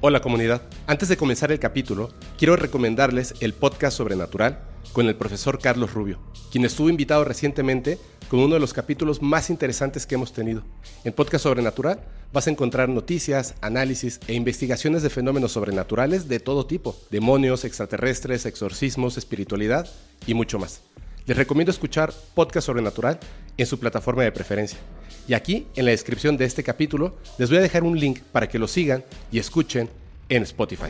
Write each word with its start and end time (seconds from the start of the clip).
Hola 0.00 0.20
comunidad, 0.20 0.62
antes 0.86 1.08
de 1.08 1.16
comenzar 1.16 1.50
el 1.50 1.58
capítulo, 1.58 2.10
quiero 2.38 2.54
recomendarles 2.54 3.34
el 3.40 3.52
podcast 3.52 3.96
Sobrenatural 3.96 4.60
con 4.92 5.08
el 5.08 5.16
profesor 5.16 5.58
Carlos 5.58 5.92
Rubio, 5.92 6.20
quien 6.52 6.64
estuvo 6.64 6.88
invitado 6.88 7.24
recientemente 7.24 7.98
con 8.28 8.38
uno 8.38 8.54
de 8.54 8.60
los 8.60 8.72
capítulos 8.72 9.22
más 9.22 9.50
interesantes 9.50 10.06
que 10.06 10.14
hemos 10.14 10.32
tenido. 10.32 10.62
En 11.02 11.12
Podcast 11.12 11.42
Sobrenatural 11.42 11.98
vas 12.32 12.46
a 12.46 12.50
encontrar 12.50 12.88
noticias, 12.88 13.56
análisis 13.60 14.20
e 14.28 14.34
investigaciones 14.34 15.02
de 15.02 15.10
fenómenos 15.10 15.50
sobrenaturales 15.50 16.28
de 16.28 16.38
todo 16.38 16.64
tipo, 16.64 16.94
demonios, 17.10 17.64
extraterrestres, 17.64 18.46
exorcismos, 18.46 19.16
espiritualidad 19.16 19.88
y 20.28 20.34
mucho 20.34 20.60
más. 20.60 20.82
Les 21.26 21.36
recomiendo 21.36 21.72
escuchar 21.72 22.14
Podcast 22.36 22.66
Sobrenatural 22.68 23.18
en 23.58 23.66
su 23.66 23.78
plataforma 23.78 24.22
de 24.22 24.32
preferencia. 24.32 24.78
Y 25.26 25.34
aquí, 25.34 25.66
en 25.76 25.84
la 25.84 25.90
descripción 25.90 26.38
de 26.38 26.46
este 26.46 26.62
capítulo, 26.62 27.16
les 27.36 27.50
voy 27.50 27.58
a 27.58 27.62
dejar 27.62 27.82
un 27.82 27.98
link 27.98 28.20
para 28.32 28.48
que 28.48 28.58
lo 28.58 28.66
sigan 28.66 29.04
y 29.30 29.38
escuchen 29.38 29.90
en 30.30 30.42
Spotify. 30.44 30.88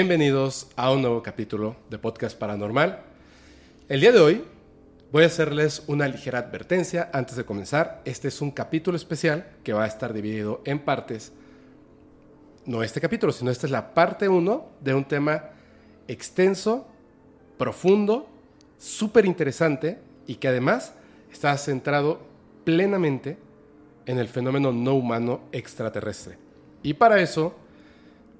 Bienvenidos 0.00 0.68
a 0.76 0.92
un 0.92 1.02
nuevo 1.02 1.24
capítulo 1.24 1.74
de 1.90 1.98
Podcast 1.98 2.38
Paranormal. 2.38 3.00
El 3.88 4.00
día 4.00 4.12
de 4.12 4.20
hoy 4.20 4.44
voy 5.10 5.24
a 5.24 5.26
hacerles 5.26 5.82
una 5.88 6.06
ligera 6.06 6.38
advertencia 6.38 7.10
antes 7.12 7.34
de 7.34 7.44
comenzar. 7.44 8.00
Este 8.04 8.28
es 8.28 8.40
un 8.40 8.52
capítulo 8.52 8.96
especial 8.96 9.48
que 9.64 9.72
va 9.72 9.82
a 9.82 9.88
estar 9.88 10.12
dividido 10.12 10.62
en 10.64 10.78
partes. 10.78 11.32
No 12.64 12.84
este 12.84 13.00
capítulo, 13.00 13.32
sino 13.32 13.50
esta 13.50 13.66
es 13.66 13.72
la 13.72 13.92
parte 13.92 14.28
1 14.28 14.68
de 14.80 14.94
un 14.94 15.04
tema 15.04 15.46
extenso, 16.06 16.86
profundo, 17.56 18.28
súper 18.78 19.26
interesante 19.26 19.98
y 20.28 20.36
que 20.36 20.46
además 20.46 20.94
está 21.32 21.58
centrado 21.58 22.20
plenamente 22.62 23.36
en 24.06 24.20
el 24.20 24.28
fenómeno 24.28 24.70
no 24.70 24.94
humano 24.94 25.40
extraterrestre. 25.50 26.38
Y 26.84 26.94
para 26.94 27.20
eso 27.20 27.56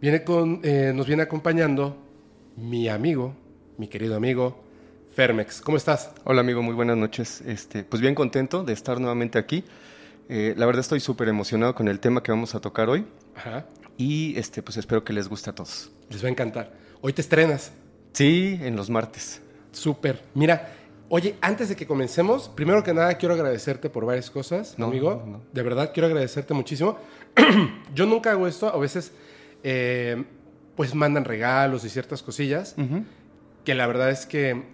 Viene 0.00 0.22
con, 0.24 0.60
eh, 0.62 0.92
nos 0.94 1.06
viene 1.06 1.22
acompañando 1.22 1.96
mi 2.56 2.88
amigo, 2.88 3.34
mi 3.78 3.88
querido 3.88 4.16
amigo, 4.16 4.62
Fermex. 5.14 5.60
¿Cómo 5.60 5.76
estás? 5.76 6.12
Hola 6.24 6.40
amigo, 6.40 6.62
muy 6.62 6.74
buenas 6.74 6.96
noches. 6.96 7.40
Este, 7.46 7.82
pues 7.82 8.00
bien 8.00 8.14
contento 8.14 8.62
de 8.62 8.72
estar 8.72 9.00
nuevamente 9.00 9.38
aquí. 9.38 9.64
Eh, 10.28 10.54
la 10.56 10.66
verdad 10.66 10.80
estoy 10.80 11.00
súper 11.00 11.28
emocionado 11.28 11.74
con 11.74 11.88
el 11.88 11.98
tema 11.98 12.22
que 12.22 12.30
vamos 12.30 12.54
a 12.54 12.60
tocar 12.60 12.88
hoy. 12.88 13.06
Ajá. 13.34 13.66
Y 13.96 14.38
este, 14.38 14.62
pues 14.62 14.76
espero 14.76 15.02
que 15.02 15.12
les 15.12 15.28
guste 15.28 15.50
a 15.50 15.54
todos. 15.54 15.90
Les 16.10 16.22
va 16.22 16.28
a 16.28 16.30
encantar. 16.30 16.72
Hoy 17.00 17.12
te 17.12 17.20
estrenas. 17.22 17.72
Sí, 18.12 18.58
en 18.62 18.76
los 18.76 18.90
martes. 18.90 19.40
Súper. 19.72 20.22
Mira, 20.34 20.74
oye, 21.08 21.34
antes 21.40 21.68
de 21.70 21.76
que 21.76 21.86
comencemos, 21.86 22.48
primero 22.48 22.84
que 22.84 22.94
nada 22.94 23.14
quiero 23.14 23.34
agradecerte 23.34 23.90
por 23.90 24.04
varias 24.06 24.30
cosas, 24.30 24.78
No, 24.78 24.86
amigo. 24.86 25.24
no. 25.26 25.40
De 25.52 25.62
verdad, 25.62 25.90
quiero 25.92 26.06
agradecerte 26.06 26.54
muchísimo. 26.54 26.98
Yo 27.94 28.06
nunca 28.06 28.30
hago 28.30 28.46
esto, 28.46 28.68
a 28.72 28.78
veces 28.78 29.12
eh, 29.70 30.24
pues 30.76 30.94
mandan 30.94 31.26
regalos 31.26 31.84
y 31.84 31.90
ciertas 31.90 32.22
cosillas, 32.22 32.74
que 33.66 33.74
la 33.74 33.86
verdad 33.86 34.08
es 34.08 34.24
que 34.24 34.64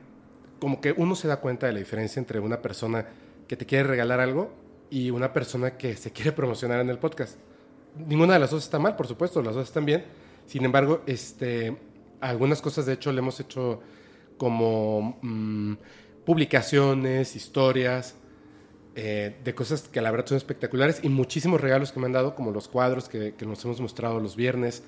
como 0.61 0.81
que 0.81 0.92
uno 0.92 1.17
se 1.17 1.27
da 1.27 1.41
cuenta 1.41 1.67
de 1.67 1.73
la 1.73 1.81
diferencia 1.81 2.20
entre 2.20 2.39
una 2.39 2.62
persona 2.62 3.05
que 3.49 3.56
te 3.56 3.66
quiere 3.66 3.88
regalar 3.88 4.21
algo 4.21 4.53
y 4.91 5.10
una 5.10 5.32
persona 5.32 5.77
que 5.77 5.97
se 5.97 6.12
quiere 6.12 6.31
promocionar 6.31 6.78
en 6.78 6.91
el 6.91 7.00
podcast. 7.00 7.38
Ninguna 7.97 8.34
de 8.34 8.38
las 8.38 8.53
dos 8.53 8.62
está 8.62 8.78
mal, 8.78 8.94
por 8.94 9.09
supuesto, 9.09 9.43
las 9.43 9.56
dos 9.56 9.66
están 9.66 9.84
bien. 9.84 10.05
Sin 10.47 10.65
embargo, 10.65 11.03
este, 11.06 11.76
algunas 12.21 12.62
cosas 12.62 12.87
de 12.87 12.93
hecho 12.93 13.11
le 13.11 13.19
hemos 13.19 13.41
hecho 13.41 13.81
como 14.37 15.19
mm, 15.22 15.75
publicaciones, 16.25 17.34
historias, 17.34 18.15
eh, 18.97 19.37
de 19.43 19.55
cosas 19.55 19.82
que 19.82 20.00
la 20.00 20.10
verdad 20.10 20.27
son 20.27 20.37
espectaculares 20.37 21.00
y 21.03 21.09
muchísimos 21.09 21.60
regalos 21.60 21.91
que 21.93 21.99
me 22.00 22.06
han 22.06 22.12
dado, 22.12 22.34
como 22.34 22.50
los 22.53 22.69
cuadros 22.69 23.09
que, 23.09 23.34
que 23.34 23.44
nos 23.47 23.65
hemos 23.65 23.81
mostrado 23.81 24.21
los 24.21 24.37
viernes. 24.37 24.82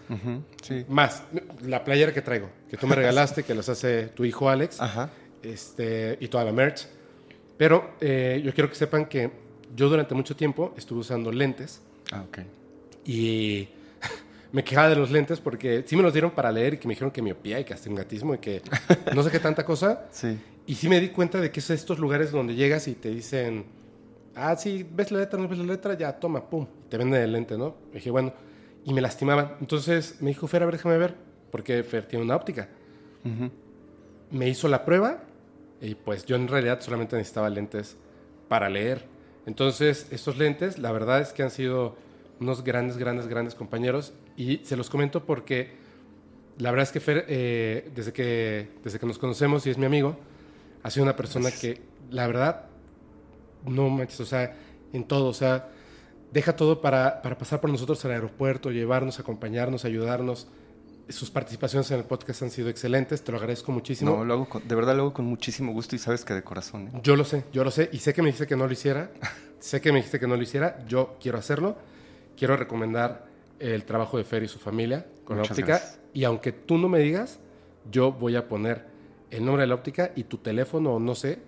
Sí. 0.63 0.85
Más, 0.89 1.25
la 1.63 1.83
playera 1.85 2.13
que 2.15 2.23
traigo, 2.23 2.49
que 2.71 2.77
tú 2.77 2.87
me 2.87 2.95
regalaste, 2.97 3.43
que 3.43 3.55
los 3.55 3.69
hace 3.69 4.07
tu 4.09 4.25
hijo 4.25 4.49
Alex, 4.49 4.81
Ajá. 4.81 5.11
este, 5.43 6.17
y 6.21 6.29
toda 6.29 6.45
la 6.45 6.53
merch. 6.53 6.87
Pero 7.57 7.93
eh, 8.01 8.41
yo 8.45 8.53
quiero 8.55 8.69
que 8.69 8.77
sepan 8.77 9.07
que 9.07 9.31
yo 9.75 9.89
durante 9.89 10.15
mucho 10.15 10.37
tiempo 10.37 10.73
estuve 10.77 11.01
usando 11.01 11.33
lentes 11.33 11.81
Ah, 12.13 12.23
ok. 12.29 12.39
y 13.05 13.69
me 14.53 14.63
quejaba 14.63 14.89
de 14.89 14.97
los 14.97 15.11
lentes 15.11 15.41
porque 15.41 15.83
sí 15.87 15.97
me 15.97 16.03
los 16.03 16.13
dieron 16.13 16.31
para 16.31 16.53
leer 16.53 16.75
y 16.75 16.79
que 16.79 16.87
me 16.87 16.93
dijeron 16.93 17.11
que 17.11 17.23
miopía 17.23 17.59
y 17.59 17.65
que 17.65 17.75
astigmatismo 17.75 18.35
y 18.35 18.39
que 18.39 18.63
no 19.15 19.23
sé 19.23 19.31
qué 19.31 19.41
tanta 19.41 19.65
cosa. 19.65 20.07
Sí. 20.13 20.39
Y 20.69 20.75
sí 20.75 20.89
me 20.89 21.01
di 21.01 21.11
cuenta 21.11 21.41
de 21.41 21.51
que 21.53 21.61
es 21.61 21.71
estos 21.71 21.99
lugares 22.01 22.33
donde 22.33 22.55
llegas 22.57 22.89
y 22.89 22.95
te 22.95 23.09
dicen, 23.11 23.65
ah, 24.37 24.55
sí, 24.57 24.87
ves 24.89 25.11
la 25.11 25.21
letra, 25.21 25.41
no 25.41 25.49
ves 25.49 25.59
la 25.59 25.65
letra, 25.65 25.95
ya, 25.95 26.13
toma, 26.13 26.49
pum, 26.49 26.67
te 26.89 26.97
venden 26.97 27.23
el 27.23 27.33
lente, 27.33 27.57
¿no? 27.59 27.75
Y 27.91 27.95
dije, 27.97 28.11
bueno, 28.11 28.33
y 28.85 28.93
me 28.93 29.01
lastimaban. 29.01 29.57
Entonces 29.61 30.17
me 30.21 30.29
dijo, 30.29 30.47
Fer, 30.47 30.63
a 30.63 30.67
ver, 30.67 30.77
déjame 30.77 30.99
ver, 30.99 31.15
porque 31.51 31.83
Fer 31.83 32.07
tiene 32.07 32.25
una 32.25 32.37
óptica. 32.37 32.69
Me 34.31 34.49
hizo 34.49 34.69
la 34.69 34.85
prueba 34.85 35.25
y 35.81 35.97
pues 35.97 36.25
yo 36.25 36.37
en 36.37 36.47
realidad 36.47 36.81
solamente 36.81 37.17
necesitaba 37.17 37.51
lentes 37.51 37.97
para 38.49 38.69
leer. 38.69 39.05
Entonces, 39.47 40.07
estos 40.11 40.39
lentes, 40.39 40.79
la 40.79 40.93
verdad 40.93 41.21
es 41.21 41.33
que 41.33 41.43
han 41.43 41.51
sido 41.51 41.97
unos 42.39 42.63
grandes, 42.63 42.99
grandes, 42.99 43.27
grandes 43.27 43.55
compañeros 43.55 44.13
y 44.37 44.59
se 44.59 44.77
los 44.77 44.91
comento 44.91 45.25
porque 45.25 45.73
la 46.59 46.71
verdad 46.71 46.85
es 46.85 46.93
que 46.93 47.01
Fer, 47.01 47.25
eh, 47.29 47.91
desde, 47.95 48.13
que, 48.13 48.69
desde 48.85 48.99
que 48.99 49.07
nos 49.07 49.19
conocemos 49.19 49.67
y 49.67 49.71
es 49.71 49.79
mi 49.79 49.87
amigo, 49.87 50.17
ha 50.83 50.91
sido 50.91 51.05
una 51.05 51.17
persona 51.17 51.51
que, 51.51 51.81
la 52.11 52.27
verdad, 52.27 52.67
no 53.67 53.89
manches, 53.91 54.21
o 54.21 54.27
sea, 54.27 54.55
en 54.93 55.05
todo, 55.05 55.29
o 55.29 55.35
sea, 55.35 55.69
deja 56.33 56.57
todo 56.57 56.81
para, 56.81 57.23
para 57.23 57.37
pasar 57.39 57.61
por 57.61 57.71
nosotros 57.71 58.05
al 58.05 58.13
aeropuerto, 58.13 58.71
llevarnos, 58.71 59.19
acompañarnos, 59.19 59.85
ayudarnos. 59.85 60.49
Sus 61.09 61.31
participaciones 61.31 61.89
en 61.93 61.99
el 61.99 62.05
podcast 62.05 62.43
han 62.43 62.51
sido 62.51 62.69
excelentes, 62.69 63.23
te 63.23 63.31
lo 63.31 63.39
agradezco 63.39 63.71
muchísimo. 63.71 64.17
No, 64.17 64.25
lo 64.25 64.35
hago 64.35 64.49
con- 64.49 64.67
de 64.67 64.75
verdad 64.75 64.97
lo 64.97 65.03
hago 65.03 65.13
con 65.15 65.25
muchísimo 65.25 65.73
gusto 65.73 65.95
y 65.95 66.01
sabes 66.01 66.25
que 66.25 66.35
de 66.35 66.43
corazón. 66.43 66.89
¿eh? 66.89 67.01
Yo 67.03 67.15
lo 67.15 67.25
sé, 67.25 67.45
yo 67.53 67.63
lo 67.63 67.71
sé, 67.71 67.89
y 67.93 67.99
sé 67.99 68.13
que 68.13 68.23
me 68.23 68.29
dijiste 68.29 68.49
que 68.49 68.57
no 68.57 68.67
lo 68.67 68.73
hiciera, 68.73 69.11
sé 69.61 69.81
que 69.81 69.93
me 69.93 69.99
dijiste 69.99 70.19
que 70.19 70.27
no 70.27 70.37
lo 70.37 70.43
hiciera, 70.43 70.85
yo 70.89 71.17
quiero 71.21 71.39
hacerlo, 71.39 71.77
quiero 72.37 72.57
recomendar 72.57 73.27
el 73.61 73.85
trabajo 73.85 74.19
de 74.19 74.25
Fer 74.25 74.43
y 74.43 74.49
su 74.49 74.59
familia 74.59 75.07
con 75.25 75.37
Muchas 75.39 75.51
la 75.51 75.55
óptica, 75.63 75.79
gracias. 75.79 76.01
y 76.13 76.25
aunque 76.25 76.51
tú 76.53 76.77
no 76.77 76.89
me 76.89 76.99
digas, 76.99 77.39
yo 77.91 78.11
voy 78.13 78.35
a 78.35 78.49
poner 78.49 78.85
el 79.31 79.45
nombre 79.45 79.63
de 79.63 79.69
la 79.69 79.75
óptica 79.77 80.11
y 80.17 80.25
tu 80.25 80.39
teléfono, 80.39 80.95
o 80.95 80.99
no 81.01 81.15
sé, 81.15 81.39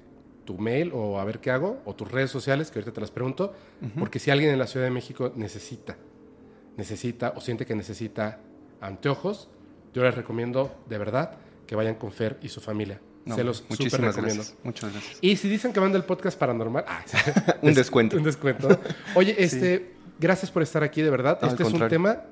tu 0.49 0.57
mail, 0.57 0.93
o 0.95 1.21
a 1.21 1.25
ver 1.27 1.41
qué 1.41 1.51
hago, 1.51 1.83
o 1.85 1.95
tus 1.95 2.11
redes 2.11 2.31
sociales, 2.31 2.71
que 2.71 2.79
ahorita 2.79 2.95
te 2.95 3.03
las 3.03 3.11
pregunto, 3.11 3.53
porque 3.99 4.19
si 4.19 4.31
alguien 4.31 4.51
en 4.51 4.59
la 4.59 4.67
Ciudad 4.67 4.87
de 4.87 4.91
México 4.91 5.31
necesita, 5.37 5.99
necesita 6.79 7.35
o 7.37 7.43
siente 7.43 7.67
que 7.67 7.75
necesita 7.75 8.41
anteojos, 8.81 9.51
yo 9.93 10.03
les 10.05 10.15
recomiendo 10.15 10.75
de 10.89 10.97
verdad 10.97 11.37
que 11.67 11.77
vayan 11.77 11.97
con 11.97 12.13
Fer 12.13 12.39
y 12.41 12.49
su 12.49 12.63
familia. 12.63 12.99
No, 13.27 13.35
Se 13.35 13.45
los 13.45 13.63
muchísimas 13.69 14.15
recomiendo. 14.15 14.43
gracias. 14.43 14.59
Muchas 14.65 14.91
gracias. 14.91 15.19
Y 15.21 15.37
si 15.37 15.51
dicen 15.51 15.75
que 15.75 15.81
van 15.81 15.93
del 15.93 16.05
podcast 16.05 16.39
paranormal, 16.39 16.83
ah, 16.89 17.05
Un 17.61 17.75
descuento. 17.75 18.17
Un 18.17 18.23
descuento. 18.23 18.81
Oye, 19.17 19.37
este, 19.37 19.93
gracias 20.19 20.51
por 20.51 20.63
estar 20.63 20.83
aquí, 20.83 21.03
de 21.03 21.11
verdad. 21.11 21.39
No, 21.43 21.49
este 21.49 21.63
es 21.63 21.73
un 21.75 21.87
tema 21.89 22.23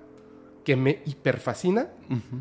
que 0.65 0.75
me 0.75 1.03
hiperfascina. 1.05 1.89
Ujú. 2.09 2.41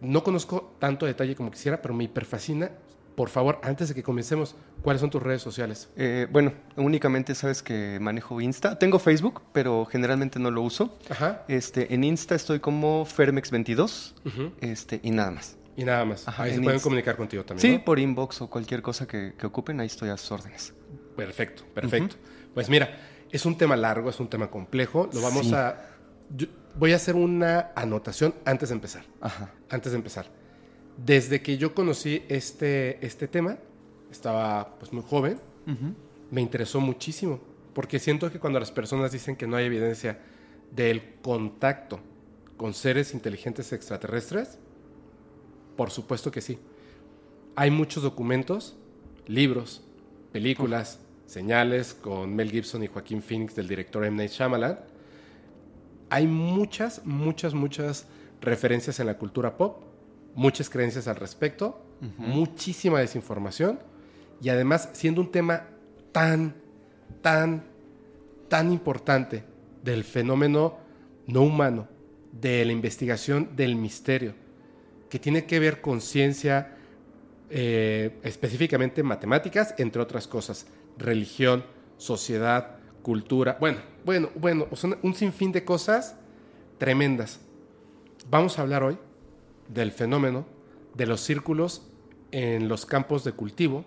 No 0.00 0.22
conozco 0.22 0.76
tanto 0.78 1.06
detalle 1.06 1.34
como 1.34 1.50
quisiera, 1.50 1.82
pero 1.82 1.92
me 1.92 2.04
hiperfascina. 2.04 2.70
Por 3.18 3.30
favor, 3.30 3.58
antes 3.64 3.88
de 3.88 3.96
que 3.96 4.04
comencemos, 4.04 4.54
¿cuáles 4.80 5.00
son 5.00 5.10
tus 5.10 5.20
redes 5.20 5.42
sociales? 5.42 5.88
Eh, 5.96 6.28
bueno, 6.30 6.52
únicamente 6.76 7.34
sabes 7.34 7.64
que 7.64 7.98
manejo 8.00 8.40
Insta. 8.40 8.78
Tengo 8.78 9.00
Facebook, 9.00 9.42
pero 9.52 9.84
generalmente 9.86 10.38
no 10.38 10.52
lo 10.52 10.62
uso. 10.62 10.96
Ajá. 11.10 11.42
Este, 11.48 11.92
en 11.92 12.04
Insta 12.04 12.36
estoy 12.36 12.60
como 12.60 13.04
Fermex22 13.04 14.14
ujú, 14.24 14.52
este, 14.60 15.00
y 15.02 15.10
nada 15.10 15.32
más. 15.32 15.56
Y 15.76 15.84
nada 15.84 16.04
más. 16.04 16.28
Ajá, 16.28 16.44
Ahí 16.44 16.50
se 16.50 16.56
en 16.58 16.62
pueden 16.62 16.76
Insta. 16.76 16.84
comunicar 16.84 17.16
contigo 17.16 17.44
también. 17.44 17.60
Sí, 17.60 17.78
¿no? 17.78 17.84
por 17.84 17.98
inbox 17.98 18.40
o 18.42 18.48
cualquier 18.48 18.82
cosa 18.82 19.08
que, 19.08 19.34
que 19.36 19.46
ocupen, 19.46 19.80
ahí 19.80 19.88
estoy 19.88 20.10
a 20.10 20.16
sus 20.16 20.30
órdenes. 20.30 20.72
Perfecto, 21.16 21.64
perfecto. 21.74 22.14
Pues 22.54 22.68
mira, 22.70 22.98
es 23.32 23.44
un 23.46 23.58
tema 23.58 23.76
largo, 23.76 24.10
es 24.10 24.20
un 24.20 24.28
tema 24.30 24.48
complejo. 24.48 25.10
Lo 25.12 25.20
vamos 25.22 25.46
Sí. 25.46 25.54
a. 25.56 25.80
yo 26.36 26.46
voy 26.76 26.92
a 26.92 26.96
hacer 26.96 27.16
una 27.16 27.72
anotación 27.74 28.32
antes 28.44 28.68
de 28.68 28.76
empezar. 28.76 29.02
Ajá. 29.20 29.50
antes 29.70 29.90
de 29.90 29.98
empezar. 29.98 30.26
Desde 30.98 31.40
que 31.42 31.56
yo 31.56 31.74
conocí 31.74 32.22
este, 32.28 33.04
este 33.06 33.28
tema, 33.28 33.56
estaba 34.10 34.76
pues 34.78 34.92
muy 34.92 35.02
joven, 35.02 35.40
me 36.30 36.40
interesó 36.40 36.80
muchísimo, 36.80 37.40
porque 37.74 37.98
siento 37.98 38.30
que 38.30 38.38
cuando 38.38 38.58
las 38.58 38.70
personas 38.70 39.12
dicen 39.12 39.36
que 39.36 39.46
no 39.46 39.56
hay 39.56 39.66
evidencia 39.66 40.18
del 40.74 41.14
contacto 41.22 42.00
con 42.58 42.74
seres 42.74 43.14
inteligentes 43.14 43.72
extraterrestres? 43.72 44.58
Por 45.76 45.90
supuesto 45.90 46.30
que 46.30 46.42
sí. 46.42 46.58
Hay 47.56 47.70
muchos 47.70 48.02
documentos, 48.02 48.76
libros, 49.26 49.82
películas, 50.32 50.98
señales 51.26 51.94
con 51.94 52.34
Mel 52.34 52.50
Gibson 52.50 52.82
y 52.82 52.88
Joaquín 52.88 53.22
Phoenix 53.22 53.54
del 53.54 53.68
director 53.68 54.04
M. 54.04 54.16
Night 54.16 54.32
Shyamalan. 54.32 54.78
Hay 56.10 56.26
muchas, 56.26 57.04
muchas, 57.04 57.54
muchas 57.54 58.06
referencias 58.40 58.98
en 59.00 59.06
la 59.06 59.18
cultura 59.18 59.56
pop, 59.56 59.82
muchas 60.38 60.70
creencias 60.70 61.08
al 61.08 61.16
respecto, 61.16 61.82
muchísima 62.16 63.00
desinformación 63.00 63.80
y 64.40 64.50
además 64.50 64.88
siendo 64.92 65.20
un 65.20 65.32
tema 65.32 65.66
tan, 66.12 66.54
tan, 67.20 67.64
tan 68.48 68.72
importante 68.72 69.42
del 69.82 70.04
fenómeno 70.04 70.78
no 71.26 71.42
humano, 71.42 71.88
de 72.30 72.64
la 72.64 72.70
investigación 72.70 73.56
del 73.56 73.74
misterio, 73.74 74.34
que 75.10 75.18
tiene 75.18 75.44
que 75.44 75.58
ver 75.58 75.80
con 75.80 76.00
ciencia, 76.00 76.76
eh, 77.50 78.16
específicamente 78.22 79.02
matemáticas, 79.02 79.74
entre 79.76 80.00
otras 80.00 80.28
cosas, 80.28 80.68
religión, 80.98 81.64
sociedad, 81.96 82.76
cultura, 83.02 83.56
bueno, 83.58 83.78
bueno, 84.04 84.30
bueno, 84.36 84.68
un 85.02 85.14
sinfín 85.16 85.50
de 85.50 85.64
cosas 85.64 86.14
tremendas. 86.78 87.40
Vamos 88.30 88.56
a 88.56 88.62
hablar 88.62 88.84
hoy 88.84 88.98
del 89.68 89.92
fenómeno 89.92 90.46
de 90.94 91.06
los 91.06 91.20
círculos 91.20 91.82
en 92.30 92.68
los 92.68 92.86
campos 92.86 93.24
de 93.24 93.32
cultivo, 93.32 93.84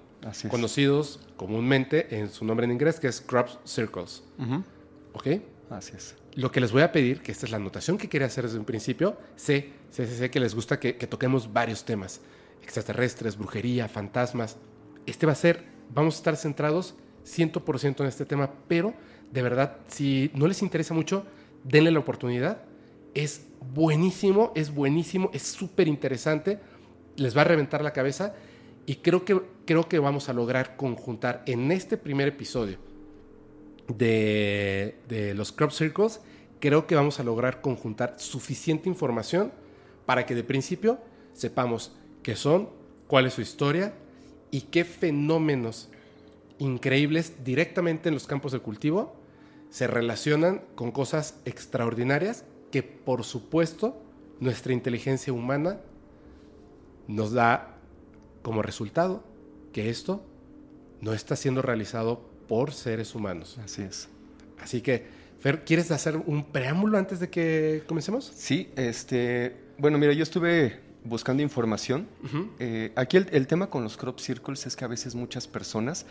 conocidos 0.50 1.20
comúnmente 1.36 2.20
en 2.20 2.30
su 2.30 2.46
nombre 2.46 2.66
en 2.66 2.72
inglés, 2.72 3.00
que 3.00 3.08
es 3.08 3.22
crop 3.22 3.50
circles. 3.66 4.24
¿Ok? 5.14 5.28
Así 5.70 5.94
es. 5.96 6.16
Lo 6.36 6.52
que 6.52 6.62
les 6.62 6.72
voy 6.72 6.82
a 6.82 6.92
pedir, 6.92 7.22
que 7.22 7.32
esta 7.32 7.46
es 7.46 7.52
la 7.52 7.58
anotación 7.58 7.98
que 7.98 8.08
quería 8.08 8.28
hacer 8.28 8.46
desde 8.46 8.58
un 8.58 8.66
principio, 8.66 9.18
sé, 9.36 9.74
sé, 9.90 10.08
sé, 10.08 10.32
que 10.32 10.40
les 10.40 10.56
gusta 10.56 10.80
que, 10.80 10.96
que 10.96 11.08
toquemos 11.08 11.52
varios 11.52 11.84
temas, 11.84 12.22
extraterrestres, 12.62 13.38
brujería, 13.38 13.90
fantasmas. 13.90 14.58
Este 15.06 15.26
va 15.26 15.34
a 15.34 15.36
ser, 15.36 15.66
vamos 15.94 16.16
a 16.16 16.18
estar 16.18 16.38
centrados 16.38 16.96
100% 17.26 18.02
en 18.02 18.06
este 18.06 18.26
tema, 18.26 18.52
pero 18.68 18.94
de 19.32 19.42
verdad, 19.42 19.78
si 19.88 20.32
no 20.34 20.48
les 20.48 20.62
interesa 20.62 20.94
mucho, 20.94 21.26
denle 21.64 21.92
la 21.92 22.00
oportunidad. 22.00 22.64
Es 23.14 23.48
buenísimo, 23.74 24.52
es 24.56 24.74
buenísimo, 24.74 25.30
es 25.34 25.44
súper 25.44 25.88
interesante, 25.88 26.60
les 27.16 27.36
va 27.36 27.42
a 27.42 27.46
reventar 27.46 27.84
la 27.84 27.94
cabeza 27.94 28.34
y 28.86 28.96
creo 28.96 29.26
que, 29.26 29.40
creo 29.66 29.88
que 29.88 30.00
vamos 30.00 30.30
a 30.30 30.34
lograr 30.34 30.76
conjuntar 30.76 31.44
en 31.46 31.72
este 31.72 31.98
primer 31.98 32.28
episodio 32.28 32.78
de, 33.88 34.98
de 35.08 35.34
los 35.34 35.52
crop 35.52 35.72
circles, 35.72 36.22
creo 36.60 36.88
que 36.88 36.96
vamos 36.96 37.20
a 37.20 37.24
lograr 37.24 37.62
conjuntar 37.62 38.16
suficiente 38.18 38.90
información 38.90 39.52
para 40.06 40.26
que 40.26 40.36
de 40.36 40.44
principio 40.44 41.00
sepamos 41.34 41.96
qué 42.24 42.36
son, 42.36 42.70
cuál 43.08 43.26
es 43.26 43.34
su 43.34 43.42
historia 43.42 43.94
y 44.52 44.62
qué 44.62 44.86
fenómenos 44.86 45.90
increíbles 46.60 47.44
directamente 47.44 48.10
en 48.10 48.16
los 48.16 48.28
campos 48.28 48.52
de 48.52 48.60
cultivo 48.60 49.16
se 49.70 49.88
relacionan 49.88 50.62
con 50.76 50.92
cosas 50.92 51.40
extraordinarias 51.46 52.46
que 52.72 52.84
por 52.84 53.24
supuesto 53.24 54.02
nuestra 54.40 54.74
inteligencia 54.74 55.32
humana 55.32 55.80
nos 57.08 57.32
da 57.32 57.78
como 58.42 58.62
resultado 58.62 59.24
que 59.74 59.90
esto 59.90 60.24
no 61.02 61.14
está 61.14 61.36
siendo 61.36 61.62
realizado 61.62 62.22
por 62.48 62.74
seres 62.74 63.16
humanos. 63.16 63.60
Así 63.64 63.82
es. 63.82 64.10
Así 64.60 64.82
que, 64.82 65.06
Fer, 65.40 65.64
¿quieres 65.64 65.92
hacer 65.92 66.18
un 66.18 66.46
preámbulo 66.46 66.98
antes 66.98 67.20
de 67.20 67.30
que 67.30 67.84
comencemos? 67.88 68.32
Sí, 68.36 68.70
este, 68.76 69.56
bueno, 69.78 69.98
mira, 69.98 70.14
yo 70.14 70.24
estuve 70.24 70.80
buscando 71.04 71.42
información. 71.42 72.08
Eh, 72.60 72.92
aquí 72.96 73.18
el, 73.18 73.48
tema 73.48 73.70
con 73.70 73.84
los 73.84 73.98
crop 73.98 74.20
circles 74.20 74.66
es 74.68 74.76
que 74.76 74.86
a 74.86 74.88
veces 74.88 75.16
muchas 75.16 75.48
personas 75.48 76.06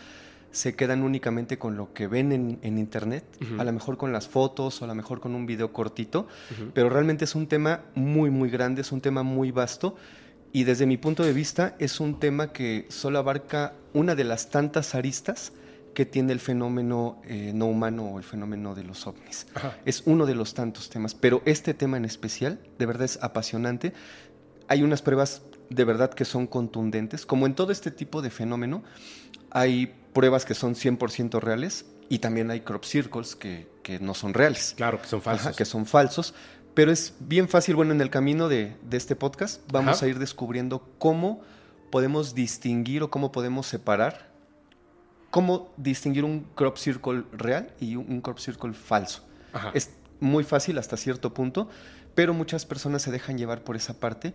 se 0.52 0.74
quedan 0.74 1.02
únicamente 1.02 1.58
con 1.58 1.76
lo 1.76 1.92
que 1.92 2.06
ven 2.06 2.32
en, 2.32 2.78
internet, 2.78 3.24
a 3.58 3.64
lo 3.64 3.72
mejor 3.72 3.96
con 3.96 4.12
las 4.12 4.28
fotos 4.28 4.80
o 4.80 4.84
a 4.84 4.88
lo 4.88 4.94
mejor 4.94 5.20
con 5.20 5.34
un 5.34 5.46
video 5.46 5.72
cortito, 5.72 6.26
pero 6.74 6.88
realmente 6.88 7.24
es 7.24 7.34
un 7.34 7.46
tema 7.46 7.82
muy, 7.94 8.30
muy 8.30 8.50
grande, 8.50 8.80
es 8.80 8.92
un 8.92 9.00
tema 9.00 9.22
muy 9.22 9.50
vasto 9.50 9.96
y 10.52 10.64
desde 10.64 10.86
mi 10.86 10.96
punto 10.96 11.22
de 11.22 11.32
vista 11.32 11.76
es 11.78 12.00
un 12.00 12.18
tema 12.18 12.52
que 12.52 12.86
solo 12.88 13.18
abarca 13.18 13.74
una 13.92 14.14
de 14.14 14.24
las 14.24 14.50
tantas 14.50 14.94
aristas 14.94 15.52
que 15.94 16.06
tiene 16.06 16.32
el 16.32 16.40
fenómeno 16.40 17.20
eh, 17.24 17.52
no 17.54 17.66
humano 17.66 18.04
o 18.04 18.18
el 18.18 18.24
fenómeno 18.24 18.74
de 18.74 18.84
los 18.84 19.06
ovnis. 19.06 19.46
Es 19.84 20.02
uno 20.06 20.26
de 20.26 20.34
los 20.34 20.54
tantos 20.54 20.88
temas, 20.88 21.14
pero 21.14 21.42
este 21.44 21.74
tema 21.74 21.96
en 21.96 22.04
especial 22.04 22.58
de 22.78 22.86
verdad 22.86 23.04
es 23.04 23.18
apasionante. 23.22 23.92
Hay 24.68 24.82
unas 24.82 25.02
pruebas 25.02 25.42
de 25.68 25.84
verdad 25.84 26.12
que 26.12 26.24
son 26.24 26.46
contundentes, 26.46 27.26
como 27.26 27.46
en 27.46 27.54
todo 27.54 27.70
este 27.70 27.90
tipo 27.90 28.22
de 28.22 28.30
fenómeno, 28.30 28.82
hay 29.50 29.94
pruebas 30.12 30.44
que 30.44 30.54
son 30.54 30.74
100% 30.74 31.40
reales 31.40 31.86
y 32.08 32.18
también 32.18 32.50
hay 32.50 32.60
crop 32.60 32.84
circles 32.84 33.36
que, 33.36 33.68
no 34.00 34.14
son 34.14 34.34
reales. 34.34 34.74
Claro, 34.76 35.02
que 35.02 35.08
son 35.08 35.20
falsos. 35.20 35.56
que 35.56 35.64
son 35.64 35.84
falsos. 35.84 36.34
Pero 36.74 36.92
es 36.92 37.14
bien 37.18 37.48
fácil, 37.48 37.74
bueno, 37.74 37.92
en 37.92 38.00
el 38.00 38.10
camino 38.10 38.48
de, 38.48 38.76
este 38.92 39.16
podcast 39.16 39.60
vamos 39.72 40.02
a 40.02 40.06
ir 40.06 40.18
descubriendo 40.18 40.88
cómo 40.98 41.40
podemos 41.90 42.34
distinguir 42.34 43.02
o 43.02 43.10
cómo 43.10 43.32
podemos 43.32 43.66
separar, 43.66 44.30
cómo 45.30 45.72
distinguir 45.76 46.24
un 46.24 46.44
crop 46.54 46.76
circle 46.76 47.24
real 47.32 47.74
y 47.80 47.96
un, 47.96 48.20
crop 48.20 48.38
circle 48.38 48.72
falso. 48.72 49.24
Es 49.74 49.90
muy 50.20 50.44
fácil 50.44 50.78
hasta 50.78 50.96
cierto 50.96 51.34
punto, 51.34 51.68
pero 52.14 52.34
muchas 52.34 52.64
personas 52.64 53.02
se 53.02 53.10
dejan 53.10 53.36
llevar 53.36 53.64
por 53.64 53.74
esa 53.74 53.94
parte 53.98 54.34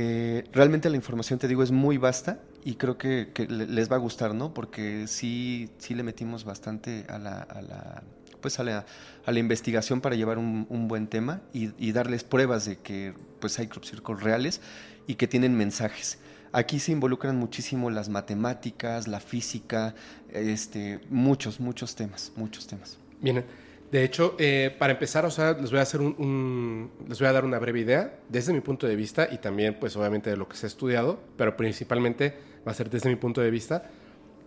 eh, 0.00 0.44
realmente 0.52 0.88
la 0.90 0.96
información, 0.96 1.38
te 1.38 1.48
digo, 1.48 1.62
es 1.62 1.70
muy 1.70 1.98
vasta 1.98 2.40
y 2.64 2.74
creo 2.74 2.98
que, 2.98 3.32
les 3.48 3.90
va 3.90 3.96
a 3.96 3.98
gustar, 3.98 4.34
¿no? 4.34 4.54
Porque 4.54 5.06
sí, 5.06 5.70
sí 5.78 5.94
le 5.94 6.02
metimos 6.02 6.44
bastante 6.44 7.04
a 7.08 7.18
la, 7.18 7.38
a 7.40 7.62
la 7.62 8.02
pues 8.40 8.60
a 8.60 8.62
la, 8.62 8.86
a 9.26 9.32
la, 9.32 9.38
investigación 9.40 10.00
para 10.00 10.14
llevar 10.14 10.38
un, 10.38 10.86
buen 10.86 11.08
tema 11.08 11.40
y, 11.52 11.92
darles 11.92 12.22
pruebas 12.22 12.66
de 12.66 12.76
que 12.76 13.12
pues 13.40 13.58
hay 13.58 13.66
crop 13.66 13.84
circles 13.84 14.22
reales 14.22 14.60
y 15.08 15.16
que 15.16 15.26
tienen 15.26 15.56
mensajes. 15.56 16.18
Aquí 16.52 16.78
se 16.78 16.92
involucran 16.92 17.36
muchísimo 17.36 17.90
las 17.90 18.08
matemáticas, 18.08 19.08
la 19.08 19.18
física, 19.18 19.96
este, 20.32 21.00
muchos, 21.10 21.58
muchos 21.58 21.96
temas, 21.96 22.32
muchos 22.36 22.68
temas. 22.68 22.98
Bien, 23.20 23.44
de 23.90 24.04
hecho, 24.04 24.36
eh, 24.38 24.74
para 24.78 24.92
empezar, 24.92 25.24
o 25.24 25.30
sea, 25.30 25.52
les 25.54 25.70
voy 25.70 25.78
a 25.78 25.82
hacer 25.82 26.00
un, 26.00 26.90
les 27.08 27.18
voy 27.18 27.28
a 27.28 27.32
dar 27.32 27.44
una 27.44 27.58
breve 27.58 27.80
idea 27.80 28.20
desde 28.28 28.52
mi 28.52 28.60
punto 28.60 28.86
de 28.86 28.96
vista 28.96 29.28
y 29.30 29.38
también, 29.38 29.78
pues, 29.80 29.96
obviamente 29.96 30.28
de 30.28 30.36
lo 30.36 30.46
que 30.46 30.56
se 30.56 30.66
ha 30.66 30.68
estudiado, 30.68 31.18
pero 31.38 31.56
principalmente 31.56 32.36
va 32.66 32.72
a 32.72 32.74
ser 32.74 32.90
desde 32.90 33.08
mi 33.08 33.16
punto 33.16 33.40
de 33.40 33.50
vista 33.50 33.90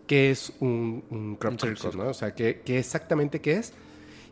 qué 0.05 0.29
es 0.29 0.53
un, 0.59 1.37
crop 1.39 1.59
circle, 1.59 1.91
¿no? 1.95 2.09
O 2.09 2.13
sea, 2.13 2.35
qué, 2.35 2.61
qué 2.63 2.77
exactamente 2.77 3.41
qué 3.41 3.53
es. 3.53 3.73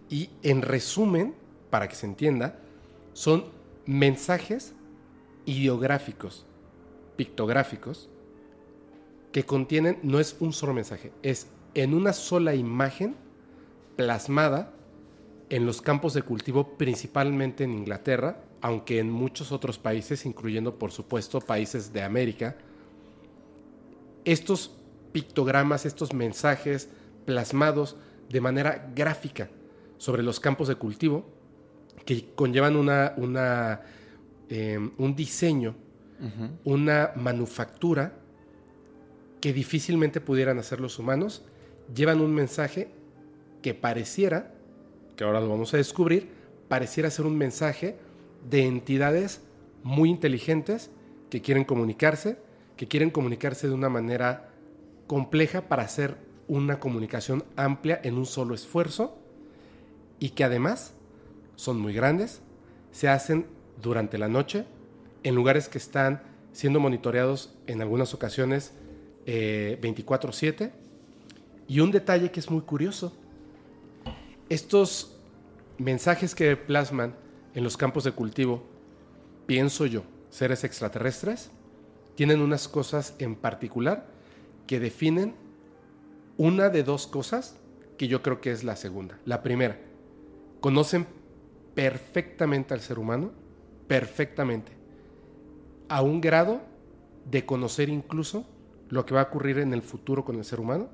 Y 0.09 0.29
en 0.43 0.61
resumen, 0.61 1.33
para 1.71 1.87
que 1.87 1.95
se 1.95 2.05
entienda, 2.05 2.59
son 3.13 3.45
mensajes 3.87 4.73
ideográficos, 5.45 6.45
pictográficos, 7.15 8.09
que 9.31 9.43
contienen, 9.43 9.97
no 10.03 10.19
es 10.19 10.35
un 10.39 10.53
solo 10.53 10.73
mensaje, 10.73 11.11
es 11.23 11.47
en 11.73 11.93
una 11.93 12.13
sola 12.13 12.53
imagen 12.53 13.15
plasmada 13.95 14.73
en 15.49 15.65
los 15.65 15.81
campos 15.81 16.13
de 16.13 16.21
cultivo, 16.21 16.77
principalmente 16.77 17.63
en 17.63 17.71
Inglaterra, 17.71 18.43
aunque 18.61 18.99
en 18.99 19.09
muchos 19.09 19.51
otros 19.51 19.79
países, 19.79 20.25
incluyendo 20.25 20.77
por 20.77 20.91
supuesto 20.91 21.39
países 21.41 21.91
de 21.91 22.03
América, 22.03 22.55
estos 24.25 24.75
pictogramas, 25.11 25.85
estos 25.85 26.13
mensajes 26.13 26.89
plasmados 27.25 27.95
de 28.29 28.41
manera 28.41 28.91
gráfica 28.95 29.49
sobre 29.97 30.21
los 30.21 30.39
campos 30.39 30.67
de 30.67 30.75
cultivo, 30.75 31.25
que 32.05 32.31
conllevan 32.35 32.75
una, 32.75 33.13
una 33.17 33.81
em, 34.49 34.91
un 34.97 35.15
diseño, 35.15 35.75
una 36.65 37.13
manufactura 37.15 38.13
que 39.39 39.53
difícilmente 39.53 40.19
pudieran 40.19 40.59
hacer 40.59 40.81
los 40.81 40.99
humanos, 40.99 41.43
llevan 41.95 42.19
un 42.19 42.33
mensaje 42.33 42.91
que 43.61 43.73
pareciera 43.73 44.58
que 45.19 45.25
ahora 45.25 45.41
lo 45.41 45.49
vamos 45.49 45.73
a 45.73 45.77
descubrir, 45.77 46.29
pareciera 46.69 47.11
ser 47.11 47.25
un 47.25 47.37
mensaje 47.37 47.97
de 48.49 48.65
entidades 48.65 49.41
muy 49.83 50.09
inteligentes 50.09 50.91
que 51.29 51.41
quieren 51.41 51.65
comunicarse, 51.65 52.37
que 52.77 52.87
quieren 52.87 53.09
comunicarse 53.09 53.67
de 53.67 53.73
una 53.73 53.89
manera 53.89 54.47
compleja 55.07 55.67
para 55.67 55.83
hacer 55.83 56.15
una 56.47 56.79
comunicación 56.79 57.43
amplia 57.57 57.99
en 58.01 58.17
un 58.17 58.25
solo 58.25 58.55
esfuerzo 58.55 59.19
y 60.19 60.29
que 60.29 60.45
además 60.45 60.93
son 61.57 61.81
muy 61.81 61.91
grandes, 61.93 62.39
se 62.93 63.09
hacen 63.09 63.45
durante 63.81 64.17
la 64.17 64.29
noche 64.29 64.63
en 65.23 65.35
lugares 65.35 65.67
que 65.67 65.79
están 65.79 66.23
siendo 66.53 66.79
monitoreados 66.79 67.57
en 67.67 67.81
algunas 67.81 68.13
ocasiones 68.13 68.71
24/7. 69.25 70.63
Eh, 70.63 70.71
y 71.67 71.81
un 71.81 71.91
detalle 71.91 72.31
que 72.31 72.39
es 72.39 72.49
muy 72.49 72.61
curioso, 72.61 73.18
estos 74.49 75.15
mensajes 75.77 76.35
que 76.35 76.57
plasman 76.57 77.15
en 77.53 77.63
los 77.63 77.77
campos 77.77 78.03
de 78.03 78.11
cultivo 78.11 78.63
pienso 79.45 79.85
yo, 79.85 80.03
seres 80.29 80.63
extraterrestres, 80.63 81.51
tienen 82.15 82.41
unas 82.41 82.67
cosas 82.67 83.15
en 83.19 83.35
particular 83.35 84.07
que 84.67 84.79
definen 84.79 85.35
una 86.37 86.69
de 86.69 86.83
dos 86.83 87.07
cosas 87.07 87.57
que 87.97 88.07
yo 88.07 88.21
creo 88.21 88.41
que 88.41 88.51
es 88.51 88.63
la 88.63 88.75
segunda. 88.75 89.19
La 89.25 89.41
primera, 89.41 89.79
conocen 90.61 91.07
perfectamente 91.75 92.73
al 92.73 92.81
ser 92.81 92.99
humano, 92.99 93.31
perfectamente, 93.87 94.71
a 95.87 96.01
un 96.01 96.21
grado 96.21 96.61
de 97.29 97.45
conocer 97.45 97.89
incluso 97.89 98.45
lo 98.89 99.05
que 99.05 99.13
va 99.13 99.21
a 99.21 99.25
ocurrir 99.25 99.59
en 99.59 99.73
el 99.73 99.81
futuro 99.81 100.25
con 100.25 100.37
el 100.37 100.45
ser 100.45 100.59
humano, 100.59 100.89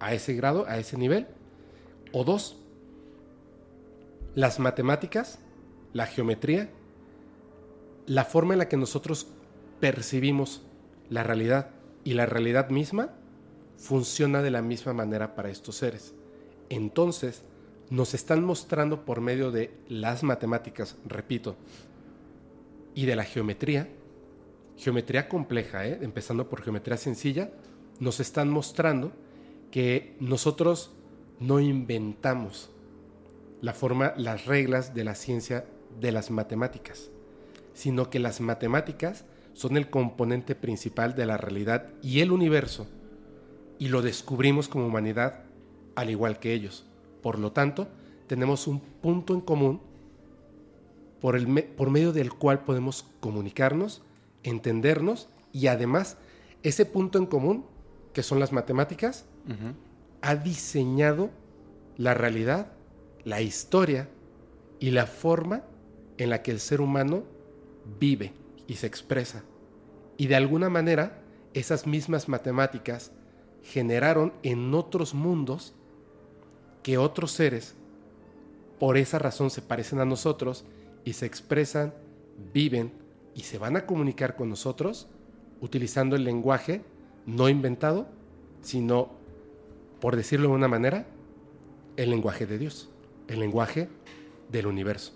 a 0.00 0.14
ese 0.14 0.34
grado, 0.34 0.66
a 0.66 0.78
ese 0.78 0.96
nivel. 0.96 1.26
O 2.12 2.24
dos, 2.24 2.61
las 4.34 4.58
matemáticas, 4.58 5.38
la 5.92 6.06
geometría, 6.06 6.70
la 8.06 8.24
forma 8.24 8.54
en 8.54 8.58
la 8.58 8.68
que 8.68 8.76
nosotros 8.76 9.28
percibimos 9.80 10.62
la 11.10 11.22
realidad 11.22 11.70
y 12.04 12.14
la 12.14 12.26
realidad 12.26 12.70
misma 12.70 13.10
funciona 13.76 14.42
de 14.42 14.50
la 14.50 14.62
misma 14.62 14.92
manera 14.92 15.34
para 15.34 15.50
estos 15.50 15.76
seres. 15.76 16.14
Entonces, 16.68 17.42
nos 17.90 18.14
están 18.14 18.42
mostrando 18.44 19.04
por 19.04 19.20
medio 19.20 19.50
de 19.50 19.74
las 19.88 20.22
matemáticas, 20.22 20.96
repito, 21.04 21.56
y 22.94 23.06
de 23.06 23.16
la 23.16 23.24
geometría, 23.24 23.88
geometría 24.76 25.28
compleja, 25.28 25.86
¿eh? 25.86 25.98
empezando 26.00 26.48
por 26.48 26.62
geometría 26.62 26.96
sencilla, 26.96 27.50
nos 28.00 28.20
están 28.20 28.48
mostrando 28.48 29.12
que 29.70 30.16
nosotros 30.20 30.92
no 31.38 31.60
inventamos 31.60 32.70
la 33.62 33.72
forma, 33.72 34.12
las 34.18 34.44
reglas 34.44 34.92
de 34.92 35.04
la 35.04 35.14
ciencia 35.14 35.64
de 35.98 36.12
las 36.12 36.30
matemáticas, 36.30 37.10
sino 37.72 38.10
que 38.10 38.18
las 38.18 38.42
matemáticas 38.42 39.24
son 39.54 39.78
el 39.78 39.88
componente 39.88 40.54
principal 40.54 41.14
de 41.14 41.24
la 41.24 41.38
realidad 41.38 41.86
y 42.02 42.20
el 42.20 42.32
universo, 42.32 42.86
y 43.78 43.88
lo 43.88 44.02
descubrimos 44.02 44.68
como 44.68 44.86
humanidad 44.86 45.44
al 45.94 46.10
igual 46.10 46.38
que 46.38 46.52
ellos. 46.52 46.86
Por 47.22 47.38
lo 47.38 47.52
tanto, 47.52 47.88
tenemos 48.26 48.66
un 48.66 48.80
punto 48.80 49.34
en 49.34 49.40
común 49.40 49.80
por, 51.20 51.36
el 51.36 51.64
por 51.64 51.90
medio 51.90 52.12
del 52.12 52.32
cual 52.32 52.64
podemos 52.64 53.06
comunicarnos, 53.20 54.02
entendernos 54.42 55.28
y 55.52 55.68
además 55.68 56.16
ese 56.62 56.84
punto 56.84 57.18
en 57.18 57.26
común, 57.26 57.64
que 58.12 58.22
son 58.22 58.40
las 58.40 58.52
matemáticas, 58.52 59.24
ha 60.20 60.36
diseñado 60.36 61.30
la 61.96 62.14
realidad, 62.14 62.72
la 63.24 63.40
historia 63.40 64.08
y 64.80 64.90
la 64.90 65.06
forma 65.06 65.62
en 66.18 66.30
la 66.30 66.42
que 66.42 66.50
el 66.50 66.60
ser 66.60 66.80
humano 66.80 67.24
vive 67.98 68.32
y 68.66 68.74
se 68.74 68.86
expresa. 68.86 69.44
Y 70.16 70.26
de 70.26 70.36
alguna 70.36 70.68
manera, 70.68 71.22
esas 71.54 71.86
mismas 71.86 72.28
matemáticas 72.28 73.12
generaron 73.62 74.32
en 74.42 74.74
otros 74.74 75.14
mundos 75.14 75.74
que 76.82 76.98
otros 76.98 77.32
seres, 77.32 77.74
por 78.78 78.96
esa 78.96 79.18
razón, 79.18 79.50
se 79.50 79.62
parecen 79.62 80.00
a 80.00 80.04
nosotros 80.04 80.64
y 81.04 81.12
se 81.12 81.26
expresan, 81.26 81.94
viven 82.52 82.92
y 83.34 83.42
se 83.42 83.58
van 83.58 83.76
a 83.76 83.86
comunicar 83.86 84.36
con 84.36 84.48
nosotros 84.48 85.08
utilizando 85.60 86.16
el 86.16 86.24
lenguaje 86.24 86.82
no 87.24 87.48
inventado, 87.48 88.08
sino, 88.62 89.10
por 90.00 90.16
decirlo 90.16 90.48
de 90.48 90.54
una 90.54 90.68
manera, 90.68 91.06
el 91.96 92.10
lenguaje 92.10 92.46
de 92.46 92.58
Dios, 92.58 92.90
el 93.28 93.40
lenguaje 93.40 93.88
del 94.50 94.66
universo. 94.66 95.12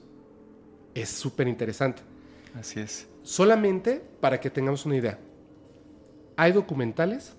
Es 0.95 1.11
súper 1.11 1.49
interesante. 1.49 2.03
Así 2.55 2.81
es. 2.81 3.07
Solamente 3.23 4.03
para 4.21 4.41
que 4.41 4.51
tengamos 4.51 4.87
una 4.87 4.97
idea. 4.97 5.19
Hay 6.37 6.53
documentales, 6.53 7.35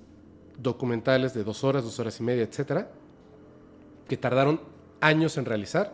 documentales 0.57 1.33
de 1.33 1.43
dos 1.43 1.63
horas, 1.63 1.83
dos 1.83 1.99
horas 1.99 2.19
y 2.19 2.23
media, 2.23 2.43
etcétera, 2.43 2.91
que 4.07 4.17
tardaron 4.17 4.61
años 5.01 5.37
en 5.37 5.45
realizar, 5.45 5.93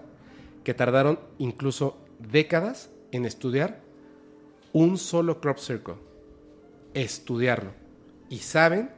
que 0.63 0.73
tardaron 0.73 1.19
incluso 1.37 1.97
décadas 2.19 2.89
en 3.11 3.25
estudiar 3.25 3.81
un 4.71 4.97
solo 4.97 5.39
crop 5.39 5.57
circle, 5.57 5.95
estudiarlo. 6.93 7.71
Y 8.29 8.39
saben 8.39 8.89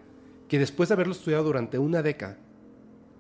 que 0.48 0.60
después 0.60 0.90
de 0.90 0.94
haberlo 0.94 1.14
estudiado 1.14 1.44
durante 1.44 1.78
una 1.78 2.02
década, 2.02 2.38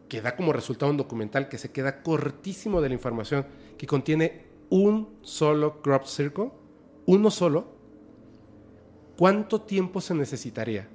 que 0.08 0.22
da 0.22 0.36
como 0.36 0.54
resultado 0.54 0.92
un 0.92 0.98
documental 0.98 1.50
que 1.50 1.58
se 1.58 1.72
queda 1.72 2.04
cortísimo 2.04 2.82
de 2.82 2.90
la 2.90 2.96
información, 2.96 3.46
que 3.78 3.88
contiene 3.88 4.46
un 4.70 5.18
solo 5.22 5.82
crop 5.82 6.06
circle, 6.06 6.52
uno 7.06 7.32
solo, 7.32 7.66
¿cuánto 9.18 9.62
tiempo 9.62 10.02
se 10.02 10.14
necesitaría 10.14 10.88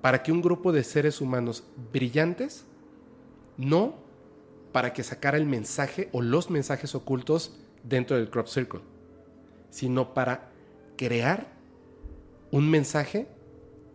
para 0.00 0.22
que 0.22 0.32
un 0.32 0.42
grupo 0.42 0.72
de 0.72 0.82
seres 0.82 1.20
humanos 1.20 1.64
brillantes 1.92 2.66
no 3.56 3.94
para 4.72 4.92
que 4.92 5.02
sacara 5.02 5.36
el 5.36 5.46
mensaje 5.46 6.08
o 6.12 6.22
los 6.22 6.50
mensajes 6.50 6.94
ocultos 6.94 7.56
dentro 7.84 8.16
del 8.16 8.30
crop 8.30 8.46
circle, 8.46 8.80
sino 9.70 10.14
para 10.14 10.50
crear 10.96 11.52
un 12.50 12.70
mensaje 12.70 13.28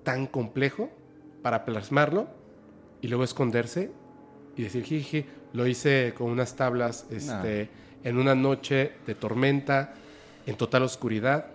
tan 0.03 0.27
complejo 0.27 0.89
para 1.41 1.65
plasmarlo 1.65 2.27
y 3.01 3.07
luego 3.07 3.23
esconderse 3.23 3.91
y 4.57 4.63
decir, 4.63 4.83
jiji, 4.83 5.25
lo 5.53 5.67
hice 5.67 6.13
con 6.15 6.31
unas 6.31 6.55
tablas 6.55 7.05
este, 7.11 7.69
en 8.03 8.17
una 8.17 8.35
noche 8.35 8.93
de 9.05 9.15
tormenta, 9.15 9.93
en 10.45 10.55
total 10.55 10.83
oscuridad, 10.83 11.47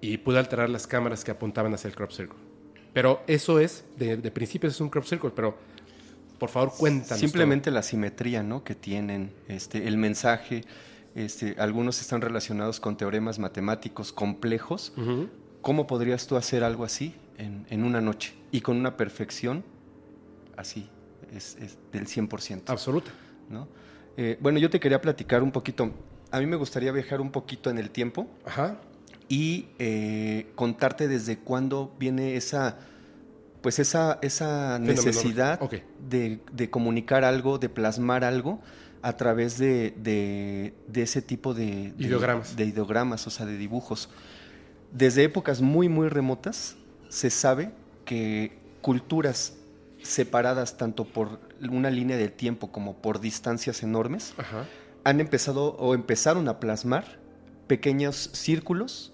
y 0.00 0.18
pude 0.18 0.38
alterar 0.38 0.70
las 0.70 0.86
cámaras 0.86 1.24
que 1.24 1.30
apuntaban 1.30 1.72
hacia 1.74 1.88
el 1.88 1.94
crop 1.94 2.10
circle. 2.10 2.38
Pero 2.92 3.22
eso 3.26 3.60
es, 3.60 3.84
de, 3.98 4.16
de 4.16 4.30
principio 4.30 4.68
es 4.68 4.80
un 4.80 4.88
crop 4.88 5.04
circle, 5.04 5.30
pero 5.34 5.56
por 6.38 6.50
favor, 6.50 6.72
cuéntanos. 6.76 7.18
Simplemente 7.18 7.70
la 7.70 7.82
simetría, 7.82 8.42
¿no? 8.42 8.62
Que 8.62 8.74
tienen, 8.74 9.32
este, 9.48 9.86
el 9.86 9.96
mensaje. 9.96 10.64
Este, 11.14 11.56
algunos 11.58 12.00
están 12.00 12.20
relacionados 12.20 12.78
con 12.78 12.96
teoremas 12.96 13.38
matemáticos 13.38 14.12
complejos. 14.12 14.92
¿Cómo 15.62 15.86
podrías 15.86 16.26
tú 16.26 16.36
hacer 16.36 16.62
algo 16.62 16.84
así 16.84 17.14
en, 17.38 17.84
una 17.84 18.00
noche 18.00 18.34
y 18.52 18.60
con 18.60 18.76
una 18.76 18.96
perfección 18.96 19.64
así, 20.56 20.88
es, 21.34 21.56
del 21.92 22.06
100%? 22.06 22.62
Absoluta. 22.66 23.10
¿no? 23.48 23.68
Eh, 24.16 24.38
bueno, 24.40 24.58
yo 24.58 24.70
te 24.70 24.80
quería 24.80 25.00
platicar 25.00 25.42
un 25.42 25.52
poquito. 25.52 25.90
A 26.30 26.40
mí 26.40 26.46
me 26.46 26.56
gustaría 26.56 26.92
viajar 26.92 27.20
un 27.20 27.30
poquito 27.30 27.70
en 27.70 27.78
el 27.78 27.90
tiempo 27.90 28.26
Ajá. 28.44 28.78
y 29.28 29.68
eh, 29.78 30.50
contarte 30.54 31.08
desde 31.08 31.38
cuándo 31.38 31.94
viene 31.98 32.36
esa 32.36 32.78
pues 33.66 33.80
esa, 33.80 34.20
esa 34.22 34.78
necesidad 34.78 35.58
de, 36.08 36.70
comunicar 36.70 37.24
algo, 37.24 37.58
de 37.58 37.68
plasmar 37.68 38.22
algo 38.22 38.60
a 39.02 39.16
través 39.16 39.58
de, 39.58 40.72
ese 40.94 41.20
tipo 41.20 41.52
de, 41.52 41.92
ideogramas. 41.98 42.54
de 42.54 42.64
ideogramas, 42.64 43.26
o 43.26 43.30
sea, 43.30 43.44
de 43.44 43.56
dibujos. 43.56 44.08
Desde 44.92 45.24
épocas 45.24 45.62
muy, 45.62 45.88
muy 45.88 46.08
remotas 46.08 46.76
se 47.08 47.28
sabe 47.28 47.72
que 48.04 48.56
culturas 48.82 49.54
separadas 50.06 50.76
tanto 50.76 51.04
por 51.04 51.40
una 51.70 51.90
línea 51.90 52.16
de 52.16 52.28
tiempo 52.28 52.72
como 52.72 52.96
por 52.96 53.20
distancias 53.20 53.82
enormes 53.82 54.34
han 55.04 55.20
empezado 55.20 55.76
o 55.76 55.94
empezaron 55.94 56.48
a 56.48 56.58
plasmar 56.58 57.04
pequeños 57.66 58.30
círculos 58.32 59.12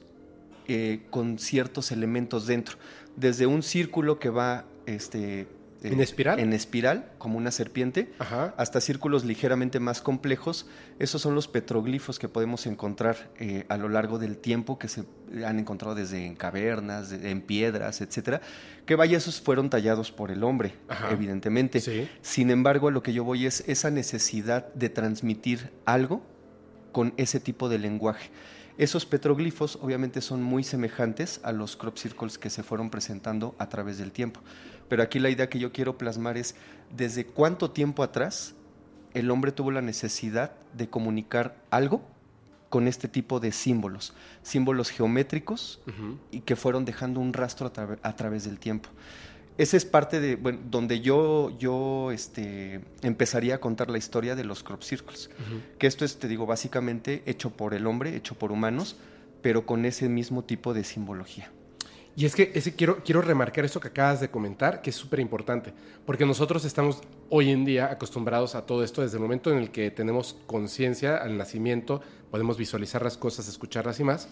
eh, 0.67 1.03
con 1.11 1.39
ciertos 1.39 1.93
elementos 1.93 2.47
dentro. 2.47 2.79
Desde 3.17 3.47
un 3.47 3.63
círculo 3.63 4.19
que 4.19 4.31
va 4.31 4.65
este, 4.87 5.49
¿En 5.83 6.01
espiral? 6.01 6.39
En 6.39 6.53
espiral, 6.53 7.11
como 7.19 7.39
una 7.39 7.51
serpiente, 7.51 8.13
hasta 8.57 8.81
círculos 8.81 9.25
ligeramente 9.25 9.81
más 9.81 10.01
complejos. 10.01 10.67
Esos 10.99 11.23
son 11.23 11.35
los 11.35 11.49
petroglifos 11.49 12.19
que 12.19 12.29
podemos 12.29 12.67
encontrar 12.67 13.31
eh, 13.39 13.65
a 13.69 13.77
lo 13.77 13.89
largo 13.89 14.19
del 14.19 14.37
tiempo, 14.37 14.79
que 14.79 14.89
se 14.89 15.05
han 15.45 15.59
encontrado 15.59 15.95
desde 15.95 16.25
en 16.25 16.37
cavernas, 16.37 17.13
en 17.13 17.41
piedras, 17.41 18.01
etcétera. 18.01 18.41
Que 18.87 18.95
vaya, 18.95 19.19
esos 19.19 19.41
fueron 19.41 19.71
tallados 19.71 20.13
por 20.13 20.31
el 20.31 20.45
hombre, 20.45 20.75
evidentemente. 21.11 21.81
Sin 22.21 22.51
embargo, 22.51 22.89
a 22.89 22.91
lo 22.91 23.03
que 23.03 23.13
yo 23.13 23.25
voy 23.25 23.47
es 23.47 23.65
esa 23.67 23.91
necesidad 23.91 24.73
de 24.75 24.89
transmitir 24.89 25.71
algo 25.85 26.23
con 26.93 27.15
ese 27.17 27.41
tipo 27.41 27.69
de 27.69 27.79
lenguaje. 27.79 28.31
Esos 28.79 29.05
petroglifos 29.05 29.79
obviamente 29.83 30.23
son 30.23 30.43
muy 30.43 30.65
semejantes 30.65 31.41
a 31.43 31.53
los 31.53 31.77
crop 31.77 31.99
circles 31.99 32.39
que 32.39 32.49
se 32.49 32.63
fueron 32.63 32.89
presentando 32.91 33.55
a 33.59 33.69
través 33.69 33.99
del 33.99 34.13
tiempo. 34.13 34.41
Pero 34.93 35.05
aquí 35.05 35.19
la 35.19 35.31
idea 35.31 35.49
que 35.49 35.59
yo 35.59 35.73
quiero 35.73 35.97
plasmar 35.97 36.37
es 36.37 36.55
desde 36.95 37.25
cuánto 37.25 37.71
tiempo 37.71 38.03
atrás 38.03 38.53
el 39.15 39.31
hombre 39.31 39.51
tuvo 39.51 39.71
la 39.71 39.81
necesidad 39.81 40.53
de 40.75 40.91
comunicar 40.91 41.57
algo 41.71 42.03
con 42.69 42.87
este 42.87 43.09
tipo 43.09 43.41
de 43.41 43.53
símbolos, 43.53 44.13
símbolos 44.43 44.91
geométricos 44.91 45.81
y 46.31 46.41
que 46.41 46.57
fueron 46.57 46.85
dejando 46.85 47.21
un 47.21 47.33
rastro 47.33 47.73
a 48.03 48.17
través 48.17 48.45
del 48.45 48.59
tiempo 48.59 48.91
ese 49.57 49.79
es 49.79 49.87
parte 49.87 50.21
de, 50.21 50.37
bueno, 50.37 50.59
donde 50.71 51.01
yo, 51.01 51.57
yo 51.59 52.11
este, 52.13 52.83
empezaría 53.01 53.55
a 53.55 53.59
contar 53.61 53.89
la 53.89 53.97
historia 53.97 54.37
de 54.37 54.45
los 54.45 54.63
crop 54.63 54.83
circles. 54.83 55.31
Que 55.79 55.87
esto 55.87 56.05
es, 56.05 56.19
te 56.19 56.29
digo, 56.29 56.45
básicamente 56.45 57.23
hecho 57.25 57.49
por 57.49 57.73
el 57.73 57.87
hombre, 57.87 58.15
hecho 58.15 58.35
por 58.35 58.53
humanos, 58.53 58.97
pero 59.41 59.65
con 59.65 59.87
ese 59.87 60.11
mismo 60.11 60.45
tipo 60.45 60.75
de 60.75 60.85
simbología. 60.85 61.51
Y 62.15 62.27
es 62.27 62.35
que 62.35 62.53
ese 62.55 62.75
quiero, 62.75 63.03
quiero 63.03 63.23
remarcar 63.23 63.65
eso 63.65 63.81
que 63.81 63.89
acabas 63.89 64.21
de 64.21 64.29
comentar, 64.29 64.83
que 64.83 64.91
es 64.91 64.97
súper 64.97 65.21
importante, 65.21 65.73
porque 66.05 66.27
nosotros 66.27 66.65
estamos 66.65 67.01
hoy 67.31 67.51
en 67.51 67.65
día 67.65 67.91
acostumbrados 67.91 68.55
a 68.55 68.67
todo 68.67 68.85
esto 68.85 69.01
desde 69.01 69.17
el 69.17 69.23
momento 69.23 69.51
en 69.51 69.59
el 69.59 69.71
que 69.71 69.91
tenemos 69.91 70.37
conciencia 70.47 71.17
al 71.17 71.39
nacimiento, 71.39 72.03
podemos 72.31 72.59
visualizar 72.59 73.03
las 73.03 73.17
cosas, 73.17 73.49
escucharlas 73.49 73.99
y 74.01 74.05
más, 74.05 74.29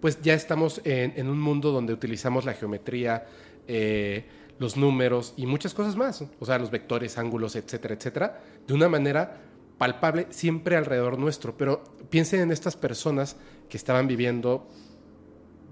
pues 0.00 0.20
ya 0.22 0.34
estamos 0.34 0.80
en, 0.84 1.28
un 1.28 1.40
mundo 1.40 1.72
donde 1.72 1.92
utilizamos 1.92 2.44
la 2.44 2.54
geometría, 2.54 3.26
eh, 3.66 4.24
los 4.58 4.76
números 4.76 5.34
y 5.36 5.46
muchas 5.46 5.74
cosas 5.74 5.96
más, 5.96 6.24
o 6.38 6.46
sea, 6.46 6.58
los 6.58 6.70
vectores, 6.70 7.18
ángulos, 7.18 7.56
etcétera, 7.56 7.94
etcétera, 7.94 8.40
de 8.66 8.74
una 8.74 8.88
manera 8.88 9.40
palpable 9.78 10.26
siempre 10.30 10.76
alrededor 10.76 11.18
nuestro. 11.18 11.56
Pero 11.56 11.82
piensen 12.10 12.40
en 12.40 12.50
estas 12.50 12.76
personas 12.76 13.36
que 13.68 13.76
estaban 13.76 14.06
viviendo 14.08 14.68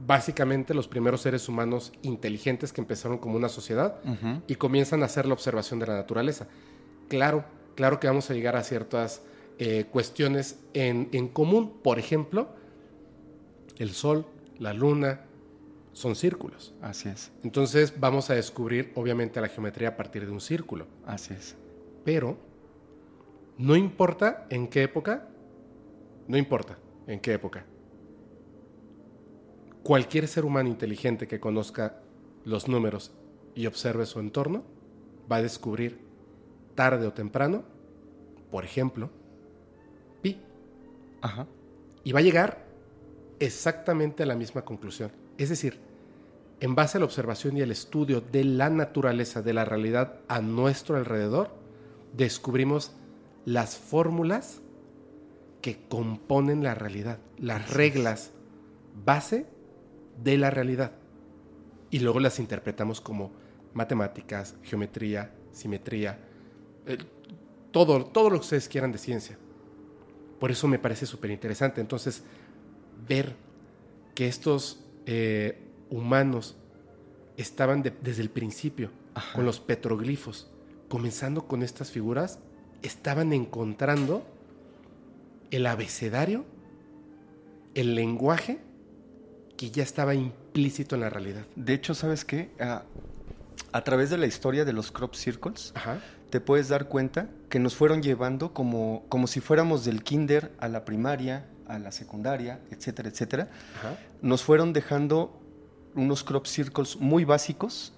básicamente 0.05 0.75
los 0.75 0.89
primeros 0.89 1.23
seres 1.23 1.49
humanos 1.49 1.93
inteligentes 2.03 2.73
que 2.73 2.81
empezaron 2.81 3.19
como 3.19 3.37
una 3.37 3.49
sociedad 3.49 4.01
y 4.47 4.57
comienzan 4.57 5.03
a 5.03 5.07
hacer 5.07 5.27
la 5.27 5.35
observación 5.35 5.79
de 5.79 5.87
la 5.87 5.95
naturaleza. 5.95 6.49
Claro, 7.09 7.45
claro 7.75 8.01
que 8.01 8.07
vamos 8.07 8.31
a 8.31 8.35
llegar 8.35 8.57
a 8.57 8.63
ciertas 8.63 9.23
eh, 9.59 9.87
cuestiones 9.91 10.59
en, 10.75 11.09
en 11.13 11.29
común. 11.29 11.79
Por 11.83 11.99
ejemplo, 11.99 12.49
el 13.79 13.93
sol, 13.93 14.27
la 14.59 14.73
luna, 14.73 15.23
son 15.93 16.15
círculos. 16.15 16.75
Así 16.83 17.09
es. 17.09 17.33
Entonces 17.43 17.95
vamos 17.99 18.29
a 18.29 18.35
descubrir 18.35 18.93
obviamente 18.97 19.41
la 19.41 19.49
geometría 19.49 19.89
a 19.89 19.97
partir 19.97 20.27
de 20.27 20.33
un 20.33 20.43
círculo. 20.43 20.87
Así 21.07 21.33
es. 21.33 21.57
Pero 22.05 22.37
no 23.57 23.77
importa 23.77 24.47
en 24.51 24.69
qué 24.69 24.83
época, 24.83 25.27
no 26.29 26.37
importa 26.37 26.77
en 27.07 27.19
qué 27.21 27.33
época. 27.33 27.65
Cualquier 29.87 30.27
ser 30.27 30.45
humano 30.45 30.69
inteligente 30.69 31.29
que 31.29 31.39
conozca 31.39 32.01
los 32.45 32.67
números 32.67 33.13
y 33.55 33.69
observe 33.69 34.05
su 34.05 34.19
entorno 34.19 34.65
va 35.31 35.37
a 35.37 35.43
descubrir 35.43 36.01
tarde 36.75 37.07
o 37.07 37.13
temprano, 37.13 37.63
por 38.51 38.65
ejemplo, 38.65 39.11
pi. 40.23 40.41
Ajá. 41.23 41.47
Y 42.03 42.11
va 42.11 42.19
a 42.19 42.25
llegar 42.25 42.67
exactamente 43.39 44.25
a 44.25 44.27
la 44.27 44.35
misma 44.35 44.63
conclusión. 44.63 45.13
Es 45.39 45.51
decir, 45.51 45.79
en 46.59 46.75
base 46.75 46.99
a 46.99 47.01
la 47.01 47.07
observación 47.07 47.57
y 47.57 47.61
el 47.61 47.71
estudio 47.71 48.21
de 48.21 48.43
la 48.43 48.69
naturaleza, 48.71 49.41
de 49.41 49.53
la 49.53 49.65
realidad 49.65 50.19
a 50.27 50.41
nuestro 50.41 50.97
alrededor, 50.97 51.51
descubrimos 52.13 52.91
las 53.45 53.77
fórmulas 53.77 54.63
que 55.63 55.79
componen 55.89 56.65
la 56.65 56.75
realidad, 56.75 57.21
las 57.39 57.71
reglas 57.73 58.33
base 59.05 59.55
de 60.23 60.39
la 60.39 60.51
realidad. 60.51 60.93
Y 61.91 62.01
luego 62.01 62.21
las 62.21 62.39
interpretamos 62.39 63.01
como 63.01 63.31
matemáticas, 63.75 64.57
geometría, 64.63 65.33
simetría, 65.53 66.19
eh, 66.87 66.99
todo, 67.71 68.05
todo 68.07 68.31
lo 68.31 68.37
que 68.37 68.45
ustedes 68.45 68.69
quieran 68.69 68.93
de 68.93 68.99
ciencia. 68.99 69.39
Por 70.41 70.51
eso 70.51 70.69
me 70.69 70.79
parece 70.79 71.07
súper 71.07 71.31
interesante. 71.31 71.81
Entonces, 71.81 72.23
ver 73.09 73.35
que 74.15 74.27
estos 74.29 74.85
eh, 75.07 75.59
humanos 75.91 76.57
estaban 77.37 77.83
desde 77.83 78.23
el 78.23 78.31
principio 78.31 78.91
con 79.35 79.45
los 79.47 79.61
petroglifos, 79.61 80.51
comenzando 80.89 81.47
con 81.47 81.63
estas 81.63 81.91
figuras, 81.91 82.39
estaban 82.83 83.33
encontrando 83.33 84.27
el 85.51 85.67
abecedario, 85.67 86.45
el 87.75 87.95
lenguaje 87.95 88.59
que 89.57 89.71
ya 89.71 89.83
estaba 89.83 90.15
implícito 90.15 90.95
en 90.95 91.03
la 91.03 91.11
realidad. 91.11 91.45
De 91.57 91.75
hecho, 91.75 91.95
¿sabes 91.95 92.25
qué? 92.25 92.51
Ah, 92.61 92.83
a 93.73 93.85
través 93.85 94.11
de 94.11 94.19
la 94.19 94.27
historia 94.27 94.65
de 94.65 94.73
los 94.73 94.91
crop 94.91 95.15
circles, 95.15 95.73
te 96.31 96.41
puedes 96.41 96.69
dar 96.69 96.89
cuenta 96.89 97.29
que 97.49 97.59
nos 97.59 97.75
fueron 97.75 98.03
llevando 98.03 98.53
como, 98.53 99.05
como 99.09 99.27
si 99.27 99.41
fuéramos 99.41 99.85
del 99.85 100.03
kinder 100.03 100.53
a 100.59 100.69
la 100.69 100.85
primaria, 100.85 101.47
a 101.69 101.79
la 101.79 101.93
secundaria, 101.93 102.61
etcétera, 102.71 103.09
etcétera. 103.09 103.51
Nos 104.23 104.43
fueron 104.43 104.73
dejando 104.73 105.41
unos 105.95 106.25
crop 106.25 106.47
circles 106.47 106.97
muy 106.97 107.25
básicos 107.25 107.93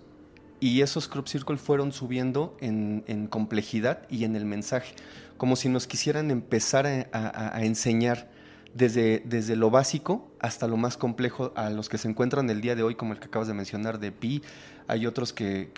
y 0.61 0.83
esos 0.83 1.09
crop 1.09 1.27
circles 1.29 1.61
fueron 1.61 1.93
subiendo 1.93 2.57
en, 2.61 3.27
complejidad 3.29 4.03
y 4.09 4.25
en 4.25 4.37
el 4.37 4.45
mensaje, 4.45 4.95
como 5.37 5.57
si 5.57 5.69
nos 5.69 5.87
quisieran 5.87 6.31
empezar 6.31 6.87
a, 6.87 7.63
enseñar 7.63 8.31
desde, 8.79 9.23
desde, 9.27 9.57
lo 9.57 9.71
básico 9.71 10.31
hasta 10.39 10.69
lo 10.69 10.77
más 10.77 10.97
complejo 10.97 11.53
a 11.57 11.69
los 11.69 11.89
que 11.89 11.99
se 11.99 12.09
encuentran 12.09 12.49
el 12.49 12.61
día 12.61 12.77
de 12.77 12.83
hoy, 12.83 12.95
como 12.95 13.13
el 13.13 13.19
que 13.19 13.27
acabas 13.27 13.49
de 13.49 13.55
mencionar 13.55 13.99
de 13.99 14.13
pi. 14.13 14.43
Hay 14.87 15.07
otros 15.07 15.33
que, 15.33 15.71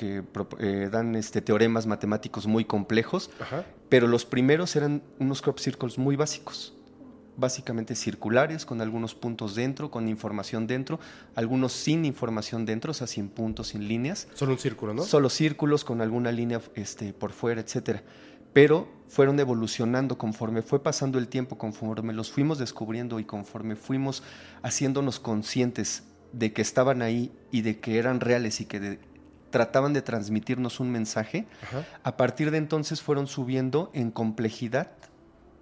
eh, 0.59 0.89
dan 0.93 1.17
este, 1.17 1.41
teoremas 1.41 1.87
matemáticos 1.87 2.47
muy 2.47 2.65
complejos, 2.65 3.31
pero 3.89 4.07
los 4.07 4.25
primeros 4.25 4.77
eran 4.77 5.03
unos 5.19 5.43
crop 5.43 5.59
circles 5.59 5.99
muy 5.99 6.15
básicos 6.15 6.75
básicamente 7.37 7.95
circulares, 7.95 8.67
con 8.67 8.83
algunos 8.83 9.15
puntos 9.15 9.55
dentro, 9.55 9.91
con 9.91 10.09
información 10.09 10.67
dentro, 10.67 11.01
algunos 11.35 11.73
sin 11.73 12.05
información 12.05 12.67
dentro, 12.67 12.91
o 12.91 12.95
sea, 12.95 13.07
sin 13.07 13.31
puntos, 13.31 13.69
sin 13.69 13.89
líneas. 13.89 14.29
Solo 14.35 14.53
un 14.53 14.59
círculo, 14.59 14.93
¿no? 14.93 15.05
Solo 15.05 15.31
círculos 15.31 15.83
con 15.83 16.03
alguna 16.03 16.33
línea 16.33 16.61
este, 16.75 17.15
por 17.15 17.33
fuera, 17.33 17.63
etcétera. 17.63 18.03
Pero 18.53 18.89
fueron 19.09 19.39
evolucionando 19.41 20.19
conforme 20.19 20.63
fue 20.63 20.83
pasando 20.83 21.19
el 21.19 21.29
tiempo, 21.29 21.59
conforme 21.59 22.13
los 22.13 22.31
fuimos 22.31 22.59
descubriendo 22.59 23.19
y 23.19 23.25
conforme 23.25 23.77
fuimos 23.77 24.23
haciéndonos 24.63 25.19
conscientes 25.19 26.05
de 26.33 26.53
que 26.53 26.63
estaban 26.63 27.03
ahí 27.03 27.33
y 27.51 27.63
de 27.63 27.81
que 27.81 27.99
eran 27.99 28.21
reales 28.21 28.61
y 28.61 28.67
que 28.67 29.01
trataban 29.51 29.93
de 29.93 30.03
transmitirnos 30.03 30.79
un 30.79 30.91
mensaje, 30.93 31.47
a 32.05 32.17
partir 32.17 32.53
de 32.53 32.59
entonces 32.59 33.03
fueron 33.03 33.27
subiendo 33.27 33.91
en 33.95 34.13
complejidad 34.13 34.93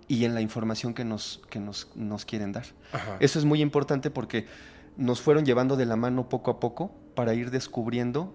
y 0.08 0.24
en 0.24 0.34
la 0.34 0.40
información 0.40 0.94
que 0.94 1.04
nos, 1.04 1.42
que 1.48 1.58
nos, 1.58 1.88
nos 1.94 2.24
quieren 2.24 2.52
dar. 2.52 2.66
Eso 3.20 3.38
es 3.38 3.44
muy 3.44 3.62
importante 3.62 4.10
porque 4.10 4.46
nos 4.96 5.20
fueron 5.20 5.46
llevando 5.46 5.76
de 5.76 5.86
la 5.86 5.96
mano 5.96 6.28
poco 6.28 6.50
a 6.50 6.60
poco 6.60 6.92
para 7.14 7.32
ir 7.34 7.50
descubriendo, 7.50 8.34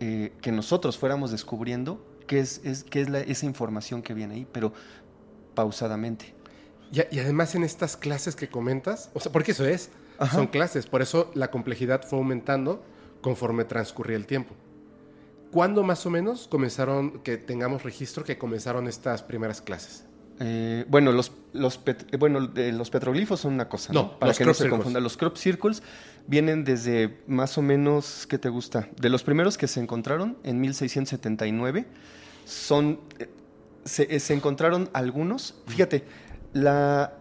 eh, 0.00 0.32
que 0.42 0.52
nosotros 0.52 0.98
fuéramos 0.98 1.30
descubriendo 1.30 2.04
qué 2.26 2.40
es, 2.40 2.60
es, 2.64 2.84
qué 2.84 3.02
es 3.02 3.08
la, 3.08 3.20
esa 3.20 3.46
información 3.46 4.02
que 4.02 4.14
viene 4.14 4.34
ahí, 4.34 4.46
pero 4.50 4.72
pausadamente. 5.54 6.34
Y, 6.92 7.18
además 7.18 7.54
en 7.54 7.64
estas 7.64 7.96
clases 7.96 8.36
que 8.36 8.48
comentas, 8.48 9.10
o 9.14 9.20
sea, 9.20 9.32
porque 9.32 9.52
eso 9.52 9.64
es, 9.64 9.90
son 10.30 10.46
clases, 10.46 10.86
por 10.86 11.00
eso 11.00 11.30
la 11.34 11.50
complejidad 11.50 12.02
fue 12.02 12.18
aumentando 12.18 12.84
conforme 13.22 13.64
transcurría 13.64 14.16
el 14.16 14.26
tiempo. 14.26 14.54
¿Cuándo 15.50 15.82
más 15.82 16.04
o 16.06 16.10
menos 16.10 16.48
comenzaron, 16.48 17.22
que 17.22 17.38
tengamos 17.38 17.82
registro 17.82 18.24
que 18.24 18.38
comenzaron 18.38 18.88
estas 18.88 19.22
primeras 19.22 19.60
clases? 19.60 20.04
Eh, 20.44 20.84
bueno, 20.88 21.12
los, 21.12 21.30
los, 21.52 21.78
eh, 21.86 22.16
bueno 22.16 22.40
los 22.40 22.90
petroglifos 22.90 23.38
son 23.38 23.52
una 23.52 23.68
cosa, 23.68 23.92
¿no? 23.92 24.18
Para 24.18 24.34
que 24.34 24.44
no 24.44 24.54
se 24.54 24.68
confunda. 24.68 24.98
Los 24.98 25.16
crop 25.16 25.36
circles 25.36 25.84
vienen 26.26 26.64
desde 26.64 27.18
más 27.28 27.56
o 27.58 27.62
menos, 27.62 28.26
¿qué 28.28 28.38
te 28.38 28.48
gusta? 28.48 28.88
De 29.00 29.08
los 29.08 29.22
primeros 29.22 29.56
que 29.56 29.68
se 29.68 29.78
encontraron 29.78 30.36
en 30.42 30.60
1679, 30.60 31.86
son, 32.44 32.98
eh, 33.20 33.28
se, 33.84 34.18
se 34.18 34.34
encontraron 34.34 34.90
algunos. 34.92 35.54
Fíjate, 35.68 36.04
la, 36.54 37.14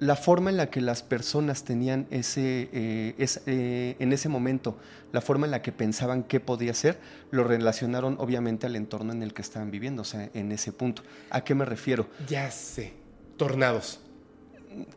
la 0.00 0.16
forma 0.16 0.50
en 0.50 0.56
la 0.56 0.70
que 0.70 0.80
las 0.80 1.02
personas 1.02 1.64
tenían 1.64 2.06
ese, 2.10 2.68
eh, 2.72 3.26
eh, 3.46 3.96
en 3.98 4.12
ese 4.12 4.28
momento, 4.28 4.78
la 5.12 5.20
forma 5.20 5.46
en 5.46 5.50
la 5.50 5.62
que 5.62 5.72
pensaban 5.72 6.22
qué 6.22 6.40
podía 6.40 6.72
ser, 6.74 6.98
lo 7.30 7.44
relacionaron 7.44 8.16
obviamente 8.18 8.66
al 8.66 8.76
entorno 8.76 9.12
en 9.12 9.22
el 9.22 9.34
que 9.34 9.42
estaban 9.42 9.70
viviendo, 9.70 10.02
o 10.02 10.04
sea, 10.04 10.30
en 10.34 10.52
ese 10.52 10.72
punto. 10.72 11.02
¿A 11.30 11.42
qué 11.42 11.54
me 11.54 11.64
refiero? 11.64 12.08
Ya 12.28 12.50
sé, 12.50 12.92
tornados. 13.36 14.00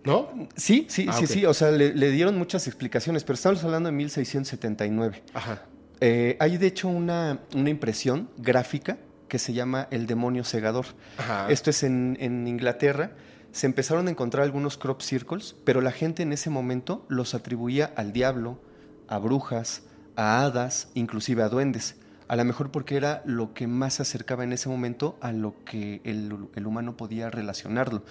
¿No? 0.03 0.49
Sí, 0.55 0.85
sí, 0.89 1.07
ah, 1.09 1.13
sí, 1.13 1.27
sí, 1.27 1.45
o 1.45 1.53
sea, 1.53 1.71
le, 1.71 2.11
dieron 2.11 2.37
muchas 2.37 2.67
explicaciones, 2.67 3.23
pero 3.23 3.35
estamos 3.35 3.63
hablando 3.63 3.87
de 3.87 3.93
1679. 3.93 5.23
Ajá. 5.33 5.63
Eh, 6.01 6.35
hay 6.39 6.57
de 6.57 6.67
hecho 6.67 6.87
una, 6.87 7.39
una 7.55 7.69
impresión 7.69 8.29
gráfica 8.37 8.97
que 9.27 9.39
se 9.39 9.53
llama 9.53 9.87
El 9.89 10.07
demonio 10.07 10.43
segador. 10.43 10.87
Ajá. 11.17 11.49
Esto 11.49 11.69
es 11.69 11.83
en, 11.83 12.17
en 12.19 12.47
Inglaterra 12.47 13.11
se 13.51 13.65
empezaron 13.65 14.07
a 14.07 14.11
encontrar 14.11 14.43
algunos 14.43 14.77
crop 14.77 15.01
circles, 15.01 15.55
pero 15.65 15.81
la 15.81 15.91
gente 15.91 16.23
en 16.23 16.33
ese 16.33 16.49
momento 16.49 17.05
los 17.09 17.33
atribuía 17.33 17.91
al 17.95 18.13
diablo, 18.13 18.59
a 19.07 19.17
brujas, 19.17 19.83
a 20.15 20.43
hadas, 20.43 20.89
inclusive 20.93 21.43
a 21.43 21.49
duendes. 21.49 21.95
A 22.27 22.37
lo 22.37 22.45
mejor 22.45 22.71
porque 22.71 22.95
era 22.95 23.21
lo 23.25 23.53
que 23.53 23.67
más 23.67 23.95
se 23.95 24.03
acercaba 24.03 24.45
en 24.45 24.53
ese 24.53 24.69
momento 24.69 25.17
a 25.19 25.33
lo 25.33 25.53
que 25.65 25.99
el, 26.05 26.31
humano 26.65 26.95
podía 26.95 27.29
relacionarlo. 27.29 28.03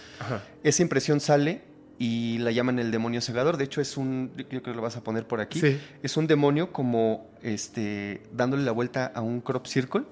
Esa 0.62 0.82
impresión 0.82 1.20
sale 1.20 1.62
y 1.98 2.36
la 2.38 2.50
llaman 2.50 2.78
el 2.78 2.90
demonio 2.90 3.22
cegador. 3.22 3.56
De 3.56 3.64
hecho, 3.64 3.80
es 3.80 3.96
un, 3.96 4.32
yo 4.36 4.46
creo 4.46 4.62
que 4.62 4.74
lo 4.74 4.82
vas 4.82 4.98
a 4.98 5.02
poner 5.02 5.26
por 5.26 5.40
aquí. 5.40 5.78
Es 6.02 6.18
un 6.18 6.26
demonio 6.26 6.70
como 6.70 7.30
este, 7.42 8.22
dándole 8.30 8.62
la 8.64 8.72
vuelta 8.72 9.06
a 9.06 9.22
un 9.22 9.40
crop 9.40 9.66
circle, 9.66 10.02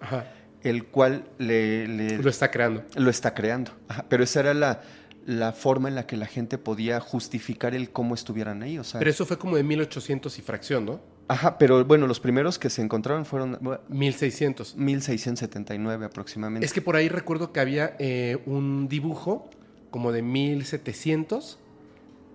el 0.62 0.86
cual 0.86 1.24
le, 1.36 2.16
Lo 2.16 2.30
está 2.30 2.50
creando. 2.50 2.84
Lo 2.96 3.10
está 3.10 3.34
creando. 3.34 3.72
Pero 4.08 4.24
esa 4.24 4.40
era 4.40 4.54
la, 4.54 4.80
la 5.28 5.52
forma 5.52 5.90
en 5.90 5.94
la 5.94 6.06
que 6.06 6.16
la 6.16 6.24
gente 6.24 6.56
podía 6.56 7.00
justificar 7.00 7.74
el 7.74 7.90
cómo 7.90 8.14
estuvieran 8.14 8.62
ahí. 8.62 8.78
O 8.78 8.84
sea, 8.84 8.98
Pero 8.98 9.10
eso 9.10 9.26
fue 9.26 9.36
como 9.36 9.56
de 9.56 9.62
1800 9.62 10.38
y 10.38 10.40
fracción, 10.40 10.86
¿no? 10.86 11.00
Ajá, 11.28 11.58
pero 11.58 11.84
bueno, 11.84 12.06
los 12.06 12.18
primeros 12.18 12.58
que 12.58 12.70
se 12.70 12.80
encontraron 12.80 13.26
fueron 13.26 13.58
bueno, 13.60 13.82
1600. 13.90 14.76
1679 14.76 16.06
aproximadamente. 16.06 16.64
Es 16.64 16.72
que 16.72 16.80
por 16.80 16.96
ahí 16.96 17.10
recuerdo 17.10 17.52
que 17.52 17.60
había 17.60 17.94
eh, 17.98 18.38
un 18.46 18.88
dibujo 18.88 19.50
como 19.90 20.12
de 20.12 20.22
1700 20.22 21.58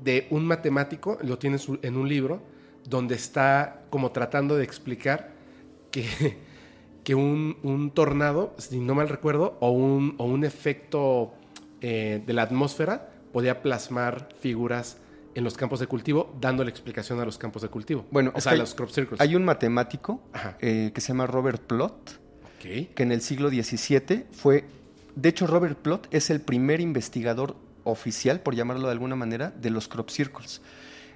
de 0.04 0.28
un 0.30 0.46
matemático, 0.46 1.18
lo 1.24 1.40
tiene 1.40 1.58
en 1.82 1.98
un 1.98 2.08
libro, 2.08 2.44
donde 2.88 3.16
está 3.16 3.82
como 3.90 4.12
tratando 4.12 4.56
de 4.56 4.66
explicar 4.66 5.32
que, 5.90 6.38
que 7.04 7.16
un, 7.16 7.58
un 7.64 7.90
tornado, 7.90 8.54
si 8.60 8.80
no 8.80 8.94
mal 8.94 9.10
recuerdo, 9.10 9.58
o 9.62 9.72
un, 9.72 10.14
o 10.20 10.26
un 10.26 10.46
efecto 10.46 11.34
eh, 11.84 12.24
de 12.26 12.34
la 12.34 12.42
atmósfera 12.42 13.12
podía 13.32 13.62
plasmar 13.62 14.30
figuras 14.40 14.98
en 15.36 15.44
los 15.44 15.56
campos 15.58 15.80
de 15.80 15.88
cultivo, 15.88 16.34
dándole 16.40 16.70
explicación 16.70 17.20
a 17.20 17.26
los 17.26 17.38
campos 17.38 17.62
de 17.62 17.68
cultivo. 17.68 18.06
Bueno, 18.12 18.32
o 18.34 18.42
sea, 18.42 18.54
hay- 18.54 18.60
los 18.60 18.74
crop 18.74 18.90
circles. 18.90 19.20
Hay 19.22 19.36
un 19.36 19.44
matemático 19.46 20.22
eh, 20.62 20.92
que 20.94 21.02
se 21.02 21.10
llama 21.10 21.28
Robert 21.28 21.62
Plot, 21.62 22.20
que 22.60 23.04
en 23.04 23.12
el 23.12 23.22
siglo 23.22 23.50
XVII 23.50 24.26
fue, 24.32 24.64
de 25.16 25.30
hecho 25.30 25.46
Robert 25.48 25.78
Plot 25.78 26.08
es 26.12 26.30
el 26.30 26.40
primer 26.40 26.80
investigador 26.82 27.56
oficial, 27.84 28.40
por 28.40 28.56
llamarlo 28.56 28.86
de 28.88 28.94
alguna 28.94 29.16
manera, 29.18 29.52
de 29.52 29.70
los 29.70 29.88
crop 29.90 30.10
circles. 30.10 30.62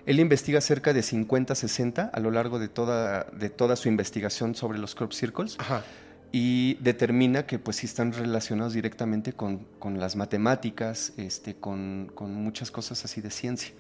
Él 0.06 0.20
investiga 0.20 0.60
cerca 0.62 0.92
de 0.94 1.04
50, 1.04 1.54
60 1.56 2.12
a 2.14 2.20
lo 2.20 2.32
largo 2.32 2.60
de 2.60 2.68
toda, 2.70 3.26
de 3.26 3.50
toda 3.50 3.76
su 3.76 3.88
investigación 3.90 4.56
sobre 4.56 4.78
los 4.80 4.96
crop 4.96 5.12
circles 5.14 5.56
Ajá. 5.60 5.84
Y 6.32 6.76
determina 6.76 7.46
que 7.46 7.60
pues 7.60 7.78
sí 7.78 7.86
están 7.86 8.14
relacionados 8.14 8.74
directamente 8.74 9.34
con, 9.34 9.66
con 9.80 10.00
las 10.00 10.16
matemáticas, 10.16 11.14
este, 11.18 11.56
con, 11.56 12.12
con 12.14 12.34
muchas 12.34 12.72
cosas 12.72 13.04
así 13.06 13.22
de 13.22 13.32
ciencia. 13.32 13.74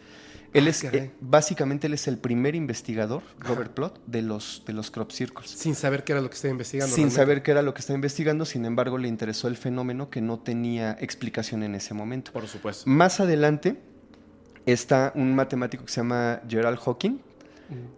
Él 0.53 0.65
Ah, 0.65 0.69
es, 0.69 0.83
eh, 0.86 1.12
básicamente 1.19 1.88
él 1.88 1.93
es 1.93 2.07
el 2.07 2.17
primer 2.17 2.55
investigador, 2.55 3.21
Robert 3.39 3.73
Plot, 3.73 4.01
de 4.07 4.21
los, 4.21 4.63
de 4.65 4.73
los 4.73 4.91
crop 4.91 5.12
circles. 5.12 5.49
Sin 5.49 5.75
saber 5.75 6.03
qué 6.05 6.13
era 6.13 6.21
lo 6.21 6.29
que 6.29 6.36
estaba 6.36 6.51
investigando. 6.51 6.88
Sin 6.95 7.03
realmente. 7.03 7.15
saber 7.15 7.43
qué 7.43 7.51
era 7.51 7.62
lo 7.62 7.73
que 7.73 7.81
estaba 7.81 7.95
investigando, 7.95 8.45
sin 8.45 8.63
embargo 8.65 8.97
le 8.97 9.10
interesó 9.10 9.49
el 9.49 9.57
fenómeno 9.57 10.10
que 10.10 10.21
no 10.21 10.39
tenía 10.39 10.97
explicación 11.01 11.63
en 11.63 11.75
ese 11.75 11.93
momento. 11.93 12.31
Por 12.31 12.47
supuesto. 12.47 12.89
Más 12.89 13.19
adelante 13.19 13.77
está 14.65 15.12
un 15.15 15.36
matemático 15.36 15.86
que 15.86 15.91
se 15.91 16.01
llama 16.01 16.41
Gerald 16.47 16.79
Hawking. 16.79 17.19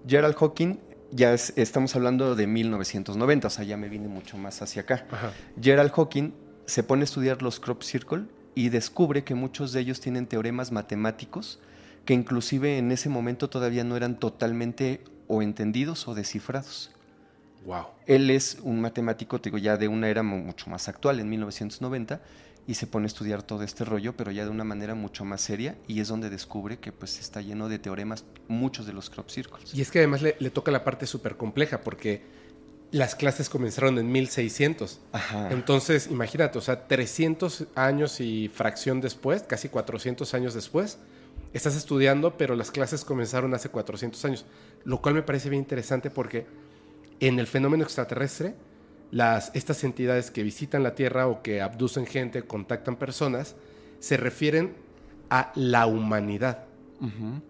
Gerald 0.07 0.35
Hawking, 0.35 0.79
ya 1.11 1.33
es- 1.33 1.53
estamos 1.55 1.95
hablando 1.95 2.35
de 2.35 2.47
1990, 2.47 3.47
o 3.47 3.49
sea, 3.49 3.63
ya 3.65 3.77
me 3.77 3.89
vine 3.89 4.07
mucho 4.07 4.37
más 4.37 4.61
hacia 4.61 4.83
acá. 4.83 5.05
Ajá. 5.11 5.31
Gerald 5.61 5.91
Hawking 5.91 6.31
se 6.65 6.83
pone 6.83 7.01
a 7.01 7.05
estudiar 7.05 7.41
los 7.41 7.59
crop 7.59 7.81
circle 7.83 8.23
y 8.55 8.69
descubre 8.69 9.23
que 9.23 9.35
muchos 9.35 9.71
de 9.73 9.81
ellos 9.81 10.01
tienen 10.01 10.27
teoremas 10.27 10.71
matemáticos 10.71 11.59
que 12.05 12.13
inclusive 12.13 12.77
en 12.77 12.91
ese 12.91 13.09
momento 13.09 13.49
todavía 13.49 13.83
no 13.83 13.95
eran 13.95 14.19
totalmente 14.19 15.01
o 15.27 15.41
entendidos 15.41 16.07
o 16.07 16.15
descifrados. 16.15 16.91
Wow. 17.65 17.87
Él 18.07 18.29
es 18.31 18.57
un 18.63 18.81
matemático, 18.81 19.39
te 19.39 19.49
digo, 19.49 19.57
ya 19.57 19.77
de 19.77 19.87
una 19.87 20.07
era 20.09 20.23
mu- 20.23 20.39
mucho 20.39 20.69
más 20.69 20.87
actual, 20.87 21.19
en 21.19 21.29
1990, 21.29 22.21
y 22.67 22.75
se 22.75 22.87
pone 22.87 23.05
a 23.05 23.07
estudiar 23.07 23.43
todo 23.43 23.63
este 23.63 23.83
rollo, 23.83 24.15
pero 24.15 24.31
ya 24.31 24.43
de 24.43 24.51
una 24.51 24.63
manera 24.63 24.95
mucho 24.95 25.25
más 25.25 25.41
seria, 25.41 25.75
y 25.87 26.01
es 26.01 26.07
donde 26.07 26.29
descubre 26.29 26.77
que 26.77 26.91
pues 26.91 27.19
está 27.19 27.41
lleno 27.41 27.67
de 27.67 27.79
teoremas, 27.79 28.25
muchos 28.47 28.85
de 28.85 28.93
los 28.93 29.09
crop 29.09 29.29
circles. 29.29 29.73
Y 29.73 29.81
es 29.81 29.91
que 29.91 29.99
además 29.99 30.21
le, 30.21 30.35
le 30.39 30.49
toca 30.49 30.71
la 30.71 30.83
parte 30.83 31.07
súper 31.07 31.35
compleja 31.35 31.81
porque 31.81 32.21
las 32.91 33.15
clases 33.15 33.49
comenzaron 33.49 33.97
en 33.97 34.11
1600. 34.11 34.99
Ajá. 35.11 35.49
Entonces, 35.51 36.07
imagínate, 36.07 36.57
o 36.57 36.61
sea, 36.61 36.87
300 36.87 37.67
años 37.75 38.19
y 38.19 38.49
fracción 38.49 39.01
después, 39.01 39.43
casi 39.43 39.69
400 39.69 40.33
años 40.33 40.53
después, 40.53 40.97
estás 41.53 41.75
estudiando, 41.75 42.37
pero 42.37 42.55
las 42.55 42.71
clases 42.71 43.05
comenzaron 43.05 43.53
hace 43.53 43.69
400 43.69 44.23
años. 44.25 44.45
Lo 44.85 45.01
cual 45.01 45.15
me 45.15 45.23
parece 45.23 45.49
bien 45.49 45.61
interesante 45.61 46.09
porque 46.09 46.47
en 47.19 47.39
el 47.39 47.47
fenómeno 47.47 47.83
extraterrestre, 47.83 48.55
las, 49.11 49.51
estas 49.55 49.83
entidades 49.83 50.31
que 50.31 50.43
visitan 50.43 50.83
la 50.83 50.95
Tierra 50.95 51.27
o 51.27 51.41
que 51.41 51.61
abducen 51.61 52.05
gente, 52.05 52.43
contactan 52.43 52.95
personas, 52.95 53.55
se 53.99 54.17
refieren 54.17 54.73
a 55.29 55.51
la 55.55 55.85
humanidad. 55.87 56.65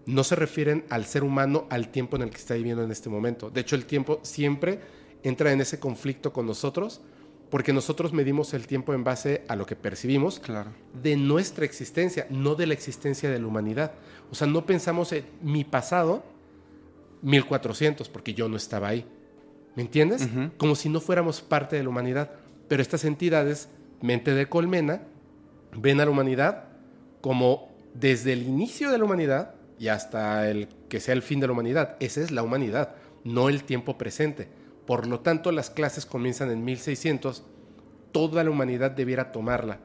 No 0.06 0.22
se 0.22 0.36
refieren 0.36 0.84
al 0.90 1.06
ser 1.06 1.24
humano 1.24 1.66
al 1.70 1.88
tiempo 1.88 2.14
en 2.14 2.22
el 2.22 2.30
que 2.30 2.36
está 2.36 2.54
viviendo 2.54 2.84
en 2.84 2.92
este 2.92 3.08
momento. 3.08 3.50
De 3.50 3.60
hecho, 3.62 3.74
el 3.74 3.84
tiempo 3.84 4.20
siempre 4.22 4.78
entra 5.24 5.50
en 5.50 5.60
ese 5.60 5.80
conflicto 5.80 6.32
con 6.32 6.46
nosotros 6.46 7.00
porque 7.50 7.72
nosotros 7.72 8.12
medimos 8.12 8.54
el 8.54 8.68
tiempo 8.68 8.94
en 8.94 9.02
base 9.02 9.42
a 9.48 9.56
lo 9.56 9.66
que 9.66 9.74
percibimos 9.74 10.38
Claro. 10.38 10.70
de 11.02 11.16
nuestra 11.16 11.64
existencia, 11.64 12.28
no 12.30 12.54
de 12.54 12.68
la 12.68 12.74
existencia 12.74 13.28
de 13.28 13.40
la 13.40 13.46
humanidad. 13.48 13.92
O 14.30 14.36
sea, 14.36 14.46
no 14.46 14.64
pensamos 14.64 15.10
en 15.10 15.24
mi 15.42 15.64
pasado 15.64 16.22
1400 17.22 18.08
porque 18.08 18.34
yo 18.34 18.48
no 18.48 18.56
estaba 18.56 18.88
ahí. 18.88 19.04
¿Me 19.76 19.82
entiendes? 19.82 20.28
Como 20.56 20.74
si 20.74 20.88
no 20.88 21.00
fuéramos 21.00 21.40
parte 21.40 21.76
de 21.76 21.82
la 21.82 21.88
humanidad. 21.88 22.30
Pero 22.68 22.82
estas 22.82 23.04
entidades, 23.04 23.68
mente 24.00 24.34
de 24.34 24.48
colmena, 24.48 25.02
ven 25.76 26.00
a 26.00 26.04
la 26.04 26.10
humanidad 26.10 26.64
como 27.20 27.70
desde 27.94 28.32
el 28.32 28.42
inicio 28.42 28.90
de 28.90 28.98
la 28.98 29.04
humanidad 29.04 29.54
y 29.78 29.88
hasta 29.88 30.48
el 30.48 30.68
que 30.88 31.00
sea 31.00 31.14
el 31.14 31.22
fin 31.22 31.40
de 31.40 31.46
la 31.46 31.52
humanidad. 31.52 31.96
Esa 32.00 32.20
es 32.20 32.30
la 32.30 32.42
humanidad, 32.42 32.94
no 33.24 33.48
el 33.48 33.64
tiempo 33.64 33.98
presente. 33.98 34.48
Por 34.86 35.06
lo 35.06 35.20
tanto, 35.20 35.52
las 35.52 35.70
clases 35.70 36.06
comienzan 36.06 36.50
en 36.50 36.64
1600, 36.64 37.44
toda 38.12 38.44
la 38.44 38.50
humanidad 38.50 38.90
debiera 38.90 39.32
tomarla. 39.32 39.78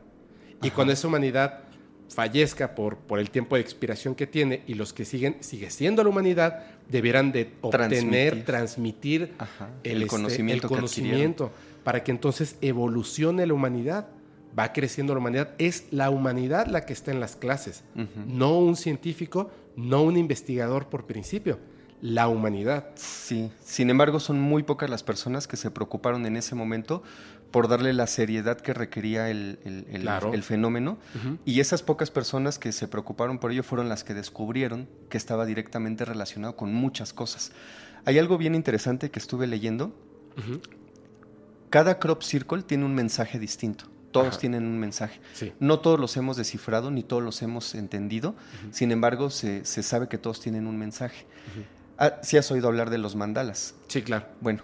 Y 0.62 0.72
cuando 0.72 0.94
esa 0.94 1.08
humanidad 1.08 1.65
fallezca 2.10 2.76
por, 2.76 2.98
por 2.98 3.20
el 3.20 3.30
tiempo 3.30 3.56
de 3.56 3.62
expiración 3.62 4.16
que 4.16 4.28
tiene 4.28 4.64
y 4.68 4.76
los 4.76 4.94
que 4.94 5.06
siguen, 5.06 5.38
sigue 5.42 5.70
siendo 5.70 6.04
la 6.04 6.10
humanidad, 6.10 6.64
debieran 6.90 7.32
de 7.32 7.52
obtener, 7.62 7.90
Transmitir. 7.90 8.46
transmitir, 8.46 9.34
Ajá. 9.38 9.70
el, 9.84 9.92
El 9.92 9.98
este, 10.04 10.10
conocimiento 10.10 10.68
el 10.68 10.70
que 10.70 10.76
conocimiento 10.76 11.52
para 11.84 12.04
que 12.04 12.12
entonces 12.12 12.58
evolucione 12.62 13.46
la 13.46 13.54
humanidad. 13.54 14.08
Va 14.58 14.72
creciendo 14.72 15.14
la 15.14 15.20
humanidad. 15.20 15.50
Es 15.58 15.88
la 15.92 16.10
humanidad 16.10 16.68
la 16.68 16.86
que 16.86 16.94
está 16.94 17.12
en 17.12 17.20
las 17.20 17.36
clases, 17.36 17.84
no 18.26 18.58
un 18.58 18.78
científico, 18.78 19.52
no 19.76 20.02
un 20.04 20.16
investigador 20.16 20.88
por 20.88 21.06
principio. 21.06 21.60
La 22.02 22.28
humanidad. 22.28 22.90
Sí, 22.96 23.52
sin 23.64 23.90
embargo 23.90 24.20
son 24.20 24.40
muy 24.40 24.64
pocas 24.64 24.90
las 24.90 25.04
personas 25.04 25.48
que 25.48 25.58
se 25.58 25.72
preocuparon 25.72 26.26
en 26.26 26.38
ese 26.38 26.54
momento 26.56 27.04
por 27.56 27.70
darle 27.70 27.94
la 27.94 28.06
seriedad 28.06 28.60
que 28.60 28.74
requería 28.74 29.30
el, 29.30 29.60
el- 29.64 29.86
el- 29.90 30.02
Claro. 30.02 30.34
el 30.34 30.44
fenómeno. 30.44 30.98
Y 31.46 31.62
esas 31.62 31.84
pocas 31.84 32.12
personas 32.12 32.60
que 32.60 32.74
se 32.74 32.90
preocuparon 32.90 33.40
por 33.40 33.50
ello 33.54 33.64
fueron 33.64 33.88
las 33.88 34.04
que 34.04 34.14
descubrieron 34.14 34.90
que 35.10 35.16
estaba 35.18 35.46
directamente 35.46 36.04
relacionado 36.04 36.58
con 36.58 36.74
muchas 36.74 37.14
cosas. 37.14 37.54
Hay 38.04 38.20
algo 38.20 38.38
bien 38.38 38.56
interesante 38.56 39.10
que 39.10 39.20
estuve 39.20 39.48
leyendo. 39.48 39.94
Cada 41.70 41.98
crop 41.98 42.24
circle 42.24 42.64
tiene 42.64 42.84
un 42.84 42.94
mensaje 42.94 43.40
distinto. 43.40 43.86
Todos 44.12 44.28
Ajá. 44.28 44.38
tienen 44.40 44.66
un 44.66 44.78
mensaje. 44.78 45.22
Sí. 45.34 45.54
No 45.62 45.80
todos 45.80 45.98
los 46.00 46.16
hemos 46.18 46.36
descifrado 46.36 46.92
ni 46.92 47.04
todos 47.04 47.24
los 47.24 47.42
hemos 47.42 47.74
entendido. 47.74 48.36
Sin 48.72 48.92
embargo, 48.92 49.30
se, 49.30 49.64
se 49.64 49.82
sabe 49.82 50.10
que 50.10 50.18
todos 50.18 50.42
tienen 50.42 50.68
un 50.68 50.78
mensaje. 50.78 51.26
Ah, 51.98 52.20
sí 52.22 52.36
has 52.36 52.52
oído 52.52 52.68
hablar 52.68 52.90
de 52.90 52.98
los 52.98 53.16
mandalas. 53.16 53.76
Sí, 53.88 54.02
claro. 54.02 54.26
Bueno, 54.42 54.62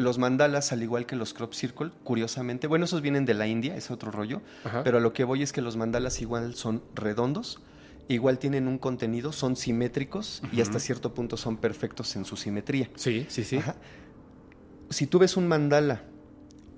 los 0.00 0.18
mandalas, 0.18 0.72
al 0.72 0.82
igual 0.82 1.06
que 1.06 1.16
los 1.16 1.34
crop 1.34 1.52
circle, 1.52 1.90
curiosamente, 2.04 2.66
bueno, 2.66 2.84
esos 2.84 3.00
vienen 3.02 3.24
de 3.24 3.34
la 3.34 3.46
India, 3.46 3.76
es 3.76 3.90
otro 3.90 4.10
rollo, 4.10 4.42
Ajá. 4.64 4.82
pero 4.82 4.98
a 4.98 5.00
lo 5.00 5.12
que 5.12 5.24
voy 5.24 5.42
es 5.42 5.52
que 5.52 5.60
los 5.60 5.76
mandalas 5.76 6.20
igual 6.20 6.54
son 6.54 6.82
redondos, 6.94 7.60
igual 8.08 8.38
tienen 8.38 8.66
un 8.66 8.78
contenido, 8.78 9.32
son 9.32 9.56
simétricos 9.56 10.42
y 10.52 10.60
hasta 10.60 10.80
cierto 10.80 11.14
punto 11.14 11.36
son 11.36 11.56
perfectos 11.58 12.16
en 12.16 12.24
su 12.24 12.36
simetría. 12.36 12.90
Sí, 12.96 13.26
sí, 13.28 13.44
sí. 13.44 13.58
Ajá. 13.58 13.76
Si 14.90 15.06
tú 15.06 15.20
ves 15.20 15.36
un 15.36 15.46
mandala 15.46 16.02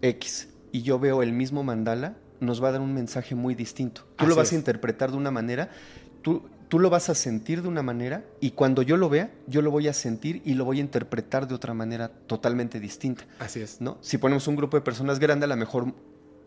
X 0.03 0.49
y 0.73 0.83
yo 0.83 0.99
veo 0.99 1.23
el 1.23 1.33
mismo 1.33 1.65
mandala, 1.65 2.17
nos 2.41 2.63
va 2.63 2.69
a 2.69 2.73
dar 2.73 2.81
un 2.81 2.93
mensaje 2.93 3.35
muy 3.35 3.55
distinto. 3.55 4.07
Tú 4.17 4.27
lo 4.27 4.35
vas 4.35 4.49
es. 4.49 4.53
a 4.53 4.57
interpretar 4.57 5.11
de 5.11 5.17
una 5.17 5.31
manera, 5.31 5.71
tú, 6.23 6.43
tú 6.73 6.79
lo 6.79 6.89
vas 6.89 7.11
a 7.11 7.15
sentir 7.15 7.61
de 7.61 7.69
una 7.69 7.83
manera 7.83 8.25
y 8.41 8.53
cuando 8.53 8.81
yo 8.81 8.97
lo 8.97 9.11
vea, 9.11 9.31
yo 9.47 9.61
lo 9.61 9.71
voy 9.71 9.89
a 9.89 9.93
sentir 9.93 10.41
y 10.47 10.55
lo 10.55 10.65
voy 10.65 10.79
a 10.79 10.81
interpretar 10.81 11.47
de 11.47 11.55
otra 11.55 11.75
manera 11.75 12.09
totalmente 12.09 12.81
distinta. 12.81 13.27
Así 13.41 13.61
es. 13.61 13.83
¿no? 13.83 13.99
Si 14.01 14.17
ponemos 14.17 14.49
un 14.49 14.57
grupo 14.57 14.79
de 14.79 14.81
personas 14.81 15.19
grande, 15.19 15.45
a 15.45 15.49
lo 15.49 15.57
mejor 15.59 15.93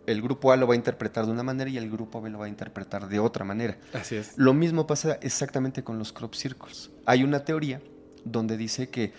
el 0.07 0.23
grupo 0.23 0.51
A 0.51 0.57
lo 0.57 0.65
va 0.65 0.73
a 0.73 0.77
interpretar 0.77 1.27
de 1.27 1.31
una 1.31 1.43
manera 1.43 1.69
y 1.69 1.77
el 1.77 1.91
grupo 1.91 2.23
B 2.23 2.31
lo 2.31 2.39
va 2.39 2.45
a 2.45 2.49
interpretar 2.49 3.07
de 3.07 3.19
otra 3.19 3.45
manera. 3.45 3.77
Así 3.93 4.15
es. 4.15 4.35
Lo 4.35 4.55
mismo 4.55 4.87
pasa 4.87 5.19
exactamente 5.21 5.83
con 5.83 5.99
los 5.99 6.11
crop 6.11 6.33
circles. 6.33 6.89
Hay 7.05 7.23
una 7.23 7.45
teoría 7.45 7.79
donde 8.23 8.57
dice 8.57 8.89
que 8.89 9.13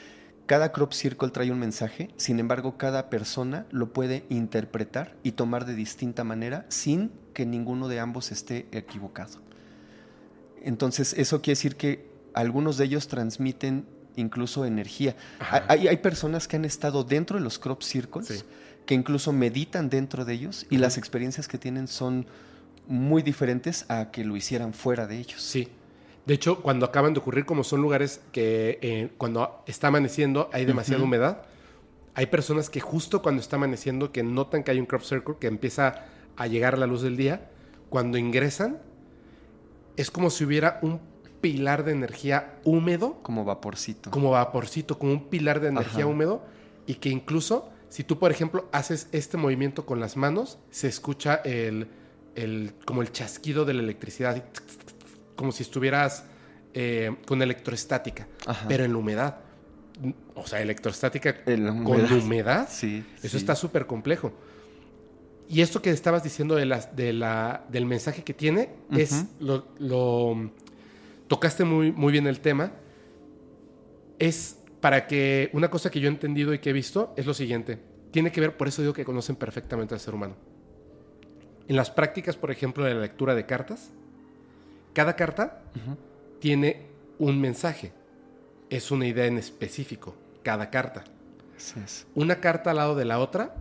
cada 0.47 0.73
crop 0.73 0.93
circle 0.93 1.31
trae 1.31 1.53
un 1.53 1.61
mensaje, 1.61 2.11
sin 2.17 2.41
embargo 2.41 2.79
cada 2.79 3.11
persona 3.11 3.65
lo 3.71 3.93
puede 3.93 4.25
interpretar 4.29 5.15
y 5.23 5.33
tomar 5.33 5.67
de 5.67 5.77
distinta 5.77 6.25
manera 6.25 6.67
sin 6.69 7.13
que 7.33 7.47
ninguno 7.47 7.87
de 7.87 8.01
ambos 8.01 8.33
esté 8.33 8.67
equivocado. 8.73 9.46
Entonces 10.67 11.15
eso 11.17 11.41
quiere 11.41 11.53
decir 11.57 11.77
que 11.77 12.07
algunos 12.35 12.77
de 12.77 12.85
ellos 12.85 13.09
transmiten 13.09 13.87
incluso 14.17 14.67
energía. 14.67 15.15
Hay, 15.69 15.89
hay 15.89 15.97
personas 15.99 16.49
que 16.49 16.57
han 16.57 16.65
estado 16.65 17.05
dentro 17.05 17.39
de 17.39 17.45
los 17.45 17.59
crop 17.59 17.83
circles, 17.83 18.27
Sí. 18.27 18.43
que 18.85 18.95
incluso 18.95 19.33
meditan 19.33 19.89
dentro 19.89 20.25
de 20.25 20.35
ellos 20.35 20.67
y 20.69 20.79
las 20.79 20.99
experiencias 20.99 21.49
que 21.49 21.57
tienen 21.59 21.87
son 21.89 22.27
muy 22.89 23.23
diferentes 23.23 23.85
a 23.89 24.11
que 24.11 24.25
lo 24.25 24.37
hicieran 24.37 24.73
fuera 24.75 25.07
de 25.07 25.19
ellos. 25.19 25.41
Sí. 25.43 25.69
De 26.25 26.35
hecho, 26.35 26.61
cuando 26.63 26.87
acaban 26.87 27.15
de 27.15 27.21
ocurrir, 27.21 27.45
como 27.47 27.63
son 27.63 27.81
lugares 27.83 28.21
que 28.33 28.79
eh, 28.83 29.11
cuando 29.19 29.63
está 29.67 29.89
amaneciendo 29.89 30.51
hay 30.53 30.65
demasiada 30.65 31.03
humedad, 31.03 31.43
hay 32.15 32.27
personas 32.27 32.71
que 32.71 32.81
justo 32.81 33.23
cuando 33.23 33.41
está 33.41 33.57
amaneciendo, 33.57 34.11
que 34.11 34.23
notan 34.25 34.65
que 34.65 34.73
hay 34.73 34.81
un 34.81 34.87
crop 34.87 35.03
circle, 35.03 35.35
que 35.39 35.47
empieza 35.47 36.07
a 36.37 36.47
llegar 36.49 36.75
a 36.75 36.77
la 36.79 36.87
luz 36.87 37.03
del 37.03 37.17
día, 37.17 37.49
cuando 37.91 38.19
ingresan, 38.19 38.79
es 39.97 40.11
como 40.11 40.31
si 40.31 40.45
hubiera 40.45 40.79
un 40.83 41.01
pilar 41.41 41.85
de 41.85 41.93
energía 41.93 42.59
húmedo. 42.65 43.21
Como 43.23 43.45
vaporcito. 43.45 44.11
Como 44.11 44.31
vaporcito, 44.31 44.99
como 44.99 45.13
un 45.13 45.29
pilar 45.29 45.61
de 45.61 45.69
energía 45.69 46.07
húmedo. 46.07 46.45
Y 46.87 46.95
que 46.95 47.09
incluso, 47.09 47.71
si 47.89 48.05
tú, 48.05 48.19
por 48.19 48.31
ejemplo, 48.31 48.69
haces 48.73 49.09
este 49.13 49.37
movimiento 49.37 49.87
con 49.87 50.01
las 50.01 50.17
manos, 50.17 50.59
se 50.71 50.89
escucha 50.89 51.37
el, 51.37 51.89
el 52.35 52.75
como 52.85 53.03
el 53.03 53.13
chasquido 53.13 53.65
de 53.65 53.75
la 53.75 53.83
electricidad 53.83 54.43
como 55.37 55.53
si 55.53 55.63
estuvieras 55.63 56.25
eh, 56.75 57.15
con 57.27 57.41
electroestática, 57.43 58.27
pero 58.67 58.85
en 58.85 58.93
la 58.93 58.99
humedad. 58.99 59.37
O 60.35 60.47
sea, 60.47 60.61
electroestática 60.61 61.45
con 61.45 62.13
humedad. 62.13 62.69
Sí, 62.71 63.05
eso 63.23 63.37
está 63.37 63.55
súper 63.55 63.87
complejo. 63.87 64.33
Y 65.49 65.61
esto 65.61 65.81
que 65.81 65.91
estabas 65.91 66.25
diciendo 66.25 66.57
de 66.57 66.67
las, 66.67 66.97
de 66.97 67.13
la, 67.13 67.65
del 67.69 67.87
mensaje 67.87 68.25
que 68.25 68.35
tiene, 68.35 68.71
es 68.91 69.27
lo, 69.39 70.51
tocaste 71.29 71.65
muy, 71.65 71.93
muy 71.93 72.13
bien 72.13 72.27
el 72.27 72.41
tema. 72.41 72.73
Es 74.19 74.59
para 74.81 75.07
que 75.07 75.51
una 75.53 75.71
cosa 75.71 75.91
que 75.91 76.01
yo 76.01 76.09
he 76.09 76.13
entendido 76.13 76.53
y 76.53 76.59
que 76.59 76.71
he 76.71 76.73
visto 76.73 77.15
es 77.17 77.27
lo 77.27 77.35
siguiente. 77.35 77.79
Tiene 78.11 78.33
que 78.33 78.41
ver, 78.41 78.57
por 78.57 78.67
eso 78.67 78.83
digo 78.83 78.95
que 78.95 79.05
conocen 79.05 79.37
perfectamente 79.37 79.95
al 79.95 80.01
ser 80.01 80.15
humano. 80.15 80.35
En 81.69 81.77
las 81.77 81.91
prácticas, 81.91 82.37
por 82.37 82.51
ejemplo, 82.51 82.85
de 82.85 82.95
la 82.95 83.01
lectura 83.01 83.35
de 83.35 83.47
cartas, 83.47 83.91
cada 84.95 85.15
carta 85.15 85.63
tiene 86.41 86.87
un 87.19 87.41
mensaje. 87.41 87.93
Es 88.69 88.91
una 88.91 89.07
idea 89.07 89.27
en 89.27 89.39
específico, 89.39 90.17
cada 90.43 90.71
carta. 90.71 91.05
Una 92.15 92.41
carta 92.41 92.71
al 92.71 92.77
lado 92.77 92.97
de 92.97 93.05
la 93.05 93.19
otra 93.21 93.55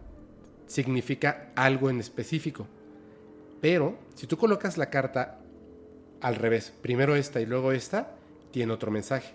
significa 0.67 1.51
algo 1.55 1.89
en 1.89 1.99
específico. 1.99 2.67
Pero 3.61 3.97
si 4.15 4.27
tú 4.27 4.37
colocas 4.37 4.77
la 4.77 4.89
carta 4.89 5.39
al 6.21 6.35
revés, 6.35 6.73
primero 6.81 7.15
esta 7.15 7.41
y 7.41 7.45
luego 7.45 7.71
esta, 7.71 8.15
tiene 8.51 8.73
otro 8.73 8.91
mensaje. 8.91 9.33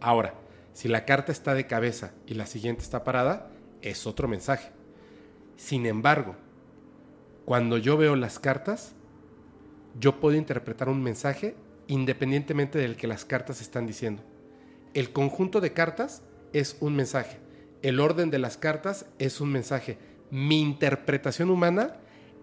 Ahora, 0.00 0.34
si 0.72 0.88
la 0.88 1.04
carta 1.04 1.32
está 1.32 1.54
de 1.54 1.66
cabeza 1.66 2.12
y 2.26 2.34
la 2.34 2.46
siguiente 2.46 2.82
está 2.82 3.02
parada, 3.02 3.50
es 3.82 4.06
otro 4.06 4.28
mensaje. 4.28 4.70
Sin 5.56 5.86
embargo, 5.86 6.36
cuando 7.44 7.78
yo 7.78 7.96
veo 7.96 8.16
las 8.16 8.38
cartas, 8.38 8.94
yo 9.98 10.20
puedo 10.20 10.36
interpretar 10.36 10.88
un 10.88 11.02
mensaje 11.02 11.56
independientemente 11.86 12.78
del 12.78 12.96
que 12.96 13.06
las 13.06 13.24
cartas 13.24 13.60
están 13.60 13.86
diciendo. 13.86 14.22
El 14.94 15.12
conjunto 15.12 15.60
de 15.60 15.72
cartas 15.72 16.22
es 16.52 16.76
un 16.80 16.96
mensaje. 16.96 17.38
El 17.82 18.00
orden 18.00 18.30
de 18.30 18.38
las 18.38 18.56
cartas 18.56 19.06
es 19.18 19.40
un 19.40 19.52
mensaje. 19.52 19.98
Mi 20.30 20.60
interpretación 20.60 21.50
humana 21.50 21.96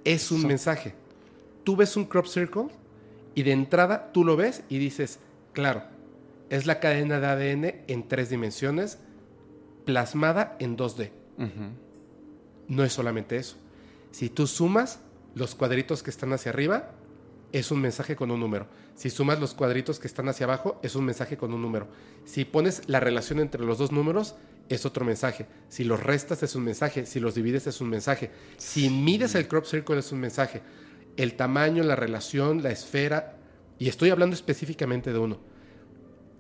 es 0.04 0.32
un 0.32 0.46
mensaje. 0.46 0.96
Tú 1.64 1.76
ves 1.76 1.96
un 1.96 2.06
crop 2.06 2.26
circle 2.26 2.68
y 3.36 3.44
de 3.44 3.52
entrada 3.52 4.12
tú 4.12 4.24
lo 4.24 4.36
ves 4.36 4.64
y 4.70 4.78
dices, 4.78 5.20
claro, 5.54 5.84
es 6.50 6.66
la 6.66 6.80
cadena 6.80 7.20
de 7.20 7.28
ADN 7.28 7.76
en 7.88 8.08
tres 8.08 8.30
dimensiones 8.30 9.00
plasmada 9.86 10.56
en 10.60 10.78
2D. 10.78 11.12
No 12.68 12.84
es 12.84 12.94
solamente 12.94 13.38
eso. 13.38 13.58
Si 14.12 14.30
tú 14.30 14.48
sumas 14.48 15.00
los 15.36 15.56
cuadritos 15.56 16.04
que 16.04 16.10
están 16.10 16.32
hacia 16.34 16.52
arriba, 16.52 16.92
es 17.52 17.72
un 17.72 17.82
mensaje 17.82 18.16
con 18.16 18.32
un 18.32 18.40
número. 18.40 18.68
Si 18.96 19.10
sumas 19.10 19.40
los 19.40 19.54
cuadritos 19.54 20.00
que 20.00 20.08
están 20.08 20.30
hacia 20.30 20.46
abajo, 20.46 20.80
es 20.84 20.96
un 20.96 21.06
mensaje 21.06 21.38
con 21.38 21.54
un 21.54 21.62
número. 21.62 21.88
Si 22.26 22.46
pones 22.46 22.88
la 22.88 23.00
relación 23.00 23.40
entre 23.40 23.64
los 23.64 23.78
dos 23.78 23.92
números, 23.92 24.36
es 24.70 24.86
otro 24.86 25.06
mensaje. 25.06 25.46
Si 25.70 25.84
los 25.84 26.02
restas, 26.02 26.44
es 26.44 26.56
un 26.56 26.64
mensaje. 26.64 27.06
Si 27.06 27.20
los 27.20 27.36
divides, 27.36 27.68
es 27.68 27.82
un 27.82 27.90
mensaje. 27.90 28.32
Si 28.58 28.90
mides 28.90 29.36
el 29.36 29.48
crop 29.48 29.66
circle, 29.66 30.00
es 30.00 30.12
un 30.12 30.20
mensaje. 30.20 30.62
El 31.18 31.36
tamaño, 31.36 31.84
la 31.84 31.96
relación, 31.96 32.64
la 32.64 32.72
esfera, 32.72 33.38
y 33.80 33.90
estoy 33.90 34.10
hablando 34.10 34.36
específicamente 34.36 35.12
de 35.12 35.20
uno. 35.20 35.40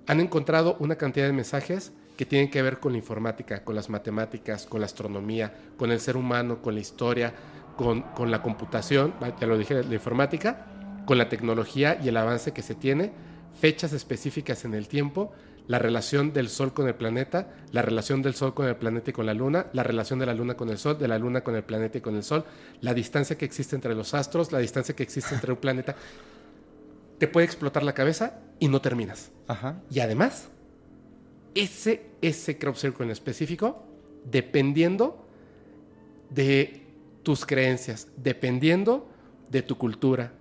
Han 0.07 0.19
encontrado 0.19 0.77
una 0.79 0.95
cantidad 0.95 1.25
de 1.25 1.33
mensajes 1.33 1.91
que 2.17 2.25
tienen 2.25 2.49
que 2.49 2.61
ver 2.61 2.79
con 2.79 2.91
la 2.91 2.97
informática, 2.97 3.63
con 3.63 3.75
las 3.75 3.89
matemáticas, 3.89 4.65
con 4.65 4.81
la 4.81 4.85
astronomía, 4.85 5.53
con 5.77 5.91
el 5.91 5.99
ser 5.99 6.15
humano, 6.15 6.61
con 6.61 6.75
la 6.75 6.81
historia, 6.81 7.33
con, 7.75 8.01
con 8.01 8.29
la 8.29 8.41
computación, 8.41 9.13
ya 9.39 9.47
lo 9.47 9.57
dije, 9.57 9.83
la 9.83 9.93
informática, 9.93 10.67
con 11.05 11.17
la 11.17 11.29
tecnología 11.29 11.99
y 12.01 12.09
el 12.09 12.17
avance 12.17 12.51
que 12.51 12.61
se 12.61 12.75
tiene, 12.75 13.11
fechas 13.59 13.93
específicas 13.93 14.63
en 14.65 14.73
el 14.73 14.87
tiempo, 14.87 15.31
la 15.67 15.79
relación 15.79 16.33
del 16.33 16.49
Sol 16.49 16.73
con 16.73 16.87
el 16.87 16.95
planeta, 16.95 17.53
la 17.71 17.81
relación 17.81 18.21
del 18.21 18.35
Sol 18.35 18.53
con 18.53 18.67
el 18.67 18.75
planeta 18.75 19.11
y 19.11 19.13
con 19.13 19.25
la 19.25 19.33
Luna, 19.33 19.67
la 19.73 19.83
relación 19.83 20.19
de 20.19 20.25
la 20.25 20.33
Luna 20.33 20.55
con 20.55 20.69
el 20.69 20.77
Sol, 20.77 20.97
de 20.97 21.07
la 21.07 21.17
Luna 21.17 21.41
con 21.41 21.55
el 21.55 21.63
planeta 21.63 21.97
y 21.97 22.01
con 22.01 22.15
el 22.15 22.23
Sol, 22.23 22.43
la 22.81 22.93
distancia 22.93 23.37
que 23.37 23.45
existe 23.45 23.75
entre 23.75 23.95
los 23.95 24.13
astros, 24.13 24.51
la 24.51 24.59
distancia 24.59 24.95
que 24.95 25.03
existe 25.03 25.33
entre 25.33 25.51
un 25.53 25.57
planeta. 25.57 25.95
Te 27.17 27.27
puede 27.27 27.45
explotar 27.45 27.83
la 27.83 27.93
cabeza 27.93 28.39
y 28.59 28.67
no 28.67 28.81
terminas. 28.81 29.31
Y 29.89 30.01
además, 30.01 30.49
ese, 31.55 32.07
ese 32.21 32.57
crop 32.57 32.75
circle 32.75 33.05
en 33.05 33.11
específico, 33.11 33.85
dependiendo 34.29 35.25
de 36.29 36.81
tus 37.23 37.45
creencias, 37.45 38.07
dependiendo 38.17 39.07
de 39.49 39.61
tu 39.61 39.77
cultura, 39.77 40.33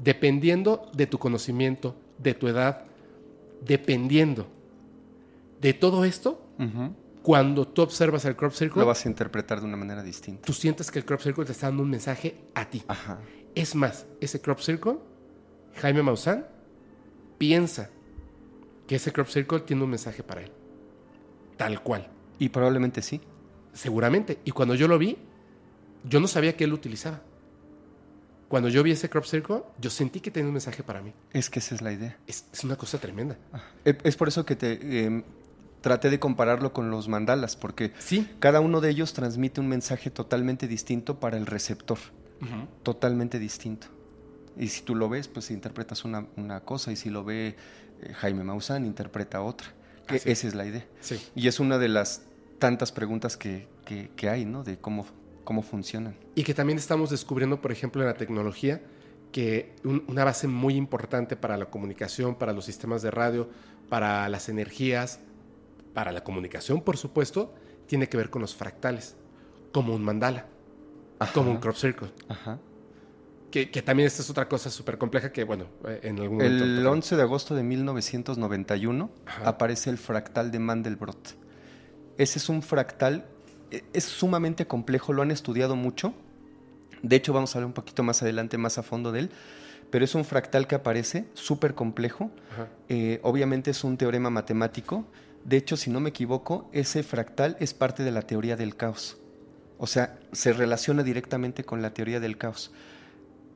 dependiendo 0.00 0.88
de 0.94 1.06
tu 1.08 1.18
conocimiento, 1.18 1.96
de 2.18 2.34
tu 2.34 2.46
edad, 2.46 2.84
dependiendo 3.60 4.46
de 5.60 5.74
todo 5.74 6.04
esto, 6.04 6.46
cuando 7.22 7.66
tú 7.66 7.82
observas 7.82 8.24
el 8.24 8.36
crop 8.36 8.52
circle, 8.52 8.80
lo 8.80 8.86
vas 8.86 9.04
a 9.04 9.08
interpretar 9.08 9.60
de 9.60 9.66
una 9.66 9.76
manera 9.76 10.02
distinta. 10.02 10.46
Tú 10.46 10.52
sientes 10.52 10.90
que 10.90 10.98
el 10.98 11.04
crop 11.04 11.20
circle 11.20 11.44
te 11.44 11.52
está 11.52 11.66
dando 11.66 11.82
un 11.82 11.90
mensaje 11.90 12.36
a 12.54 12.68
ti. 12.68 12.82
Es 13.54 13.74
más, 13.74 14.06
ese 14.20 14.40
crop 14.40 14.60
circle, 14.60 14.98
Jaime 15.76 16.02
Maussan 16.02 16.46
piensa 17.38 17.90
que 18.86 18.96
ese 18.96 19.12
crop 19.12 19.28
circle 19.28 19.60
tiene 19.60 19.82
un 19.82 19.90
mensaje 19.90 20.22
para 20.22 20.42
él. 20.42 20.52
Tal 21.56 21.82
cual. 21.82 22.08
Y 22.38 22.48
probablemente 22.50 23.02
sí. 23.02 23.20
Seguramente. 23.72 24.38
Y 24.44 24.52
cuando 24.52 24.74
yo 24.74 24.88
lo 24.88 24.98
vi, 24.98 25.18
yo 26.04 26.20
no 26.20 26.28
sabía 26.28 26.56
que 26.56 26.64
él 26.64 26.70
lo 26.70 26.76
utilizaba 26.76 27.20
cuando 28.48 28.70
yo 28.70 28.82
vi 28.82 28.92
ese 28.92 29.08
crop 29.08 29.24
circle, 29.24 29.62
yo 29.78 29.90
sentí 29.90 30.20
que 30.20 30.30
tenía 30.30 30.48
un 30.48 30.54
mensaje 30.54 30.82
para 30.82 31.02
mí. 31.02 31.12
Es 31.32 31.50
que 31.50 31.58
esa 31.58 31.74
es 31.74 31.82
la 31.82 31.92
idea. 31.92 32.18
Es, 32.26 32.44
una 32.64 32.76
cosa 32.76 32.98
tremenda. 32.98 33.36
Ah, 33.52 33.62
es 33.84 34.16
por 34.16 34.28
eso 34.28 34.44
que 34.44 34.56
te 34.56 35.04
em, 35.04 35.22
traté 35.80 36.10
de 36.10 36.18
compararlo 36.18 36.72
con 36.72 36.90
los 36.90 37.08
mandalas, 37.08 37.56
porque 37.56 37.92
¿Sí? 37.98 38.28
cada 38.40 38.60
uno 38.60 38.80
de 38.80 38.90
ellos 38.90 39.12
transmite 39.12 39.60
un 39.60 39.68
mensaje 39.68 40.10
totalmente 40.10 40.68
distinto 40.68 41.20
para 41.20 41.36
el 41.36 41.46
receptor. 41.46 41.98
Totalmente 42.82 43.38
distinto. 43.38 43.88
Y 44.56 44.68
si 44.68 44.82
tú 44.82 44.94
lo 44.94 45.08
ves, 45.08 45.28
pues 45.28 45.50
interpretas 45.50 46.04
una, 46.04 46.60
cosa, 46.60 46.92
y 46.92 46.96
si 46.96 47.10
lo 47.10 47.24
ve 47.24 47.56
eh, 48.00 48.12
Jaime 48.14 48.44
Maussan, 48.44 48.84
interpreta 48.84 49.42
otra. 49.42 49.68
esa 50.08 50.46
es 50.46 50.54
la 50.54 50.66
idea. 50.66 50.86
Sí. 51.00 51.20
Y 51.34 51.48
es 51.48 51.58
una 51.60 51.78
de 51.78 51.88
las 51.88 52.22
tantas 52.58 52.92
preguntas 52.92 53.36
que, 53.36 53.66
que 53.84 54.28
hay, 54.28 54.44
¿no? 54.44 54.62
De 54.62 54.78
cómo 54.78 55.04
cómo 55.48 55.62
funcionan. 55.62 56.14
Y 56.34 56.42
que 56.42 56.52
también 56.52 56.78
estamos 56.78 57.08
descubriendo, 57.08 57.62
por 57.62 57.72
ejemplo, 57.72 58.02
en 58.02 58.08
la 58.08 58.18
tecnología, 58.18 58.82
que 59.32 59.74
una 59.82 60.22
base 60.22 60.46
muy 60.46 60.74
importante 60.74 61.36
para 61.36 61.56
la 61.56 61.64
comunicación, 61.64 62.34
para 62.34 62.52
los 62.52 62.66
sistemas 62.66 63.00
de 63.00 63.10
radio, 63.10 63.48
para 63.88 64.28
las 64.28 64.50
energías, 64.50 65.20
para 65.94 66.12
la 66.12 66.22
comunicación, 66.24 66.82
por 66.82 66.96
supuesto, 66.96 67.54
tiene 67.86 68.08
que 68.08 68.16
ver 68.16 68.30
con 68.30 68.42
los 68.42 68.54
fractales, 68.54 69.16
como 69.72 69.94
un 69.94 70.02
mandala, 70.02 70.46
como 71.34 71.50
un 71.50 71.58
crop 71.58 71.76
circle. 71.76 72.10
Ajá. 72.28 72.58
Que, 73.50 73.66
también 73.82 74.06
esta 74.06 74.20
es 74.20 74.28
otra 74.28 74.46
cosa 74.46 74.68
súper 74.68 74.98
compleja 74.98 75.32
que, 75.32 75.42
bueno, 75.42 75.66
eh, 75.86 76.00
en 76.02 76.20
algún 76.20 76.36
momento... 76.36 76.64
El 76.64 76.86
11 76.86 77.16
de 77.16 77.22
agosto 77.22 77.54
de 77.54 77.62
1991 77.62 79.10
aparece 79.44 79.88
el 79.88 79.96
fractal 79.96 80.50
de 80.50 80.58
Mandelbrot. 80.58 81.34
Ese 82.18 82.38
es 82.38 82.48
un 82.50 82.62
fractal 82.62 83.24
es 83.92 84.04
sumamente 84.04 84.66
complejo, 84.66 85.12
lo 85.12 85.22
han 85.22 85.30
estudiado 85.30 85.76
mucho. 85.76 86.14
De 87.02 87.16
hecho, 87.16 87.32
vamos 87.32 87.54
a 87.54 87.58
hablar 87.58 87.66
un 87.66 87.72
poquito 87.74 88.02
más 88.02 88.22
adelante, 88.22 88.58
más 88.58 88.78
a 88.78 88.82
fondo 88.82 89.12
de 89.12 89.20
él. 89.20 89.30
Pero 89.90 90.04
es 90.04 90.14
un 90.14 90.24
fractal 90.24 90.66
que 90.66 90.74
aparece, 90.74 91.26
súper 91.34 91.74
complejo. 91.74 92.30
Eh, 92.88 93.20
obviamente 93.22 93.70
es 93.70 93.84
un 93.84 93.96
teorema 93.96 94.30
matemático. 94.30 95.06
De 95.44 95.56
hecho, 95.56 95.76
si 95.76 95.90
no 95.90 96.00
me 96.00 96.10
equivoco, 96.10 96.68
ese 96.72 97.02
fractal 97.02 97.56
es 97.60 97.74
parte 97.74 98.02
de 98.02 98.10
la 98.10 98.22
teoría 98.22 98.56
del 98.56 98.76
caos. 98.76 99.18
O 99.78 99.86
sea, 99.86 100.18
se 100.32 100.52
relaciona 100.52 101.02
directamente 101.02 101.64
con 101.64 101.82
la 101.82 101.94
teoría 101.94 102.20
del 102.20 102.36
caos. 102.36 102.72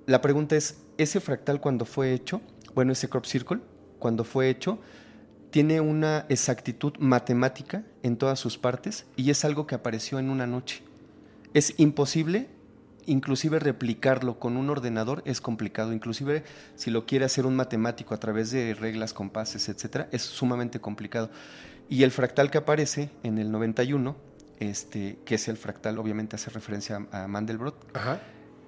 La 0.07 0.21
pregunta 0.21 0.57
es, 0.57 0.79
¿ese 0.99 1.21
fractal 1.21 1.61
cuando 1.61 1.85
fue 1.85 2.13
hecho, 2.13 2.41
bueno, 2.75 2.93
ese 2.93 3.09
crop 3.09 3.25
circle, 3.25 3.61
cuando 3.99 4.25
fue 4.25 4.49
hecho, 4.49 4.79
tiene 5.51 5.81
una 5.81 6.25
exactitud 6.29 6.95
matemática 6.99 7.85
en 8.03 8.17
todas 8.17 8.41
sus 8.41 8.57
partes 8.57 9.05
y 9.17 9.31
es 9.31 9.45
algo 9.45 9.67
que 9.67 9.75
apareció 9.75 10.19
en 10.19 10.31
una 10.31 10.47
noche. 10.47 10.83
Es 11.53 11.75
imposible 11.77 12.49
inclusive 13.07 13.59
replicarlo 13.59 14.39
con 14.39 14.57
un 14.57 14.71
ordenador 14.71 15.23
es 15.25 15.41
complicado. 15.41 15.93
Inclusive 15.93 16.45
si 16.75 16.91
lo 16.91 17.07
quiere 17.07 17.25
hacer 17.25 17.47
un 17.47 17.57
matemático 17.57 18.15
a 18.15 18.19
través 18.19 18.51
de 18.51 18.75
reglas, 18.75 19.13
compases, 19.13 19.69
etcétera, 19.69 20.09
es 20.13 20.23
sumamente 20.23 20.81
complicado. 20.81 21.31
Y 21.93 22.05
el 22.05 22.11
fractal 22.11 22.51
que 22.51 22.57
aparece 22.57 23.11
en 23.23 23.37
el 23.37 23.53
91, 23.53 24.17
este, 24.61 25.19
que 25.27 25.35
es 25.35 25.47
el 25.49 25.59
fractal, 25.59 25.99
obviamente 25.99 26.37
hace 26.37 26.49
referencia 26.49 27.07
a, 27.13 27.29
Mandelbrot, 27.29 27.77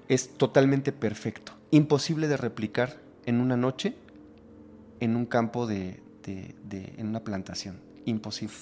es 0.08 0.36
totalmente 0.36 0.92
perfecto. 0.92 1.52
Imposible 1.70 2.28
de 2.28 2.36
replicar 2.36 2.98
en 3.24 3.40
una 3.40 3.56
noche 3.56 3.94
en 5.00 5.16
un 5.16 5.24
campo 5.24 5.66
de, 5.66 6.02
en 6.26 7.08
una 7.08 7.20
plantación. 7.20 7.80
Imposible. 8.04 8.54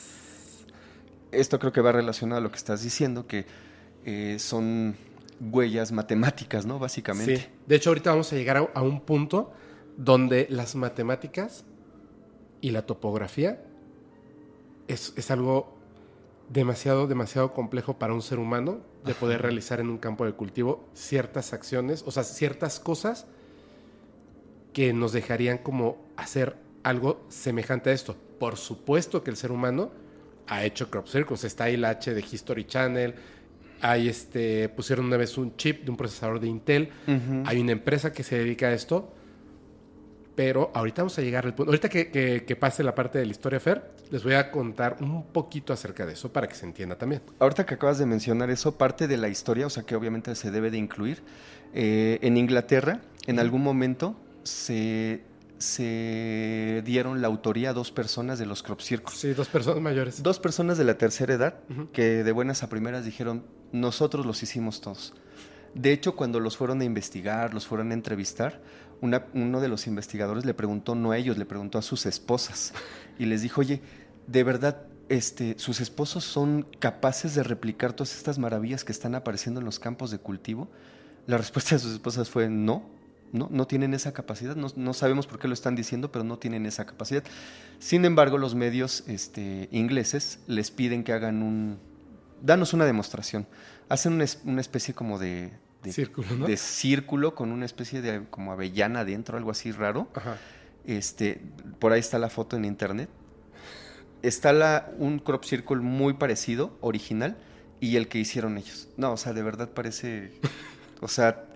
Esto 1.32 1.58
creo 1.58 1.72
que 1.72 1.80
va 1.80 1.90
relacionado 1.90 2.38
a 2.38 2.40
lo 2.40 2.52
que 2.52 2.58
estás 2.58 2.84
diciendo, 2.84 3.26
que 3.26 3.46
eh, 4.04 4.36
son 4.38 4.94
huellas 5.40 5.90
matemáticas, 5.90 6.66
¿no? 6.66 6.78
Básicamente. 6.78 7.36
Sí. 7.36 7.46
De 7.66 7.74
hecho, 7.74 7.90
ahorita 7.90 8.10
vamos 8.10 8.32
a 8.32 8.36
llegar 8.36 8.70
a, 8.72 8.82
un 8.82 9.00
punto 9.00 9.52
donde 9.96 10.46
las 10.50 10.76
matemáticas 10.76 11.64
y 12.60 12.70
la 12.70 12.86
topografía 12.86 13.60
es, 14.92 15.12
es, 15.16 15.30
algo 15.30 15.74
demasiado, 16.48 17.06
demasiado 17.06 17.52
complejo 17.52 17.98
para 17.98 18.12
un 18.12 18.22
ser 18.22 18.38
humano 18.38 18.80
de 19.04 19.14
poder 19.14 19.42
realizar 19.42 19.80
en 19.80 19.90
un 19.90 19.98
campo 19.98 20.24
de 20.24 20.32
cultivo 20.32 20.88
ciertas 20.94 21.52
acciones, 21.52 22.04
o 22.06 22.10
sea, 22.10 22.24
ciertas 22.24 22.80
cosas 22.80 23.26
que 24.72 24.92
nos 24.92 25.12
dejarían 25.12 25.58
como 25.58 25.98
hacer 26.16 26.56
algo 26.82 27.24
semejante 27.28 27.90
a 27.90 27.92
esto. 27.92 28.16
Por 28.38 28.56
supuesto 28.56 29.22
que 29.22 29.30
el 29.30 29.36
ser 29.36 29.52
humano 29.52 29.90
ha 30.46 30.64
hecho 30.64 30.90
crop 30.90 31.06
circles, 31.06 31.44
está 31.44 31.64
ahí 31.64 31.76
la 31.76 31.90
H 31.90 32.14
de 32.14 32.20
History 32.20 32.64
Channel, 32.64 33.14
hay 33.82 34.08
este, 34.08 34.68
pusieron 34.68 35.06
una 35.06 35.16
vez 35.16 35.36
un 35.36 35.56
chip 35.56 35.84
de 35.84 35.90
un 35.90 35.96
procesador 35.96 36.38
de 36.38 36.46
Intel. 36.46 36.90
Hay 37.44 37.60
una 37.60 37.72
empresa 37.72 38.12
que 38.12 38.22
se 38.22 38.38
dedica 38.38 38.66
a 38.66 38.72
esto. 38.72 39.12
Pero 40.34 40.70
ahorita 40.74 41.02
vamos 41.02 41.18
a 41.18 41.22
llegar 41.22 41.44
al 41.44 41.54
punto. 41.54 41.70
Ahorita 41.70 41.88
que, 41.88 42.56
pase 42.58 42.82
la 42.82 42.94
parte 42.94 43.18
de 43.18 43.26
la 43.26 43.32
historia 43.32 43.60
Fer, 43.60 43.90
les 44.10 44.24
voy 44.24 44.34
a 44.34 44.50
contar 44.50 44.96
un 45.00 45.24
poquito 45.24 45.72
acerca 45.72 46.06
de 46.06 46.14
eso 46.14 46.32
para 46.32 46.48
que 46.48 46.54
se 46.54 46.64
entienda 46.64 46.96
también. 46.96 47.22
Ahorita 47.38 47.66
que 47.66 47.74
acabas 47.74 47.98
de 47.98 48.06
mencionar 48.06 48.50
eso, 48.50 48.78
parte 48.78 49.08
de 49.08 49.16
la 49.16 49.28
historia, 49.28 49.66
o 49.66 49.70
sea 49.70 49.82
que 49.82 49.94
obviamente 49.94 50.34
se 50.34 50.50
debe 50.50 50.70
de 50.70 50.78
incluir. 50.78 51.22
Eh, 51.74 52.18
en 52.22 52.36
Inglaterra, 52.36 53.00
en 53.26 53.38
algún 53.38 53.62
momento, 53.62 54.16
se 54.42 55.22
se 55.62 56.82
dieron 56.84 57.22
la 57.22 57.28
autoría 57.28 57.70
a 57.70 57.72
dos 57.72 57.90
personas 57.92 58.38
de 58.38 58.46
los 58.46 58.62
crop 58.62 58.80
circles. 58.80 59.18
Sí, 59.18 59.32
dos 59.32 59.48
personas 59.48 59.80
mayores. 59.80 60.22
Dos 60.22 60.38
personas 60.38 60.76
de 60.76 60.84
la 60.84 60.98
tercera 60.98 61.34
edad 61.34 61.54
que 61.92 62.24
de 62.24 62.32
buenas 62.32 62.62
a 62.62 62.68
primeras 62.68 63.04
dijeron, 63.04 63.44
nosotros 63.70 64.26
los 64.26 64.42
hicimos 64.42 64.80
todos. 64.80 65.14
De 65.74 65.92
hecho, 65.92 66.14
cuando 66.16 66.38
los 66.38 66.56
fueron 66.56 66.82
a 66.82 66.84
investigar, 66.84 67.54
los 67.54 67.66
fueron 67.66 67.92
a 67.92 67.94
entrevistar, 67.94 68.60
uno 69.02 69.60
de 69.60 69.68
los 69.68 69.86
investigadores 69.86 70.44
le 70.44 70.54
preguntó, 70.54 70.94
no 70.94 71.10
a 71.10 71.18
ellos, 71.18 71.36
le 71.36 71.44
preguntó 71.44 71.78
a 71.78 71.82
sus 71.82 72.06
esposas 72.06 72.72
y 73.18 73.26
les 73.26 73.42
dijo, 73.42 73.60
oye, 73.60 73.82
¿de 74.26 74.44
verdad 74.44 74.86
este, 75.08 75.58
sus 75.58 75.80
esposos 75.80 76.24
son 76.24 76.66
capaces 76.78 77.34
de 77.34 77.42
replicar 77.42 77.92
todas 77.92 78.16
estas 78.16 78.38
maravillas 78.38 78.84
que 78.84 78.92
están 78.92 79.14
apareciendo 79.14 79.60
en 79.60 79.66
los 79.66 79.78
campos 79.78 80.10
de 80.10 80.18
cultivo? 80.18 80.70
La 81.26 81.36
respuesta 81.36 81.74
de 81.74 81.80
sus 81.80 81.92
esposas 81.92 82.30
fue 82.30 82.48
no, 82.48 82.88
no, 83.32 83.48
no 83.50 83.66
tienen 83.66 83.94
esa 83.94 84.12
capacidad, 84.12 84.56
no, 84.56 84.94
sabemos 84.94 85.26
por 85.26 85.38
qué 85.38 85.48
lo 85.48 85.54
están 85.54 85.74
diciendo, 85.74 86.12
pero 86.12 86.24
no 86.24 86.38
tienen 86.38 86.66
esa 86.66 86.84
capacidad. 86.84 87.24
Sin 87.78 88.04
embargo, 88.04 88.38
los 88.38 88.54
medios 88.54 89.04
este, 89.06 89.68
ingleses 89.72 90.40
les 90.46 90.70
piden 90.70 91.02
que 91.02 91.12
hagan 91.12 91.42
un... 91.42 91.78
Danos 92.42 92.72
una 92.74 92.84
demostración. 92.84 93.46
Hacen 93.88 94.14
una, 94.14 94.60
especie 94.60 94.94
como 94.94 95.18
de... 95.18 95.52
círculo, 95.90 96.46
de 96.46 96.56
círculo 96.56 97.34
con 97.34 97.50
una 97.50 97.64
especie 97.64 98.02
de 98.02 98.24
como 98.30 98.52
avellana 98.52 99.04
dentro, 99.04 99.36
algo 99.36 99.50
así 99.50 99.72
raro. 99.72 100.08
Este, 100.84 101.40
por 101.78 101.92
ahí 101.92 102.00
está 102.00 102.18
la 102.18 102.28
foto 102.28 102.56
en 102.56 102.64
internet. 102.64 103.08
Está 104.22 104.52
la, 104.52 104.92
un 104.98 105.18
crop 105.18 105.44
circle 105.44 105.78
muy 105.78 106.14
parecido, 106.14 106.76
original, 106.80 107.36
y 107.80 107.96
el 107.96 108.06
que 108.06 108.18
hicieron 108.18 108.58
ellos. 108.58 108.88
No, 108.96 109.12
o 109.12 109.16
sea, 109.16 109.32
de 109.32 109.42
verdad 109.42 109.70
parece... 109.70 110.32
O 111.00 111.08
sea, 111.08 111.46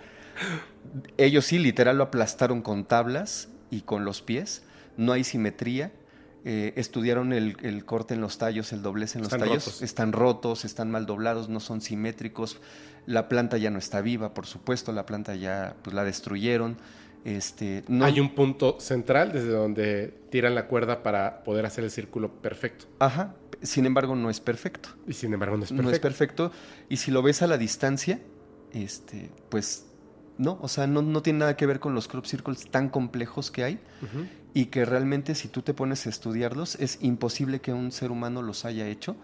ellos 1.16 1.44
sí, 1.44 1.58
literal, 1.58 1.98
lo 1.98 2.04
aplastaron 2.04 2.62
con 2.62 2.84
tablas 2.84 3.48
y 3.70 3.82
con 3.82 4.04
los 4.04 4.22
pies. 4.22 4.64
No 4.96 5.12
hay 5.12 5.22
simetría. 5.22 5.92
Eh, 6.44 6.74
estudiaron 6.76 7.32
el, 7.32 7.84
corte 7.84 8.14
en 8.14 8.20
los 8.20 8.38
tallos, 8.38 8.72
el 8.72 8.82
doblez 8.82 9.16
en 9.16 9.22
los 9.22 9.30
tallos. 9.30 9.82
Están 9.82 10.12
rotos, 10.12 10.64
están 10.64 10.90
mal 10.90 11.06
doblados, 11.06 11.48
no 11.48 11.60
son 11.60 11.80
simétricos. 11.80 12.60
La 13.07 13.29
planta 13.29 13.57
ya 13.57 13.71
no 13.71 13.79
está 13.79 14.01
viva, 14.01 14.35
por 14.35 14.47
supuesto. 14.47 14.92
La 14.92 15.07
planta 15.07 15.35
ya 15.35 15.77
pues, 15.83 15.95
la 15.95 16.05
destruyeron. 16.05 16.77
Este, 17.25 17.85
no... 17.88 18.05
Hay 18.05 18.21
un 18.21 18.35
punto 18.35 18.79
central 18.79 19.33
desde 19.33 19.51
donde 19.51 20.14
tiran 20.31 20.55
la 20.55 20.66
cuerda 20.66 21.03
para 21.03 21.42
poder 21.42 21.66
hacer 21.66 21.85
el 21.85 21.90
círculo 21.90 22.31
perfecto. 22.31 22.87
Ajá. 22.99 23.35
Sin 23.62 23.87
embargo, 23.87 24.14
no 24.14 24.31
es 24.31 24.40
perfecto. 24.40 24.90
Y 25.09 25.12
sin 25.12 25.33
embargo, 25.33 25.57
no 25.57 25.64
es 25.64 25.71
perfecto. 25.71 25.90
No 25.90 25.95
es 25.95 26.01
perfecto. 26.01 26.53
Y 26.88 26.99
si 26.99 27.11
lo 27.11 27.23
ves 27.23 27.42
a 27.42 27.47
la 27.47 27.59
distancia, 27.59 28.21
este, 28.73 29.31
pues 29.49 29.87
no, 30.38 30.59
o 30.61 30.69
sea, 30.69 30.87
no, 30.87 31.23
tiene 31.23 31.40
nada 31.40 31.57
que 31.57 31.66
ver 31.66 31.81
con 31.81 31.95
los 31.95 32.09
crop 32.09 32.27
circles 32.27 32.71
tan 32.71 32.90
complejos 32.90 33.51
que 33.51 33.64
hay 33.64 33.81
y 34.53 34.66
que 34.66 34.85
realmente 34.85 35.35
si 35.35 35.49
tú 35.49 35.62
te 35.62 35.73
pones 35.73 36.07
a 36.07 36.11
estudiarlos 36.11 36.77
es 36.77 36.99
imposible 37.01 37.61
que 37.61 37.73
un 37.73 37.90
ser 37.90 38.11
humano 38.11 38.42
los 38.42 38.64
haya 38.64 38.87
hecho. 38.87 39.16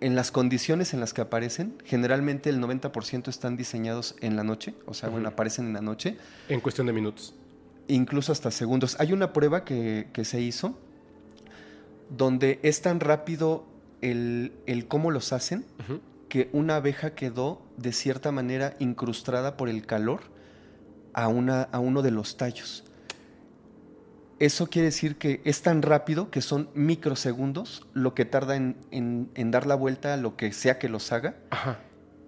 En 0.00 0.14
las 0.14 0.30
condiciones 0.30 0.92
en 0.92 1.00
las 1.00 1.14
que 1.14 1.22
aparecen, 1.22 1.74
generalmente 1.84 2.50
el 2.50 2.60
90% 2.60 3.28
están 3.28 3.56
diseñados 3.56 4.14
en 4.20 4.36
la 4.36 4.44
noche, 4.44 4.74
o 4.84 4.92
sea, 4.92 5.08
bueno, 5.08 5.28
aparecen 5.28 5.66
en 5.66 5.72
la 5.72 5.80
noche. 5.80 6.18
En 6.48 6.60
cuestión 6.60 6.86
de 6.86 6.92
minutos. 6.92 7.34
Incluso 7.88 8.32
hasta 8.32 8.50
segundos. 8.50 8.96
Hay 9.00 9.12
una 9.12 9.32
prueba 9.32 9.64
que, 9.64 10.06
se 10.24 10.40
hizo 10.40 10.78
donde 12.10 12.60
es 12.62 12.82
tan 12.82 13.00
rápido 13.00 13.64
el, 14.02 14.52
cómo 14.88 15.10
los 15.10 15.32
hacen 15.32 15.64
que 16.28 16.50
una 16.52 16.76
abeja 16.76 17.14
quedó 17.14 17.62
de 17.76 17.92
cierta 17.92 18.32
manera 18.32 18.74
incrustada 18.78 19.56
por 19.56 19.68
el 19.68 19.86
calor 19.86 20.20
a, 21.14 21.28
una, 21.28 21.62
a 21.62 21.78
uno 21.78 22.02
de 22.02 22.10
los 22.10 22.36
tallos. 22.36 22.84
Eso 24.38 24.66
quiere 24.66 24.86
decir 24.86 25.16
que 25.16 25.40
es 25.44 25.62
tan 25.62 25.80
rápido 25.80 26.30
que 26.30 26.42
son 26.42 26.68
microsegundos 26.74 27.86
lo 27.94 28.14
que 28.14 28.26
tarda 28.26 28.56
en, 28.56 28.76
en, 28.90 29.50
dar 29.50 29.66
la 29.66 29.74
vuelta 29.74 30.14
a 30.14 30.16
lo 30.18 30.36
que 30.36 30.52
sea 30.52 30.78
que 30.78 30.90
los 30.90 31.10
haga 31.10 31.36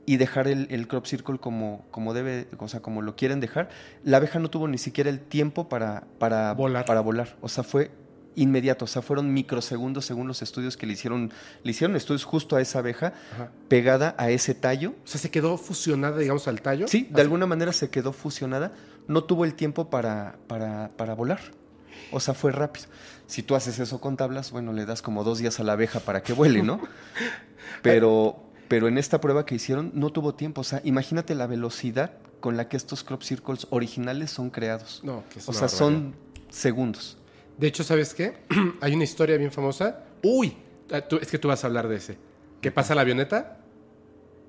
y 0.07 0.17
dejar 0.17 0.49
el, 0.49 0.89
crop 0.89 1.05
circle 1.05 1.39
como, 1.39 1.85
como 1.91 2.15
debe, 2.15 2.49
o 2.59 2.67
sea, 2.67 2.81
como 2.81 3.03
lo 3.03 3.15
quieren 3.15 3.41
dejar. 3.41 3.69
La 4.05 4.17
abeja 4.17 4.39
no 4.39 4.49
tuvo 4.49 4.67
ni 4.67 4.79
siquiera 4.79 5.11
el 5.11 5.21
tiempo 5.21 5.69
para, 5.69 6.05
para, 6.19 6.55
volar. 6.55 6.87
para 6.87 7.03
volar. 7.03 7.37
O 7.43 7.49
sea, 7.51 7.63
fue 7.63 7.91
inmediato, 8.35 8.87
o 8.87 8.89
sea, 8.89 9.03
fueron 9.03 9.35
microsegundos 9.35 10.07
según 10.07 10.27
los 10.27 10.41
estudios 10.41 10.79
que 10.79 10.87
le 10.87 10.95
hicieron, 10.95 11.31
le 11.63 11.71
hicieron 11.71 11.95
estudios 11.95 12.25
justo 12.25 12.57
a 12.57 12.63
esa 12.63 12.79
abeja, 12.79 13.13
pegada 13.69 14.15
a 14.17 14.31
ese 14.31 14.55
tallo. 14.55 14.95
O 15.05 15.07
sea, 15.07 15.21
se 15.21 15.31
quedó 15.31 15.59
fusionada, 15.59 16.17
digamos, 16.17 16.49
al 16.49 16.63
tallo. 16.63 16.89
Sí, 16.89 17.07
de 17.11 17.21
alguna 17.21 17.45
manera 17.45 17.75
se 17.75 17.91
quedó 17.91 18.15
fusionada, 18.15 18.73
no 19.09 19.25
tuvo 19.25 19.45
el 19.45 19.55
tiempo 19.55 19.91
para, 19.91 20.37
para, 20.47 20.91
para 20.97 21.15
volar. 21.15 21.41
O 22.11 22.21
sea, 22.21 22.35
fue 22.35 22.53
rápido. 22.53 22.87
Si 23.27 23.43
tú 23.43 23.55
haces 23.55 23.79
eso 23.79 24.01
con 24.01 24.17
tablas, 24.17 24.51
bueno, 24.51 24.73
le 24.73 24.87
das 24.87 25.03
como 25.03 25.25
dos 25.25 25.39
días 25.39 25.61
a 25.61 25.65
la 25.65 25.73
abeja 25.73 26.01
para 26.01 26.23
que 26.23 26.33
vuele, 26.33 26.63
¿no? 26.63 26.81
Pero, 27.83 28.43
pero 28.67 28.89
en 28.89 28.99
esta 28.99 29.21
prueba 29.21 29.47
que 29.47 29.55
hicieron 29.55 29.93
no 29.95 30.11
tuvo 30.11 30.35
tiempo. 30.35 30.63
O 30.63 30.65
sea, 30.65 30.81
imagínate 30.85 31.37
la 31.37 31.47
velocidad 31.47 32.13
con 32.41 32.57
la 32.57 32.69
que 32.69 32.77
estos 32.77 33.05
crop 33.05 33.23
circles 33.23 33.69
originales 33.71 34.31
son 34.31 34.51
creados. 34.51 35.01
No, 35.05 35.23
que 35.33 35.41
O 35.47 35.53
sea, 35.53 35.69
son 35.69 36.17
segundos. 36.49 37.19
De 37.57 37.67
hecho, 37.67 37.85
¿sabes 37.85 38.15
qué? 38.15 38.39
Hay 38.81 38.95
una 38.95 39.05
historia 39.05 39.37
bien 39.37 39.53
famosa. 39.53 40.05
Uy, 40.23 40.57
ah, 40.91 41.05
es 41.21 41.31
que 41.31 41.39
tú 41.39 41.49
vas 41.49 41.63
a 41.63 41.67
hablar 41.69 41.89
de 41.89 41.97
ese. 41.97 42.19
Que 42.61 42.73
pasa 42.73 42.95
la 42.95 43.03
avioneta 43.03 43.59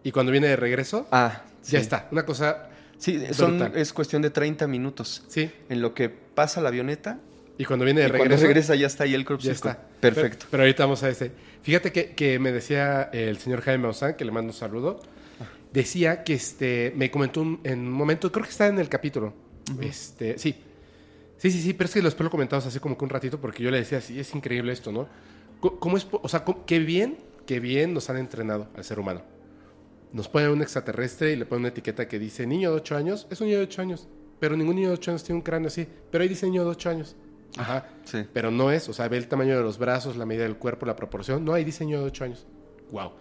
y 0.03 0.11
cuando 0.11 0.31
viene 0.31 0.47
de 0.47 0.55
regreso, 0.55 1.07
ah, 1.11 1.43
ya 1.63 1.79
está. 1.79 2.07
Una 2.11 2.25
cosa. 2.25 2.69
Sí, 2.97 3.21
es 3.75 3.93
cuestión 3.93 4.21
de 4.21 4.29
30 4.29 4.67
minutos. 4.67 5.23
Sí. 5.27 5.51
En 5.69 5.81
lo 5.81 5.93
que 5.93 6.09
pasa 6.09 6.61
la 6.61 6.69
avioneta. 6.69 7.19
Y 7.59 7.65
cuando 7.65 7.85
viene 7.85 8.01
de 8.01 8.07
y 8.07 8.09
regreso. 8.09 8.29
Cuando 8.29 8.47
regresa 8.47 8.73
ya 8.73 8.87
está 8.87 9.03
ahí 9.03 9.13
el 9.13 9.25
crop 9.25 9.41
Ya 9.41 9.51
está. 9.51 9.79
Perfecto. 9.99 10.47
Pero, 10.49 10.63
ahorita 10.63 10.85
vamos 10.85 11.03
a 11.03 11.09
ese. 11.09 11.31
Fíjate 11.61 11.91
que, 11.91 12.39
me 12.39 12.51
decía 12.51 13.09
el 13.13 13.37
señor 13.37 13.61
Jaime 13.61 13.87
Ozán, 13.87 14.15
que 14.15 14.25
le 14.25 14.31
mando 14.31 14.51
un 14.51 14.57
saludo. 14.57 15.01
Decía 15.71 16.23
que 16.23 16.33
este, 16.33 16.93
me 16.95 17.11
comentó 17.11 17.41
en 17.63 17.79
un 17.79 17.91
momento, 17.91 18.31
creo 18.31 18.43
que 18.45 18.49
está 18.49 18.67
en 18.67 18.79
el 18.79 18.89
capítulo. 18.89 19.33
este, 19.81 20.39
sí, 20.39 20.63
Sí, 21.39 21.51
sí, 21.51 21.61
sí, 21.61 21.73
pero 21.73 21.85
es 21.87 21.93
que 21.93 22.01
después 22.01 22.25
lo 22.25 22.31
comentamos 22.31 22.65
así 22.65 22.79
como 22.79 22.97
que 22.97 23.05
un 23.05 23.09
ratito 23.09 23.39
porque 23.39 23.63
yo 23.63 23.71
le 23.71 23.77
decía, 23.77 24.01
sí, 24.01 24.19
es 24.19 24.35
increíble 24.35 24.73
esto, 24.73 24.91
¿no? 24.91 25.07
¿Cómo 25.61 25.95
es, 25.95 26.05
o 26.11 26.27
sea, 26.27 26.43
qué 26.65 26.79
bien, 26.79 27.17
qué 27.45 27.61
bien 27.61 27.93
nos 27.93 28.09
han 28.09 28.17
entrenado 28.17 28.67
al 28.75 28.83
ser 28.83 28.99
humano. 28.99 29.21
Nos 30.11 30.27
ponen 30.27 30.49
un 30.49 30.61
extraterrestre 30.61 31.31
y 31.31 31.37
le 31.37 31.45
ponen 31.45 31.61
una 31.61 31.69
etiqueta 31.69 32.09
que 32.09 32.19
dice 32.19 32.45
niño 32.45 32.71
de 32.71 32.77
8 32.77 32.97
años, 32.97 33.27
es 33.29 33.39
un 33.39 33.47
niño 33.47 33.59
de 33.59 33.63
8 33.65 33.81
años, 33.81 34.07
pero 34.37 34.57
ningún 34.57 34.75
niño 34.75 34.89
de 34.89 34.95
8 34.95 35.11
años 35.11 35.23
tiene 35.23 35.37
un 35.37 35.41
cráneo 35.41 35.69
así, 35.69 35.87
pero 36.11 36.23
ahí 36.23 36.27
dice 36.27 36.45
niño 36.45 36.65
de 36.65 36.71
8 36.71 36.89
años. 36.89 37.15
Ajá. 37.57 37.87
Sí. 38.03 38.25
Pero 38.33 38.51
no 38.51 38.71
es, 38.71 38.87
o 38.89 38.93
sea, 38.93 39.07
ve 39.07 39.17
el 39.17 39.27
tamaño 39.27 39.57
de 39.57 39.63
los 39.63 39.77
brazos, 39.77 40.15
la 40.15 40.25
medida 40.25 40.43
del 40.43 40.57
cuerpo, 40.57 40.85
la 40.85 40.95
proporción, 40.95 41.43
no, 41.43 41.55
dice 41.55 41.85
niño 41.85 41.99
de 41.99 42.05
8 42.05 42.23
años. 42.23 42.47
Wow. 42.91 43.11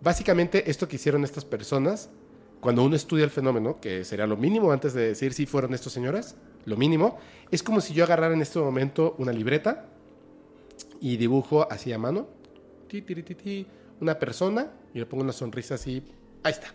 Básicamente 0.00 0.70
esto 0.70 0.88
que 0.88 0.96
hicieron 0.96 1.24
estas 1.24 1.44
personas 1.44 2.10
cuando 2.60 2.82
uno 2.82 2.96
estudia 2.96 3.24
el 3.24 3.30
fenómeno, 3.30 3.80
que 3.80 4.04
sería 4.04 4.26
lo 4.26 4.36
mínimo 4.36 4.72
antes 4.72 4.94
de 4.94 5.08
decir 5.08 5.32
si 5.32 5.46
fueron 5.46 5.74
estos 5.74 5.92
señores, 5.92 6.36
lo 6.64 6.76
mínimo, 6.76 7.18
es 7.50 7.62
como 7.62 7.80
si 7.80 7.94
yo 7.94 8.04
agarrara 8.04 8.34
en 8.34 8.42
este 8.42 8.58
momento 8.58 9.14
una 9.18 9.32
libreta 9.32 9.86
y 11.00 11.16
dibujo 11.16 11.70
así 11.70 11.92
a 11.92 11.98
mano, 11.98 12.26
ti, 12.88 13.02
ti, 13.02 13.22
ti, 13.22 13.66
una 14.00 14.18
persona 14.18 14.72
y 14.92 14.98
le 14.98 15.06
pongo 15.06 15.22
una 15.22 15.32
sonrisa 15.32 15.76
así, 15.76 16.02
ahí 16.42 16.52
está. 16.52 16.68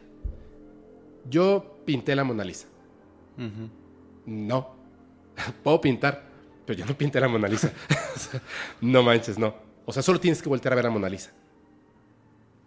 Yo 1.30 1.78
pinté 1.86 2.15
la 2.15 2.24
Mona 2.24 2.43
Lisa. 2.43 2.67
No, 4.26 4.76
puedo 5.63 5.82
pintar, 5.82 6.30
pero 6.66 6.80
yo 6.80 6.86
no 6.86 6.97
pinté 6.97 7.20
la 7.20 7.28
Mona 7.28 7.47
Lisa. 7.47 7.72
no 8.82 9.03
manches, 9.03 9.38
no. 9.38 9.55
O 9.86 9.93
sea, 9.93 10.03
solo 10.03 10.20
tienes 10.20 10.41
que 10.41 10.49
voltear 10.49 10.74
a 10.74 10.76
ver 10.76 10.86
la 10.86 10.91
Mona 10.91 11.09
Lisa. 11.09 11.32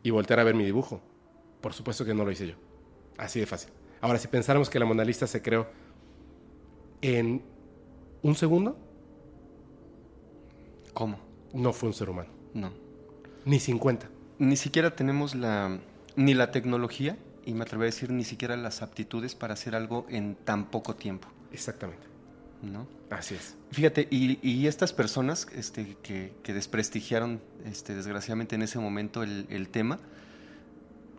Y 0.03 0.11
voltear 0.11 0.41
a 0.41 0.45
ver 0.45 0.55
mi 0.55 0.65
dibujo. 0.65 1.01
Por 1.61 1.73
supuesto 1.73 2.05
que 2.05 2.15
no 2.15 2.25
lo 2.25 2.31
hice 2.31 2.49
yo. 2.49 2.55
Así 3.17 3.41
de 3.41 3.47
fácil. 3.47 3.71
Ahora, 4.01 4.19
si 4.19 4.29
pensáramos 4.29 4.69
que 4.69 4.79
la 4.79 4.85
Mona 4.85 5.05
Lisa 5.05 5.27
se 5.27 5.41
creó 5.41 5.67
en 7.01 7.43
un 8.23 8.35
segundo, 8.35 8.79
¿Cómo? 10.93 11.19
no 11.53 11.73
fue 11.73 11.89
un 11.89 11.95
ser 11.95 12.11
humano. 12.11 12.31
No. 12.53 12.73
Ni 13.45 13.59
50. 13.59 14.09
Ni 14.39 14.57
siquiera 14.57 14.95
tenemos 14.97 15.35
la 15.35 15.79
ni 16.17 16.35
la 16.35 16.51
tecnología 16.51 17.17
y 17.45 17.55
me 17.55 17.63
atrevo 17.63 17.83
a 17.83 17.87
decir 17.87 18.11
ni 18.11 18.25
siquiera 18.25 18.57
las 18.57 18.83
aptitudes 18.83 19.35
para 19.35 19.55
hacer 19.55 19.75
algo 19.75 20.07
en 20.09 20.35
tan 20.37 20.71
poco 20.71 20.95
tiempo, 20.95 21.29
Exactamente. 21.53 22.14
¿No? 22.65 22.87
Así 23.11 23.35
es. 23.35 23.57
Fíjate, 23.71 24.09
y, 24.11 24.39
y 24.43 24.67
estas 24.67 24.93
personas 24.93 25.47
este, 25.55 25.97
que, 26.03 26.33
que 26.43 26.53
desprestigiaron 26.55 27.41
este, 27.65 27.95
desgraciadamente 27.95 28.55
en 28.57 28.63
ese 28.63 28.79
momento 28.79 29.23
el, 29.23 29.47
el 29.51 29.69
tema, 29.69 29.99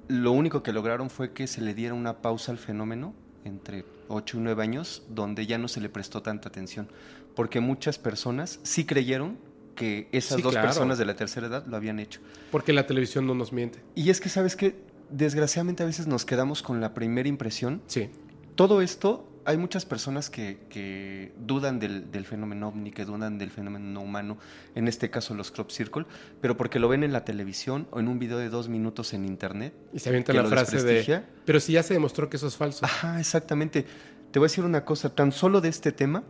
lo 0.08 0.32
único 0.32 0.62
que 0.64 0.72
lograron 0.74 1.10
fue 1.10 1.32
que 1.34 1.48
se 1.48 1.62
le 1.62 1.74
diera 1.74 1.94
una 1.94 2.22
pausa 2.22 2.52
al 2.52 2.58
fenómeno 2.58 3.14
entre 3.44 3.86
8 4.08 4.38
y 4.38 4.40
9 4.42 4.64
años, 4.64 5.04
donde 5.10 5.46
ya 5.46 5.58
no 5.58 5.68
se 5.68 5.82
le 5.82 5.90
prestó 5.90 6.22
tanta 6.22 6.50
atención, 6.50 6.88
porque 7.36 7.60
muchas 7.60 7.98
personas 7.98 8.60
sí 8.64 8.86
creyeron 8.86 9.38
que 9.76 10.08
esas 10.12 10.38
Sí, 10.38 10.42
dos 10.42 10.54
claro. 10.54 10.68
personas 10.68 10.98
de 10.98 11.06
la 11.06 11.16
tercera 11.16 11.48
edad 11.48 11.66
lo 11.68 11.76
habían 11.76 12.00
hecho. 12.00 12.22
Porque 12.52 12.72
la 12.74 12.88
televisión 12.88 13.28
no 13.28 13.36
nos 13.36 13.52
miente. 13.52 13.80
Y 13.94 14.10
es 14.10 14.22
que, 14.22 14.30
¿sabes 14.30 14.56
qué? 14.56 14.76
Desgraciadamente 15.10 15.84
a 15.84 15.86
veces 15.86 16.08
nos 16.08 16.24
quedamos 16.26 16.62
con 16.64 16.82
la 16.82 16.94
primera 16.94 17.28
impresión 17.28 17.82
Sí. 17.88 18.10
todo 18.56 18.82
esto, 18.82 19.28
hay 19.46 19.58
muchas 19.58 19.86
personas 19.86 20.30
que, 20.30 20.58
que 20.70 21.32
dudan 21.38 21.80
del, 21.80 22.12
del 22.12 22.26
fenómeno 22.26 22.70
ovni, 22.70 22.92
que 22.92 23.06
dudan 23.06 23.38
del 23.38 23.52
fenómeno 23.52 23.86
no 23.86 24.02
humano, 24.02 24.38
en 24.74 24.88
este 24.88 25.10
caso 25.10 25.34
los 25.36 25.52
crop 25.52 25.70
circle, 25.70 26.06
pero 26.42 26.58
porque 26.58 26.80
lo 26.80 26.88
ven 26.90 27.04
en 27.04 27.14
la 27.14 27.24
televisión 27.26 27.88
o 27.92 28.00
en 28.00 28.08
un 28.08 28.20
video 28.20 28.38
de 28.38 28.50
dos 28.50 28.70
minutos 28.70 29.14
en 29.14 29.26
internet. 29.26 29.74
Y 29.94 30.00
se 30.00 30.10
avienta 30.10 30.34
la 30.34 30.46
frase 30.46 30.84
de... 30.84 31.24
Pero 31.46 31.60
si 31.60 31.74
ya 31.74 31.84
se 31.84 31.94
demostró 31.94 32.30
que 32.30 32.38
eso 32.38 32.48
es 32.48 32.56
falso. 32.58 32.84
Ajá, 32.86 33.20
exactamente. 33.20 33.86
Te 34.32 34.40
voy 34.40 34.46
a 34.46 34.50
decir 34.50 34.64
una 34.66 34.84
cosa, 34.84 35.14
tan 35.14 35.32
solo 35.32 35.62
de 35.62 35.70
este 35.70 35.92
tema, 35.92 36.24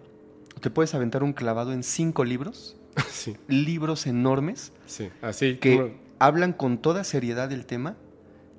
te 0.62 0.70
puedes 0.70 0.94
aventar 0.94 1.24
un 1.24 1.34
clavado 1.34 1.74
en 1.74 1.84
cinco 1.84 2.24
libros, 2.24 2.78
sí, 3.10 3.36
libros 3.48 4.08
enormes, 4.08 4.74
sí. 4.86 5.10
Así 5.22 5.58
que 5.58 5.76
como- 5.78 5.90
hablan 6.20 6.54
con 6.54 6.78
toda 6.78 7.04
seriedad 7.04 7.50
del 7.50 7.66
tema, 7.66 7.96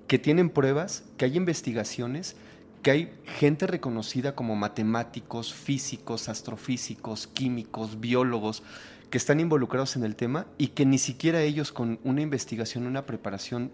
que 0.09 0.19
tienen 0.19 0.51
pruebas, 0.51 1.05
que 1.17 1.25
hay 1.25 1.37
investigaciones, 1.37 2.37
que 2.83 2.91
hay 2.91 3.13
gente 3.25 3.67
reconocida 3.67 4.35
como 4.35 4.57
matemáticos, 4.57 5.53
físicos, 5.53 6.29
astrofísicos, 6.29 7.27
químicos, 7.27 8.01
biólogos, 8.01 8.63
que 9.11 9.19
están 9.19 9.41
involucrados 9.41 9.97
en 9.97 10.05
el 10.05 10.17
tema 10.17 10.47
y 10.59 10.69
que 10.69 10.85
ni 10.87 10.99
siquiera 10.99 11.41
ellos 11.43 11.73
con 11.73 11.99
una 12.05 12.23
investigación, 12.23 12.87
una 12.87 13.07
preparación 13.07 13.71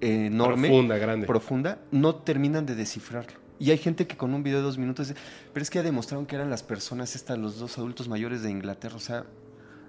enorme, 0.00 0.68
Profunda, 0.68 0.96
grande. 0.98 1.26
profunda, 1.26 1.78
no 1.90 2.14
terminan 2.16 2.66
de 2.66 2.74
descifrarlo. 2.74 3.38
Y 3.58 3.70
hay 3.70 3.78
gente 3.78 4.06
que 4.06 4.16
con 4.16 4.32
un 4.32 4.42
video 4.42 4.60
de 4.60 4.64
dos 4.64 4.78
minutos 4.78 5.08
dice, 5.08 5.20
pero 5.52 5.62
es 5.62 5.68
que 5.68 5.78
ya 5.78 5.82
demostraron 5.82 6.24
que 6.24 6.34
eran 6.34 6.48
las 6.48 6.62
personas 6.62 7.14
estas, 7.14 7.38
los 7.38 7.58
dos 7.58 7.76
adultos 7.76 8.08
mayores 8.08 8.42
de 8.42 8.50
Inglaterra. 8.50 8.96
O 8.96 9.00
sea, 9.00 9.26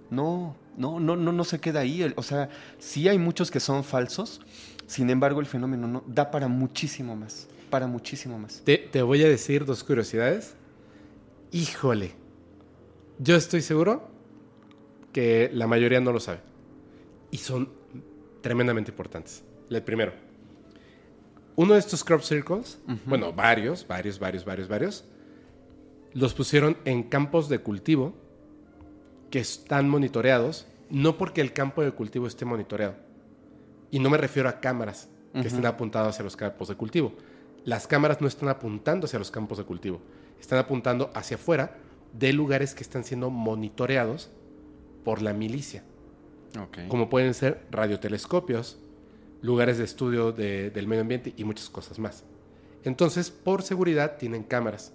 no, 0.09 0.57
no, 0.76 0.99
no, 0.99 1.15
no, 1.15 1.32
no 1.32 1.43
se 1.45 1.59
queda 1.61 1.80
ahí. 1.80 2.13
O 2.17 2.24
sea, 2.24 2.49
sí 2.80 3.07
hay 3.07 3.17
muchos 3.17 3.49
que 3.49 3.61
son 3.61 3.86
falsos, 3.86 4.41
sin 4.86 5.09
embargo 5.09 5.39
el 5.39 5.45
fenómeno 5.45 5.88
no 5.88 6.03
da 6.05 6.30
para 6.32 6.49
muchísimo 6.49 7.15
más, 7.15 7.47
para 7.72 7.88
muchísimo 7.88 8.38
más. 8.38 8.61
Te, 8.63 8.78
te 8.78 9.01
voy 9.01 9.24
a 9.24 9.28
decir 9.28 9.65
dos 9.65 9.84
curiosidades. 9.84 10.53
Híjole. 11.51 12.11
Yo 13.17 13.36
estoy 13.36 13.61
seguro 13.61 14.07
que 15.11 15.49
la 15.53 15.65
mayoría 15.65 15.99
no 15.99 16.11
lo 16.11 16.19
sabe. 16.19 16.41
Y 17.32 17.38
son 17.38 17.69
tremendamente 18.41 18.91
importantes. 18.91 19.43
El 19.69 19.82
primero. 19.82 20.13
Uno 21.55 21.74
de 21.74 21.80
estos 21.80 22.03
crop 22.03 22.22
circles, 22.22 22.80
bueno, 23.05 23.34
varios, 23.34 23.86
varios, 23.86 24.19
varios, 24.19 24.45
varios, 24.45 24.67
varios, 24.67 25.05
los 26.13 26.34
pusieron 26.34 26.78
en 26.86 27.03
campos 27.03 27.49
de 27.49 27.59
cultivo 27.59 28.13
que 29.30 29.39
están 29.39 29.89
monitoreados, 29.89 30.65
no 30.89 31.17
porque 31.17 31.41
el 31.41 31.53
campo 31.53 31.84
de 31.84 31.91
cultivo 31.91 32.28
esté 32.28 32.45
monitoreado. 32.45 32.95
Y 33.91 33.99
no 33.99 34.09
me 34.09 34.17
refiero 34.17 34.49
a 34.49 34.59
cámaras 34.59 35.09
que 35.34 35.47
estén 35.47 35.65
apuntadas 35.65 36.15
hacia 36.15 36.24
los 36.24 36.36
campos 36.36 36.69
de 36.69 36.76
cultivo. 36.76 37.13
Las 37.66 37.88
cámaras 37.88 38.22
no 38.22 38.28
están 38.28 38.49
apuntando 38.49 39.05
hacia 39.05 39.20
los 39.20 39.32
campos 39.32 39.57
de 39.57 39.64
cultivo, 39.66 40.01
están 40.39 40.59
apuntando 40.59 41.12
hacia 41.14 41.36
afuera 41.36 41.78
de 42.14 42.34
lugares 42.34 42.74
que 42.74 42.84
están 42.84 43.03
siendo 43.03 43.30
monitoreados 43.30 44.30
por 45.03 45.22
la 45.22 45.34
milicia, 45.34 45.84
como 46.89 47.09
pueden 47.09 47.34
ser 47.34 47.66
radiotelescopios, 47.72 48.78
lugares 49.41 49.78
de 49.78 49.84
estudio 49.86 50.32
de- 50.32 50.70
del 50.70 50.88
medio 50.88 51.01
ambiente 51.01 51.34
y 51.38 51.43
muchas 51.43 51.70
cosas 51.70 51.97
más. 51.99 52.24
Entonces, 52.84 53.30
por 53.32 53.62
seguridad, 53.64 54.18
tienen 54.18 54.43
cámaras. 54.43 54.93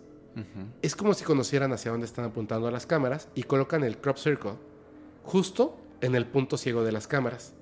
Es 0.82 0.94
como 0.94 1.14
si 1.14 1.24
conocieran 1.24 1.72
hacia 1.72 1.90
dónde 1.92 2.04
están 2.06 2.26
apuntando 2.26 2.70
las 2.70 2.84
cámaras 2.84 3.28
y 3.34 3.44
colocan 3.44 3.82
el 3.84 3.96
crop 3.98 4.18
circle 4.18 4.52
justo 5.24 5.78
en 6.02 6.14
el 6.14 6.26
punto 6.26 6.58
ciego 6.58 6.84
de 6.84 6.92
las 6.92 7.06
cámaras. 7.06 7.54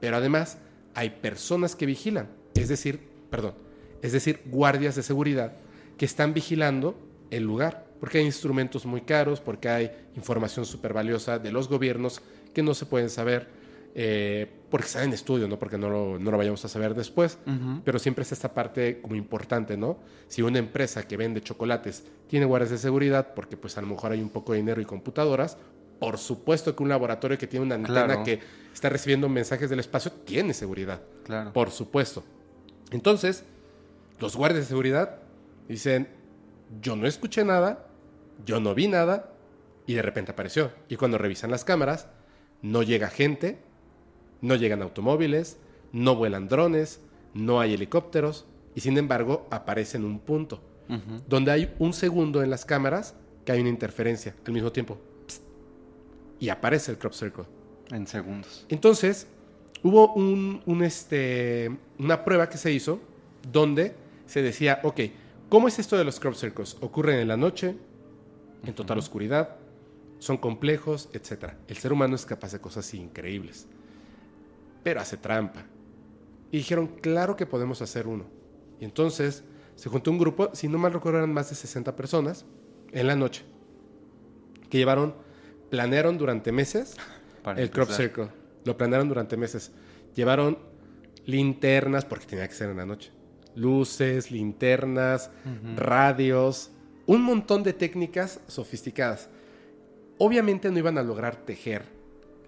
Pero 0.00 0.16
además 0.16 0.58
hay 0.94 1.10
personas 1.10 1.76
que 1.76 1.86
vigilan, 1.86 2.28
es 2.54 2.68
decir, 2.68 3.00
perdón, 3.30 3.54
es 4.02 4.12
decir, 4.12 4.40
guardias 4.46 4.94
de 4.96 5.02
seguridad 5.02 5.52
que 5.96 6.04
están 6.04 6.34
vigilando 6.34 6.96
el 7.30 7.42
lugar, 7.44 7.86
porque 8.00 8.18
hay 8.18 8.24
instrumentos 8.24 8.84
muy 8.86 9.00
caros, 9.02 9.40
porque 9.40 9.68
hay 9.68 9.90
información 10.16 10.64
súper 10.66 10.92
valiosa 10.92 11.38
de 11.38 11.50
los 11.52 11.68
gobiernos 11.68 12.20
que 12.52 12.62
no 12.62 12.74
se 12.74 12.86
pueden 12.86 13.08
saber, 13.10 13.48
eh, 13.94 14.46
porque 14.70 14.86
está 14.86 15.02
en 15.02 15.12
estudio, 15.14 15.48
no 15.48 15.58
porque 15.58 15.78
no 15.78 15.88
lo, 15.88 16.18
no 16.18 16.30
lo 16.30 16.36
vayamos 16.36 16.62
a 16.64 16.68
saber 16.68 16.94
después, 16.94 17.38
pero 17.84 17.98
siempre 17.98 18.22
es 18.22 18.32
esta 18.32 18.52
parte 18.52 19.00
como 19.00 19.14
importante, 19.16 19.76
¿no? 19.78 19.98
Si 20.28 20.42
una 20.42 20.58
empresa 20.58 21.08
que 21.08 21.16
vende 21.16 21.40
chocolates 21.40 22.04
tiene 22.28 22.44
guardias 22.44 22.70
de 22.72 22.78
seguridad, 22.78 23.32
porque 23.34 23.56
pues 23.56 23.78
a 23.78 23.80
lo 23.80 23.86
mejor 23.86 24.12
hay 24.12 24.20
un 24.20 24.28
poco 24.28 24.52
de 24.52 24.58
dinero 24.58 24.80
y 24.82 24.84
computadoras, 24.84 25.56
por 25.98 26.18
supuesto 26.18 26.76
que 26.76 26.82
un 26.82 26.90
laboratorio 26.90 27.38
que 27.38 27.46
tiene 27.46 27.64
una 27.64 27.76
antena 27.76 28.04
Claro. 28.04 28.22
que 28.24 28.40
está 28.74 28.90
recibiendo 28.90 29.30
mensajes 29.30 29.70
del 29.70 29.80
espacio 29.80 30.12
tiene 30.12 30.52
seguridad, 30.52 31.00
Claro. 31.24 31.54
por 31.54 31.70
supuesto. 31.70 32.22
Entonces, 32.90 33.44
los 34.18 34.36
guardias 34.36 34.64
de 34.64 34.68
seguridad 34.68 35.18
dicen, 35.68 36.08
yo 36.80 36.96
no 36.96 37.06
escuché 37.06 37.44
nada, 37.44 37.86
yo 38.44 38.60
no 38.60 38.74
vi 38.74 38.88
nada, 38.88 39.32
y 39.86 39.94
de 39.94 40.02
repente 40.02 40.32
apareció. 40.32 40.72
Y 40.88 40.96
cuando 40.96 41.18
revisan 41.18 41.50
las 41.50 41.64
cámaras, 41.64 42.08
no 42.62 42.82
llega 42.82 43.08
gente, 43.08 43.58
no 44.40 44.54
llegan 44.56 44.82
automóviles, 44.82 45.58
no 45.92 46.16
vuelan 46.16 46.48
drones, 46.48 47.00
no 47.34 47.60
hay 47.60 47.74
helicópteros, 47.74 48.46
y 48.74 48.80
sin 48.80 48.98
embargo 48.98 49.46
aparece 49.50 49.96
en 49.96 50.04
un 50.04 50.18
punto, 50.18 50.60
donde 51.28 51.50
hay 51.50 51.74
un 51.78 51.92
segundo 51.92 52.42
en 52.42 52.50
las 52.50 52.64
cámaras 52.64 53.14
que 53.44 53.52
hay 53.52 53.60
una 53.60 53.70
interferencia 53.70 54.34
al 54.44 54.52
mismo 54.52 54.72
tiempo. 54.72 54.98
Psst. 55.26 55.42
y 56.40 56.48
aparece 56.48 56.92
el 56.92 56.98
crop 56.98 57.12
circle. 57.12 57.44
En 57.90 58.06
segundos. 58.06 58.66
Entonces, 58.68 59.26
hubo 59.82 60.12
un, 60.14 60.62
un, 60.66 60.82
este, 60.82 61.70
una 61.98 62.24
prueba 62.24 62.48
que 62.48 62.58
se 62.58 62.72
hizo 62.72 63.00
donde 63.50 63.94
se 64.26 64.42
decía, 64.42 64.80
ok, 64.82 65.00
¿cómo 65.48 65.68
es 65.68 65.78
esto 65.78 65.96
de 65.96 66.04
los 66.04 66.20
crop 66.20 66.34
circles? 66.34 66.76
Ocurren 66.80 67.18
en 67.18 67.28
la 67.28 67.36
noche, 67.36 67.76
en 68.64 68.74
total 68.74 68.98
oscuridad, 68.98 69.56
son 70.18 70.38
complejos, 70.38 71.08
etc. 71.12 71.54
El 71.68 71.76
ser 71.76 71.92
humano 71.92 72.14
es 72.14 72.26
capaz 72.26 72.52
de 72.52 72.60
cosas 72.60 72.92
increíbles, 72.94 73.66
pero 74.82 75.00
hace 75.00 75.16
trampa. 75.16 75.64
Y 76.50 76.58
dijeron, 76.58 76.88
claro 77.00 77.36
que 77.36 77.46
podemos 77.46 77.82
hacer 77.82 78.06
uno. 78.06 78.24
Y 78.80 78.84
entonces 78.84 79.44
se 79.74 79.88
juntó 79.88 80.10
un 80.10 80.18
grupo, 80.18 80.50
si 80.54 80.68
no 80.68 80.78
mal 80.78 80.92
recuerdo 80.92 81.18
eran 81.18 81.32
más 81.32 81.50
de 81.50 81.56
60 81.56 81.96
personas, 81.96 82.44
en 82.92 83.06
la 83.06 83.16
noche, 83.16 83.44
que 84.70 84.78
llevaron, 84.78 85.14
planearon 85.70 86.18
durante 86.18 86.52
meses 86.52 86.96
Para 87.46 87.62
el 87.62 87.70
crop 87.70 87.90
circle. 87.90 88.28
Lo 88.64 88.76
planearon 88.76 89.08
durante 89.08 89.36
meses. 89.36 89.70
Llevaron 90.16 90.58
linternas, 91.26 92.04
porque 92.04 92.26
tenía 92.26 92.48
que 92.48 92.54
ser 92.54 92.70
en 92.70 92.76
la 92.76 92.84
noche. 92.84 93.12
Luces, 93.56 94.30
linternas, 94.30 95.30
radios, 95.76 96.70
un 97.06 97.22
montón 97.22 97.62
de 97.62 97.72
técnicas 97.72 98.40
sofisticadas. 98.46 99.28
Obviamente 100.18 100.70
no 100.70 100.78
iban 100.78 100.98
a 100.98 101.02
lograr 101.02 101.36
tejer 101.36 101.82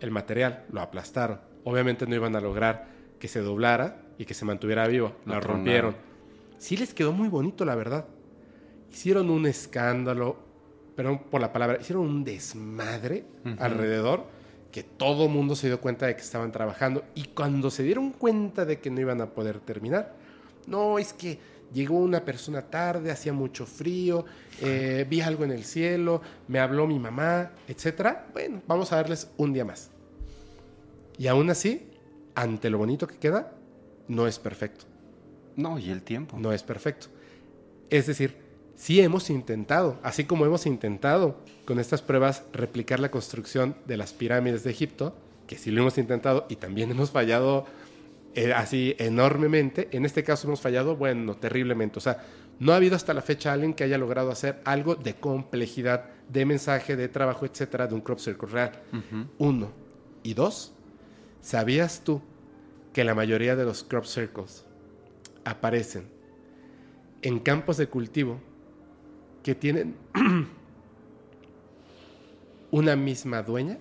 el 0.01 0.11
material, 0.11 0.65
lo 0.71 0.81
aplastaron. 0.81 1.41
Obviamente 1.65 2.07
no 2.07 2.15
iban 2.15 2.37
a 2.37 2.41
lograr 2.41 2.87
que 3.19 3.29
se 3.29 3.41
doblara 3.41 4.03
y 4.17 4.25
que 4.25 4.35
se 4.35 4.45
mantuviera 4.45 4.87
vivo, 4.87 5.13
Lo 5.27 5.41
rompieron. 5.41 5.97
sí 6.59 6.77
les 6.77 6.95
quedó 6.95 7.13
muy 7.13 7.29
bonito, 7.29 7.65
la 7.65 7.75
verdad. 7.75 8.07
Hicieron 8.93 9.29
un 9.31 9.47
escándalo, 9.47 10.37
perdón 10.97 11.21
por 11.31 11.41
la 11.41 11.53
palabra, 11.53 11.79
hicieron 11.81 12.07
un 12.07 12.25
desmadre 12.25 13.25
alrededor 13.59 14.25
que 14.73 14.83
todo 14.83 15.29
mundo 15.29 15.57
se 15.57 15.67
dio 15.67 15.81
cuenta 15.81 16.07
de 16.07 16.15
que 16.15 16.23
estaban 16.23 16.53
trabajando 16.53 17.05
y 17.15 17.25
cuando 17.25 17.71
se 17.71 17.83
dieron 17.83 18.11
cuenta 18.13 18.65
de 18.65 18.79
que 18.81 18.91
no 18.91 19.01
iban 19.01 19.21
a 19.21 19.31
poder 19.31 19.61
terminar, 19.61 20.15
no, 20.69 20.99
es 20.99 21.13
que 21.13 21.39
llegó 21.73 21.99
una 21.99 22.25
persona 22.25 22.63
tarde, 22.63 23.11
hacía 23.11 23.33
mucho 23.33 23.67
frío, 23.67 24.25
eh, 24.61 25.07
vi 25.09 25.21
algo 25.21 25.45
en 25.45 25.53
el 25.53 25.65
cielo, 25.65 26.21
me 26.47 26.59
habló 26.59 26.87
mi 26.87 26.99
mamá, 26.99 27.53
etcétera. 27.67 28.29
Bueno, 28.33 28.63
vamos 28.67 28.93
a 28.93 28.97
darles 28.97 29.31
un 29.37 29.53
día 29.53 29.65
más. 29.65 29.91
Y 31.19 31.27
aún 31.27 31.51
así, 31.51 31.91
ante 32.35 32.71
lo 32.71 32.79
bonito 32.79 33.07
que 33.07 33.17
queda, 33.17 33.53
no 34.07 34.27
es 34.27 34.39
perfecto. 34.39 34.85
No, 35.57 35.79
y 35.79 35.91
el 35.91 36.03
tiempo. 36.03 36.39
No 36.39 36.53
es 36.53 36.63
perfecto. 36.63 37.09
Es 37.91 38.07
decir, 38.07 38.37
sí 38.77 39.01
hemos 39.01 39.29
intentado, 39.29 39.99
así 40.03 40.25
como 40.25 40.47
hemos 40.47 40.67
intentado 40.67 41.37
con 41.65 41.81
estas 41.81 42.01
pruebas 42.01 42.45
replicar 42.53 43.01
la 43.01 43.11
construcción 43.11 43.75
de 43.87 43.97
las 43.97 44.13
pirámides 44.13 44.63
de 44.63 44.71
Egipto, 44.71 45.15
que 45.47 45.59
sí 45.59 45.71
lo 45.71 45.81
hemos 45.81 45.99
intentado 45.99 46.47
y 46.49 46.57
también 46.57 46.91
hemos 46.91 47.11
fallado 47.11 47.67
eh, 48.39 48.53
así 48.53 48.95
enormemente. 49.01 49.89
En 49.91 50.05
este 50.05 50.23
caso 50.23 50.47
hemos 50.47 50.61
fallado, 50.61 50.95
bueno, 50.95 51.37
terriblemente. 51.37 51.99
O 51.99 52.01
sea, 52.01 52.23
no 52.61 52.73
ha 52.73 52.77
habido 52.77 52.95
hasta 52.95 53.13
la 53.13 53.21
fecha 53.21 53.53
alguien 53.53 53.75
que 53.75 53.83
haya 53.83 53.99
logrado 53.99 54.31
hacer 54.31 54.61
algo 54.65 54.95
de 54.95 55.15
complejidad, 55.15 56.05
de 56.29 56.47
mensaje, 56.47 56.95
de 56.95 57.09
trabajo, 57.09 57.47
etcétera, 57.47 57.89
de 57.89 57.97
un 57.97 58.01
crop 58.01 58.21
circle 58.21 58.49
real. 58.49 58.81
Uno. 59.39 59.73
Y 60.23 60.35
dos, 60.35 60.73
¿sabías 61.41 62.03
tú 62.05 62.23
que 62.93 63.03
la 63.03 63.13
mayoría 63.13 63.57
de 63.57 63.65
los 63.65 63.83
crop 63.83 64.05
circles 64.05 64.65
aparecen 65.45 66.07
en 67.23 67.41
campos 67.41 67.77
de 67.77 67.89
cultivo 67.89 68.39
que 69.43 69.57
tienen 69.57 69.97
una 72.71 72.95
misma 72.95 73.43
dueña? 73.43 73.79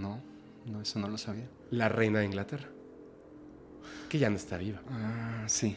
No, 0.00 0.20
no, 0.64 0.80
eso 0.80 1.00
no 1.00 1.08
lo 1.08 1.18
sabía. 1.18 1.48
La 1.72 1.88
reina 1.88 2.20
de 2.20 2.26
Inglaterra 2.26 2.75
que 4.06 4.18
ya 4.18 4.30
no 4.30 4.36
está 4.36 4.56
viva. 4.58 4.80
Ah, 4.90 5.44
sí. 5.46 5.76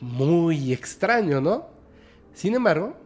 Muy 0.00 0.72
extraño, 0.72 1.40
¿no? 1.40 1.68
Sin 2.32 2.54
embargo, 2.54 2.96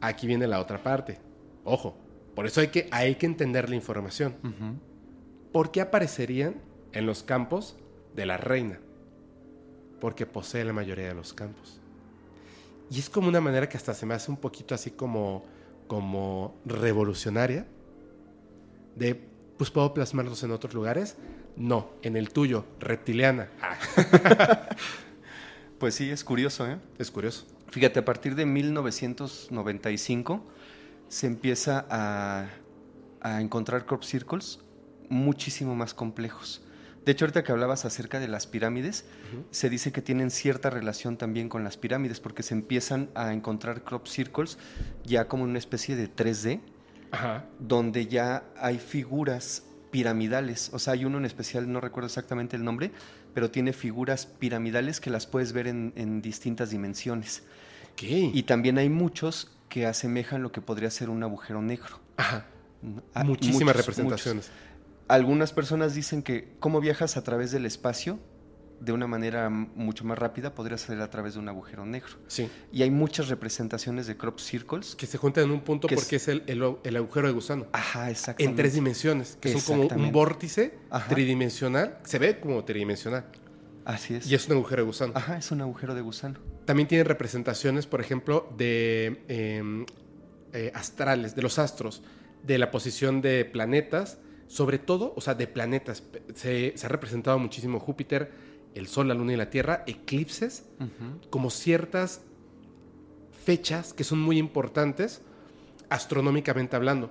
aquí 0.00 0.26
viene 0.26 0.46
la 0.46 0.60
otra 0.60 0.82
parte. 0.82 1.18
Ojo, 1.64 1.96
por 2.34 2.46
eso 2.46 2.60
hay 2.60 2.68
que, 2.68 2.88
hay 2.90 3.16
que 3.16 3.26
entender 3.26 3.68
la 3.68 3.76
información. 3.76 4.34
¿Por 5.52 5.70
qué 5.70 5.80
aparecerían 5.80 6.56
en 6.92 7.06
los 7.06 7.22
campos 7.22 7.76
de 8.14 8.26
la 8.26 8.36
reina? 8.36 8.78
Porque 10.00 10.24
posee 10.26 10.64
la 10.64 10.72
mayoría 10.72 11.08
de 11.08 11.14
los 11.14 11.34
campos. 11.34 11.80
Y 12.90 12.98
es 12.98 13.10
como 13.10 13.28
una 13.28 13.40
manera 13.40 13.68
que 13.68 13.76
hasta 13.76 13.92
se 13.92 14.06
me 14.06 14.14
hace 14.14 14.30
un 14.30 14.38
poquito 14.38 14.74
así 14.74 14.90
como, 14.90 15.44
como 15.86 16.54
revolucionaria. 16.64 17.66
De, 18.96 19.14
pues 19.58 19.70
puedo 19.70 19.92
plasmarlos 19.92 20.42
en 20.42 20.52
otros 20.52 20.72
lugares 20.74 21.16
no, 21.58 21.90
en 22.02 22.16
el 22.16 22.30
tuyo, 22.30 22.64
reptiliana. 22.78 23.48
pues 25.78 25.96
sí, 25.96 26.08
es 26.08 26.22
curioso, 26.22 26.68
¿eh? 26.68 26.78
Es 26.98 27.10
curioso. 27.10 27.46
Fíjate, 27.70 27.98
a 27.98 28.04
partir 28.04 28.36
de 28.36 28.46
1995 28.46 30.44
se 31.08 31.26
empieza 31.26 31.84
a, 31.90 32.46
encontrar 33.40 33.84
crop 33.86 34.04
circles 34.04 34.60
muchísimo 35.08 35.74
más 35.74 35.94
complejos. 35.94 36.62
De 37.04 37.12
hecho, 37.12 37.24
ahorita 37.24 37.42
que 37.42 37.50
hablabas 37.50 37.84
acerca 37.84 38.20
de 38.20 38.28
las 38.28 38.46
pirámides, 38.46 39.06
se 39.50 39.68
dice 39.68 39.90
que 39.90 40.00
tienen 40.00 40.30
cierta 40.30 40.70
relación 40.70 41.16
también 41.16 41.48
con 41.48 41.64
las 41.64 41.76
pirámides, 41.76 42.20
porque 42.20 42.44
se 42.44 42.54
empiezan 42.54 43.10
a 43.14 43.32
encontrar 43.32 43.82
crop 43.82 44.06
circles 44.06 44.58
ya 45.04 45.26
como 45.26 45.42
una 45.42 45.58
especie 45.58 45.96
de 45.96 46.08
3D, 46.08 46.60
donde 47.58 48.06
ya 48.06 48.44
hay 48.56 48.78
figuras 48.78 49.64
piramidales. 49.90 50.70
O 50.72 50.78
sea, 50.78 50.94
hay 50.94 51.04
uno 51.04 51.18
en 51.18 51.24
especial, 51.24 51.70
no 51.70 51.80
recuerdo 51.80 52.06
exactamente 52.06 52.56
el 52.56 52.64
nombre, 52.64 52.90
pero 53.34 53.50
tiene 53.50 53.72
figuras 53.72 54.26
piramidales 54.26 55.00
que 55.00 55.10
las 55.10 55.26
puedes 55.26 55.52
ver 55.52 55.66
en, 55.66 56.22
distintas 56.22 56.70
dimensiones. 56.70 57.42
Y 58.00 58.44
también 58.44 58.78
hay 58.78 58.88
muchos 58.88 59.50
que 59.68 59.86
asemejan 59.86 60.42
lo 60.42 60.52
que 60.52 60.60
podría 60.60 60.90
ser 60.90 61.10
un 61.10 61.22
agujero 61.22 61.62
negro. 61.62 62.00
Ajá. 62.16 62.46
Muchísimas 63.24 63.76
representaciones. 63.76 64.50
Algunas 65.08 65.52
personas 65.52 65.94
dicen 65.94 66.22
que 66.22 66.54
cómo 66.60 66.80
viajas 66.80 67.16
a 67.16 67.24
través 67.24 67.50
del 67.50 67.66
espacio 67.66 68.18
de 68.80 68.92
una 68.92 69.06
manera 69.06 69.48
mucho 69.50 70.04
más 70.04 70.18
rápida 70.18 70.54
podría 70.54 70.78
ser 70.78 71.00
a 71.00 71.10
través 71.10 71.34
de 71.34 71.40
un 71.40 71.48
agujero 71.48 71.84
negro. 71.84 72.10
Sí. 72.28 72.48
Y 72.72 72.82
hay 72.82 72.90
muchas 72.90 73.28
representaciones 73.28 74.06
de 74.06 74.16
crop 74.16 74.38
circles. 74.38 74.94
Que 74.94 75.06
se 75.06 75.18
juntan 75.18 75.44
en 75.44 75.50
un 75.50 75.60
punto 75.60 75.88
porque 75.88 76.16
es, 76.16 76.28
el, 76.28 76.42
el, 76.46 76.96
agujero 76.96 77.26
de 77.26 77.32
gusano. 77.32 77.66
Ajá, 77.72 78.10
exactamente. 78.10 78.50
En 78.50 78.56
tres 78.56 78.74
dimensiones, 78.74 79.36
que 79.40 79.58
son 79.58 79.88
como 79.88 80.02
un 80.02 80.12
vórtice 80.12 80.78
tridimensional. 81.08 81.98
Se 82.04 82.18
ve 82.18 82.38
como 82.38 82.64
tridimensional. 82.64 83.24
Así 83.84 84.14
es. 84.14 84.30
Y 84.30 84.34
es 84.34 84.46
un 84.46 84.52
agujero 84.52 84.82
de 84.82 84.86
gusano. 84.86 85.12
Ajá, 85.16 85.38
es 85.38 85.50
un 85.50 85.62
agujero 85.62 85.94
de 85.94 86.02
gusano. 86.02 86.38
También 86.66 86.86
tiene 86.86 87.04
representaciones, 87.04 87.86
por 87.86 88.02
ejemplo, 88.02 88.52
de 88.56 89.24
em, 89.28 89.86
eh, 90.52 90.70
astrales, 90.74 91.34
de 91.34 91.40
los 91.40 91.58
astros, 91.58 92.02
de 92.42 92.58
la 92.58 92.70
posición 92.70 93.22
de 93.22 93.46
planetas, 93.46 94.18
sobre 94.46 94.78
todo, 94.78 95.14
o 95.16 95.22
sea, 95.22 95.34
de 95.34 95.46
planetas. 95.46 96.02
Se, 96.34 96.74
se 96.76 96.86
ha 96.86 96.88
representado 96.90 97.38
muchísimo 97.38 97.80
Júpiter, 97.80 98.30
el 98.74 98.86
Sol, 98.86 99.08
la 99.08 99.14
Luna 99.14 99.32
y 99.32 99.36
la 99.36 99.50
Tierra, 99.50 99.84
eclipses, 99.86 100.64
como 101.30 101.50
ciertas 101.50 102.20
fechas 103.44 103.92
que 103.92 104.04
son 104.04 104.20
muy 104.20 104.38
importantes 104.38 105.22
astronómicamente 105.88 106.76
hablando. 106.76 107.10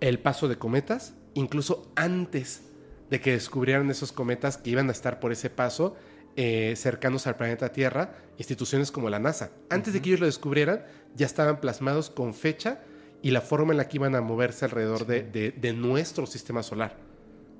El 0.00 0.18
paso 0.18 0.48
de 0.48 0.56
cometas, 0.56 1.14
incluso 1.34 1.90
antes 1.96 2.62
de 3.10 3.20
que 3.20 3.32
descubrieran 3.32 3.90
esos 3.90 4.12
cometas 4.12 4.56
que 4.56 4.70
iban 4.70 4.88
a 4.88 4.92
estar 4.92 5.20
por 5.20 5.32
ese 5.32 5.50
paso 5.50 5.96
eh, 6.36 6.74
cercanos 6.76 7.26
al 7.26 7.36
planeta 7.36 7.72
Tierra, 7.72 8.14
instituciones 8.38 8.90
como 8.90 9.08
la 9.08 9.18
NASA. 9.18 9.50
Antes 9.70 9.94
de 9.94 10.02
que 10.02 10.10
ellos 10.10 10.20
lo 10.20 10.26
descubrieran, 10.26 10.84
ya 11.14 11.26
estaban 11.26 11.60
plasmados 11.60 12.10
con 12.10 12.34
fecha 12.34 12.80
y 13.22 13.30
la 13.30 13.40
forma 13.40 13.72
en 13.72 13.78
la 13.78 13.88
que 13.88 13.96
iban 13.96 14.14
a 14.14 14.20
moverse 14.20 14.64
alrededor 14.64 15.06
de 15.06 15.72
nuestro 15.74 16.26
sistema 16.26 16.62
solar. 16.62 16.96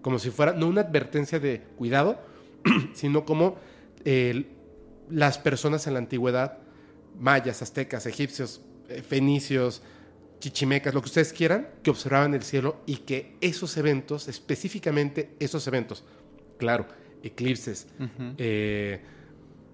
Como 0.02 0.18
si 0.18 0.28
fuera, 0.28 0.52
no 0.52 0.66
una 0.66 0.82
advertencia 0.82 1.40
de 1.40 1.62
cuidado, 1.78 2.18
sino 2.94 3.24
como 3.24 3.56
las 5.10 5.38
personas 5.38 5.86
en 5.86 5.94
la 5.94 5.98
antigüedad, 5.98 6.58
mayas, 7.18 7.62
aztecas, 7.62 8.06
egipcios, 8.06 8.60
eh, 8.88 9.02
fenicios, 9.02 9.82
chichimecas, 10.40 10.94
lo 10.94 11.00
que 11.00 11.06
ustedes 11.06 11.32
quieran, 11.32 11.68
que 11.82 11.90
observaban 11.90 12.34
el 12.34 12.42
cielo 12.42 12.76
y 12.86 12.96
que 12.98 13.36
esos 13.40 13.76
eventos, 13.76 14.28
específicamente 14.28 15.34
esos 15.38 15.66
eventos, 15.66 16.04
claro, 16.58 16.86
eclipses, 17.22 17.86
eh, 18.36 19.00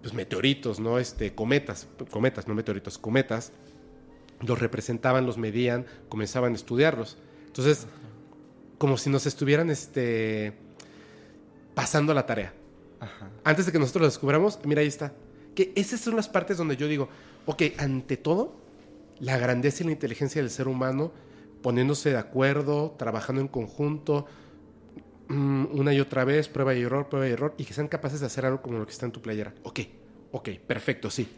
pues 0.00 0.14
meteoritos, 0.14 0.78
¿no? 0.78 0.98
Este, 0.98 1.34
cometas, 1.34 1.88
cometas, 2.10 2.46
no 2.46 2.54
meteoritos, 2.54 2.98
cometas, 2.98 3.52
los 4.40 4.58
representaban, 4.58 5.26
los 5.26 5.38
medían, 5.38 5.86
comenzaban 6.08 6.52
a 6.52 6.56
estudiarlos. 6.56 7.18
Entonces, 7.46 7.86
como 8.78 8.96
si 8.96 9.10
nos 9.10 9.26
estuvieran 9.26 9.70
este, 9.70 10.52
pasando 11.74 12.14
la 12.14 12.26
tarea. 12.26 12.54
Antes 13.44 13.66
de 13.66 13.72
que 13.72 13.78
nosotros 13.78 14.02
lo 14.02 14.06
descubramos, 14.06 14.58
mira, 14.64 14.80
ahí 14.82 14.88
está. 14.88 15.12
Que 15.54 15.72
esas 15.74 16.00
son 16.00 16.16
las 16.16 16.28
partes 16.28 16.58
donde 16.58 16.76
yo 16.76 16.86
digo, 16.86 17.08
ok, 17.46 17.62
ante 17.78 18.16
todo, 18.16 18.54
la 19.18 19.38
grandeza 19.38 19.82
y 19.82 19.86
la 19.86 19.92
inteligencia 19.92 20.40
del 20.40 20.50
ser 20.50 20.68
humano 20.68 21.12
poniéndose 21.62 22.10
de 22.10 22.16
acuerdo, 22.16 22.94
trabajando 22.98 23.40
en 23.40 23.48
conjunto, 23.48 24.26
mm, 25.28 25.66
una 25.72 25.92
y 25.92 26.00
otra 26.00 26.24
vez, 26.24 26.48
prueba 26.48 26.74
y 26.74 26.82
error, 26.82 27.08
prueba 27.08 27.28
y 27.28 27.32
error, 27.32 27.54
y 27.58 27.64
que 27.64 27.74
sean 27.74 27.88
capaces 27.88 28.20
de 28.20 28.26
hacer 28.26 28.46
algo 28.46 28.62
como 28.62 28.78
lo 28.78 28.86
que 28.86 28.92
está 28.92 29.06
en 29.06 29.12
tu 29.12 29.20
playera. 29.20 29.54
Ok, 29.62 29.80
ok, 30.32 30.50
perfecto, 30.66 31.10
sí. 31.10 31.28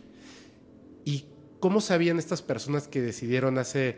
¿Y 1.04 1.26
cómo 1.60 1.80
sabían 1.80 2.18
estas 2.18 2.42
personas 2.42 2.88
que 2.88 3.00
decidieron 3.00 3.58
hace 3.58 3.96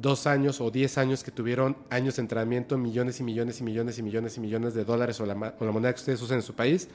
dos 0.00 0.26
años 0.26 0.60
o 0.60 0.70
diez 0.70 0.98
años 0.98 1.22
que 1.22 1.30
tuvieron 1.30 1.76
años 1.90 2.16
de 2.16 2.22
entrenamiento, 2.22 2.76
millones 2.78 3.20
y 3.20 3.22
millones 3.22 3.60
y 3.60 3.64
millones 3.64 3.98
y 3.98 4.02
millones 4.02 4.36
y 4.36 4.40
millones 4.40 4.74
de 4.74 4.84
dólares 4.84 5.20
o 5.20 5.26
la, 5.26 5.34
moneda 5.34 5.92
que 5.92 6.00
ustedes 6.00 6.20
usan 6.22 6.38
en 6.38 6.42
su 6.42 6.54
país, 6.54 6.88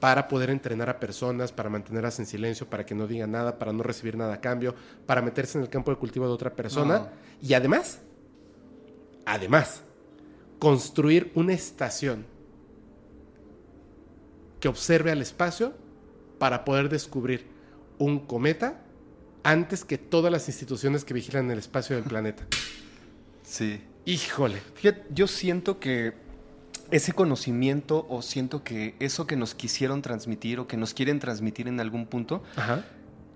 para 0.00 0.26
poder 0.26 0.50
entrenar 0.50 0.88
a 0.90 0.98
personas, 0.98 1.52
para 1.52 1.70
mantenerlas 1.70 2.18
en 2.18 2.26
silencio, 2.26 2.68
para 2.68 2.84
que 2.84 2.94
no 2.94 3.06
digan 3.06 3.30
nada, 3.30 3.58
para 3.58 3.72
no 3.72 3.84
recibir 3.84 4.16
nada 4.16 4.34
a 4.34 4.40
cambio, 4.40 4.74
para 5.06 5.22
meterse 5.22 5.58
en 5.58 5.62
el 5.62 5.70
campo 5.70 5.92
de 5.92 5.96
cultivo 5.96 6.26
de 6.26 6.32
otra 6.32 6.56
persona. 6.56 7.08
Y 7.40 7.54
además, 7.54 8.00
además, 9.24 9.82
construir 10.58 11.30
una 11.36 11.52
estación 11.52 12.26
que 14.58 14.66
observe 14.66 15.12
al 15.12 15.22
espacio 15.22 15.72
para 16.38 16.64
poder 16.64 16.88
descubrir 16.88 17.46
un 17.98 18.18
cometa 18.18 18.80
antes 19.44 19.84
que 19.84 19.98
todas 19.98 20.30
las 20.32 20.48
instituciones 20.48 21.04
que 21.04 21.14
vigilan 21.14 21.50
el 21.50 21.58
espacio 21.58 21.96
del 21.96 22.04
planeta. 22.04 22.44
Sí. 23.42 23.80
Híjole. 24.04 24.60
Fíjate, 24.74 25.04
yo 25.10 25.26
siento 25.26 25.78
que 25.78 26.14
ese 26.90 27.12
conocimiento 27.12 28.06
o 28.08 28.22
siento 28.22 28.62
que 28.64 28.94
eso 28.98 29.26
que 29.26 29.36
nos 29.36 29.54
quisieron 29.54 30.02
transmitir 30.02 30.58
o 30.60 30.66
que 30.66 30.76
nos 30.76 30.94
quieren 30.94 31.18
transmitir 31.20 31.68
en 31.68 31.80
algún 31.80 32.06
punto, 32.06 32.42
Ajá. 32.56 32.84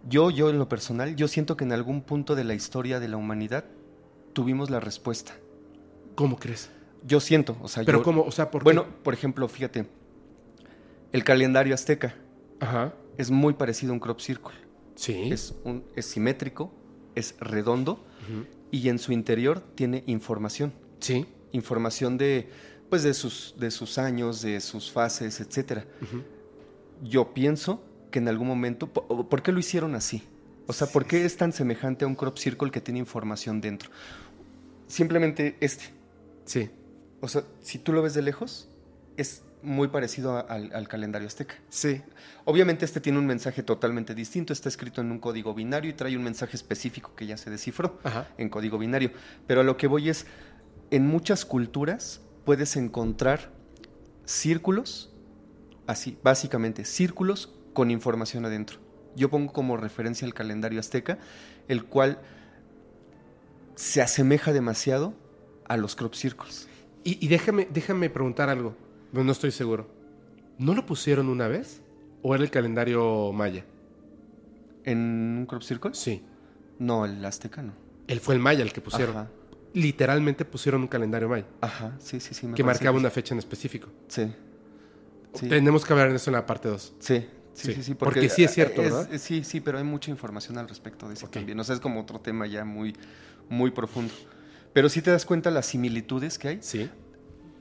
yo, 0.08 0.30
yo 0.30 0.50
en 0.50 0.58
lo 0.58 0.68
personal, 0.68 1.16
yo 1.16 1.26
siento 1.28 1.56
que 1.56 1.64
en 1.64 1.72
algún 1.72 2.02
punto 2.02 2.34
de 2.34 2.44
la 2.44 2.54
historia 2.54 3.00
de 3.00 3.08
la 3.08 3.16
humanidad 3.16 3.64
tuvimos 4.32 4.70
la 4.70 4.80
respuesta. 4.80 5.32
¿Cómo 6.14 6.36
crees? 6.38 6.70
Yo 7.06 7.20
siento, 7.20 7.56
o 7.62 7.68
sea, 7.68 7.84
Pero 7.84 7.98
yo- 7.98 8.04
cómo, 8.04 8.22
o 8.22 8.32
sea, 8.32 8.50
¿por 8.50 8.60
qué? 8.62 8.64
Bueno, 8.64 8.86
por 9.02 9.14
ejemplo, 9.14 9.48
fíjate, 9.48 9.86
el 11.12 11.24
calendario 11.24 11.74
azteca 11.74 12.14
Ajá. 12.60 12.92
es 13.16 13.30
muy 13.30 13.54
parecido 13.54 13.92
a 13.92 13.94
un 13.94 14.00
crop 14.00 14.20
circle. 14.20 14.54
Sí. 14.96 15.30
Es, 15.30 15.54
un, 15.64 15.84
es 15.94 16.06
simétrico, 16.06 16.72
es 17.14 17.34
redondo 17.38 18.04
y 18.72 18.88
en 18.88 18.98
su 18.98 19.12
interior 19.12 19.62
tiene 19.76 20.02
información. 20.06 20.72
Sí. 21.00 21.24
Información 21.52 22.18
de, 22.18 22.48
pues 22.90 23.02
de 23.04 23.14
sus, 23.14 23.54
de 23.58 23.70
sus 23.70 23.98
años, 23.98 24.42
de 24.42 24.60
sus 24.60 24.90
fases. 24.90 25.40
Ujú. 25.40 26.22
Yo 27.04 27.32
pienso 27.32 27.82
que 28.10 28.18
en 28.18 28.28
algún 28.28 28.48
momento, 28.48 28.88
po- 28.88 29.28
¿por 29.28 29.42
qué 29.42 29.52
lo 29.52 29.60
hicieron 29.60 29.94
así? 29.94 30.22
O 30.66 30.72
sea, 30.72 30.88
¿por 30.88 31.06
qué 31.06 31.24
es 31.24 31.36
tan 31.36 31.52
semejante 31.52 32.04
a 32.04 32.08
un 32.08 32.16
crop 32.16 32.36
circle 32.38 32.70
que 32.72 32.80
tiene 32.80 32.98
información 32.98 33.60
dentro? 33.60 33.90
Simplemente 34.88 35.56
este. 35.60 35.84
Sí. 36.44 36.70
O 37.20 37.28
sea, 37.28 37.44
si 37.60 37.78
tú 37.78 37.92
lo 37.92 38.02
ves 38.02 38.14
de 38.14 38.22
lejos, 38.22 38.68
es 39.16 39.42
muy 39.66 39.88
parecido 39.88 40.36
a- 40.36 40.40
al, 40.40 40.72
al 40.72 40.88
calendario 40.88 41.26
azteca. 41.28 41.56
Sí. 41.68 42.00
Obviamente 42.44 42.84
este 42.84 43.00
tiene 43.00 43.18
un 43.18 43.26
mensaje 43.26 43.62
totalmente 43.62 44.14
distinto, 44.14 44.52
está 44.52 44.68
escrito 44.68 45.00
en 45.00 45.10
un 45.10 45.18
código 45.18 45.52
binario 45.54 45.90
y 45.90 45.94
trae 45.94 46.16
un 46.16 46.22
mensaje 46.22 46.56
específico 46.56 47.14
que 47.14 47.26
ya 47.26 47.36
se 47.36 47.50
descifró 47.50 47.98
Ajá. 48.04 48.28
en 48.38 48.48
código 48.48 48.78
binario. 48.78 49.10
Pero 49.46 49.60
a 49.60 49.64
lo 49.64 49.76
que 49.76 49.86
voy 49.88 50.08
es, 50.08 50.26
en 50.90 51.06
muchas 51.06 51.44
culturas 51.44 52.20
puedes 52.44 52.76
encontrar 52.76 53.50
círculos, 54.24 55.12
así, 55.86 56.16
básicamente, 56.22 56.84
círculos 56.84 57.52
con 57.72 57.90
información 57.90 58.44
adentro. 58.44 58.78
Yo 59.16 59.30
pongo 59.30 59.52
como 59.52 59.76
referencia 59.76 60.26
el 60.26 60.34
calendario 60.34 60.78
azteca, 60.80 61.18
el 61.68 61.84
cual 61.84 62.20
se 63.74 64.00
asemeja 64.02 64.52
demasiado 64.52 65.14
a 65.68 65.76
los 65.76 65.96
crop 65.96 66.14
circles. 66.14 66.68
Y, 67.04 67.24
y 67.24 67.28
déjame, 67.28 67.68
déjame 67.72 68.10
preguntar 68.10 68.48
algo. 68.48 68.76
No, 69.24 69.32
estoy 69.32 69.50
seguro. 69.50 69.88
¿No 70.58 70.74
lo 70.74 70.86
pusieron 70.86 71.28
una 71.28 71.48
vez? 71.48 71.82
¿O 72.22 72.34
era 72.34 72.42
el 72.44 72.50
calendario 72.50 73.32
maya? 73.32 73.64
¿En 74.84 74.98
un 75.38 75.46
crop 75.46 75.62
circle? 75.62 75.94
Sí. 75.94 76.22
No, 76.78 77.04
el 77.04 77.24
azteca 77.24 77.62
no. 77.62 77.72
Él 78.06 78.20
fue 78.20 78.34
el 78.34 78.40
maya 78.40 78.62
el 78.62 78.72
que 78.72 78.80
pusieron. 78.80 79.16
Ajá, 79.16 79.30
Literalmente 79.74 80.44
pusieron 80.44 80.82
un 80.82 80.88
calendario 80.88 81.28
maya. 81.28 81.46
ajá, 81.60 81.96
sí, 81.98 82.20
sí, 82.20 82.34
sí. 82.34 82.46
me 82.46 82.54
que 82.54 82.62
marcaba 82.64 82.92
que 82.92 83.00
una 83.00 83.10
fecha 83.10 83.34
en 83.34 83.38
específico. 83.38 83.88
Sí. 84.08 84.32
Sí. 85.34 85.48
Tenemos 85.48 85.84
que 85.84 85.92
hablar 85.92 86.08
en 86.08 86.16
eso 86.16 86.30
en 86.30 86.34
la 86.36 86.46
parte 86.46 86.68
2. 86.68 86.94
Sí, 86.98 87.18
sí, 87.18 87.26
Sí, 87.66 87.74
sí, 87.74 87.82
sí, 87.82 87.94
porque 87.94 88.28
sí 88.30 88.44
es 88.44 88.52
cierto, 88.54 88.80
¿verdad? 88.82 89.12
es- 89.12 89.20
Sí, 89.22 89.44
sí, 89.44 89.60
pero 89.60 89.76
hay 89.78 89.84
mucha 89.84 90.10
información 90.10 90.56
al 90.56 90.68
respecto 90.68 91.08
de 91.08 91.14
eso 91.14 91.26
Ok. 91.26 91.32
también. 91.32 91.58
O 91.60 91.64
sea, 91.64 91.74
es 91.74 91.80
como 91.80 92.00
otro 92.00 92.20
tema 92.20 92.46
ya 92.46 92.64
muy, 92.64 92.96
muy 93.50 93.70
profundo. 93.70 94.14
Pero 94.72 94.88
sí 94.88 95.02
te 95.02 95.10
das 95.10 95.26
cuenta 95.26 95.50
las 95.50 95.66
similitudes 95.66 96.38
que 96.38 96.48
hay. 96.48 96.58
Sí. 96.62 96.88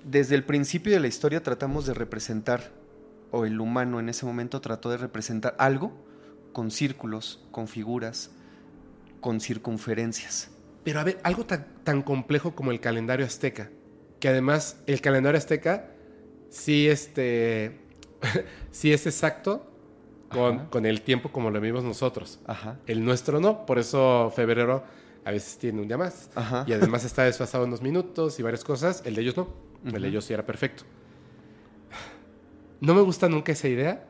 Desde 0.06 0.36
el 0.36 0.44
principio 0.44 0.94
de 0.94 1.00
la 1.00 1.08
historia 1.08 1.42
tratamos 1.42 1.88
de 1.88 1.96
representar, 1.96 2.72
o 3.32 3.46
el 3.46 3.60
humano 3.60 4.00
en 4.00 4.08
ese 4.08 4.28
momento 4.28 4.62
trató 4.62 4.92
de 4.92 4.98
representar 4.98 5.56
algo 5.58 5.94
con 6.54 6.70
círculos, 6.70 7.44
con 7.50 7.68
figuras, 7.68 8.30
con 9.20 9.42
circunferencias. 9.42 10.52
Pero 10.84 11.00
a 11.00 11.04
ver, 11.04 11.20
algo 11.24 11.48
tan, 11.48 11.66
tan 11.84 12.04
complejo 12.04 12.54
como 12.54 12.70
el 12.70 12.80
calendario 12.80 13.26
azteca, 13.26 13.72
que 14.20 14.30
además 14.30 14.78
el 14.86 15.02
calendario 15.02 15.40
azteca 15.40 15.90
sí, 16.52 16.88
este, 16.88 17.80
sí 18.72 18.94
es 18.94 19.08
exacto 19.08 19.66
con, 20.30 20.68
con 20.68 20.86
el 20.86 21.02
tiempo 21.02 21.32
como 21.32 21.50
lo 21.50 21.60
vimos 21.60 21.84
nosotros. 21.84 22.40
Ajá. 22.46 22.78
El 22.86 23.04
nuestro 23.04 23.40
no, 23.40 23.66
por 23.66 23.80
eso 23.80 24.32
febrero 24.36 24.84
a 25.26 25.32
veces 25.32 25.58
tiene 25.58 25.82
un 25.82 25.88
día 25.88 25.98
más. 25.98 26.30
Ajá. 26.36 26.64
Y 26.68 26.74
además 26.74 27.04
está 27.06 27.24
desfasado 27.24 27.66
unos 27.66 27.82
minutos 27.82 28.40
y 28.40 28.44
varias 28.44 28.64
cosas. 28.64 29.02
El 29.04 29.16
de 29.16 29.24
ellos 29.24 29.36
no. 29.36 29.66
Ujú. 29.86 30.00
de 30.00 30.08
ellos 30.08 30.26
sí 30.26 30.34
era 30.34 30.46
perfecto. 30.46 30.84
No 32.82 32.94
me 32.94 33.02
gusta 33.02 33.30
nunca 33.30 33.52
esa 33.52 33.68
idea 33.68 34.08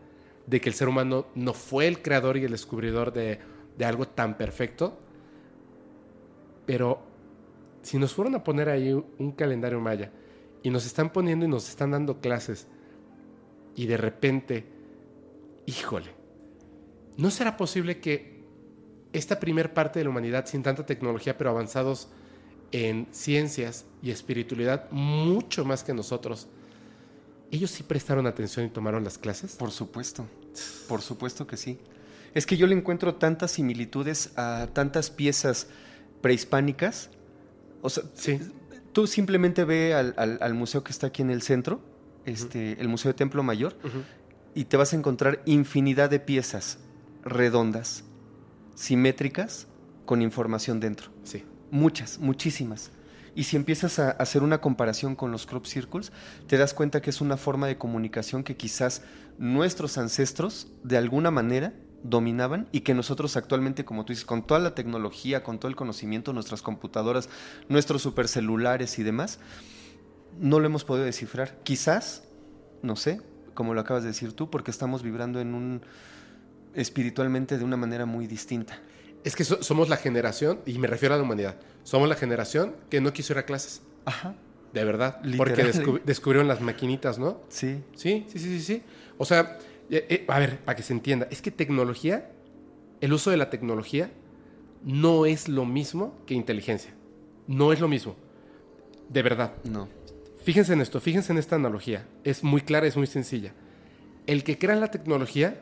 de 0.48 0.62
que 0.62 0.70
el 0.70 0.76
ser 0.76 0.88
humano 0.88 1.28
no 1.36 1.54
fue 1.54 1.88
el 1.88 2.02
creador 2.02 2.38
y 2.38 2.46
el 2.46 2.52
descubridor 2.52 3.14
de, 3.14 3.40
de 3.78 3.86
algo 3.86 4.08
tan 4.08 4.38
perfecto. 4.38 4.98
Pero 6.66 7.02
si 7.82 7.98
nos 8.00 8.14
fueron 8.14 8.36
a 8.36 8.44
poner 8.44 8.70
ahí 8.70 8.92
un, 8.92 9.06
un 9.20 9.32
calendario 9.32 9.80
maya 9.80 10.12
y 10.64 10.70
nos 10.70 10.86
están 10.86 11.12
poniendo 11.12 11.46
y 11.46 11.50
nos 11.50 11.70
están 11.70 11.92
dando 11.92 12.20
clases 12.20 12.68
y 13.76 13.86
de 13.86 13.98
repente, 13.98 14.66
híjole, 15.66 16.12
¿no 17.18 17.30
será 17.30 17.56
posible 17.58 18.00
que 18.00 18.44
esta 19.14 19.40
primer 19.40 19.74
parte 19.74 20.00
de 20.00 20.06
la 20.06 20.10
humanidad 20.10 20.46
sin 20.48 20.64
tanta 20.64 20.86
tecnología 20.86 21.38
pero 21.38 21.52
avanzados 21.52 22.10
en 22.76 23.08
ciencias 23.12 23.86
y 24.04 24.12
espiritualidad 24.12 24.92
mucho 24.92 25.64
más 25.64 25.84
que 25.84 25.94
nosotros, 25.94 26.48
ellos 27.52 27.72
sí 27.72 27.84
prestaron 27.84 28.28
atención 28.28 28.66
y 28.66 28.70
tomaron 28.70 29.04
las 29.06 29.18
clases? 29.18 29.56
Por 29.56 29.72
supuesto, 29.72 30.26
por 30.90 31.02
supuesto 31.02 31.48
que 31.48 31.56
sí. 31.56 31.80
Es 32.34 32.46
que 32.46 32.58
yo 32.58 32.68
le 32.68 32.76
encuentro 32.76 33.16
tantas 33.16 33.52
similitudes 33.52 34.32
a 34.38 34.68
tantas 34.74 35.10
piezas 35.10 35.68
prehispánicas. 36.22 37.10
O 37.82 37.90
sea, 37.90 38.04
Sí. 38.14 38.40
tú 38.92 39.08
simplemente 39.08 39.64
ve 39.64 39.94
al, 39.94 40.14
al- 40.18 40.40
al 40.42 40.54
museo 40.54 40.84
que 40.84 40.92
está 40.92 41.08
aquí 41.08 41.22
en 41.22 41.30
el 41.30 41.42
centro, 41.42 41.80
este, 42.26 42.82
el 42.82 42.90
Museo 42.90 43.12
de 43.12 43.18
Templo 43.18 43.42
Mayor, 43.44 43.78
y 44.54 44.66
te 44.66 44.76
vas 44.76 44.92
a 44.92 44.98
encontrar 44.98 45.42
infinidad 45.46 46.10
de 46.10 46.20
piezas 46.20 46.80
redondas, 47.24 48.04
simétricas, 48.76 49.68
con 50.06 50.22
información 50.22 50.80
dentro. 50.82 51.12
Sí. 51.24 51.44
Muchas, 51.76 52.20
muchísimas. 52.20 52.90
Y 53.36 53.44
si 53.44 53.58
empiezas 53.58 54.00
a 54.00 54.12
hacer 54.12 54.44
una 54.44 54.62
comparación 54.62 55.14
con 55.14 55.34
los 55.34 55.46
crop 55.46 55.66
circles, 55.66 56.14
te 56.48 56.58
das 56.58 56.74
cuenta 56.74 57.02
que 57.02 57.10
es 57.10 57.20
una 57.20 57.36
forma 57.36 57.68
de 57.68 57.78
comunicación 57.78 58.46
que 58.46 58.56
quizás 58.56 59.02
nuestros 59.40 59.98
ancestros, 59.98 60.72
de 60.84 60.96
alguna 60.96 61.32
manera, 61.32 61.74
dominaban 62.02 62.70
y 62.72 62.80
que 62.80 62.94
nosotros 62.94 63.36
actualmente, 63.36 63.84
como 63.84 64.06
tú 64.06 64.14
dices, 64.14 64.24
con 64.24 64.48
toda 64.48 64.62
la 64.62 64.74
tecnología, 64.74 65.44
con 65.44 65.60
todo 65.60 65.68
el 65.68 65.76
conocimiento, 65.76 66.32
nuestras 66.32 66.62
computadoras, 66.62 67.28
nuestros 67.68 68.04
supercelulares 68.04 68.98
y 68.98 69.04
demás, 69.04 69.40
no 70.40 70.62
lo 70.62 70.68
hemos 70.68 70.86
podido 70.86 71.04
descifrar. 71.04 71.62
Quizás, 71.64 72.24
no 72.84 72.96
sé, 72.96 73.20
como 73.54 73.74
lo 73.74 73.82
acabas 73.82 74.04
de 74.04 74.12
decir 74.12 74.32
tú, 74.32 74.50
porque 74.50 74.72
estamos 74.72 75.04
vibrando 75.04 75.42
en 75.42 75.54
un 75.54 75.82
espiritualmente 76.74 77.58
de 77.58 77.66
una 77.66 77.76
manera 77.76 78.06
muy 78.06 78.28
distinta. 78.28 78.80
Es 79.26 79.36
que 79.36 79.44
so- 79.44 79.62
somos 79.62 79.90
la 79.90 79.98
generación, 79.98 80.60
y 80.66 80.78
me 80.80 80.88
refiero 80.88 81.14
a 81.16 81.18
la 81.18 81.24
humanidad, 81.24 81.58
somos 81.84 82.08
la 82.08 82.16
generación 82.16 82.76
que 82.90 83.02
no 83.02 83.12
quiso 83.12 83.34
ir 83.34 83.40
a 83.40 83.44
clases. 83.46 83.82
Ajá. 84.06 84.36
De 84.72 84.84
verdad. 84.86 85.20
Literal, 85.24 85.38
Porque 85.38 85.66
descub- 85.66 86.02
descubrieron 86.04 86.48
las 86.48 86.62
maquinitas, 86.62 87.18
¿no? 87.20 87.42
Sí. 87.50 87.82
Sí, 87.96 88.26
sí, 88.28 88.40
sí, 88.40 88.60
sí, 88.60 88.62
sí. 88.62 88.84
O 89.18 89.26
sea, 89.26 89.58
eh, 89.90 90.06
eh, 90.10 90.26
a 90.28 90.40
ver, 90.40 90.60
para 90.60 90.76
que 90.76 90.84
se 90.84 90.94
entienda, 90.94 91.28
es 91.32 91.42
que 91.42 91.52
tecnología, 91.52 92.30
el 93.02 93.14
uso 93.14 93.32
de 93.32 93.38
la 93.38 93.50
tecnología 93.50 94.12
no 94.84 95.26
es 95.26 95.48
lo 95.50 95.66
mismo 95.66 96.16
que 96.26 96.34
inteligencia. 96.34 96.94
No 97.48 97.72
es 97.74 97.80
lo 97.80 97.88
mismo. 97.88 98.16
De 99.10 99.22
verdad. 99.24 99.54
No. 99.64 99.88
Fíjense 100.44 100.74
en 100.74 100.82
esto, 100.82 101.00
fíjense 101.00 101.32
en 101.32 101.40
esta 101.40 101.56
analogía. 101.56 102.06
Es 102.24 102.44
muy 102.44 102.62
clara, 102.62 102.86
es 102.86 102.96
muy 102.98 103.08
sencilla. 103.08 103.54
El 104.28 104.44
que 104.44 104.58
crea 104.60 104.76
la 104.76 104.92
tecnología 104.92 105.60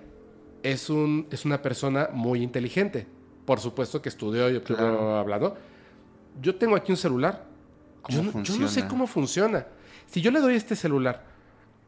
es, 0.64 0.89
un, 0.89 1.28
es 1.32 1.45
una 1.45 1.61
persona 1.61 2.09
muy 2.14 2.41
inteligente. 2.41 3.05
Por 3.45 3.59
supuesto 3.59 4.01
que 4.01 4.09
estudió 4.09 4.49
y 4.49 4.55
obtuvo 4.55 4.77
Claro. 4.77 5.17
hablado. 5.17 5.57
Yo 6.41 6.55
tengo 6.55 6.75
aquí 6.75 6.91
un 6.91 6.97
celular. 6.97 7.45
¿Cómo 8.01 8.17
Yo 8.17 8.23
no, 8.31 8.43
yo 8.43 8.57
no 8.57 8.67
sé 8.67 8.87
cómo 8.87 9.07
funciona. 9.07 9.65
Si 10.07 10.21
yo 10.21 10.31
le 10.31 10.39
doy 10.41 10.55
este 10.55 10.75
celular 10.75 11.23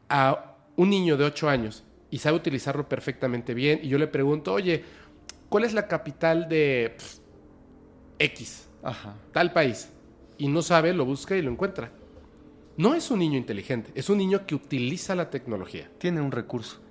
a 0.09 0.55
un 0.75 0.89
niño 0.89 1.17
de 1.17 1.25
8 1.25 1.49
años 1.49 1.83
y 2.09 2.17
sabe 2.19 2.37
utilizarlo 2.37 2.87
perfectamente 2.87 3.53
bien 3.53 3.79
y 3.83 3.87
yo 3.89 3.97
le 3.97 4.07
pregunto, 4.07 4.53
oye, 4.53 4.83
¿cuál 5.49 5.63
es 5.65 5.73
la 5.73 5.87
capital 5.87 6.47
de 6.47 6.95
X, 8.19 8.67
Ajá. 8.83 9.15
tal 9.31 9.51
país? 9.53 9.89
Y 10.37 10.47
no 10.47 10.61
sabe, 10.61 10.93
lo 10.93 11.05
busca 11.05 11.35
y 11.35 11.41
lo 11.41 11.51
encuentra. 11.51 11.91
No 12.77 12.93
es 12.93 13.09
un 13.09 13.19
niño 13.19 13.37
inteligente, 13.37 13.91
es 13.95 14.09
un 14.09 14.17
niño 14.17 14.45
que 14.45 14.55
utiliza 14.55 15.15
la 15.15 15.29
tecnología. 15.29 15.89
Tiene 15.97 16.19
un 16.21 16.31
recurso. 16.31 16.81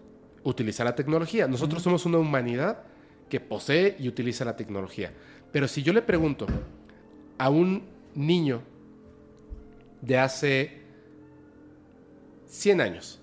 Utiliza 0.42 0.82
la 0.84 0.94
tecnología. 0.94 1.46
Nosotros 1.46 1.82
somos 1.82 2.06
una 2.06 2.18
humanidad 2.18 2.78
que 3.28 3.40
posee 3.40 3.96
y 3.98 4.08
utiliza 4.08 4.44
la 4.44 4.56
tecnología. 4.56 5.12
Pero 5.52 5.68
si 5.68 5.82
yo 5.82 5.92
le 5.92 6.02
pregunto 6.02 6.46
a 7.38 7.50
un 7.50 7.84
niño 8.14 8.62
de 10.00 10.18
hace 10.18 10.82
100 12.46 12.80
años, 12.80 13.20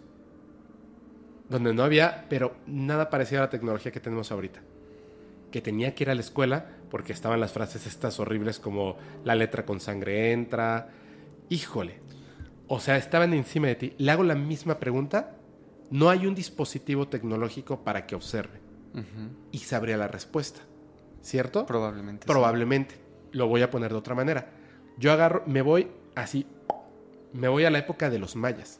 donde 1.50 1.74
no 1.74 1.84
había, 1.84 2.26
pero 2.30 2.56
nada 2.66 3.10
parecido 3.10 3.42
a 3.42 3.46
la 3.46 3.50
tecnología 3.50 3.92
que 3.92 4.00
tenemos 4.00 4.32
ahorita, 4.32 4.62
que 5.52 5.62
tenía 5.62 5.94
que 5.94 6.06
ir 6.06 6.10
a 6.10 6.16
la 6.16 6.22
escuela 6.22 6.66
porque 6.90 7.14
estaban 7.14 7.40
las 7.40 7.52
frases 7.52 7.86
estas 7.86 8.20
horribles 8.20 8.60
como 8.60 8.98
la 9.24 9.36
letra 9.36 9.66
con 9.66 9.80
sangre 9.80 10.32
entra, 10.32 10.90
híjole, 11.50 12.00
O 12.74 12.80
sea, 12.80 12.96
estaban 12.96 13.34
encima 13.34 13.68
de 13.68 13.76
ti. 13.76 13.94
Le 13.98 14.12
hago 14.12 14.24
la 14.24 14.34
misma 14.34 14.80
pregunta. 14.80 15.36
No 15.90 16.10
hay 16.10 16.26
un 16.26 16.34
dispositivo 16.34 17.10
tecnológico 17.10 17.84
para 17.84 18.08
que 18.08 18.16
observe. 18.16 18.61
Y 19.52 19.60
sabría 19.60 19.98
la 19.98 20.08
respuesta. 20.08 20.62
¿Cierto? 21.22 21.66
Probablemente. 21.66 22.26
Probablemente. 22.28 22.96
Lo 23.32 23.48
voy 23.48 23.62
a 23.62 23.70
poner 23.70 23.92
de 23.92 23.98
otra 23.98 24.16
manera. 24.16 24.50
Yo 24.98 25.12
agarro, 25.12 25.44
me 25.46 25.62
voy 25.62 25.88
así. 26.16 26.46
Me 27.34 27.48
voy 27.48 27.64
a 27.66 27.70
la 27.70 27.78
época 27.80 28.10
de 28.10 28.20
los 28.20 28.36
mayas. 28.36 28.80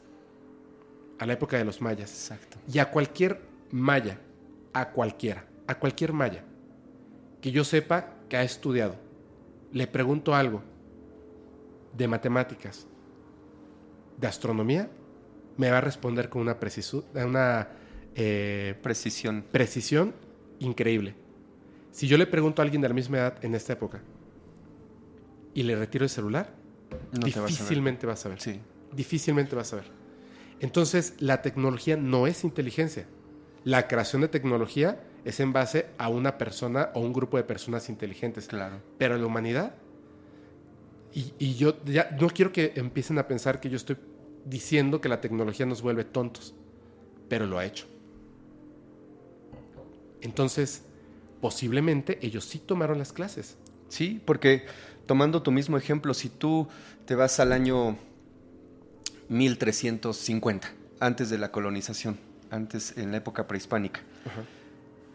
A 1.18 1.26
la 1.26 1.34
época 1.34 1.56
de 1.56 1.64
los 1.64 1.80
mayas. 1.80 2.10
Exacto. 2.10 2.58
Y 2.70 2.78
a 2.78 2.90
cualquier 2.90 3.40
maya, 3.70 4.18
a 4.72 4.90
cualquiera, 4.90 5.46
a 5.66 5.78
cualquier 5.78 6.12
maya, 6.12 6.44
que 7.40 7.50
yo 7.52 7.64
sepa 7.64 8.14
que 8.28 8.36
ha 8.36 8.42
estudiado, 8.42 8.96
le 9.72 9.86
pregunto 9.86 10.34
algo 10.34 10.62
de 11.96 12.08
matemáticas, 12.08 12.86
de 14.18 14.26
astronomía, 14.26 14.90
me 15.56 15.70
va 15.70 15.78
a 15.78 15.80
responder 15.80 16.28
con 16.28 16.42
una, 16.42 16.58
precisu- 16.58 17.04
una 17.14 17.68
eh, 18.14 18.74
Precisión. 18.82 19.44
precisión 19.50 20.14
increíble. 20.58 21.14
Si 21.90 22.06
yo 22.08 22.16
le 22.16 22.26
pregunto 22.26 22.62
a 22.62 22.64
alguien 22.64 22.80
de 22.82 22.88
la 22.88 22.94
misma 22.94 23.18
edad 23.18 23.44
en 23.44 23.54
esta 23.54 23.72
época 23.74 24.00
y 25.54 25.62
le 25.62 25.76
retiro 25.76 26.04
el 26.04 26.10
celular, 26.10 26.54
No 27.12 27.20
te 27.20 27.26
vas 27.26 27.36
a 27.36 27.40
ver. 27.42 27.48
difícilmente 27.50 28.06
vas 28.06 28.24
a 28.26 28.28
ver. 28.30 28.40
Sí. 28.40 28.60
Difícilmente 28.92 29.56
vas 29.56 29.72
a 29.72 29.76
ver. 29.76 29.86
Entonces, 30.60 31.14
la 31.18 31.42
tecnología 31.42 31.96
no 31.96 32.26
es 32.26 32.44
inteligencia. 32.44 33.06
La 33.64 33.88
creación 33.88 34.22
de 34.22 34.28
tecnología 34.28 35.02
es 35.24 35.40
en 35.40 35.52
base 35.52 35.86
a 35.98 36.08
una 36.08 36.38
persona 36.38 36.90
o 36.94 37.00
un 37.00 37.12
grupo 37.12 37.36
de 37.36 37.44
personas 37.44 37.88
inteligentes. 37.88 38.46
Claro. 38.46 38.76
Pero 38.98 39.16
la 39.18 39.26
humanidad, 39.26 39.74
y, 41.14 41.32
y 41.38 41.54
yo 41.54 41.82
ya 41.84 42.16
no 42.20 42.28
quiero 42.28 42.52
que 42.52 42.72
empiecen 42.76 43.18
a 43.18 43.26
pensar 43.28 43.60
que 43.60 43.68
yo 43.70 43.76
estoy 43.76 43.96
diciendo 44.44 45.00
que 45.00 45.08
la 45.08 45.20
tecnología 45.20 45.66
nos 45.66 45.82
vuelve 45.82 46.04
tontos, 46.04 46.54
pero 47.28 47.46
lo 47.46 47.58
ha 47.58 47.64
hecho. 47.64 47.86
Entonces, 50.22 50.82
posiblemente 51.40 52.18
ellos 52.22 52.44
sí 52.44 52.58
tomaron 52.58 52.98
las 52.98 53.12
clases. 53.12 53.56
Sí, 53.88 54.22
porque 54.24 54.64
tomando 55.06 55.42
tu 55.42 55.50
mismo 55.50 55.76
ejemplo, 55.76 56.14
si 56.14 56.28
tú 56.28 56.68
te 57.04 57.14
vas 57.14 57.40
al 57.40 57.52
año 57.52 57.98
1350, 59.28 60.72
antes 61.00 61.28
de 61.28 61.38
la 61.38 61.50
colonización, 61.50 62.18
antes 62.50 62.96
en 62.96 63.10
la 63.10 63.18
época 63.18 63.46
prehispánica, 63.46 64.00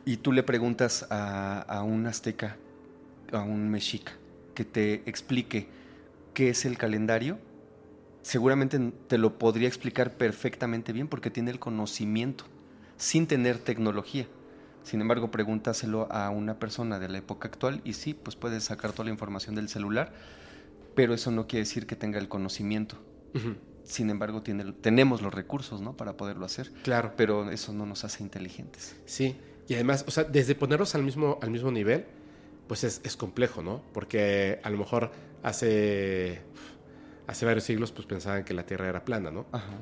y 0.05 0.17
tú 0.17 0.31
le 0.31 0.43
preguntas 0.43 1.07
a, 1.09 1.61
a 1.61 1.83
un 1.83 2.05
azteca, 2.05 2.57
a 3.31 3.39
un 3.39 3.69
mexica, 3.69 4.13
que 4.53 4.65
te 4.65 5.03
explique 5.09 5.67
qué 6.33 6.49
es 6.49 6.65
el 6.65 6.77
calendario, 6.77 7.39
seguramente 8.21 8.79
te 9.07 9.17
lo 9.17 9.37
podría 9.37 9.67
explicar 9.67 10.11
perfectamente 10.17 10.91
bien 10.91 11.07
porque 11.07 11.29
tiene 11.31 11.51
el 11.51 11.59
conocimiento, 11.59 12.45
sin 12.97 13.27
tener 13.27 13.59
tecnología. 13.59 14.27
Sin 14.87 15.01
embargo, 15.01 15.31
pregúntaselo 15.31 16.07
a 16.09 16.29
una 16.29 16.59
persona 16.59 16.97
de 16.97 17.09
la 17.09 17.17
época 17.17 17.49
actual 17.49 17.81
y 17.83 17.91
sí, 17.91 18.13
pues 18.13 18.37
puedes 18.37 18.63
sacar 18.63 18.93
toda 18.93 19.03
la 19.03 19.11
información 19.11 19.53
del 19.53 19.67
celular, 19.67 20.13
pero 20.95 21.13
eso 21.13 21.29
no 21.29 21.45
quiere 21.45 21.65
decir 21.65 21.85
que 21.85 21.97
tenga 21.97 22.19
el 22.19 22.29
conocimiento. 22.29 22.95
Sin 23.83 24.09
embargo, 24.09 24.43
tiene, 24.43 24.71
tenemos 24.71 25.21
los 25.21 25.33
recursos, 25.33 25.81
¿no? 25.81 25.97
Para 25.97 26.15
poderlo 26.15 26.45
hacer. 26.45 26.71
Claro. 26.83 27.11
Pero 27.17 27.51
eso 27.51 27.73
no 27.73 27.85
nos 27.85 28.05
hace 28.05 28.23
inteligentes. 28.23 28.95
Sí, 29.05 29.35
y 29.67 29.73
además, 29.73 30.05
o 30.07 30.11
sea, 30.11 30.23
desde 30.23 30.55
ponerlos 30.55 30.95
al 30.95 31.03
mismo, 31.03 31.37
al 31.41 31.51
mismo 31.51 31.69
nivel, 31.69 32.05
pues 32.69 32.85
es, 32.85 33.01
es 33.03 33.17
complejo, 33.17 33.61
¿no? 33.61 33.81
Porque 33.91 34.61
a 34.63 34.69
lo 34.69 34.77
mejor 34.77 35.11
hace, 35.43 36.39
hace 37.27 37.45
varios 37.45 37.65
siglos 37.65 37.91
pues 37.91 38.07
pensaban 38.07 38.45
que 38.45 38.53
la 38.53 38.65
Tierra 38.65 38.87
era 38.87 39.03
plana, 39.03 39.31
¿no? 39.31 39.47
Ajá. 39.51 39.73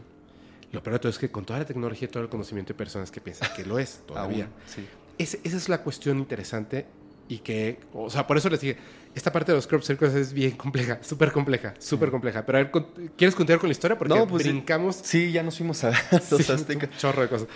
Lo 0.75 0.83
peor 0.83 0.95
de 0.95 0.99
todo 0.99 1.09
es 1.09 1.17
que 1.17 1.31
con 1.31 1.45
toda 1.45 1.59
la 1.59 1.65
tecnología 1.65 2.07
y 2.07 2.11
todo 2.11 2.23
el 2.23 2.29
conocimiento 2.29 2.73
hay 2.73 2.77
personas 2.77 3.09
que 3.11 3.21
piensan 3.21 3.49
que 3.55 3.65
lo 3.65 3.79
es 3.79 4.01
todavía. 4.07 4.45
Aún, 4.45 4.53
sí. 4.67 4.85
Esa 5.17 5.57
es 5.57 5.69
la 5.69 5.81
cuestión 5.81 6.19
interesante 6.19 6.85
y 7.27 7.39
que, 7.39 7.79
o 7.93 8.09
sea, 8.09 8.27
por 8.27 8.37
eso 8.37 8.49
les 8.49 8.59
dije, 8.59 8.77
esta 9.15 9.31
parte 9.31 9.51
de 9.51 9.55
los 9.55 9.65
crop 9.65 9.81
circles 9.81 10.13
es 10.13 10.33
bien 10.33 10.51
compleja, 10.51 10.99
súper 11.03 11.31
compleja, 11.31 11.73
súper 11.79 12.11
compleja. 12.11 12.45
Pero 12.45 12.57
a 12.59 12.63
ver, 12.63 12.71
¿quieres 13.17 13.33
continuar 13.33 13.59
con 13.59 13.69
la 13.69 13.71
historia? 13.71 13.97
Porque 13.97 14.13
No, 14.13 14.27
pues, 14.27 14.43
brincamos 14.43 14.97
Sí, 14.97 15.31
ya 15.31 15.41
nos 15.41 15.57
fuimos 15.57 15.83
a 15.83 15.91
los 16.11 16.23
sí, 16.45 16.51
aztecas. 16.51 16.89
un 16.91 16.97
chorro 16.97 17.21
de 17.23 17.29
cosas. 17.29 17.47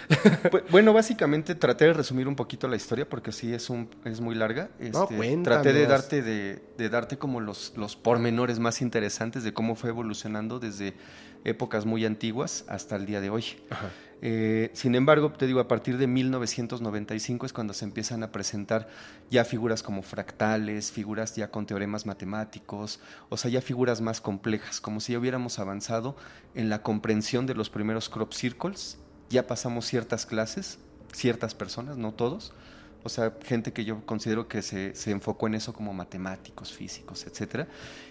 Pues, 0.49 0.63
bueno, 0.71 0.93
básicamente 0.93 1.53
traté 1.55 1.85
de 1.85 1.93
resumir 1.93 2.27
un 2.27 2.35
poquito 2.35 2.67
la 2.67 2.75
historia 2.77 3.07
porque 3.07 3.31
sí 3.31 3.53
es 3.53 3.69
un 3.69 3.89
es 4.05 4.21
muy 4.21 4.35
larga. 4.35 4.69
No, 4.79 5.03
Este, 5.03 5.15
cuéntanos. 5.17 5.61
traté 5.61 5.73
de 5.77 5.85
darte 5.85 6.21
de, 6.21 6.63
de 6.77 6.89
darte 6.89 7.17
como 7.17 7.41
los, 7.41 7.73
los 7.75 7.95
pormenores 7.95 8.59
más 8.59 8.81
interesantes 8.81 9.43
de 9.43 9.53
cómo 9.53 9.75
fue 9.75 9.89
evolucionando 9.89 10.59
desde 10.59 10.93
épocas 11.43 11.85
muy 11.85 12.05
antiguas 12.05 12.65
hasta 12.67 12.95
el 12.95 13.05
día 13.05 13.21
de 13.21 13.29
hoy. 13.29 13.43
Ajá. 13.69 13.89
Eh, 14.21 14.69
sin 14.73 14.95
embargo, 14.95 15.31
te 15.31 15.47
digo, 15.47 15.59
a 15.61 15.67
partir 15.67 15.97
de 15.97 16.07
1995 16.07 17.45
es 17.45 17.53
cuando 17.53 17.73
se 17.73 17.85
empiezan 17.85 18.23
a 18.23 18.31
presentar 18.31 18.89
ya 19.29 19.45
figuras 19.45 19.81
como 19.81 20.01
fractales, 20.01 20.91
figuras 20.91 21.35
ya 21.35 21.51
con 21.51 21.65
teoremas 21.65 22.05
matemáticos, 22.05 22.99
o 23.29 23.37
sea, 23.37 23.49
ya 23.49 23.61
figuras 23.61 24.01
más 24.01 24.19
complejas, 24.19 24.81
como 24.81 24.99
si 24.99 25.13
ya 25.13 25.19
hubiéramos 25.19 25.59
avanzado 25.59 26.17
en 26.53 26.69
la 26.69 26.81
comprensión 26.81 27.45
de 27.45 27.55
los 27.55 27.69
primeros 27.69 28.09
crop 28.09 28.33
circles, 28.33 28.97
ya 29.29 29.47
pasamos 29.47 29.85
ciertas 29.85 30.25
clases, 30.25 30.79
ciertas 31.13 31.55
personas, 31.55 31.97
no 31.97 32.13
todos, 32.13 32.53
o 33.03 33.09
sea, 33.09 33.33
gente 33.43 33.71
que 33.71 33.85
yo 33.85 34.05
considero 34.05 34.47
que 34.47 34.61
se, 34.61 34.93
se 34.95 35.11
enfocó 35.11 35.47
en 35.47 35.55
eso 35.55 35.73
como 35.73 35.93
matemáticos, 35.93 36.73
físicos, 36.73 37.25
etcétera, 37.25 37.67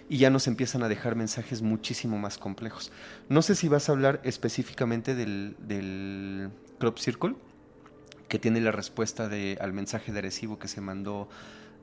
y 0.09 0.17
ya 0.17 0.29
nos 0.29 0.47
empiezan 0.47 0.83
a 0.83 0.87
dejar 0.89 1.15
mensajes 1.15 1.61
muchísimo 1.61 2.17
más 2.17 2.37
complejos. 2.37 2.91
No 3.27 3.41
sé 3.41 3.55
si 3.55 3.67
vas 3.67 3.89
a 3.89 3.91
hablar 3.91 4.19
específicamente 4.23 5.15
del, 5.15 5.55
del 5.59 6.49
crop 6.79 6.97
circle, 6.97 7.35
que 8.27 8.39
tiene 8.39 8.61
la 8.61 8.71
respuesta 8.71 9.27
de, 9.27 9.57
al 9.59 9.73
mensaje 9.73 10.11
de 10.11 10.19
Arecibo 10.19 10.59
que 10.59 10.67
se 10.67 10.81
mandó 10.81 11.29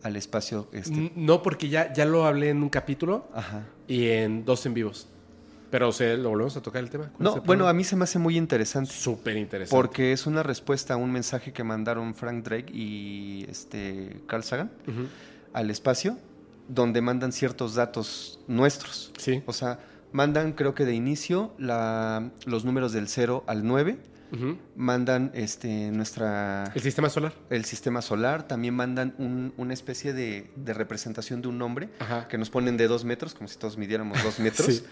al 0.03 0.17
espacio. 0.17 0.69
Este, 0.73 1.13
No, 1.17 1.43
porque 1.43 1.69
ya, 1.69 1.93
ya 1.93 2.05
lo 2.05 2.25
hablé 2.27 2.51
en 2.51 2.63
un 2.63 2.69
capítulo 2.69 3.29
Ajá. 3.35 3.67
y 3.89 4.09
en 4.09 4.45
dos 4.45 4.65
en 4.67 4.75
vivos. 4.75 5.09
Pero, 5.71 5.89
o 5.89 5.93
sea, 5.93 6.17
¿lo 6.17 6.31
volvemos 6.31 6.57
a 6.57 6.63
tocar 6.63 6.83
el 6.83 6.91
tema? 6.91 7.11
¿Cuál 7.17 7.29
es 7.29 7.37
No, 7.37 7.43
bueno, 7.43 7.69
a 7.69 7.73
mí 7.73 7.85
se 7.85 7.97
me 7.97 8.05
hace 8.05 8.19
muy 8.19 8.37
interesante. 8.37 8.93
Súper 8.93 9.37
interesante. 9.37 9.77
Porque 9.77 10.13
es 10.13 10.27
una 10.27 10.43
respuesta 10.43 10.95
a 10.95 10.97
un 10.97 11.11
mensaje 11.11 11.53
que 11.53 11.65
mandaron 11.65 12.15
Frank 12.15 12.45
Drake 12.45 12.73
y 12.73 13.47
este 13.49 14.21
Carl 14.27 14.45
Sagan 14.45 14.71
al 15.53 15.71
espacio, 15.71 16.19
donde 16.69 17.01
mandan 17.01 17.33
ciertos 17.33 17.75
datos 17.75 18.41
nuestros. 18.47 19.13
Sí. 19.17 19.43
O 19.47 19.53
sea, 19.53 19.79
mandan, 20.13 20.53
creo 20.53 20.75
que 20.75 20.85
de 20.85 20.95
inicio, 20.95 21.53
la, 21.59 22.31
los 22.45 22.65
números 22.65 22.93
del 22.93 23.09
0 23.09 23.45
al 23.47 23.67
9, 23.67 23.99
Mandan 24.75 25.31
este, 25.35 25.91
nuestra, 25.91 26.65
El 26.75 26.83
sistema 26.83 27.09
solar. 27.09 27.33
el 27.51 27.65
sistema 27.65 28.03
solar, 28.03 28.47
también 28.49 28.75
mandan 28.75 29.15
un- 29.19 29.53
una 29.57 29.73
especie 29.75 30.13
de, 30.13 30.51
de 30.57 30.75
representación 30.75 31.43
de 31.43 31.49
un 31.49 31.59
nombre 31.59 31.89
Ajá. 31.99 32.29
que 32.29 32.37
nos 32.39 32.51
ponen 32.51 32.77
de 32.77 32.89
dos 32.89 33.05
metros, 33.05 33.35
como 33.35 33.49
si 33.49 33.57
todos 33.59 33.79
midiéramos 33.79 34.23
dos 34.23 34.39
metros, 34.39 34.67
Sí. 34.77 34.85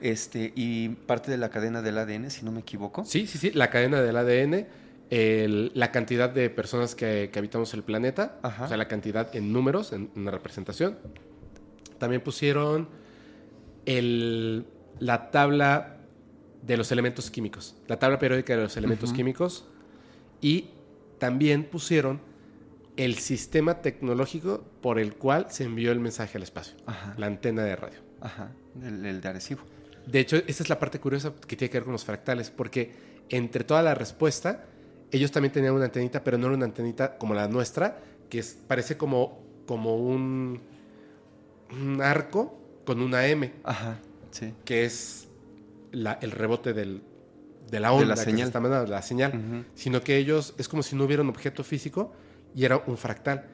este, 0.00 0.52
y 0.54 0.90
parte 0.90 1.30
de 1.30 1.36
la 1.38 1.48
cadena 1.50 1.82
del 1.82 1.98
ADN, 1.98 2.30
si 2.30 2.44
no 2.44 2.52
me 2.52 2.60
equivoco. 2.60 3.04
Sí, 3.04 3.26
sí, 3.26 3.38
sí. 3.38 3.50
La 3.52 3.70
cadena 3.70 4.00
del 4.02 4.16
ADN, 4.16 4.66
el- 5.10 5.72
la 5.74 5.90
cantidad 5.92 6.30
de 6.30 6.48
personas 6.50 6.94
que, 6.94 7.30
que 7.32 7.38
habitamos 7.38 7.74
el 7.74 7.82
planeta, 7.82 8.38
Ajá. 8.42 8.64
o 8.64 8.68
sea, 8.68 8.76
la 8.76 8.88
cantidad 8.88 9.34
en 9.34 9.52
números, 9.52 9.92
en 9.92 10.10
una 10.16 10.30
representación. 10.30 10.98
También 11.98 12.22
pusieron 12.22 12.88
el, 13.86 14.66
la 14.98 15.30
tabla 15.30 15.96
de 16.62 16.76
los 16.76 16.90
elementos 16.92 17.30
químicos, 17.30 17.76
la 17.88 17.98
tabla 17.98 18.18
periódica 18.18 18.56
de 18.56 18.62
los 18.62 18.76
elementos 18.76 19.12
químicos. 19.12 19.66
Y 20.40 20.70
también 21.18 21.64
pusieron 21.64 22.20
el 22.96 23.16
sistema 23.16 23.80
tecnológico 23.80 24.64
por 24.80 24.98
el 24.98 25.14
cual 25.14 25.46
se 25.50 25.64
envió 25.64 25.92
el 25.92 26.00
mensaje 26.00 26.36
al 26.38 26.42
espacio, 26.42 26.74
Ajá. 26.86 27.14
la 27.16 27.26
antena 27.26 27.64
de 27.64 27.76
radio. 27.76 27.98
Ajá, 28.20 28.52
el, 28.82 29.04
el 29.04 29.20
de 29.20 29.28
Arecibo. 29.28 29.62
De 30.06 30.20
hecho, 30.20 30.36
esa 30.36 30.62
es 30.62 30.68
la 30.68 30.78
parte 30.78 30.98
curiosa 31.00 31.32
que 31.46 31.56
tiene 31.56 31.70
que 31.70 31.78
ver 31.78 31.84
con 31.84 31.92
los 31.92 32.04
fractales, 32.04 32.50
porque 32.50 32.92
entre 33.28 33.64
toda 33.64 33.82
la 33.82 33.94
respuesta, 33.94 34.64
ellos 35.10 35.30
también 35.30 35.52
tenían 35.52 35.74
una 35.74 35.86
antenita, 35.86 36.22
pero 36.24 36.38
no 36.38 36.46
era 36.46 36.56
una 36.56 36.64
antenita 36.66 37.18
como 37.18 37.34
la 37.34 37.48
nuestra, 37.48 37.98
que 38.28 38.38
es, 38.40 38.56
parece 38.66 38.96
como, 38.96 39.42
como 39.66 39.96
un, 39.96 40.60
un 41.70 42.02
arco 42.02 42.58
con 42.84 43.00
una 43.00 43.26
M, 43.26 43.52
Ajá, 43.62 43.98
sí. 44.30 44.52
que 44.64 44.84
es 44.84 45.28
la- 45.92 46.18
el 46.22 46.30
rebote 46.32 46.72
del, 46.72 47.02
de 47.70 47.80
la 47.80 47.92
onda 47.92 48.06
la 48.08 48.14
que 48.14 48.20
se 48.20 48.24
señal. 48.26 48.48
está 48.48 48.60
mandando, 48.60 48.90
la 48.90 49.02
señal. 49.02 49.64
Sino 49.74 50.00
que 50.02 50.16
ellos, 50.16 50.54
es 50.58 50.68
como 50.68 50.82
si 50.82 50.96
no 50.96 51.04
hubiera 51.04 51.22
un 51.22 51.28
objeto 51.28 51.62
físico 51.64 52.12
y 52.54 52.64
era 52.64 52.82
un 52.86 52.96
fractal. 52.98 53.46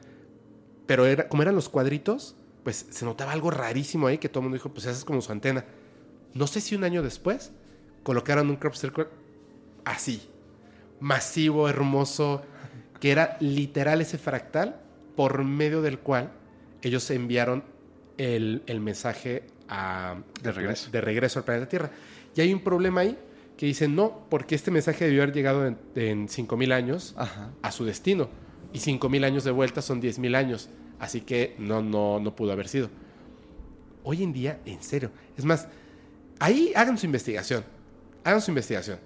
Pero 0.85 1.05
era, 1.05 1.27
como 1.29 1.43
eran 1.43 1.55
los 1.55 1.69
cuadritos, 1.69 2.35
pues 2.63 2.87
se 2.89 3.05
notaba 3.05 3.31
algo 3.31 3.51
rarísimo 3.51 4.07
ahí 4.07 4.17
que 4.17 4.27
todo 4.29 4.39
el 4.41 4.43
mundo 4.45 4.55
dijo, 4.55 4.69
pues 4.73 4.85
esa 4.85 4.97
es 4.97 5.05
como 5.05 5.21
su 5.21 5.31
antena. 5.31 5.63
No 6.33 6.47
sé 6.47 6.59
si 6.61 6.75
un 6.75 6.83
año 6.83 7.01
después 7.03 7.51
colocaron 8.03 8.49
un 8.49 8.55
crop 8.57 8.73
circle 8.75 9.05
así, 9.85 10.21
masivo, 10.99 11.69
hermoso, 11.69 12.41
que 12.99 13.11
era 13.11 13.37
literal 13.39 14.01
ese 14.01 14.17
fractal 14.17 14.81
por 15.15 15.43
medio 15.43 15.81
del 15.81 15.99
cual 15.99 16.31
ellos 16.81 17.09
enviaron 17.11 17.63
el, 18.17 18.63
el 18.67 18.79
mensaje 18.81 19.43
a- 19.67 20.17
De 20.41 20.51
regreso. 20.51 20.89
de 20.91 21.01
regreso 21.01 21.39
al 21.39 21.45
planeta 21.45 21.69
Tierra. 21.69 21.91
Y 22.35 22.41
hay 22.41 22.53
un 22.53 22.59
problema 22.61 23.01
ahí 23.01 23.17
que 23.57 23.65
dicen, 23.65 23.95
no, 23.95 24.25
porque 24.29 24.55
este 24.55 24.71
mensaje 24.71 25.05
debió 25.05 25.23
haber 25.23 25.35
llegado 25.35 25.65
en, 25.67 25.77
en 25.95 26.27
5.000 26.27 26.73
años 26.73 27.13
Ajá. 27.17 27.51
a 27.61 27.71
su 27.71 27.83
destino. 27.85 28.29
Y 28.71 28.79
5.000 28.79 29.25
años 29.25 29.43
de 29.43 29.51
vuelta 29.51 29.81
son 29.81 30.01
10.000 30.01 30.35
años. 30.35 30.69
Así 30.99 31.21
que 31.21 31.55
no, 31.57 31.81
no, 31.81 32.19
no 32.19 32.35
pudo 32.35 32.51
haber 32.51 32.67
sido. 32.67 32.89
Hoy 34.03 34.23
en 34.23 34.31
día, 34.31 34.59
en 34.65 34.81
serio. 34.81 35.11
Es 35.37 35.43
más, 35.43 35.67
ahí 36.39 36.71
hagan 36.75 36.97
su 36.97 37.05
investigación. 37.05 37.63
Hagan 38.23 38.41
su 38.41 38.51
investigación. 38.51 38.99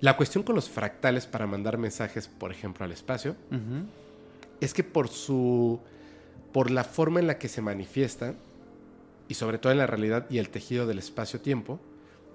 La 0.00 0.16
cuestión 0.16 0.44
con 0.44 0.54
los 0.54 0.68
fractales 0.68 1.26
para 1.26 1.46
mandar 1.46 1.78
mensajes, 1.78 2.26
por 2.28 2.52
ejemplo, 2.52 2.84
al 2.84 2.92
espacio, 2.92 3.36
es 4.60 4.72
que 4.72 4.82
por 4.82 5.08
su. 5.08 5.78
por 6.52 6.70
la 6.70 6.84
forma 6.84 7.20
en 7.20 7.26
la 7.26 7.38
que 7.38 7.48
se 7.48 7.60
manifiestan, 7.60 8.36
y 9.30 9.34
sobre 9.34 9.58
todo 9.58 9.70
en 9.70 9.78
la 9.78 9.86
realidad 9.86 10.26
y 10.28 10.38
el 10.38 10.50
tejido 10.50 10.88
del 10.88 10.98
espacio-tiempo, 10.98 11.78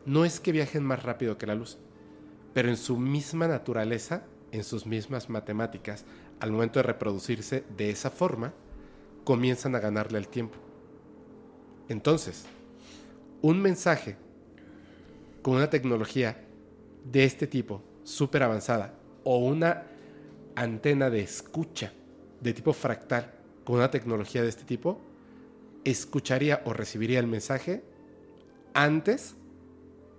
no 0.06 0.24
es 0.24 0.40
que 0.40 0.54
viajen 0.54 0.82
más 0.82 1.04
rápido 1.04 1.38
que 1.38 1.46
la 1.46 1.54
luz, 1.54 1.78
pero 2.54 2.70
en 2.70 2.78
su 2.78 2.98
misma 2.98 3.50
naturaleza, 3.50 4.24
en 4.54 4.64
sus 4.64 4.86
mismas 4.86 5.30
matemáticas, 5.30 6.06
al 6.40 6.54
momento 6.54 6.80
de 6.80 6.84
reproducirse 6.84 7.66
de 7.76 7.90
esa 7.90 8.12
forma, 8.12 8.54
comienzan 9.26 9.76
a 9.76 9.82
ganarle 9.82 10.18
el 10.20 10.30
tiempo. 10.30 10.56
Entonces, 11.90 12.46
un 13.42 13.62
mensaje 13.62 14.16
con 15.42 15.56
una 15.56 15.70
tecnología 15.70 16.46
de 17.04 17.26
este 17.26 17.46
tipo, 17.46 17.84
súper 18.06 18.42
avanzada, 18.42 18.94
o 19.26 19.40
una 19.40 19.84
antena 20.56 21.10
de 21.10 21.20
escucha 21.20 21.92
de 22.40 22.54
tipo 22.54 22.72
fractal 22.72 23.34
con 23.66 23.76
una 23.76 23.92
tecnología 23.92 24.44
de 24.44 24.48
este 24.48 24.64
tipo, 24.64 25.02
escucharía 25.86 26.62
o 26.66 26.74
recibiría 26.74 27.20
el 27.20 27.28
mensaje 27.28 27.84
antes 28.74 29.36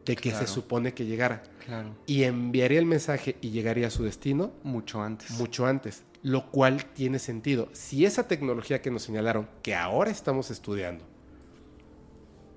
de 0.07 0.17
que 0.17 0.31
Claro. 0.31 0.47
se 0.47 0.53
supone 0.53 0.95
que 0.95 1.05
llegara. 1.05 1.43
Claro. 1.65 1.95
Y 2.07 2.23
enviaría 2.23 2.79
el 2.79 2.87
mensaje 2.87 3.37
y 3.41 3.51
llegaría 3.51 3.89
a 3.89 3.91
su 3.91 4.05
destino 4.05 4.53
Mucho 4.63 5.03
antes. 5.03 5.33
mucho 5.33 5.67
antes, 5.67 6.05
lo 6.23 6.51
cual 6.51 6.85
tiene 6.87 7.19
sentido. 7.19 7.69
Si 7.73 8.05
esa 8.07 8.29
tecnología 8.29 8.81
que 8.81 8.91
nos 8.91 9.03
señalaron, 9.03 9.49
que 9.63 9.75
ahora 9.75 10.11
estamos 10.11 10.51
estudiando, 10.51 11.05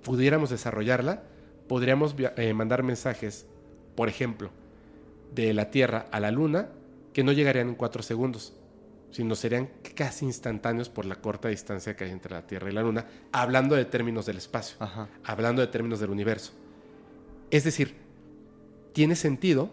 pudiéramos 0.03 0.49
desarrollarla, 0.49 1.23
podríamos 1.67 2.15
eh, 2.37 2.53
mandar 2.53 2.83
mensajes, 2.83 3.45
por 3.95 4.09
ejemplo, 4.09 4.51
de 5.33 5.53
la 5.53 5.69
Tierra 5.71 6.05
a 6.11 6.19
la 6.19 6.31
Luna, 6.31 6.69
que 7.13 7.23
no 7.23 7.31
llegarían 7.31 7.69
en 7.69 7.75
cuatro 7.75 8.01
segundos, 8.03 8.53
sino 9.11 9.35
serían 9.35 9.69
casi 9.95 10.25
instantáneos 10.25 10.89
por 10.89 11.05
la 11.05 11.15
corta 11.15 11.49
distancia 11.49 11.95
que 11.95 12.03
hay 12.03 12.11
entre 12.11 12.31
la 12.33 12.45
Tierra 12.45 12.69
y 12.69 12.73
la 12.73 12.81
Luna, 12.83 13.05
hablando 13.31 13.75
de 13.75 13.85
términos 13.85 14.25
del 14.25 14.37
espacio 14.37 14.75
Ajá. 14.79 15.07
hablando 15.23 15.61
de 15.61 15.67
términos 15.67 15.99
del 15.99 16.09
universo. 16.11 16.51
Es 17.51 17.63
decir, 17.63 17.95
tiene 18.93 19.15
sentido 19.15 19.71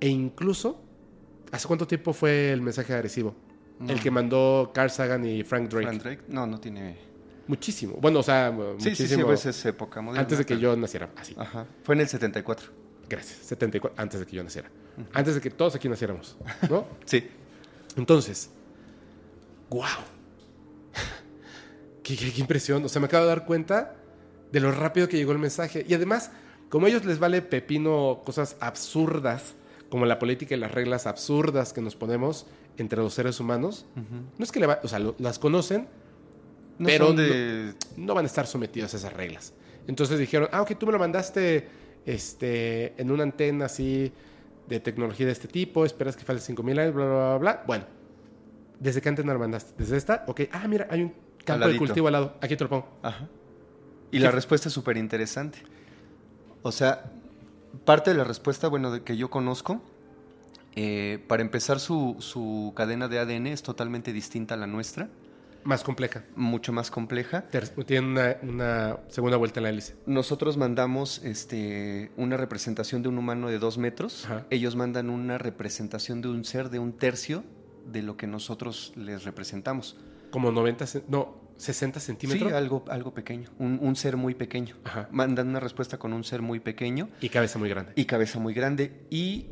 e 0.00 0.08
incluso, 0.08 0.80
¿hace 1.52 1.66
cuánto 1.66 1.86
tiempo 1.86 2.12
fue 2.12 2.52
el 2.52 2.60
mensaje 2.60 2.92
agresivo? 2.94 3.34
No. 3.78 3.92
El 3.92 4.00
que 4.00 4.10
mandó 4.10 4.70
Carl 4.74 4.90
Sagan 4.90 5.24
y 5.26 5.42
Frank 5.44 5.68
Drake. 5.68 5.86
Frank 5.86 6.02
Drake. 6.02 6.22
No, 6.28 6.46
no 6.46 6.58
tiene. 6.58 6.96
Muchísimo. 7.46 7.96
Bueno, 8.00 8.20
o 8.20 8.22
sea, 8.22 8.50
Sí, 8.78 8.90
sí, 8.90 8.96
sí, 8.96 9.02
muchísimo. 9.02 9.26
pues 9.26 9.46
es 9.46 9.64
época 9.66 10.00
moderna. 10.00 10.22
antes 10.22 10.38
de 10.38 10.44
que 10.46 10.58
yo 10.58 10.74
naciera. 10.76 11.10
Así. 11.16 11.34
Ajá. 11.38 11.66
Fue 11.84 11.94
en 11.94 12.00
el 12.00 12.08
74. 12.08 12.68
Gracias. 13.08 13.38
74. 13.46 14.02
Antes 14.02 14.18
de 14.20 14.26
que 14.26 14.34
yo 14.34 14.42
naciera. 14.42 14.68
Antes 15.12 15.34
de 15.36 15.40
que 15.40 15.50
todos 15.50 15.74
aquí 15.76 15.88
naciéramos. 15.88 16.36
¿No? 16.68 16.86
Sí. 17.04 17.28
Entonces, 17.96 18.50
wow. 19.70 19.82
qué, 22.02 22.16
qué- 22.16 22.32
qué 22.32 22.40
impresión. 22.40 22.84
O 22.84 22.88
sea, 22.88 23.00
me 23.00 23.06
acabo 23.06 23.24
de 23.24 23.28
dar 23.28 23.44
cuenta 23.46 23.94
de 24.52 24.60
lo 24.60 24.70
rápido 24.72 25.08
que 25.08 25.16
llegó 25.16 25.32
el 25.32 25.38
mensaje. 25.38 25.84
Y 25.88 25.94
además, 25.94 26.30
como 26.68 26.86
a 26.86 26.88
ellos 26.88 27.04
les 27.04 27.18
vale 27.18 27.42
pepino 27.42 28.22
cosas 28.24 28.56
absurdas, 28.60 29.54
como 29.88 30.04
la 30.06 30.18
política 30.18 30.54
y 30.54 30.58
las 30.58 30.72
reglas 30.72 31.06
absurdas 31.06 31.72
que 31.72 31.80
nos 31.80 31.94
ponemos 31.96 32.46
entre 32.78 32.98
los 33.00 33.14
seres 33.14 33.40
humanos, 33.40 33.86
no 34.38 34.44
es 34.44 34.52
que 34.52 34.60
le 34.60 34.66
va, 34.66 34.80
o 34.82 34.88
sea, 34.88 34.98
lo- 34.98 35.14
las 35.18 35.38
conocen, 35.38 35.88
No 36.78 36.84
Pero 36.88 37.06
no 37.96 38.12
van 38.14 38.26
a 38.26 38.28
estar 38.28 38.46
sometidos 38.46 38.92
a 38.92 38.98
esas 38.98 39.12
reglas. 39.14 39.54
Entonces 39.86 40.18
dijeron, 40.18 40.50
ah, 40.52 40.60
ok, 40.60 40.76
tú 40.78 40.84
me 40.84 40.92
lo 40.92 40.98
mandaste 40.98 41.66
este, 42.04 42.92
en 43.00 43.10
una 43.10 43.22
antena 43.22 43.64
así 43.64 44.12
de 44.68 44.80
tecnología 44.80 45.26
de 45.26 45.32
este 45.32 45.48
tipo, 45.48 45.84
esperas 45.84 46.16
que 46.16 46.24
falte 46.24 46.42
5000 46.42 46.78
años, 46.78 46.94
bla, 46.94 47.04
bla, 47.04 47.16
bla, 47.16 47.38
bla. 47.38 47.64
Bueno, 47.66 47.84
¿desde 48.80 49.00
qué 49.00 49.08
antena 49.08 49.32
lo 49.32 49.38
mandaste? 49.38 49.74
¿Desde 49.78 49.96
esta? 49.96 50.24
Ok, 50.26 50.42
ah, 50.52 50.66
mira, 50.68 50.86
hay 50.90 51.02
un 51.02 51.14
campo 51.44 51.68
de 51.68 51.76
cultivo 51.76 52.08
al 52.08 52.12
lado. 52.12 52.34
Aquí 52.40 52.56
te 52.56 52.64
lo 52.64 52.70
pongo. 52.70 52.88
Ajá. 53.02 53.28
Y 54.10 54.18
¿Qué 54.18 54.24
la 54.24 54.30
respuesta 54.30 54.68
es 54.68 54.74
súper 54.74 54.96
interesante. 54.96 55.58
O 56.62 56.72
sea, 56.72 57.10
parte 57.84 58.10
de 58.10 58.16
la 58.16 58.24
respuesta, 58.24 58.68
bueno, 58.68 58.90
de 58.90 59.02
que 59.02 59.16
yo 59.16 59.30
conozco, 59.30 59.82
eh, 60.74 61.24
para 61.26 61.42
empezar, 61.42 61.80
su, 61.80 62.16
su 62.18 62.72
cadena 62.76 63.08
de 63.08 63.18
ADN 63.18 63.48
es 63.48 63.62
totalmente 63.62 64.12
distinta 64.12 64.54
a 64.54 64.56
la 64.56 64.66
nuestra, 64.66 65.08
Más 65.66 65.82
compleja. 65.82 66.24
mucho 66.36 66.72
más 66.72 66.90
compleja. 66.90 67.44
Tiene 67.86 68.06
una, 68.06 68.36
una 68.42 68.98
segunda 69.08 69.36
vuelta 69.36 69.60
en 69.60 69.64
la 69.64 69.70
hélice. 69.70 69.96
Nosotros 70.06 70.56
mandamos 70.56 71.20
este, 71.24 72.10
una 72.16 72.36
representación 72.36 73.02
de 73.02 73.08
un 73.08 73.18
humano 73.18 73.48
de 73.48 73.58
dos 73.58 73.76
metros. 73.76 74.24
Ajá. 74.26 74.46
Ellos 74.50 74.76
mandan 74.76 75.10
una 75.10 75.38
representación 75.38 76.22
de 76.22 76.28
un 76.28 76.44
ser 76.44 76.70
de 76.70 76.78
un 76.78 76.92
tercio 76.92 77.44
de 77.90 78.02
lo 78.02 78.16
que 78.16 78.26
nosotros 78.26 78.92
les 78.96 79.24
representamos. 79.24 79.96
Como 80.30 80.50
90, 80.52 80.84
cen- 80.86 81.02
no, 81.08 81.36
60 81.56 82.00
Sí, 82.00 82.06
centímetros. 82.06 82.52
algo, 82.52 82.84
algo 82.88 83.14
pequeño, 83.14 83.48
un, 83.58 83.78
un 83.80 83.96
ser 83.96 84.16
muy 84.16 84.34
pequeño. 84.34 84.76
Ajá. 84.84 85.08
Mandan 85.10 85.48
una 85.48 85.60
respuesta 85.60 85.98
con 85.98 86.12
un 86.12 86.22
ser 86.24 86.42
muy 86.42 86.60
pequeño 86.60 87.08
Y 87.20 87.28
cabeza 87.28 87.58
muy 87.58 87.68
grande. 87.68 87.92
y 87.96 88.04
cabeza 88.04 88.38
muy 88.38 88.52
grande 88.54 89.06
y 89.10 89.46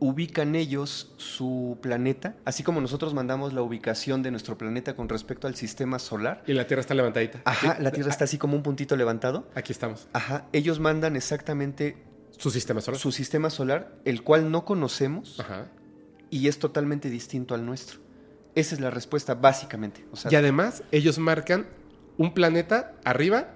ubican 0.00 0.54
ellos 0.54 1.12
su 1.16 1.76
planeta, 1.80 2.36
así 2.44 2.62
como 2.62 2.80
nosotros 2.80 3.14
mandamos 3.14 3.52
la 3.52 3.62
ubicación 3.62 4.22
de 4.22 4.30
nuestro 4.30 4.56
planeta 4.56 4.94
con 4.94 5.08
respecto 5.08 5.46
al 5.46 5.54
sistema 5.56 5.98
solar. 5.98 6.42
Y 6.46 6.52
la 6.52 6.66
Tierra 6.66 6.80
está 6.80 6.94
levantadita. 6.94 7.40
Ajá, 7.44 7.76
Sí, 7.76 7.82
la 7.82 7.90
Tierra 7.90 8.10
está 8.10 8.24
así 8.24 8.38
como 8.38 8.56
un 8.56 8.62
puntito 8.62 8.96
levantado. 8.96 9.48
Aquí 9.54 9.72
estamos. 9.72 10.06
Ajá, 10.12 10.46
ellos 10.52 10.78
mandan 10.80 11.16
exactamente 11.16 11.96
Su 12.36 12.50
sistema 12.50 12.80
solar. 12.80 13.00
su 13.00 13.10
sistema 13.12 13.50
solar, 13.50 13.92
el 14.04 14.22
cual 14.22 14.50
no 14.52 14.64
conocemos 14.64 15.40
Ajá. 15.40 15.66
y 16.30 16.46
es 16.48 16.58
totalmente 16.60 17.10
distinto 17.10 17.54
al 17.54 17.66
nuestro. 17.66 17.98
Esa 18.54 18.74
es 18.74 18.80
la 18.80 18.90
respuesta, 18.90 19.34
básicamente. 19.34 20.04
O 20.12 20.16
sea, 20.16 20.30
Y 20.32 20.36
además, 20.36 20.82
ellos 20.92 21.18
marcan 21.18 21.66
un 22.16 22.34
planeta 22.34 22.94
arriba, 23.04 23.48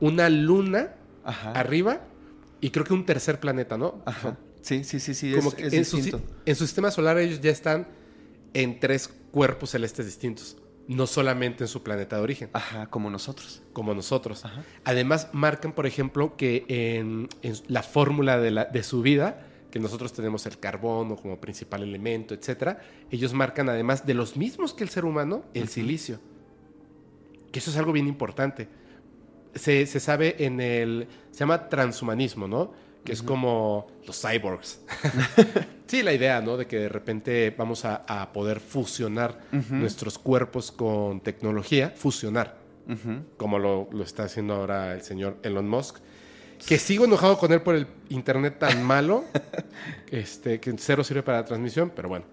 una 0.00 0.28
luna 0.30 0.94
ajá, 1.24 1.52
arriba 1.52 2.00
y 2.60 2.70
creo 2.70 2.84
que 2.84 2.92
un 2.94 3.04
tercer 3.06 3.40
planeta, 3.40 3.76
¿no? 3.76 4.02
ajá. 4.06 4.36
Sí, 4.62 4.84
sí, 4.84 5.00
sí, 5.00 5.14
sí, 5.14 5.32
Como 5.34 5.50
es, 5.50 5.54
que 5.54 5.66
es 5.66 5.72
en, 5.74 5.84
su, 5.84 6.20
en 6.46 6.56
su 6.56 6.66
sistema 6.66 6.90
solar 6.90 7.18
ellos 7.18 7.40
ya 7.40 7.50
están 7.50 7.86
en 8.54 8.80
tres 8.80 9.08
cuerpos 9.30 9.70
celestes 9.70 10.06
distintos, 10.06 10.56
no 10.88 11.06
solamente 11.06 11.64
en 11.64 11.68
su 11.68 11.82
planeta 11.82 12.16
de 12.16 12.22
origen, 12.22 12.50
Ajá, 12.52 12.86
como 12.86 13.10
nosotros. 13.10 13.62
como 13.72 13.94
nosotros. 13.94 14.44
Ajá. 14.44 14.62
Además, 14.84 15.28
marcan, 15.32 15.72
por 15.72 15.86
ejemplo, 15.86 16.36
que 16.36 16.64
en, 16.68 17.28
en 17.42 17.54
la 17.68 17.82
fórmula 17.82 18.38
de, 18.38 18.50
la- 18.52 18.64
de 18.66 18.82
su 18.82 19.02
vida, 19.02 19.46
que 19.70 19.78
nosotros 19.80 20.12
tenemos 20.12 20.44
el 20.46 20.58
carbono 20.58 21.16
como 21.16 21.40
principal 21.40 21.82
elemento, 21.82 22.34
etcétera, 22.34 22.82
ellos 23.10 23.32
marcan 23.32 23.68
además 23.68 24.06
de 24.06 24.14
los 24.14 24.36
mismos 24.36 24.74
que 24.74 24.84
el 24.84 24.90
ser 24.90 25.04
humano, 25.06 25.44
el 25.54 25.68
silicio. 25.68 26.20
Que 27.50 27.58
eso 27.58 27.70
es 27.70 27.76
algo 27.76 27.92
bien 27.92 28.06
importante. 28.06 28.68
Se, 29.54 29.86
se 29.86 29.98
sabe 30.00 30.44
en 30.44 30.60
el. 30.60 31.08
Se 31.30 31.40
llama 31.40 31.68
transhumanismo, 31.68 32.46
¿no? 32.48 32.72
Que 33.04 33.12
es 33.12 33.22
como 33.22 33.88
los 34.06 34.20
cyborgs. 34.20 34.80
sí, 35.86 36.02
la 36.02 36.12
idea, 36.12 36.40
¿no? 36.40 36.56
De 36.56 36.66
que 36.66 36.78
de 36.78 36.88
repente 36.88 37.54
vamos 37.56 37.84
a, 37.84 38.04
a 38.06 38.32
poder 38.32 38.60
fusionar 38.60 39.40
nuestros 39.70 40.18
cuerpos 40.18 40.70
con 40.70 41.20
tecnología, 41.20 41.90
fusionar 41.90 42.62
como 43.36 43.58
lo, 43.58 43.88
lo 43.92 44.02
está 44.02 44.24
haciendo 44.24 44.54
ahora 44.54 44.94
el 44.94 45.02
señor 45.02 45.38
Elon 45.42 45.68
Musk. 45.68 45.98
Que 46.66 46.78
sigo 46.78 47.04
enojado 47.04 47.38
con 47.38 47.52
él 47.52 47.60
por 47.60 47.74
el 47.74 47.86
internet 48.08 48.58
tan 48.58 48.82
malo, 48.84 49.24
este, 50.10 50.60
que 50.60 50.72
cero 50.78 51.02
sirve 51.02 51.22
para 51.22 51.38
la 51.38 51.44
transmisión, 51.44 51.92
pero 51.94 52.08
bueno, 52.08 52.24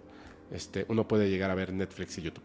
este, 0.52 0.86
uno 0.88 1.08
puede 1.08 1.30
llegar 1.30 1.50
a 1.50 1.56
ver 1.56 1.74
Netflix 1.74 2.18
y 2.20 2.22
YouTube. 2.22 2.44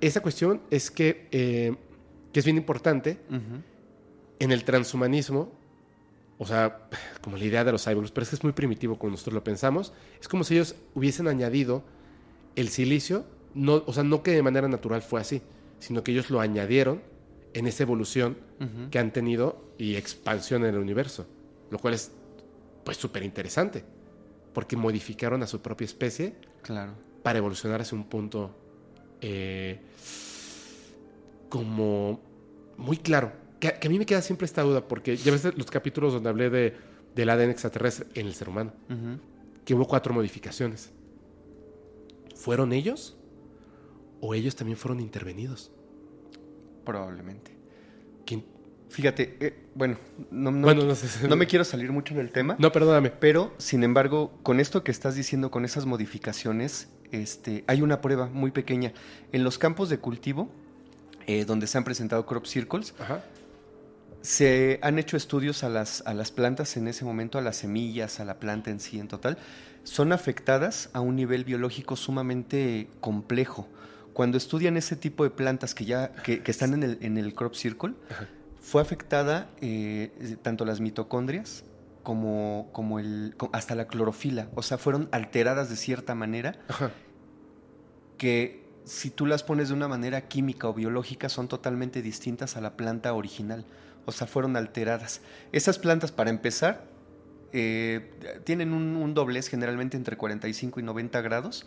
Esa 0.00 0.20
cuestión 0.20 0.60
es 0.70 0.90
que, 0.90 1.26
eh, 1.30 1.74
que 2.32 2.40
es 2.40 2.44
bien 2.44 2.58
importante 2.58 3.18
en 4.38 4.52
el 4.52 4.64
transhumanismo, 4.64 5.52
o 6.42 6.46
sea, 6.46 6.88
como 7.20 7.36
la 7.36 7.44
idea 7.44 7.64
de 7.64 7.70
los 7.72 7.84
cyborgs, 7.84 8.10
pero 8.12 8.22
es 8.24 8.30
que 8.30 8.36
es 8.36 8.42
muy 8.42 8.52
primitivo 8.54 8.98
como 8.98 9.10
nosotros 9.12 9.34
lo 9.34 9.44
pensamos, 9.44 9.92
es 10.20 10.26
como 10.26 10.42
si 10.42 10.54
ellos 10.54 10.74
hubiesen 10.94 11.28
añadido 11.28 11.84
el 12.56 12.70
silicio, 12.70 13.26
no, 13.54 13.82
o 13.86 13.92
sea, 13.92 14.04
no 14.04 14.22
que 14.22 14.30
de 14.32 14.42
manera 14.42 14.66
natural 14.66 15.02
fue 15.02 15.20
así, 15.20 15.42
sino 15.80 16.02
que 16.02 16.12
ellos 16.12 16.30
lo 16.30 16.40
añadieron 16.40 17.02
en 17.52 17.66
esa 17.66 17.82
evolución 17.82 18.38
que 18.90 18.98
han 18.98 19.12
tenido 19.12 19.62
y 19.78 19.96
expansión 19.96 20.64
en 20.64 20.74
el 20.74 20.80
universo, 20.80 21.26
lo 21.70 21.78
cual 21.78 21.94
es 21.94 22.10
pues 22.84 22.96
súper 22.96 23.22
interesante, 23.22 23.84
porque 24.54 24.76
modificaron 24.76 25.42
a 25.42 25.46
su 25.46 25.60
propia 25.60 25.84
especie 25.84 26.34
Claro. 26.62 26.92
para 27.22 27.38
evolucionar 27.38 27.80
hacia 27.82 27.96
un 27.98 28.04
punto 28.04 28.54
eh, 29.20 29.80
como 31.48 32.20
muy 32.76 32.96
claro. 32.98 33.32
Que, 33.60 33.72
que 33.74 33.86
a 33.86 33.90
mí 33.90 33.98
me 33.98 34.06
queda 34.06 34.22
siempre 34.22 34.46
esta 34.46 34.62
duda, 34.62 34.88
porque 34.88 35.16
ya 35.16 35.30
ves 35.30 35.44
los 35.56 35.70
capítulos 35.70 36.12
donde 36.12 36.28
hablé 36.28 36.50
de, 36.50 36.74
del 37.14 37.30
ADN 37.30 37.50
extraterrestre 37.50 38.06
en 38.14 38.26
el 38.26 38.34
ser 38.34 38.48
humano, 38.48 38.72
que 39.64 39.74
hubo 39.74 39.86
cuatro 39.86 40.14
modificaciones. 40.14 40.90
¿Fueron 42.34 42.72
ellos? 42.72 43.16
¿O 44.20 44.34
ellos 44.34 44.56
también 44.56 44.76
fueron 44.76 45.00
intervenidos? 45.00 45.70
Probablemente. 46.84 47.52
¿Quién? 48.24 48.44
Fíjate, 48.88 49.36
eh, 49.40 49.54
bueno, 49.74 49.98
no, 50.30 50.50
no, 50.50 50.62
bueno, 50.62 50.84
no 50.84 50.94
sé. 50.94 51.28
no 51.28 51.36
me 51.36 51.46
quiero 51.46 51.64
salir 51.64 51.92
mucho 51.92 52.14
del 52.14 52.32
tema. 52.32 52.56
No, 52.58 52.72
perdóname. 52.72 53.10
Pero, 53.10 53.52
sin 53.58 53.84
embargo, 53.84 54.32
con 54.42 54.58
esto 54.58 54.82
que 54.82 54.90
estás 54.90 55.14
diciendo, 55.14 55.50
con 55.50 55.64
esas 55.64 55.86
modificaciones, 55.86 56.88
este, 57.12 57.64
hay 57.66 57.82
una 57.82 58.00
prueba 58.00 58.26
muy 58.26 58.50
pequeña. 58.50 58.92
En 59.32 59.44
los 59.44 59.58
campos 59.58 59.90
de 59.90 59.98
cultivo, 59.98 60.50
eh, 61.26 61.44
donde 61.44 61.66
se 61.66 61.78
han 61.78 61.84
presentado 61.84 62.26
crop 62.26 62.46
circles, 62.46 62.94
Ajá. 62.98 63.22
Se 64.22 64.78
han 64.82 64.98
hecho 64.98 65.16
estudios 65.16 65.64
a 65.64 65.68
las, 65.68 66.02
a 66.06 66.14
las 66.14 66.30
plantas 66.30 66.76
en 66.76 66.88
ese 66.88 67.04
momento, 67.04 67.38
a 67.38 67.40
las 67.42 67.56
semillas, 67.56 68.20
a 68.20 68.24
la 68.24 68.38
planta 68.38 68.70
en 68.70 68.80
sí 68.80 68.98
en 68.98 69.08
total. 69.08 69.38
Son 69.82 70.12
afectadas 70.12 70.90
a 70.92 71.00
un 71.00 71.16
nivel 71.16 71.44
biológico 71.44 71.96
sumamente 71.96 72.88
complejo. 73.00 73.66
Cuando 74.12 74.36
estudian 74.36 74.76
ese 74.76 74.96
tipo 74.96 75.24
de 75.24 75.30
plantas 75.30 75.74
que 75.74 75.84
ya 75.86 76.12
que, 76.12 76.42
que 76.42 76.50
están 76.50 76.74
en 76.74 76.82
el, 76.82 76.98
en 77.00 77.16
el 77.16 77.34
crop 77.34 77.54
circle, 77.54 77.94
Ajá. 78.10 78.26
fue 78.60 78.82
afectada 78.82 79.48
eh, 79.60 80.36
tanto 80.42 80.64
las 80.66 80.80
mitocondrias 80.80 81.64
como, 82.02 82.68
como 82.72 82.98
el, 82.98 83.34
hasta 83.52 83.74
la 83.74 83.86
clorofila. 83.86 84.48
O 84.54 84.62
sea, 84.62 84.76
fueron 84.76 85.08
alteradas 85.12 85.70
de 85.70 85.76
cierta 85.76 86.14
manera 86.14 86.58
Ajá. 86.68 86.90
que 88.18 88.64
si 88.84 89.10
tú 89.10 89.24
las 89.26 89.42
pones 89.42 89.68
de 89.68 89.74
una 89.74 89.88
manera 89.88 90.28
química 90.28 90.68
o 90.68 90.74
biológica 90.74 91.28
son 91.28 91.48
totalmente 91.48 92.02
distintas 92.02 92.56
a 92.56 92.60
la 92.60 92.76
planta 92.76 93.14
original. 93.14 93.64
O 94.10 94.18
sea, 94.18 94.26
fueron 94.26 94.56
alteradas. 94.56 95.20
Esas 95.52 95.78
plantas, 95.78 96.12
para 96.12 96.30
empezar, 96.30 96.84
eh, 97.52 98.10
tienen 98.44 98.72
un, 98.72 98.96
un 98.96 99.14
doblez 99.14 99.48
generalmente 99.48 99.96
entre 99.96 100.16
45 100.16 100.80
y 100.80 100.82
90 100.82 101.20
grados, 101.20 101.64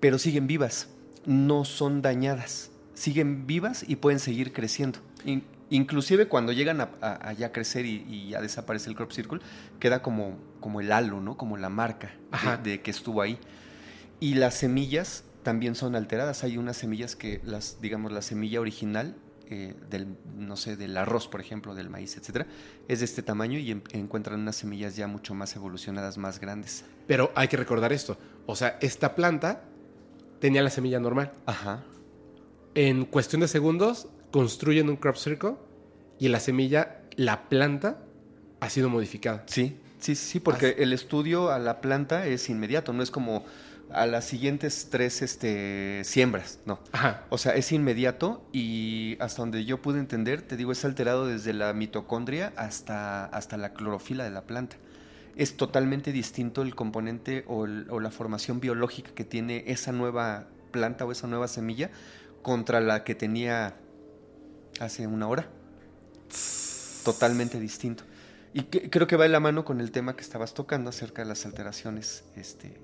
pero 0.00 0.18
siguen 0.18 0.46
vivas, 0.46 0.88
no 1.24 1.64
son 1.64 2.02
dañadas. 2.02 2.70
Siguen 2.94 3.46
vivas 3.46 3.84
y 3.86 3.96
pueden 3.96 4.18
seguir 4.20 4.52
creciendo. 4.52 4.98
In- 5.24 5.44
inclusive 5.70 6.28
cuando 6.28 6.52
llegan 6.52 6.80
a, 6.80 6.90
a- 7.00 7.28
a 7.28 7.32
ya 7.32 7.52
crecer 7.52 7.84
y, 7.86 8.04
y 8.08 8.30
ya 8.30 8.40
desaparece 8.40 8.88
el 8.88 8.96
crop 8.96 9.12
circle, 9.12 9.40
queda 9.80 10.00
como, 10.02 10.38
como 10.60 10.80
el 10.80 10.90
halo, 10.92 11.20
¿no? 11.20 11.36
Como 11.36 11.56
la 11.56 11.68
marca 11.68 12.12
de, 12.62 12.70
de 12.70 12.80
que 12.82 12.90
estuvo 12.90 13.20
ahí. 13.22 13.38
Y 14.20 14.34
las 14.34 14.54
semillas 14.54 15.24
también 15.42 15.74
son 15.74 15.94
alteradas. 15.94 16.42
Hay 16.42 16.56
unas 16.58 16.76
semillas 16.78 17.14
que, 17.16 17.40
las, 17.44 17.80
digamos, 17.80 18.12
la 18.12 18.22
semilla 18.22 18.60
original 18.60 19.14
eh, 19.48 19.74
del, 19.90 20.08
no 20.36 20.56
sé, 20.56 20.76
del 20.76 20.96
arroz, 20.96 21.28
por 21.28 21.40
ejemplo, 21.40 21.74
del 21.74 21.88
maíz, 21.90 22.16
etcétera, 22.16 22.46
es 22.88 22.98
de 23.00 23.04
este 23.04 23.22
tamaño 23.22 23.58
y 23.58 23.70
en- 23.70 23.82
encuentran 23.92 24.40
unas 24.40 24.56
semillas 24.56 24.96
ya 24.96 25.06
mucho 25.06 25.34
más 25.34 25.54
evolucionadas, 25.56 26.18
más 26.18 26.40
grandes. 26.40 26.84
Pero 27.06 27.32
hay 27.34 27.48
que 27.48 27.56
recordar 27.56 27.92
esto. 27.92 28.18
O 28.46 28.56
sea, 28.56 28.78
esta 28.80 29.14
planta 29.14 29.62
tenía 30.40 30.62
la 30.62 30.70
semilla 30.70 31.00
normal. 31.00 31.32
Ajá. 31.46 31.84
En 32.74 33.04
cuestión 33.06 33.40
de 33.40 33.48
segundos, 33.48 34.08
construyen 34.30 34.88
un 34.90 34.96
crop 34.96 35.16
circle 35.16 35.54
y 36.18 36.28
la 36.28 36.40
semilla, 36.40 37.02
la 37.16 37.48
planta, 37.48 38.02
ha 38.60 38.68
sido 38.70 38.88
modificada. 38.90 39.44
Sí, 39.46 39.78
sí, 39.98 40.14
sí, 40.14 40.40
porque 40.40 40.76
el 40.78 40.92
estudio 40.92 41.50
a 41.50 41.58
la 41.58 41.80
planta 41.80 42.26
es 42.26 42.50
inmediato, 42.50 42.92
no 42.92 43.02
es 43.02 43.10
como 43.10 43.44
a 43.90 44.06
las 44.06 44.24
siguientes 44.24 44.88
tres 44.90 45.22
este, 45.22 46.02
siembras, 46.04 46.58
no. 46.66 46.80
Ajá. 46.92 47.24
O 47.30 47.38
sea, 47.38 47.54
es 47.54 47.70
inmediato 47.72 48.44
y 48.52 49.16
hasta 49.20 49.42
donde 49.42 49.64
yo 49.64 49.80
pude 49.80 50.00
entender, 50.00 50.42
te 50.42 50.56
digo, 50.56 50.72
es 50.72 50.84
alterado 50.84 51.26
desde 51.26 51.52
la 51.52 51.72
mitocondria 51.72 52.52
hasta, 52.56 53.24
hasta 53.26 53.56
la 53.56 53.72
clorofila 53.74 54.24
de 54.24 54.30
la 54.30 54.42
planta. 54.42 54.76
Es 55.36 55.56
totalmente 55.56 56.12
distinto 56.12 56.62
el 56.62 56.74
componente 56.74 57.44
o, 57.46 57.64
el- 57.66 57.86
o 57.90 58.00
la 58.00 58.10
formación 58.10 58.58
biológica 58.60 59.10
que 59.14 59.24
tiene 59.24 59.64
esa 59.66 59.92
nueva 59.92 60.46
planta 60.72 61.04
o 61.04 61.12
esa 61.12 61.26
nueva 61.26 61.46
semilla 61.46 61.90
contra 62.42 62.80
la 62.80 63.04
que 63.04 63.14
tenía 63.14 63.76
hace 64.80 65.06
una 65.06 65.28
hora. 65.28 65.48
Totalmente 67.04 67.60
distinto. 67.60 68.04
Y 68.52 68.62
que- 68.64 68.88
creo 68.90 69.06
que 69.06 69.16
va 69.16 69.24
de 69.24 69.28
la 69.30 69.40
mano 69.40 69.64
con 69.64 69.80
el 69.80 69.90
tema 69.90 70.16
que 70.16 70.22
estabas 70.22 70.54
tocando 70.54 70.90
acerca 70.90 71.22
de 71.22 71.28
las 71.28 71.44
alteraciones 71.46 72.24
este, 72.36 72.78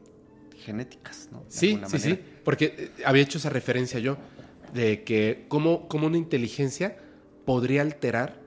genéticas, 0.63 1.29
¿no? 1.31 1.41
De 1.41 1.51
Sí, 1.51 1.81
sí, 1.89 1.99
sí. 1.99 2.19
Porque 2.45 2.75
eh, 2.77 2.91
había 3.05 3.23
hecho 3.23 3.39
esa 3.39 3.51
referencia 3.51 4.01
yo 4.01 4.17
de 4.73 5.05
que 5.05 5.45
cómo, 5.49 5.89
cómo 5.89 6.07
una 6.07 6.17
inteligencia 6.17 6.97
podría 7.45 7.83
alterar 7.83 8.41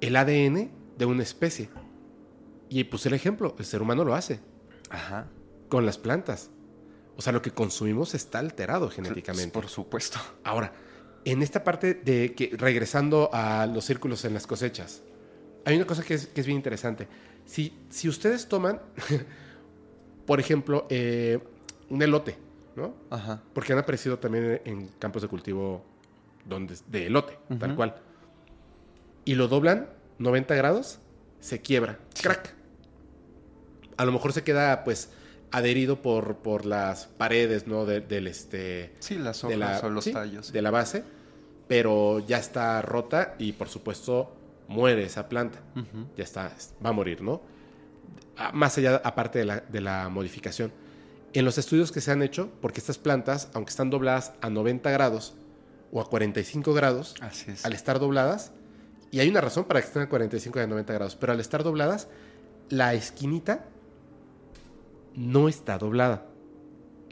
el 0.00 0.16
ADN 0.16 0.70
de 0.98 1.04
una 1.06 1.22
especie. 1.22 1.68
Y 2.68 2.84
puse 2.84 3.08
el 3.08 3.14
ejemplo, 3.14 3.54
el 3.58 3.64
ser 3.64 3.82
humano 3.82 4.04
lo 4.04 4.14
hace 4.14 4.40
Ajá. 4.90 5.28
con 5.68 5.86
las 5.86 5.98
plantas. 5.98 6.50
O 7.16 7.22
sea, 7.22 7.32
lo 7.32 7.42
que 7.42 7.52
consumimos 7.52 8.14
está 8.14 8.40
alterado 8.40 8.90
genéticamente. 8.90 9.52
Por 9.52 9.68
supuesto. 9.68 10.18
Ahora, 10.42 10.72
en 11.24 11.42
esta 11.42 11.62
parte 11.62 11.94
de 11.94 12.34
que, 12.34 12.50
regresando 12.56 13.30
a 13.32 13.66
los 13.66 13.84
círculos 13.84 14.24
en 14.24 14.34
las 14.34 14.46
cosechas, 14.46 15.02
hay 15.64 15.76
una 15.76 15.86
cosa 15.86 16.02
que 16.02 16.14
es, 16.14 16.26
que 16.26 16.40
es 16.40 16.46
bien 16.46 16.56
interesante. 16.56 17.08
Si, 17.46 17.78
si 17.88 18.08
ustedes 18.08 18.48
toman, 18.48 18.80
por 20.26 20.40
ejemplo, 20.40 20.86
eh, 20.90 21.38
un 21.90 22.02
elote, 22.02 22.36
¿no? 22.76 22.94
Ajá. 23.10 23.42
Porque 23.52 23.72
han 23.72 23.78
aparecido 23.78 24.18
también 24.18 24.60
en 24.64 24.88
campos 24.98 25.22
de 25.22 25.28
cultivo 25.28 25.82
donde, 26.46 26.76
de 26.88 27.06
elote, 27.06 27.38
tal 27.58 27.74
cual. 27.76 27.96
Y 29.24 29.34
lo 29.34 29.48
doblan 29.48 29.88
90 30.18 30.54
grados, 30.54 30.98
se 31.40 31.60
quiebra, 31.60 31.98
crack. 32.22 32.54
A 33.96 34.04
lo 34.04 34.12
mejor 34.12 34.32
se 34.32 34.42
queda, 34.42 34.84
pues, 34.84 35.10
adherido 35.52 36.02
por, 36.02 36.36
por 36.38 36.66
las 36.66 37.06
paredes, 37.06 37.66
¿no? 37.66 37.84
De- 37.86 38.00
del 38.00 38.26
este 38.26 38.92
Sí, 38.98 39.16
las 39.16 39.40
de 39.42 39.54
hojas 39.56 39.82
la, 39.82 39.86
o 39.86 39.90
los 39.90 40.04
sí, 40.04 40.12
tallos. 40.12 40.52
de 40.52 40.62
la 40.62 40.70
base, 40.70 41.04
pero 41.68 42.18
ya 42.18 42.38
está 42.38 42.82
rota 42.82 43.36
y 43.38 43.52
por 43.52 43.68
supuesto 43.68 44.34
muere 44.68 45.04
esa 45.04 45.28
planta. 45.28 45.60
Ya 46.16 46.24
está, 46.24 46.52
va 46.84 46.90
a 46.90 46.92
morir, 46.92 47.22
¿no? 47.22 47.40
Más 48.52 48.76
allá, 48.78 49.00
aparte 49.04 49.38
de 49.40 49.44
la, 49.44 49.60
de 49.60 49.80
la 49.80 50.08
modificación. 50.08 50.72
En 51.32 51.44
los 51.44 51.58
estudios 51.58 51.92
que 51.92 52.00
se 52.00 52.10
han 52.12 52.22
hecho, 52.22 52.50
porque 52.60 52.80
estas 52.80 52.98
plantas, 52.98 53.48
aunque 53.54 53.70
están 53.70 53.90
dobladas 53.90 54.32
a 54.40 54.50
90 54.50 54.90
grados 54.90 55.34
o 55.92 56.00
a 56.00 56.08
45 56.08 56.72
grados, 56.74 57.14
Así 57.20 57.50
es. 57.50 57.64
al 57.64 57.72
estar 57.72 57.98
dobladas, 57.98 58.52
y 59.10 59.20
hay 59.20 59.28
una 59.28 59.40
razón 59.40 59.64
para 59.64 59.80
que 59.80 59.86
estén 59.86 60.02
a 60.02 60.08
45 60.08 60.58
y 60.58 60.62
a 60.62 60.66
90 60.66 60.92
grados, 60.92 61.16
pero 61.16 61.32
al 61.32 61.40
estar 61.40 61.62
dobladas, 61.62 62.08
la 62.68 62.94
esquinita 62.94 63.66
no 65.14 65.48
está 65.48 65.78
doblada. 65.78 66.26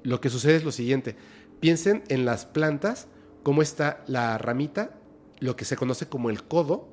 Lo 0.02 0.20
que 0.20 0.28
sucede 0.30 0.56
es 0.56 0.64
lo 0.64 0.72
siguiente. 0.72 1.16
Piensen 1.60 2.02
en 2.08 2.24
las 2.24 2.44
plantas, 2.44 3.06
cómo 3.44 3.62
está 3.62 4.02
la 4.08 4.36
ramita, 4.38 4.94
lo 5.38 5.54
que 5.56 5.64
se 5.64 5.76
conoce 5.76 6.08
como 6.08 6.30
el 6.30 6.42
codo, 6.44 6.88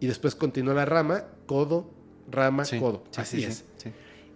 y 0.00 0.06
después 0.06 0.34
continúa 0.34 0.74
la 0.74 0.84
rama, 0.84 1.24
codo, 1.46 1.90
rama, 2.30 2.64
Sí, 2.64 2.78
codo. 2.78 3.04
sí, 3.12 3.20
Así 3.20 3.36
sí, 3.38 3.44
es. 3.44 3.64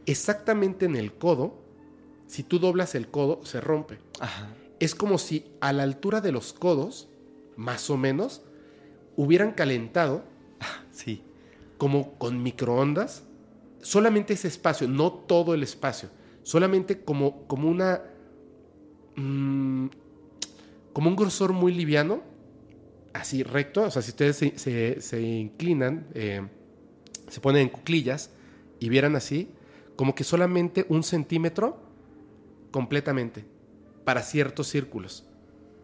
Exactamente 0.06 0.84
en 0.86 0.96
el 0.96 1.12
codo, 1.12 1.62
si 2.26 2.42
tú 2.42 2.58
doblas 2.58 2.94
el 2.94 3.08
codo, 3.08 3.44
se 3.44 3.60
rompe. 3.60 3.98
Ajá. 4.20 4.48
Es 4.80 4.94
como 4.94 5.18
si 5.18 5.44
a 5.60 5.72
la 5.72 5.82
altura 5.84 6.20
de 6.20 6.32
los 6.32 6.52
codos, 6.52 7.08
más 7.56 7.88
o 7.90 7.96
menos, 7.96 8.42
hubieran 9.16 9.52
calentado 9.52 10.24
Sí. 10.90 11.22
como 11.78 12.14
con 12.18 12.42
microondas, 12.42 13.24
solamente 13.80 14.32
ese 14.34 14.48
espacio, 14.48 14.88
no 14.88 15.12
todo 15.12 15.54
el 15.54 15.62
espacio, 15.62 16.08
solamente 16.42 17.02
como, 17.04 17.46
como 17.46 17.68
una. 17.68 18.02
mm, 19.16 19.86
como 20.92 21.08
un 21.08 21.16
grosor 21.16 21.52
muy 21.52 21.72
liviano, 21.72 22.22
así 23.12 23.42
recto. 23.42 23.82
O 23.84 23.90
sea, 23.90 24.02
si 24.02 24.10
ustedes 24.10 24.36
se, 24.36 24.58
se- 24.58 25.00
se 25.00 25.20
inclinan, 25.22 26.06
eh, 26.14 26.46
se 27.28 27.40
ponen 27.40 27.62
en 27.62 27.68
cuclillas 27.70 28.30
y 28.80 28.88
vieran 28.88 29.16
así, 29.16 29.48
como 29.96 30.14
que 30.14 30.24
solamente 30.24 30.86
un 30.88 31.02
centímetro 31.02 31.78
completamente 32.70 33.44
para 34.04 34.22
ciertos 34.22 34.68
círculos. 34.68 35.24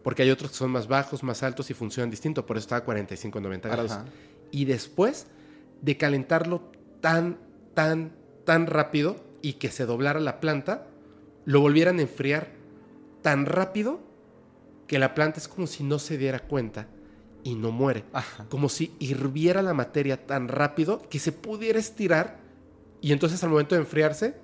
Porque 0.03 0.23
hay 0.23 0.31
otros 0.31 0.51
que 0.51 0.57
son 0.57 0.71
más 0.71 0.87
bajos, 0.87 1.23
más 1.23 1.43
altos 1.43 1.69
y 1.69 1.73
funcionan 1.73 2.09
distinto, 2.09 2.45
por 2.45 2.57
eso 2.57 2.65
está 2.65 2.77
a 2.77 2.83
45, 2.83 3.39
90 3.39 3.69
grados 3.69 3.91
Ajá. 3.91 4.05
y 4.51 4.65
después 4.65 5.27
de 5.81 5.97
calentarlo 5.97 6.71
tan, 7.01 7.37
tan, 7.73 8.13
tan 8.45 8.67
rápido 8.67 9.17
y 9.41 9.53
que 9.53 9.69
se 9.69 9.85
doblara 9.85 10.19
la 10.19 10.39
planta, 10.39 10.87
lo 11.45 11.61
volvieran 11.61 11.99
a 11.99 12.01
enfriar 12.01 12.51
tan 13.21 13.45
rápido 13.45 13.99
que 14.87 14.99
la 14.99 15.13
planta 15.13 15.39
es 15.39 15.47
como 15.47 15.67
si 15.67 15.83
no 15.83 15.99
se 15.99 16.17
diera 16.17 16.39
cuenta 16.39 16.87
y 17.43 17.55
no 17.55 17.71
muere. 17.71 18.05
Ajá. 18.13 18.45
Como 18.49 18.69
si 18.69 18.95
hirviera 18.99 19.61
la 19.61 19.73
materia 19.73 20.25
tan 20.25 20.47
rápido 20.47 21.01
que 21.09 21.19
se 21.19 21.31
pudiera 21.31 21.79
estirar 21.79 22.39
y 23.01 23.11
entonces 23.11 23.43
al 23.43 23.49
momento 23.49 23.75
de 23.75 23.81
enfriarse 23.81 24.35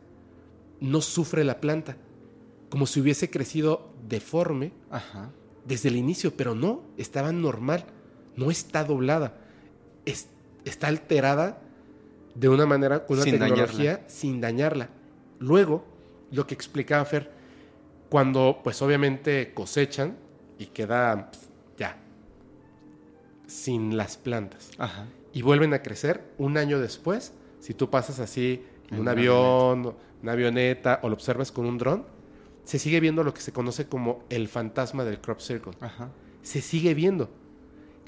no 0.79 1.01
sufre 1.01 1.43
la 1.43 1.59
planta. 1.61 1.97
Como 2.69 2.85
si 2.87 2.99
hubiese 2.99 3.29
crecido 3.29 3.89
deforme 4.07 4.71
Ajá. 4.89 5.29
desde 5.65 5.89
el 5.89 5.95
inicio, 5.95 6.35
pero 6.35 6.55
no, 6.55 6.81
estaba 6.97 7.31
normal. 7.31 7.85
no 8.37 8.51
está 8.51 8.83
doblada, 8.83 9.37
es- 10.05 10.27
está 10.65 10.87
alterada 10.87 11.61
de 12.33 12.49
una 12.49 12.65
manera, 12.65 13.05
con 13.05 13.15
una 13.15 13.23
Sin 13.23 13.39
tecnología 13.39 13.91
dañarla. 13.93 14.09
sin 14.09 14.41
dañarla. 14.41 14.89
Luego, 15.39 15.85
lo 16.31 16.45
que 16.45 16.53
explicaba 16.53 17.05
Fer, 17.05 17.31
cuando 18.09 18.59
pues 18.61 18.81
obviamente 18.81 19.53
cosechan 19.53 20.17
y 20.59 20.65
queda 20.65 21.31
pf, 21.31 21.47
ya 21.77 21.97
sin 23.47 23.95
las 23.95 24.17
plantas 24.17 24.71
Ajá. 24.77 25.05
y 25.33 25.41
vuelven 25.41 25.73
a 25.73 25.81
crecer 25.81 26.21
un 26.37 26.57
año 26.57 26.79
después, 26.79 27.31
si 27.65 27.73
tú 27.73 27.89
pasas 27.89 28.19
así 28.19 28.63
en 28.89 28.95
En 28.95 29.01
un 29.01 29.07
avión, 29.07 29.95
una 30.21 30.31
avioneta 30.33 30.99
o 31.01 31.09
lo 31.09 31.15
observas 31.15 31.51
con 31.51 31.65
un 31.65 31.79
dron, 31.79 32.05
se 32.63 32.77
sigue 32.77 32.99
viendo 32.99 33.23
lo 33.23 33.33
que 33.33 33.41
se 33.41 33.51
conoce 33.51 33.87
como 33.87 34.23
el 34.29 34.47
fantasma 34.47 35.03
del 35.03 35.19
crop 35.19 35.39
circle. 35.39 35.73
Ajá. 35.79 36.11
Se 36.43 36.61
sigue 36.61 36.93
viendo, 36.93 37.31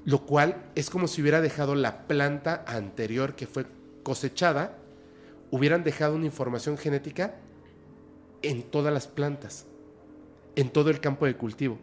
lo 0.05 0.27
cual 0.27 0.63
es 0.75 0.91
como 0.91 1.07
si 1.07 1.23
hubiera 1.23 1.41
dejado 1.41 1.73
la 1.73 2.05
planta 2.05 2.65
anterior 2.67 3.33
que 3.33 3.47
fue 3.47 3.65
cosechada, 4.03 4.77
hubieran 5.49 5.83
dejado 5.83 6.15
una 6.15 6.27
información 6.27 6.77
genética 6.77 7.33
en 8.43 8.61
todas 8.61 8.93
las 8.93 9.07
plantas, 9.07 9.65
en 10.55 10.69
todo 10.69 10.91
el 10.91 10.99
campo 10.99 11.25
de 11.25 11.35
cultivo, 11.35 11.79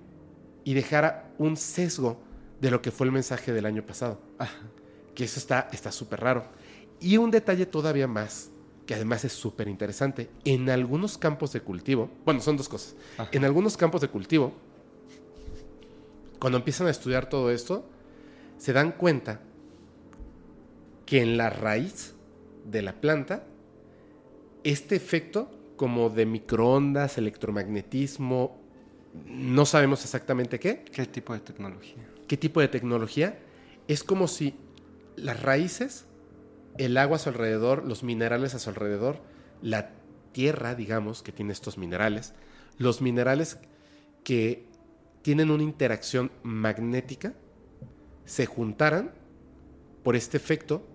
y 0.62 0.75
dejara 0.75 1.33
un 1.39 1.57
sesgo 1.57 2.20
de 2.61 2.70
lo 2.70 2.81
que 2.83 2.93
fue 2.93 3.09
el 3.09 3.12
mensaje 3.12 3.53
del 3.53 3.66
año 3.66 3.85
pasado 3.85 4.20
Ajá. 4.39 4.61
que 5.16 5.25
eso 5.25 5.41
está 5.41 5.68
está 5.72 5.91
súper 5.91 6.20
raro. 6.20 6.45
Y 7.01 7.16
un 7.16 7.30
detalle 7.30 7.66
todavía 7.66 8.07
más, 8.07 8.51
que 8.86 8.95
además 8.95 9.24
es 9.24 9.32
súper 9.32 9.68
interesante, 9.68 10.30
en 10.45 10.70
algunos 10.70 11.18
campos 11.18 11.53
de 11.53 11.61
cultivo, 11.61 12.11
bueno, 12.24 12.40
son 12.40 12.57
dos 12.57 12.68
cosas, 12.68 12.95
Ajá. 13.18 13.30
en 13.32 13.45
algunos 13.45 13.76
campos 13.76 14.01
de 14.01 14.09
cultivo, 14.09 14.53
cuando 16.38 16.59
empiezan 16.59 16.86
a 16.86 16.90
estudiar 16.90 17.28
todo 17.28 17.51
esto, 17.51 17.84
se 18.59 18.72
dan 18.72 18.92
cuenta 18.92 19.40
que 21.07 21.20
en 21.22 21.36
la 21.36 21.51
raíz 21.51 22.14
de 22.64 22.82
la 22.82 22.95
planta, 23.01 23.45
este 24.62 24.97
efecto 24.97 25.51
como 25.76 26.09
de 26.11 26.24
microondas, 26.26 27.18
electromagnetismo, 27.18 28.59
no 29.26 29.66
sabemos 29.66 30.03
exactamente 30.05 30.59
qué, 30.59 30.84
¿Qué 30.84 31.07
tipo 31.07 31.32
de 31.32 31.40
tecnología? 31.40 32.03
qué 32.26 32.36
tipo 32.36 32.61
de 32.61 32.68
tecnología, 32.68 33.38
es 33.86 34.03
como 34.03 34.28
si 34.28 34.55
las 35.16 35.42
raíces, 35.42 36.07
el 36.79 36.97
agua 36.97 37.16
a 37.16 37.18
su 37.18 37.29
alrededor, 37.29 37.85
los 37.85 38.03
minerales 38.03 38.55
a 38.55 38.59
su 38.59 38.70
alrededor, 38.70 39.20
la 39.62 39.91
tierra, 40.33 40.75
digamos, 40.75 41.22
que 41.22 41.33
tiene 41.33 41.53
estos 41.53 41.79
minerales, 41.79 42.35
los 42.79 43.01
minerales 43.01 43.59
que 44.25 44.66
tienen 45.22 45.51
una 45.51 45.62
interacción 45.62 46.33
magnética, 46.43 47.35
se 48.25 48.47
juntaran 48.47 49.12
por 50.03 50.16
este 50.16 50.37
efecto 50.37 50.87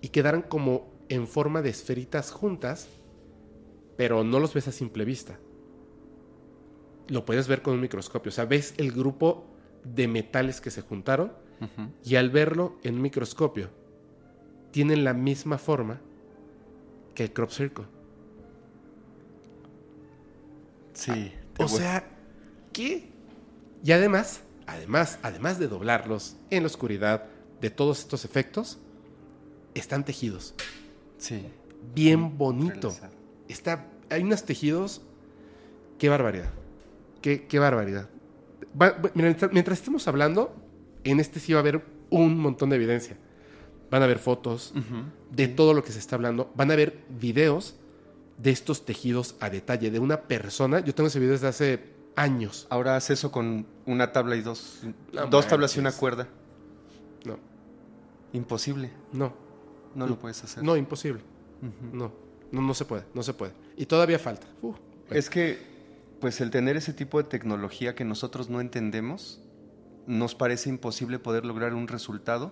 y 0.00 0.08
quedaran 0.08 0.42
como 0.42 0.92
en 1.08 1.26
forma 1.26 1.62
de 1.62 1.70
esferitas 1.70 2.30
juntas, 2.30 2.88
pero 3.96 4.24
no 4.24 4.40
los 4.40 4.54
ves 4.54 4.68
a 4.68 4.72
simple 4.72 5.04
vista. 5.04 5.38
Lo 7.08 7.24
puedes 7.24 7.48
ver 7.48 7.62
con 7.62 7.74
un 7.74 7.80
microscopio, 7.80 8.30
o 8.30 8.32
sea, 8.32 8.44
ves 8.44 8.74
el 8.76 8.92
grupo 8.92 9.46
de 9.84 10.08
metales 10.08 10.60
que 10.60 10.70
se 10.70 10.82
juntaron 10.82 11.32
y 12.04 12.16
al 12.16 12.30
verlo 12.30 12.78
en 12.82 12.96
un 12.96 13.02
microscopio 13.02 13.70
tienen 14.74 15.04
la 15.04 15.14
misma 15.14 15.56
forma 15.56 16.00
que 17.14 17.22
el 17.22 17.32
crop 17.32 17.50
circle. 17.50 17.84
Sí. 20.94 21.32
te 21.56 21.62
O 21.62 21.68
sea, 21.68 22.08
¿qué? 22.72 23.08
Y 23.84 23.92
además, 23.92 24.40
además, 24.66 25.20
además 25.22 25.60
de 25.60 25.68
doblarlos 25.68 26.36
en 26.50 26.64
la 26.64 26.66
oscuridad 26.66 27.26
de 27.60 27.70
todos 27.70 28.00
estos 28.00 28.24
efectos, 28.24 28.80
están 29.74 30.04
tejidos. 30.04 30.56
Sí. 31.18 31.46
Bien 31.94 32.36
bonito. 32.36 32.92
Está, 33.46 33.86
hay 34.10 34.24
unos 34.24 34.42
tejidos. 34.42 35.02
Qué 36.00 36.08
barbaridad. 36.08 36.50
Qué, 37.22 37.46
qué 37.46 37.60
barbaridad. 37.60 38.08
Va- 38.80 39.00
mientras, 39.14 39.52
mientras 39.52 39.78
estemos 39.78 40.08
hablando, 40.08 40.52
en 41.04 41.20
este 41.20 41.38
sí 41.38 41.52
va 41.52 41.60
a 41.60 41.62
haber 41.62 41.84
un 42.10 42.36
montón 42.40 42.70
de 42.70 42.76
evidencia. 42.76 43.16
Van 43.94 44.02
a 44.02 44.06
haber 44.06 44.18
fotos 44.18 44.74
de 45.30 45.46
todo 45.46 45.72
lo 45.72 45.84
que 45.84 45.92
se 45.92 46.00
está 46.00 46.16
hablando. 46.16 46.50
Van 46.56 46.68
a 46.68 46.74
haber 46.74 47.04
videos 47.08 47.76
de 48.38 48.50
estos 48.50 48.84
tejidos 48.84 49.36
a 49.38 49.50
detalle 49.50 49.92
de 49.92 50.00
una 50.00 50.22
persona. 50.22 50.80
Yo 50.80 50.92
tengo 50.96 51.06
ese 51.06 51.20
video 51.20 51.34
desde 51.34 51.46
hace 51.46 51.94
años. 52.16 52.66
Ahora 52.70 52.96
haz 52.96 53.10
eso 53.10 53.30
con 53.30 53.68
una 53.86 54.10
tabla 54.10 54.34
y 54.34 54.42
dos, 54.42 54.80
No 55.12 55.26
dos 55.28 55.46
tablas 55.46 55.76
y 55.76 55.78
una 55.78 55.92
cuerda. 55.92 56.26
No, 57.24 57.38
Imposible. 58.32 58.90
no, 59.12 59.32
No 59.94 60.08
lo 60.08 60.18
puedes 60.18 60.42
hacer. 60.42 60.64
no, 60.64 60.76
imposible. 60.76 61.22
No, 61.92 62.10
no, 62.50 62.62
no 62.62 62.74
se 62.74 62.86
puede, 62.86 63.04
no 63.14 63.22
se 63.22 63.32
puede. 63.32 63.52
Y 63.76 63.86
todavía 63.86 64.18
falta. 64.18 64.48
Uh, 64.60 64.70
bueno. 64.72 64.76
Es 65.10 65.30
que, 65.30 65.56
pues 66.20 66.40
el 66.40 66.50
tener 66.50 66.76
ese 66.76 66.94
tipo 66.94 67.18
de 67.22 67.28
tecnología 67.28 67.94
que 67.94 68.04
nosotros 68.04 68.50
no 68.50 68.60
entendemos, 68.60 69.40
nos 70.08 70.34
parece 70.34 70.68
imposible 70.68 71.20
poder 71.20 71.44
lograr 71.44 71.74
un 71.74 71.86
resultado 71.86 72.50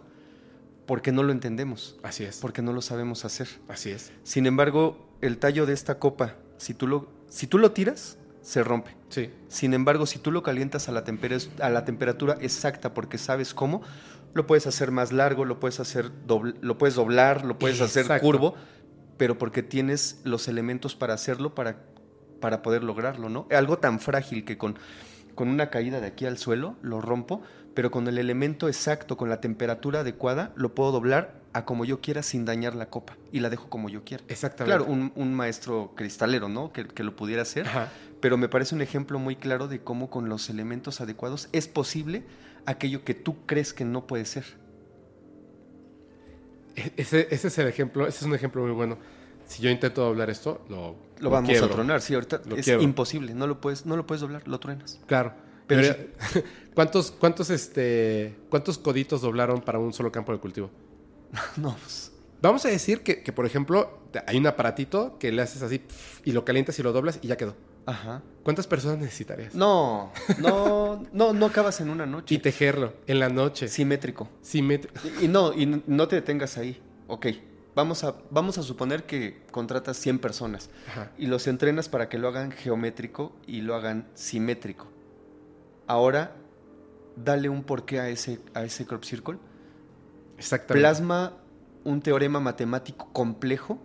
porque 0.87 1.13
no 1.13 1.23
lo 1.23 1.33
entendemos, 1.33 1.99
Así 2.03 2.25
es. 2.25 2.39
porque 2.39 2.63
no 2.63 2.73
lo 2.73 2.83
sabemos 2.83 3.25
hacer. 3.25 3.49
Así 3.69 3.91
es. 3.91 4.13
Sin 4.25 4.47
embargo, 4.47 5.09
el 5.21 5.39
tallo 5.39 5.67
de 5.67 5.73
esta 5.75 5.99
copa, 5.99 6.37
si 6.59 6.75
tú 6.75 6.87
lo, 6.89 7.09
si 7.29 7.47
tú 7.47 7.59
lo 7.59 7.73
tiras, 7.73 8.19
se 8.41 8.65
rompe. 8.65 8.97
Sí. 9.09 9.31
Sin 9.49 9.73
embargo, 9.75 10.07
si 10.07 10.19
tú 10.19 10.33
lo 10.33 10.43
calientas 10.43 10.89
a 10.89 10.93
la, 10.93 11.05
tempera- 11.05 11.39
a 11.61 11.71
la 11.71 11.85
temperatura 11.85 12.37
exacta 12.41 12.93
porque 12.95 13.17
sabes 13.19 13.55
cómo, 13.55 13.83
lo 14.35 14.47
puedes 14.47 14.67
hacer 14.67 14.91
más 14.91 15.13
largo, 15.13 15.45
lo 15.45 15.61
puedes 15.61 15.79
hacer 15.79 16.11
dobl- 16.27 16.57
lo 16.61 16.79
puedes 16.79 16.95
doblar, 16.97 17.45
lo 17.45 17.59
puedes 17.59 17.81
hacer 17.81 18.07
curvo, 18.21 18.55
pero 19.19 19.39
porque 19.39 19.63
tienes 19.63 20.21
los 20.25 20.49
elementos 20.49 20.97
para 20.97 21.15
hacerlo 21.15 21.55
para, 21.55 21.85
para 22.41 22.63
poder 22.63 22.83
lograrlo, 22.83 23.29
¿no? 23.29 23.47
Algo 23.53 23.79
tan 23.79 24.01
frágil 24.01 24.45
que 24.45 24.59
con, 24.59 24.77
con 25.37 25.49
una 25.49 25.71
caída 25.71 26.01
de 26.01 26.09
aquí 26.09 26.25
al 26.27 26.39
suelo 26.39 26.77
lo 26.83 27.01
rompo, 27.01 27.43
pero 27.75 27.91
con 27.91 28.07
el 28.09 28.19
elemento 28.19 28.69
exacto, 28.69 29.17
con 29.17 29.29
la 29.29 29.41
temperatura 29.41 30.01
adecuada, 30.01 30.53
lo 30.57 30.75
puedo 30.75 30.93
doblar 30.93 31.41
a 31.55 31.65
como 31.65 31.85
yo 31.85 32.01
quiera 32.01 32.23
sin 32.23 32.45
dañar 32.45 32.75
la 32.75 32.87
copa 32.91 33.17
y 33.31 33.41
la 33.41 33.51
dejo 33.51 33.69
como 33.69 33.89
yo 33.89 34.05
quiera. 34.05 34.25
Exactamente. 34.29 34.77
Claro, 34.77 34.91
un, 34.93 35.13
un 35.17 35.35
maestro 35.35 35.93
cristalero, 35.95 36.49
¿no? 36.49 36.73
Que, 36.73 36.87
que 36.87 37.03
lo 37.05 37.15
pudiera 37.17 37.43
hacer 37.43 37.67
Ajá. 37.67 37.89
pero 38.21 38.37
me 38.39 38.49
parece 38.49 38.75
un 38.75 38.81
ejemplo 38.83 39.19
muy 39.19 39.37
claro 39.37 39.69
de 39.69 39.81
cómo 39.81 40.09
con 40.11 40.29
los 40.29 40.49
elementos 40.51 41.01
adecuados 41.01 41.49
es 41.53 41.69
posible 41.69 42.25
aquello 42.67 43.05
que 43.05 43.15
tú 43.15 43.45
crees 43.47 43.73
que 43.75 43.85
no 43.85 44.07
puede 44.07 44.25
ser. 44.25 44.45
E- 46.77 46.93
Ese, 46.97 47.29
ese 47.31 47.49
es 47.49 47.59
el 47.59 47.67
ejemplo, 47.69 48.07
ese 48.07 48.19
es 48.19 48.23
un 48.25 48.35
ejemplo 48.35 48.63
muy 48.63 48.73
bueno. 48.73 48.99
Si 49.47 49.63
yo 49.63 49.69
intento 49.71 50.03
doblar 50.03 50.31
esto, 50.31 50.65
lo, 50.71 50.95
Lo 51.21 51.29
vamos 51.31 51.51
quiebro. 51.51 51.67
a 51.67 51.71
tronar, 51.71 52.01
sí, 52.01 52.15
ahorita 52.15 52.41
es 52.57 52.65
quiebro. 52.65 52.83
imposible, 52.83 53.35
no 53.35 53.47
lo 53.47 53.61
puedes, 53.61 53.85
no 53.85 53.97
lo 53.97 54.07
puedes 54.07 54.21
doblar, 54.23 54.47
lo 54.49 54.59
truenas. 54.61 55.01
Claro. 55.07 55.35
Pero 55.67 55.95
Pero, 56.33 56.45
¿cuántos, 56.75 57.11
cuántos, 57.13 57.51
este, 57.51 58.35
¿cuántos 58.51 58.79
coditos 58.79 59.21
doblaron 59.23 59.61
para 59.61 59.79
un 59.79 59.93
solo 59.93 60.11
campo 60.13 60.33
de 60.33 60.39
cultivo? 60.39 60.71
No, 61.57 61.75
pues, 61.81 62.11
Vamos 62.43 62.65
a 62.65 62.69
decir 62.69 63.03
que, 63.03 63.23
que, 63.23 63.33
por 63.33 63.47
ejemplo, 63.47 64.01
hay 64.27 64.37
un 64.37 64.47
aparatito 64.49 65.17
que 65.21 65.31
le 65.31 65.43
haces 65.43 65.63
así 65.63 65.79
pf, 65.79 66.23
y 66.25 66.33
lo 66.33 66.45
calientas 66.45 66.77
y 66.79 66.83
lo 66.83 66.93
doblas 66.93 67.21
y 67.23 67.29
ya 67.29 67.37
quedó. 67.37 67.55
ajá. 67.87 68.21
¿Cuántas 68.43 68.67
personas 68.67 68.99
necesitarías? 68.99 69.55
No, 69.55 70.11
no, 70.41 71.05
no, 71.13 71.33
no 71.33 71.47
acabas 71.47 71.81
en 71.81 71.89
una 71.91 72.05
Y 72.05 72.09
noche. 72.09 72.39
tejerlo 72.39 72.95
en 73.07 73.21
la 73.21 73.29
noche. 73.29 73.69
Simétrico. 73.69 74.29
Simet- 74.43 74.89
Y, 75.21 75.27
y 75.27 75.29
no, 75.29 75.53
y 75.53 75.67
no 75.87 76.09
te 76.09 76.17
detengas 76.17 76.59
ahí. 76.59 76.83
Ok, 77.07 77.27
vamos 77.77 78.03
a, 78.03 78.17
vamos 78.31 78.59
a 78.59 78.65
suponer 78.65 79.05
que 79.05 79.43
contratas 79.53 79.97
100 79.99 80.19
personas 80.19 80.69
Ajá. 80.89 81.13
y 81.17 81.27
los 81.27 81.47
entrenas 81.47 81.89
para 81.89 82.09
que 82.09 82.19
lo 82.19 82.27
hagan 82.27 82.51
geométrico 82.51 83.37
y 83.47 83.61
lo 83.61 83.77
hagan 83.77 84.09
simétrico. 84.15 84.89
Ahora, 85.87 86.35
dale 87.17 87.49
un 87.49 87.63
porqué 87.65 88.01
a 88.01 88.09
ese, 88.09 88.39
a 88.55 88.65
ese 88.65 88.87
crop 88.87 89.05
circle. 89.05 89.37
Exactamente. 90.39 90.81
Plasma 90.81 91.35
un 91.85 92.01
teorema 92.01 92.41
matemático 92.41 93.09
complejo 93.13 93.79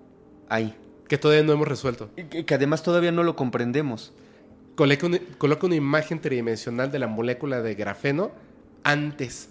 ahí. 0.49 0.76
Que 1.07 1.18
todavía 1.18 1.44
no 1.44 1.53
hemos 1.53 1.68
resuelto. 1.68 2.10
Y 2.15 2.24
Que, 2.26 2.45
que 2.45 2.53
además 2.56 2.84
todavía 2.84 3.11
no 3.11 3.24
lo 3.24 3.36
comprendemos. 3.36 4.14
Coloca 4.76 5.06
una, 5.07 5.19
coloca 5.38 5.65
una 5.65 5.76
imagen 5.76 6.19
tridimensional 6.22 6.91
de 6.91 6.99
la 6.99 7.07
molécula 7.07 7.61
de 7.61 7.74
grafeno 7.76 8.32
antes, 8.84 9.49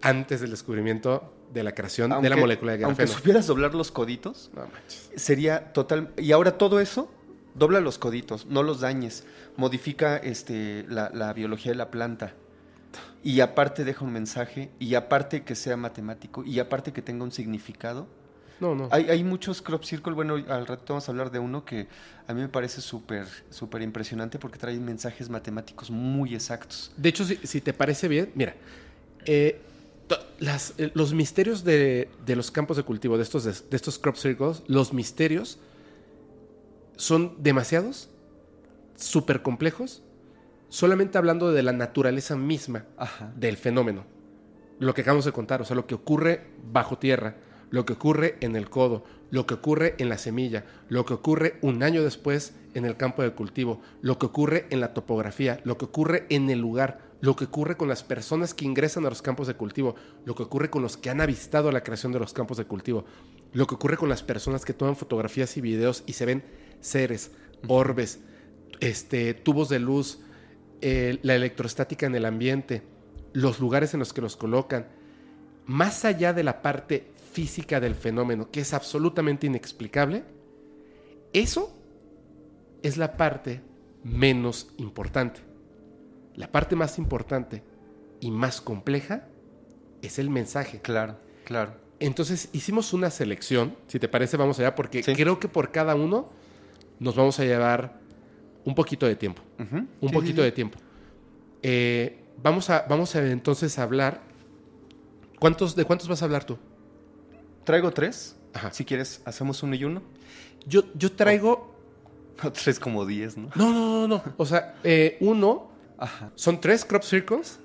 antes 0.00 0.40
del 0.40 0.50
descubrimiento 0.50 1.32
de 1.52 1.64
la 1.64 1.72
creación 1.72 2.08
de 2.10 2.14
la 2.14 2.16
Aunque- 2.34 2.40
molécula 2.40 2.76
de 2.76 2.84
Aunque 2.84 3.02
grafeno. 3.02 3.18
supieras 3.18 3.46
doblar 3.46 3.74
los 3.74 3.90
coditos, 3.90 4.50
No 4.54 4.66
sería 5.16 5.72
total. 5.72 6.10
Y 6.16 6.32
ahora 6.32 6.56
todo 6.56 6.80
eso, 6.80 7.10
dobla 7.54 7.80
los 7.80 7.98
coditos, 7.98 8.46
no 8.46 8.62
los 8.62 8.80
dañes, 8.80 9.24
modifica 9.56 10.16
este, 10.16 10.84
la, 10.88 11.10
la 11.12 11.32
biología 11.32 11.72
de 11.72 11.78
la 11.78 11.90
planta. 11.90 12.34
Y 13.24 13.40
aparte 13.40 13.84
deja 13.84 14.04
un 14.04 14.12
mensaje, 14.12 14.70
y 14.78 14.94
aparte 14.94 15.42
que 15.42 15.54
sea 15.54 15.76
matemático, 15.76 16.44
y 16.44 16.58
aparte 16.58 16.92
que 16.92 17.02
tenga 17.02 17.24
un 17.24 17.32
significado. 17.32 18.06
No, 18.60 18.74
no. 18.74 18.88
Hay, 18.90 19.10
hay 19.10 19.24
muchos 19.24 19.60
crop 19.62 19.82
circle, 19.84 20.12
bueno, 20.12 20.34
al 20.34 20.66
rato 20.66 20.84
vamos 20.88 21.08
a 21.08 21.12
hablar 21.12 21.30
de 21.30 21.38
uno 21.38 21.64
que 21.64 21.88
a 22.26 22.34
mí 22.34 22.40
me 22.40 22.48
parece 22.48 22.80
súper, 22.80 23.26
súper 23.50 23.82
impresionante 23.82 24.38
porque 24.38 24.58
trae 24.58 24.78
mensajes 24.78 25.28
matemáticos 25.28 25.90
muy 25.90 26.34
exactos. 26.34 26.92
De 26.96 27.08
hecho, 27.08 27.24
si, 27.24 27.36
si 27.42 27.60
te 27.60 27.72
parece 27.72 28.06
bien, 28.06 28.30
mira, 28.34 28.54
eh, 29.24 29.60
eh, 30.78 30.90
los 30.94 31.14
misterios 31.14 31.64
de, 31.64 32.08
los 32.26 32.50
campos 32.50 32.76
de 32.76 32.82
cultivo, 32.82 33.16
de 33.16 33.22
estos, 33.22 33.44
de, 33.44 33.76
estos 33.76 33.98
crop 33.98 34.16
circles, 34.16 34.62
los 34.66 34.92
misterios 34.92 35.58
son 36.96 37.42
demasiados, 37.42 38.10
súper 38.96 39.42
complejos, 39.42 40.02
solamente 40.68 41.18
hablando 41.18 41.52
de 41.52 41.62
la 41.62 41.72
naturaleza 41.72 42.36
misma 42.36 42.86
del 43.36 43.56
fenómeno. 43.56 44.04
Lo 44.78 44.94
que 44.94 45.02
acabamos 45.02 45.24
de 45.24 45.32
contar, 45.32 45.60
o 45.60 45.64
sea, 45.64 45.76
lo 45.76 45.86
que 45.86 45.94
ocurre 45.94 46.46
bajo 46.72 46.98
tierra, 46.98 47.36
lo 47.70 47.86
que 47.86 47.94
ocurre 47.94 48.36
en 48.40 48.56
el 48.56 48.68
codo, 48.68 49.04
lo 49.30 49.46
que 49.46 49.54
ocurre 49.54 49.94
en 49.98 50.08
la 50.08 50.18
semilla, 50.18 50.64
lo 50.88 51.04
que 51.06 51.14
ocurre 51.14 51.58
un 51.62 51.82
año 51.82 52.02
después 52.02 52.54
en 52.74 52.84
el 52.84 52.96
campo 52.96 53.22
de 53.22 53.32
cultivo, 53.32 53.80
lo 54.02 54.18
que 54.18 54.26
ocurre 54.26 54.66
en 54.70 54.80
la 54.80 54.92
topografía, 54.92 55.60
lo 55.64 55.78
que 55.78 55.86
ocurre 55.86 56.26
en 56.28 56.50
el 56.50 56.58
lugar, 56.58 57.00
lo 57.22 57.36
que 57.36 57.44
ocurre 57.44 57.76
con 57.76 57.88
las 57.88 58.02
personas 58.02 58.52
que 58.52 58.64
ingresan 58.64 59.06
a 59.06 59.08
los 59.08 59.22
campos 59.22 59.46
de 59.46 59.54
cultivo, 59.54 59.94
lo 60.24 60.34
que 60.34 60.42
ocurre 60.42 60.68
con 60.68 60.82
los 60.82 60.96
que 60.96 61.08
han 61.08 61.20
avistado 61.20 61.72
la 61.72 61.82
creación 61.82 62.12
de 62.12 62.18
los 62.18 62.32
campos 62.32 62.58
de 62.58 62.64
cultivo, 62.64 63.04
lo 63.52 63.66
que 63.66 63.74
ocurre 63.74 63.96
con 63.96 64.08
las 64.08 64.22
personas 64.22 64.64
que 64.64 64.74
toman 64.74 64.96
fotografías 64.96 65.56
y 65.56 65.60
videos 65.60 66.02
y 66.06 66.14
se 66.14 66.26
ven 66.26 66.44
seres, 66.82 67.30
orbes, 67.68 68.20
este, 68.80 69.32
tubos 69.32 69.70
de 69.70 69.78
luz, 69.78 70.20
eh, 70.82 71.18
la 71.22 71.34
electrostática 71.34 72.06
en 72.06 72.14
el 72.14 72.26
ambiente, 72.26 72.82
los 73.32 73.60
lugares 73.60 73.94
en 73.94 74.00
los 74.00 74.12
que 74.12 74.20
los 74.20 74.36
colocan, 74.36 74.86
más 75.64 76.04
allá 76.04 76.32
de 76.32 76.42
la 76.42 76.60
parte 76.60 77.12
física 77.32 77.80
del 77.80 77.94
fenómeno, 77.94 78.50
que 78.50 78.60
es 78.60 78.74
absolutamente 78.74 79.46
inexplicable, 79.46 80.24
eso 81.32 81.74
es 82.82 82.96
la 82.96 83.16
parte 83.16 83.62
menos 84.04 84.74
importante. 84.76 85.40
La 86.34 86.50
parte 86.50 86.76
más 86.76 86.98
importante 86.98 87.62
y 88.20 88.30
más 88.30 88.60
compleja 88.60 89.28
es 90.02 90.18
el 90.18 90.30
mensaje. 90.30 90.80
Claro, 90.80 91.16
claro. 91.44 91.74
Entonces 92.00 92.48
hicimos 92.52 92.92
una 92.92 93.10
selección, 93.10 93.76
si 93.86 94.00
te 94.00 94.08
parece 94.08 94.36
vamos 94.36 94.58
allá, 94.58 94.74
porque 94.74 95.02
creo 95.02 95.38
que 95.38 95.48
por 95.48 95.70
cada 95.70 95.94
uno 95.94 96.30
nos 97.02 97.16
vamos 97.16 97.38
a 97.40 97.44
llevar 97.44 98.00
un 98.64 98.74
poquito 98.74 99.06
de 99.06 99.16
tiempo. 99.16 99.42
Un 100.00 100.10
poquito 100.12 100.40
de 100.40 100.52
tiempo. 100.52 100.78
Eh, 101.60 102.24
vamos, 102.40 102.70
a, 102.70 102.86
vamos 102.88 103.14
a 103.16 103.26
entonces 103.28 103.76
hablar. 103.78 104.20
¿Cuántos, 105.40 105.74
¿De 105.74 105.84
cuántos 105.84 106.08
vas 106.08 106.22
a 106.22 106.26
hablar 106.26 106.44
tú? 106.44 106.56
Traigo 107.64 107.90
tres. 107.90 108.36
Si 108.70 108.84
quieres, 108.84 109.20
hacemos 109.24 109.62
uno 109.64 109.74
y 109.74 109.84
uno. 109.84 110.02
Yo, 110.66 110.84
yo 110.94 111.10
traigo. 111.10 111.74
tres 112.62 112.78
como 112.78 113.04
diez, 113.04 113.36
¿no? 113.36 113.50
No, 113.56 113.72
no, 113.72 114.06
no, 114.06 114.08
no. 114.08 114.22
O 114.36 114.46
sea, 114.46 114.76
eh, 114.84 115.16
uno. 115.20 115.70
Son 116.34 116.60
tres 116.60 116.84
crop 116.84 117.02
circles 117.02 117.58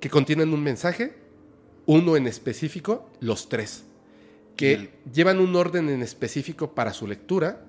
que 0.00 0.08
contienen 0.08 0.52
un 0.52 0.62
mensaje. 0.62 1.16
Uno 1.86 2.16
en 2.16 2.28
específico, 2.28 3.10
los 3.18 3.48
tres. 3.48 3.84
Que 4.56 4.92
llevan 5.12 5.40
un 5.40 5.56
orden 5.56 5.88
en 5.88 6.02
específico 6.02 6.74
para 6.74 6.92
su 6.92 7.08
lectura. 7.08 7.64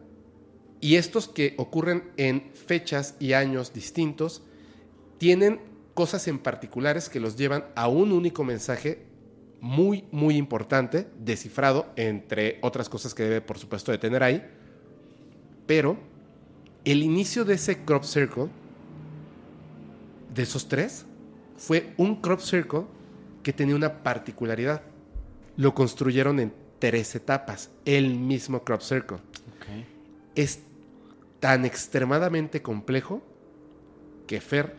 Y 0.83 0.97
estos 0.97 1.29
que 1.29 1.53
ocurren 1.57 2.11
en 2.17 2.51
fechas 2.51 3.15
y 3.17 3.31
años 3.31 3.71
distintos 3.71 4.41
tienen 5.17 5.61
cosas 5.93 6.27
en 6.27 6.39
particulares 6.39 7.07
que 7.07 7.21
los 7.21 7.37
llevan 7.37 7.63
a 7.75 7.87
un 7.87 8.11
único 8.11 8.43
mensaje 8.43 9.05
muy, 9.61 10.03
muy 10.11 10.35
importante, 10.35 11.07
descifrado, 11.17 11.87
entre 11.95 12.59
otras 12.61 12.89
cosas 12.89 13.13
que 13.13 13.23
debe, 13.23 13.39
por 13.39 13.57
supuesto, 13.57 13.93
de 13.93 13.97
tener 13.97 14.23
ahí. 14.23 14.45
Pero 15.67 15.95
el 16.83 17.01
inicio 17.01 17.45
de 17.45 17.53
ese 17.53 17.85
crop 17.85 18.03
circle, 18.03 18.49
de 20.35 20.43
esos 20.43 20.67
tres, 20.67 21.05
fue 21.55 21.93
un 21.95 22.19
crop 22.19 22.41
circle 22.41 22.81
que 23.41 23.53
tenía 23.53 23.77
una 23.77 24.03
particularidad. 24.03 24.81
Lo 25.55 25.73
construyeron 25.73 26.41
en 26.41 26.53
tres 26.79 27.15
etapas, 27.15 27.69
el 27.85 28.15
mismo 28.15 28.65
crop 28.65 28.81
circle. 28.81 29.19
Es 30.35 30.59
tan 31.43 31.65
extremadamente 31.65 32.61
complejo 32.61 33.21
que 34.27 34.39
Fer 34.39 34.75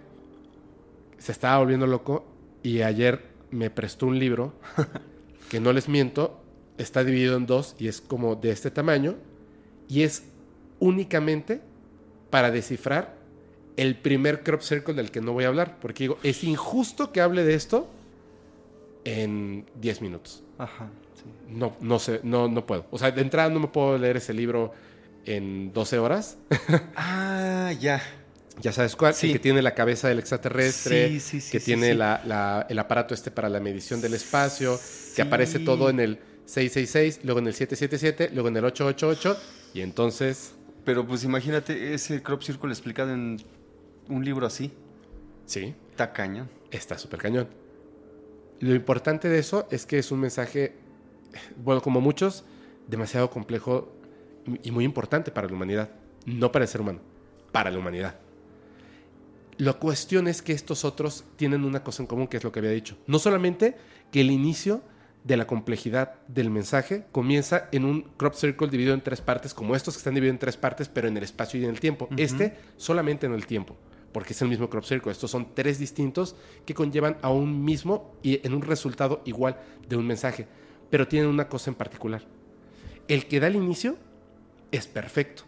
se 1.19 1.31
estaba 1.31 1.59
volviendo 1.59 1.87
loco 1.87 2.25
y 2.63 2.81
ayer 2.81 3.21
me 3.51 3.69
prestó 3.69 4.07
un 4.07 4.19
libro 4.19 4.55
que 5.51 5.61
no 5.61 5.75
les 5.75 5.91
miento, 5.91 6.41
está 6.79 7.05
dividido 7.05 7.37
en 7.37 7.45
dos 7.45 7.77
y 7.79 7.89
es 7.89 8.01
como 8.01 8.35
de 8.35 8.51
este 8.51 8.71
tamaño 8.71 9.17
y 9.91 10.05
es 10.05 10.23
únicamente 10.79 11.61
para 12.31 12.51
descifrar 12.51 13.15
el 13.77 13.99
primer 13.99 14.43
crop 14.43 14.63
circle 14.63 14.95
del 14.95 15.11
que 15.11 15.21
no 15.21 15.35
voy 15.35 15.45
a 15.45 15.49
hablar, 15.49 15.77
porque 15.83 16.05
digo, 16.05 16.19
es 16.23 16.45
injusto 16.45 17.13
que 17.13 17.21
hable 17.21 17.45
de 17.45 17.57
esto 17.57 17.91
en 19.05 19.67
10 19.83 20.01
minutos. 20.01 20.43
Ajá. 20.57 20.89
No, 21.47 21.77
no 21.83 21.99
sé, 21.99 22.21
no, 22.23 22.49
no 22.49 22.65
puedo. 22.65 22.87
O 22.91 22.97
sea, 22.97 23.11
de 23.11 23.21
entrada 23.21 23.51
no 23.51 23.61
me 23.61 23.69
puedo 23.69 23.99
leer 23.99 24.17
ese 24.17 24.33
libro 24.33 24.73
en 25.25 25.73
12 25.73 25.99
horas. 25.99 26.39
ah, 26.97 27.73
ya. 27.79 28.03
Ya 28.61 28.73
sabes 28.73 28.95
cuál, 28.95 29.15
sí. 29.15 29.33
que 29.33 29.41
tiene 29.41 29.63
la 29.63 29.75
cabeza 29.75 30.09
del 30.09 30.21
extraterrestre, 30.21 31.21
que 31.51 31.61
tiene 31.61 31.91
el 31.91 32.79
aparato 32.79 33.13
este 33.13 33.31
para 33.31 33.49
la 33.49 33.59
medición 33.59 34.01
del 34.01 34.15
espacio, 34.15 34.79
que 35.17 35.23
aparece 35.23 35.59
todo 35.59 35.91
en 35.91 35.99
el 35.99 36.19
666, 36.47 37.21
luego 37.25 37.41
en 37.41 37.49
el 37.49 37.55
777, 37.55 38.31
luego 38.33 38.49
en 38.49 38.57
el 38.57 38.65
888, 38.65 39.37
y 39.75 39.81
entonces... 39.81 40.55
Pero 40.85 41.07
pues 41.07 41.25
imagínate 41.25 41.95
ese 41.95 42.23
crop 42.23 42.43
circle 42.43 42.71
explicado 42.71 43.13
en 43.13 43.43
un 44.09 44.25
libro 44.25 44.47
así. 44.47 44.71
Sí. 45.47 45.75
Está 45.91 46.13
cañón. 46.13 46.51
Está 46.71 46.99
súper 46.99 47.21
cañón. 47.21 47.49
Lo 48.61 48.75
importante 48.75 49.29
de 49.29 49.39
eso 49.39 49.67
es 49.71 49.87
que 49.87 49.99
es 49.99 50.11
un 50.11 50.21
mensaje, 50.21 50.75
bueno, 51.57 51.81
como 51.81 52.03
muchos, 52.03 52.45
demasiado 52.87 53.31
complejo 53.31 53.93
y 54.63 54.71
muy 54.71 54.85
importante 54.85 55.31
para 55.31 55.47
la 55.49 55.55
humanidad. 55.55 55.91
No 56.27 56.53
para 56.53 56.65
el 56.65 56.69
ser 56.69 56.81
humano, 56.81 57.01
para 57.53 57.71
la 57.71 57.79
humanidad. 57.79 58.17
La 59.57 59.75
cuestión 59.75 60.27
es 60.27 60.43
que 60.43 60.53
estos 60.53 60.85
otros 60.85 61.25
tienen 61.37 61.65
una 61.65 61.85
cosa 61.85 62.03
en 62.03 62.07
común, 62.07 62.27
que 62.27 62.39
es 62.39 62.45
lo 62.45 62.51
que 62.51 62.59
había 62.59 62.73
dicho. 62.73 62.97
No 63.07 63.19
solamente 63.19 63.77
que 64.11 64.21
el 64.21 64.31
inicio 64.31 64.83
de 65.23 65.37
la 65.37 65.47
complejidad 65.47 66.15
del 66.29 66.51
mensaje 66.51 67.07
comienza 67.13 67.69
en 67.73 67.85
un 67.85 68.03
crop 68.17 68.35
circle 68.35 68.69
dividido 68.69 68.95
en 68.95 69.01
tres 69.01 69.21
partes, 69.21 69.55
como 69.55 69.75
estos 69.75 69.95
que 69.95 69.99
están 69.99 70.15
divididos 70.15 70.35
en 70.35 70.41
tres 70.41 70.57
partes, 70.57 70.89
pero 70.89 71.09
en 71.09 71.17
el 71.17 71.23
espacio 71.23 71.61
y 71.61 71.65
en 71.65 71.71
el 71.71 71.81
tiempo. 71.81 72.09
Este 72.17 72.57
solamente 72.77 73.27
en 73.27 73.33
el 73.33 73.47
tiempo, 73.47 73.77
porque 74.13 74.33
es 74.33 74.43
el 74.43 74.49
mismo 74.49 74.69
crop 74.69 74.85
circle. 74.85 75.13
Estos 75.13 75.31
son 75.31 75.55
tres 75.55 75.79
distintos 75.79 76.37
que 76.67 76.75
conllevan 76.75 77.17
a 77.23 77.31
un 77.31 77.65
mismo 77.65 78.15
y 78.23 78.45
en 78.47 78.55
un 78.55 78.63
resultado 78.63 79.23
igual 79.25 79.59
de 79.89 79.97
un 79.97 80.07
mensaje, 80.07 80.47
pero 80.91 81.09
tienen 81.09 81.29
una 81.29 81.49
cosa 81.49 81.71
en 81.71 81.77
particular. 81.77 82.23
El 83.09 83.27
que 83.27 83.41
da 83.41 83.47
el 83.47 83.57
inicio 83.57 83.97
es 84.75 84.89
perfecto. 84.89 85.45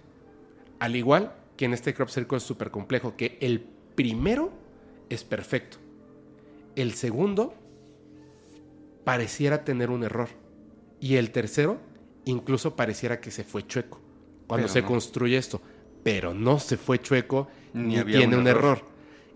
Al 0.79 0.95
igual 0.95 1.35
que 1.57 1.65
en 1.65 1.73
este 1.73 1.95
crop 1.95 2.09
circle 2.09 2.39
es 2.39 2.45
súper 2.45 2.71
complejo, 2.71 3.17
que 3.17 3.39
el 3.41 3.61
primero 3.61 4.53
es 5.09 5.25
perfecto. 5.25 5.79
El 6.77 6.93
segundo 6.95 7.55
pareciera 9.03 9.65
tener 9.65 9.91
un 9.91 10.05
error. 10.05 10.29
Y 11.01 11.17
el 11.17 11.33
tercero 11.33 11.79
incluso 12.25 12.77
pareciera 12.77 13.21
que 13.21 13.31
se 13.31 13.43
fue 13.43 13.67
chueco 13.67 14.01
cuando 14.47 14.69
se 14.69 14.85
construye 14.85 15.37
esto. 15.37 15.61
Pero 16.05 16.33
no 16.33 16.61
se 16.61 16.77
fue 16.77 17.01
chueco 17.01 17.49
ni, 17.73 18.01
tiene 18.05 18.37
un, 18.37 18.47
error. 18.47 18.83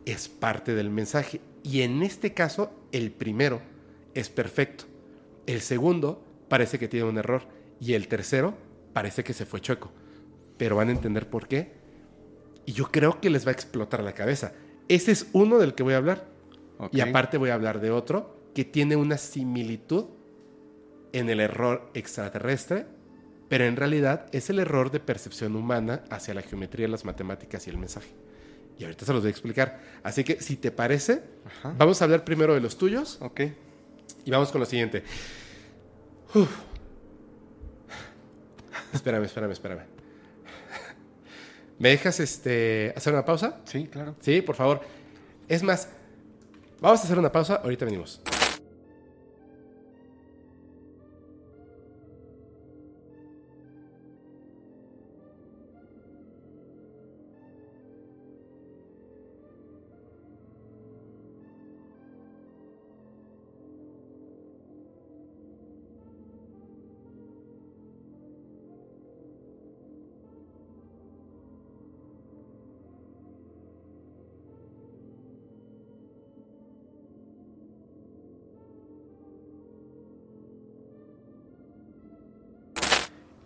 Es 0.05 0.29
parte 0.29 0.75
del 0.75 0.91
mensaje. 0.91 1.41
Y 1.65 1.83
en 1.83 2.05
este 2.05 2.33
caso, 2.33 2.71
el 2.93 3.11
primero 3.11 3.61
es 4.15 4.29
perfecto. 4.29 4.85
El 5.47 5.61
segundo 5.61 6.23
parece 6.49 6.79
que 6.79 6.87
tiene 6.87 7.09
un 7.09 7.19
error. 7.19 7.43
Y 7.81 7.95
el 7.95 8.07
tercero 8.07 8.55
parece 8.93 9.25
que 9.25 9.33
se 9.33 9.47
fue 9.47 9.61
chueco. 9.61 9.91
Pero 10.57 10.77
van 10.77 10.89
a 10.89 10.93
entender 10.93 11.29
por 11.29 11.49
qué 11.49 11.81
y 12.67 12.73
yo 12.73 12.91
creo 12.91 13.21
que 13.21 13.31
les 13.31 13.45
va 13.47 13.51
a 13.51 13.55
explotar 13.55 14.03
la 14.03 14.13
cabeza. 14.13 14.53
Ese 14.89 15.13
es 15.13 15.27
uno 15.33 15.59
del 15.59 15.75
que 15.75 15.83
voy 15.83 15.95
a 15.95 15.99
hablar. 15.99 16.29
Y 16.93 17.01
aparte 17.01 17.37
voy 17.37 17.51
a 17.51 17.55
hablar 17.55 17.81
de 17.81 17.91
otro 17.91 18.41
que 18.55 18.65
tiene 18.65 18.97
una 18.97 19.19
similitud 19.19 20.07
en 21.13 21.29
el 21.29 21.41
error 21.41 21.91
extraterrestre, 21.95 22.87
pero 23.49 23.65
en 23.65 23.77
realidad 23.77 24.27
es 24.33 24.51
el 24.51 24.61
error 24.61 24.91
de 24.91 25.01
percepción 25.01 25.57
humana 25.57 26.05
hacia 26.11 26.33
la 26.33 26.43
geometría, 26.43 26.89
las 26.89 27.05
matemáticas 27.05 27.67
y 27.67 27.71
el 27.71 27.77
mensaje. 27.77 28.11
Y 28.79 28.85
ahorita 28.85 29.05
se 29.05 29.13
los 29.13 29.23
voy 29.23 29.29
a 29.29 29.31
explicar. 29.33 29.81
Así 30.03 30.25
que, 30.25 30.41
si 30.41 30.57
te 30.57 30.71
parece, 30.71 31.23
vamos 31.77 32.01
a 32.01 32.05
hablar 32.05 32.25
primero 32.25 32.55
de 32.55 32.61
los 32.61 32.79
tuyos. 32.79 33.19
Ok. 33.21 33.41
Y 34.25 34.31
vamos 34.31 34.51
con 34.51 34.61
lo 34.61 34.67
siguiente. 34.67 35.03
Espérame, 38.93 39.25
espérame, 39.25 39.53
espérame. 39.53 39.83
¿Me 41.79 41.91
dejas 41.91 42.21
este, 42.21 42.93
hacer 42.97 43.13
una 43.13 43.25
pausa? 43.25 43.61
Sí, 43.65 43.87
claro. 43.87 44.15
Sí, 44.21 44.43
por 44.43 44.55
favor. 44.55 44.81
Es 45.49 45.63
más, 45.63 45.89
vamos 46.81 47.01
a 47.01 47.05
hacer 47.05 47.19
una 47.19 47.33
pausa, 47.33 47.57
ahorita 47.57 47.85
venimos. 47.85 48.21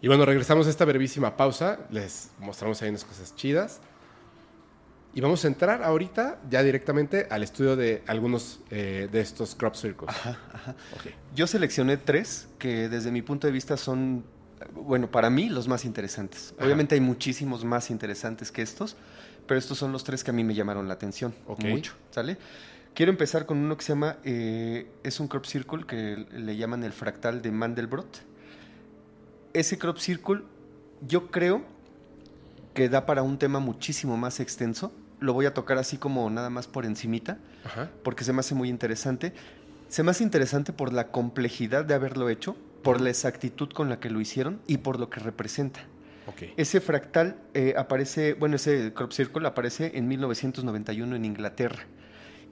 Y 0.04 0.06
bueno, 0.06 0.26
regresamos 0.26 0.66
a 0.66 0.70
esta 0.70 0.84
brevísima 0.84 1.34
pausa. 1.34 1.78
Les 1.88 2.28
mostramos 2.38 2.82
ahí 2.82 2.90
unas 2.90 3.06
cosas 3.06 3.34
chidas. 3.36 3.80
Y 5.14 5.22
vamos 5.22 5.42
a 5.46 5.48
entrar 5.48 5.82
ahorita 5.82 6.42
ya 6.50 6.62
directamente 6.62 7.26
al 7.30 7.42
estudio 7.42 7.74
de 7.74 8.02
algunos 8.06 8.60
eh, 8.68 9.08
de 9.10 9.20
estos 9.22 9.54
crop 9.54 9.74
circles. 9.74 10.10
Ajá, 10.10 10.38
ajá. 10.52 10.74
Yo 11.34 11.46
seleccioné 11.46 11.96
tres 11.96 12.48
que 12.58 12.90
desde 12.90 13.10
mi 13.10 13.22
punto 13.22 13.46
de 13.46 13.52
vista 13.54 13.78
son, 13.78 14.26
bueno, 14.74 15.10
para 15.10 15.30
mí 15.30 15.48
los 15.48 15.68
más 15.68 15.86
interesantes. 15.86 16.52
Ajá. 16.58 16.66
Obviamente 16.66 16.96
hay 16.96 17.00
muchísimos 17.00 17.64
más 17.64 17.88
interesantes 17.88 18.52
que 18.52 18.60
estos, 18.60 18.96
pero 19.46 19.56
estos 19.58 19.78
son 19.78 19.90
los 19.90 20.04
tres 20.04 20.22
que 20.22 20.32
a 20.32 20.34
mí 20.34 20.44
me 20.44 20.52
llamaron 20.54 20.86
la 20.86 20.92
atención 20.92 21.34
Ok. 21.46 21.64
mucho, 21.64 21.94
¿sale? 22.10 22.36
Quiero 22.92 23.10
empezar 23.10 23.46
con 23.46 23.56
uno 23.56 23.74
que 23.78 23.82
se 23.82 23.92
llama, 23.94 24.18
eh, 24.22 24.86
es 25.02 25.18
un 25.18 25.28
crop 25.28 25.46
circle 25.46 25.86
que 25.86 26.26
le 26.30 26.56
llaman 26.58 26.84
el 26.84 26.92
fractal 26.92 27.40
de 27.40 27.50
Mandelbrot. 27.50 28.33
Ese 29.54 29.78
crop 29.78 29.98
circle 29.98 30.42
yo 31.00 31.28
creo 31.30 31.62
que 32.74 32.88
da 32.88 33.06
para 33.06 33.22
un 33.22 33.38
tema 33.38 33.60
muchísimo 33.60 34.16
más 34.16 34.40
extenso. 34.40 34.92
Lo 35.20 35.32
voy 35.32 35.46
a 35.46 35.54
tocar 35.54 35.78
así 35.78 35.96
como 35.96 36.28
nada 36.28 36.50
más 36.50 36.66
por 36.66 36.84
encimita 36.84 37.38
Ajá. 37.64 37.88
porque 38.02 38.24
se 38.24 38.32
me 38.32 38.40
hace 38.40 38.56
muy 38.56 38.68
interesante. 38.68 39.32
Se 39.88 40.02
me 40.02 40.10
hace 40.10 40.24
interesante 40.24 40.72
por 40.72 40.92
la 40.92 41.12
complejidad 41.12 41.84
de 41.84 41.94
haberlo 41.94 42.28
hecho, 42.28 42.56
por 42.82 43.00
la 43.00 43.10
exactitud 43.10 43.70
con 43.70 43.88
la 43.88 44.00
que 44.00 44.10
lo 44.10 44.20
hicieron 44.20 44.60
y 44.66 44.78
por 44.78 44.98
lo 44.98 45.08
que 45.08 45.20
representa. 45.20 45.80
Ok. 46.26 46.42
Ese 46.56 46.80
fractal 46.80 47.36
eh, 47.54 47.74
aparece, 47.76 48.34
bueno, 48.34 48.56
ese 48.56 48.92
crop 48.92 49.12
circle 49.12 49.46
aparece 49.46 49.92
en 49.94 50.08
1991 50.08 51.14
en 51.14 51.24
Inglaterra 51.24 51.84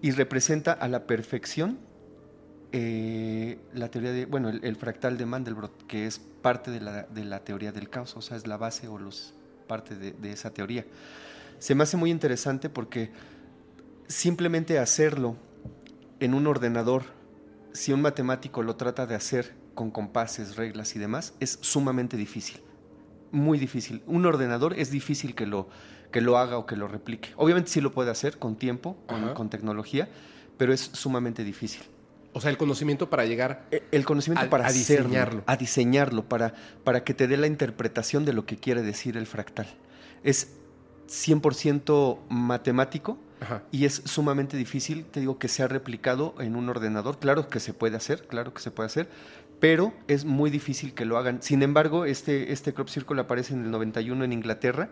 y 0.03 0.13
representa 0.13 0.73
a 0.73 0.87
la 0.87 1.07
perfección 1.09 1.79
eh, 2.73 3.59
la 3.75 3.91
teoría 3.91 4.13
de, 4.13 4.27
bueno, 4.27 4.49
el, 4.49 4.65
el 4.65 4.77
fractal 4.77 5.17
de 5.17 5.27
Mandelbrot, 5.27 5.87
que 5.87 6.07
es 6.07 6.19
parte 6.19 6.71
de 6.71 6.81
la, 6.81 7.03
de 7.05 7.25
la 7.25 7.45
teoría 7.45 7.73
del 7.73 7.89
caos, 7.89 8.17
o 8.17 8.23
sea, 8.23 8.37
es 8.37 8.47
la 8.47 8.57
base 8.57 8.89
o 8.89 8.99
los 8.99 9.35
parte 9.67 9.95
de, 9.95 10.13
de 10.13 10.33
esa 10.33 10.51
teoría. 10.51 10.85
Se 11.59 11.75
me 11.75 11.85
hace 11.85 11.97
muy 11.97 12.11
interesante 12.11 12.69
porque 12.69 13.13
simplemente 14.09 14.79
hacerlo 14.79 15.37
en 16.21 16.35
un 16.35 16.47
ordenador, 16.47 17.05
si 17.73 17.93
un 17.93 18.03
matemático 18.03 18.63
lo 18.63 18.77
trata 18.77 19.07
de 19.07 19.15
hacer 19.15 19.55
con 19.75 19.91
compases, 19.91 20.57
reglas 20.57 20.95
y 20.97 20.99
demás, 20.99 21.35
es 21.41 21.59
sumamente 21.63 22.17
difícil. 22.17 22.61
Muy 23.31 23.59
difícil. 23.59 24.03
Un 24.07 24.27
ordenador 24.27 24.75
es 24.79 24.91
difícil 24.91 25.35
que 25.35 25.47
lo, 25.47 25.69
que 26.11 26.21
lo 26.21 26.37
haga 26.37 26.59
o 26.59 26.67
que 26.67 26.77
lo 26.77 26.87
replique. 26.89 27.31
Obviamente 27.37 27.71
sí 27.71 27.81
lo 27.81 27.93
puede 27.93 28.11
hacer 28.11 28.39
con 28.39 28.57
tiempo, 28.57 28.97
con, 29.07 29.33
con 29.33 29.49
tecnología, 29.49 30.09
pero 30.59 30.73
es 30.73 30.81
sumamente 30.81 31.45
difícil. 31.45 31.83
O 32.35 32.41
sea, 32.41 32.51
el 32.51 32.57
conocimiento 32.57 33.11
para 33.11 33.27
llegar. 33.27 33.67
E- 33.71 33.83
El 33.93 34.05
conocimiento 34.05 34.47
A- 34.47 34.51
para 34.51 34.65
a 34.65 34.69
hacerlo, 34.69 35.05
diseñarlo. 35.09 35.43
a 35.47 35.57
diseñarlo, 35.57 36.25
para, 36.29 36.55
para 36.85 37.05
que 37.05 37.13
te 37.15 37.27
dé 37.29 37.37
la 37.37 37.47
interpretación 37.47 38.25
de 38.25 38.33
lo 38.33 38.47
que 38.47 38.57
quiere 38.57 38.83
decir 38.83 39.17
el 39.17 39.27
fractal. 39.27 39.67
Es 40.25 40.49
100% 41.09 42.19
matemático 42.29 43.19
Ajá. 43.41 43.63
y 43.71 43.85
es 43.85 44.03
sumamente 44.05 44.57
difícil, 44.57 45.05
te 45.05 45.21
digo, 45.21 45.39
que 45.39 45.49
sea 45.49 45.69
replicado 45.69 46.35
en 46.39 46.57
un 46.57 46.69
ordenador. 46.69 47.19
Claro 47.19 47.49
que 47.49 47.61
se 47.61 47.75
puede 47.75 47.97
hacer, 47.97 48.27
claro 48.27 48.55
que 48.55 48.61
se 48.63 48.71
puede 48.71 48.87
hacer, 48.87 49.09
pero 49.61 49.93
es 50.09 50.25
muy 50.25 50.51
difícil 50.51 50.95
que 50.95 51.05
lo 51.05 51.19
hagan. 51.19 51.43
Sin 51.43 51.63
embargo, 51.63 52.05
este, 52.05 52.53
este 52.53 52.73
crop 52.73 52.89
circle 52.89 53.21
aparece 53.21 53.55
en 53.55 53.65
el 53.65 53.71
91 53.71 54.25
en 54.25 54.33
Inglaterra 54.33 54.89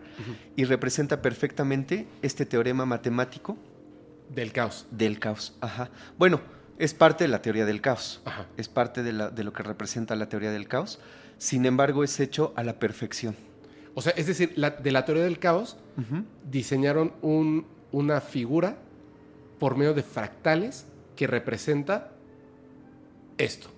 y 0.55 0.63
representa 0.65 1.21
perfectamente 1.21 2.07
este 2.21 2.45
teorema 2.45 2.85
matemático 2.85 3.57
Del 4.29 4.51
caos. 4.53 4.87
del 4.91 5.19
caos. 5.19 5.57
Ajá. 5.61 5.89
Bueno, 6.17 6.39
es 6.83 6.93
parte 6.93 7.23
de 7.23 7.27
la 7.29 7.41
teoría 7.41 7.65
del 7.65 7.79
caos. 7.81 8.21
Ajá. 8.25 8.45
Es 8.57 8.67
parte 8.67 9.03
de, 9.03 9.13
la- 9.13 9.29
de 9.29 9.43
lo 9.43 9.53
que 9.53 9.63
representa 9.63 10.15
la 10.15 10.27
teoría 10.29 10.51
del 10.51 10.67
caos. 10.67 10.99
Sin 11.37 11.65
embargo, 11.65 12.03
es 12.03 12.19
hecho 12.19 12.53
a 12.55 12.63
la 12.63 12.79
perfección. 12.79 13.35
O 13.95 14.01
sea, 14.01 14.13
es 14.15 14.27
decir, 14.27 14.53
la- 14.55 14.69
de 14.71 14.91
la 14.91 15.05
teoría 15.05 15.23
del 15.23 15.39
caos 15.39 15.77
diseñaron 16.49 17.13
un- 17.21 17.65
una 17.91 18.21
figura 18.21 18.77
por 19.59 19.75
medio 19.77 19.93
de 19.93 20.03
fractales 20.03 20.85
que 21.15 21.27
representa 21.27 22.11
esto. 23.37 23.69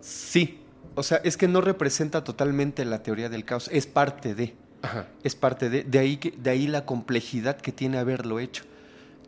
Sí. 0.00 0.58
O 0.94 1.02
sea, 1.02 1.18
es 1.24 1.36
que 1.36 1.48
no 1.48 1.60
representa 1.60 2.24
totalmente 2.24 2.84
la 2.84 3.02
teoría 3.02 3.28
del 3.28 3.44
caos. 3.44 3.68
Es 3.72 3.86
parte 3.86 4.34
de. 4.34 4.54
Ajá. 4.82 5.06
Es 5.22 5.34
parte 5.36 5.70
de. 5.70 5.84
De 5.84 5.98
ahí, 5.98 6.16
que, 6.16 6.32
de 6.32 6.50
ahí 6.50 6.66
la 6.66 6.84
complejidad 6.84 7.56
que 7.56 7.72
tiene 7.72 7.98
haberlo 7.98 8.40
hecho. 8.40 8.64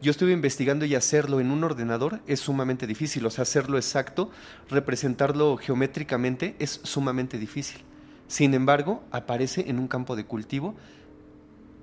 Yo 0.02 0.10
estuve 0.10 0.32
investigando 0.32 0.84
y 0.84 0.96
hacerlo 0.96 1.38
en 1.40 1.52
un 1.52 1.62
ordenador 1.62 2.20
es 2.26 2.40
sumamente 2.40 2.88
difícil. 2.88 3.24
O 3.24 3.30
sea, 3.30 3.42
hacerlo 3.42 3.76
exacto, 3.78 4.30
representarlo 4.68 5.56
geométricamente 5.56 6.56
es 6.58 6.80
sumamente 6.82 7.38
difícil. 7.38 7.82
Sin 8.26 8.52
embargo, 8.54 9.04
aparece 9.12 9.70
en 9.70 9.78
un 9.78 9.86
campo 9.86 10.16
de 10.16 10.24
cultivo 10.24 10.74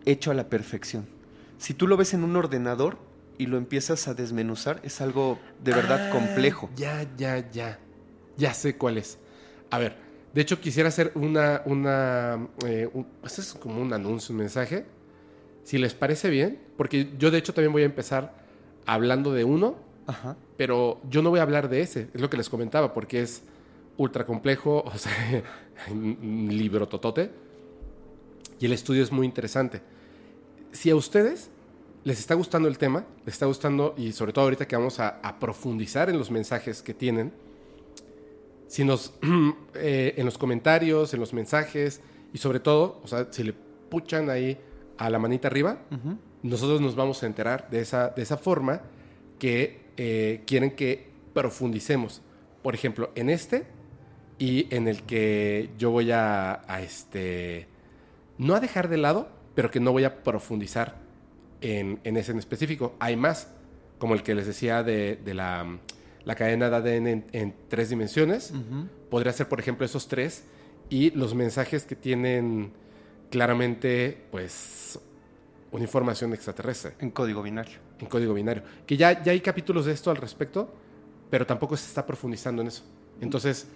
hecho 0.05 0.31
a 0.31 0.33
la 0.33 0.49
perfección. 0.49 1.07
Si 1.57 1.73
tú 1.73 1.87
lo 1.87 1.95
ves 1.95 2.13
en 2.13 2.25
un 2.25 2.35
ordenador 2.35 2.97
y 3.37 3.45
lo 3.45 3.57
empiezas 3.57 4.09
a 4.09 4.13
desmenuzar, 4.13 4.81
es 4.83 4.99
algo 4.99 5.39
de 5.63 5.71
verdad 5.73 6.01
Ah, 6.07 6.09
complejo. 6.11 6.69
Ya, 6.75 7.07
ya, 7.15 7.49
ya. 7.51 7.79
Ya 8.35 8.53
sé 8.53 8.75
cuál 8.75 8.97
es. 8.97 9.17
A 9.69 9.77
ver, 9.77 9.95
de 10.33 10.41
hecho 10.41 10.59
quisiera 10.59 10.89
hacer 10.89 11.13
una, 11.15 11.61
una, 11.65 12.49
eh, 12.65 12.89
un- 12.93 13.05
pues 13.21 13.39
es 13.39 13.53
como 13.53 13.81
un 13.81 13.93
anuncio, 13.93 14.33
un 14.33 14.39
mensaje. 14.39 14.85
Si 15.69 15.77
les 15.77 15.93
parece 15.93 16.31
bien, 16.31 16.57
porque 16.77 17.11
yo 17.19 17.29
de 17.29 17.37
hecho 17.37 17.53
también 17.53 17.71
voy 17.71 17.83
a 17.83 17.85
empezar 17.85 18.33
hablando 18.87 19.33
de 19.33 19.43
uno, 19.43 19.75
Ajá. 20.07 20.35
pero 20.57 20.99
yo 21.11 21.21
no 21.21 21.29
voy 21.29 21.41
a 21.41 21.43
hablar 21.43 21.69
de 21.69 21.81
ese, 21.81 22.07
es 22.11 22.19
lo 22.19 22.27
que 22.27 22.37
les 22.37 22.49
comentaba, 22.49 22.91
porque 22.91 23.21
es 23.21 23.43
ultra 23.95 24.25
complejo, 24.25 24.81
o 24.83 24.97
sea, 24.97 25.13
un 25.91 26.47
libro 26.49 26.87
totote, 26.87 27.29
y 28.59 28.65
el 28.65 28.73
estudio 28.73 29.03
es 29.03 29.11
muy 29.11 29.27
interesante. 29.27 29.83
Si 30.71 30.89
a 30.89 30.95
ustedes 30.95 31.51
les 32.03 32.17
está 32.17 32.33
gustando 32.33 32.67
el 32.67 32.79
tema, 32.79 33.05
les 33.23 33.35
está 33.35 33.45
gustando, 33.45 33.93
y 33.95 34.11
sobre 34.11 34.33
todo 34.33 34.45
ahorita 34.45 34.67
que 34.67 34.75
vamos 34.75 34.99
a, 34.99 35.19
a 35.21 35.37
profundizar 35.37 36.09
en 36.09 36.17
los 36.17 36.31
mensajes 36.31 36.81
que 36.81 36.95
tienen, 36.95 37.31
si 38.65 38.83
nos, 38.83 39.13
eh, 39.75 40.15
en 40.17 40.25
los 40.25 40.39
comentarios, 40.39 41.13
en 41.13 41.19
los 41.19 41.31
mensajes, 41.31 42.01
y 42.33 42.39
sobre 42.39 42.59
todo, 42.59 42.99
o 43.03 43.07
sea, 43.07 43.27
si 43.29 43.43
le 43.43 43.53
puchan 43.53 44.31
ahí 44.31 44.57
a 44.99 45.09
la 45.09 45.17
manita 45.17 45.47
arriba, 45.47 45.79
nosotros 46.43 46.81
nos 46.81 46.95
vamos 46.95 47.23
a 47.23 47.25
enterar 47.25 47.69
de 47.69 47.79
esa, 47.79 48.09
de 48.09 48.21
esa 48.21 48.35
forma 48.35 48.81
que 49.39 49.79
eh, 49.95 50.43
quieren 50.45 50.71
que 50.71 51.07
profundicemos. 51.33 52.21
Por 52.61 52.75
ejemplo, 52.75 53.11
en 53.15 53.29
este 53.29 53.65
y 54.37 54.67
en 54.75 54.89
el 54.89 55.03
que 55.03 55.69
yo 55.77 55.91
voy 55.91 56.11
a, 56.11 56.61
a, 56.67 56.81
este, 56.81 57.67
no 58.37 58.55
a 58.55 58.59
dejar 58.59 58.89
de 58.89 58.97
lado, 58.97 59.29
pero 59.55 59.71
que 59.71 59.79
no 59.79 59.93
voy 59.93 60.03
a 60.03 60.21
profundizar 60.21 60.97
en, 61.61 62.01
en 62.03 62.17
ese 62.17 62.33
en 62.33 62.39
específico. 62.39 62.97
Hay 62.99 63.15
más, 63.15 63.47
como 63.99 64.15
el 64.15 64.21
que 64.21 64.35
les 64.35 64.47
decía 64.47 64.83
de, 64.83 65.15
de 65.15 65.33
la, 65.33 65.79
la 66.25 66.35
cadena 66.35 66.69
de 66.69 66.75
ADN 66.75 67.07
en, 67.07 67.25
en 67.31 67.55
tres 67.69 67.89
dimensiones. 67.89 68.53
Podría 69.09 69.31
ser, 69.31 69.47
por 69.47 69.61
ejemplo, 69.61 69.85
esos 69.85 70.09
tres 70.09 70.43
y 70.89 71.11
los 71.11 71.35
mensajes 71.35 71.85
que 71.85 71.95
tienen 71.95 72.73
claramente, 73.29 74.25
pues, 74.31 74.99
una 75.71 75.83
información 75.83 76.33
extraterrestre 76.33 76.93
En 76.99 77.11
código 77.11 77.43
binario. 77.43 77.77
en 77.99 78.07
código 78.07 78.33
binario. 78.33 78.63
Que 78.87 78.97
ya, 78.97 79.21
ya 79.23 79.31
hay 79.31 79.41
capítulos 79.41 79.85
de 79.85 79.91
esto 79.91 80.09
al 80.11 80.17
respecto, 80.17 80.73
pero 81.29 81.45
tampoco 81.45 81.77
se 81.77 81.85
está 81.87 82.05
profundizando 82.05 82.61
en 82.61 82.69
eso. 82.69 82.83
Entonces, 83.21 83.67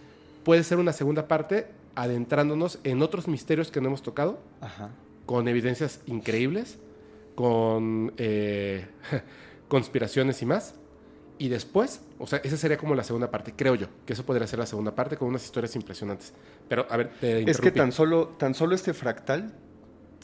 puede 0.43 0.63
ser 0.63 0.79
una 0.79 0.93
segunda 0.93 1.27
parte 1.27 1.67
adentrándonos 1.95 2.79
en 2.83 3.01
otros 3.03 3.27
misterios 3.27 3.69
que 3.69 3.79
no 3.79 3.87
hemos 3.89 4.01
tocado, 4.01 4.39
Ajá. 4.61 4.89
con 5.27 5.47
evidencias 5.47 6.01
increíbles, 6.07 6.79
con 7.35 8.13
eh, 8.17 8.87
conspiraciones 9.67 10.41
y 10.41 10.45
más. 10.45 10.75
Y 11.39 11.49
después, 11.49 12.01
o 12.19 12.27
sea, 12.27 12.39
esa 12.43 12.57
sería 12.57 12.77
como 12.77 12.95
la 12.95 13.03
segunda 13.03 13.31
parte, 13.31 13.53
creo 13.55 13.75
yo, 13.75 13.87
que 14.05 14.13
eso 14.13 14.25
podría 14.25 14.47
ser 14.47 14.59
la 14.59 14.65
segunda 14.65 14.93
parte 14.93 15.17
con 15.17 15.27
unas 15.27 15.43
historias 15.43 15.75
impresionantes. 15.75 16.33
Pero, 16.69 16.85
a 16.89 16.97
ver, 16.97 17.11
te 17.19 17.49
Es 17.49 17.59
que 17.59 17.71
tan 17.71 17.91
solo, 17.91 18.35
tan 18.37 18.53
solo 18.53 18.75
este 18.75 18.93
fractal, 18.93 19.53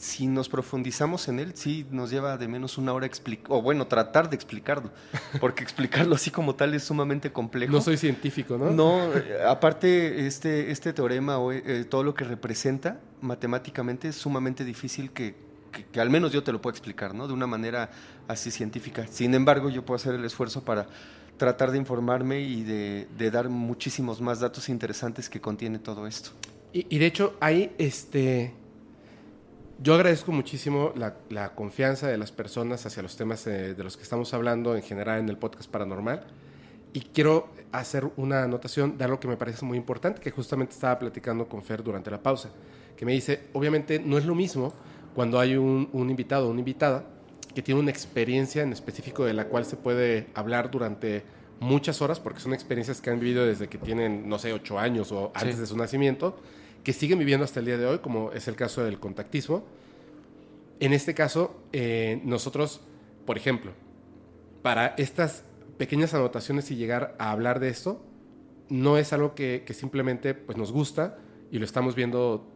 si 0.00 0.26
nos 0.26 0.48
profundizamos 0.48 1.28
en 1.28 1.40
él, 1.40 1.52
sí 1.54 1.86
nos 1.90 2.10
lleva 2.10 2.38
de 2.38 2.48
menos 2.48 2.78
una 2.78 2.94
hora 2.94 3.04
explicar, 3.04 3.52
o 3.52 3.60
bueno, 3.60 3.86
tratar 3.86 4.30
de 4.30 4.36
explicarlo, 4.36 4.90
porque 5.40 5.62
explicarlo 5.62 6.14
así 6.14 6.30
como 6.30 6.54
tal 6.54 6.72
es 6.74 6.84
sumamente 6.84 7.30
complejo. 7.32 7.72
No 7.72 7.82
soy 7.82 7.98
científico, 7.98 8.56
¿no? 8.56 8.70
No, 8.70 9.14
eh, 9.14 9.42
aparte 9.46 10.26
este, 10.26 10.70
este 10.70 10.94
teorema 10.94 11.38
o 11.38 11.52
eh, 11.52 11.84
todo 11.84 12.02
lo 12.02 12.14
que 12.14 12.24
representa 12.24 12.98
matemáticamente 13.20 14.08
es 14.08 14.16
sumamente 14.16 14.64
difícil 14.64 15.10
que, 15.10 15.34
que- 15.70 16.00
al 16.00 16.10
menos 16.10 16.32
yo 16.32 16.42
te 16.42 16.52
lo 16.52 16.60
pueda 16.60 16.72
explicar, 16.72 17.14
¿no? 17.14 17.26
De 17.26 17.32
una 17.32 17.46
manera 17.46 17.90
así 18.28 18.50
científica. 18.50 19.06
Sin 19.06 19.34
embargo, 19.34 19.70
yo 19.70 19.84
puedo 19.84 19.96
hacer 19.96 20.14
el 20.14 20.24
esfuerzo 20.24 20.62
para 20.64 20.86
tratar 21.36 21.70
de 21.70 21.78
informarme 21.78 22.40
y 22.40 22.62
de, 22.64 23.08
de 23.16 23.30
dar 23.30 23.48
muchísimos 23.48 24.20
más 24.20 24.40
datos 24.40 24.68
interesantes 24.68 25.28
que 25.30 25.40
contiene 25.40 25.78
todo 25.78 26.06
esto. 26.06 26.30
Y, 26.72 26.98
de 26.98 27.06
hecho, 27.06 27.34
ahí, 27.40 27.72
este. 27.78 28.54
Yo 29.82 29.94
agradezco 29.94 30.30
muchísimo 30.30 30.92
la, 30.94 31.16
la 31.30 31.54
confianza 31.54 32.06
de 32.06 32.18
las 32.18 32.30
personas 32.32 32.84
hacia 32.84 33.02
los 33.02 33.16
temas 33.16 33.46
eh, 33.46 33.74
de 33.74 33.82
los 33.82 33.96
que 33.96 34.02
estamos 34.02 34.34
hablando 34.34 34.76
en 34.76 34.82
general 34.82 35.18
en 35.20 35.28
el 35.30 35.38
podcast 35.38 35.70
paranormal. 35.70 36.26
Y 36.92 37.00
quiero 37.00 37.48
hacer 37.72 38.04
una 38.16 38.42
anotación 38.42 38.98
de 38.98 39.04
algo 39.04 39.18
que 39.18 39.26
me 39.28 39.36
parece 39.38 39.64
muy 39.64 39.78
importante, 39.78 40.20
que 40.20 40.30
justamente 40.30 40.74
estaba 40.74 40.98
platicando 40.98 41.48
con 41.48 41.62
Fer 41.62 41.82
durante 41.82 42.10
la 42.10 42.22
pausa. 42.22 42.50
que 42.96 43.06
me 43.06 43.12
dice, 43.12 43.44
obviamente 43.54 43.98
no 43.98 44.18
es 44.18 44.26
lo 44.26 44.34
mismo 44.34 44.74
cuando 45.14 45.38
hay 45.40 45.56
un, 45.56 45.88
un 45.92 46.10
invitado 46.10 46.46
o 46.46 46.50
una 46.50 46.60
invitada 46.60 47.04
que 47.54 47.62
tiene 47.62 47.80
una 47.80 47.90
experiencia 47.90 48.62
en 48.62 48.72
específico 48.72 49.24
de 49.24 49.34
la 49.34 49.46
cual 49.46 49.64
se 49.64 49.76
puede 49.76 50.26
hablar 50.34 50.70
durante 50.70 51.24
muchas 51.58 52.00
horas, 52.00 52.20
porque 52.20 52.40
son 52.40 52.54
experiencias 52.54 53.00
que 53.00 53.10
han 53.10 53.20
vivido 53.20 53.44
desde 53.44 53.68
que 53.68 53.76
tienen, 53.76 54.28
no 54.28 54.38
sé, 54.38 54.52
ocho 54.52 54.78
años 54.78 55.12
o 55.12 55.30
antes 55.34 55.56
Sí. 55.56 55.60
de 55.62 55.66
su 55.66 55.76
nacimiento, 55.76 56.36
que 56.84 56.92
siguen 56.92 57.18
viviendo 57.18 57.44
hasta 57.44 57.60
el 57.60 57.66
día 57.66 57.76
de 57.76 57.86
hoy, 57.86 57.98
como 57.98 58.32
es 58.32 58.48
el 58.48 58.56
caso 58.56 58.82
del 58.84 58.98
contactismo. 58.98 59.64
En 60.78 60.92
este 60.94 61.12
caso, 61.12 61.60
eh, 61.72 62.20
nosotros, 62.24 62.80
por 63.26 63.36
ejemplo, 63.36 63.72
para 64.62 64.94
estas 64.96 65.44
pequeñas 65.76 66.14
anotaciones 66.14 66.70
y 66.70 66.76
llegar 66.76 67.14
a 67.18 67.30
hablar 67.32 67.60
de 67.60 67.68
esto, 67.68 68.02
no 68.70 68.96
es 68.96 69.12
algo 69.12 69.34
que, 69.34 69.64
que 69.66 69.74
simplemente 69.74 70.32
pues, 70.34 70.56
nos 70.56 70.72
gusta 70.72 71.18
y 71.50 71.58
lo 71.58 71.64
estamos 71.64 71.94
viendo 71.94 72.46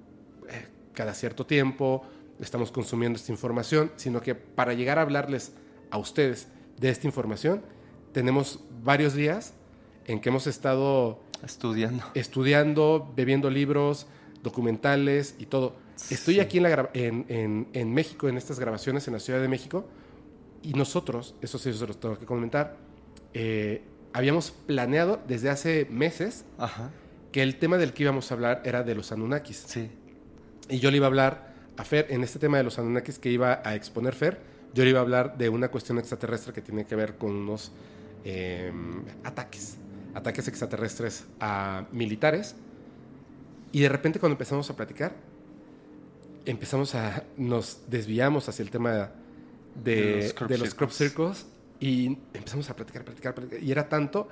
eh, 0.49 0.67
cada 0.95 1.13
cierto 1.13 1.45
tiempo, 1.45 2.05
estamos 2.40 2.70
consumiendo 2.73 3.16
esta 3.19 3.32
información, 3.32 3.93
sino 3.97 4.20
que 4.20 4.35
para 4.35 4.73
llegar 4.74 4.98
a 4.98 5.02
hablarles 5.02 5.52
a 5.90 5.98
ustedes 5.98 6.48
de 6.78 6.90
esta 6.90 7.06
información, 7.06 7.62
tenemos 8.12 8.61
varios 8.82 9.15
días 9.15 9.55
en 10.06 10.20
que 10.20 10.28
hemos 10.28 10.47
estado 10.47 11.20
Estudiando. 11.44 12.05
estudiando, 12.15 13.12
bebiendo 13.16 13.51
libros, 13.51 14.06
documentales 14.43 15.35
y 15.39 15.47
todo. 15.47 15.77
Estoy 16.11 16.35
Sí. 16.35 16.40
aquí 16.40 16.56
en, 16.59 16.62
la 16.65 16.90
en, 16.93 17.24
en- 17.28 17.69
en 17.73 17.93
México, 17.94 18.28
en 18.28 18.36
estas 18.36 18.59
grabaciones 18.59 19.06
en 19.09 19.15
la 19.15 19.20
Ciudad 19.20 19.40
de 19.40 19.48
México, 19.48 19.86
y 20.62 20.73
nosotros, 20.74 21.35
eso 21.40 21.59
sí 21.59 21.73
se 21.73 21.86
los 21.86 21.98
tengo 22.01 22.19
que 22.19 22.27
comentar, 22.27 22.77
eh, 23.32 23.82
habíamos 24.12 24.51
planeado 24.51 25.20
desde 25.28 25.51
hace 25.51 25.86
meses 25.90 26.44
Ajá. 26.59 26.90
que 27.32 27.43
el 27.43 27.56
tema 27.56 27.78
del 27.78 27.93
que 27.93 28.02
íbamos 28.05 28.31
a 28.31 28.35
hablar 28.35 28.62
era 28.65 28.82
de 28.82 28.94
los 28.94 29.12
Anunnakis. 29.12 29.65
Sí. 29.66 29.90
Y 30.69 30.78
yo 30.78 30.90
le 30.90 30.97
iba 30.98 31.06
a 31.06 31.09
hablar 31.09 31.54
a 31.77 31.85
Fer 31.85 32.07
en 32.11 32.23
este 32.23 32.39
tema 32.39 32.59
de 32.59 32.65
los 32.65 32.79
Anunnakis 32.79 33.19
que 33.19 33.31
iba 33.31 33.61
a 33.65 33.75
exponer 33.75 34.15
Fer. 34.15 34.39
Yo 34.75 34.85
le 34.85 34.91
iba 34.91 34.99
a 34.99 35.03
hablar 35.03 35.39
de 35.39 35.49
una 35.49 35.69
cuestión 35.69 35.99
extraterrestre 35.99 36.53
que 36.53 36.61
tiene 36.61 36.85
que 36.87 36.97
ver 36.97 37.17
con 37.17 37.31
unos 37.31 37.73
eh, 38.25 38.73
ataques, 39.23 39.77
ataques 40.15 40.49
extraterrestres 40.49 41.25
a 41.41 41.87
militares. 41.93 42.57
Y 43.73 43.81
de 43.81 43.89
repente 43.89 44.19
cuando 44.19 44.35
empezamos 44.35 44.69
a 44.71 44.77
platicar, 44.77 45.15
empezamos 46.45 46.95
a, 46.95 47.25
nos 47.37 47.81
desviamos 47.89 48.49
hacia 48.49 48.63
el 48.63 48.71
tema 48.71 49.11
de, 49.75 49.95
De 49.95 50.23
los 50.23 50.33
crop 50.35 50.51
de 50.51 50.59
los 50.59 50.75
crop 50.75 50.91
circles. 50.91 51.39
circles 51.39 51.55
y 51.81 52.19
empezamos 52.33 52.71
a 52.71 52.77
platicar, 52.77 53.05
platicar, 53.05 53.35
platicar. 53.35 53.63
Y 53.63 53.71
era 53.71 53.89
tanto 53.89 54.29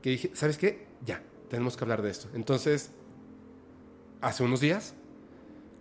que 0.00 0.10
dije, 0.10 0.30
¿sabes 0.34 0.58
qué? 0.58 0.86
Ya, 1.04 1.22
tenemos 1.48 1.76
que 1.76 1.84
hablar 1.84 2.02
de 2.02 2.10
esto. 2.10 2.28
Entonces, 2.34 2.90
hace 4.20 4.42
unos 4.42 4.60
días 4.60 4.94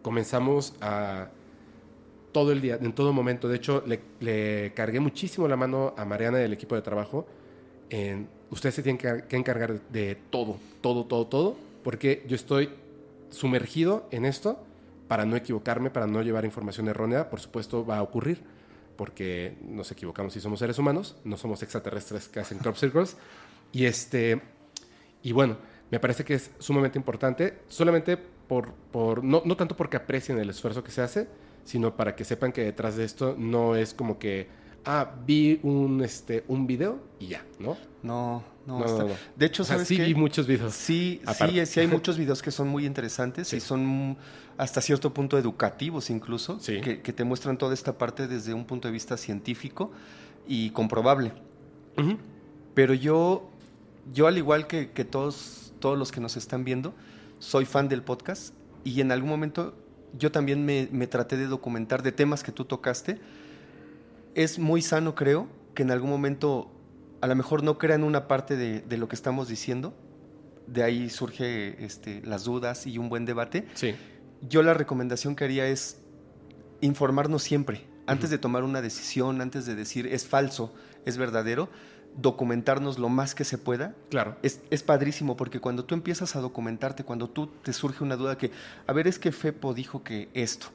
comenzamos 0.02 0.74
a 0.82 1.30
todo 2.32 2.52
el 2.52 2.62
día, 2.62 2.78
en 2.82 2.94
todo 2.94 3.14
momento. 3.14 3.48
De 3.48 3.58
hecho, 3.58 3.84
le, 3.86 4.00
le 4.20 4.74
cargué 4.74 5.00
muchísimo 5.00 5.48
la 5.48 5.56
mano 5.56 5.94
a 5.98 6.06
Mariana 6.06 6.38
del 6.38 6.54
equipo 6.54 6.76
de 6.76 6.82
trabajo. 6.82 7.26
En, 7.90 8.28
ustedes 8.50 8.76
se 8.76 8.84
tienen 8.84 8.98
que, 8.98 9.26
que 9.28 9.36
encargar 9.36 9.82
de, 9.90 10.16
todo, 10.30 10.58
todo, 10.82 11.06
todo, 11.06 11.28
todo, 11.28 11.58
porque 11.84 12.24
yo 12.28 12.36
estoy 12.36 12.70
sumergido 13.30 14.08
en 14.12 14.26
esto 14.26 14.60
para 15.08 15.26
no 15.26 15.36
equivocarme, 15.36 15.90
para 15.90 16.08
no 16.08 16.22
llevar 16.22 16.46
información 16.46 16.88
errónea. 16.88 17.30
Por 17.30 17.40
supuesto, 17.40 17.86
va 17.86 17.98
a 17.98 18.02
ocurrir, 18.02 18.42
porque 18.96 19.58
nos 19.62 19.92
equivocamos 19.92 20.34
si 20.34 20.40
somos 20.40 20.60
seres 20.60 20.80
humanos, 20.80 21.18
no 21.24 21.38
somos 21.38 21.64
extraterrestres 21.64 22.30
que 22.30 22.40
hacen 22.40 22.60
crop 22.60 22.76
circles. 22.76 23.18
Y 23.74 23.86
este, 23.86 24.42
y 25.24 25.32
bueno, 25.34 25.58
me 25.90 26.00
parece 26.00 26.24
que 26.24 26.36
es 26.36 26.52
sumamente 26.60 26.98
importante, 26.98 27.60
solamente 27.68 28.18
por, 28.52 28.74
por 28.92 29.24
no, 29.24 29.42
no 29.46 29.56
tanto 29.56 29.78
porque 29.78 29.96
aprecien 29.96 30.38
el 30.38 30.50
esfuerzo 30.50 30.84
que 30.84 30.92
se 30.92 31.02
hace, 31.02 31.30
sino 31.64 31.96
para 31.96 32.18
que 32.18 32.26
sepan 32.26 32.52
que 32.52 32.62
detrás 32.66 32.98
de 32.98 33.06
esto 33.06 33.34
no 33.38 33.78
es 33.78 33.94
como 33.94 34.20
que, 34.20 34.50
ah, 34.84 35.10
vi 35.26 35.62
un, 35.64 36.04
este, 36.04 36.44
un 36.50 36.68
video 36.68 37.00
y 37.18 37.28
ya, 37.28 37.46
¿no? 37.60 37.78
No, 38.04 38.44
no. 38.68 38.84
De 39.38 39.46
hecho, 39.46 39.64
O 39.64 39.66
sea, 39.66 39.76
¿sabes 39.78 39.88
sí 39.88 39.96
qué? 39.96 40.04
vi 40.04 40.16
muchos 40.16 40.48
videos. 40.48 40.74
Sí, 40.74 41.22
Aparte. 41.26 41.66
sí, 41.66 41.74
sí 41.76 41.80
hay 41.80 41.88
muchos 41.98 42.18
videos 42.18 42.42
que 42.42 42.52
son 42.52 42.68
muy 42.68 42.86
interesantes 42.86 43.48
Sí. 43.48 43.56
y 43.56 43.60
son 43.62 44.18
hasta 44.58 44.82
cierto 44.82 45.14
punto 45.14 45.38
educativos 45.38 46.10
incluso, 46.10 46.60
Sí. 46.60 46.82
que, 46.82 47.00
que 47.02 47.14
te 47.14 47.24
muestran 47.24 47.58
toda 47.58 47.74
esta 47.74 47.98
parte 47.98 48.28
desde 48.28 48.54
un 48.54 48.66
punto 48.66 48.90
de 48.90 48.92
vista 48.92 49.16
científico 49.16 49.94
y 50.46 50.72
comprobable. 50.72 51.32
Pero 52.74 52.94
yo, 52.96 53.50
yo 54.14 54.28
al 54.28 54.38
igual 54.38 54.68
que, 54.68 54.92
que 54.92 55.06
todos, 55.06 55.74
todos 55.80 55.98
los 55.98 56.12
que 56.12 56.20
nos 56.20 56.36
están 56.36 56.66
viendo, 56.66 56.94
soy 57.42 57.66
fan 57.66 57.90
del 57.90 58.04
podcast 58.04 58.54
y 58.84 59.02
en 59.02 59.12
algún 59.12 59.30
momento 59.30 59.76
yo 60.18 60.32
también 60.32 60.64
me, 60.64 60.88
me 60.92 61.08
traté 61.08 61.38
de 61.38 61.48
documentar 61.48 62.04
de 62.04 62.12
temas 62.12 62.44
que 62.44 62.52
tú 62.52 62.66
tocaste. 62.66 63.20
Es 64.36 64.60
muy 64.60 64.82
sano, 64.82 65.16
creo, 65.16 65.48
que 65.74 65.82
en 65.82 65.90
algún 65.90 66.10
momento 66.10 66.72
a 67.20 67.28
lo 67.28 67.36
mejor 67.36 67.64
no 67.64 67.80
crean 67.80 68.04
una 68.04 68.28
parte 68.28 68.56
de, 68.56 68.82
de 68.82 68.98
lo 68.98 69.08
que 69.08 69.16
estamos 69.16 69.48
diciendo. 69.48 69.94
De 70.68 70.84
ahí 70.84 71.10
surge 71.10 71.84
este, 71.84 72.22
las 72.24 72.44
dudas 72.44 72.86
y 72.86 73.00
un 73.00 73.10
buen 73.10 73.26
debate. 73.26 73.68
Sí, 73.74 73.96
Yo 74.48 74.62
la 74.62 74.76
recomendación 74.76 75.36
que 75.36 75.44
haría 75.44 75.66
es 75.66 75.98
informarnos 76.80 77.42
siempre. 77.42 77.88
Antes 78.06 78.30
de 78.30 78.38
tomar 78.38 78.64
una 78.64 78.82
decisión, 78.82 79.42
antes 79.42 79.66
de 79.66 79.74
decir 79.74 80.06
es 80.08 80.28
falso, 80.28 80.74
es 81.06 81.18
verdadero, 81.18 81.70
documentarnos 82.18 83.00
lo 83.00 83.10
más 83.10 83.36
que 83.36 83.44
se 83.44 83.58
pueda. 83.58 83.96
claro. 84.10 84.36
Es, 84.44 84.62
es 84.70 84.84
padrísimo 84.84 85.38
porque 85.38 85.60
cuando 85.60 85.86
tú 85.86 85.96
empiezas 85.96 86.36
a 86.36 86.42
documentarte, 86.42 87.04
cuando 87.04 87.30
tú 87.30 87.48
te 87.48 87.74
surge 87.74 88.04
una 88.04 88.16
duda 88.16 88.38
que, 88.38 88.52
a 88.88 88.94
ver, 88.94 89.08
es 89.08 89.20
que 89.20 89.32
Fepo 89.32 89.74
dijo 89.74 90.04
que 90.04 90.30
esto. 90.34 90.68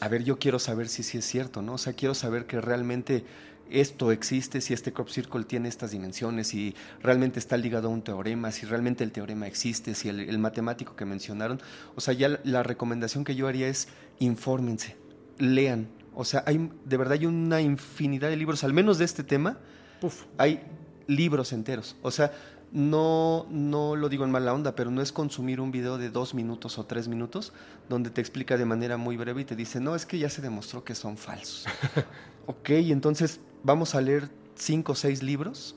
A 0.00 0.08
ver, 0.08 0.24
yo 0.24 0.38
quiero 0.38 0.58
saber 0.58 0.88
si 0.88 1.02
sí 1.02 1.18
es 1.18 1.24
cierto, 1.24 1.62
¿no? 1.62 1.74
O 1.74 1.78
sea, 1.78 1.92
quiero 1.92 2.14
saber 2.14 2.46
que 2.46 2.60
realmente 2.60 3.24
esto 3.70 4.12
existe, 4.12 4.60
si 4.60 4.72
este 4.72 4.92
crop 4.92 5.08
circle 5.08 5.44
tiene 5.44 5.68
estas 5.68 5.90
dimensiones, 5.90 6.48
si 6.48 6.74
realmente 7.02 7.38
está 7.38 7.56
ligado 7.56 7.88
a 7.88 7.90
un 7.90 8.02
teorema, 8.02 8.50
si 8.52 8.64
realmente 8.66 9.04
el 9.04 9.12
teorema 9.12 9.46
existe, 9.46 9.94
si 9.94 10.08
el, 10.08 10.20
el 10.20 10.38
matemático 10.38 10.96
que 10.96 11.04
mencionaron. 11.04 11.60
O 11.94 12.00
sea, 12.00 12.14
ya 12.14 12.28
la, 12.28 12.40
la 12.44 12.62
recomendación 12.62 13.24
que 13.24 13.34
yo 13.34 13.46
haría 13.46 13.68
es 13.68 13.88
infórmense, 14.18 14.96
lean. 15.38 15.88
O 16.14 16.24
sea, 16.24 16.42
hay, 16.46 16.70
de 16.84 16.96
verdad 16.96 17.14
hay 17.14 17.26
una 17.26 17.60
infinidad 17.60 18.28
de 18.28 18.36
libros, 18.36 18.64
al 18.64 18.72
menos 18.72 18.98
de 18.98 19.04
este 19.04 19.22
tema, 19.22 19.58
Puf. 20.00 20.24
hay 20.36 20.62
libros 21.06 21.52
enteros. 21.52 21.96
O 22.02 22.10
sea, 22.10 22.32
no, 22.70 23.46
no 23.50 23.96
lo 23.96 24.08
digo 24.08 24.24
en 24.24 24.30
mala 24.30 24.52
onda, 24.52 24.74
pero 24.74 24.90
no 24.90 25.00
es 25.00 25.12
consumir 25.12 25.60
un 25.60 25.70
video 25.70 25.96
de 25.96 26.10
dos 26.10 26.34
minutos 26.34 26.78
o 26.78 26.84
tres 26.84 27.08
minutos 27.08 27.52
donde 27.88 28.10
te 28.10 28.20
explica 28.20 28.56
de 28.56 28.64
manera 28.64 28.96
muy 28.96 29.16
breve 29.16 29.42
y 29.42 29.44
te 29.44 29.56
dice, 29.56 29.80
no, 29.80 29.94
es 29.94 30.04
que 30.04 30.18
ya 30.18 30.28
se 30.28 30.42
demostró 30.42 30.84
que 30.84 30.94
son 30.94 31.16
falsos. 31.16 31.66
ok, 32.46 32.70
entonces 32.70 33.40
vamos 33.62 33.94
a 33.94 34.00
leer 34.00 34.30
cinco 34.54 34.92
o 34.92 34.94
seis 34.94 35.22
libros 35.22 35.76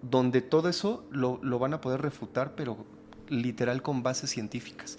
donde 0.00 0.40
todo 0.40 0.68
eso 0.68 1.04
lo, 1.10 1.38
lo 1.42 1.58
van 1.58 1.74
a 1.74 1.80
poder 1.80 2.00
refutar, 2.00 2.54
pero 2.56 2.84
literal 3.28 3.82
con 3.82 4.02
bases 4.02 4.30
científicas. 4.30 4.98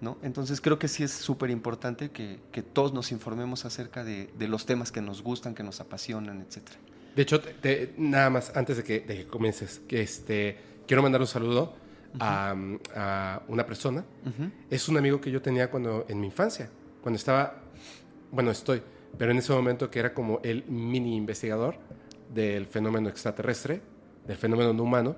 ¿no? 0.00 0.16
Entonces 0.22 0.60
creo 0.60 0.78
que 0.78 0.88
sí 0.88 1.02
es 1.02 1.10
súper 1.10 1.50
importante 1.50 2.10
que, 2.10 2.40
que 2.52 2.62
todos 2.62 2.94
nos 2.94 3.12
informemos 3.12 3.64
acerca 3.64 4.02
de, 4.02 4.30
de 4.38 4.48
los 4.48 4.64
temas 4.66 4.92
que 4.92 5.02
nos 5.02 5.22
gustan, 5.22 5.54
que 5.54 5.62
nos 5.62 5.80
apasionan, 5.80 6.40
etcétera. 6.40 6.78
De 7.14 7.22
hecho, 7.22 7.40
te- 7.40 7.54
te- 7.54 7.94
nada 7.96 8.30
más 8.30 8.56
antes 8.56 8.76
de 8.78 8.84
que, 8.84 9.00
de 9.00 9.16
que 9.16 9.26
comiences, 9.26 9.80
que 9.88 10.00
este, 10.02 10.56
quiero 10.86 11.02
mandar 11.02 11.20
un 11.20 11.26
saludo 11.26 11.74
a, 12.18 12.54
a 12.94 13.42
una 13.48 13.66
persona. 13.66 14.04
Es 14.70 14.88
un 14.88 14.96
amigo 14.96 15.20
que 15.20 15.30
yo 15.30 15.40
tenía 15.42 15.70
cuando 15.70 16.06
en 16.08 16.20
mi 16.20 16.26
infancia, 16.28 16.70
cuando 17.02 17.16
estaba, 17.16 17.56
bueno, 18.30 18.50
estoy, 18.50 18.82
pero 19.18 19.32
en 19.32 19.38
ese 19.38 19.52
momento 19.52 19.90
que 19.90 19.98
era 19.98 20.14
como 20.14 20.40
el 20.44 20.64
mini 20.66 21.16
investigador 21.16 21.76
del 22.32 22.66
fenómeno 22.66 23.08
extraterrestre, 23.08 23.80
del 24.26 24.36
fenómeno 24.36 24.72
no 24.72 24.82
humano. 24.84 25.16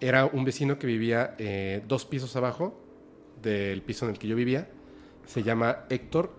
Era 0.00 0.26
un 0.26 0.44
vecino 0.44 0.78
que 0.78 0.86
vivía 0.86 1.34
eh, 1.38 1.82
dos 1.86 2.04
pisos 2.04 2.34
abajo 2.36 2.78
del 3.40 3.82
piso 3.82 4.04
en 4.04 4.12
el 4.12 4.18
que 4.18 4.28
yo 4.28 4.36
vivía. 4.36 4.68
Se 5.26 5.42
llama 5.42 5.84
Héctor. 5.90 6.32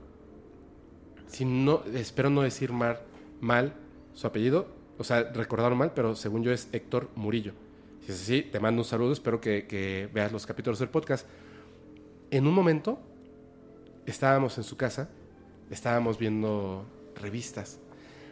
Si 1.27 1.45
no, 1.45 1.83
espero 1.93 2.29
no 2.29 2.41
decir 2.41 2.71
mal 2.71 3.73
su 4.13 4.27
apellido, 4.27 4.67
o 4.97 5.03
sea, 5.03 5.23
recordarlo 5.33 5.75
mal, 5.75 5.91
pero 5.93 6.15
según 6.15 6.43
yo 6.43 6.51
es 6.51 6.67
Héctor 6.71 7.09
Murillo. 7.15 7.53
Si 8.05 8.11
es 8.11 8.21
así, 8.21 8.41
te 8.43 8.59
mando 8.59 8.81
un 8.81 8.85
saludo, 8.85 9.13
espero 9.13 9.39
que, 9.39 10.09
veas 10.13 10.31
los 10.31 10.45
capítulos 10.45 10.79
del 10.79 10.89
podcast. 10.89 11.25
En 12.31 12.47
un 12.47 12.53
momento 12.53 12.99
estábamos 14.05 14.57
en 14.57 14.63
su 14.63 14.75
casa, 14.77 15.09
estábamos 15.69 16.17
viendo 16.17 16.85
revistas. 17.15 17.79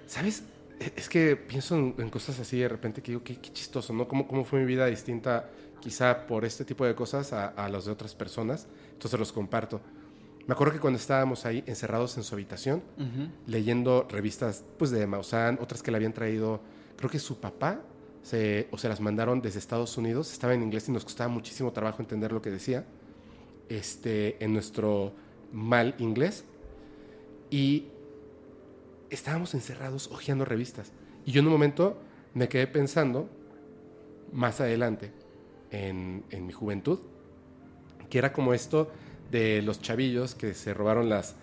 ¿Sabes? 0.08 0.44
E- 0.80 0.94
Es 0.96 1.08
que 1.10 1.36
pienso 1.36 1.76
en, 1.78 1.96
en 1.98 2.10
cosas 2.10 2.40
así 2.40 2.60
de 2.60 2.68
repente 2.68 3.02
que 3.02 3.12
digo, 3.12 3.24
qué, 3.24 3.38
qué 3.38 3.52
chistoso, 3.54 3.94
¿no? 3.94 4.08
¿Cómo, 4.08 4.28
¿Cómo 4.28 4.44
fue 4.44 4.60
mi 4.60 4.66
vida 4.66 4.86
distinta 4.88 5.50
quizá 5.80 6.28
por 6.28 6.46
este 6.46 6.66
tipo 6.66 6.86
de 6.86 6.94
cosas 6.96 7.34
a, 7.34 7.48
a 7.48 7.70
las 7.70 7.86
de 7.86 7.92
otras 7.92 8.14
personas? 8.16 8.68
Entonces 8.94 9.20
los 9.20 9.32
comparto. 9.32 9.80
Me 10.48 10.54
acuerdo 10.54 10.74
que 10.74 10.80
cuando 10.80 10.98
estábamos 10.98 11.46
ahí 11.46 11.64
encerrados 11.68 12.18
en 12.18 12.24
su 12.24 12.36
habitación, 12.36 12.84
leyendo 13.46 14.08
revistas 14.10 14.64
pues 14.78 14.92
de 14.92 15.06
Maussan, 15.08 15.60
otras 15.62 15.84
que 15.84 15.92
le 15.92 15.98
habían 15.98 16.14
traído, 16.14 16.62
creo 16.98 17.10
que 17.10 17.20
su 17.20 17.40
papá, 17.40 17.82
se, 18.24 18.68
o 18.72 18.78
se 18.78 18.88
las 18.88 19.00
mandaron 19.00 19.42
desde 19.42 19.60
Estados 19.60 19.98
Unidos, 19.98 20.32
estaba 20.32 20.54
en 20.54 20.64
inglés 20.64 20.88
y 20.90 20.92
nos 20.92 21.04
costaba 21.04 21.28
muchísimo 21.30 21.72
trabajo 21.72 22.02
entender 22.02 22.32
lo 22.32 22.42
que 22.42 22.52
decía. 22.52 22.86
Este, 23.70 24.44
en 24.44 24.52
nuestro 24.52 25.14
mal 25.54 25.96
inglés 25.98 26.44
y 27.50 27.86
estábamos 29.10 29.54
encerrados 29.54 30.10
hojeando 30.12 30.44
revistas. 30.44 30.92
Y 31.26 31.32
yo 31.32 31.40
en 31.40 31.48
un 31.48 31.54
momento 31.54 31.98
me 32.34 32.50
quedé 32.50 32.68
pensando, 32.68 33.30
más 34.34 34.60
adelante, 34.60 35.14
en, 35.70 36.26
en 36.32 36.46
mi 36.46 36.52
juventud, 36.52 37.00
que 38.10 38.18
era 38.18 38.34
como 38.34 38.54
esto 38.54 38.92
de 39.32 39.62
los 39.62 39.82
chavillos 39.82 40.36
que 40.36 40.54
se 40.54 40.74
robaron 40.74 41.10
las, 41.10 41.36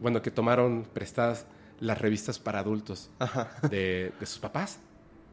bueno, 0.00 0.22
que 0.22 0.30
tomaron 0.30 0.86
prestadas 0.92 1.46
las 1.78 2.00
revistas 2.00 2.38
para 2.38 2.60
adultos 2.60 3.10
de, 3.70 4.12
de, 4.18 4.26
sus 4.26 4.38
papás 4.38 4.80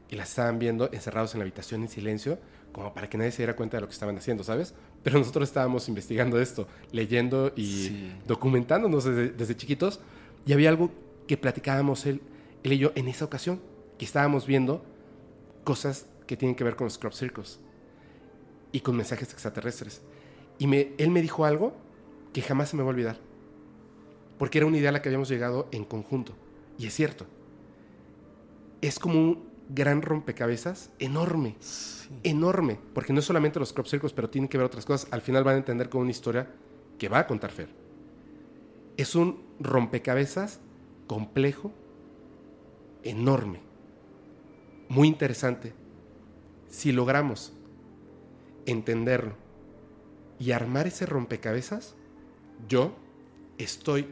y 0.10 0.16
las 0.16 0.30
estaban 0.30 0.60
viendo 0.60 0.92
encerrados 0.92 1.34
en 1.34 1.40
la 1.40 1.44
habitación 1.44 1.82
en 1.82 1.90
silencio, 1.90 2.38
como 2.72 2.94
para 2.94 3.10
que 3.10 3.18
nadie 3.18 3.32
se 3.32 3.38
diera 3.38 3.56
cuenta 3.56 3.78
de 3.78 3.82
lo 3.82 3.88
que 3.88 3.94
estaban 3.94 4.18
haciendo, 4.18 4.44
¿sabes? 4.44 4.76
Pero 5.02 5.18
nosotros 5.18 5.48
estábamos 5.48 5.88
investigando 5.88 6.40
esto, 6.40 6.68
leyendo 6.92 7.52
y 7.56 8.12
documentándonos 8.28 9.06
desde, 9.06 9.30
desde, 9.30 9.56
chiquitos, 9.56 10.00
y 10.46 10.54
había 10.54 10.70
algo 10.70 10.92
que 11.26 11.38
platicábamos 11.38 12.06
él, 12.06 12.22
él 12.64 12.74
y 12.74 12.78
yo 12.78 12.92
en 12.96 13.08
esa 13.08 13.26
ocasión, 13.26 13.62
que 13.98 14.06
estábamos 14.06 14.46
viendo 14.46 14.84
cosas 15.64 16.06
que 16.28 16.36
tienen 16.38 16.56
que 16.56 16.64
ver 16.64 16.76
con 16.76 16.86
los 16.86 16.98
crop 16.98 17.14
circles 17.14 17.60
y 18.72 18.82
con 18.82 18.96
mensajes 18.96 19.32
extraterrestres. 19.32 20.02
Y 20.60 20.68
me, 20.68 20.94
él 20.98 21.10
me 21.12 21.22
dijo 21.22 21.46
algo 21.46 21.74
que 22.36 22.42
jamás 22.42 22.68
se 22.68 22.76
me 22.76 22.84
va 22.84 22.90
a 22.90 22.92
olvidar, 22.92 23.18
porque 24.38 24.58
era 24.58 24.68
una 24.68 24.78
idea 24.78 24.90
a 24.90 24.92
la 24.92 25.02
que 25.02 25.08
habíamos 25.08 25.30
llegado 25.30 25.70
en 25.72 25.86
conjunto, 25.86 26.34
y 26.78 26.86
es 26.86 26.94
cierto. 26.94 27.26
Es 28.82 29.00
como 29.00 29.18
un 29.18 29.46
gran 29.70 30.02
rompecabezas 30.02 30.92
enorme, 31.00 31.56
enorme, 32.24 32.78
porque 32.94 33.14
no 33.14 33.20
es 33.20 33.26
solamente 33.26 33.58
los 33.58 33.72
crop 33.72 33.88
circles, 33.88 34.12
pero 34.12 34.30
tiene 34.30 34.50
que 34.50 34.58
ver 34.58 34.66
otras 34.66 34.86
cosas. 34.86 35.08
Al 35.14 35.22
final 35.22 35.46
van 35.46 35.56
a 35.56 35.60
entender 35.60 35.88
con 35.88 36.02
una 36.02 36.12
historia 36.12 36.50
que 37.00 37.08
va 37.08 37.20
a 37.20 37.28
contar 37.28 37.52
Fer. 37.52 37.70
Es 38.98 39.16
un 39.16 39.42
rompecabezas 39.62 40.60
complejo, 41.08 41.72
enorme, 43.04 43.62
muy 44.90 45.08
interesante. 45.08 45.72
Si 46.68 46.92
logramos 46.92 47.54
entenderlo 48.66 49.36
y 50.38 50.52
armar 50.52 50.88
ese 50.88 51.06
rompecabezas, 51.06 51.96
yo 52.68 52.94
estoy 53.58 54.08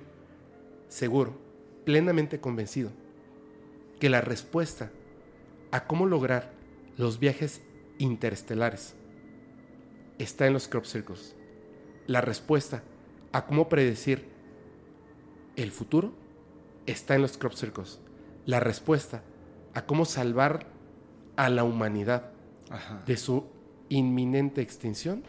seguro, 0.87 1.33
plenamente 1.85 2.39
convencido, 2.39 2.91
que 3.99 4.09
la 4.09 4.21
respuesta 4.21 4.91
a 5.71 5.85
cómo 5.85 6.05
lograr 6.05 6.51
los 6.97 7.19
viajes 7.19 7.61
interestelares 7.97 8.95
está 10.19 10.47
en 10.47 10.53
los 10.53 10.67
crop 10.67 10.85
circles. 10.85 11.35
La 12.07 12.21
respuesta 12.21 12.83
a 13.31 13.45
cómo 13.45 13.69
predecir 13.69 14.27
el 15.55 15.71
futuro 15.71 16.13
está 16.85 17.15
en 17.15 17.21
los 17.21 17.37
crop 17.37 17.53
circles. 17.53 17.99
La 18.45 18.59
respuesta 18.59 19.23
a 19.73 19.85
cómo 19.85 20.05
salvar 20.05 20.67
a 21.35 21.49
la 21.49 21.63
humanidad 21.63 22.31
de 23.05 23.17
su 23.17 23.45
inminente 23.89 24.61
extinción 24.61 25.23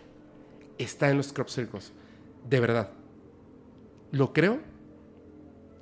está 0.79 1.11
en 1.11 1.17
los 1.17 1.33
crop 1.33 1.49
circles. 1.49 1.93
De 2.49 2.61
verdad. 2.61 2.91
¿Lo 4.15 4.33
creo? 4.33 4.61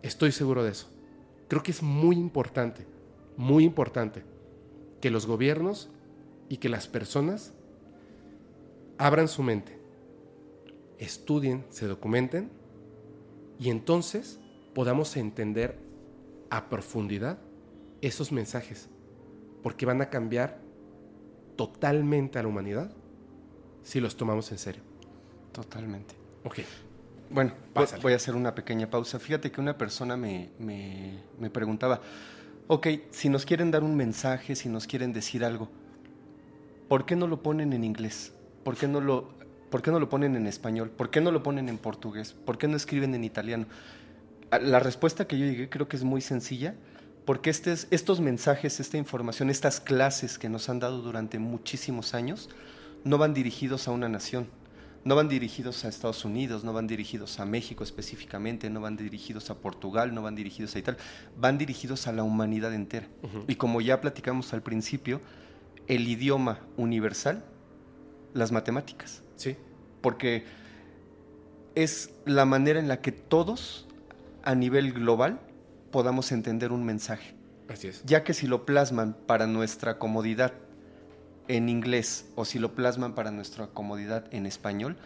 Estoy 0.00 0.32
seguro 0.32 0.64
de 0.64 0.70
eso. 0.70 0.88
Creo 1.48 1.62
que 1.62 1.70
es 1.70 1.82
muy 1.82 2.16
importante, 2.16 2.86
muy 3.36 3.62
importante 3.62 4.24
que 5.02 5.10
los 5.10 5.26
gobiernos 5.26 5.90
y 6.48 6.56
que 6.56 6.70
las 6.70 6.88
personas 6.88 7.52
abran 8.96 9.28
su 9.28 9.42
mente, 9.42 9.78
estudien, 10.96 11.66
se 11.68 11.86
documenten 11.86 12.50
y 13.58 13.68
entonces 13.68 14.40
podamos 14.74 15.14
entender 15.18 15.78
a 16.48 16.70
profundidad 16.70 17.38
esos 18.00 18.32
mensajes, 18.32 18.88
porque 19.62 19.84
van 19.84 20.00
a 20.00 20.08
cambiar 20.08 20.58
totalmente 21.56 22.38
a 22.38 22.42
la 22.44 22.48
humanidad 22.48 22.92
si 23.82 24.00
los 24.00 24.16
tomamos 24.16 24.50
en 24.52 24.58
serio. 24.58 24.82
Totalmente. 25.52 26.14
Ok. 26.44 26.60
Bueno, 27.32 27.52
voy 28.02 28.12
a 28.12 28.16
hacer 28.16 28.34
una 28.34 28.54
pequeña 28.54 28.90
pausa. 28.90 29.18
Fíjate 29.18 29.50
que 29.50 29.60
una 29.60 29.78
persona 29.78 30.18
me, 30.18 30.50
me, 30.58 31.18
me 31.38 31.48
preguntaba, 31.48 32.02
ok, 32.66 32.88
si 33.10 33.30
nos 33.30 33.46
quieren 33.46 33.70
dar 33.70 33.82
un 33.82 33.96
mensaje, 33.96 34.54
si 34.54 34.68
nos 34.68 34.86
quieren 34.86 35.14
decir 35.14 35.42
algo, 35.42 35.70
¿por 36.88 37.06
qué 37.06 37.16
no 37.16 37.26
lo 37.26 37.42
ponen 37.42 37.72
en 37.72 37.84
inglés? 37.84 38.34
¿Por 38.64 38.76
qué 38.76 38.86
no 38.86 39.00
lo, 39.00 39.30
por 39.70 39.80
qué 39.80 39.90
no 39.90 39.98
lo 39.98 40.10
ponen 40.10 40.36
en 40.36 40.46
español? 40.46 40.90
¿Por 40.90 41.08
qué 41.08 41.22
no 41.22 41.30
lo 41.30 41.42
ponen 41.42 41.70
en 41.70 41.78
portugués? 41.78 42.34
¿Por 42.34 42.58
qué 42.58 42.68
no 42.68 42.76
escriben 42.76 43.14
en 43.14 43.24
italiano? 43.24 43.64
Ah, 44.50 44.58
la 44.58 44.78
respuesta 44.78 45.26
que 45.26 45.38
yo 45.38 45.46
llegué 45.46 45.70
creo 45.70 45.88
que 45.88 45.96
es 45.96 46.04
muy 46.04 46.20
sencilla, 46.20 46.74
porque 47.24 47.48
estos 47.48 48.20
mensajes, 48.20 48.78
esta 48.78 48.98
información, 48.98 49.48
estas 49.48 49.80
clases 49.80 50.38
que 50.38 50.50
nos 50.50 50.68
han 50.68 50.80
dado 50.80 51.00
durante 51.00 51.38
muchísimos 51.38 52.12
años, 52.12 52.50
no 53.04 53.16
van 53.16 53.32
dirigidos 53.32 53.88
a 53.88 53.92
una 53.92 54.10
nación, 54.10 54.48
no 55.04 55.16
van 55.16 55.28
dirigidos 55.28 55.84
a 55.84 55.88
Estados 55.88 56.24
Unidos, 56.24 56.64
no 56.64 56.72
van 56.72 56.86
dirigidos 56.86 57.40
a 57.40 57.44
México 57.44 57.82
específicamente, 57.82 58.70
no 58.70 58.80
van 58.80 58.96
dirigidos 58.96 59.50
a 59.50 59.56
Portugal, 59.56 60.14
no 60.14 60.22
van 60.22 60.34
dirigidos 60.34 60.74
a 60.76 60.78
Italia, 60.78 61.00
van 61.36 61.58
dirigidos 61.58 62.06
a 62.06 62.12
la 62.12 62.22
humanidad 62.22 62.72
entera. 62.72 63.08
Y 63.48 63.56
como 63.56 63.80
ya 63.80 64.00
platicamos 64.00 64.52
al 64.52 64.62
principio, 64.62 65.20
el 65.88 66.06
idioma 66.06 66.60
universal, 66.76 67.44
las 68.32 68.52
matemáticas. 68.52 69.22
Sí. 69.36 69.56
Porque 70.00 70.44
es 71.74 72.10
la 72.24 72.44
manera 72.44 72.78
en 72.78 72.88
la 72.88 73.00
que 73.00 73.12
todos, 73.12 73.88
a 74.44 74.54
nivel 74.54 74.92
global, 74.92 75.40
podamos 75.90 76.32
entender 76.32 76.72
un 76.72 76.84
mensaje. 76.84 77.34
Así 77.68 77.88
es. 77.88 78.04
Ya 78.04 78.22
que 78.24 78.34
si 78.34 78.46
lo 78.46 78.64
plasman 78.66 79.14
para 79.26 79.46
nuestra 79.46 79.98
comodidad 79.98 80.52
en 81.48 81.68
inglés 81.68 82.26
o 82.34 82.44
si 82.44 82.58
lo 82.58 82.74
plasman 82.74 83.14
para 83.14 83.30
nuestra 83.30 83.66
comodidad 83.68 84.26
en 84.32 84.46
español, 84.46 84.96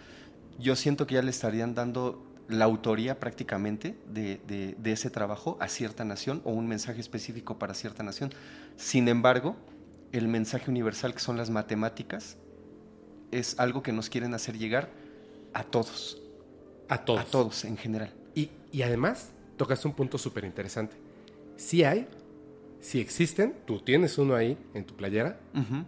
yo 0.59 0.77
siento 0.77 1.07
que 1.07 1.15
ya 1.15 1.23
le 1.23 1.31
estarían 1.31 1.75
dando 1.75 2.23
la 2.49 2.65
autoría 2.65 3.19
prácticamente 3.19 3.99
de, 4.09 4.77
ese 4.85 5.11
trabajo 5.11 5.57
a 5.61 5.69
cierta 5.69 6.05
nación 6.05 6.41
o 6.45 6.53
un 6.53 6.67
mensaje 6.69 7.01
específico 7.01 7.59
para 7.59 7.75
cierta 7.75 8.03
nación. 8.03 8.31
Sin 8.77 9.09
embargo, 9.09 9.57
el 10.13 10.29
mensaje 10.29 10.71
universal 10.71 11.13
que 11.13 11.21
son 11.21 11.37
las 11.37 11.51
matemáticas 11.51 12.37
es 13.33 13.59
algo 13.59 13.83
que 13.83 13.93
nos 13.93 14.09
quieren 14.09 14.35
hacer 14.35 14.57
llegar 14.57 14.91
a 15.53 15.65
todos. 15.65 16.23
A 16.89 17.05
todos. 17.05 17.21
A 17.21 17.25
todos 17.25 17.65
en 17.65 17.77
general. 17.77 18.15
Y, 18.35 18.51
y 18.71 18.83
además, 18.83 19.33
tocas 19.57 19.85
un 19.85 19.93
punto 19.93 20.19
súper 20.19 20.45
interesante. 20.45 20.97
Sí 21.57 21.83
hay 21.83 22.07
si 22.87 23.01
existen, 23.01 23.53
tú 23.65 23.81
tienes 23.81 24.17
uno 24.17 24.37
ahí 24.37 24.57
en 24.73 24.85
tu 24.85 24.95
playera, 24.95 25.41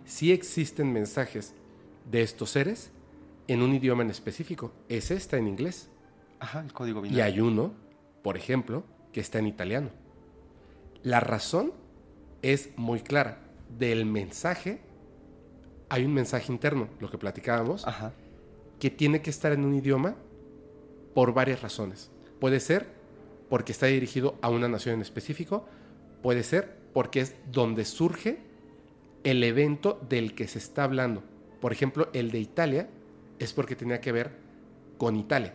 si 0.05 0.33
existen 0.33 0.93
mensajes 0.93 1.55
de 2.11 2.23
estos 2.23 2.51
seres 2.51 2.91
en 3.47 3.63
un 3.63 3.73
idioma 3.73 4.03
en 4.03 4.11
específico. 4.11 4.73
Ese 4.89 5.15
está 5.15 5.37
en 5.37 5.47
inglés. 5.47 5.91
Ajá, 6.41 6.61
el 6.61 6.73
código 6.73 7.01
binario. 7.01 7.19
Y 7.19 7.21
hay 7.21 7.41
uno, 7.41 7.73
por 8.25 8.37
ejemplo, 8.37 8.83
que 9.13 9.21
está 9.21 9.39
en 9.39 9.47
italiano. 9.47 9.91
La 11.05 11.21
razón 11.21 11.73
es 12.43 12.71
muy 12.75 12.99
clara. 12.99 13.43
Del 13.79 14.05
mensaje 14.05 14.81
hay 15.91 16.05
un 16.05 16.13
mensaje 16.13 16.53
interno, 16.53 16.89
lo 16.99 17.09
que 17.11 17.17
platicábamos, 17.17 17.87
que 18.81 18.91
tiene 18.91 19.23
que 19.23 19.31
estar 19.31 19.53
en 19.53 19.65
un 19.65 19.77
idioma 19.77 20.17
por 21.15 21.33
varias 21.33 21.63
razones. 21.63 22.11
Puede 22.41 22.59
ser 22.59 22.89
porque 23.49 23.71
está 23.71 23.87
dirigido 23.87 24.37
a 24.43 24.49
una 24.49 24.67
nación 24.67 24.97
en 24.97 25.03
específico, 25.03 25.65
puede 26.23 26.43
ser 26.43 26.78
porque 26.93 27.21
es 27.21 27.35
donde 27.51 27.85
surge 27.85 28.39
el 29.25 29.43
evento 29.45 30.01
del 30.09 30.35
que 30.35 30.49
se 30.49 30.59
está 30.59 30.85
hablando. 30.85 31.23
Por 31.61 31.73
ejemplo, 31.73 32.09
el 32.13 32.31
de 32.31 32.41
Italia 32.41 32.89
es 33.39 33.53
porque 33.53 33.77
tenía 33.77 34.01
que 34.01 34.13
ver 34.13 34.33
con 34.97 35.17
Italia. 35.17 35.55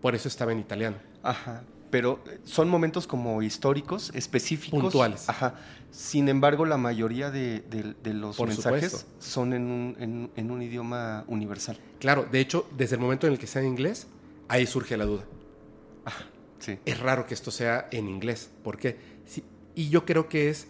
Por 0.00 0.14
eso 0.14 0.28
estaba 0.28 0.52
en 0.52 0.60
italiano. 0.60 0.96
Ajá. 1.22 1.64
Pero 1.90 2.20
eh, 2.26 2.38
son 2.44 2.68
momentos 2.68 3.06
como 3.06 3.42
históricos, 3.42 4.10
específicos. 4.14 4.80
Puntuales. 4.80 5.28
Ajá. 5.28 5.54
Sin 5.90 6.28
embargo, 6.28 6.66
la 6.66 6.76
mayoría 6.76 7.30
de, 7.30 7.62
los 8.04 8.38
mensajes 8.40 9.06
son 9.18 9.54
en 9.54 9.70
un, 9.70 10.30
en 10.36 10.50
un, 10.50 10.62
idioma 10.62 11.24
universal. 11.28 11.78
Claro, 11.98 12.26
de 12.30 12.40
hecho, 12.40 12.68
desde 12.76 12.96
el 12.96 13.00
momento 13.00 13.26
en 13.26 13.32
el 13.32 13.38
que 13.38 13.46
sea 13.46 13.62
en 13.62 13.68
inglés, 13.68 14.06
ahí 14.48 14.66
surge 14.66 14.96
la 14.96 15.06
duda. 15.06 15.24
Ajá. 16.04 16.26
Sí. 16.58 16.78
Es 16.84 17.00
raro 17.00 17.26
que 17.26 17.34
esto 17.34 17.50
sea 17.50 17.88
en 17.90 18.08
inglés. 18.08 18.50
¿Por 18.62 18.76
qué? 18.76 18.98
Y 19.78 19.90
yo 19.90 20.04
creo 20.04 20.28
que 20.28 20.50
es 20.50 20.66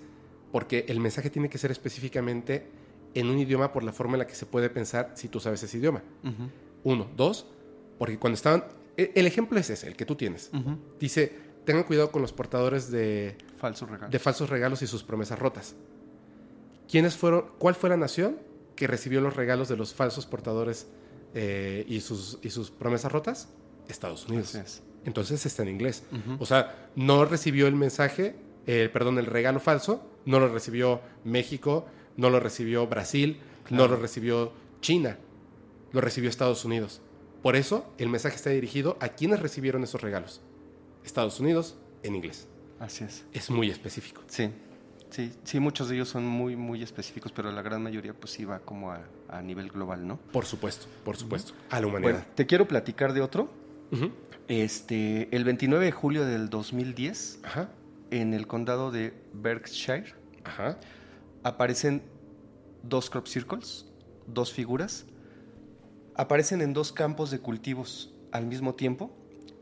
porque 0.53 0.85
el 0.89 1.01
mensaje 1.01 1.31
tiene 1.31 1.49
que 1.49 1.57
ser 1.57 1.71
específicamente 1.71 2.67
en 3.15 3.29
un 3.29 3.39
idioma 3.39 3.73
por 3.73 3.83
la 3.83 3.95
forma 3.95 4.17
en 4.17 4.19
la 4.19 4.27
que 4.27 4.35
se 4.35 4.45
puede 4.45 4.69
pensar 4.69 5.13
si 5.15 5.29
tú 5.29 5.41
sabes 5.41 5.63
ese 5.63 5.79
idioma. 5.79 6.03
Uno. 6.85 7.09
Dos, 7.17 7.47
porque 7.99 8.19
cuando 8.19 8.35
estaban... 8.35 8.65
E, 8.99 9.13
el 9.15 9.27
ejemplo 9.27 9.59
es 9.59 9.71
ese, 9.71 9.87
el 9.87 9.97
que 9.97 10.05
tú 10.05 10.15
tienes. 10.15 10.51
Dice, 11.01 11.33
tengan 11.65 11.85
cuidado 11.85 12.13
con 12.13 12.21
los 12.21 12.35
portadores 12.35 12.91
de 12.91 13.39
falsos 13.57 13.89
regalos. 13.89 14.13
de 14.13 14.19
falsos 14.19 14.51
regalos 14.51 14.83
y 14.83 14.87
sus 14.87 15.03
promesas 15.03 15.39
rotas. 15.39 15.75
¿Quiénes 16.87 17.17
fueron, 17.17 17.47
¿Cuál 17.57 17.77
fue 17.77 17.89
la 17.89 17.97
nación 17.97 18.37
que 18.77 18.87
recibió 18.87 19.23
los 19.23 19.35
regalos 19.37 19.71
de 19.71 19.79
los 19.79 19.95
falsos 19.95 20.27
portadores 20.27 20.87
eh, 21.33 21.87
y, 21.89 22.03
sus, 22.03 22.41
y 22.43 22.51
sus 22.51 22.71
promesas 22.71 23.11
rotas? 23.11 23.49
Estados 23.89 24.27
Unidos. 24.27 24.83
Entonces 25.07 25.47
está 25.47 25.63
en 25.63 25.71
inglés. 25.71 26.03
O 26.39 26.45
sea, 26.45 26.91
no 26.95 27.25
recibió 27.25 27.69
el 27.69 27.75
mensaje, 27.75 28.37
eh, 28.69 28.89
perdón, 28.93 29.19
el 29.19 29.27
regalo 29.27 29.59
falso, 29.59 30.01
no 30.27 30.39
lo 30.39 30.49
recibió 30.49 31.01
México, 31.25 31.87
no 32.17 32.31
lo 32.31 32.39
recibió 32.39 32.87
Brasil, 32.87 33.41
no 33.71 33.89
lo 33.89 33.97
recibió 33.97 34.53
China, 34.81 35.19
lo 35.93 36.01
recibió 36.01 36.31
Estados 36.31 36.65
Unidos. 36.65 37.01
Por 37.43 37.57
eso 37.57 37.93
el 37.99 38.09
mensaje 38.09 38.37
está 38.37 38.51
dirigido 38.51 38.97
a 39.01 39.09
quienes 39.09 39.41
recibieron 39.41 39.83
esos 39.85 40.01
regalos. 40.01 40.41
Estados 41.05 41.41
Unidos 41.41 41.77
en 42.03 42.15
inglés. 42.15 42.47
Así 42.79 43.05
es. 43.05 43.25
Es 43.33 43.51
muy 43.51 43.71
específico. 43.71 44.23
Sí, 44.29 44.51
sí, 45.11 45.33
sí, 45.45 45.59
muchos 45.61 45.89
de 45.89 45.95
ellos 45.97 46.09
son 46.09 46.27
muy, 46.27 46.55
muy 46.57 46.83
específicos, 46.83 47.33
pero 47.33 47.51
la 47.51 47.63
gran 47.63 47.83
mayoría 47.83 48.13
pues 48.13 48.33
sí 48.33 48.45
va 48.45 48.59
como 48.61 48.93
a, 48.93 49.01
a 49.29 49.41
nivel 49.41 49.71
global, 49.71 50.07
¿no? 50.07 50.19
Por 50.33 50.45
supuesto, 50.45 50.87
por 51.05 51.17
supuesto. 51.17 51.53
A 51.71 51.81
la 51.81 51.87
Bueno, 51.87 52.07
humanidad. 52.09 52.27
te 52.35 52.47
quiero 52.47 52.69
platicar 52.69 53.13
de 53.15 53.21
otro. 53.23 53.49
Este, 54.49 55.29
el 55.35 55.45
29 55.45 55.85
de 55.87 55.93
julio 55.93 56.25
del 56.25 56.49
2010, 56.51 57.41
Ajá, 57.43 57.69
en 58.11 58.35
el 58.35 58.47
condado 58.47 58.91
de 58.91 59.15
Berkshire, 59.33 60.15
ajá. 60.45 60.79
aparecen 61.43 62.03
dos 62.83 63.11
crop 63.11 63.27
circles, 63.27 63.87
dos 64.27 64.53
figuras. 64.53 65.07
Aparecen 66.15 66.63
en 66.63 66.73
dos 66.73 66.93
campos 66.93 67.31
de 67.31 67.39
cultivos 67.39 68.13
al 68.33 68.47
mismo 68.47 68.75
tiempo. 68.75 69.11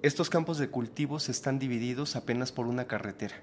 Estos 0.02 0.30
campos 0.30 0.58
de 0.58 0.68
cultivos 0.68 1.28
están 1.28 1.58
divididos 1.58 2.16
apenas 2.16 2.52
por 2.52 2.66
una 2.66 2.86
carretera. 2.86 3.36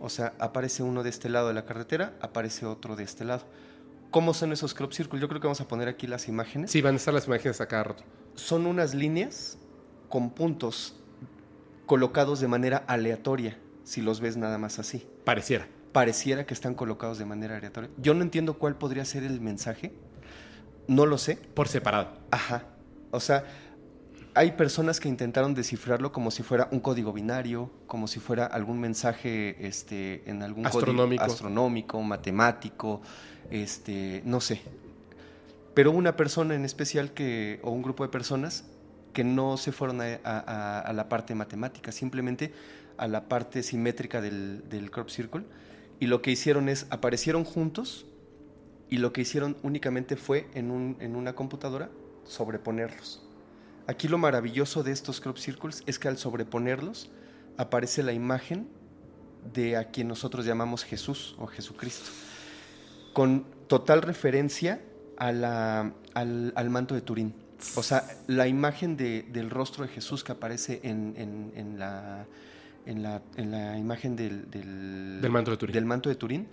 O 0.00 0.10
sea, 0.10 0.34
aparece 0.38 0.82
uno 0.82 1.02
de 1.02 1.08
este 1.08 1.30
lado 1.30 1.48
de 1.48 1.54
la 1.54 1.64
carretera, 1.64 2.14
aparece 2.20 2.66
otro 2.66 2.96
de 2.96 3.04
este 3.04 3.24
lado. 3.24 3.44
¿Cómo 4.10 4.34
son 4.34 4.52
esos 4.52 4.74
crop 4.74 4.92
circles? 4.92 5.22
Yo 5.22 5.28
creo 5.28 5.40
que 5.40 5.46
vamos 5.46 5.60
a 5.62 5.68
poner 5.68 5.88
aquí 5.88 6.06
las 6.06 6.28
imágenes. 6.28 6.70
Sí, 6.70 6.82
van 6.82 6.94
a 6.94 6.96
estar 6.98 7.14
las 7.14 7.26
imágenes 7.26 7.60
a 7.60 7.66
cada 7.66 7.84
rato. 7.84 8.04
Son 8.34 8.66
unas 8.66 8.94
líneas 8.94 9.56
con 10.08 10.30
puntos 10.30 10.96
colocados 11.86 12.40
de 12.40 12.48
manera 12.48 12.84
aleatoria, 12.88 13.58
si 13.90 14.00
los 14.02 14.20
ves 14.20 14.36
nada 14.36 14.56
más 14.58 14.78
así. 14.78 15.04
Pareciera. 15.24 15.66
Pareciera 15.92 16.46
que 16.46 16.54
están 16.54 16.74
colocados 16.74 17.18
de 17.18 17.24
manera 17.24 17.56
aleatoria. 17.56 17.90
Yo 17.98 18.14
no 18.14 18.22
entiendo 18.22 18.54
cuál 18.54 18.76
podría 18.76 19.04
ser 19.04 19.24
el 19.24 19.40
mensaje. 19.40 19.92
No 20.86 21.06
lo 21.06 21.18
sé. 21.18 21.36
Por 21.54 21.66
separado. 21.66 22.08
Ajá. 22.30 22.64
O 23.10 23.18
sea, 23.18 23.44
hay 24.34 24.52
personas 24.52 25.00
que 25.00 25.08
intentaron 25.08 25.54
descifrarlo 25.54 26.12
como 26.12 26.30
si 26.30 26.44
fuera 26.44 26.68
un 26.70 26.78
código 26.78 27.12
binario, 27.12 27.68
como 27.88 28.06
si 28.06 28.20
fuera 28.20 28.46
algún 28.46 28.78
mensaje 28.80 29.66
este, 29.66 30.22
en 30.30 30.44
algún 30.44 30.62
código 30.62 30.78
Astronómico. 30.78 31.24
astronómico, 31.24 32.00
matemático, 32.02 33.02
este, 33.50 34.22
no 34.24 34.40
sé. 34.40 34.60
Pero 35.74 35.90
una 35.90 36.16
persona 36.16 36.54
en 36.54 36.64
especial 36.64 37.12
que, 37.12 37.58
o 37.64 37.70
un 37.70 37.82
grupo 37.82 38.04
de 38.04 38.08
personas 38.10 38.64
que 39.12 39.24
no 39.24 39.56
se 39.56 39.72
fueron 39.72 40.00
a, 40.00 40.20
a- 40.22 40.38
a- 40.38 40.80
a 40.80 40.92
la 40.92 41.08
parte 41.08 41.34
matemática, 41.34 41.90
simplemente 41.90 42.52
a 43.00 43.08
la 43.08 43.28
parte 43.28 43.62
simétrica 43.62 44.20
del, 44.20 44.68
del 44.68 44.90
crop 44.90 45.08
circle. 45.08 45.42
Y 45.98 46.06
lo 46.06 46.22
que 46.22 46.30
hicieron 46.30 46.68
es, 46.68 46.86
aparecieron 46.90 47.44
juntos 47.44 48.06
y 48.88 48.98
lo 48.98 49.12
que 49.12 49.20
hicieron 49.22 49.56
únicamente 49.62 50.16
fue 50.16 50.48
en, 50.54 50.70
un- 50.70 50.96
en 51.00 51.16
una 51.16 51.34
computadora 51.34 51.90
sobreponerlos. 52.24 53.22
Aquí 53.86 54.06
lo 54.08 54.18
maravilloso 54.18 54.82
de 54.82 54.92
estos 54.92 55.20
crop 55.20 55.36
circles 55.38 55.82
es 55.86 55.98
que 55.98 56.08
al 56.08 56.16
sobreponerlos 56.18 57.10
aparece 57.56 58.02
la 58.02 58.12
imagen 58.12 58.68
de 59.52 59.76
a 59.76 59.90
quien 59.90 60.06
nosotros 60.08 60.44
llamamos 60.46 60.84
Jesús 60.84 61.34
o 61.38 61.46
Jesucristo, 61.46 62.10
con 63.12 63.44
total 63.66 64.02
referencia 64.02 64.80
a 65.18 65.92
al, 66.14 66.52
al 66.56 66.70
manto 66.70 66.94
de 66.94 67.00
Turín. 67.02 67.34
O 67.76 67.82
sea, 67.82 68.04
la 68.26 68.48
imagen 68.48 68.96
de- 68.96 69.22
del 69.30 69.50
rostro 69.50 69.84
de 69.84 69.90
Jesús 69.90 70.24
que 70.24 70.32
aparece 70.32 70.80
en, 70.82 71.14
en- 71.16 71.52
en 71.54 71.78
la, 71.78 72.26
en, 72.86 73.02
la, 73.02 73.22
en 73.36 73.50
la 73.50 73.76
imagen 73.78 74.16
del, 74.16 74.50
del, 74.50 75.20
Del 75.20 75.30
manto 75.30 75.50
de 75.50 75.56
Turín. 75.56 75.74
del 75.74 75.84
manto 75.84 76.08
de 76.08 76.14
Turín 76.14 76.48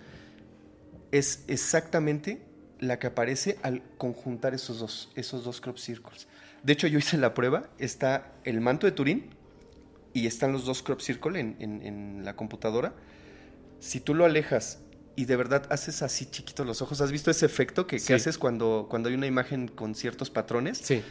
es 1.12 1.44
exactamente 1.48 2.42
la 2.80 2.98
que 2.98 3.08
aparece 3.08 3.58
al 3.62 3.82
conjuntar 3.96 4.54
esos 4.54 4.78
dos, 4.78 5.10
esos 5.16 5.44
dos 5.44 5.60
crop 5.60 5.78
circles. 5.78 6.28
De 6.62 6.72
hecho, 6.72 6.86
yo 6.86 6.98
hice 6.98 7.16
la 7.18 7.34
prueba, 7.34 7.68
está 7.78 8.32
el 8.44 8.60
manto 8.60 8.86
de 8.86 8.92
Turín 8.92 9.30
y 10.12 10.26
están 10.26 10.52
los 10.52 10.64
dos 10.64 10.82
crop 10.82 11.00
circle 11.00 11.40
en, 11.40 11.56
en- 11.60 11.82
en 11.82 12.24
la 12.24 12.36
computadora. 12.36 12.94
Si 13.80 14.00
tú 14.00 14.14
lo 14.14 14.24
alejas 14.24 14.80
y 15.16 15.24
de 15.24 15.36
verdad 15.36 15.66
haces 15.70 16.02
así 16.02 16.26
chiquitos 16.26 16.66
los 16.66 16.82
ojos, 16.82 17.00
¿has 17.00 17.10
visto 17.10 17.30
ese 17.30 17.46
efecto 17.46 17.86
que, 17.86 17.96
que 17.96 18.00
Sí. 18.00 18.12
haces 18.12 18.38
cuando, 18.38 18.86
cuando 18.90 19.08
hay 19.08 19.14
una 19.14 19.26
imagen 19.26 19.68
con 19.68 19.94
ciertos 19.94 20.30
patrones? 20.30 20.78
Sí. 20.78 21.02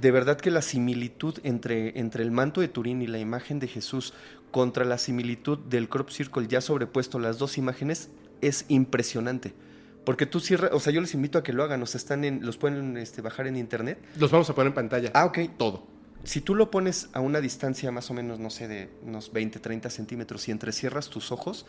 De 0.00 0.10
verdad 0.10 0.38
que 0.38 0.50
la 0.50 0.62
similitud 0.62 1.38
entre, 1.42 1.98
entre 1.98 2.22
el 2.22 2.30
manto 2.30 2.60
de 2.60 2.68
Turín 2.68 3.02
y 3.02 3.06
la 3.06 3.18
imagen 3.18 3.58
de 3.60 3.68
Jesús 3.68 4.12
contra 4.50 4.84
la 4.84 4.98
similitud 4.98 5.58
del 5.58 5.88
crop 5.88 6.10
circle 6.10 6.46
ya 6.46 6.60
sobrepuesto 6.60 7.18
las 7.18 7.38
dos 7.38 7.58
imágenes 7.58 8.10
es 8.40 8.64
impresionante. 8.68 9.54
Porque 10.04 10.26
tú 10.26 10.38
cierras, 10.40 10.70
o 10.74 10.80
sea, 10.80 10.92
yo 10.92 11.00
les 11.00 11.14
invito 11.14 11.38
a 11.38 11.42
que 11.42 11.52
lo 11.54 11.62
hagan, 11.64 11.82
o 11.82 11.86
sea, 11.86 11.98
están 11.98 12.24
en, 12.24 12.44
los 12.44 12.56
pueden 12.58 12.96
este, 12.98 13.22
bajar 13.22 13.46
en 13.46 13.56
internet. 13.56 13.98
Los 14.18 14.30
vamos 14.30 14.50
a 14.50 14.54
poner 14.54 14.68
en 14.68 14.74
pantalla. 14.74 15.10
Ah, 15.14 15.24
ok. 15.24 15.38
Todo. 15.56 15.86
Si 16.24 16.40
tú 16.42 16.54
lo 16.54 16.70
pones 16.70 17.08
a 17.14 17.20
una 17.20 17.40
distancia 17.40 17.90
más 17.90 18.10
o 18.10 18.14
menos, 18.14 18.38
no 18.38 18.50
sé, 18.50 18.68
de 18.68 18.90
unos 19.02 19.32
20, 19.32 19.60
30 19.60 19.88
centímetros 19.90 20.46
y 20.48 20.50
entrecierras 20.50 21.08
tus 21.08 21.32
ojos, 21.32 21.64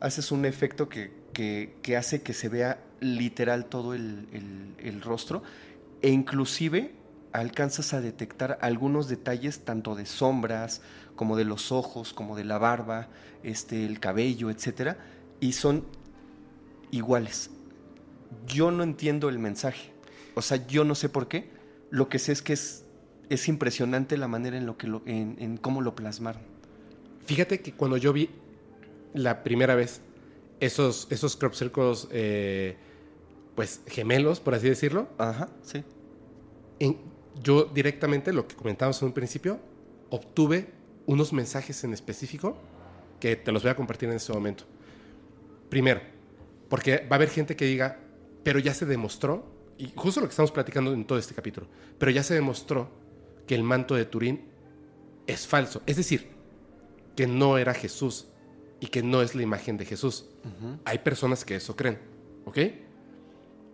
haces 0.00 0.32
un 0.32 0.44
efecto 0.46 0.88
que, 0.88 1.12
que- 1.34 1.76
que 1.82 1.96
hace 1.96 2.22
que 2.22 2.32
se 2.32 2.48
vea 2.48 2.82
literal 3.00 3.66
todo 3.66 3.92
el, 3.94 4.26
el- 4.32 4.74
el 4.86 5.00
rostro 5.02 5.42
e 6.02 6.08
inclusive 6.10 6.92
alcanzas 7.36 7.92
a 7.94 8.00
detectar 8.00 8.58
algunos 8.62 9.08
detalles 9.08 9.60
tanto 9.60 9.94
de 9.94 10.06
sombras 10.06 10.80
como 11.14 11.36
de 11.36 11.44
los 11.44 11.72
ojos, 11.72 12.12
como 12.12 12.36
de 12.36 12.44
la 12.44 12.58
barba, 12.58 13.08
este, 13.42 13.84
el 13.86 14.00
cabello, 14.00 14.50
etcétera, 14.50 14.96
y 15.40 15.52
son 15.52 15.84
iguales. 16.90 17.50
Yo 18.46 18.70
no 18.70 18.82
entiendo 18.82 19.28
el 19.28 19.38
mensaje. 19.38 19.92
O 20.34 20.42
sea, 20.42 20.66
yo 20.66 20.84
no 20.84 20.94
sé 20.94 21.08
por 21.08 21.28
qué. 21.28 21.50
Lo 21.90 22.08
que 22.08 22.18
sé 22.18 22.32
es 22.32 22.42
que 22.42 22.52
es, 22.52 22.84
es 23.28 23.48
impresionante 23.48 24.16
la 24.16 24.28
manera 24.28 24.56
en, 24.56 24.66
lo 24.66 24.76
que 24.76 24.86
lo, 24.86 25.02
en, 25.06 25.36
en 25.38 25.56
cómo 25.56 25.80
lo 25.80 25.94
plasmaron. 25.94 26.42
Fíjate 27.26 27.60
que 27.60 27.72
cuando 27.72 27.96
yo 27.96 28.12
vi 28.12 28.30
la 29.14 29.42
primera 29.42 29.74
vez 29.74 30.00
esos, 30.60 31.06
esos 31.10 31.36
crop 31.36 31.54
circles, 31.54 32.08
eh, 32.10 32.76
pues 33.54 33.80
gemelos, 33.86 34.40
por 34.40 34.54
así 34.54 34.68
decirlo, 34.68 35.08
Ajá, 35.18 35.48
sí. 35.62 35.82
en- 36.78 36.98
yo 37.42 37.64
directamente, 37.64 38.32
lo 38.32 38.46
que 38.46 38.56
comentábamos 38.56 39.00
en 39.02 39.08
un 39.08 39.14
principio, 39.14 39.58
obtuve 40.10 40.70
unos 41.06 41.32
mensajes 41.32 41.84
en 41.84 41.92
específico 41.92 42.56
que 43.20 43.36
te 43.36 43.52
los 43.52 43.62
voy 43.62 43.70
a 43.70 43.76
compartir 43.76 44.08
en 44.08 44.16
este 44.16 44.32
momento. 44.32 44.64
Primero, 45.68 46.00
porque 46.68 46.98
va 46.98 47.12
a 47.12 47.14
haber 47.16 47.30
gente 47.30 47.56
que 47.56 47.64
diga, 47.64 47.98
pero 48.42 48.58
ya 48.58 48.74
se 48.74 48.86
demostró, 48.86 49.44
y 49.78 49.92
justo 49.94 50.20
lo 50.20 50.26
que 50.26 50.30
estamos 50.30 50.52
platicando 50.52 50.92
en 50.92 51.04
todo 51.04 51.18
este 51.18 51.34
capítulo, 51.34 51.66
pero 51.98 52.10
ya 52.10 52.22
se 52.22 52.34
demostró 52.34 52.90
que 53.46 53.54
el 53.54 53.62
manto 53.62 53.94
de 53.94 54.04
Turín 54.04 54.48
es 55.26 55.46
falso. 55.46 55.82
Es 55.86 55.96
decir, 55.96 56.30
que 57.14 57.26
no 57.26 57.58
era 57.58 57.74
Jesús 57.74 58.28
y 58.80 58.88
que 58.88 59.02
no 59.02 59.22
es 59.22 59.34
la 59.34 59.42
imagen 59.42 59.76
de 59.76 59.84
Jesús. 59.84 60.26
Hay 60.84 60.98
personas 60.98 61.44
que 61.44 61.56
eso 61.56 61.74
creen, 61.74 61.98
¿ok? 62.44 62.58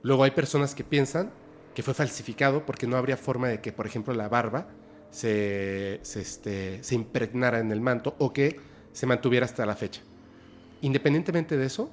Luego 0.03 0.25
hay 0.25 0.31
personas 0.31 0.75
que 0.75 0.85
piensan 0.85 1.33
que 1.75 1.83
fue 1.83 1.95
falsificado 1.95 2.65
porque 2.67 2.87
no 2.87 2.97
habría 2.97 3.17
forma 3.17 3.49
de 3.49 3.61
que, 3.61 3.73
por 3.73 3.87
ejemplo, 3.87 4.13
la 4.15 4.29
barba 4.29 4.69
se, 5.11 6.01
se, 6.03 6.21
este, 6.21 6.83
se 6.83 6.95
impregnara 6.95 7.59
en 7.61 7.71
el 7.73 7.81
manto 7.81 8.15
o 8.19 8.33
que 8.33 8.61
se 8.93 9.07
mantuviera 9.07 9.47
hasta 9.47 9.67
la 9.67 9.75
fecha. 9.77 10.03
Independientemente 10.83 11.57
de 11.57 11.67
eso, 11.67 11.91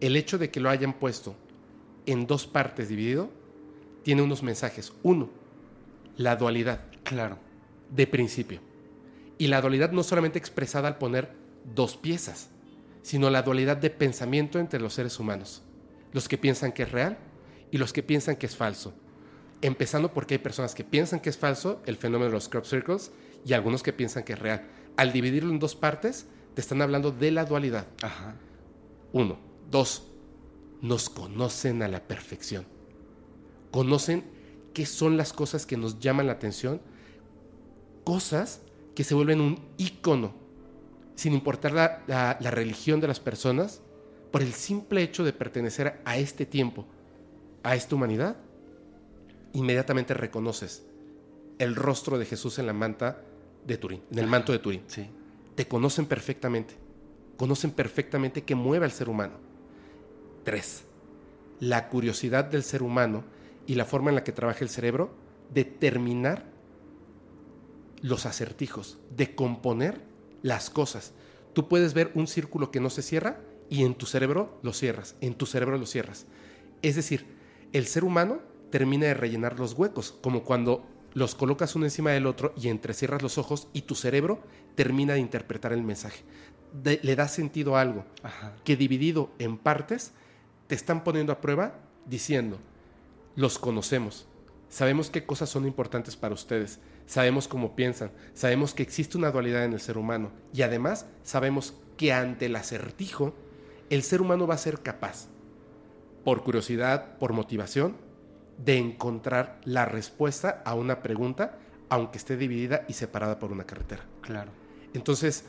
el 0.00 0.16
hecho 0.16 0.38
de 0.38 0.50
que 0.50 0.60
lo 0.60 0.70
hayan 0.70 0.94
puesto 0.94 1.36
en 2.06 2.26
dos 2.26 2.46
partes 2.46 2.88
dividido 2.88 3.30
tiene 4.02 4.22
unos 4.22 4.42
mensajes. 4.42 4.92
Uno, 5.02 5.30
la 6.16 6.36
dualidad 6.36 6.80
Claro. 7.04 7.38
de 7.90 8.06
principio. 8.06 8.60
Y 9.38 9.48
la 9.48 9.60
dualidad 9.60 9.92
no 9.92 10.02
solamente 10.02 10.38
expresada 10.38 10.88
al 10.88 10.98
poner 10.98 11.32
dos 11.74 11.96
piezas, 11.96 12.48
sino 13.02 13.30
la 13.30 13.42
dualidad 13.42 13.76
de 13.76 13.90
pensamiento 13.90 14.58
entre 14.58 14.80
los 14.80 14.94
seres 14.94 15.18
humanos. 15.20 15.62
Los 16.12 16.28
que 16.28 16.38
piensan 16.38 16.72
que 16.72 16.84
es 16.84 16.92
real 16.92 17.18
y 17.70 17.78
los 17.78 17.92
que 17.92 18.02
piensan 18.02 18.36
que 18.36 18.46
es 18.46 18.56
falso. 18.56 18.94
Empezando 19.62 20.12
porque 20.12 20.34
hay 20.34 20.38
personas 20.38 20.74
que 20.74 20.84
piensan 20.84 21.20
que 21.20 21.30
es 21.30 21.38
falso, 21.38 21.80
el 21.86 21.96
fenómeno 21.96 22.26
de 22.30 22.32
los 22.34 22.48
crop 22.48 22.64
circles, 22.64 23.12
y 23.46 23.52
algunos 23.52 23.82
que 23.82 23.92
piensan 23.92 24.24
que 24.24 24.34
es 24.34 24.38
real. 24.38 24.66
Al 24.96 25.12
dividirlo 25.12 25.50
en 25.50 25.58
dos 25.58 25.74
partes, 25.74 26.26
te 26.54 26.60
están 26.60 26.82
hablando 26.82 27.10
de 27.10 27.30
la 27.30 27.44
dualidad. 27.44 27.86
Ajá. 28.02 28.36
Uno. 29.12 29.38
Dos. 29.70 30.08
Nos 30.82 31.08
conocen 31.08 31.82
a 31.82 31.88
la 31.88 32.00
perfección. 32.06 32.66
Conocen 33.70 34.24
qué 34.74 34.86
son 34.86 35.16
las 35.16 35.32
cosas 35.32 35.66
que 35.66 35.76
nos 35.76 35.98
llaman 35.98 36.26
la 36.26 36.34
atención. 36.34 36.80
Cosas 38.04 38.60
que 38.94 39.02
se 39.04 39.14
vuelven 39.14 39.40
un 39.40 39.60
ícono, 39.78 40.34
sin 41.16 41.32
importar 41.32 41.72
la, 41.72 42.02
la- 42.06 42.36
la 42.40 42.50
religión 42.50 43.00
de 43.00 43.08
las 43.08 43.18
personas, 43.20 43.80
por 44.30 44.42
el 44.42 44.52
simple 44.52 45.02
hecho 45.02 45.24
de 45.24 45.32
pertenecer 45.32 46.00
a 46.04 46.16
este 46.18 46.44
tiempo, 46.44 46.86
a 47.64 47.74
esta 47.74 47.96
humanidad, 47.96 48.36
inmediatamente 49.52 50.14
reconoces 50.14 50.84
el 51.58 51.74
rostro 51.74 52.18
de 52.18 52.26
Jesús 52.26 52.58
en 52.58 52.66
la 52.66 52.72
manta 52.72 53.22
de 53.66 53.78
Turín, 53.78 54.02
en 54.12 54.18
el 54.18 54.26
manto 54.26 54.52
de 54.52 54.58
Turín. 54.58 54.82
Sí. 54.86 55.08
Te 55.56 55.66
conocen 55.66 56.06
perfectamente. 56.06 56.76
Conocen 57.36 57.72
perfectamente 57.72 58.42
qué 58.44 58.54
mueve 58.54 58.84
al 58.84 58.92
ser 58.92 59.08
humano. 59.08 59.34
Tres, 60.44 60.84
la 61.58 61.88
curiosidad 61.88 62.44
del 62.44 62.62
ser 62.62 62.82
humano 62.82 63.24
y 63.66 63.74
la 63.74 63.86
forma 63.86 64.10
en 64.10 64.16
la 64.16 64.24
que 64.24 64.32
trabaja 64.32 64.60
el 64.60 64.68
cerebro 64.68 65.14
de 65.52 65.64
terminar 65.64 66.44
los 68.02 68.26
acertijos, 68.26 68.98
de 69.16 69.34
componer 69.34 70.02
las 70.42 70.68
cosas. 70.68 71.12
Tú 71.54 71.68
puedes 71.68 71.94
ver 71.94 72.10
un 72.14 72.26
círculo 72.26 72.70
que 72.70 72.80
no 72.80 72.90
se 72.90 73.00
cierra 73.00 73.40
y 73.70 73.84
en 73.84 73.94
tu 73.94 74.04
cerebro 74.04 74.58
lo 74.62 74.74
cierras, 74.74 75.16
en 75.22 75.34
tu 75.34 75.46
cerebro 75.46 75.78
lo 75.78 75.86
cierras. 75.86 76.26
Es 76.82 76.96
decir, 76.96 77.24
el 77.74 77.86
ser 77.86 78.04
humano 78.04 78.38
termina 78.70 79.06
de 79.06 79.14
rellenar 79.14 79.58
los 79.58 79.74
huecos, 79.74 80.12
como 80.22 80.42
cuando 80.44 80.86
los 81.12 81.34
colocas 81.34 81.76
uno 81.76 81.84
encima 81.86 82.10
del 82.12 82.26
otro 82.26 82.52
y 82.56 82.68
entrecierras 82.68 83.22
los 83.22 83.36
ojos 83.38 83.68
y 83.72 83.82
tu 83.82 83.94
cerebro 83.94 84.40
termina 84.74 85.14
de 85.14 85.20
interpretar 85.20 85.72
el 85.72 85.82
mensaje. 85.82 86.22
De- 86.72 86.98
le 87.02 87.14
da 87.14 87.28
sentido 87.28 87.76
a 87.76 87.82
algo 87.82 88.04
Ajá. 88.22 88.54
que 88.64 88.76
dividido 88.76 89.30
en 89.38 89.58
partes 89.58 90.12
te 90.66 90.74
están 90.74 91.04
poniendo 91.04 91.32
a 91.32 91.40
prueba 91.40 91.74
diciendo, 92.06 92.58
los 93.36 93.58
conocemos, 93.58 94.26
sabemos 94.68 95.10
qué 95.10 95.24
cosas 95.24 95.50
son 95.50 95.66
importantes 95.66 96.16
para 96.16 96.34
ustedes, 96.34 96.80
sabemos 97.06 97.46
cómo 97.46 97.76
piensan, 97.76 98.10
sabemos 98.32 98.74
que 98.74 98.82
existe 98.82 99.16
una 99.18 99.30
dualidad 99.30 99.64
en 99.64 99.72
el 99.74 99.80
ser 99.80 99.98
humano 99.98 100.32
y 100.52 100.62
además 100.62 101.06
sabemos 101.22 101.74
que 101.96 102.12
ante 102.12 102.46
el 102.46 102.56
acertijo 102.56 103.34
el 103.90 104.02
ser 104.02 104.20
humano 104.20 104.46
va 104.48 104.54
a 104.54 104.58
ser 104.58 104.80
capaz, 104.80 105.28
por 106.24 106.42
curiosidad, 106.42 107.18
por 107.18 107.32
motivación, 107.32 107.96
de 108.58 108.78
encontrar 108.78 109.60
la 109.64 109.84
respuesta 109.84 110.62
a 110.64 110.74
una 110.74 111.02
pregunta, 111.02 111.58
aunque 111.88 112.18
esté 112.18 112.36
dividida 112.36 112.84
y 112.88 112.94
separada 112.94 113.38
por 113.38 113.52
una 113.52 113.64
carretera. 113.64 114.04
Claro. 114.22 114.50
Entonces, 114.94 115.44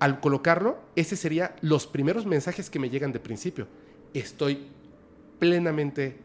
al 0.00 0.20
colocarlo, 0.20 0.78
ese 0.96 1.16
sería 1.16 1.56
los 1.60 1.86
primeros 1.86 2.26
mensajes 2.26 2.70
que 2.70 2.78
me 2.78 2.90
llegan 2.90 3.12
de 3.12 3.20
principio. 3.20 3.66
Estoy 4.12 4.68
plenamente 5.38 6.18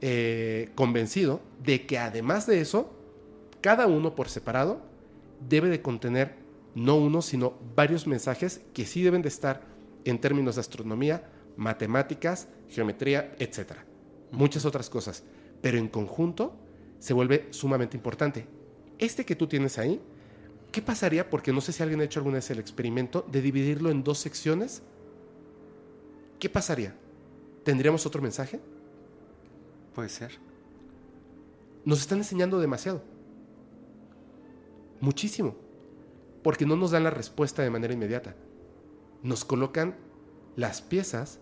eh, 0.00 0.70
convencido 0.74 1.40
de 1.62 1.86
que 1.86 1.98
además 1.98 2.46
de 2.46 2.60
eso, 2.60 2.92
cada 3.60 3.86
uno 3.86 4.14
por 4.14 4.28
separado 4.28 4.80
debe 5.48 5.68
de 5.68 5.82
contener 5.82 6.36
no 6.74 6.96
uno, 6.96 7.22
sino 7.22 7.54
varios 7.76 8.06
mensajes 8.06 8.62
que 8.72 8.86
sí 8.86 9.02
deben 9.02 9.22
de 9.22 9.28
estar 9.28 9.62
en 10.04 10.20
términos 10.20 10.56
de 10.56 10.62
astronomía, 10.62 11.28
matemáticas, 11.56 12.48
geometría, 12.68 13.34
etc. 13.38 13.72
Muchas 14.30 14.64
otras 14.64 14.88
cosas. 14.90 15.24
Pero 15.60 15.78
en 15.78 15.88
conjunto 15.88 16.56
se 16.98 17.14
vuelve 17.14 17.48
sumamente 17.50 17.96
importante. 17.96 18.46
Este 18.98 19.24
que 19.24 19.36
tú 19.36 19.46
tienes 19.46 19.78
ahí, 19.78 20.00
¿qué 20.70 20.82
pasaría? 20.82 21.28
Porque 21.28 21.52
no 21.52 21.60
sé 21.60 21.72
si 21.72 21.82
alguien 21.82 22.00
ha 22.00 22.04
hecho 22.04 22.20
alguna 22.20 22.36
vez 22.36 22.50
el 22.50 22.58
experimento 22.58 23.26
de 23.30 23.42
dividirlo 23.42 23.90
en 23.90 24.04
dos 24.04 24.18
secciones. 24.18 24.82
¿Qué 26.38 26.48
pasaría? 26.48 26.94
¿Tendríamos 27.64 28.06
otro 28.06 28.22
mensaje? 28.22 28.60
Puede 29.94 30.08
ser. 30.08 30.32
Nos 31.84 32.00
están 32.00 32.18
enseñando 32.18 32.60
demasiado. 32.60 33.02
Muchísimo. 35.00 35.56
Porque 36.42 36.66
no 36.66 36.76
nos 36.76 36.92
dan 36.92 37.04
la 37.04 37.10
respuesta 37.10 37.62
de 37.62 37.70
manera 37.70 37.94
inmediata. 37.94 38.34
Nos 39.22 39.44
colocan 39.44 39.96
las 40.56 40.82
piezas 40.82 41.40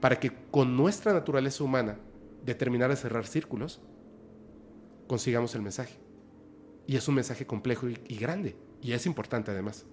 para 0.00 0.20
que 0.20 0.32
con 0.50 0.76
nuestra 0.76 1.12
naturaleza 1.12 1.64
humana 1.64 1.98
de 2.44 2.54
terminar 2.54 2.90
de 2.90 2.96
cerrar 2.96 3.26
círculos, 3.26 3.80
consigamos 5.06 5.54
el 5.54 5.62
mensaje. 5.62 5.98
Y 6.86 6.96
es 6.96 7.08
un 7.08 7.16
mensaje 7.16 7.46
complejo 7.46 7.88
y, 7.88 7.98
y 8.06 8.16
grande. 8.16 8.56
Y 8.82 8.92
es 8.92 9.06
importante 9.06 9.50
además. 9.50 9.84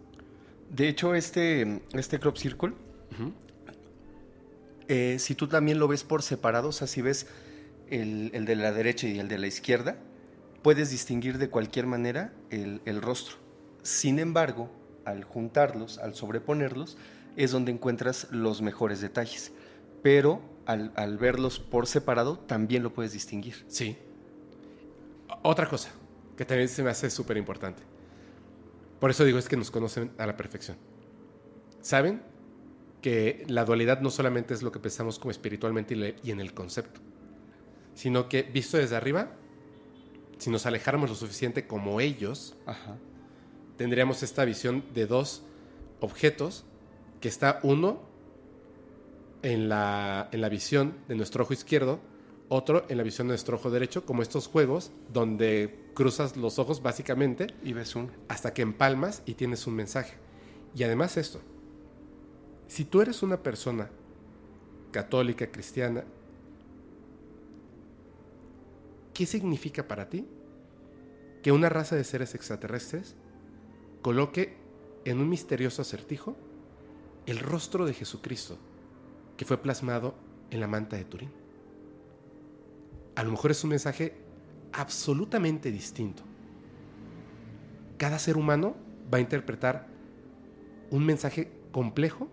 De 0.69 0.87
hecho, 0.87 1.15
este, 1.15 1.81
este 1.93 2.19
crop 2.19 2.37
circle, 2.37 2.73
eh, 4.87 5.17
si 5.19 5.35
tú 5.35 5.47
también 5.47 5.79
lo 5.79 5.87
ves 5.87 6.03
por 6.03 6.21
separado, 6.21 6.69
o 6.69 6.71
sea, 6.71 6.87
si 6.87 7.01
ves 7.01 7.27
el, 7.89 8.31
el 8.33 8.45
de 8.45 8.55
la 8.55 8.71
derecha 8.71 9.07
y 9.07 9.19
el 9.19 9.27
de 9.27 9.39
la 9.39 9.47
izquierda, 9.47 9.97
puedes 10.61 10.91
distinguir 10.91 11.37
de 11.37 11.49
cualquier 11.49 11.87
manera 11.87 12.33
el, 12.49 12.81
el 12.85 13.01
rostro. 13.01 13.37
Sin 13.81 14.19
embargo, 14.19 14.69
al 15.05 15.23
juntarlos, 15.23 15.97
al 15.97 16.15
sobreponerlos, 16.15 16.97
es 17.35 17.51
donde 17.51 17.71
encuentras 17.71 18.27
los 18.31 18.61
mejores 18.61 19.01
detalles. 19.01 19.51
Pero 20.01 20.41
al, 20.65 20.91
al 20.95 21.17
verlos 21.17 21.59
por 21.59 21.87
separado, 21.87 22.37
también 22.39 22.83
lo 22.83 22.93
puedes 22.93 23.13
distinguir. 23.13 23.65
Sí. 23.67 23.97
Otra 25.41 25.67
cosa 25.67 25.91
que 26.37 26.45
también 26.45 26.69
se 26.69 26.83
me 26.83 26.89
hace 26.89 27.09
súper 27.09 27.37
importante. 27.37 27.83
Por 28.99 29.09
eso 29.09 29.25
digo 29.25 29.37
es 29.37 29.47
que 29.47 29.57
nos 29.57 29.71
conocen 29.71 30.11
a 30.17 30.25
la 30.25 30.37
perfección. 30.37 30.77
Saben 31.81 32.21
que 33.01 33.43
la 33.49 33.65
dualidad 33.65 33.99
no 33.99 34.09
solamente 34.09 34.53
es 34.53 34.63
lo 34.63 34.71
que 34.71 34.79
pensamos 34.79 35.19
como 35.19 35.31
espiritualmente 35.31 36.15
y, 36.23 36.31
en 36.31 36.39
el 36.39 36.53
concepto, 36.53 37.01
sino 37.93 38.29
que 38.29 38.43
visto 38.43 38.77
desde 38.77 38.95
arriba, 38.95 39.33
si 40.37 40.49
nos 40.49 40.65
alejáramos 40.65 41.09
lo 41.09 41.15
suficiente 41.15 41.67
como 41.67 41.99
ellos, 41.99 42.55
Ajá. 42.65 42.95
tendríamos 43.77 44.23
esta 44.23 44.45
visión 44.45 44.85
de 44.93 45.05
dos 45.05 45.43
objetos 45.99 46.65
que 47.23 47.29
está 47.29 47.61
uno 47.63 48.01
en 49.43 49.69
la, 49.69 50.27
en 50.33 50.41
la 50.41 50.49
visión 50.49 50.93
de 51.07 51.15
nuestro 51.15 51.45
ojo 51.45 51.53
izquierdo, 51.53 52.01
otro 52.49 52.83
en 52.89 52.97
la 52.97 53.03
visión 53.03 53.27
de 53.27 53.31
nuestro 53.31 53.55
ojo 53.55 53.71
derecho, 53.71 54.05
como 54.05 54.21
estos 54.21 54.47
juegos 54.47 54.91
donde 55.13 55.87
cruzas 55.93 56.35
los 56.35 56.59
ojos 56.59 56.83
básicamente 56.83 57.47
Y 57.63 57.71
ves 57.71 57.95
un... 57.95 58.11
hasta 58.27 58.53
que 58.53 58.61
empalmas 58.61 59.23
y 59.25 59.35
tienes 59.35 59.67
un 59.67 59.75
mensaje. 59.75 60.15
Y 60.75 60.83
además 60.83 61.15
esto, 61.15 61.39
si 62.67 62.83
tú 62.83 62.99
eres 62.99 63.23
una 63.23 63.41
persona 63.41 63.89
católica, 64.91 65.49
cristiana, 65.49 66.03
¿qué 69.13 69.25
significa 69.25 69.87
para 69.87 70.09
ti 70.09 70.27
que 71.41 71.53
una 71.53 71.69
raza 71.69 71.95
de 71.95 72.03
seres 72.03 72.35
extraterrestres 72.35 73.15
coloque 74.01 74.57
en 75.05 75.21
un 75.21 75.29
misterioso 75.29 75.81
acertijo 75.81 76.35
el 77.25 77.39
rostro 77.39 77.85
de 77.85 77.93
Jesucristo 77.93 78.57
que 79.37 79.45
fue 79.45 79.57
plasmado 79.57 80.15
en 80.51 80.59
la 80.59 80.67
manta 80.67 80.97
de 80.97 81.05
Turín? 81.05 81.31
A 83.15 83.23
lo 83.23 83.31
mejor 83.31 83.51
es 83.51 83.63
un 83.63 83.69
mensaje 83.71 84.15
absolutamente 84.73 85.71
distinto. 85.71 86.23
Cada 87.97 88.19
ser 88.19 88.37
humano 88.37 88.75
va 89.13 89.19
a 89.19 89.21
interpretar 89.21 89.87
un 90.89 91.05
mensaje 91.05 91.51
complejo 91.71 92.27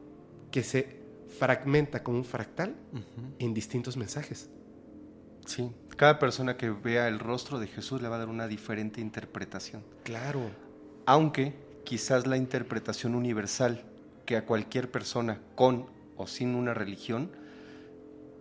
que 0.51 0.63
se 0.63 1.01
fragmenta 1.39 2.03
como 2.03 2.19
un 2.19 2.25
fractal 2.25 2.75
en 3.39 3.55
distintos 3.55 3.97
mensajes. 3.97 4.51
Sí. 5.47 5.71
Cada 5.97 6.19
persona 6.19 6.57
que 6.57 6.71
vea 6.71 7.09
el 7.09 7.19
rostro 7.19 7.59
de 7.59 7.67
Jesús 7.67 8.03
le 8.03 8.09
va 8.09 8.17
a 8.17 8.19
dar 8.21 8.29
una 8.29 8.49
diferente 8.49 9.01
interpretación. 9.01 9.83
Claro. 10.05 10.51
Aunque 11.07 11.55
quizás 11.85 12.27
la 12.27 12.37
interpretación 12.37 13.15
universal 13.15 13.85
que 14.31 14.37
a 14.37 14.47
cualquier 14.47 14.93
persona 14.93 15.41
con 15.57 15.87
o 16.17 16.29
sin 16.29 16.55
una 16.55 16.73
religión 16.73 17.33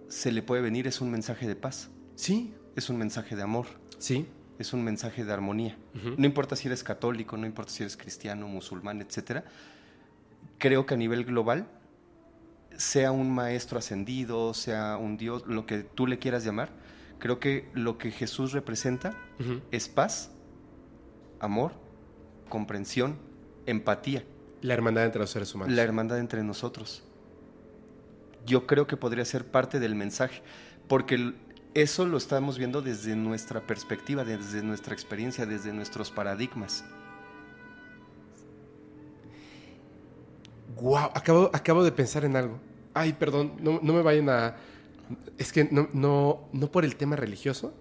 se 0.07 0.31
le 0.31 0.43
puede 0.43 0.61
venir 0.61 0.85
es 0.85 1.01
un 1.01 1.09
mensaje 1.09 1.47
de 1.47 1.55
paz, 1.55 1.89
Sí, 2.13 2.53
es 2.75 2.91
un 2.91 2.97
mensaje 2.97 3.35
de 3.35 3.41
amor, 3.41 3.65
sí. 3.97 4.27
es 4.59 4.71
un 4.71 4.83
mensaje 4.83 5.25
de 5.25 5.33
armonía. 5.33 5.79
No 6.15 6.27
importa 6.27 6.55
si 6.55 6.67
eres 6.67 6.83
católico, 6.83 7.37
no 7.37 7.47
importa 7.47 7.71
si 7.71 7.81
eres 7.81 7.97
cristiano, 7.97 8.47
musulmán, 8.47 9.01
etcétera. 9.01 9.45
Creo 10.59 10.85
que 10.85 10.93
a 10.93 10.97
nivel 10.97 11.25
global, 11.25 11.65
sea 12.77 13.11
un 13.11 13.31
maestro 13.33 13.79
ascendido, 13.79 14.53
sea 14.53 14.95
un 14.97 15.17
Dios, 15.17 15.47
lo 15.47 15.65
que 15.65 15.79
tú 15.79 16.05
le 16.05 16.19
quieras 16.19 16.43
llamar, 16.45 16.69
creo 17.17 17.39
que 17.39 17.67
lo 17.73 17.97
que 17.97 18.11
Jesús 18.11 18.51
representa 18.51 19.17
es 19.71 19.89
paz, 19.89 20.29
amor, 21.39 21.71
comprensión, 22.47 23.17
empatía, 23.65 24.23
La 24.61 24.73
hermandad 24.73 25.05
entre 25.05 25.21
los 25.21 25.29
seres 25.29 25.53
humanos. 25.55 25.75
la 25.75 25.81
hermandad 25.83 26.19
entre 26.19 26.43
nosotros. 26.43 27.03
Yo 28.45 28.65
creo 28.67 28.87
que 28.87 28.97
podría 28.97 29.25
ser 29.25 29.45
parte 29.45 29.79
del 29.79 29.95
mensaje, 29.95 30.41
porque 30.87 31.33
eso 31.73 32.05
lo 32.05 32.17
estamos 32.17 32.57
viendo 32.57 32.81
desde 32.81 33.15
nuestra 33.15 33.61
perspectiva, 33.67 34.23
desde 34.23 34.63
nuestra 34.63 34.93
experiencia, 34.93 35.45
desde 35.45 35.71
nuestros 35.73 36.09
paradigmas. 36.11 36.83
Wow, 40.81 41.11
acabo, 41.13 41.49
acabo 41.53 41.83
de 41.83 41.91
pensar 41.91 42.25
en 42.25 42.35
algo. 42.35 42.59
Ay, 42.93 43.13
perdón, 43.13 43.53
no, 43.59 43.79
no 43.81 43.93
me 43.93 44.01
vayan 44.01 44.29
a. 44.29 44.55
Es 45.37 45.51
que 45.51 45.65
no, 45.65 45.89
no, 45.93 46.47
no 46.53 46.71
por 46.71 46.85
el 46.85 46.95
tema 46.95 47.15
religioso, 47.15 47.73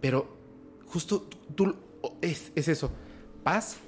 pero 0.00 0.28
justo 0.86 1.22
tú, 1.22 1.38
tú- 1.54 1.76
es, 2.20 2.52
es 2.54 2.68
eso. 2.68 2.90
Paz 3.42 3.78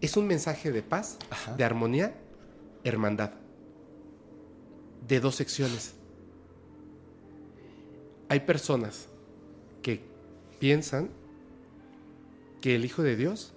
es 0.00 0.16
un 0.16 0.26
mensaje 0.26 0.72
de 0.72 0.82
paz, 0.82 1.18
Ajá. 1.30 1.54
de 1.56 1.64
armonía, 1.64 2.14
hermandad. 2.84 3.32
De 5.06 5.20
dos 5.20 5.34
secciones. 5.36 5.94
Hay 8.28 8.40
personas 8.40 9.08
que 9.82 10.02
piensan 10.58 11.10
que 12.60 12.74
el 12.76 12.84
Hijo 12.84 13.02
de 13.02 13.16
Dios 13.16 13.52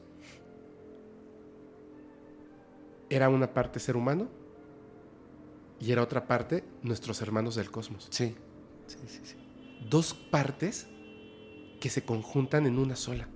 era 3.10 3.30
una 3.30 3.53
parte 3.53 3.80
ser 3.80 3.95
humano 3.95 4.28
y 5.80 5.91
era 5.91 6.02
otra 6.02 6.26
parte 6.26 6.64
nuestros 6.82 7.22
hermanos 7.22 7.56
del 7.56 7.70
cosmos. 7.70 8.07
Sí, 8.10 8.36
sí, 8.88 8.98
sí, 9.07 9.20
sí. 9.24 9.36
Dos 9.90 10.14
partes 10.14 10.88
que 11.80 11.90
se 11.90 12.03
conjuntan 12.03 12.65
en 12.65 12.80
una 12.80 12.95
sola, 12.95 13.28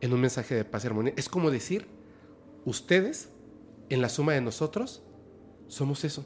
en 0.00 0.12
un 0.12 0.20
mensaje 0.20 0.54
de 0.54 0.64
paz 0.64 0.84
y 0.84 0.86
armonía. 0.88 1.12
Es 1.16 1.28
como 1.28 1.50
decir, 1.50 1.86
ustedes, 2.64 3.28
en 3.88 4.00
la 4.02 4.08
suma 4.08 4.32
de 4.32 4.40
nosotros, 4.40 5.02
somos 5.68 6.04
eso. 6.04 6.24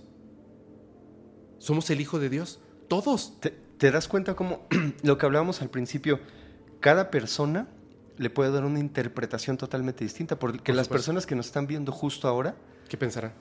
Somos 1.58 1.88
el 1.90 2.00
Hijo 2.00 2.18
de 2.18 2.28
Dios, 2.28 2.60
todos. 2.88 3.40
¿Te, 3.40 3.50
te 3.78 3.90
das 3.90 4.08
cuenta 4.08 4.34
cómo 4.34 4.66
lo 5.02 5.18
que 5.18 5.26
hablábamos 5.26 5.62
al 5.62 5.70
principio, 5.70 6.20
cada 6.80 7.10
persona 7.10 7.68
le 8.16 8.30
puede 8.30 8.52
dar 8.52 8.64
una 8.64 8.78
interpretación 8.78 9.56
totalmente 9.56 10.04
distinta, 10.04 10.38
porque 10.38 10.58
Por 10.72 10.76
las 10.76 10.88
personas 10.88 11.26
que 11.26 11.34
nos 11.34 11.46
están 11.46 11.66
viendo 11.66 11.90
justo 11.90 12.28
ahora 12.28 12.54
¿Qué 12.88 12.96
pensarán? 12.96 13.32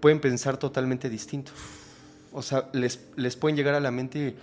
pueden 0.00 0.20
pensar 0.20 0.56
totalmente 0.56 1.08
distinto. 1.08 1.52
O 2.32 2.42
sea, 2.42 2.68
les, 2.72 3.00
les 3.16 3.36
pueden 3.36 3.56
llegar 3.56 3.74
a 3.74 3.80
la 3.80 3.90
mente 3.90 4.34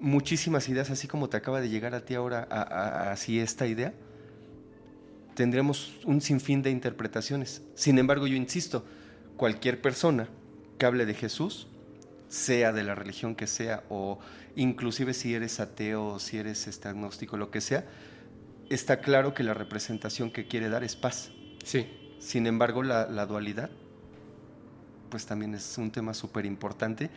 muchísimas 0.00 0.68
ideas, 0.68 0.90
así 0.90 1.08
como 1.08 1.28
te 1.28 1.36
acaba 1.36 1.60
de 1.60 1.68
llegar 1.68 1.94
a 1.94 2.04
ti 2.04 2.14
ahora 2.14 2.46
a- 2.50 2.62
a- 2.62 2.62
a- 3.08 3.12
así 3.12 3.38
esta 3.38 3.66
idea. 3.66 3.92
Tendremos 5.34 5.94
un 6.04 6.20
sinfín 6.20 6.62
de 6.62 6.70
interpretaciones. 6.70 7.62
Sin 7.74 7.98
embargo, 7.98 8.26
yo 8.26 8.36
insisto, 8.36 8.84
cualquier 9.36 9.80
persona 9.80 10.28
que 10.78 10.86
hable 10.86 11.06
de 11.06 11.14
Jesús, 11.14 11.68
sea 12.28 12.72
de 12.72 12.82
la 12.82 12.94
religión 12.94 13.34
que 13.34 13.46
sea, 13.46 13.84
o 13.88 14.18
inclusive 14.56 15.14
si 15.14 15.34
eres 15.34 15.60
ateo, 15.60 16.18
si 16.18 16.38
eres 16.38 16.66
este, 16.66 16.88
agnóstico, 16.88 17.36
lo 17.36 17.50
que 17.50 17.60
sea, 17.60 17.84
está 18.70 19.00
claro 19.00 19.34
que 19.34 19.42
la 19.42 19.54
representación 19.54 20.30
que 20.30 20.46
quiere 20.46 20.68
dar 20.68 20.84
es 20.84 20.96
paz. 20.96 21.30
Sí, 21.62 21.86
Sin 22.18 22.46
embargo, 22.46 22.82
la, 22.82 23.06
la 23.06 23.26
dualidad, 23.26 23.70
pues 25.10 25.26
también 25.26 25.54
es 25.54 25.76
un 25.78 25.90
tema 25.90 26.14
súper 26.14 26.46
importante. 26.46 27.10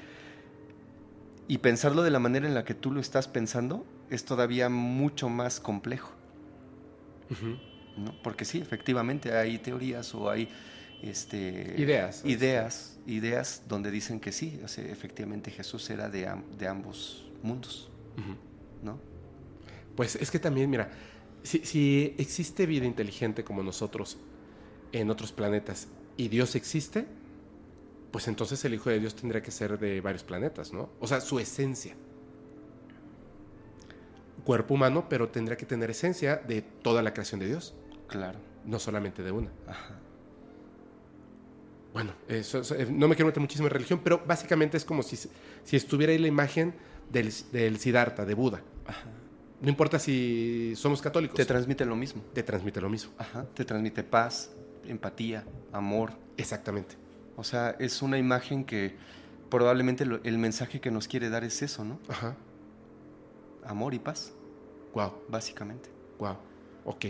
Y 1.48 1.60
pensarlo 1.60 2.02
de 2.04 2.12
la 2.12 2.20
manera 2.20 2.48
en 2.48 2.54
la 2.54 2.66
que 2.66 2.74
tú 2.74 2.92
lo 2.92 3.00
estás 3.00 3.28
pensando 3.28 3.86
es 4.10 4.26
todavía 4.26 4.70
mucho 4.70 5.30
más 5.30 5.60
complejo. 5.60 6.12
¿No? 7.98 8.14
Porque 8.24 8.46
sí, 8.46 8.60
efectivamente 8.60 9.36
hay 9.36 9.58
teorías 9.60 10.14
o 10.16 10.30
hay 10.30 10.50
este, 11.02 11.76
Ideas. 11.78 12.24
ideas, 12.26 12.98
ideas 13.06 13.64
donde 13.68 13.92
dicen 13.92 14.20
que 14.20 14.32
sí, 14.32 14.60
o 14.64 14.68
sea, 14.68 14.86
efectivamente 14.86 15.52
Jesús 15.52 15.90
era 15.90 16.10
de, 16.10 16.28
am- 16.28 16.44
de 16.58 16.68
ambos 16.68 17.26
mundos. 17.44 17.90
¿no? 18.82 18.98
Pues 19.96 20.16
es 20.16 20.32
que 20.32 20.40
también, 20.40 20.70
mira, 20.70 20.90
si, 21.44 21.60
si 21.60 22.16
existe 22.18 22.66
vida 22.66 22.86
inteligente 22.86 23.44
como 23.44 23.62
nosotros 23.64 24.18
en 24.92 25.10
otros 25.10 25.32
planetas 25.32 25.88
y 26.18 26.28
Dios 26.30 26.56
existe, 26.56 27.06
pues 28.12 28.28
entonces 28.30 28.64
el 28.66 28.74
Hijo 28.74 28.90
de 28.90 29.00
Dios 29.00 29.16
tendría 29.16 29.42
que 29.42 29.52
ser 29.52 29.78
de 29.78 30.00
varios 30.02 30.24
planetas, 30.24 30.72
¿no? 30.72 30.90
O 31.00 31.08
sea, 31.08 31.20
su 31.22 31.38
esencia. 31.40 31.96
Cuerpo 34.44 34.76
humano, 34.76 35.08
pero 35.10 35.30
tendría 35.30 35.58
que 35.58 35.66
tener 35.66 35.90
esencia 35.90 36.36
de 36.38 36.62
toda 36.62 37.02
la 37.02 37.14
creación 37.14 37.40
de 37.40 37.48
Dios, 37.48 37.74
Claro. 38.08 38.40
no 38.66 38.80
solamente 38.80 39.22
de 39.24 39.32
una. 39.32 39.50
Ajá. 39.68 39.96
Bueno, 41.94 42.12
eso- 42.28 42.60
eso- 42.60 42.76
eh, 42.76 42.88
no 42.92 43.08
me 43.08 43.16
quiero 43.16 43.28
meter 43.28 43.40
muchísimo 43.42 43.68
en 43.68 43.74
religión, 43.74 44.02
pero 44.04 44.22
básicamente 44.26 44.76
es 44.78 44.84
como 44.84 45.02
si, 45.04 45.16
si 45.16 45.76
estuviera 45.76 46.12
ahí 46.12 46.18
la 46.20 46.28
imagen 46.28 46.74
del, 47.10 47.32
del 47.52 47.78
Siddhartha, 47.80 48.26
de 48.26 48.34
Buda. 48.34 48.62
Ajá. 48.86 49.06
No 49.62 49.70
importa 49.70 49.98
si 49.98 50.74
somos 50.76 51.02
católicos, 51.02 51.36
Te 51.38 51.44
te, 51.44 51.48
transmite 51.48 51.86
lo 51.86 51.96
mismo. 51.96 52.22
transmite 52.34 52.82
lo 52.82 52.90
mismo. 52.90 53.14
Ajá. 53.18 53.46
Te 53.54 53.64
transmite 53.64 54.04
paz, 54.04 54.52
empatía, 54.86 55.46
amor, 55.72 56.12
Exactamente. 56.38 56.96
O 57.38 57.44
sea, 57.46 57.76
es 57.80 58.02
una 58.02 58.18
imagen 58.18 58.66
que 58.66 58.96
probablemente 59.50 60.06
lo- 60.06 60.22
el 60.24 60.38
mensaje 60.38 60.82
que 60.82 60.92
nos 60.92 61.08
quiere 61.08 61.30
dar 61.30 61.46
es 61.46 61.62
eso, 61.62 61.86
¿no? 61.86 61.98
Ajá. 62.10 62.36
Amor 63.64 63.94
y 63.94 64.00
paz, 64.00 64.34
Wow, 64.94 65.14
básicamente. 65.30 65.90
wow. 66.20 66.36
Ok. 66.84 67.06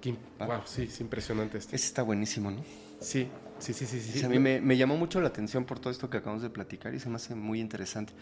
Qué 0.00 0.14
wow, 0.38 0.62
sí, 0.64 0.82
es 0.82 1.00
impresionante 1.00 1.58
esto. 1.58 1.74
Ese 1.74 1.86
está 1.86 2.02
buenísimo, 2.02 2.50
¿no? 2.50 2.62
Sí, 3.00 3.28
sí, 3.58 3.72
sí, 3.72 3.86
sí. 3.86 4.00
sí. 4.00 4.24
A 4.24 4.28
mí 4.28 4.38
me, 4.38 4.60
me 4.60 4.76
llamó 4.76 4.96
mucho 4.96 5.20
la 5.20 5.28
atención 5.28 5.64
por 5.64 5.78
todo 5.78 5.90
esto 5.90 6.08
que 6.10 6.18
acabamos 6.18 6.42
de 6.42 6.50
platicar 6.50 6.94
y 6.94 7.00
se 7.00 7.08
me 7.08 7.16
hace 7.16 7.34
muy 7.34 7.60
interesante. 7.60 8.12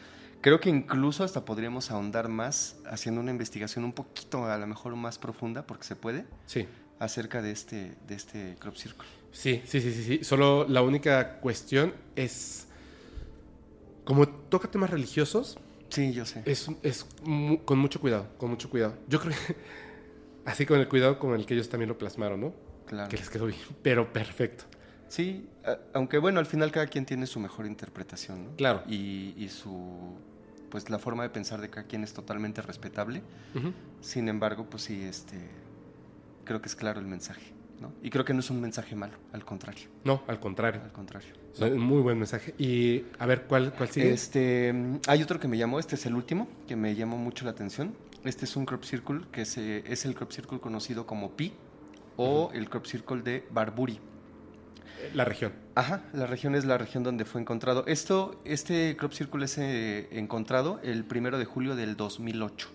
Creo 0.41 0.61
que 0.61 0.69
incluso 0.69 1.25
hasta 1.25 1.45
podríamos 1.45 1.91
ahondar 1.91 2.29
más 2.29 2.77
haciendo 2.87 3.21
una 3.21 3.31
investigación 3.33 3.85
un 3.85 3.93
poquito, 3.93 4.45
a 4.47 4.57
lo 4.57 4.67
mejor 4.69 4.95
más 4.97 5.19
profunda, 5.19 5.67
porque 5.67 5.85
se 5.85 5.97
puede, 5.97 6.27
Sí, 6.47 6.67
acerca 7.01 7.43
de 7.43 7.51
este, 7.51 7.95
de 8.07 8.15
este 8.15 8.57
crop 8.61 8.77
circle. 8.77 9.07
sí, 9.33 9.63
sí, 9.67 9.81
sí, 9.81 9.93
sí, 9.93 10.05
sí. 10.05 10.25
Solo 10.25 10.65
la 10.69 10.83
única 10.83 11.41
cuestión 11.41 11.93
es, 12.15 12.67
como 14.05 14.29
toca 14.29 14.71
temas 14.71 14.91
religiosos, 14.91 15.59
Sí, 15.91 16.13
yo 16.13 16.25
sé. 16.27 16.43
es, 16.45 16.69
es 16.83 17.07
con 17.65 17.79
mucho 17.79 18.01
cuidado, 18.01 18.29
con 18.39 18.51
mucho 18.51 18.69
cuidado. 18.71 18.95
Yo 19.09 19.21
creo 19.21 19.35
que 19.47 19.57
así 20.49 20.66
con 20.66 20.79
el 20.81 20.89
cuidado 20.89 21.19
con 21.19 21.35
el 21.35 21.47
que 21.47 21.55
ellos 21.55 21.69
también 21.69 21.89
lo 21.89 21.99
plasmaron, 21.99 22.41
¿no? 22.41 22.55
Claro. 22.87 23.09
Que 23.09 23.16
les 23.16 23.29
quedó 23.31 23.47
bien, 23.47 23.59
pero 23.83 24.12
perfecto. 24.12 24.65
Sí, 25.09 25.49
aunque 25.95 26.19
bueno, 26.19 26.39
al 26.39 26.47
final 26.47 26.70
cada 26.70 26.87
quien 26.87 27.07
tiene 27.07 27.27
su 27.27 27.41
mejor 27.41 27.66
interpretación, 27.66 28.45
¿no? 28.45 28.51
Claro. 28.57 28.83
Y, 28.87 29.35
y 29.37 29.49
su, 29.49 30.15
pues 30.70 30.91
la 30.91 30.99
forma 30.99 31.23
de 31.23 31.31
pensar 31.31 31.61
de 31.61 31.70
cada 31.70 31.87
quien 31.87 32.05
es 32.05 32.12
totalmente 32.12 32.61
respetable. 32.61 33.23
Sin 34.01 34.29
embargo, 34.29 34.66
pues 34.69 34.83
sí, 34.83 35.03
este, 35.03 35.37
creo 36.45 36.61
que 36.61 36.69
es 36.69 36.77
claro 36.77 37.01
el 37.01 37.07
mensaje, 37.07 37.53
¿no? 37.81 37.93
Y 38.03 38.11
creo 38.11 38.25
que 38.25 38.35
no 38.35 38.41
es 38.41 38.51
un 38.51 38.61
mensaje 38.61 38.95
malo, 38.97 39.15
al 39.33 39.45
contrario, 39.47 39.87
No, 40.05 40.23
al 40.27 40.41
contrario. 40.41 40.83
al 40.85 40.93
contrario. 40.93 41.31
Es 41.55 41.61
un 41.61 41.81
muy 41.81 42.03
buen 42.03 42.19
mensaje. 42.19 42.55
Y 42.59 43.05
a 43.19 43.25
ver, 43.27 43.45
¿cuál, 43.45 43.73
cuál 43.73 43.89
sigue? 43.89 44.12
Este, 44.12 44.73
mm, 44.73 45.01
hay 45.09 45.23
otro 45.23 45.41
que 45.41 45.49
me 45.49 45.57
llamó, 45.57 45.79
este 45.79 45.95
es 45.97 46.05
el 46.07 46.15
último, 46.15 46.49
que 46.66 46.77
me 46.77 46.95
llamó 46.95 47.16
mucho 47.16 47.45
la 47.47 47.53
atención. 47.53 47.95
Este 48.24 48.45
es 48.45 48.57
un 48.57 48.66
crop 48.66 48.85
circle 48.85 49.20
que 49.31 49.45
se, 49.45 49.85
es 49.90 50.05
el 50.05 50.15
crop 50.15 50.32
circle 50.32 50.61
conocido 50.61 51.07
como 51.07 51.36
Pi 51.36 51.53
o 52.16 52.51
el 52.53 52.69
crop 52.69 52.86
circle 52.86 53.23
de 53.23 53.47
Barburi. 53.51 54.01
La 55.15 55.24
región. 55.24 55.53
Ajá, 55.74 56.03
la 56.12 56.27
región 56.27 56.55
es 56.57 56.65
la 56.65 56.77
región 56.77 57.05
donde 57.05 57.24
fue 57.24 57.40
encontrado. 57.40 57.85
Esto, 57.86 58.40
este 58.45 58.97
crop 58.97 59.12
circle 59.12 59.45
es 59.45 59.57
eh, 59.59 60.09
encontrado 60.11 60.81
el 60.82 61.05
primero 61.05 61.39
de 61.39 61.45
julio 61.45 61.77
del 61.77 61.97
2008. 61.97 62.69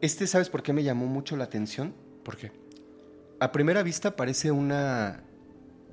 Este, 0.00 0.26
¿sabes 0.26 0.50
por 0.50 0.62
qué 0.62 0.72
me 0.72 0.82
llamó 0.82 1.06
mucho 1.06 1.36
la 1.36 1.44
atención? 1.44 1.94
¿Por 2.24 2.36
qué? 2.36 2.52
A 3.38 3.52
primera 3.52 3.82
vista 3.82 4.16
parece 4.16 4.50
una, 4.50 5.22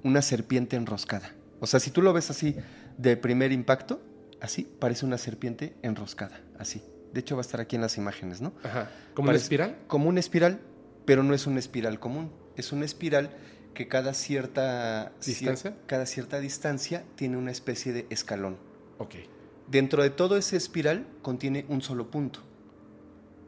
una 0.03 0.21
serpiente 0.21 0.75
enroscada. 0.75 1.35
O 1.59 1.67
sea, 1.67 1.79
si 1.79 1.91
tú 1.91 2.01
lo 2.01 2.11
ves 2.11 2.31
así 2.31 2.55
de 2.97 3.15
primer 3.15 3.51
impacto, 3.51 4.01
así, 4.41 4.63
parece 4.79 5.05
una 5.05 5.19
serpiente 5.19 5.75
enroscada, 5.83 6.41
así. 6.57 6.81
De 7.13 7.19
hecho, 7.19 7.35
va 7.35 7.41
a 7.41 7.43
estar 7.45 7.59
aquí 7.61 7.75
en 7.75 7.81
las 7.81 7.97
imágenes, 7.97 8.41
¿no? 8.41 8.53
Ajá. 8.63 8.89
¿Como 9.13 9.29
una 9.29 9.37
espiral? 9.37 9.77
Como 9.87 10.07
una 10.09 10.19
espiral, 10.19 10.61
pero 11.05 11.23
no 11.23 11.33
es 11.33 11.45
una 11.47 11.59
espiral 11.59 11.99
común. 11.99 12.31
Es 12.55 12.71
una 12.71 12.85
espiral 12.85 13.31
que 13.73 13.87
cada 13.87 14.13
cierta 14.13 15.11
cier- 15.19 15.25
¿Distancia? 15.25 15.77
cada 15.87 16.05
cierta 16.05 16.39
distancia 16.39 17.03
tiene 17.15 17.37
una 17.37 17.51
especie 17.51 17.93
de 17.93 18.05
escalón. 18.09 18.57
Ok. 18.97 19.15
Dentro 19.67 20.03
de 20.03 20.09
todo 20.09 20.37
ese 20.37 20.57
espiral 20.57 21.05
contiene 21.21 21.65
un 21.69 21.81
solo 21.81 22.11
punto, 22.11 22.41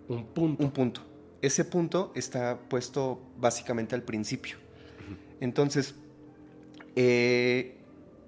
Un 0.08 0.26
punto. 0.26 0.64
un 0.64 0.72
punto. 0.72 1.02
Ese 1.42 1.66
punto 1.66 2.14
está 2.16 2.58
puesto 2.70 3.22
básicamente 3.38 3.96
al 3.96 4.04
principio. 4.04 4.58
Entonces, 5.42 5.96
eh, 6.96 7.76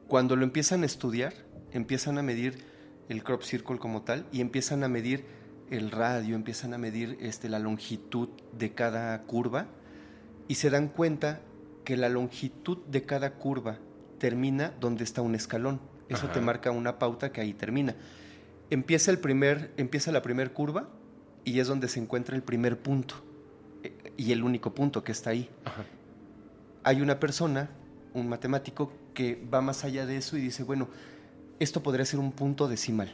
cuando 0.08 0.36
lo 0.36 0.44
empiezan 0.44 0.84
a 0.84 0.86
estudiar, 0.86 1.34
empiezan 1.72 2.18
a 2.18 2.22
medir 2.24 2.58
el 3.10 3.24
crop 3.24 3.44
circle 3.44 3.78
como 3.78 4.02
tal 4.02 4.26
y 4.32 4.42
empiezan 4.42 4.84
a 4.84 4.88
medir 4.88 5.26
el 5.70 5.92
radio, 5.92 6.36
empiezan 6.36 6.74
a 6.74 6.78
medir 6.78 7.18
este, 7.22 7.50
la 7.50 7.60
longitud 7.60 8.30
de 8.58 8.74
cada 8.74 9.22
curva 9.24 9.68
y 10.48 10.56
se 10.56 10.70
dan 10.70 10.88
cuenta 10.88 11.42
que 11.84 11.98
la 11.98 12.10
longitud 12.10 12.78
de 12.88 13.04
cada 13.04 13.34
curva 13.34 13.80
termina 14.20 14.74
donde 14.80 15.04
está 15.04 15.22
un 15.22 15.36
escalón. 15.36 15.80
Eso 16.08 16.28
te 16.30 16.40
marca 16.40 16.70
una 16.70 17.00
pauta 17.00 17.32
que 17.32 17.42
ahí 17.42 17.54
termina. 17.54 17.96
Empieza, 18.70 19.10
el 19.10 19.18
primer, 19.18 19.74
empieza 19.78 20.12
la 20.12 20.22
primera 20.22 20.52
curva 20.54 20.90
y 21.44 21.60
es 21.60 21.68
donde 21.68 21.88
se 21.88 22.00
encuentra 22.00 22.36
el 22.36 22.44
primer 22.44 22.80
punto 22.80 23.16
eh, 23.84 23.92
y 24.18 24.32
el 24.32 24.44
único 24.44 24.74
punto 24.74 25.04
que 25.04 25.12
está 25.12 25.32
ahí 25.32 25.50
Ajá. 25.64 25.86
hay 26.84 27.02
una 27.02 27.20
persona, 27.20 27.70
un 28.14 28.30
matemático, 28.30 28.92
que 29.14 29.44
va 29.52 29.62
más 29.62 29.84
allá 29.84 30.06
de 30.06 30.18
eso 30.18 30.38
y 30.38 30.42
dice, 30.42 30.64
bueno, 30.64 30.90
esto 31.60 31.82
podría 31.82 32.06
ser 32.06 32.20
un 32.20 32.32
punto 32.32 32.68
decimal. 32.68 33.14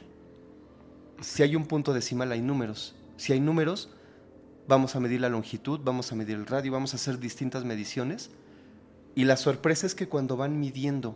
Si 1.22 1.44
hay 1.44 1.56
un 1.56 1.66
punto 1.66 1.94
decimal, 1.94 2.32
hay 2.32 2.42
números. 2.42 2.96
Si 3.18 3.34
hay 3.34 3.40
números, 3.40 3.90
vamos 4.68 4.96
a 4.96 5.00
medir 5.00 5.22
la 5.22 5.30
longitud, 5.30 5.80
vamos 5.84 6.12
a 6.12 6.16
medir 6.16 6.36
el 6.36 6.48
radio, 6.48 6.72
vamos 6.72 6.94
a 6.94 6.96
hacer 6.96 7.20
distintas 7.20 7.66
mediciones. 7.66 8.32
Y 9.14 9.26
la 9.26 9.38
sorpresa 9.38 9.86
es 9.86 9.94
que 9.94 10.08
cuando 10.08 10.38
van 10.38 10.60
midiendo 10.60 11.16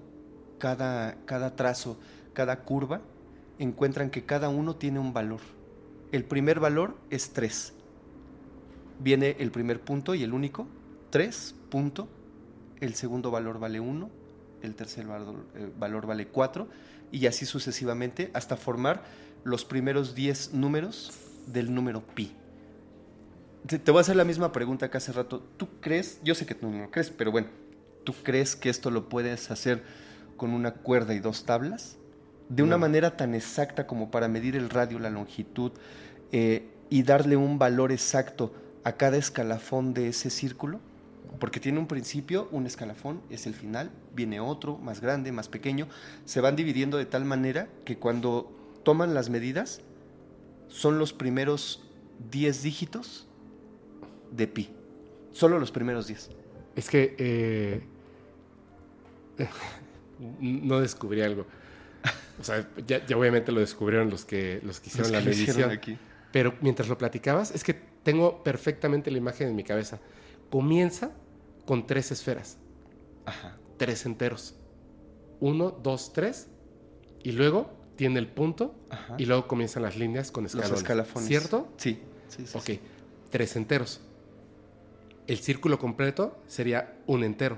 cada, 0.60 1.16
cada 1.26 1.56
trazo, 1.56 1.98
cada 2.34 2.62
curva, 2.62 3.02
encuentran 3.58 4.10
que 4.10 4.26
cada 4.26 4.50
uno 4.50 4.76
tiene 4.76 5.00
un 5.00 5.14
valor. 5.14 5.40
El 6.12 6.26
primer 6.26 6.60
valor 6.60 6.98
es 7.10 7.32
3. 7.32 7.74
viene 9.00 9.36
el 9.40 9.52
primer 9.52 9.82
punto 9.82 10.16
y 10.16 10.24
el 10.24 10.34
único, 10.34 10.68
3 11.10 11.56
punto, 11.70 12.08
el 12.80 12.94
segundo 12.94 13.32
valor 13.32 13.60
vale 13.60 13.80
1, 13.80 14.10
el 14.62 14.76
tercer 14.76 15.08
valor, 15.08 15.46
eh, 15.56 15.72
valor 15.78 16.06
vale 16.06 16.28
4 16.28 16.68
y 17.12 17.28
así 17.28 17.46
sucesivamente 17.46 18.32
hasta 18.34 18.58
formar 18.58 19.04
los 19.44 19.66
primeros 19.66 20.16
10 20.16 20.54
números 20.54 21.12
del 21.48 21.74
número 21.74 22.02
pi. 22.02 22.32
Te, 23.68 23.80
te 23.80 23.92
voy 23.92 24.00
a 24.00 24.02
hacer 24.02 24.16
la 24.16 24.26
misma 24.26 24.52
pregunta 24.52 24.90
que 24.90 24.98
hace 24.98 25.12
rato. 25.12 25.44
¿Tú 25.58 25.68
crees? 25.82 26.20
Yo 26.24 26.36
sé 26.36 26.46
que 26.46 26.56
tú 26.56 26.70
no 26.70 26.84
lo 26.84 26.92
crees, 26.92 27.10
pero 27.10 27.32
bueno, 27.32 27.48
¿tú 28.04 28.14
crees 28.24 28.56
que 28.56 28.70
esto 28.70 28.92
lo 28.92 29.10
puedes 29.10 29.50
hacer 29.52 29.84
con 30.38 30.52
una 30.52 30.72
cuerda 30.74 31.14
y 31.14 31.20
dos 31.20 31.46
tablas? 31.46 31.98
De 32.50 32.62
una 32.62 32.76
No. 32.76 32.80
manera 32.82 33.18
tan 33.18 33.34
exacta 33.34 33.88
como 33.88 34.12
para 34.12 34.28
medir 34.28 34.56
el 34.56 34.70
radio, 34.70 35.00
la 35.00 35.10
longitud 35.10 35.72
eh, 36.32 36.68
y 36.90 37.02
darle 37.04 37.36
un 37.38 37.58
valor 37.58 37.92
exacto 37.92 38.54
a 38.84 38.94
cada 38.94 39.18
escalafón 39.18 39.94
de 39.96 40.10
ese 40.10 40.30
círculo. 40.30 40.80
Porque 41.40 41.60
tiene 41.60 41.80
un 41.80 41.88
principio, 41.88 42.48
un 42.52 42.66
escalafón, 42.66 43.22
es 43.30 43.48
el 43.48 43.54
final, 43.54 43.92
viene 44.16 44.40
otro, 44.40 44.78
más 44.78 45.02
grande, 45.02 45.32
más 45.32 45.50
pequeño. 45.50 45.88
Se 46.26 46.42
van 46.42 46.56
dividiendo 46.56 46.98
de 46.98 47.06
tal 47.06 47.26
manera 47.26 47.68
que 47.84 47.98
cuando 47.98 48.52
toman 48.84 49.14
las 49.14 49.30
medidas 49.30 49.82
son 50.68 51.00
los 51.00 51.14
primeros 51.14 51.84
10 52.32 52.64
dígitos 52.64 53.28
de 54.32 54.48
pi. 54.48 54.70
Solo 55.32 55.60
los 55.60 55.72
primeros 55.72 56.08
10. 56.08 56.30
Es 56.76 56.90
que 56.90 57.16
eh, 57.18 57.82
no 60.40 60.80
descubrí 60.80 61.22
algo. 61.22 61.46
O 62.40 62.44
sea, 62.44 62.68
ya, 62.86 63.06
ya 63.06 63.18
obviamente 63.18 63.52
lo 63.52 63.60
descubrieron 63.60 64.10
los 64.10 64.26
que, 64.26 64.60
los 64.64 64.80
que 64.80 64.90
hicieron 64.90 65.12
Los 65.12 65.24
la 65.24 65.30
que 65.30 65.36
medición. 65.38 65.72
aquí. 65.72 65.98
Pero 66.32 66.54
mientras 66.62 66.90
lo 66.90 66.98
platicabas, 66.98 67.52
es 67.52 67.64
que 67.64 67.74
tengo 67.74 68.44
perfectamente 68.44 69.10
la 69.10 69.18
imagen 69.18 69.48
en 69.48 69.56
mi 69.56 69.64
cabeza. 69.64 70.00
Comienza 70.50 71.12
con 71.66 71.88
tres 71.88 72.12
esferas, 72.12 72.58
Ajá. 73.26 73.58
tres 73.78 74.06
enteros. 74.06 74.56
Uno, 75.40 75.72
dos, 75.72 76.14
tres. 76.14 76.48
Y 77.24 77.32
luego 77.32 77.70
tiene 77.96 78.20
el 78.20 78.28
punto. 78.28 78.76
Ajá. 78.90 79.16
Y 79.18 79.26
luego 79.26 79.48
comienzan 79.48 79.84
las 79.84 79.98
líneas 79.98 80.32
con 80.32 80.44
Los 80.44 80.54
escalones. 80.56 80.80
escalafones. 80.82 81.28
¿Cierto? 81.28 81.68
Sí. 81.78 82.00
sí, 82.30 82.46
sí, 82.46 82.58
Ok, 82.58 82.64
sí. 82.66 82.80
tres 83.30 83.56
enteros. 83.56 84.02
El 85.28 85.38
círculo 85.40 85.80
completo 85.80 86.38
sería 86.48 86.98
un 87.08 87.24
entero. 87.24 87.58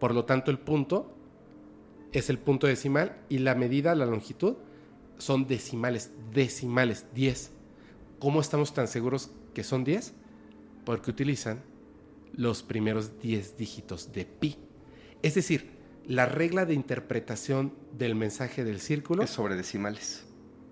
Por 0.00 0.14
lo 0.14 0.24
tanto, 0.24 0.50
el 0.50 0.58
punto 0.58 1.12
es 2.12 2.30
el 2.30 2.38
punto 2.38 2.66
decimal 2.66 3.16
y 3.28 3.38
la 3.38 3.54
medida, 3.54 3.94
la 3.94 4.06
longitud, 4.06 4.54
son 5.18 5.46
decimales, 5.46 6.10
decimales, 6.32 7.04
10. 7.14 7.50
¿Cómo 8.20 8.40
estamos 8.40 8.72
tan 8.72 8.88
seguros 8.88 9.30
que 9.52 9.64
son 9.64 9.84
10? 9.84 10.14
Porque 10.84 11.10
utilizan 11.10 11.60
los 12.38 12.62
primeros 12.62 13.18
10 13.20 13.58
dígitos 13.58 14.12
de 14.12 14.24
pi. 14.24 14.56
Es 15.22 15.34
decir, 15.34 15.70
la 16.06 16.24
regla 16.24 16.64
de 16.64 16.72
interpretación 16.72 17.74
del 17.98 18.14
mensaje 18.14 18.62
del 18.64 18.80
círculo 18.80 19.24
Es 19.24 19.30
sobre 19.30 19.56
decimales. 19.56 20.24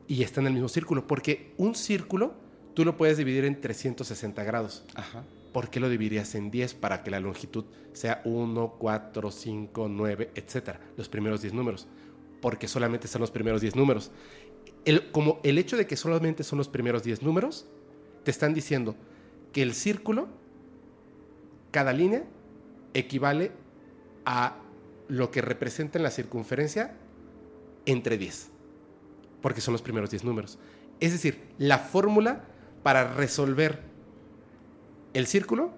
y 0.06 0.22
está 0.22 0.40
en 0.40 0.46
el 0.46 0.52
mismo 0.52 0.68
círculo, 0.68 1.06
porque 1.08 1.52
un 1.58 1.74
círculo 1.74 2.34
tú 2.74 2.84
lo 2.84 2.96
puedes 2.96 3.18
dividir 3.18 3.44
en 3.44 3.60
360 3.60 4.44
grados. 4.44 4.84
Ajá. 4.94 5.24
¿Por 5.52 5.68
qué 5.68 5.80
lo 5.80 5.88
dividirías 5.88 6.36
en 6.36 6.52
10 6.52 6.74
para 6.74 7.02
que 7.02 7.10
la 7.10 7.18
longitud 7.18 7.64
sea 7.94 8.22
1, 8.24 8.76
4, 8.78 9.30
5, 9.32 9.88
9, 9.88 10.30
etcétera? 10.36 10.80
Los 10.96 11.08
primeros 11.08 11.42
10 11.42 11.52
números. 11.54 11.88
Porque 12.40 12.68
solamente 12.68 13.08
son 13.08 13.22
los 13.22 13.32
primeros 13.32 13.60
10 13.60 13.74
números. 13.74 14.12
El, 14.84 15.10
como 15.10 15.40
el 15.42 15.58
hecho 15.58 15.76
de 15.76 15.86
que 15.88 15.96
solamente 15.96 16.44
son 16.44 16.58
los 16.58 16.68
primeros 16.68 17.02
10 17.02 17.22
números, 17.22 17.66
te 18.22 18.30
están 18.30 18.54
diciendo 18.54 18.94
que 19.52 19.62
el 19.62 19.74
círculo, 19.74 20.28
cada 21.70 21.92
línea, 21.92 22.24
equivale 22.94 23.52
a 24.24 24.56
lo 25.08 25.30
que 25.30 25.42
representa 25.42 25.98
en 25.98 26.02
la 26.02 26.10
circunferencia 26.10 26.94
entre 27.84 28.18
10. 28.18 28.50
Porque 29.40 29.60
son 29.60 29.72
los 29.72 29.82
primeros 29.82 30.10
10 30.10 30.24
números. 30.24 30.58
Es 31.00 31.12
decir, 31.12 31.42
la 31.58 31.78
fórmula 31.78 32.44
para 32.82 33.14
resolver 33.14 33.80
el 35.14 35.26
círculo 35.26 35.72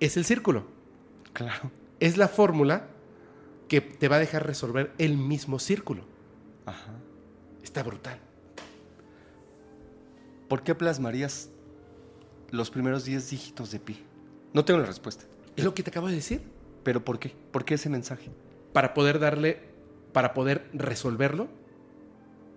es 0.00 0.16
el 0.16 0.24
círculo. 0.24 0.66
Claro. 1.32 1.70
Es 2.00 2.16
la 2.16 2.28
fórmula 2.28 2.88
que 3.68 3.80
te 3.80 4.08
va 4.08 4.16
a 4.16 4.18
dejar 4.20 4.46
resolver 4.46 4.92
el 4.98 5.16
mismo 5.16 5.58
círculo. 5.58 6.04
Ajá. 6.66 6.92
Está 7.62 7.82
brutal. 7.82 8.18
¿Por 10.48 10.62
qué 10.62 10.74
plasmarías 10.74 11.50
los 12.50 12.70
primeros 12.70 13.04
10 13.04 13.30
dígitos 13.30 13.70
de 13.70 13.78
pi? 13.78 14.04
No 14.52 14.64
tengo 14.64 14.80
la 14.80 14.86
respuesta. 14.86 15.24
Es 15.56 15.64
lo 15.64 15.74
que 15.74 15.82
te 15.82 15.90
acabo 15.90 16.08
de 16.08 16.14
decir. 16.14 16.40
¿Pero 16.82 17.04
por 17.04 17.18
qué? 17.18 17.34
¿Por 17.52 17.64
qué 17.64 17.74
ese 17.74 17.88
mensaje? 17.90 18.30
Para 18.72 18.94
poder 18.94 19.18
darle, 19.18 19.58
para 20.12 20.32
poder 20.34 20.68
resolverlo, 20.72 21.48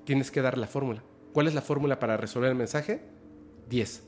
tienes 0.06 0.32
que 0.32 0.42
dar 0.42 0.58
la 0.58 0.68
fórmula. 0.68 1.04
¿Cuál 1.34 1.48
es 1.48 1.54
la 1.56 1.62
fórmula 1.62 2.00
para 2.00 2.18
resolver 2.18 2.50
el 2.50 2.56
mensaje? 2.56 3.02
10. 3.70 4.04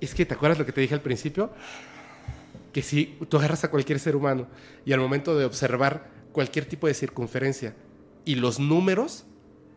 Es 0.00 0.14
que, 0.14 0.24
¿te 0.24 0.34
acuerdas 0.34 0.58
lo 0.58 0.66
que 0.66 0.72
te 0.72 0.80
dije 0.80 0.94
al 0.94 1.02
principio? 1.02 1.50
Que 2.72 2.82
si 2.82 3.18
tú 3.28 3.38
agarras 3.38 3.64
a 3.64 3.70
cualquier 3.70 3.98
ser 3.98 4.16
humano 4.16 4.46
y 4.84 4.92
al 4.92 5.00
momento 5.00 5.36
de 5.36 5.44
observar 5.44 6.08
cualquier 6.32 6.66
tipo 6.66 6.86
de 6.86 6.94
circunferencia 6.94 7.74
y 8.24 8.36
los 8.36 8.60
números, 8.60 9.24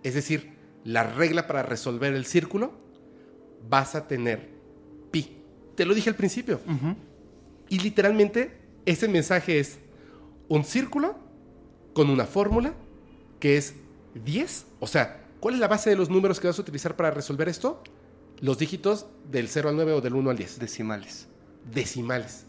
es 0.03 0.13
decir, 0.13 0.53
la 0.83 1.03
regla 1.03 1.47
para 1.47 1.63
resolver 1.63 2.13
el 2.13 2.25
círculo, 2.25 2.73
vas 3.69 3.95
a 3.95 4.07
tener 4.07 4.49
pi. 5.11 5.37
Te 5.75 5.85
lo 5.85 5.93
dije 5.93 6.09
al 6.09 6.15
principio. 6.15 6.59
Y 7.69 7.79
literalmente 7.79 8.59
ese 8.85 9.07
mensaje 9.07 9.59
es 9.59 9.79
un 10.47 10.63
círculo 10.65 11.15
con 11.93 12.09
una 12.09 12.25
fórmula 12.25 12.73
que 13.39 13.57
es 13.57 13.75
10. 14.25 14.65
O 14.79 14.87
sea, 14.87 15.23
¿cuál 15.39 15.55
es 15.55 15.59
la 15.59 15.67
base 15.67 15.89
de 15.89 15.95
los 15.95 16.09
números 16.09 16.39
que 16.39 16.47
vas 16.47 16.57
a 16.59 16.61
utilizar 16.61 16.95
para 16.95 17.11
resolver 17.11 17.47
esto? 17.47 17.81
Los 18.41 18.57
dígitos 18.57 19.05
del 19.29 19.47
0 19.47 19.69
al 19.69 19.75
9 19.75 19.93
o 19.93 20.01
del 20.01 20.15
1 20.15 20.29
al 20.31 20.37
10. 20.37 20.59
Decimales. 20.59 21.27
Decimales. 21.71 22.45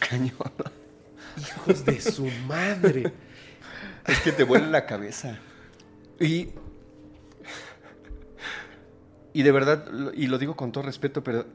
Cañón. 0.00 0.32
Hijos 1.36 1.84
de 1.84 2.00
su 2.00 2.26
madre. 2.46 3.12
Es 4.06 4.20
que 4.20 4.32
te 4.32 4.44
vuela 4.44 4.66
la 4.66 4.86
cabeza. 4.86 5.38
Y. 6.18 6.48
Y 9.34 9.42
de 9.42 9.52
verdad, 9.52 9.86
y 10.14 10.26
lo 10.26 10.38
digo 10.38 10.56
con 10.56 10.72
todo 10.72 10.82
respeto, 10.84 11.22
pero 11.22 11.46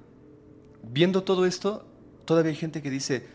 viendo 0.84 1.24
todo 1.24 1.46
esto, 1.46 1.86
todavía 2.24 2.52
hay 2.52 2.56
gente 2.56 2.82
que 2.82 2.90
dice, 2.90 3.26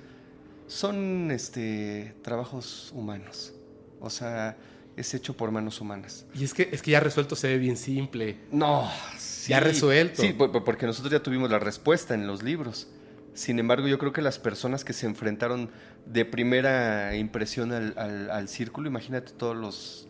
son 0.69 1.31
este 1.33 2.15
trabajos 2.23 2.93
humanos. 2.95 3.53
O 4.01 4.11
sea, 4.11 4.57
es 5.01 5.15
hecho 5.15 5.37
por 5.37 5.51
manos 5.51 5.81
humanas. 5.81 6.27
Y 6.35 6.45
es 6.45 6.55
que, 6.55 6.69
es 6.73 6.83
que 6.83 6.91
ya 6.93 7.01
resuelto 7.01 7.37
se 7.37 7.49
ve 7.49 7.59
bien 7.59 7.77
simple. 7.77 8.37
No, 8.51 8.91
sí. 9.19 9.51
Ya 9.51 9.61
resuelto. 9.61 10.23
Sí, 10.23 10.33
po- 10.33 10.51
po- 10.53 10.65
porque 10.65 10.87
nosotros 10.87 11.13
ya 11.13 11.23
tuvimos 11.23 11.51
la 11.51 11.59
respuesta 11.59 12.15
en 12.15 12.27
los 12.27 12.43
libros. 12.43 12.89
Sin 13.35 13.59
embargo, 13.59 13.87
yo 13.87 13.99
creo 13.99 14.13
que 14.13 14.21
las 14.23 14.39
personas 14.39 14.85
que 14.85 14.93
se 14.93 15.07
enfrentaron 15.07 15.71
de 16.07 16.25
primera 16.25 17.15
impresión 17.17 17.73
al, 17.73 17.95
al- 17.97 18.31
al 18.31 18.49
círculo, 18.49 18.89
imagínate 18.89 19.33
todos 19.33 19.57
los, 19.57 20.09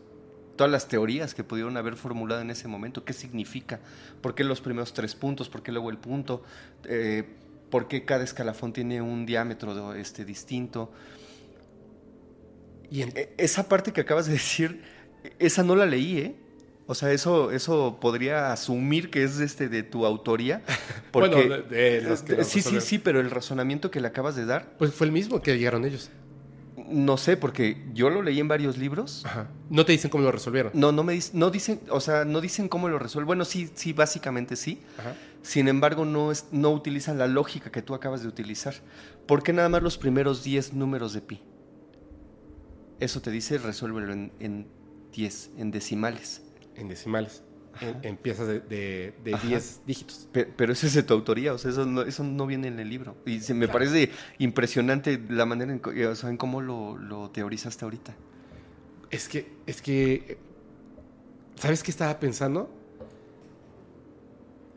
todas 0.56 0.70
las 0.72 0.88
teorías 0.88 1.34
que 1.34 1.44
pudieron 1.44 1.76
haber 1.76 1.96
formulado 1.96 2.40
en 2.40 2.50
ese 2.50 2.68
momento. 2.68 3.04
¿Qué 3.04 3.12
significa? 3.12 3.80
¿Por 4.22 4.34
qué 4.34 4.44
los 4.44 4.60
primeros 4.62 4.94
tres 4.94 5.14
puntos? 5.14 5.48
¿Por 5.50 5.62
qué 5.62 5.72
luego 5.72 5.90
el 5.90 5.98
punto? 5.98 6.42
Eh, 6.84 7.24
¿Por 7.70 7.86
qué 7.86 8.06
cada 8.06 8.24
escalafón 8.24 8.72
tiene 8.72 9.02
un 9.02 9.26
diámetro 9.26 9.92
este, 9.94 10.24
distinto? 10.24 10.90
Y 12.90 13.02
en- 13.02 13.12
E- 13.16 13.34
Esa 13.38 13.68
parte 13.68 13.92
que 13.92 14.00
acabas 14.00 14.26
de 14.26 14.32
decir, 14.32 14.82
esa 15.38 15.62
no 15.62 15.76
la 15.76 15.86
leí, 15.86 16.18
¿eh? 16.18 16.36
O 16.86 16.94
sea, 16.94 17.12
eso, 17.12 17.50
eso 17.50 17.98
podría 18.00 18.50
asumir 18.50 19.10
que 19.10 19.22
es 19.22 19.40
este 19.40 19.68
de 19.68 19.82
tu 19.82 20.06
autoría. 20.06 20.62
Porque, 21.12 21.28
Bueno, 21.34 21.58
de- 21.68 22.00
de 22.00 22.02
los 22.02 22.22
que 22.22 22.44
sí, 22.44 22.62
sí, 22.62 22.80
sí, 22.80 22.98
pero 22.98 23.20
el 23.20 23.30
razonamiento 23.30 23.90
que 23.90 24.00
le 24.00 24.08
acabas 24.08 24.36
de 24.36 24.46
dar, 24.46 24.76
pues 24.78 24.94
fue 24.94 25.06
el 25.06 25.12
mismo 25.12 25.42
que 25.42 25.56
llegaron 25.58 25.84
ellos. 25.84 26.10
no 26.90 27.16
sé, 27.18 27.36
porque 27.36 27.84
yo 27.92 28.08
lo 28.08 28.22
leí 28.22 28.38
en 28.40 28.48
varios 28.48 28.78
libros. 28.78 29.22
Ajá. 29.26 29.50
No 29.68 29.84
te 29.84 29.92
dicen 29.92 30.10
cómo 30.10 30.24
lo 30.24 30.32
resolvieron. 30.32 30.72
No, 30.74 30.90
no 30.92 31.02
me 31.02 31.14
dic- 31.14 31.32
no 31.34 31.50
dicen, 31.50 31.80
o 31.90 32.00
sea, 32.00 32.24
no 32.24 32.40
dicen 32.40 32.68
cómo 32.68 32.88
lo 32.88 32.98
resuelven. 32.98 33.26
Bueno, 33.26 33.44
sí, 33.44 33.68
sí, 33.74 33.92
básicamente 33.92 34.56
sí. 34.56 34.80
Ajá. 34.96 35.14
Sin 35.42 35.68
embargo, 35.68 36.06
no, 36.06 36.32
es, 36.32 36.46
no 36.52 36.70
utilizan 36.70 37.18
la 37.18 37.26
lógica 37.26 37.70
que 37.70 37.82
tú 37.82 37.94
acabas 37.94 38.22
de 38.22 38.28
utilizar. 38.28 38.74
¿Por 39.26 39.42
qué 39.42 39.52
nada 39.52 39.68
más 39.68 39.82
los 39.82 39.98
primeros 39.98 40.42
10 40.44 40.72
números 40.72 41.12
de 41.12 41.20
pi? 41.20 41.42
Eso 43.00 43.20
te 43.22 43.30
dice, 43.30 43.58
resuélvelo 43.58 44.12
en, 44.12 44.32
en 44.40 44.66
10, 45.12 45.50
en 45.58 45.70
decimales. 45.70 46.42
En 46.74 46.88
decimales. 46.88 47.42
en, 47.80 47.96
en 48.02 48.16
piezas 48.16 48.48
de, 48.48 48.60
de, 48.60 49.14
de 49.24 49.34
Ajá. 49.34 49.46
10 49.46 49.82
dígitos. 49.86 50.28
Pe- 50.32 50.46
Pero 50.46 50.72
eso 50.72 50.86
es 50.86 50.94
de 50.94 51.02
tu 51.04 51.14
autoría, 51.14 51.52
o 51.52 51.58
sea, 51.58 51.70
eso 51.70 51.86
no, 51.86 52.02
eso 52.02 52.24
no 52.24 52.46
viene 52.46 52.68
en 52.68 52.78
el 52.80 52.88
libro. 52.88 53.16
Y 53.24 53.40
se 53.40 53.54
me 53.54 53.68
parece 53.68 54.10
impresionante 54.38 55.20
la 55.28 55.46
manera 55.46 55.72
en, 55.72 55.80
o 56.06 56.14
sea, 56.14 56.28
en 56.30 56.36
cómo 56.36 56.60
lo, 56.60 56.96
lo 56.96 57.30
teorizaste 57.30 57.84
ahorita. 57.84 58.14
Es 59.10 59.28
que, 59.28 59.50
es 59.66 59.80
que, 59.80 60.38
¿sabes 61.56 61.82
qué 61.84 61.90
estaba 61.92 62.18
pensando? 62.18 62.68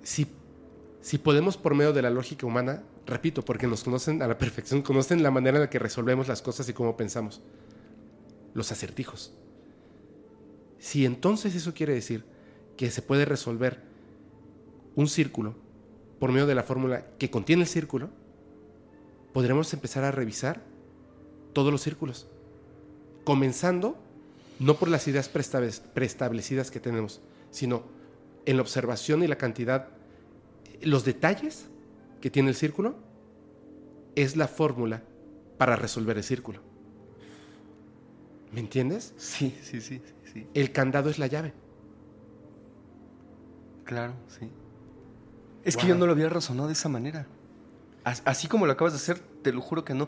Si, 0.03 0.27
si 1.01 1.17
podemos 1.17 1.57
por 1.57 1.75
medio 1.75 1.93
de 1.93 2.01
la 2.01 2.09
lógica 2.09 2.45
humana, 2.45 2.83
repito, 3.05 3.43
porque 3.43 3.67
nos 3.67 3.83
conocen 3.83 4.21
a 4.21 4.27
la 4.27 4.37
perfección, 4.39 4.81
conocen 4.81 5.23
la 5.23 5.31
manera 5.31 5.57
en 5.57 5.61
la 5.63 5.69
que 5.69 5.79
resolvemos 5.79 6.27
las 6.27 6.41
cosas 6.41 6.67
y 6.69 6.73
cómo 6.73 6.95
pensamos, 6.97 7.41
los 8.53 8.71
acertijos. 8.71 9.33
Si 10.79 11.05
entonces 11.05 11.55
eso 11.55 11.73
quiere 11.73 11.93
decir 11.93 12.25
que 12.77 12.91
se 12.91 13.01
puede 13.01 13.25
resolver 13.25 13.81
un 14.95 15.07
círculo 15.07 15.55
por 16.19 16.31
medio 16.31 16.47
de 16.47 16.55
la 16.55 16.63
fórmula 16.63 17.05
que 17.17 17.29
contiene 17.29 17.63
el 17.63 17.67
círculo, 17.67 18.09
podremos 19.33 19.73
empezar 19.73 20.03
a 20.03 20.11
revisar 20.11 20.61
todos 21.53 21.71
los 21.71 21.81
círculos 21.81 22.27
comenzando 23.23 23.97
no 24.59 24.75
por 24.75 24.89
las 24.89 25.07
ideas 25.07 25.29
preestablecidas 25.29 26.71
que 26.71 26.79
tenemos, 26.79 27.21
sino 27.49 27.83
en 28.45 28.57
la 28.57 28.61
observación 28.61 29.23
y 29.23 29.27
la 29.27 29.37
cantidad, 29.37 29.89
los 30.81 31.03
detalles 31.03 31.67
que 32.21 32.29
tiene 32.29 32.49
el 32.49 32.55
círculo 32.55 32.95
es 34.15 34.35
la 34.35 34.47
fórmula 34.47 35.03
para 35.57 35.75
resolver 35.75 36.17
el 36.17 36.23
círculo. 36.23 36.70
¿Me 38.51 38.59
entiendes? 38.59 39.13
Sí, 39.17 39.55
sí, 39.63 39.79
sí, 39.81 40.01
sí. 40.33 40.47
El 40.53 40.71
candado 40.71 41.09
es 41.09 41.17
la 41.19 41.27
llave. 41.27 41.53
Claro, 43.85 44.13
sí. 44.27 44.49
Es 45.63 45.77
que 45.77 45.87
yo 45.87 45.95
no 45.95 46.05
lo 46.05 46.11
había 46.13 46.29
razonado 46.29 46.67
de 46.67 46.73
esa 46.73 46.89
manera. 46.89 47.27
As- 48.03 48.23
Así 48.25 48.47
como 48.47 48.65
lo 48.65 48.71
acabas 48.71 48.93
de 48.93 48.97
hacer, 48.97 49.19
te 49.41 49.53
lo 49.53 49.61
juro 49.61 49.85
que 49.85 49.93
no. 49.93 50.07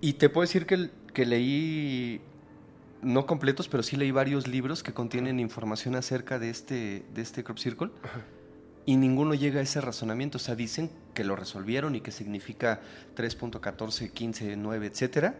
Y 0.00 0.14
te 0.14 0.28
puedo 0.28 0.42
decir 0.42 0.66
que, 0.66 0.90
que 1.12 1.24
leí, 1.24 2.20
no 3.02 3.26
completos, 3.26 3.68
pero 3.68 3.82
sí 3.82 3.96
leí 3.96 4.10
varios 4.10 4.46
libros 4.46 4.82
que 4.82 4.92
contienen 4.92 5.40
información 5.40 5.94
acerca 5.96 6.38
de 6.38 6.50
este, 6.50 7.04
de 7.14 7.22
este 7.22 7.42
crop 7.44 7.58
circle. 7.58 7.90
Y 8.86 8.96
ninguno 8.96 9.32
llega 9.34 9.60
a 9.60 9.62
ese 9.62 9.80
razonamiento. 9.80 10.36
O 10.36 10.40
sea, 10.40 10.54
dicen 10.54 10.90
que 11.14 11.24
lo 11.24 11.34
resolvieron 11.36 11.94
y 11.94 12.00
que 12.02 12.10
significa 12.12 12.80
3.14, 13.16 14.10
15, 14.10 14.56
9, 14.56 14.86
etcétera. 14.86 15.34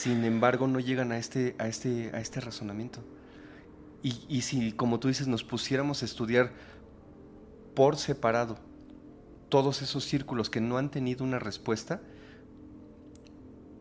Sin 0.00 0.24
embargo, 0.24 0.66
no 0.66 0.80
llegan 0.80 1.12
a 1.12 1.18
este, 1.18 1.54
a 1.58 1.68
este, 1.68 2.10
a 2.14 2.20
este 2.20 2.40
razonamiento. 2.40 3.00
Y, 4.02 4.24
y 4.28 4.40
si, 4.42 4.72
como 4.72 4.98
tú 4.98 5.08
dices, 5.08 5.28
nos 5.28 5.44
pusiéramos 5.44 6.00
a 6.00 6.06
estudiar 6.06 6.52
por 7.74 7.96
separado 7.98 8.56
todos 9.50 9.82
esos 9.82 10.04
círculos 10.04 10.48
que 10.48 10.60
no 10.62 10.78
han 10.78 10.90
tenido 10.90 11.22
una 11.22 11.38
respuesta, 11.38 12.00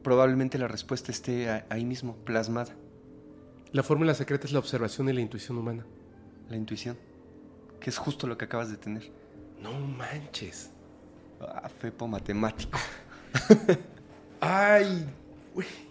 probablemente 0.04 0.58
la 0.58 0.68
respuesta 0.68 1.12
esté 1.12 1.64
ahí 1.70 1.86
mismo, 1.86 2.16
plasmada, 2.26 2.74
La 3.72 3.84
fórmula 3.84 4.14
secreta 4.14 4.46
es 4.48 4.52
la 4.52 4.60
observación 4.60 5.08
y 5.10 5.14
la 5.14 5.22
intuición 5.22 5.58
humana. 5.58 5.86
la 6.50 6.58
intuición, 6.58 6.98
que 7.80 7.90
es 7.92 7.98
justo 7.98 8.26
lo 8.28 8.36
que 8.38 8.46
acabas 8.46 8.70
de 8.72 8.78
tener. 8.78 9.10
No 9.62 9.72
manches. 9.80 10.72
Ah, 11.40 11.70
Fepo 11.80 12.08
matemático. 12.08 12.78
Ay, 14.42 15.06
güey. 15.54 15.89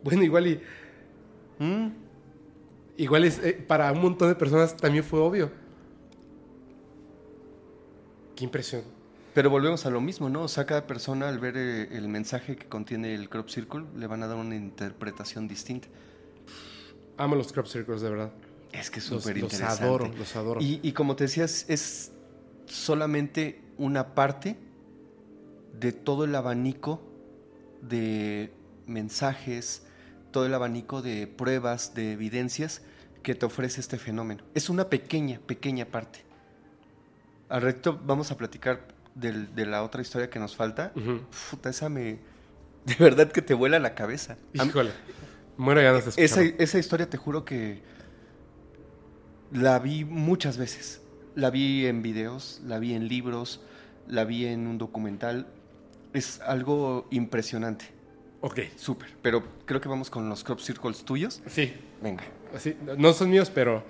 Bueno, 0.04 0.22
igual 0.22 0.46
y 0.46 0.60
Mm, 1.60 1.88
igual 2.98 3.24
es 3.24 3.40
eh, 3.40 3.52
para 3.66 3.90
un 3.90 4.00
montón 4.00 4.28
de 4.28 4.36
personas 4.36 4.76
también 4.76 5.02
fue 5.02 5.18
obvio. 5.18 5.50
Qué 8.36 8.44
impresión. 8.44 8.82
Pero 9.34 9.50
volvemos 9.50 9.84
a 9.86 9.90
lo 9.90 10.00
mismo, 10.00 10.28
¿no? 10.28 10.42
O 10.42 10.48
sea, 10.48 10.66
cada 10.66 10.86
persona 10.86 11.28
al 11.28 11.38
ver 11.38 11.56
eh, 11.56 11.88
el 11.96 12.08
mensaje 12.08 12.56
que 12.56 12.66
contiene 12.66 13.14
el 13.14 13.28
crop 13.28 13.48
circle 13.48 13.84
le 13.96 14.06
van 14.06 14.22
a 14.22 14.26
dar 14.28 14.36
una 14.36 14.54
interpretación 14.56 15.48
distinta. 15.48 15.88
Amo 17.16 17.34
los 17.34 17.52
crop 17.52 17.66
circles, 17.66 18.00
de 18.00 18.10
verdad. 18.10 18.32
Es 18.72 18.90
que 18.90 19.00
es 19.00 19.10
Los, 19.10 19.22
súper 19.22 19.38
los 19.38 19.52
interesante. 19.52 19.84
adoro, 19.84 20.10
los 20.16 20.36
adoro. 20.36 20.60
Y, 20.60 20.78
y 20.82 20.92
como 20.92 21.16
te 21.16 21.24
decías, 21.24 21.66
es 21.68 22.12
solamente 22.66 23.60
una 23.78 24.14
parte 24.14 24.56
de 25.78 25.92
todo 25.92 26.24
el 26.24 26.34
abanico 26.34 27.00
de 27.82 28.52
mensajes, 28.86 29.82
todo 30.30 30.46
el 30.46 30.54
abanico 30.54 31.02
de 31.02 31.26
pruebas, 31.26 31.94
de 31.94 32.12
evidencias 32.12 32.82
que 33.22 33.34
te 33.34 33.46
ofrece 33.46 33.80
este 33.80 33.98
fenómeno. 33.98 34.44
Es 34.54 34.68
una 34.70 34.88
pequeña, 34.88 35.40
pequeña 35.46 35.86
parte. 35.86 36.24
Al 37.48 37.62
resto 37.62 37.98
vamos 38.04 38.30
a 38.30 38.36
platicar 38.36 38.88
del- 39.14 39.54
de 39.54 39.66
la 39.66 39.82
otra 39.82 40.02
historia 40.02 40.30
que 40.30 40.38
nos 40.38 40.54
falta. 40.54 40.92
Puta, 41.50 41.70
esa 41.70 41.88
me... 41.88 42.18
De 42.84 42.94
verdad 42.98 43.30
que 43.32 43.42
te 43.42 43.54
vuela 43.54 43.78
la 43.78 43.94
cabeza. 43.94 44.36
Híjole. 44.54 44.92
Muero 45.56 45.82
ganas 45.82 46.14
de 46.14 46.24
esa, 46.24 46.42
esa 46.42 46.78
historia 46.78 47.10
te 47.10 47.16
juro 47.16 47.44
que 47.44 47.82
la 49.52 49.78
vi 49.78 50.04
muchas 50.04 50.56
veces. 50.58 51.00
La 51.34 51.50
vi 51.50 51.86
en 51.86 52.02
videos, 52.02 52.60
la 52.64 52.78
vi 52.78 52.94
en 52.94 53.08
libros, 53.08 53.60
la 54.06 54.24
vi 54.24 54.46
en 54.46 54.66
un 54.66 54.78
documental. 54.78 55.46
Es 56.12 56.40
algo 56.40 57.06
impresionante, 57.10 57.86
Ok. 58.40 58.60
súper. 58.76 59.08
Pero 59.22 59.42
creo 59.64 59.80
que 59.80 59.88
vamos 59.88 60.10
con 60.10 60.28
los 60.28 60.44
crop 60.44 60.60
circles 60.60 61.04
tuyos. 61.04 61.42
Sí. 61.48 61.72
Venga. 62.02 62.22
Sí, 62.58 62.76
no 62.96 63.12
son 63.12 63.30
míos, 63.30 63.50
pero... 63.52 63.84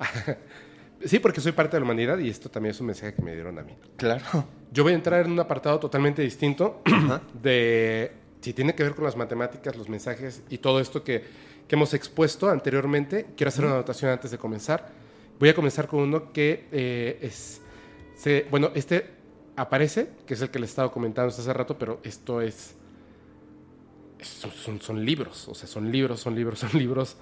sí, 1.04 1.18
porque 1.18 1.40
soy 1.40 1.52
parte 1.52 1.76
de 1.76 1.80
la 1.80 1.84
humanidad 1.84 2.18
y 2.18 2.28
esto 2.28 2.50
también 2.50 2.70
es 2.72 2.80
un 2.80 2.86
mensaje 2.86 3.14
que 3.14 3.22
me 3.22 3.34
dieron 3.34 3.58
a 3.58 3.62
mí. 3.62 3.76
Claro. 3.96 4.46
Yo 4.72 4.82
voy 4.82 4.92
a 4.92 4.96
entrar 4.96 5.24
en 5.26 5.32
un 5.32 5.40
apartado 5.40 5.78
totalmente 5.78 6.22
distinto 6.22 6.80
Ajá. 6.84 7.20
de 7.42 8.12
si 8.40 8.52
tiene 8.52 8.74
que 8.74 8.82
ver 8.84 8.94
con 8.94 9.04
las 9.04 9.16
matemáticas, 9.16 9.76
los 9.76 9.88
mensajes 9.88 10.42
y 10.48 10.58
todo 10.58 10.80
esto 10.80 11.02
que, 11.04 11.24
que 11.66 11.74
hemos 11.74 11.92
expuesto 11.94 12.48
anteriormente. 12.48 13.26
Quiero 13.36 13.48
hacer 13.48 13.64
una 13.64 13.74
anotación 13.74 14.10
antes 14.12 14.30
de 14.30 14.38
comenzar. 14.38 14.88
Voy 15.38 15.48
a 15.50 15.54
comenzar 15.54 15.86
con 15.88 16.00
uno 16.00 16.32
que 16.32 16.66
eh, 16.72 17.18
es... 17.22 17.60
se- 18.16 18.46
bueno, 18.50 18.70
este 18.74 19.10
aparece, 19.56 20.08
que 20.26 20.34
es 20.34 20.40
el 20.40 20.50
que 20.50 20.58
les 20.58 20.70
estaba 20.70 20.90
comentando 20.90 21.28
hace 21.28 21.52
rato, 21.52 21.76
pero 21.78 22.00
esto 22.02 22.40
es... 22.40 22.74
son, 24.22 24.50
son- 24.50 24.80
son 24.80 25.04
libros, 25.04 25.48
o 25.48 25.54
sea, 25.54 25.68
son 25.68 25.90
libros, 25.90 26.20
son 26.20 26.34
libros, 26.34 26.58
son 26.60 26.70
libros. 26.78 27.16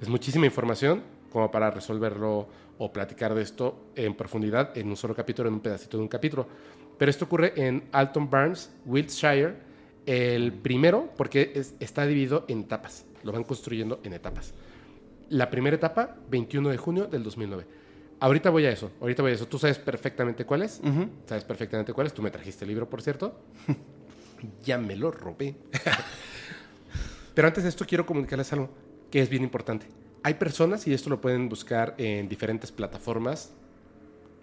Es 0.00 0.08
muchísima 0.08 0.46
información 0.46 1.02
como 1.32 1.50
para 1.50 1.70
resolverlo 1.70 2.48
o 2.78 2.92
platicar 2.92 3.34
de 3.34 3.42
esto 3.42 3.86
en 3.94 4.14
profundidad 4.14 4.76
en 4.76 4.88
un 4.88 4.96
solo 4.96 5.14
capítulo, 5.14 5.48
en 5.48 5.54
un 5.54 5.60
pedacito 5.60 5.96
de 5.96 6.02
un 6.02 6.08
capítulo. 6.08 6.46
Pero 6.98 7.10
esto 7.10 7.24
ocurre 7.26 7.52
en 7.56 7.84
Alton 7.92 8.28
Barnes, 8.30 8.70
Wiltshire, 8.84 9.54
el 10.06 10.52
primero, 10.52 11.10
porque 11.16 11.52
es- 11.54 11.74
está 11.80 12.06
dividido 12.06 12.44
en 12.48 12.60
etapas, 12.60 13.04
lo 13.22 13.32
van 13.32 13.44
construyendo 13.44 14.00
en 14.04 14.12
etapas. 14.12 14.54
La 15.30 15.50
primera 15.50 15.74
etapa, 15.76 16.16
21 16.30 16.68
de 16.68 16.76
junio 16.76 17.06
del 17.06 17.22
2009. 17.22 17.66
Ahorita 18.20 18.48
voy 18.50 18.64
a 18.66 18.70
eso, 18.70 18.90
ahorita 19.00 19.22
voy 19.22 19.32
a 19.32 19.34
eso. 19.34 19.46
Tú 19.46 19.58
sabes 19.58 19.78
perfectamente 19.78 20.44
cuál 20.46 20.62
es, 20.62 20.80
Ujú. 20.84 21.08
sabes 21.26 21.44
perfectamente 21.44 21.92
cuál 21.92 22.06
es. 22.06 22.14
Tú 22.14 22.22
me 22.22 22.30
trajiste 22.30 22.64
el 22.64 22.68
libro, 22.68 22.88
por 22.88 23.02
cierto. 23.02 23.38
ya 24.64 24.78
me 24.78 24.96
lo 24.96 25.10
robé. 25.10 25.54
Pero 27.36 27.48
antes 27.48 27.64
de 27.64 27.68
esto 27.68 27.84
quiero 27.84 28.06
comunicarles 28.06 28.50
algo 28.54 28.70
que 29.10 29.20
es 29.20 29.28
bien 29.28 29.42
importante. 29.42 29.86
Hay 30.22 30.34
personas, 30.34 30.86
y 30.86 30.94
esto 30.94 31.10
lo 31.10 31.20
pueden 31.20 31.50
buscar 31.50 31.94
en 31.98 32.30
diferentes 32.30 32.72
plataformas, 32.72 33.52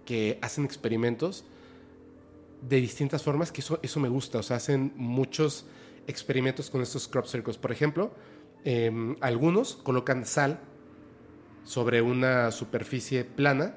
que 0.04 0.38
hacen 0.40 0.64
experimentos 0.64 1.44
de 2.62 2.76
distintas 2.76 3.24
formas, 3.24 3.50
que 3.50 3.62
eso, 3.62 3.80
eso 3.82 3.98
me 3.98 4.08
gusta. 4.08 4.38
O 4.38 4.44
sea, 4.44 4.58
hacen 4.58 4.92
muchos 4.94 5.66
experimentos 6.06 6.70
con 6.70 6.82
estos 6.82 7.08
crop 7.08 7.26
circles. 7.26 7.58
Por 7.58 7.72
ejemplo, 7.72 8.12
em, 8.62 9.16
algunos 9.20 9.74
colocan 9.74 10.24
sal 10.24 10.60
sobre 11.64 12.00
una 12.00 12.52
superficie 12.52 13.24
plana 13.24 13.74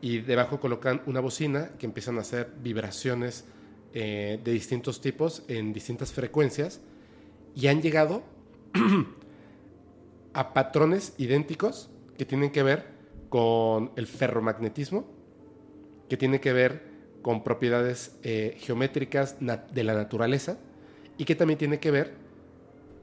y 0.00 0.20
debajo 0.20 0.60
colocan 0.60 1.02
una 1.06 1.18
bocina 1.18 1.72
que 1.80 1.86
empiezan 1.86 2.16
a 2.18 2.20
hacer 2.20 2.52
vibraciones 2.62 3.44
eh, 3.92 4.40
de 4.42 4.52
distintos 4.52 5.00
tipos 5.00 5.42
en 5.48 5.72
distintas 5.72 6.12
frecuencias 6.12 6.80
y 7.56 7.66
han 7.66 7.82
llegado 7.82 8.22
a 10.34 10.54
patrones 10.54 11.14
idénticos 11.18 11.90
que 12.16 12.24
tienen 12.24 12.50
que 12.50 12.62
ver 12.62 12.86
con 13.28 13.92
el 13.96 14.06
ferromagnetismo, 14.06 15.06
que 16.08 16.16
tiene 16.16 16.40
que 16.40 16.52
ver 16.52 16.82
con 17.22 17.44
propiedades 17.44 18.18
eh, 18.22 18.56
geométricas 18.58 19.36
de 19.40 19.84
la 19.84 19.94
naturaleza 19.94 20.58
y 21.16 21.24
que 21.24 21.34
también 21.34 21.58
tiene 21.58 21.78
que 21.78 21.90
ver 21.90 22.14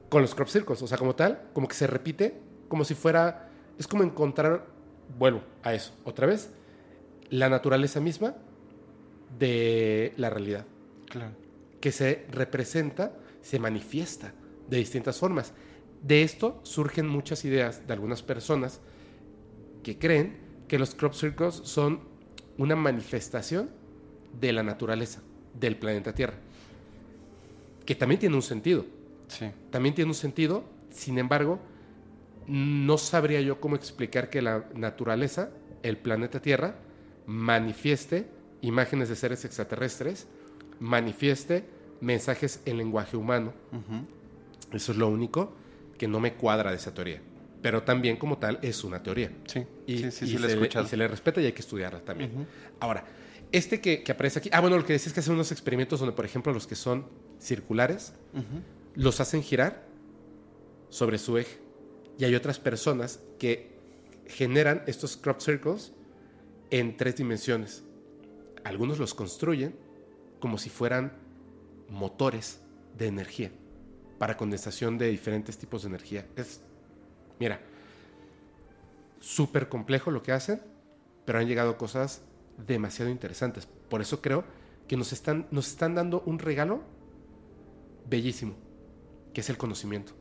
con 0.08 0.22
los 0.22 0.34
crop 0.34 0.48
circles, 0.48 0.82
o 0.82 0.86
sea, 0.86 0.98
como 0.98 1.14
tal, 1.14 1.48
como 1.52 1.68
que 1.68 1.74
se 1.74 1.86
repite, 1.86 2.34
como 2.68 2.84
si 2.84 2.94
fuera, 2.94 3.48
es 3.78 3.86
como 3.86 4.02
encontrar, 4.02 4.66
vuelvo 5.18 5.42
a 5.62 5.72
eso, 5.72 5.92
otra 6.04 6.26
vez, 6.26 6.50
la 7.30 7.48
naturaleza 7.48 8.00
misma 8.00 8.34
de 9.38 10.12
la 10.16 10.30
realidad, 10.30 10.66
Claro. 11.08 11.32
que 11.80 11.92
se 11.92 12.26
representa, 12.30 13.12
se 13.40 13.58
manifiesta 13.58 14.32
de 14.70 14.78
distintas 14.78 15.18
formas. 15.18 15.52
De 16.02 16.22
esto 16.22 16.60
surgen 16.62 17.06
muchas 17.08 17.44
ideas 17.44 17.86
de 17.86 17.92
algunas 17.92 18.22
personas 18.22 18.80
que 19.82 19.98
creen 19.98 20.38
que 20.68 20.78
los 20.78 20.94
crop 20.94 21.12
circles 21.12 21.56
son 21.64 22.00
una 22.56 22.76
manifestación 22.76 23.70
de 24.40 24.52
la 24.52 24.62
naturaleza, 24.62 25.20
del 25.58 25.76
planeta 25.76 26.14
Tierra. 26.14 26.34
Que 27.84 27.94
también 27.94 28.20
tiene 28.20 28.36
un 28.36 28.42
sentido. 28.42 28.86
Sí. 29.28 29.50
También 29.70 29.94
tiene 29.94 30.10
un 30.10 30.14
sentido, 30.14 30.64
sin 30.90 31.18
embargo, 31.18 31.58
no 32.46 32.98
sabría 32.98 33.40
yo 33.40 33.60
cómo 33.60 33.76
explicar 33.76 34.30
que 34.30 34.42
la 34.42 34.66
naturaleza, 34.74 35.50
el 35.82 35.96
planeta 35.98 36.40
Tierra, 36.40 36.76
manifieste 37.26 38.26
imágenes 38.60 39.08
de 39.08 39.16
seres 39.16 39.44
extraterrestres, 39.44 40.26
manifieste 40.78 41.64
mensajes 42.00 42.60
en 42.64 42.78
lenguaje 42.78 43.16
humano. 43.16 43.52
Eso 44.72 44.92
es 44.92 44.98
lo 44.98 45.08
único 45.08 45.52
que 45.98 46.08
no 46.08 46.20
me 46.20 46.34
cuadra 46.34 46.70
de 46.70 46.76
esa 46.76 46.94
teoría. 46.94 47.20
Pero 47.62 47.82
también 47.82 48.16
como 48.16 48.38
tal 48.38 48.58
es 48.62 48.84
una 48.84 49.02
teoría. 49.02 49.30
Sí, 49.46 49.66
Y, 49.86 49.98
sí, 49.98 50.10
sí, 50.10 50.24
y 50.24 50.28
sí, 50.28 50.38
se, 50.38 50.56
le, 50.56 50.66
y 50.66 50.86
se 50.86 50.96
le 50.96 51.08
respeta 51.08 51.40
y 51.40 51.46
hay 51.46 51.52
que 51.52 51.60
estudiarla 51.60 52.00
también. 52.00 52.46
Ahora, 52.80 53.04
este 53.52 53.80
que, 53.80 54.02
que 54.02 54.12
aparece 54.12 54.38
aquí, 54.38 54.48
ah, 54.52 54.60
bueno, 54.60 54.78
lo 54.78 54.84
que 54.84 54.94
decía 54.94 55.08
es 55.08 55.12
que 55.12 55.20
hacen 55.20 55.34
unos 55.34 55.52
experimentos 55.52 56.00
donde, 56.00 56.14
por 56.14 56.24
ejemplo, 56.24 56.52
los 56.52 56.66
que 56.66 56.74
son 56.74 57.06
circulares, 57.38 58.14
los 58.94 59.20
hacen 59.20 59.42
girar 59.42 59.84
sobre 60.88 61.18
su 61.18 61.36
eje. 61.36 61.58
Y 62.18 62.24
hay 62.24 62.34
otras 62.34 62.58
personas 62.58 63.20
que 63.38 63.78
generan 64.26 64.82
estos 64.86 65.16
crop 65.16 65.40
circles 65.40 65.92
en 66.70 66.96
tres 66.96 67.16
dimensiones. 67.16 67.82
Algunos 68.64 68.98
los 68.98 69.12
construyen 69.14 69.74
como 70.38 70.56
si 70.56 70.70
fueran 70.70 71.12
motores 71.88 72.60
de 72.96 73.06
energía 73.06 73.50
para 74.20 74.36
condensación 74.36 74.98
de 74.98 75.08
diferentes 75.08 75.56
tipos 75.56 75.80
de 75.80 75.88
energía. 75.88 76.26
Es, 76.36 76.60
mira, 77.38 77.58
súper 79.18 79.70
complejo 79.70 80.10
lo 80.10 80.22
que 80.22 80.30
hacen, 80.30 80.60
pero 81.24 81.38
han 81.38 81.48
llegado 81.48 81.78
cosas 81.78 82.20
demasiado 82.66 83.10
interesantes. 83.10 83.66
Por 83.88 84.02
eso 84.02 84.20
creo 84.20 84.44
que 84.86 84.98
nos 84.98 85.14
están, 85.14 85.46
nos 85.50 85.68
están 85.68 85.94
dando 85.94 86.22
un 86.26 86.38
regalo 86.38 86.82
bellísimo, 88.10 88.56
que 89.32 89.40
es 89.40 89.48
el 89.48 89.56
conocimiento. 89.56 90.12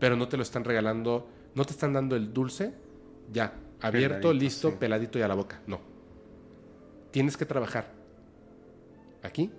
Pero 0.00 0.16
no 0.16 0.28
te 0.28 0.38
lo 0.38 0.42
están 0.42 0.64
regalando, 0.64 1.28
no 1.54 1.66
te 1.66 1.72
están 1.72 1.92
dando 1.92 2.16
el 2.16 2.32
dulce, 2.32 2.72
ya, 3.30 3.52
abierto, 3.82 4.20
Peladito, 4.20 4.32
listo, 4.32 4.70
sí. 4.70 4.76
peladito 4.80 5.18
y 5.18 5.22
a 5.22 5.28
la 5.28 5.34
boca. 5.34 5.60
No. 5.66 5.80
Tienes 7.10 7.36
que 7.36 7.44
trabajar 7.44 7.92
aquí 9.22 9.52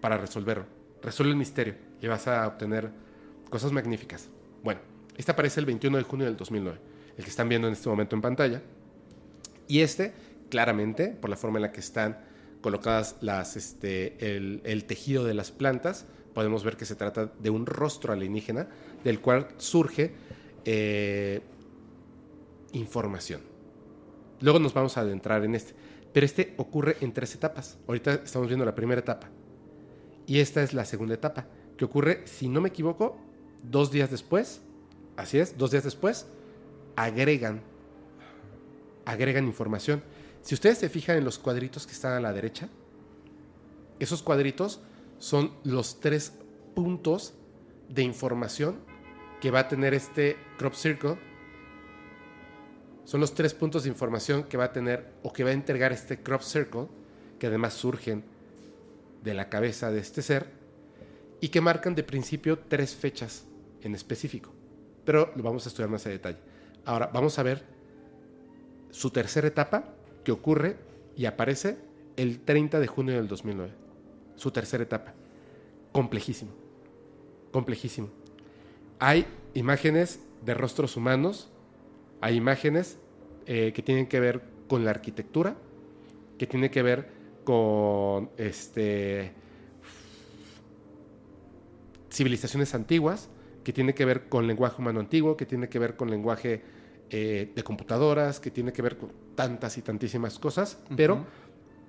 para 0.00 0.18
resolverlo. 0.18 0.66
Resuelve 1.02 1.32
el 1.32 1.36
misterio 1.36 1.74
y 2.00 2.06
vas 2.06 2.28
a 2.28 2.46
obtener 2.46 3.07
cosas 3.48 3.72
magníficas. 3.72 4.28
Bueno, 4.62 4.80
este 5.16 5.32
aparece 5.32 5.60
el 5.60 5.66
21 5.66 5.98
de 5.98 6.04
junio 6.04 6.26
del 6.26 6.36
2009, 6.36 6.78
el 7.16 7.24
que 7.24 7.30
están 7.30 7.48
viendo 7.48 7.68
en 7.68 7.74
este 7.74 7.88
momento 7.88 8.16
en 8.16 8.22
pantalla. 8.22 8.62
Y 9.66 9.80
este, 9.80 10.12
claramente, 10.48 11.08
por 11.08 11.30
la 11.30 11.36
forma 11.36 11.58
en 11.58 11.62
la 11.62 11.72
que 11.72 11.80
están 11.80 12.18
colocadas 12.60 13.16
las, 13.20 13.56
este, 13.56 14.36
el, 14.36 14.84
tejido 14.84 15.24
de 15.24 15.34
las 15.34 15.50
plantas, 15.50 16.06
podemos 16.34 16.64
ver 16.64 16.76
que 16.76 16.84
se 16.84 16.96
trata 16.96 17.26
de 17.26 17.50
un 17.50 17.66
rostro 17.66 18.12
alienígena 18.12 18.68
del 19.04 19.20
cual 19.20 19.48
surge 19.58 20.12
eh, 20.64 21.40
información. 22.72 23.40
Luego 24.40 24.58
nos 24.58 24.74
vamos 24.74 24.96
a 24.96 25.00
adentrar 25.00 25.44
en 25.44 25.54
este. 25.54 25.74
Pero 26.12 26.24
este 26.24 26.54
ocurre 26.56 26.96
en 27.00 27.12
tres 27.12 27.34
etapas. 27.34 27.78
Ahorita 27.86 28.14
estamos 28.14 28.48
viendo 28.48 28.64
la 28.64 28.74
primera 28.74 29.00
etapa. 29.00 29.28
Y 30.26 30.40
esta 30.40 30.62
es 30.62 30.74
la 30.74 30.84
segunda 30.84 31.14
etapa, 31.14 31.46
que 31.76 31.86
ocurre, 31.86 32.22
si 32.26 32.48
no 32.48 32.60
me 32.60 32.68
equivoco, 32.68 33.18
dos 33.62 33.90
días 33.90 34.10
después. 34.10 34.60
Así 35.16 35.38
es, 35.38 35.58
dos 35.58 35.72
días 35.72 35.82
después, 35.82 36.26
agregan, 36.94 37.60
agregan 39.04 39.46
información. 39.46 40.02
Si 40.42 40.54
ustedes 40.54 40.78
se 40.78 40.88
fijan 40.88 41.16
en 41.16 41.24
los 41.24 41.38
cuadritos 41.38 41.86
que 41.86 41.92
están 41.92 42.12
a 42.12 42.20
la 42.20 42.32
derecha, 42.32 42.68
esos 43.98 44.22
cuadritos 44.22 44.80
son 45.18 45.52
los 45.64 45.98
tres 45.98 46.32
puntos 46.76 47.34
de 47.88 48.02
información 48.02 48.76
que 49.40 49.50
va 49.50 49.60
a 49.60 49.68
tener 49.68 49.92
este 49.92 50.36
crop 50.56 50.74
circle. 50.74 51.18
Son 53.04 53.20
los 53.20 53.34
tres 53.34 53.54
puntos 53.54 53.82
de 53.82 53.88
información 53.88 54.44
que 54.44 54.56
va 54.56 54.66
a 54.66 54.72
tener 54.72 55.14
o 55.24 55.32
que 55.32 55.42
va 55.42 55.50
a 55.50 55.54
entregar 55.54 55.92
este 55.92 56.22
crop 56.22 56.42
circle, 56.42 56.86
que 57.40 57.48
además 57.48 57.74
surgen 57.74 58.22
de 59.24 59.34
la 59.34 59.48
cabeza 59.48 59.90
de 59.90 59.98
este 59.98 60.22
ser 60.22 60.46
y 61.40 61.48
que 61.48 61.60
marcan 61.60 61.96
de 61.96 62.04
principio 62.04 62.58
tres 62.58 62.94
fechas 62.94 63.47
en 63.82 63.94
específico. 63.94 64.52
Pero 65.04 65.32
lo 65.36 65.42
vamos 65.42 65.66
a 65.66 65.68
estudiar 65.68 65.90
más 65.90 66.06
a 66.06 66.10
detalle. 66.10 66.38
Ahora 66.84 67.10
vamos 67.12 67.38
a 67.38 67.42
ver 67.42 67.64
su 68.90 69.10
tercera 69.10 69.48
etapa 69.48 69.94
que 70.24 70.32
ocurre 70.32 70.76
y 71.16 71.26
aparece 71.26 71.78
el 72.16 72.40
30 72.40 72.80
de 72.80 72.86
junio 72.86 73.14
del 73.14 73.28
2009. 73.28 73.72
Su 74.36 74.50
tercera 74.50 74.82
etapa. 74.82 75.14
Complejísimo. 75.92 76.52
Complejísimo. 77.52 78.08
Hay 78.98 79.26
imágenes 79.54 80.20
de 80.44 80.54
rostros 80.54 80.96
humanos, 80.96 81.48
hay 82.20 82.36
imágenes 82.36 82.98
eh, 83.46 83.72
que 83.74 83.82
tienen 83.82 84.06
que 84.06 84.20
ver 84.20 84.42
con 84.68 84.84
la 84.84 84.90
arquitectura, 84.90 85.56
que 86.36 86.46
tienen 86.46 86.70
que 86.70 86.82
ver 86.82 87.08
con 87.44 88.30
este, 88.36 89.32
civilizaciones 92.10 92.74
antiguas, 92.74 93.28
que 93.68 93.74
tiene 93.74 93.92
que 93.92 94.06
ver 94.06 94.30
con 94.30 94.46
lenguaje 94.46 94.80
humano 94.80 94.98
antiguo, 94.98 95.36
que 95.36 95.44
tiene 95.44 95.68
que 95.68 95.78
ver 95.78 95.94
con 95.94 96.10
lenguaje 96.10 96.62
eh, 97.10 97.52
de 97.54 97.62
computadoras, 97.62 98.40
que 98.40 98.50
tiene 98.50 98.72
que 98.72 98.80
ver 98.80 98.96
con 98.96 99.12
tantas 99.34 99.76
y 99.76 99.82
tantísimas 99.82 100.38
cosas, 100.38 100.78
pero 100.96 101.26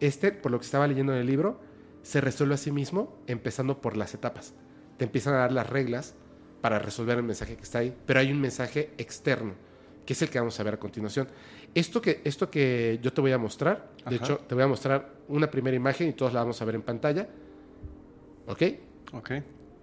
este, 0.01 0.33
por 0.33 0.51
lo 0.51 0.59
que 0.59 0.65
estaba 0.65 0.85
leyendo 0.87 1.13
en 1.13 1.19
el 1.19 1.25
libro, 1.25 1.61
se 2.01 2.19
resuelve 2.19 2.55
a 2.55 2.57
sí 2.57 2.73
mismo 2.73 3.17
empezando 3.27 3.79
por 3.79 3.95
las 3.95 4.13
etapas. 4.13 4.53
Te 4.97 5.05
empiezan 5.05 5.35
a 5.35 5.37
dar 5.37 5.53
las 5.53 5.69
reglas 5.69 6.15
para 6.59 6.79
resolver 6.79 7.17
el 7.17 7.23
mensaje 7.23 7.55
que 7.55 7.63
está 7.63 7.79
ahí, 7.79 7.95
pero 8.05 8.19
hay 8.19 8.29
un 8.29 8.41
mensaje 8.41 8.89
externo, 8.97 9.53
que 10.05 10.11
es 10.11 10.21
el 10.21 10.29
que 10.29 10.37
vamos 10.37 10.59
a 10.59 10.63
ver 10.63 10.73
a 10.73 10.79
continuación. 10.79 11.29
Esto 11.75 12.01
que, 12.01 12.19
esto 12.25 12.51
que 12.51 12.99
yo 13.01 13.13
te 13.13 13.21
voy 13.21 13.31
a 13.31 13.37
mostrar, 13.37 13.89
de 14.05 14.17
Ajá. 14.17 14.25
hecho, 14.25 14.37
te 14.39 14.53
voy 14.53 14.65
a 14.65 14.67
mostrar 14.67 15.13
una 15.29 15.49
primera 15.49 15.77
imagen 15.77 16.09
y 16.09 16.11
todos 16.11 16.33
la 16.33 16.41
vamos 16.41 16.61
a 16.61 16.65
ver 16.65 16.75
en 16.75 16.81
pantalla. 16.81 17.29
¿Ok? 18.47 18.63
Ok. 19.13 19.31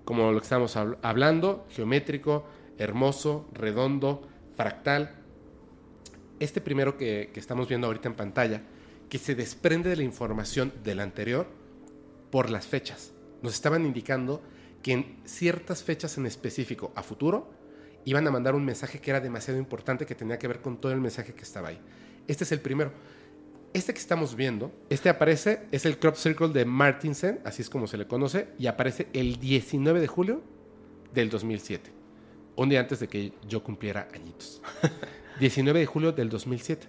Como 0.07 0.33
lo 0.33 0.39
que 0.39 0.45
estamos 0.45 0.75
habl- 0.77 0.97
hablando, 1.03 1.67
geométrico, 1.69 2.47
hermoso, 2.79 3.47
redondo, 3.53 4.27
fractal. 4.57 5.17
Este 6.41 6.63
primero 6.63 6.97
que, 6.97 7.31
que 7.35 7.41
estamos 7.41 7.69
viendo 7.69 7.89
ahorita 7.89 8.09
en 8.09 8.15
pantalla, 8.15 8.63
que 9.11 9.19
se 9.19 9.35
desprende 9.35 9.91
de 9.91 9.97
la 9.97 10.03
información 10.03 10.73
del 10.83 11.01
anterior 11.01 11.47
por 12.31 12.49
las 12.49 12.67
fechas. 12.67 13.13
Nos 13.43 13.55
estaban 13.55 13.85
indicando 13.85 14.43
que 14.83 14.93
en 14.93 15.17
ciertas 15.25 15.83
fechas 15.83 16.17
en 16.19 16.27
específico 16.27 16.93
a 16.95 17.03
futuro 17.03 17.51
iban 18.05 18.27
a 18.27 18.31
mandar 18.31 18.55
un 18.55 18.65
mensaje 18.65 19.01
que 19.01 19.11
era 19.11 19.21
demasiado 19.21 19.59
importante, 19.59 20.07
que 20.07 20.15
tenía 20.15 20.39
que 20.39 20.47
ver 20.49 20.61
con 20.61 20.81
todo 20.81 20.93
el 20.93 21.01
mensaje 21.01 21.35
que 21.35 21.43
estaba 21.43 21.69
ahí. 21.69 21.81
Este 22.29 22.45
es 22.45 22.53
el 22.53 22.61
primero. 22.61 22.93
Este 23.73 23.93
que 23.93 24.01
estamos 24.01 24.37
viendo, 24.37 24.73
este 24.89 25.09
aparece, 25.09 25.67
es 25.71 25.85
el 25.85 25.99
crop 25.99 26.17
circle 26.17 26.49
de 26.49 26.65
Martinsen, 26.65 27.41
así 27.45 27.63
es 27.63 27.69
como 27.69 27.87
se 27.87 27.99
le 27.99 28.07
conoce, 28.07 28.49
y 28.59 28.67
aparece 28.69 29.09
el 29.13 29.39
19 29.39 30.01
de 30.01 30.07
julio 30.07 30.43
del 31.13 31.29
2007, 31.29 31.91
un 32.57 32.69
día 32.71 32.81
antes 32.81 33.01
de 33.01 33.09
que 33.09 33.33
yo 33.47 33.63
cumpliera 33.63 34.09
añitos. 34.15 34.63
19 35.41 35.81
de 35.81 35.87
julio 35.87 36.13
del 36.13 36.31
2007. 36.31 36.87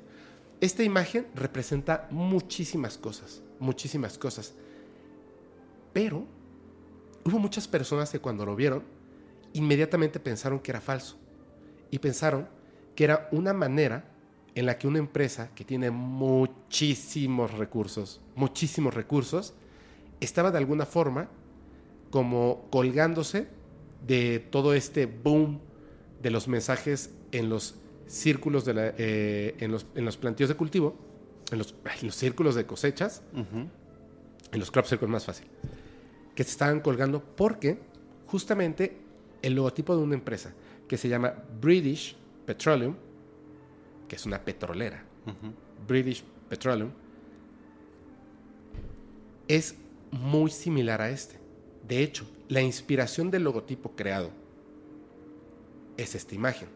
Esta 0.62 0.84
imagen 0.84 1.28
representa 1.36 2.08
muchísimas 2.10 2.98
cosas, 2.98 3.44
muchísimas 3.60 4.18
cosas. 4.18 4.56
Pero 5.94 6.26
hubo 7.26 7.40
muchas 7.40 7.68
personas 7.68 8.10
que 8.10 8.20
cuando 8.20 8.45
lo 8.45 8.56
vieron, 8.56 8.84
inmediatamente 9.54 10.20
pensaron 10.20 10.60
que 10.60 10.72
era 10.72 10.82
falso. 10.82 11.18
Y 11.91 11.99
pensaron 11.99 12.48
que 12.95 13.04
era 13.04 13.28
una 13.32 13.54
manera 13.54 14.06
en 14.60 14.66
la 14.66 14.78
que 14.78 14.88
una 14.88 14.98
empresa 15.00 15.52
que 15.54 15.64
tiene 15.64 15.92
muchísimos 15.92 17.52
recursos, 17.54 18.22
muchísimos 18.36 18.94
recursos, 18.94 19.54
estaba 20.20 20.50
de 20.52 20.58
alguna 20.58 20.86
forma 20.86 21.30
como 22.10 22.66
colgándose 22.72 23.48
de 24.06 24.40
todo 24.40 24.74
este 24.74 25.06
boom 25.06 25.60
de 26.22 26.32
los 26.32 26.48
mensajes 26.48 27.12
en 27.32 27.50
los 27.50 27.76
círculos 28.08 28.66
de 28.66 28.74
la- 28.74 28.94
eh, 28.98 29.56
en, 29.60 29.72
los, 29.72 29.86
en 29.96 30.06
los 30.06 30.18
plantíos 30.18 30.50
de 30.50 30.56
cultivo, 30.56 30.96
en 31.52 31.60
los, 31.60 31.76
ay, 31.86 31.98
en 32.02 32.08
los 32.08 32.16
círculos 32.16 32.56
de 32.56 32.66
cosechas, 32.66 33.22
en 33.34 34.60
los 34.60 34.72
crop 34.72 34.86
circles 34.86 35.10
más 35.12 35.26
fácil, 35.26 35.46
que 36.34 36.44
se 36.44 36.52
estaban 36.52 36.80
colgando 36.80 37.22
porque 37.22 37.78
justamente 38.26 38.98
el 39.42 39.54
logotipo 39.54 39.96
de 39.96 40.02
una 40.02 40.16
empresa 40.16 40.54
que 40.88 40.98
se 40.98 41.10
llama 41.10 41.34
British 41.62 42.16
Petroleum, 42.46 42.96
que 44.08 44.16
es 44.16 44.26
una 44.26 44.44
petrolera. 44.44 45.04
British 45.88 46.24
Petroleum, 46.50 46.92
es 49.48 49.76
muy 50.12 50.50
similar 50.52 51.02
a 51.02 51.10
este. 51.10 51.40
De 51.88 52.02
hecho, 52.02 52.26
la 52.50 52.62
inspiración 52.62 53.32
del 53.32 53.44
logotipo 53.44 53.96
creado 53.96 54.32
es 55.98 56.16
esta 56.16 56.36
imagen, 56.36 56.70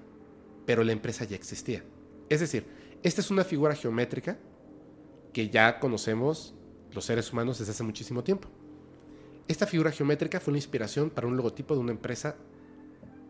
pero 0.65 0.83
la 0.83 0.91
empresa 0.91 1.25
ya 1.25 1.35
existía. 1.35 1.83
Es 2.29 2.39
decir, 2.39 2.65
Esta 3.03 3.21
es 3.21 3.31
una 3.31 3.43
figura 3.43 3.75
geométrica 3.75 4.37
que 5.33 5.49
ya 5.49 5.79
conocemos 5.79 6.53
los 6.93 7.05
seres 7.05 7.33
humanos 7.33 7.57
desde 7.57 7.71
hace 7.71 7.83
muchísimo 7.83 8.23
tiempo. 8.23 8.47
Esta 9.47 9.65
figura 9.65 9.91
geométrica 9.91 10.39
fue 10.39 10.51
una 10.51 10.59
inspiración 10.59 11.09
para 11.09 11.27
un 11.27 11.35
logotipo 11.35 11.73
de 11.73 11.79
una 11.79 11.91
empresa 11.91 12.35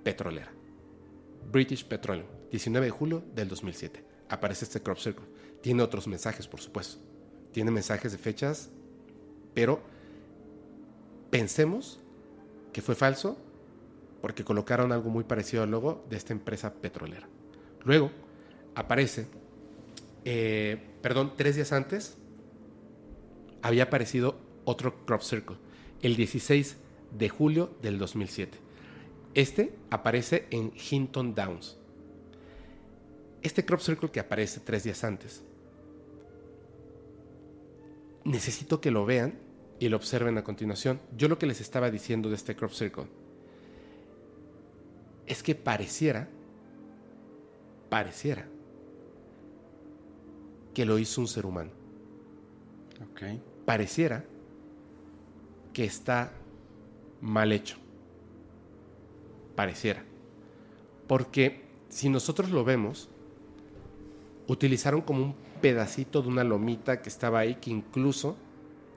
petrolera. 0.04 0.52
British 1.52 1.86
Petroleum, 1.86 2.28
19 2.52 2.86
de 2.86 2.92
julio 2.92 3.24
del 3.34 3.48
2007. 3.48 4.04
Aparece 4.30 4.66
este 4.66 4.82
crop 4.82 4.98
circle. 4.98 5.26
Tiene 5.62 5.84
otros 5.84 6.08
mensajes, 6.08 6.48
por 6.48 6.62
supuesto. 6.62 7.02
Tiene 7.52 7.72
mensajes 7.72 8.12
de 8.12 8.18
fechas, 8.18 8.70
pero 9.54 9.82
pensemos 11.30 12.00
que 12.74 12.82
fue 12.82 12.96
falso 12.96 13.38
porque 14.22 14.44
colocaron 14.44 14.92
algo 14.92 15.10
muy 15.10 15.24
parecido 15.24 15.64
al 15.64 15.72
logo 15.72 16.06
de 16.10 16.18
esta 16.18 16.34
empresa 16.34 16.74
petrolera. 16.76 17.28
Luego 17.84 18.12
aparece, 18.76 19.28
eh, 20.26 20.78
perdón, 21.02 21.34
tres 21.36 21.56
días 21.56 21.72
antes 21.72 22.18
había 23.62 23.84
aparecido 23.84 24.40
otro 24.64 25.06
crop 25.06 25.22
circle, 25.22 25.58
el 26.02 26.16
16 26.16 26.78
de 27.18 27.30
julio 27.30 27.76
del 27.82 27.98
2007. 27.98 28.58
Este 29.34 29.74
aparece 29.90 30.48
en 30.52 30.74
Hinton 30.90 31.34
Downs. 31.34 31.81
Este 33.42 33.66
crop 33.66 33.80
circle 33.80 34.12
que 34.12 34.20
aparece 34.20 34.60
tres 34.60 34.84
días 34.84 35.04
antes, 35.04 35.42
necesito 38.24 38.82
que 38.82 38.92
lo 38.92 39.06
vean 39.06 39.34
y 39.80 39.90
lo 39.90 39.98
observen 39.98 40.38
a 40.38 40.44
continuación. 40.44 41.00
Yo 41.18 41.28
lo 41.28 41.40
que 41.40 41.48
les 41.48 41.60
estaba 41.60 41.90
diciendo 41.90 42.30
de 42.30 42.36
este 42.36 42.56
crop 42.56 42.72
circle 42.72 43.08
es 45.26 45.42
que 45.42 45.56
pareciera, 45.56 46.28
pareciera 47.90 48.48
que 50.74 50.86
lo 50.86 51.00
hizo 51.00 51.22
un 51.22 51.28
ser 51.28 51.46
humano. 51.46 51.72
Pareciera 53.66 54.24
que 55.74 55.86
está 55.86 56.32
mal 57.22 57.52
hecho. 57.52 57.78
Pareciera. 59.56 60.04
Porque 61.08 61.62
si 61.90 62.10
nosotros 62.10 62.52
lo 62.52 62.64
vemos, 62.64 63.10
utilizaron 64.52 65.02
como 65.02 65.24
un 65.24 65.36
pedacito 65.62 66.22
de 66.22 66.28
una 66.28 66.44
lomita 66.44 67.02
que 67.02 67.08
estaba 67.08 67.40
ahí, 67.40 67.56
que 67.56 67.70
incluso 67.72 68.36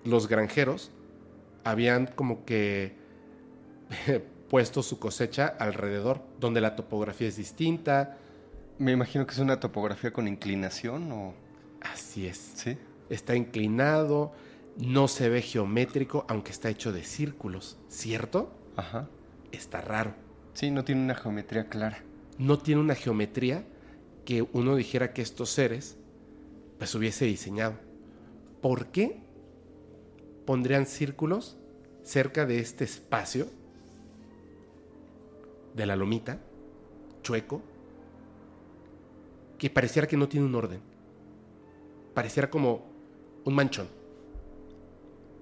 los 0.04 0.26
granjeros 0.26 0.90
habían 1.62 2.08
como 2.08 2.44
que 2.44 2.96
puesto 4.50 4.82
su 4.82 4.98
cosecha 4.98 5.46
alrededor, 5.46 6.22
donde 6.40 6.60
la 6.60 6.74
topografía 6.74 7.28
es 7.28 7.36
distinta. 7.36 8.18
Me 8.78 8.90
imagino 8.92 9.26
que 9.26 9.32
es 9.32 9.38
una 9.38 9.60
topografía 9.60 10.12
con 10.12 10.26
inclinación 10.26 11.12
o... 11.12 11.34
Así 11.80 12.26
es. 12.26 12.52
Sí. 12.56 12.76
Está 13.08 13.36
inclinado, 13.36 14.32
no 14.76 15.06
se 15.06 15.28
ve 15.28 15.40
geométrico, 15.40 16.24
aunque 16.28 16.50
está 16.50 16.68
hecho 16.68 16.92
de 16.92 17.04
círculos, 17.04 17.78
¿cierto? 17.88 18.52
Ajá. 18.74 19.08
Está 19.52 19.80
raro. 19.80 20.14
Sí, 20.54 20.72
no 20.72 20.84
tiene 20.84 21.02
una 21.02 21.14
geometría 21.14 21.68
clara. 21.68 22.02
No 22.38 22.58
tiene 22.58 22.80
una 22.80 22.96
geometría 22.96 23.64
que 24.24 24.46
uno 24.52 24.76
dijera 24.76 25.12
que 25.12 25.22
estos 25.22 25.50
seres 25.50 25.96
pues 26.78 26.94
hubiese 26.94 27.24
diseñado. 27.26 27.74
¿Por 28.60 28.86
qué 28.86 29.20
pondrían 30.46 30.86
círculos 30.86 31.56
cerca 32.02 32.46
de 32.46 32.58
este 32.58 32.84
espacio 32.84 33.46
de 35.74 35.86
la 35.86 35.96
lomita, 35.96 36.38
chueco, 37.22 37.62
que 39.58 39.70
pareciera 39.70 40.08
que 40.08 40.16
no 40.16 40.28
tiene 40.28 40.46
un 40.46 40.54
orden? 40.54 40.80
Pareciera 42.14 42.48
como 42.48 42.84
un 43.44 43.54
manchón. 43.54 43.88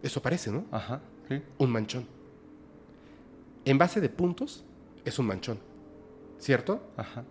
Eso 0.03 0.21
parece, 0.21 0.51
¿no? 0.51 0.65
Ajá, 0.71 1.01
sí. 1.29 1.41
Un 1.59 1.71
manchón. 1.71 2.07
En 3.65 3.79
base 3.79 4.01
de 4.01 4.09
puntos 4.09 4.65
es 5.05 5.19
un 5.19 5.27
manchón, 5.27 5.59
¿cierto? 6.39 6.83
Ajá. 6.97 7.25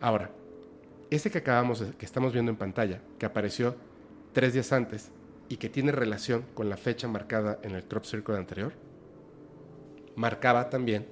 Ahora, 0.00 0.30
ese 1.10 1.30
que 1.30 1.38
acabamos, 1.38 1.82
que 1.98 2.06
estamos 2.06 2.32
viendo 2.32 2.50
en 2.50 2.56
pantalla, 2.56 3.00
que 3.18 3.26
apareció 3.26 3.76
tres 4.32 4.52
días 4.52 4.72
antes 4.72 5.10
y 5.48 5.56
que 5.56 5.68
tiene 5.68 5.92
relación 5.92 6.44
con 6.54 6.68
la 6.68 6.76
fecha 6.76 7.06
marcada 7.06 7.58
en 7.62 7.74
el 7.74 7.84
crop 7.84 8.04
circle 8.04 8.36
anterior, 8.36 8.72
marcaba 10.16 10.68
también 10.68 11.06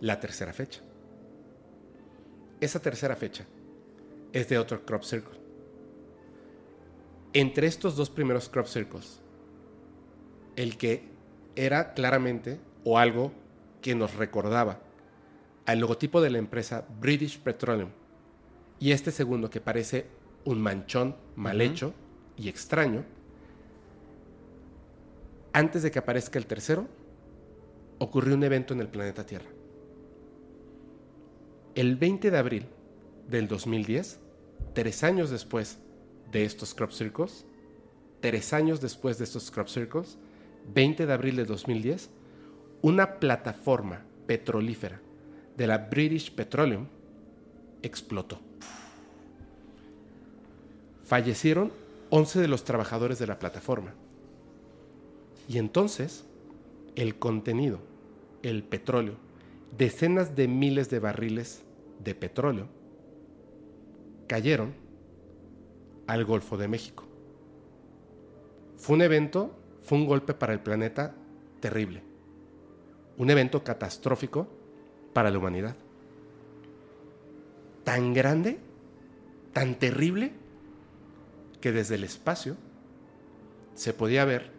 la 0.00 0.20
tercera 0.20 0.52
fecha. 0.52 0.82
Esa 2.60 2.80
tercera 2.80 3.16
fecha 3.16 3.46
es 4.32 4.48
de 4.48 4.58
otro 4.58 4.84
crop 4.84 5.02
circle. 5.02 5.38
Entre 7.32 7.66
estos 7.66 7.96
dos 7.96 8.10
primeros 8.10 8.48
crop 8.48 8.66
circles, 8.66 9.20
el 10.56 10.76
que 10.76 11.08
era 11.56 11.94
claramente 11.94 12.60
o 12.84 12.98
algo 12.98 13.32
que 13.80 13.94
nos 13.94 14.14
recordaba 14.14 14.80
al 15.66 15.80
logotipo 15.80 16.20
de 16.20 16.30
la 16.30 16.38
empresa 16.38 16.86
British 17.00 17.38
Petroleum 17.38 17.90
y 18.84 18.92
este 18.92 19.10
segundo 19.10 19.48
que 19.48 19.62
parece 19.62 20.04
un 20.44 20.60
manchón 20.60 21.16
mal 21.36 21.62
hecho 21.62 21.94
y 22.36 22.50
extraño, 22.50 23.02
antes 25.54 25.82
de 25.82 25.90
que 25.90 26.00
aparezca 26.00 26.38
el 26.38 26.44
tercero, 26.44 26.86
ocurrió 27.96 28.34
un 28.34 28.44
evento 28.44 28.74
en 28.74 28.80
el 28.80 28.88
planeta 28.88 29.24
Tierra. 29.24 29.48
El 31.74 31.96
20 31.96 32.30
de 32.30 32.36
abril 32.36 32.66
del 33.26 33.48
2010, 33.48 34.20
tres 34.74 35.02
años 35.02 35.30
después 35.30 35.78
de 36.30 36.44
estos 36.44 36.74
crop 36.74 36.90
circles, 36.90 37.46
tres 38.20 38.52
años 38.52 38.82
después 38.82 39.16
de 39.16 39.24
estos 39.24 39.50
crop 39.50 39.68
circles, 39.68 40.18
20 40.74 41.06
de 41.06 41.12
abril 41.14 41.36
de 41.36 41.46
2010, 41.46 42.10
una 42.82 43.18
plataforma 43.18 44.04
petrolífera 44.26 45.00
de 45.56 45.66
la 45.66 45.78
British 45.78 46.34
Petroleum 46.34 46.86
explotó. 47.80 48.42
Fallecieron 51.04 51.70
11 52.10 52.40
de 52.40 52.48
los 52.48 52.64
trabajadores 52.64 53.18
de 53.18 53.26
la 53.26 53.38
plataforma. 53.38 53.92
Y 55.48 55.58
entonces, 55.58 56.24
el 56.96 57.18
contenido, 57.18 57.80
el 58.42 58.62
petróleo, 58.62 59.14
decenas 59.76 60.34
de 60.34 60.48
miles 60.48 60.88
de 60.88 61.00
barriles 61.00 61.62
de 62.02 62.14
petróleo, 62.14 62.68
cayeron 64.26 64.74
al 66.06 66.24
Golfo 66.24 66.56
de 66.56 66.68
México. 66.68 67.04
Fue 68.78 68.96
un 68.96 69.02
evento, 69.02 69.50
fue 69.82 69.98
un 69.98 70.06
golpe 70.06 70.34
para 70.34 70.52
el 70.52 70.60
planeta 70.60 71.14
terrible. 71.60 72.02
Un 73.18 73.30
evento 73.30 73.62
catastrófico 73.62 74.48
para 75.12 75.30
la 75.30 75.38
humanidad. 75.38 75.76
Tan 77.84 78.14
grande, 78.14 78.58
tan 79.52 79.78
terrible, 79.78 80.32
que 81.64 81.72
desde 81.72 81.94
el 81.94 82.04
espacio 82.04 82.58
se 83.74 83.94
podía 83.94 84.26
ver 84.26 84.52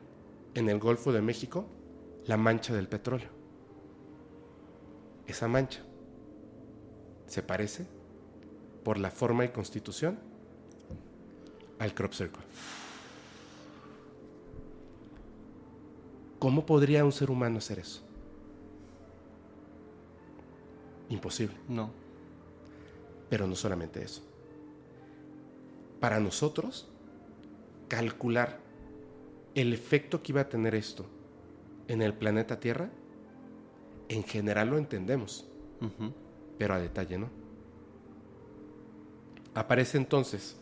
en 0.56 0.70
el 0.70 0.80
Golfo 0.80 1.14
de 1.14 1.22
México 1.22 1.68
la 2.26 2.36
mancha 2.36 2.74
del 2.74 2.88
petróleo. 2.88 3.30
Esa 5.28 5.48
mancha 5.48 5.84
se 7.28 7.44
parece 7.44 7.86
por 8.84 8.98
la 8.98 9.12
forma 9.12 9.46
y 9.46 9.50
constitución 9.50 10.18
al 11.78 11.94
crop 11.94 12.14
circle. 12.14 12.42
¿Cómo 16.40 16.66
podría 16.66 17.06
un 17.06 17.12
ser 17.12 17.30
humano 17.30 17.60
hacer 17.60 17.78
eso? 17.78 18.02
Imposible. 21.10 21.56
No. 21.70 21.92
Pero 23.30 23.46
no 23.46 23.56
solamente 23.56 24.02
eso. 24.02 24.24
Para 26.00 26.20
nosotros, 26.20 26.90
calcular 27.88 28.60
el 29.56 29.74
efecto 29.74 30.22
que 30.22 30.32
iba 30.32 30.42
a 30.42 30.50
tener 30.50 30.76
esto 30.76 31.06
en 31.88 32.02
el 32.02 32.14
planeta 32.14 32.60
Tierra, 32.60 32.90
en 34.10 34.24
general 34.24 34.70
lo 34.70 34.78
entendemos, 34.78 35.48
pero 36.58 36.74
a 36.74 36.80
detalle 36.80 37.18
no. 37.18 37.30
Aparece 39.54 39.98
entonces, 39.98 40.58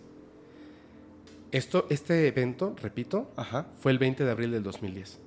esto, 1.51 1.87
este 1.89 2.27
evento, 2.27 2.75
repito, 2.81 3.31
fue 3.79 3.91
el 3.91 3.99
20 3.99 4.23
de 4.23 4.31
abril 4.31 4.51
del 4.51 4.63
2010. 4.63 5.19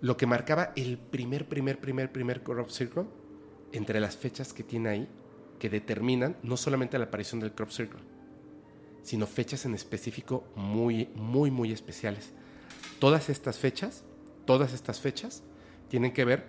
Lo 0.00 0.16
que 0.16 0.26
marcaba 0.26 0.72
el 0.76 0.98
primer, 0.98 1.48
primer, 1.48 1.80
primer, 1.80 2.12
primer 2.12 2.42
crop 2.42 2.68
circle 2.68 3.04
entre 3.72 4.00
las 4.00 4.16
fechas 4.16 4.52
que 4.52 4.62
tiene 4.62 4.88
ahí, 4.88 5.08
que 5.58 5.70
determinan 5.70 6.36
no 6.42 6.56
solamente 6.56 6.98
la 6.98 7.06
aparición 7.06 7.40
del 7.40 7.52
crop 7.52 7.70
circle, 7.70 8.00
sino 9.04 9.26
fechas 9.28 9.64
en 9.64 9.74
específico 9.74 10.42
muy, 10.56 11.08
muy, 11.14 11.52
muy 11.52 11.70
especiales. 11.70 12.32
Todas 12.98 13.30
estas 13.30 13.58
fechas, 13.58 14.02
todas 14.46 14.72
estas 14.72 15.00
fechas 15.00 15.44
tienen 15.88 16.12
que 16.12 16.24
ver 16.24 16.46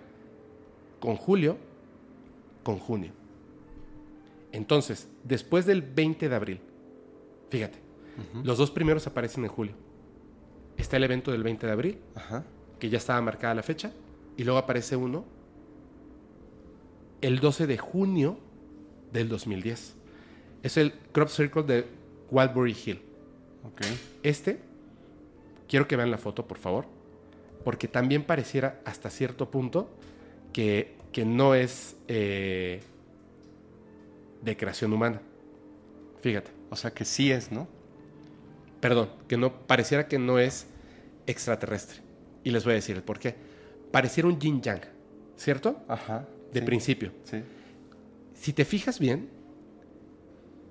con 0.98 1.14
julio, 1.16 1.56
con 2.64 2.78
junio. 2.78 3.12
Entonces, 4.50 5.06
después 5.22 5.66
del 5.66 5.82
20 5.82 6.28
de 6.28 6.34
abril 6.34 6.60
Fíjate, 7.50 7.78
los 8.42 8.58
dos 8.58 8.70
primeros 8.70 9.06
aparecen 9.06 9.44
en 9.44 9.50
julio. 9.50 9.74
Está 10.76 10.96
el 10.96 11.04
evento 11.04 11.30
del 11.32 11.42
20 11.42 11.66
de 11.66 11.72
abril, 11.72 11.98
Ajá. 12.14 12.44
que 12.78 12.88
ya 12.88 12.98
estaba 12.98 13.20
marcada 13.20 13.54
la 13.54 13.62
fecha, 13.62 13.92
y 14.36 14.44
luego 14.44 14.58
aparece 14.58 14.96
uno 14.96 15.24
el 17.20 17.40
12 17.40 17.66
de 17.66 17.78
junio 17.78 18.38
del 19.12 19.28
2010. 19.28 19.94
Es 20.62 20.76
el 20.76 20.92
Crop 21.12 21.28
Circle 21.28 21.62
de 21.62 21.86
Wildbury 22.30 22.76
Hill. 22.84 23.00
Ok. 23.64 23.82
Este, 24.22 24.58
quiero 25.68 25.88
que 25.88 25.96
vean 25.96 26.10
la 26.10 26.18
foto, 26.18 26.46
por 26.46 26.58
favor, 26.58 26.86
porque 27.64 27.88
también 27.88 28.24
pareciera 28.24 28.80
hasta 28.84 29.10
cierto 29.10 29.50
punto 29.50 29.90
que, 30.52 30.94
que 31.12 31.24
no 31.24 31.54
es 31.54 31.96
eh, 32.08 32.80
de 34.42 34.56
creación 34.56 34.92
humana. 34.92 35.20
Fíjate, 36.20 36.50
O 36.70 36.76
sea 36.76 36.92
que 36.92 37.04
sí 37.04 37.30
es, 37.30 37.52
¿no? 37.52 37.68
perdón, 38.80 39.08
que 39.26 39.36
no 39.36 39.66
pareciera 39.66 40.06
que 40.06 40.18
no 40.18 40.38
es 40.38 40.66
extraterrestre. 41.26 42.00
Y 42.44 42.50
les 42.50 42.62
voy 42.64 42.72
a 42.72 42.74
decir 42.76 42.94
el 42.94 43.02
por 43.02 43.18
qué. 43.18 43.34
Pareciera 43.90 44.28
un 44.28 44.38
yin 44.38 44.60
yang, 44.60 44.80
¿cierto? 45.36 45.82
Ajá. 45.88 46.28
De 46.52 46.60
sí, 46.60 46.66
principio. 46.66 47.10
Sí. 47.24 47.42
Si 48.34 48.52
te 48.52 48.64
fijas 48.64 49.00
bien, 49.00 49.28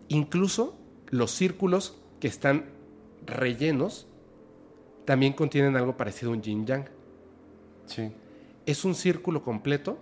incluso 0.07 0.77
los 1.17 1.31
círculos 1.31 1.97
que 2.19 2.27
están 2.27 2.65
rellenos 3.25 4.07
también 5.05 5.33
contienen 5.33 5.77
algo 5.77 5.95
parecido 5.95 6.31
a 6.31 6.35
un 6.35 6.41
yin 6.41 6.65
yang. 6.65 6.85
Sí. 7.85 8.11
Es 8.65 8.83
un 8.83 8.95
círculo 8.95 9.41
completo 9.41 9.97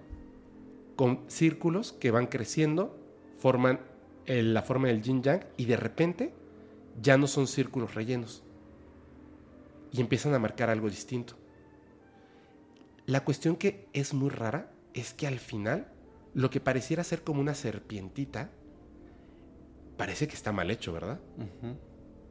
con 0.96 1.20
círculos 1.28 1.94
que 1.94 2.12
van 2.12 2.28
creciendo, 2.28 2.98
forman 3.38 3.80
la 4.26 4.62
forma 4.64 4.88
del 4.88 5.02
yin 5.02 5.22
yang 5.22 5.46
y 5.56 5.66
de 5.66 5.78
repente 5.78 6.34
ya 7.02 7.18
no 7.18 7.28
son 7.28 7.48
círculos 7.48 7.94
rellenos 7.94 8.44
y 9.92 10.02
empiezan 10.02 10.34
a 10.34 10.40
marcar 10.40 10.70
algo 10.70 10.90
distinto. 10.90 11.36
La 13.06 13.24
cuestión 13.24 13.56
que 13.56 13.88
es 13.94 14.14
muy 14.14 14.30
rara 14.30 14.72
es 14.94 15.14
que 15.14 15.28
al 15.28 15.40
final 15.40 15.92
lo 16.34 16.50
que 16.50 16.60
pareciera 16.60 17.04
ser 17.04 17.22
como 17.22 17.42
una 17.42 17.54
serpientita 17.54 18.50
parece 19.98 20.28
que 20.28 20.36
está 20.36 20.52
mal 20.52 20.72
hecho, 20.72 20.94
¿verdad? 20.94 21.20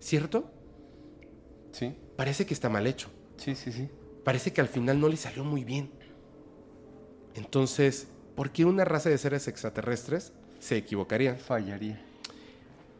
¿Cierto? 0.00 0.50
Sí. 1.72 1.94
Parece 2.16 2.46
que 2.46 2.54
está 2.54 2.68
mal 2.68 2.86
hecho. 2.86 3.08
Sí, 3.36 3.54
sí, 3.54 3.72
sí. 3.72 3.88
Parece 4.24 4.52
que 4.52 4.60
al 4.60 4.68
final 4.68 5.00
no 5.00 5.08
le 5.08 5.16
salió 5.16 5.44
muy 5.44 5.64
bien. 5.64 5.90
Entonces, 7.34 8.08
¿por 8.34 8.50
qué 8.50 8.64
una 8.64 8.84
raza 8.84 9.08
de 9.08 9.18
seres 9.18 9.48
extraterrestres 9.48 10.32
se 10.60 10.76
equivocarían? 10.76 11.38
Fallaría. 11.38 12.00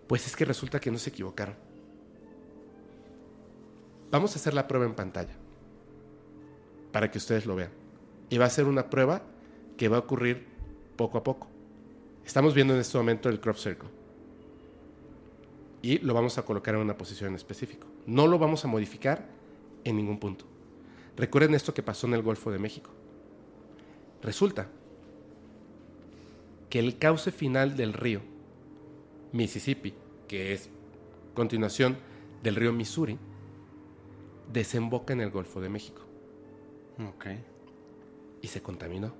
Pues 0.07 0.27
es 0.27 0.37
que 0.37 0.45
resulta 0.45 0.81
que 0.81 0.91
no 0.91 0.99
se 0.99 1.11
equivocaron. 1.11 1.55
Vamos 4.11 4.35
a 4.35 4.39
hacer 4.39 4.53
la 4.53 4.69
prueba 4.69 4.85
en 4.85 4.95
pantalla 4.95 5.33
para 6.93 7.11
que 7.11 7.19
ustedes 7.19 7.47
lo 7.47 7.57
vean. 7.57 7.71
Y 8.29 8.39
va 8.39 8.47
a 8.47 8.51
ser 8.51 8.67
una 8.67 8.91
prueba 8.91 9.23
que 9.77 9.89
va 9.89 9.97
a 9.97 10.01
ocurrir 10.01 10.47
poco 10.97 11.19
a 11.19 11.23
poco. 11.23 11.49
Estamos 12.25 12.55
viendo 12.55 12.75
en 12.75 12.81
este 12.81 12.99
momento 12.99 13.29
el 13.29 13.41
crop 13.41 13.57
circle. 13.57 13.89
Y 15.83 15.99
lo 15.99 16.15
vamos 16.15 16.39
a 16.39 16.45
colocar 16.45 16.75
en 16.75 16.81
una 16.81 16.97
posición 16.97 17.31
en 17.31 17.35
específico. 17.35 17.87
No 18.07 18.27
lo 18.29 18.39
vamos 18.39 18.65
a 18.65 18.69
modificar 18.69 19.27
en 19.85 19.97
ningún 19.97 20.19
punto. 20.19 20.45
Recuerden 21.17 21.55
esto 21.55 21.75
que 21.75 21.83
pasó 21.83 22.07
en 22.07 22.15
el 22.15 22.23
Golfo 22.23 22.51
de 22.51 22.59
México. 22.59 22.91
Resulta 24.23 24.69
que 26.71 26.79
el 26.79 26.99
cauce 26.99 27.33
final 27.33 27.77
del 27.77 27.93
río 27.93 28.21
Mississippi, 29.33 29.93
que 30.29 30.53
es 30.53 30.71
continuación 31.35 31.97
del 32.43 32.55
río 32.57 32.73
Missouri, 32.73 33.19
desemboca 34.53 35.13
en 35.13 35.21
el 35.21 35.31
Golfo 35.31 35.61
de 35.61 35.69
México 35.69 36.03
Ok. 37.09 37.27
y 38.41 38.47
se 38.47 38.63
contaminó. 38.63 39.13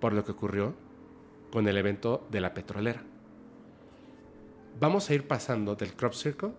Por 0.00 0.12
lo 0.12 0.24
que 0.24 0.32
ocurrió 0.32 0.74
con 1.52 1.68
el 1.68 1.76
evento 1.76 2.26
de 2.30 2.40
la 2.40 2.52
petrolera. 2.52 3.04
Vamos 4.80 5.08
a 5.08 5.14
ir 5.14 5.26
pasando 5.26 5.76
del 5.76 5.94
crop 5.94 6.12
circle 6.12 6.52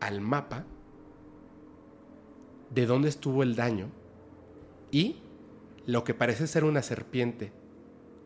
al 0.00 0.20
mapa 0.20 0.64
de 2.70 2.86
dónde 2.86 3.08
estuvo 3.08 3.42
el 3.42 3.54
daño 3.54 3.88
y 4.90 5.16
lo 5.86 6.04
que 6.04 6.14
parece 6.14 6.46
ser 6.46 6.64
una 6.64 6.82
serpiente 6.82 7.52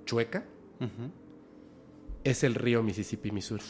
chueca 0.05 0.45
es 2.25 2.45
el 2.45 2.55
río 2.55 2.83
Mississippi, 2.83 3.31
Missouri. 3.31 3.65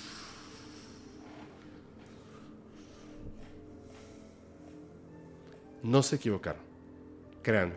No 5.83 6.03
se 6.03 6.16
equivocaron. 6.16 6.62
Créanme. 7.43 7.74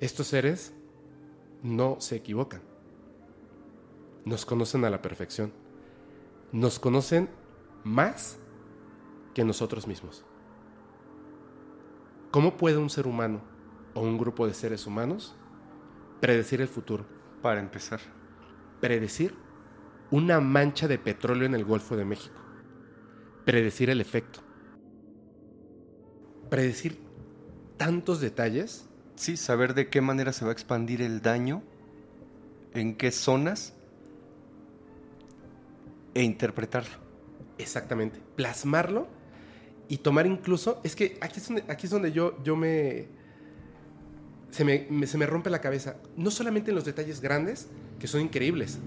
Estos 0.00 0.26
seres 0.26 0.72
no 1.62 2.00
se 2.00 2.16
equivocan. 2.16 2.67
Nos 4.28 4.44
conocen 4.44 4.84
a 4.84 4.90
la 4.90 5.00
perfección. 5.00 5.54
Nos 6.52 6.78
conocen 6.78 7.30
más 7.82 8.38
que 9.32 9.42
nosotros 9.42 9.86
mismos. 9.86 10.22
¿Cómo 12.30 12.58
puede 12.58 12.76
un 12.76 12.90
ser 12.90 13.06
humano 13.06 13.40
o 13.94 14.02
un 14.02 14.18
grupo 14.18 14.46
de 14.46 14.52
seres 14.52 14.86
humanos 14.86 15.34
predecir 16.20 16.60
el 16.60 16.68
futuro? 16.68 17.06
Para 17.40 17.60
empezar. 17.60 18.00
predecir 18.82 19.34
una 20.10 20.40
mancha 20.40 20.88
de 20.88 20.98
petróleo 20.98 21.46
en 21.46 21.54
el 21.54 21.64
Golfo 21.64 21.96
de 21.96 22.04
México, 22.04 22.36
predecir 23.44 23.88
el 23.88 24.00
efecto, 24.00 24.40
predecir 26.50 27.02
tantos 27.76 28.20
detalles, 28.20 28.88
Sí, 29.16 29.36
saber 29.36 29.74
de 29.74 29.88
qué 29.88 30.00
manera 30.00 30.32
se 30.32 30.44
va 30.44 30.50
a 30.50 30.52
expandir 30.52 31.02
el 31.02 31.22
daño, 31.22 31.64
en 32.72 32.94
qué 32.94 33.10
zonas 33.10 33.74
e 36.14 36.22
interpretarlo. 36.22 36.96
exactamente, 37.58 38.20
plasmarlo 38.36 39.08
y 39.88 39.98
tomar 39.98 40.26
incluso, 40.26 40.80
es 40.84 40.94
que 40.94 41.18
aquí 41.20 41.40
es 41.40 41.48
donde, 41.48 41.64
aquí 41.68 41.86
es 41.86 41.90
donde 41.90 42.12
yo, 42.12 42.42
yo 42.44 42.56
me, 42.56 43.08
se 44.50 44.64
me, 44.64 44.86
me- 44.90 45.06
se 45.06 45.18
me 45.18 45.26
rompe 45.26 45.50
la 45.50 45.60
cabeza, 45.60 45.96
no 46.16 46.30
solamente 46.30 46.70
en 46.70 46.74
los 46.76 46.84
detalles 46.84 47.20
grandes, 47.20 47.68
que 47.98 48.06
son 48.06 48.20
increíbles, 48.20 48.78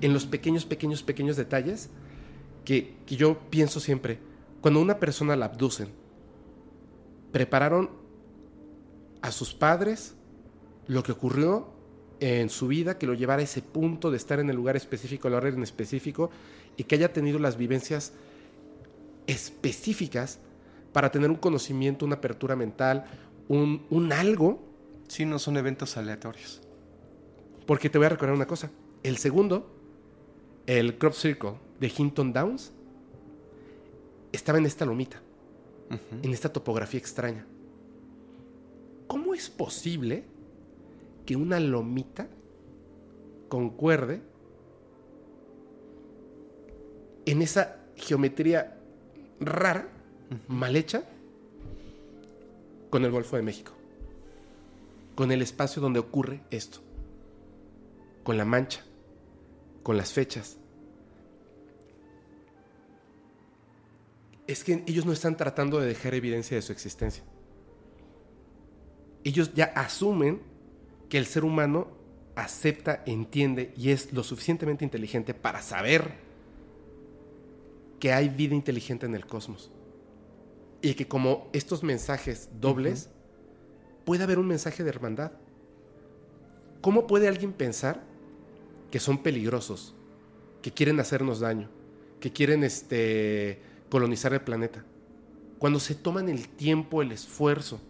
en 0.00 0.12
los 0.12 0.26
pequeños, 0.26 0.64
pequeños, 0.66 1.02
pequeños 1.02 1.36
detalles 1.36 1.90
que, 2.64 2.96
que 3.06 3.16
yo 3.16 3.38
pienso 3.50 3.78
siempre, 3.80 4.18
cuando 4.60 4.80
una 4.80 4.98
persona 4.98 5.36
la 5.36 5.46
abducen, 5.46 5.88
prepararon 7.32 7.90
a 9.22 9.30
sus 9.30 9.54
padres 9.54 10.14
lo 10.86 11.02
que 11.02 11.12
ocurrió 11.12 11.68
en 12.20 12.48
su 12.48 12.68
vida, 12.68 12.98
que 12.98 13.06
lo 13.06 13.14
llevara 13.14 13.40
a 13.40 13.44
ese 13.44 13.62
punto 13.62 14.10
de 14.10 14.16
estar 14.16 14.40
en 14.40 14.50
el 14.50 14.56
lugar 14.56 14.76
específico, 14.76 15.28
la 15.28 15.36
hora 15.38 15.48
en 15.48 15.62
específico, 15.62 16.30
y 16.76 16.84
que 16.84 16.94
haya 16.94 17.12
tenido 17.12 17.38
las 17.38 17.56
vivencias 17.56 18.12
específicas 19.26 20.38
para 20.92 21.10
tener 21.10 21.30
un 21.30 21.36
conocimiento, 21.36 22.06
una 22.06 22.16
apertura 22.16 22.56
mental, 22.56 23.04
un, 23.48 23.84
un 23.90 24.12
algo 24.12 24.66
Sí, 25.08 25.24
no 25.24 25.38
son 25.38 25.56
eventos 25.56 25.96
aleatorios. 25.96 26.60
porque 27.66 27.90
te 27.90 27.98
voy 27.98 28.06
a 28.06 28.10
recordar 28.10 28.34
una 28.34 28.46
cosa. 28.46 28.70
El 29.02 29.18
segundo, 29.18 29.70
el 30.66 30.98
Crop 30.98 31.14
Circle 31.14 31.54
de 31.80 31.92
Hinton 31.96 32.32
Downs, 32.32 32.72
estaba 34.32 34.58
en 34.58 34.66
esta 34.66 34.84
lomita, 34.84 35.20
en 36.22 36.32
esta 36.32 36.52
topografía 36.52 36.98
extraña. 36.98 37.46
¿Cómo 39.06 39.34
es 39.34 39.48
posible 39.48 40.24
que 41.26 41.36
una 41.36 41.60
lomita 41.60 42.28
concuerde 43.48 44.22
en 47.26 47.42
esa 47.42 47.76
geometría 47.96 48.78
rara, 49.40 49.88
mal 50.48 50.76
hecha, 50.76 51.04
con 52.88 53.04
el 53.04 53.10
Golfo 53.10 53.36
de 53.36 53.42
México? 53.42 53.72
Con 55.14 55.32
el 55.32 55.42
espacio 55.42 55.82
donde 55.82 55.98
ocurre 55.98 56.42
esto 56.50 56.86
con 58.26 58.36
la 58.36 58.44
mancha, 58.44 58.84
con 59.84 59.96
las 59.96 60.12
fechas. 60.12 60.58
Es 64.48 64.64
que 64.64 64.82
ellos 64.84 65.06
no 65.06 65.12
están 65.12 65.36
tratando 65.36 65.78
de 65.78 65.86
dejar 65.86 66.12
evidencia 66.12 66.56
de 66.56 66.62
su 66.62 66.72
existencia. 66.72 67.22
Ellos 69.22 69.54
ya 69.54 69.66
asumen 69.66 70.42
que 71.16 71.20
el 71.20 71.24
ser 71.24 71.46
humano 71.46 71.88
acepta, 72.34 73.02
entiende 73.06 73.72
y 73.74 73.88
es 73.88 74.12
lo 74.12 74.22
suficientemente 74.22 74.84
inteligente 74.84 75.32
para 75.32 75.62
saber 75.62 76.12
que 77.98 78.12
hay 78.12 78.28
vida 78.28 78.54
inteligente 78.54 79.06
en 79.06 79.14
el 79.14 79.24
cosmos. 79.24 79.70
Y 80.82 80.92
que 80.92 81.08
como 81.08 81.48
estos 81.54 81.82
mensajes 81.82 82.50
dobles, 82.60 83.08
puede 84.04 84.24
haber 84.24 84.38
un 84.38 84.46
mensaje 84.46 84.84
de 84.84 84.90
hermandad. 84.90 85.32
¿Cómo 86.82 87.06
puede 87.06 87.28
alguien 87.28 87.54
pensar 87.54 88.02
que 88.90 89.00
son 89.00 89.22
peligrosos, 89.22 89.94
que 90.60 90.70
quieren 90.70 91.00
hacernos 91.00 91.40
daño, 91.40 91.70
que 92.20 92.30
quieren 92.30 92.62
este, 92.62 93.58
colonizar 93.88 94.34
el 94.34 94.42
planeta. 94.42 94.84
Cuando 95.58 95.80
se 95.80 95.94
toman 95.94 96.28
el 96.28 96.46
tiempo, 96.46 97.00
el 97.00 97.10
esfuerzo 97.10 97.80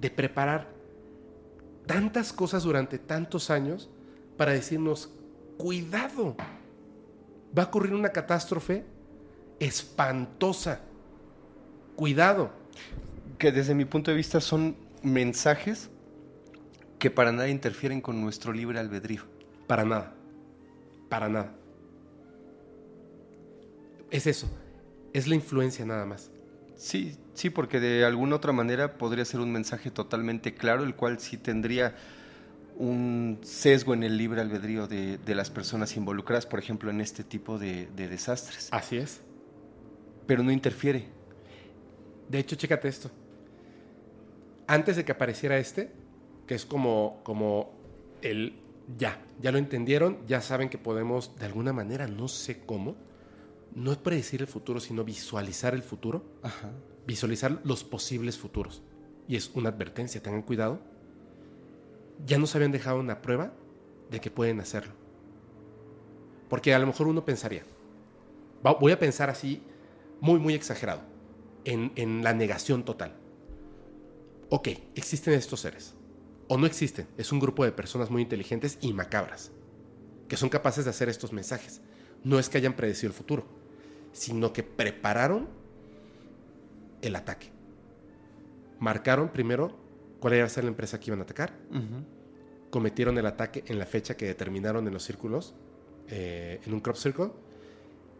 de 0.00 0.10
preparar 0.10 0.75
tantas 1.86 2.32
cosas 2.32 2.64
durante 2.64 2.98
tantos 2.98 3.50
años 3.50 3.88
para 4.36 4.52
decirnos, 4.52 5.10
cuidado, 5.56 6.36
va 7.56 7.64
a 7.64 7.66
ocurrir 7.66 7.94
una 7.94 8.10
catástrofe 8.10 8.84
espantosa, 9.58 10.80
cuidado. 11.94 12.50
Que 13.38 13.52
desde 13.52 13.74
mi 13.74 13.84
punto 13.84 14.10
de 14.10 14.16
vista 14.16 14.40
son 14.40 14.76
mensajes 15.02 15.90
que 16.98 17.10
para 17.10 17.32
nada 17.32 17.48
interfieren 17.48 18.00
con 18.00 18.20
nuestro 18.20 18.52
libre 18.52 18.78
albedrío. 18.78 19.22
Para 19.66 19.84
nada, 19.84 20.14
para 21.08 21.28
nada. 21.28 21.54
Es 24.10 24.26
eso, 24.26 24.48
es 25.12 25.26
la 25.26 25.34
influencia 25.34 25.84
nada 25.84 26.06
más. 26.06 26.30
Sí, 26.76 27.16
sí, 27.34 27.50
porque 27.50 27.80
de 27.80 28.04
alguna 28.04 28.36
otra 28.36 28.52
manera 28.52 28.98
podría 28.98 29.24
ser 29.24 29.40
un 29.40 29.50
mensaje 29.50 29.90
totalmente 29.90 30.54
claro, 30.54 30.84
el 30.84 30.94
cual 30.94 31.18
sí 31.18 31.36
tendría 31.36 31.96
un 32.76 33.38
sesgo 33.42 33.94
en 33.94 34.02
el 34.02 34.18
libre 34.18 34.42
albedrío 34.42 34.86
de, 34.86 35.18
las 35.34 35.50
personas 35.50 35.96
involucradas, 35.96 36.46
por 36.46 36.58
ejemplo, 36.58 36.90
en 36.90 37.00
este 37.00 37.24
tipo 37.24 37.58
de, 37.58 37.86
desastres. 37.96 38.68
Así 38.70 38.98
es. 38.98 39.22
Pero 40.26 40.42
no 40.42 40.52
interfiere. 40.52 41.06
De 42.28 42.38
hecho, 42.38 42.56
chécate 42.56 42.88
esto. 42.88 43.10
Antes 44.66 44.96
de 44.96 45.04
que 45.04 45.12
apareciera 45.12 45.56
este, 45.58 45.92
que 46.46 46.54
es 46.54 46.66
como, 46.66 47.20
como 47.22 47.72
el 48.20 48.60
ya, 48.98 49.20
ya 49.40 49.52
lo 49.52 49.58
entendieron, 49.58 50.18
ya 50.26 50.40
saben 50.40 50.68
que 50.68 50.78
podemos, 50.78 51.36
de 51.38 51.46
alguna 51.46 51.72
manera, 51.72 52.06
no 52.06 52.28
sé 52.28 52.60
cómo, 52.66 52.96
no 53.76 53.92
es 53.92 53.98
predecir 53.98 54.40
el 54.40 54.46
futuro, 54.46 54.80
sino 54.80 55.04
visualizar 55.04 55.74
el 55.74 55.82
futuro, 55.82 56.24
visualizar 57.06 57.60
los 57.62 57.84
posibles 57.84 58.38
futuros. 58.38 58.82
Y 59.28 59.36
es 59.36 59.50
una 59.52 59.68
advertencia, 59.68 60.22
tengan 60.22 60.40
cuidado. 60.40 60.80
Ya 62.24 62.38
nos 62.38 62.54
habían 62.56 62.72
dejado 62.72 62.98
una 62.98 63.20
prueba 63.20 63.52
de 64.10 64.18
que 64.18 64.30
pueden 64.30 64.60
hacerlo. 64.60 64.94
Porque 66.48 66.74
a 66.74 66.78
lo 66.78 66.86
mejor 66.86 67.06
uno 67.06 67.26
pensaría, 67.26 67.64
voy 68.80 68.92
a 68.92 68.98
pensar 68.98 69.28
así, 69.28 69.62
muy, 70.22 70.40
muy 70.40 70.54
exagerado, 70.54 71.02
en, 71.66 71.92
en 71.96 72.24
la 72.24 72.32
negación 72.32 72.82
total. 72.82 73.14
Ok, 74.48 74.68
existen 74.94 75.34
estos 75.34 75.60
seres. 75.60 75.92
O 76.48 76.56
no 76.56 76.64
existen, 76.64 77.08
es 77.18 77.30
un 77.30 77.40
grupo 77.40 77.62
de 77.62 77.72
personas 77.72 78.10
muy 78.10 78.22
inteligentes 78.22 78.78
y 78.80 78.94
macabras, 78.94 79.52
que 80.28 80.38
son 80.38 80.48
capaces 80.48 80.84
de 80.84 80.90
hacer 80.90 81.10
estos 81.10 81.34
mensajes. 81.34 81.82
No 82.24 82.38
es 82.38 82.48
que 82.48 82.56
hayan 82.56 82.74
predecido 82.74 83.08
el 83.08 83.14
futuro 83.14 83.65
sino 84.16 84.52
que 84.52 84.62
prepararon 84.62 85.46
el 87.02 87.14
ataque. 87.16 87.50
Marcaron 88.78 89.28
primero 89.28 89.76
cuál 90.20 90.34
iba 90.34 90.46
a 90.46 90.48
ser 90.48 90.64
la 90.64 90.70
empresa 90.70 90.98
que 90.98 91.10
iban 91.10 91.20
a 91.20 91.24
atacar. 91.24 91.52
Cometieron 92.70 93.18
el 93.18 93.26
ataque 93.26 93.62
en 93.66 93.78
la 93.78 93.84
fecha 93.84 94.16
que 94.16 94.26
determinaron 94.26 94.86
en 94.86 94.94
los 94.94 95.02
círculos, 95.04 95.54
eh, 96.08 96.60
en 96.64 96.72
un 96.72 96.80
crop 96.80 96.96
circle. 96.96 97.30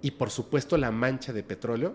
Y 0.02 0.10
por 0.12 0.30
supuesto 0.30 0.76
la 0.76 0.90
mancha 0.90 1.32
de 1.32 1.42
petróleo 1.42 1.94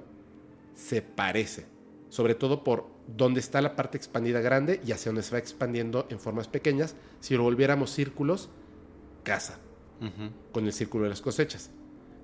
se 0.74 1.04
parece, 1.04 1.68
sobre 2.10 2.34
todo 2.34 2.64
por 2.64 2.88
dónde 3.08 3.40
está 3.40 3.62
la 3.62 3.76
parte 3.76 3.98
expandida 3.98 4.42
grande 4.42 4.82
y 4.84 4.94
hacia 4.94 5.10
donde 5.10 5.22
se 5.22 5.32
va 5.32 5.38
expandiendo 5.38 6.08
en 6.10 6.20
formas 6.20 6.48
pequeñas. 6.48 6.96
Si 7.20 7.36
lo 7.36 7.44
volviéramos 7.44 7.92
círculos, 7.92 8.50
casa, 9.24 9.60
con 10.52 10.66
el 10.66 10.74
círculo 10.74 11.04
de 11.04 11.12
las 11.12 11.22
cosechas. 11.22 11.70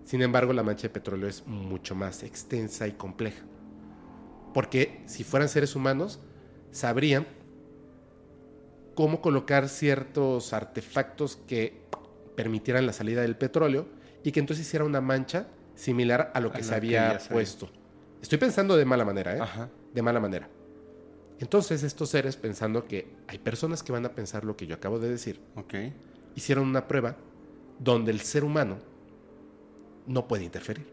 Sin 0.08 0.22
embargo, 0.22 0.54
la 0.54 0.64
mancha 0.64 0.84
de 0.84 0.90
petróleo 0.90 1.28
es 1.28 1.46
mucho 1.46 1.94
más 1.94 2.24
extensa 2.24 2.88
y 2.88 2.94
compleja. 2.94 3.44
Porque 4.54 5.02
si 5.06 5.26
fueran 5.26 5.50
seres 5.50 5.76
humanos, 5.76 6.22
sabrían 6.72 7.28
cómo 8.96 9.20
colocar 9.20 9.68
ciertos 9.68 10.54
artefactos 10.54 11.36
que 11.36 11.82
permitieran 12.38 12.86
la 12.86 12.94
salida 12.94 13.22
del 13.22 13.36
petróleo 13.36 13.86
y 14.24 14.32
que 14.32 14.40
entonces 14.40 14.66
hiciera 14.66 14.86
una 14.86 15.02
mancha 15.02 15.48
similar 15.76 16.32
a 16.34 16.40
lo 16.40 16.54
que 16.54 16.64
se 16.64 16.74
había 16.74 17.20
puesto. 17.30 17.70
Estoy 18.22 18.38
pensando 18.38 18.78
de 18.78 18.86
mala 18.86 19.04
manera, 19.04 19.36
¿eh? 19.36 19.68
De 19.94 20.02
mala 20.02 20.22
manera. 20.22 20.48
Entonces 21.38 21.84
estos 21.84 22.08
seres, 22.08 22.38
pensando 22.38 22.86
que 22.86 23.14
hay 23.28 23.40
personas 23.40 23.84
que 23.84 23.92
van 23.92 24.06
a 24.06 24.14
pensar 24.14 24.46
lo 24.46 24.56
que 24.56 24.68
yo 24.68 24.76
acabo 24.76 25.00
de 25.00 25.10
decir, 25.10 25.42
hicieron 26.34 26.66
una 26.66 26.88
prueba 26.88 27.18
donde 27.78 28.12
el 28.12 28.22
ser 28.22 28.46
humano 28.46 28.78
no 30.08 30.28
puede 30.28 30.44
interferir 30.44 30.88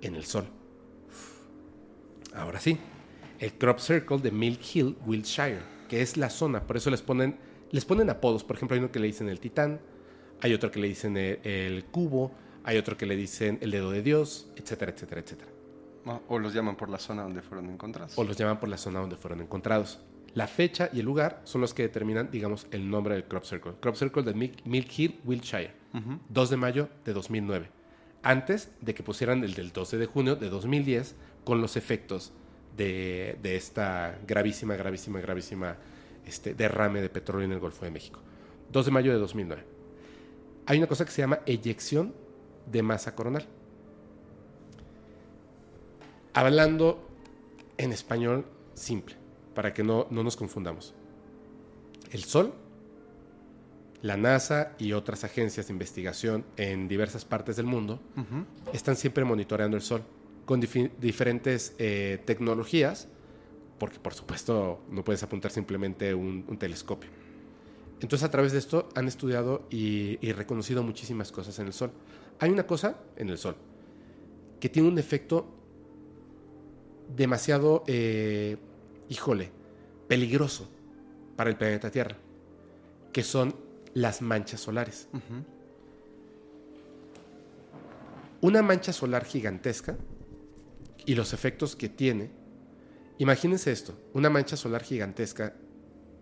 en 0.00 0.14
el 0.14 0.24
sol. 0.24 0.46
Ahora 2.34 2.60
sí, 2.60 2.78
el 3.38 3.52
crop 3.54 3.78
circle 3.78 4.18
de 4.18 4.30
Mill 4.30 4.58
Hill, 4.72 4.96
Wiltshire, 5.06 5.60
que 5.88 6.02
es 6.02 6.16
la 6.16 6.30
zona, 6.30 6.66
por 6.66 6.76
eso 6.76 6.90
les 6.90 7.02
ponen, 7.02 7.36
les 7.70 7.84
ponen 7.84 8.10
apodos. 8.10 8.44
Por 8.44 8.56
ejemplo, 8.56 8.74
hay 8.74 8.80
uno 8.80 8.92
que 8.92 9.00
le 9.00 9.06
dicen 9.06 9.28
el 9.28 9.40
titán, 9.40 9.80
hay 10.40 10.54
otro 10.54 10.70
que 10.70 10.78
le 10.78 10.88
dicen 10.88 11.16
el, 11.16 11.84
cubo, 11.86 12.32
hay 12.64 12.76
otro 12.76 12.96
que 12.96 13.06
le 13.06 13.16
dicen 13.16 13.58
el 13.60 13.70
dedo 13.70 13.90
de 13.90 14.02
Dios, 14.02 14.50
etcétera, 14.56 14.92
etcétera, 14.92 15.20
etcétera. 15.20 15.50
O 16.28 16.38
los 16.38 16.54
llaman 16.54 16.76
por 16.76 16.88
la 16.88 16.98
zona 16.98 17.22
donde 17.22 17.42
fueron 17.42 17.68
encontrados. 17.68 18.16
O 18.16 18.24
los 18.24 18.36
llaman 18.36 18.58
por 18.58 18.68
la 18.68 18.78
zona 18.78 19.00
donde 19.00 19.16
fueron 19.16 19.40
encontrados. 19.42 19.98
La 20.38 20.46
fecha 20.46 20.88
y 20.92 21.00
el 21.00 21.04
lugar 21.04 21.40
son 21.42 21.62
los 21.62 21.74
que 21.74 21.82
determinan, 21.82 22.30
digamos, 22.30 22.68
el 22.70 22.88
nombre 22.88 23.14
del 23.14 23.24
crop 23.24 23.42
circle. 23.42 23.72
Crop 23.80 23.96
circle 23.96 24.22
de 24.22 24.34
Mill 24.34 24.88
Hill, 24.96 25.18
Wiltshire. 25.24 25.72
2 26.28 26.50
de 26.50 26.56
mayo 26.56 26.88
de 27.04 27.12
2009, 27.12 27.68
antes 28.22 28.70
de 28.80 28.94
que 28.94 29.02
pusieran 29.02 29.42
el 29.42 29.54
del 29.54 29.72
12 29.72 29.98
de 29.98 30.06
junio 30.06 30.36
de 30.36 30.48
2010 30.48 31.16
con 31.42 31.60
los 31.60 31.76
efectos 31.76 32.32
de, 32.76 33.36
esta 33.42 34.16
gravísima, 34.28 34.76
gravísima, 34.76 35.18
gravísima 35.18 35.76
este, 36.24 36.54
derrame 36.54 37.00
de 37.00 37.08
petróleo 37.08 37.46
en 37.46 37.52
el 37.54 37.58
Golfo 37.58 37.84
de 37.84 37.90
México. 37.90 38.20
2 38.70 38.84
de 38.84 38.92
mayo 38.92 39.10
de 39.10 39.18
2009. 39.18 39.64
Hay 40.66 40.78
una 40.78 40.86
cosa 40.86 41.04
que 41.04 41.10
se 41.10 41.20
llama 41.20 41.40
eyección 41.46 42.14
de 42.70 42.84
masa 42.84 43.16
coronal. 43.16 43.44
Hablando 46.32 47.08
en 47.76 47.90
español 47.90 48.46
simple, 48.74 49.16
para 49.58 49.74
que 49.74 49.82
no, 49.82 50.06
no 50.10 50.22
nos 50.22 50.36
confundamos. 50.36 50.94
El 52.12 52.22
Sol 52.22 52.54
la 54.02 54.16
NASA 54.16 54.76
y 54.78 54.92
otras 54.92 55.24
agencias 55.24 55.66
de 55.66 55.72
investigación 55.72 56.44
en 56.56 56.86
diversas 56.86 57.24
partes 57.24 57.56
del 57.56 57.66
mundo 57.66 57.98
están 58.72 58.94
siempre 58.94 59.24
monitoreando 59.24 59.76
el 59.76 59.82
Sol 59.82 60.02
con 60.44 60.60
diferentes 60.60 61.74
eh, 61.78 62.22
tecnologías, 62.24 63.08
porque 63.80 63.98
por 63.98 64.14
supuesto 64.14 64.82
no 64.88 65.02
puedes 65.02 65.24
apuntar 65.24 65.50
simplemente 65.50 66.14
un, 66.14 66.44
telescopio. 66.58 67.10
Entonces 68.00 68.24
a 68.24 68.30
través 68.30 68.52
de 68.52 68.58
esto 68.58 68.88
han 68.94 69.08
estudiado 69.08 69.66
y, 69.68 70.16
reconocido 70.30 70.84
muchísimas 70.84 71.32
cosas 71.32 71.58
en 71.58 71.66
el 71.66 71.72
Sol. 71.72 71.90
Hay 72.38 72.50
una 72.50 72.68
cosa 72.68 73.00
en 73.16 73.28
el 73.30 73.38
Sol 73.38 73.56
que 74.60 74.68
tiene 74.68 74.88
un 74.88 75.00
efecto 75.00 75.52
demasiado, 77.16 77.82
eh, 77.88 78.58
híjole, 79.08 79.50
peligroso 80.06 80.68
para 81.36 81.50
el 81.50 81.56
planeta 81.56 81.90
Tierra, 81.90 82.16
que 83.12 83.22
son 83.22 83.54
las 83.94 84.22
manchas 84.22 84.60
solares. 84.60 85.08
Una 88.40 88.62
mancha 88.62 88.92
solar 88.92 89.24
gigantesca 89.24 89.96
y 91.06 91.14
los 91.14 91.32
efectos 91.32 91.74
que 91.74 91.88
tiene. 91.88 92.30
Imagínense 93.18 93.72
esto, 93.72 93.94
una 94.14 94.30
mancha 94.30 94.56
solar 94.56 94.82
gigantesca 94.82 95.54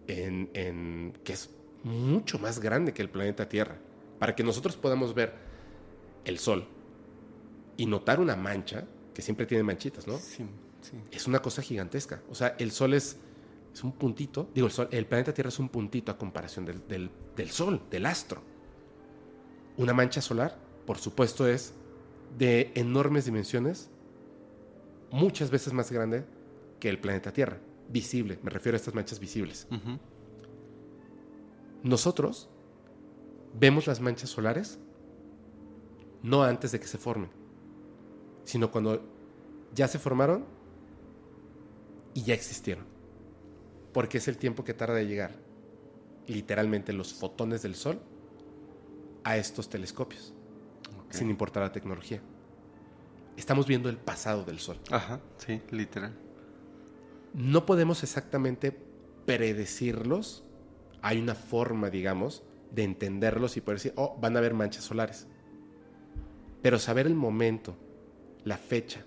en, 0.06 1.12
que 1.24 1.32
es 1.32 1.50
mucho 1.82 2.38
más 2.38 2.60
grande 2.60 2.92
que 2.92 3.02
el 3.02 3.10
planeta 3.10 3.48
Tierra. 3.48 3.78
Para 4.18 4.34
que 4.34 4.42
nosotros 4.42 4.76
podamos 4.76 5.14
ver 5.14 5.34
el 6.24 6.38
Sol 6.38 6.66
y 7.76 7.86
notar 7.86 8.20
una 8.20 8.34
mancha, 8.34 8.84
que 9.12 9.20
siempre 9.20 9.44
tiene 9.44 9.62
manchitas, 9.62 10.06
¿no? 10.06 10.18
Sí, 10.18 10.46
Es 11.10 11.26
una 11.26 11.40
cosa 11.40 11.62
gigantesca. 11.62 12.22
O 12.30 12.34
sea, 12.34 12.56
el 12.58 12.70
Sol 12.70 12.94
es 12.94 13.18
es 13.76 13.84
un 13.84 13.92
puntito, 13.92 14.48
digo, 14.54 14.68
el, 14.68 14.72
sol, 14.72 14.88
el 14.90 15.04
planeta 15.04 15.34
Tierra 15.34 15.50
es 15.50 15.58
un 15.58 15.68
puntito 15.68 16.10
a 16.10 16.16
comparación 16.16 16.64
del, 16.64 16.80
del, 16.88 17.50
Sol, 17.50 17.82
del 17.90 18.06
astro. 18.06 18.40
Una 19.76 19.92
mancha 19.92 20.22
solar, 20.22 20.56
por 20.86 20.96
supuesto, 20.96 21.46
es 21.46 21.74
de 22.38 22.72
enormes 22.74 23.26
dimensiones, 23.26 23.90
muchas 25.10 25.50
veces 25.50 25.74
más 25.74 25.92
grande 25.92 26.24
que 26.80 26.88
el 26.88 26.98
planeta 26.98 27.34
Tierra, 27.34 27.58
visible, 27.90 28.38
me 28.42 28.48
refiero 28.48 28.76
a 28.76 28.78
estas 28.78 28.94
manchas 28.94 29.20
visibles. 29.20 29.68
Nosotros 31.82 32.48
vemos 33.60 33.86
las 33.86 34.00
manchas 34.00 34.30
solares 34.30 34.78
no 36.22 36.42
antes 36.44 36.72
de 36.72 36.80
que 36.80 36.86
se 36.86 36.96
formen, 36.96 37.28
sino 38.44 38.70
cuando 38.70 39.02
ya 39.74 39.86
se 39.86 39.98
formaron 39.98 40.55
y 42.16 42.22
ya 42.22 42.34
existieron 42.34 42.96
porque 43.92 44.18
es 44.18 44.28
el 44.28 44.36
tiempo 44.36 44.64
que 44.64 44.74
tarda 44.74 44.94
de 44.94 45.06
llegar 45.06 45.32
literalmente 46.26 46.92
los 46.92 47.14
fotones 47.14 47.62
del 47.62 47.74
Sol 47.74 48.00
a 49.24 49.36
estos 49.36 49.68
telescopios. 49.68 50.34
sin 51.08 51.30
importar 51.30 51.62
la 51.62 51.72
tecnología. 51.72 52.20
Estamos 53.38 53.66
viendo 53.66 53.88
el 53.88 53.96
pasado 53.96 54.44
del 54.44 54.58
Sol. 54.58 54.78
Ajá, 54.90 55.20
sí, 55.38 55.62
literal. 55.70 56.12
No 57.32 57.64
podemos 57.64 58.02
exactamente 58.02 58.76
predecirlos. 59.24 60.44
Hay 61.00 61.18
una 61.18 61.34
forma, 61.34 61.88
digamos, 61.88 62.42
de 62.70 62.82
entenderlos 62.84 63.56
y 63.56 63.62
poder 63.62 63.78
decir, 63.78 63.92
oh, 63.96 64.18
van 64.20 64.36
a 64.36 64.40
haber 64.40 64.52
manchas 64.52 64.84
solares. 64.84 65.26
Pero 66.60 66.78
saber 66.78 67.06
el 67.06 67.14
momento, 67.14 67.76
la 68.44 68.58
fecha, 68.58 69.06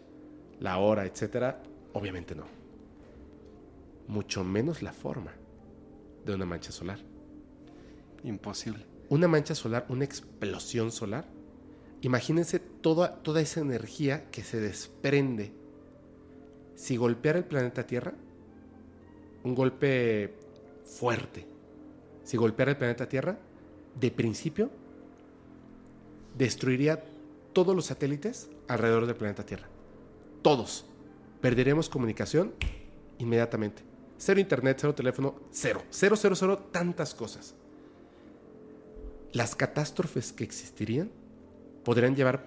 la 0.59 0.79
hora, 0.79 1.05
etcétera, 1.05 1.61
obviamente 1.93 2.33
no. 2.33 2.58
Mucho 4.09 4.43
menos 4.43 4.81
la 4.81 4.91
forma 4.91 5.31
de 6.25 6.33
una 6.33 6.45
mancha 6.45 6.71
solar. 6.71 6.97
Imposible. 8.23 8.87
Una 9.07 9.27
mancha 9.27 9.53
solar, 9.53 9.85
una 9.87 10.03
explosión 10.03 10.91
solar. 10.91 11.27
Imagínense 12.01 12.57
toda, 12.57 13.21
toda 13.21 13.39
esa 13.39 13.61
energía 13.61 14.31
que 14.31 14.43
se 14.43 14.59
desprende 14.59 15.53
si 16.73 16.97
golpeara 16.97 17.37
el 17.37 17.45
planeta 17.45 17.85
Tierra, 17.85 18.15
un 19.43 19.53
golpe 19.53 20.33
fuerte, 20.85 21.45
si 22.23 22.35
golpeara 22.35 22.71
el 22.71 22.77
planeta 22.77 23.07
Tierra, 23.07 23.37
de 23.99 24.09
principio, 24.09 24.71
destruiría 26.35 27.03
todos 27.53 27.75
los 27.75 27.85
satélites 27.85 28.49
alrededor 28.67 29.05
del 29.05 29.15
planeta 29.15 29.45
Tierra. 29.45 29.67
Todos. 30.41 30.85
Perderemos 31.41 31.89
comunicación 31.89 32.53
inmediatamente. 33.19 33.88
Cero 34.19 34.41
internet, 34.41 34.77
cero 34.81 34.93
teléfono, 34.93 35.35
cero. 35.49 35.81
Cero, 35.89 36.17
cero, 36.17 36.35
cero, 36.35 36.57
tantas 36.73 37.15
cosas. 37.15 37.55
Las 39.31 39.55
catástrofes 39.55 40.33
que 40.33 40.43
existirían 40.43 41.09
podrían 41.85 42.17
llevar, 42.17 42.45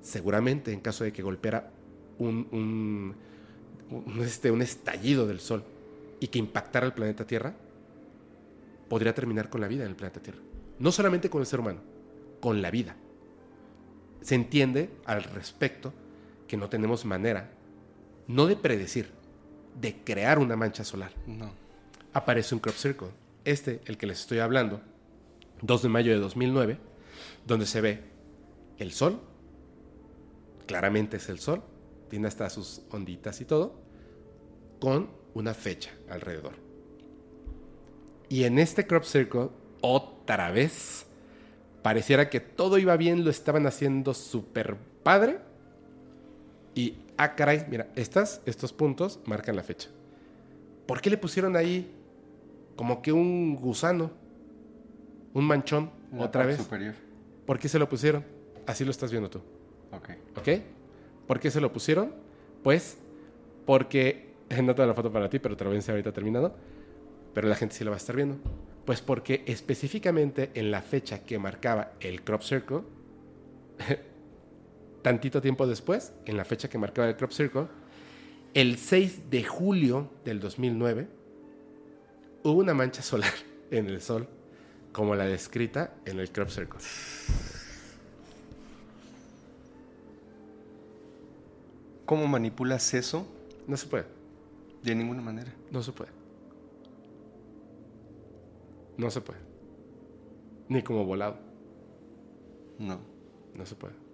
seguramente 0.00 0.72
en 0.72 0.80
caso 0.80 1.04
de 1.04 1.12
que 1.12 1.22
golpeara 1.22 1.70
un, 2.18 3.14
este, 4.22 4.50
un 4.50 4.62
estallido 4.62 5.26
del 5.26 5.40
Sol 5.40 5.62
y 6.20 6.28
que 6.28 6.38
impactara 6.38 6.86
el 6.86 6.94
planeta 6.94 7.26
Tierra, 7.26 7.54
podría 8.88 9.14
terminar 9.14 9.50
con 9.50 9.60
la 9.60 9.68
vida 9.68 9.84
en 9.84 9.90
el 9.90 9.96
planeta 9.96 10.22
Tierra. 10.22 10.40
No 10.78 10.90
solamente 10.90 11.28
con 11.28 11.42
el 11.42 11.46
ser 11.46 11.60
humano, 11.60 11.80
con 12.40 12.62
la 12.62 12.70
vida. 12.70 12.96
Se 14.22 14.34
entiende 14.34 14.88
al 15.04 15.22
respecto 15.22 15.92
que 16.48 16.56
no 16.56 16.70
tenemos 16.70 17.04
manera, 17.04 17.50
no 18.26 18.46
de 18.46 18.56
predecir, 18.56 19.15
de 19.80 19.96
crear 20.04 20.38
una 20.38 20.56
mancha 20.56 20.84
solar. 20.84 21.12
No. 21.26 21.50
Aparece 22.12 22.54
un 22.54 22.60
crop 22.60 22.76
circle, 22.76 23.08
este, 23.44 23.80
el 23.86 23.98
que 23.98 24.06
les 24.06 24.20
estoy 24.20 24.38
hablando, 24.38 24.80
2 25.62 25.82
de 25.82 25.88
mayo 25.88 26.12
de 26.12 26.18
2009, 26.18 26.78
donde 27.46 27.66
se 27.66 27.80
ve 27.80 28.00
el 28.78 28.92
Sol, 28.92 29.20
claramente 30.66 31.18
es 31.18 31.28
el 31.28 31.38
Sol, 31.38 31.62
tiene 32.08 32.28
hasta 32.28 32.48
sus 32.50 32.82
onditas 32.90 33.40
y 33.40 33.44
todo, 33.44 33.74
con 34.80 35.08
una 35.34 35.54
fecha 35.54 35.90
alrededor. 36.08 36.52
Y 38.28 38.44
en 38.44 38.58
este 38.58 38.86
crop 38.86 39.04
circle, 39.04 39.50
otra 39.80 40.50
vez, 40.50 41.06
pareciera 41.82 42.28
que 42.28 42.40
todo 42.40 42.78
iba 42.78 42.96
bien, 42.96 43.24
lo 43.24 43.30
estaban 43.30 43.66
haciendo 43.66 44.14
súper 44.14 44.76
padre. 45.02 45.38
Y, 46.74 46.94
ah, 47.16 47.34
caray, 47.34 47.66
mira, 47.68 47.88
estas, 47.96 48.40
estos 48.46 48.72
puntos 48.72 49.20
marcan 49.26 49.56
la 49.56 49.62
fecha. 49.62 49.88
¿Por 50.86 51.00
qué 51.00 51.10
le 51.10 51.16
pusieron 51.16 51.56
ahí 51.56 51.92
como 52.76 53.02
que 53.02 53.12
un 53.12 53.56
gusano? 53.56 54.10
Un 55.34 55.44
manchón, 55.44 55.90
la 56.12 56.24
otra 56.24 56.46
vez. 56.46 56.58
superior. 56.58 56.94
¿Por 57.44 57.58
qué 57.58 57.68
se 57.68 57.78
lo 57.78 57.88
pusieron? 57.88 58.24
Así 58.66 58.84
lo 58.84 58.90
estás 58.90 59.10
viendo 59.10 59.28
tú. 59.28 59.40
Ok. 59.92 60.10
¿Ok? 60.36 60.48
¿Por 61.26 61.40
qué 61.40 61.50
se 61.50 61.60
lo 61.60 61.72
pusieron? 61.72 62.12
Pues 62.62 62.98
porque, 63.64 64.34
no 64.62 64.74
tengo 64.74 64.86
la 64.86 64.94
foto 64.94 65.12
para 65.12 65.28
ti, 65.28 65.38
pero 65.38 65.56
te 65.56 65.64
lo 65.64 65.70
voy 65.70 65.78
a 65.78 65.90
ahorita 65.90 66.12
terminado, 66.12 66.54
pero 67.34 67.48
la 67.48 67.54
gente 67.54 67.74
sí 67.74 67.84
lo 67.84 67.90
va 67.90 67.96
a 67.96 67.98
estar 67.98 68.16
viendo. 68.16 68.38
Pues 68.84 69.02
porque 69.02 69.42
específicamente 69.46 70.50
en 70.54 70.70
la 70.70 70.80
fecha 70.80 71.24
que 71.24 71.38
marcaba 71.38 71.92
el 72.00 72.22
crop 72.22 72.42
circle, 72.42 72.82
tantito 75.06 75.40
tiempo 75.40 75.68
después, 75.68 76.12
en 76.24 76.36
la 76.36 76.44
fecha 76.44 76.68
que 76.68 76.78
marcaba 76.78 77.08
el 77.08 77.14
crop 77.14 77.30
circle, 77.30 77.68
el 78.54 78.76
6 78.76 79.30
de 79.30 79.44
julio 79.44 80.10
del 80.24 80.40
2009, 80.40 81.06
hubo 82.42 82.58
una 82.58 82.74
mancha 82.74 83.02
solar 83.02 83.32
en 83.70 83.86
el 83.86 84.02
sol, 84.02 84.26
como 84.90 85.14
la 85.14 85.26
descrita 85.26 85.94
en 86.06 86.18
el 86.18 86.32
crop 86.32 86.48
circle. 86.48 86.80
¿Cómo 92.04 92.26
manipulas 92.26 92.92
eso? 92.92 93.28
No 93.68 93.76
se 93.76 93.86
puede. 93.86 94.06
De 94.82 94.92
ninguna 94.92 95.22
manera. 95.22 95.54
No 95.70 95.84
se 95.84 95.92
puede. 95.92 96.10
No 98.96 99.08
se 99.08 99.20
puede. 99.20 99.38
Ni 100.68 100.82
como 100.82 101.04
volado. 101.04 101.38
No. 102.80 102.98
No 103.54 103.64
se 103.64 103.76
puede. 103.76 104.05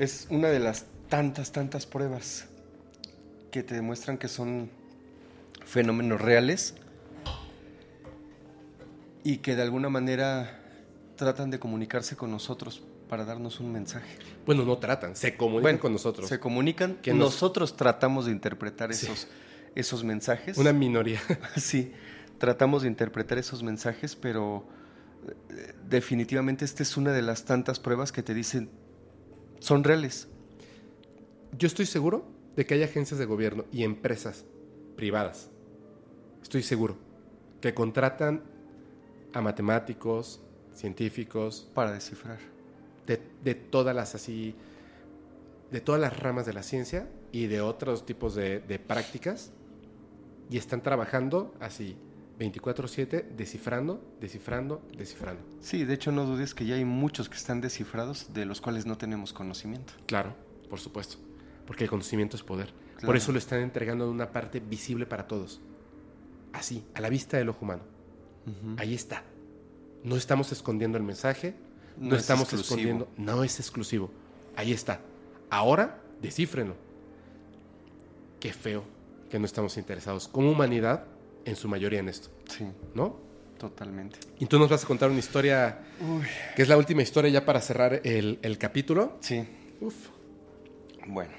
Es 0.00 0.26
una 0.30 0.48
de 0.48 0.60
las 0.60 0.86
tantas, 1.10 1.52
tantas 1.52 1.84
pruebas 1.84 2.46
que 3.50 3.62
te 3.62 3.74
demuestran 3.74 4.16
que 4.16 4.28
son 4.28 4.70
fenómenos 5.66 6.18
reales 6.22 6.74
y 9.22 9.36
que 9.38 9.56
de 9.56 9.60
alguna 9.62 9.90
manera 9.90 10.58
tratan 11.16 11.50
de 11.50 11.58
comunicarse 11.58 12.16
con 12.16 12.30
nosotros 12.30 12.82
para 13.10 13.26
darnos 13.26 13.60
un 13.60 13.72
mensaje. 13.72 14.16
Bueno, 14.46 14.64
no 14.64 14.78
tratan, 14.78 15.14
se 15.16 15.36
comunican 15.36 15.62
Bueno, 15.62 15.80
con 15.80 15.92
nosotros. 15.92 16.28
Se 16.30 16.40
comunican, 16.40 16.94
Que 17.02 17.10
nos- 17.12 17.34
nosotros 17.34 17.76
tratamos 17.76 18.24
de 18.24 18.32
interpretar 18.32 18.94
Sí. 18.94 19.04
esos, 19.04 19.28
esos 19.74 20.02
mensajes. 20.02 20.56
Una 20.56 20.72
minoría. 20.72 21.20
Sí, 21.58 21.92
tratamos 22.38 22.80
de 22.82 22.88
interpretar 22.88 23.36
esos 23.36 23.62
mensajes, 23.62 24.16
pero 24.16 24.64
eh, 25.50 25.74
definitivamente 25.86 26.64
esta 26.64 26.82
es 26.84 26.96
una 26.96 27.12
de 27.12 27.20
las 27.20 27.44
tantas 27.44 27.78
pruebas 27.78 28.12
que 28.12 28.22
te 28.22 28.32
dicen 28.32 28.70
son 29.60 29.84
reales. 29.84 30.28
Yo 31.56 31.66
estoy 31.66 31.86
seguro 31.86 32.24
de 32.56 32.66
que 32.66 32.74
hay 32.74 32.82
agencias 32.82 33.18
de 33.18 33.26
gobierno 33.26 33.64
y 33.72 33.84
empresas 33.84 34.44
privadas. 34.96 35.50
Estoy 36.42 36.62
seguro 36.62 36.96
que 37.60 37.74
contratan 37.74 38.42
a 39.32 39.40
matemáticos, 39.40 40.40
científicos, 40.74 41.68
para 41.74 41.92
descifrar. 41.92 42.38
de, 43.06 43.20
de 43.42 43.54
todas 43.54 43.94
las 43.94 44.14
así, 44.14 44.54
de 45.70 45.80
todas 45.80 46.00
las 46.00 46.18
ramas 46.18 46.46
de 46.46 46.52
la 46.52 46.62
ciencia 46.62 47.08
y 47.32 47.46
de 47.46 47.60
otros 47.60 48.06
tipos 48.06 48.34
de, 48.34 48.60
de 48.60 48.78
prácticas 48.78 49.52
y 50.48 50.58
están 50.58 50.82
trabajando 50.82 51.54
así 51.60 51.96
24/7 52.40 53.28
descifrando, 53.36 54.02
descifrando, 54.18 54.80
descifrando. 54.96 55.42
Sí, 55.60 55.84
de 55.84 55.92
hecho 55.94 56.10
no 56.10 56.24
dudes 56.24 56.54
que 56.54 56.64
ya 56.64 56.74
hay 56.74 56.86
muchos 56.86 57.28
que 57.28 57.36
están 57.36 57.60
descifrados 57.60 58.32
de 58.32 58.46
los 58.46 58.62
cuales 58.62 58.86
no 58.86 58.96
tenemos 58.96 59.34
conocimiento. 59.34 59.92
Claro, 60.06 60.34
por 60.70 60.80
supuesto, 60.80 61.18
porque 61.66 61.84
el 61.84 61.90
conocimiento 61.90 62.36
es 62.36 62.42
poder. 62.42 62.72
Claro. 62.92 63.06
Por 63.06 63.16
eso 63.16 63.30
lo 63.32 63.38
están 63.38 63.60
entregando 63.60 64.04
en 64.06 64.10
una 64.10 64.32
parte 64.32 64.58
visible 64.60 65.04
para 65.04 65.26
todos. 65.26 65.60
Así, 66.52 66.84
a 66.94 67.00
la 67.00 67.10
vista 67.10 67.36
del 67.36 67.50
ojo 67.50 67.64
humano. 67.64 67.82
Ahí 68.78 68.94
está. 68.94 69.22
No 70.02 70.16
estamos 70.16 70.50
escondiendo 70.50 70.96
el 70.96 71.04
mensaje, 71.04 71.54
no, 71.98 72.08
No 72.08 72.16
es 72.16 72.22
estamos 72.22 72.44
exclusivo. 72.44 72.74
escondiendo, 72.74 73.08
no 73.18 73.44
es 73.44 73.60
exclusivo. 73.60 74.10
Ahí 74.56 74.72
está. 74.72 75.00
Ahora, 75.50 76.00
descífrenlo. 76.22 76.74
Qué 78.40 78.52
feo 78.52 78.82
que 79.28 79.38
no 79.38 79.44
estamos 79.44 79.76
interesados 79.76 80.26
como 80.26 80.50
humanidad, 80.50 81.04
en 81.50 81.56
su 81.56 81.68
mayoría 81.68 82.00
en 82.00 82.08
esto, 82.08 82.28
Sí, 82.48 82.64
¿no? 82.94 83.16
totalmente. 83.58 84.18
Y 84.38 84.46
tú 84.46 84.58
nos 84.58 84.70
vas 84.70 84.82
a 84.82 84.86
contar 84.86 85.10
una 85.10 85.18
historia 85.18 85.80
Uy, 86.00 86.24
que 86.56 86.62
es 86.62 86.68
la 86.68 86.76
última 86.78 87.02
historia 87.02 87.30
ya 87.30 87.44
para 87.44 87.60
cerrar 87.60 88.00
el, 88.04 88.38
el 88.42 88.56
capítulo. 88.58 89.18
sí, 89.20 89.46
Uf. 89.82 90.08
bueno. 91.06 91.32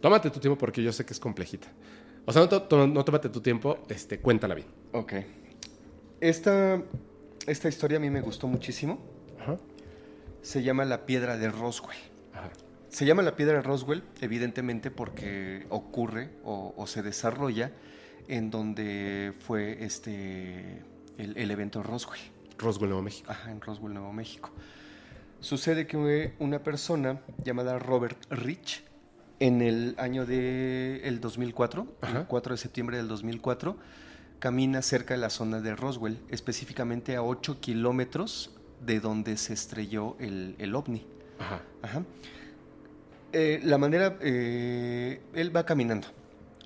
Tómate 0.00 0.30
tu 0.30 0.40
tiempo 0.40 0.56
porque 0.58 0.82
yo 0.82 0.92
sé 0.92 1.04
que 1.04 1.12
es 1.12 1.20
complejita. 1.20 1.68
O 2.24 2.32
sea, 2.32 2.42
no, 2.42 3.04
tómate 3.04 3.28
tu 3.28 3.40
tiempo, 3.40 3.78
este, 3.88 4.18
cuéntala 4.18 4.54
bien. 4.54 4.66
Ok. 4.92 5.12
Esta, 6.20 6.82
esta 7.46 7.68
historia 7.68 7.98
a 7.98 8.00
mí 8.00 8.10
me 8.10 8.20
gustó 8.20 8.46
muchísimo. 8.46 8.98
Ajá. 9.40 9.58
Se 10.42 10.62
llama 10.62 10.84
La 10.84 11.06
Piedra 11.06 11.36
de 11.36 11.50
Roswell. 11.50 11.96
Ajá. 12.32 12.50
Se 12.88 13.04
llama 13.04 13.22
la 13.22 13.36
piedra 13.36 13.54
de 13.56 13.62
Roswell, 13.62 14.02
evidentemente 14.22 14.90
porque 14.90 15.66
ocurre 15.68 16.30
o, 16.44 16.72
o 16.76 16.86
se 16.86 17.02
desarrolla 17.02 17.72
en 18.28 18.50
donde 18.50 19.32
fue 19.40 19.84
este 19.84 20.82
el, 21.18 21.36
el 21.36 21.50
evento 21.50 21.82
Roswell, 21.82 22.20
Roswell, 22.58 22.90
Nuevo 22.90 23.02
México. 23.02 23.30
ajá, 23.30 23.50
en 23.50 23.60
Roswell, 23.60 23.94
Nuevo 23.94 24.12
México. 24.12 24.50
Sucede 25.40 25.86
que 25.86 26.34
una 26.38 26.60
persona 26.62 27.20
llamada 27.44 27.78
Robert 27.78 28.18
Rich, 28.30 28.82
en 29.38 29.60
el 29.60 29.94
año 29.98 30.24
de 30.26 31.02
el 31.04 31.20
2004, 31.20 31.86
Ajá. 32.00 32.20
el 32.20 32.26
4 32.26 32.54
de 32.54 32.58
septiembre 32.58 32.96
del 32.96 33.06
2004, 33.08 33.76
camina 34.38 34.80
cerca 34.82 35.14
de 35.14 35.20
la 35.20 35.30
zona 35.30 35.60
de 35.60 35.76
Roswell, 35.76 36.18
específicamente 36.30 37.16
a 37.16 37.22
8 37.22 37.60
kilómetros 37.60 38.50
de 38.84 39.00
donde 39.00 39.36
se 39.36 39.52
estrelló 39.52 40.16
el, 40.20 40.54
el 40.58 40.74
ovni. 40.74 41.06
Ajá. 41.38 41.60
Ajá. 41.82 42.02
Eh, 43.32 43.60
la 43.62 43.76
manera, 43.76 44.16
eh, 44.20 45.20
él 45.34 45.54
va 45.54 45.66
caminando, 45.66 46.06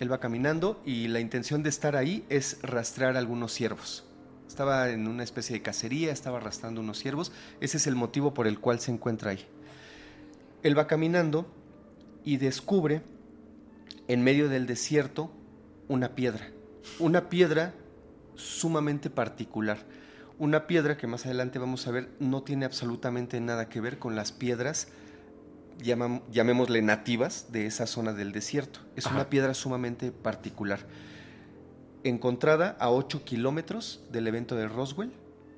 él 0.01 0.11
va 0.11 0.19
caminando 0.19 0.83
y 0.85 1.09
la 1.09 1.21
intención 1.21 1.63
de 1.63 1.69
estar 1.69 1.95
ahí 1.95 2.25
es 2.31 2.59
rastrear 2.63 3.17
algunos 3.17 3.53
ciervos. 3.53 4.05
Estaba 4.49 4.91
en 4.91 5.07
una 5.07 5.23
especie 5.23 5.55
de 5.55 5.63
cacería, 5.63 6.11
estaba 6.11 6.39
arrastrando 6.39 6.81
unos 6.81 6.99
ciervos, 6.99 7.31
ese 7.61 7.77
es 7.77 7.87
el 7.87 7.95
motivo 7.95 8.35
por 8.35 8.47
el 8.47 8.59
cual 8.59 8.81
se 8.81 8.91
encuentra 8.91 9.31
ahí. 9.31 9.47
Él 10.63 10.77
va 10.77 10.87
caminando 10.87 11.47
y 12.25 12.39
descubre 12.39 13.03
en 14.09 14.23
medio 14.23 14.49
del 14.49 14.67
desierto 14.67 15.31
una 15.87 16.15
piedra, 16.15 16.51
una 16.99 17.29
piedra 17.29 17.75
sumamente 18.35 19.11
particular. 19.11 19.79
Una 20.39 20.67
piedra 20.67 20.97
que 20.97 21.07
más 21.07 21.27
adelante 21.27 21.59
vamos 21.59 21.87
a 21.87 21.91
ver 21.91 22.09
no 22.19 22.43
tiene 22.43 22.65
absolutamente 22.65 23.39
nada 23.41 23.69
que 23.69 23.83
ver 23.83 23.99
con 23.99 24.17
las 24.17 24.33
piedras, 24.33 24.89
llamam- 25.83 26.23
llamémosle 26.31 26.83
nativas, 26.83 27.47
de 27.53 27.67
esa 27.67 27.87
zona 27.87 28.13
del 28.13 28.33
desierto. 28.33 28.81
Es 28.97 29.07
Ajá. 29.07 29.15
una 29.17 29.31
piedra 29.31 29.55
sumamente 29.55 30.11
particular. 30.13 30.81
Encontrada 32.05 32.77
a 32.81 32.91
8 32.91 33.25
kilómetros 33.25 34.05
del 34.11 34.27
evento 34.27 34.57
de 34.57 34.69
Roswell 34.69 35.13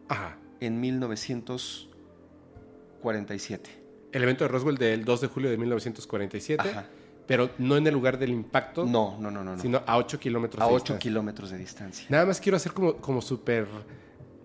Ajá. 0.09 0.37
en 0.61 0.81
1947. 0.81 3.71
El 4.13 4.23
evento 4.23 4.45
de 4.45 4.49
Roswell 4.49 4.77
del 4.77 5.05
2 5.05 5.21
de 5.23 5.27
julio 5.29 5.51
de 5.51 5.57
1947, 5.57 6.69
Ajá. 6.69 6.87
pero 7.27 7.51
no 7.59 7.77
en 7.77 7.87
el 7.87 7.95
lugar 7.95 8.19
del 8.19 8.31
impacto, 8.31 8.85
No, 8.85 9.17
no, 9.21 9.31
no, 9.31 9.43
no. 9.43 9.57
no. 9.57 9.63
sino 9.63 9.83
a 9.87 9.97
8 9.97 10.19
kilómetros 10.21 10.61
a 10.63 10.67
de 10.67 10.71
8 10.73 10.77
distancia. 10.95 10.99
kilómetros 11.01 11.51
de 11.51 11.59
distancia. 11.59 12.07
Nada 12.11 12.27
más 12.27 12.41
quiero 12.41 12.57
hacer 12.57 12.73
como, 12.73 12.97
como 12.97 13.23
súper 13.23 13.67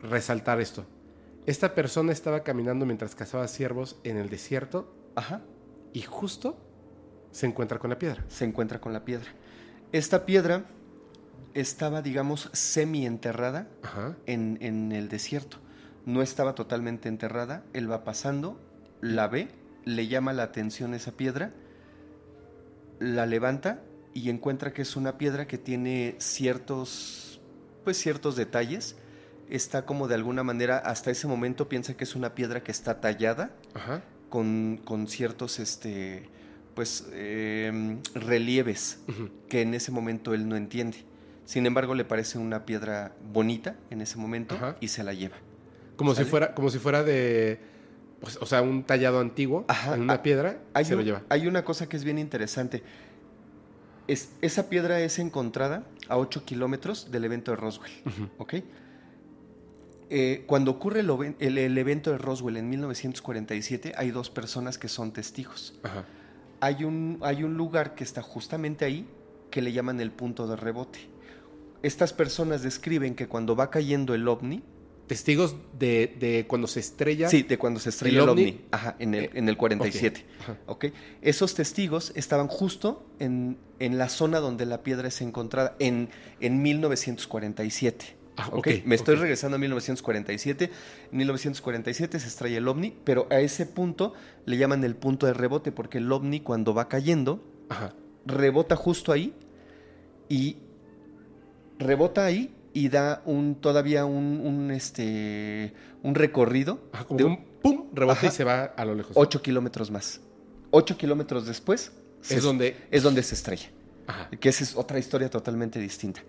resaltar 0.01 0.61
esto. 0.61 0.85
Esta 1.45 1.73
persona 1.75 2.11
estaba 2.11 2.43
caminando 2.43 2.85
mientras 2.85 3.15
cazaba 3.15 3.47
ciervos 3.47 3.97
en 4.03 4.17
el 4.17 4.29
desierto 4.29 4.93
Ajá. 5.15 5.41
Y 5.97 6.01
justo 6.03 6.55
se 7.31 7.47
encuentra 7.47 7.79
con 7.79 7.89
la 7.89 7.97
piedra. 7.97 8.23
se 8.27 8.45
encuentra 8.45 8.79
con 8.79 8.93
la 8.93 9.03
piedra. 9.03 9.31
Esta 9.91 10.27
piedra 10.27 10.65
estaba, 11.55 12.03
digamos, 12.03 12.51
semi 12.53 13.07
enterrada 13.07 13.67
Ajá. 13.81 14.15
en, 14.27 14.59
en 14.61 14.91
el 14.91 15.09
desierto. 15.09 15.57
No 16.05 16.21
estaba 16.21 16.53
totalmente 16.53 17.09
enterrada. 17.09 17.63
Él 17.73 17.89
va 17.91 18.03
pasando, 18.03 18.59
la 19.01 19.27
ve, 19.27 19.47
le 19.85 20.07
llama 20.07 20.33
la 20.33 20.43
atención 20.43 20.93
esa 20.93 21.13
piedra, 21.13 21.51
la 22.99 23.25
levanta 23.25 23.81
y 24.13 24.29
encuentra 24.29 24.73
que 24.73 24.83
es 24.83 24.95
una 24.95 25.17
piedra 25.17 25.47
que 25.47 25.57
tiene 25.57 26.15
ciertos, 26.19 27.41
pues 27.83 27.97
ciertos 27.97 28.35
detalles. 28.35 28.97
Está 29.49 29.87
como 29.87 30.07
de 30.07 30.13
alguna 30.13 30.43
manera, 30.43 30.77
hasta 30.77 31.09
ese 31.09 31.25
momento 31.25 31.67
piensa 31.67 31.97
que 31.97 32.03
es 32.03 32.15
una 32.15 32.35
piedra 32.35 32.61
que 32.61 32.71
está 32.71 33.01
tallada 33.01 33.49
Ajá. 33.73 34.03
Con, 34.29 34.79
con 34.83 35.07
ciertos, 35.07 35.59
este, 35.59 36.23
pues, 36.75 37.07
em, 37.13 37.99
relieves 38.13 38.99
que 39.49 39.61
en 39.61 39.73
ese 39.73 39.91
momento 39.91 40.33
él 40.33 40.47
no 40.47 40.55
entiende. 40.55 40.97
Sin 41.45 41.65
embargo, 41.65 41.95
le 41.95 42.03
parece 42.05 42.37
una 42.37 42.65
piedra 42.65 43.13
bonita 43.31 43.75
en 43.89 44.01
ese 44.01 44.17
momento 44.17 44.55
Ajá. 44.55 44.75
y 44.81 44.89
se 44.89 45.03
la 45.03 45.13
lleva. 45.13 45.37
Como 45.95 46.13
si 46.13 46.25
fuera, 46.25 46.53
como 46.53 46.69
si 46.69 46.77
fuera 46.77 47.03
de, 47.03 47.59
pues, 48.19 48.37
o 48.41 48.45
sea, 48.45 48.61
un 48.61 48.83
tallado 48.83 49.19
antiguo 49.19 49.63
Ajá. 49.67 49.95
en 49.95 50.01
una 50.01 50.13
Ah, 50.15 50.21
piedra, 50.23 50.59
Hay, 50.73 50.83
se 50.85 50.95
lo 50.95 51.01
lleva. 51.01 51.23
hay 51.29 51.47
una 51.47 51.63
cosa 51.63 51.87
que 51.87 51.95
es 51.97 52.03
bien 52.03 52.19
interesante. 52.19 52.83
Es- 54.07 54.31
esa 54.41 54.69
piedra 54.69 54.99
es 55.01 55.19
encontrada 55.19 55.83
a 56.07 56.17
8 56.17 56.45
kilómetros 56.45 57.11
del 57.11 57.25
evento 57.25 57.51
de 57.51 57.57
Roswell. 57.57 57.91
¿ok? 58.37 58.55
Eh, 60.09 60.43
cuando 60.47 60.71
ocurre 60.71 61.01
el, 61.01 61.09
oven- 61.09 61.35
el- 61.39 61.57
el 61.57 61.77
evento 61.77 62.11
de 62.11 62.17
Roswell 62.17 62.57
en 62.57 62.69
1947, 62.69 63.93
hay 63.97 64.11
dos 64.11 64.29
personas 64.29 64.77
que 64.77 64.87
son 64.87 65.11
testigos. 65.11 65.73
Ajá. 65.83 66.05
hay 66.59 66.83
un, 66.85 67.19
hay 67.21 67.43
un 67.43 67.55
lugar 67.55 67.93
que 67.93 68.03
está 68.03 68.21
justamente 68.21 68.83
ahí 68.85 69.05
que 69.51 69.61
le 69.61 69.71
llaman 69.73 69.99
el 70.01 70.11
punto 70.11 70.47
de 70.47 70.55
rebote. 70.55 70.99
Estas 71.83 72.13
personas 72.13 72.63
describen 72.63 73.13
que 73.15 73.27
cuando 73.27 73.55
va 73.55 73.69
cayendo 73.69 74.13
el 74.15 74.27
ovni, 74.27 74.63
Testigos 75.07 75.55
de, 75.79 76.17
de 76.19 76.47
cuando 76.47 76.67
se 76.67 76.81
estrella. 76.81 77.29
sí, 77.29 77.43
de 77.43 77.57
cuando 77.57 77.79
se 77.79 77.89
estrella 77.91 78.17
¿El 78.17 78.23
el 78.23 78.29
ovni? 78.29 78.61
ajá, 78.71 78.97
en, 78.99 79.13
el, 79.13 79.23
Eh, 79.23 79.29
en 79.35 79.47
el 79.47 79.55
47, 79.55 80.25
Ajá. 80.41 80.57
¿ok? 80.65 80.85
Esos 81.21 81.53
testigos 81.55 82.11
estaban 82.15 82.49
justo 82.49 83.05
en, 83.19 83.57
en 83.79 83.97
la 83.97 84.09
zona 84.09 84.39
donde 84.41 84.65
la 84.65 84.83
piedra 84.83 85.07
es 85.07 85.21
encontrada, 85.21 85.77
en, 85.79 86.09
en 86.41 86.61
1947. 86.61 88.16
Ah, 88.37 88.49
¿ok? 88.51 88.57
ok, 88.57 88.67
Me 88.85 88.95
estoy 88.95 89.15
regresando 89.15 89.55
a 89.55 89.59
1947. 89.59 90.69
En 91.11 91.17
1947 91.17 92.19
se 92.19 92.27
estrella 92.27 92.57
el 92.59 92.67
ovni, 92.67 92.95
pero 93.03 93.25
a 93.31 93.39
ese 93.39 93.65
punto 93.65 94.13
le 94.45 94.57
llaman 94.57 94.83
el 94.83 94.95
punto 94.95 95.25
de 95.25 95.33
rebote 95.33 95.71
porque 95.71 95.97
el 95.97 96.11
ovni 96.11 96.39
cuando 96.41 96.73
va 96.73 96.87
cayendo 96.87 97.43
Ajá. 97.69 97.93
rebota 98.25 98.75
justo 98.75 99.11
ahí 99.11 99.33
y 100.29 100.57
rebota 101.79 102.25
ahí 102.25 102.53
y 102.73 102.89
da 102.89 103.21
un 103.25 103.55
todavía 103.55 104.05
un, 104.05 104.39
un, 104.43 104.71
este 104.71 105.73
un 106.03 106.13
recorrido 106.15 106.79
Ajá, 106.91 107.05
como 107.05 107.17
de 107.17 107.23
un 107.23 107.37
pum, 107.61 107.85
rebota 107.93 108.27
y 108.27 108.31
se 108.31 108.43
va 108.43 108.65
a 108.65 108.85
lo 108.85 108.93
lejos. 108.95 109.13
8 109.15 109.41
kilómetros 109.41 109.89
más. 109.91 110.21
8 110.71 110.97
kilómetros 110.97 111.45
después 111.47 111.91
se- 112.21 112.35
Es 112.37 112.43
donde. 112.43 112.75
es 112.91 113.03
donde 113.03 113.23
se 113.23 113.35
estrella. 113.35 113.69
Que 114.39 114.49
esa 114.49 114.63
es 114.63 114.75
otra 114.75 114.99
historia 114.99 115.29
totalmente 115.29 115.79
distinta. 115.79 116.21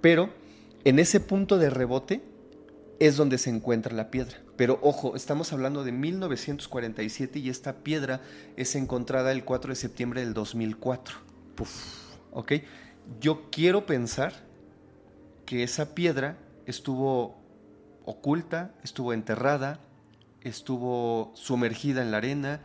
Pero 0.00 0.30
en 0.84 0.98
ese 0.98 1.20
punto 1.20 1.58
de 1.58 1.70
rebote 1.70 2.22
es 2.98 3.16
donde 3.16 3.38
se 3.38 3.50
encuentra 3.50 3.94
la 3.94 4.10
piedra. 4.10 4.38
Pero 4.56 4.78
ojo, 4.82 5.16
estamos 5.16 5.52
hablando 5.52 5.84
de 5.84 5.92
1947 5.92 7.38
y 7.38 7.48
esta 7.48 7.78
piedra 7.78 8.20
es 8.56 8.74
encontrada 8.74 9.32
el 9.32 9.44
4 9.44 9.70
de 9.70 9.76
septiembre 9.76 10.20
del 10.20 10.34
2004. 10.34 11.16
¿Ok? 12.32 12.52
Yo 13.20 13.50
quiero 13.50 13.86
pensar 13.86 14.34
que 15.46 15.62
esa 15.62 15.94
piedra 15.94 16.36
estuvo 16.66 17.40
oculta, 18.04 18.74
estuvo 18.82 19.12
enterrada, 19.12 19.80
estuvo 20.42 21.32
sumergida 21.34 22.02
en 22.02 22.10
la 22.10 22.18
arena 22.18 22.60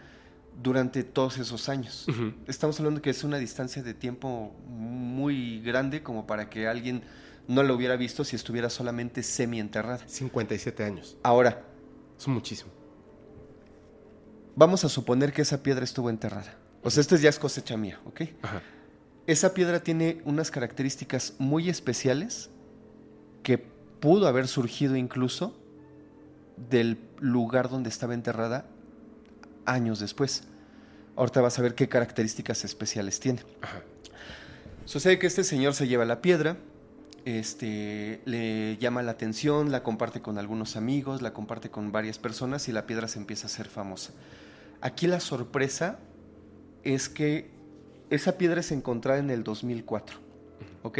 durante 0.61 1.03
todos 1.03 1.37
esos 1.37 1.69
años. 1.69 2.07
Estamos 2.47 2.79
hablando 2.79 3.01
que 3.01 3.09
es 3.09 3.23
una 3.23 3.37
distancia 3.37 3.83
de 3.83 3.93
tiempo 3.93 4.53
muy 4.67 5.61
grande 5.61 6.03
como 6.03 6.27
para 6.27 6.49
que 6.49 6.67
alguien 6.67 7.03
no 7.47 7.63
lo 7.63 7.75
hubiera 7.75 7.95
visto 7.95 8.23
si 8.23 8.35
estuviera 8.35 8.69
solamente 8.69 9.21
semi 9.23 9.59
enterrada. 9.59 10.07
57 10.07 10.83
años. 10.83 11.17
Ahora, 11.23 11.63
Es 12.17 12.27
muchísimo. 12.27 12.71
vamos 14.55 14.83
a 14.85 14.89
suponer 14.89 15.33
que 15.33 15.41
esa 15.41 15.61
piedra 15.61 15.83
estuvo 15.83 16.09
enterrada. 16.09 16.55
O 16.83 16.89
sea, 16.89 17.01
esto 17.01 17.15
ya 17.17 17.29
es 17.29 17.39
cosecha 17.39 17.75
mía, 17.77 17.99
¿ok? 18.05 18.21
Ajá. 18.41 18.61
Esa 19.27 19.53
piedra 19.53 19.79
tiene 19.81 20.21
unas 20.25 20.51
características 20.51 21.33
muy 21.39 21.67
especiales 21.69 22.49
que 23.43 23.57
pudo 23.57 24.27
haber 24.27 24.47
surgido 24.47 24.95
incluso 24.95 25.57
del 26.69 26.99
lugar 27.19 27.69
donde 27.69 27.89
estaba 27.89 28.13
enterrada 28.13 28.65
años 29.65 29.99
después. 29.99 30.43
Ahorita 31.15 31.41
vas 31.41 31.57
a 31.57 31.61
ver 31.63 31.73
qué 31.75 31.89
características 31.89 32.63
especiales 32.65 33.19
tiene. 33.19 33.41
Ajá. 33.61 33.81
Sucede 34.85 35.17
que 35.17 35.25
este 35.27 35.43
señor 35.43 35.73
se 35.73 35.87
lleva 35.87 36.05
la 36.05 36.21
piedra, 36.21 36.57
este, 37.25 38.21
le 38.25 38.77
llama 38.77 39.01
la 39.01 39.11
atención, 39.11 39.71
la 39.71 39.81
comparte 39.81 40.21
con 40.21 40.37
algunos 40.37 40.75
amigos, 40.75 41.23
la 41.23 41.33
comparte 41.33 41.71
con 41.71 41.91
varias 41.91 42.19
personas 42.19 42.69
y 42.69 42.71
la 42.71 42.85
piedra 42.85 43.07
se 43.07 43.19
empieza 43.19 43.47
a 43.47 43.49
hacer 43.49 43.67
famosa. 43.67 44.13
Aquí 44.79 45.07
la 45.07 45.19
sorpresa 45.19 45.97
es 46.83 47.09
que 47.09 47.49
esa 48.11 48.37
piedra 48.37 48.59
es 48.59 48.71
encontrada 48.71 49.19
en 49.19 49.31
el 49.31 49.43
2004, 49.43 50.19
¿ok? 50.83 50.99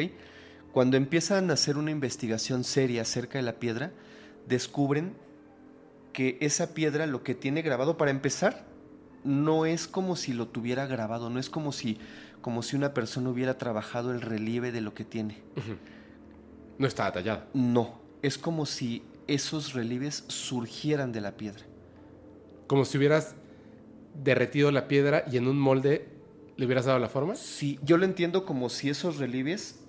Cuando 0.74 0.98
empiezan 0.98 1.52
a 1.52 1.54
hacer 1.54 1.78
una 1.78 1.92
investigación 1.92 2.64
seria 2.64 3.04
acerca 3.04 3.38
de 3.38 3.44
la 3.44 3.60
piedra, 3.60 3.92
descubren 4.48 5.14
que 6.12 6.38
esa 6.42 6.74
piedra 6.74 7.06
lo 7.06 7.22
que 7.24 7.36
tiene 7.36 7.62
grabado, 7.62 7.98
para 7.98 8.10
empezar, 8.10 8.66
no 9.24 9.66
es 9.66 9.88
como 9.88 10.16
si 10.16 10.34
lo 10.34 10.48
tuviera 10.48 10.88
grabado, 10.88 11.30
no 11.30 11.40
es 11.40 11.52
como 11.52 11.72
si, 11.72 12.00
como 12.42 12.64
si 12.64 12.76
una 12.76 12.96
persona 12.96 13.30
hubiera 13.30 13.60
trabajado 13.60 14.12
el 14.12 14.22
relieve 14.22 14.72
de 14.72 14.82
lo 14.82 14.96
que 14.96 15.06
tiene. 15.06 15.44
No 16.78 16.88
estaba 16.88 17.12
tallada. 17.12 17.48
No, 17.54 18.00
es 18.22 18.38
como 18.38 18.66
si 18.66 19.04
esos 19.28 19.74
relieves 19.74 20.26
surgieran 20.28 21.12
de 21.12 21.22
la 21.22 21.38
piedra. 21.38 21.64
Como 22.68 22.86
si 22.86 22.98
hubieras 22.98 23.36
derretido 24.24 24.72
la 24.72 24.88
piedra 24.88 25.26
y 25.32 25.38
en 25.38 25.48
un 25.48 25.60
molde 25.60 26.08
le 26.58 26.66
hubieras 26.66 26.86
dado 26.86 27.00
la 27.00 27.10
forma. 27.10 27.36
Sí, 27.36 27.80
yo 27.84 27.98
lo 27.98 28.06
entiendo 28.06 28.46
como 28.46 28.70
si 28.70 28.90
esos 28.90 29.18
relieves 29.18 29.80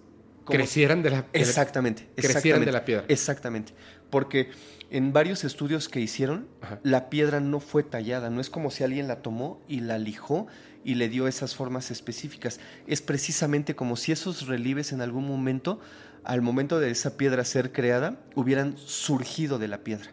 crecieran 0.44 1.02
de 1.02 1.10
la 1.10 1.26
Exactamente. 1.32 2.08
Crecieran 2.16 2.64
de 2.64 2.72
la 2.72 2.84
piedra. 2.84 3.04
Exactamente. 3.08 3.72
Porque 4.10 4.50
en 4.90 5.12
varios 5.12 5.44
estudios 5.44 5.88
que 5.88 6.00
hicieron, 6.00 6.46
la 6.82 7.10
piedra 7.10 7.40
no 7.40 7.60
fue 7.60 7.82
tallada. 7.82 8.30
No 8.30 8.40
es 8.40 8.50
como 8.50 8.70
si 8.70 8.84
alguien 8.84 9.08
la 9.08 9.22
tomó 9.22 9.60
y 9.68 9.80
la 9.80 9.98
lijó 9.98 10.46
y 10.84 10.94
le 10.94 11.08
dio 11.08 11.26
esas 11.26 11.54
formas 11.56 11.90
específicas. 11.90 12.60
Es 12.86 13.02
precisamente 13.02 13.74
como 13.74 13.96
si 13.96 14.12
esos 14.12 14.46
relieves 14.46 14.92
en 14.92 15.00
algún 15.00 15.26
momento, 15.26 15.80
al 16.26 16.42
momento 16.42 16.80
de 16.80 16.90
esa 16.90 17.16
piedra 17.16 17.44
ser 17.44 17.72
creada, 17.72 18.20
hubieran 18.34 18.76
surgido 18.78 19.58
de 19.58 19.68
la 19.68 19.78
piedra. 19.78 20.10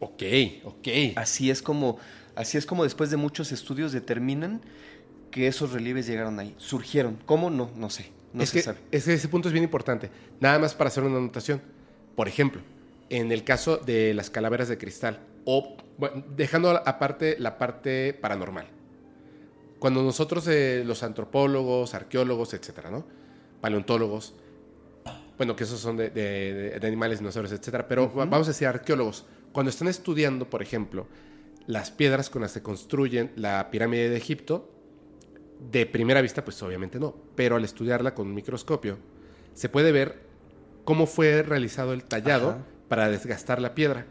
Ok, 0.00 0.22
ok. 0.64 0.88
Así 1.16 1.50
es 1.50 1.62
como, 1.62 1.98
así 2.34 2.58
es 2.58 2.66
como 2.66 2.84
después 2.84 3.10
de 3.10 3.16
muchos 3.16 3.52
estudios 3.52 3.92
determinan 3.92 4.62
que 5.30 5.46
esos 5.46 5.72
relieves 5.72 6.06
llegaron 6.06 6.38
ahí. 6.38 6.54
Surgieron. 6.58 7.18
¿Cómo? 7.26 7.50
No, 7.50 7.70
no 7.76 7.90
sé. 7.90 8.10
No 8.32 8.42
es 8.42 8.50
se 8.50 8.58
que 8.58 8.62
sabe. 8.62 8.78
ese 8.90 9.28
punto 9.28 9.48
es 9.48 9.52
bien 9.52 9.64
importante. 9.64 10.10
Nada 10.40 10.58
más 10.58 10.74
para 10.74 10.88
hacer 10.88 11.04
una 11.04 11.18
anotación. 11.18 11.60
Por 12.16 12.26
ejemplo, 12.26 12.62
en 13.10 13.30
el 13.30 13.44
caso 13.44 13.76
de 13.76 14.14
las 14.14 14.30
calaveras 14.30 14.68
de 14.68 14.78
cristal, 14.78 15.20
o 15.44 15.76
bueno, 15.98 16.24
dejando 16.36 16.70
aparte 16.70 17.36
la 17.38 17.58
parte 17.58 18.14
paranormal. 18.14 18.66
Cuando 19.78 20.02
nosotros, 20.02 20.48
eh, 20.48 20.82
los 20.86 21.02
antropólogos, 21.02 21.94
arqueólogos, 21.94 22.54
etcétera, 22.54 22.90
¿no? 22.90 23.04
Paleontólogos, 23.60 24.34
bueno, 25.36 25.56
que 25.56 25.64
esos 25.64 25.80
son 25.80 25.96
de, 25.96 26.10
de- 26.10 26.78
de 26.80 26.86
animales, 26.86 27.18
dinosaurios, 27.18 27.52
etcétera, 27.52 27.88
pero 27.88 28.08
vamos 28.10 28.46
a 28.46 28.50
decir 28.50 28.66
arqueólogos, 28.68 29.26
cuando 29.52 29.70
están 29.70 29.88
estudiando, 29.88 30.48
por 30.50 30.62
ejemplo, 30.62 31.06
las 31.66 31.90
piedras 31.90 32.30
con 32.30 32.42
las 32.42 32.52
que 32.52 32.62
construyen 32.62 33.32
la 33.36 33.70
pirámide 33.70 34.08
de 34.10 34.16
Egipto, 34.16 34.70
de 35.70 35.86
primera 35.86 36.20
vista, 36.20 36.44
pues 36.44 36.62
obviamente 36.62 36.98
no, 37.00 37.14
pero 37.34 37.56
al 37.56 37.64
estudiarla 37.64 38.14
con 38.14 38.26
un 38.28 38.34
microscopio, 38.34 38.98
se 39.54 39.68
puede 39.68 39.92
ver 39.92 40.20
cómo 40.84 41.06
fue 41.06 41.42
realizado 41.42 41.92
el 41.94 42.04
tallado 42.04 42.50
Ajá. 42.50 42.58
para 42.88 43.08
desgastar 43.08 43.60
la 43.62 43.74
piedra. 43.74 44.06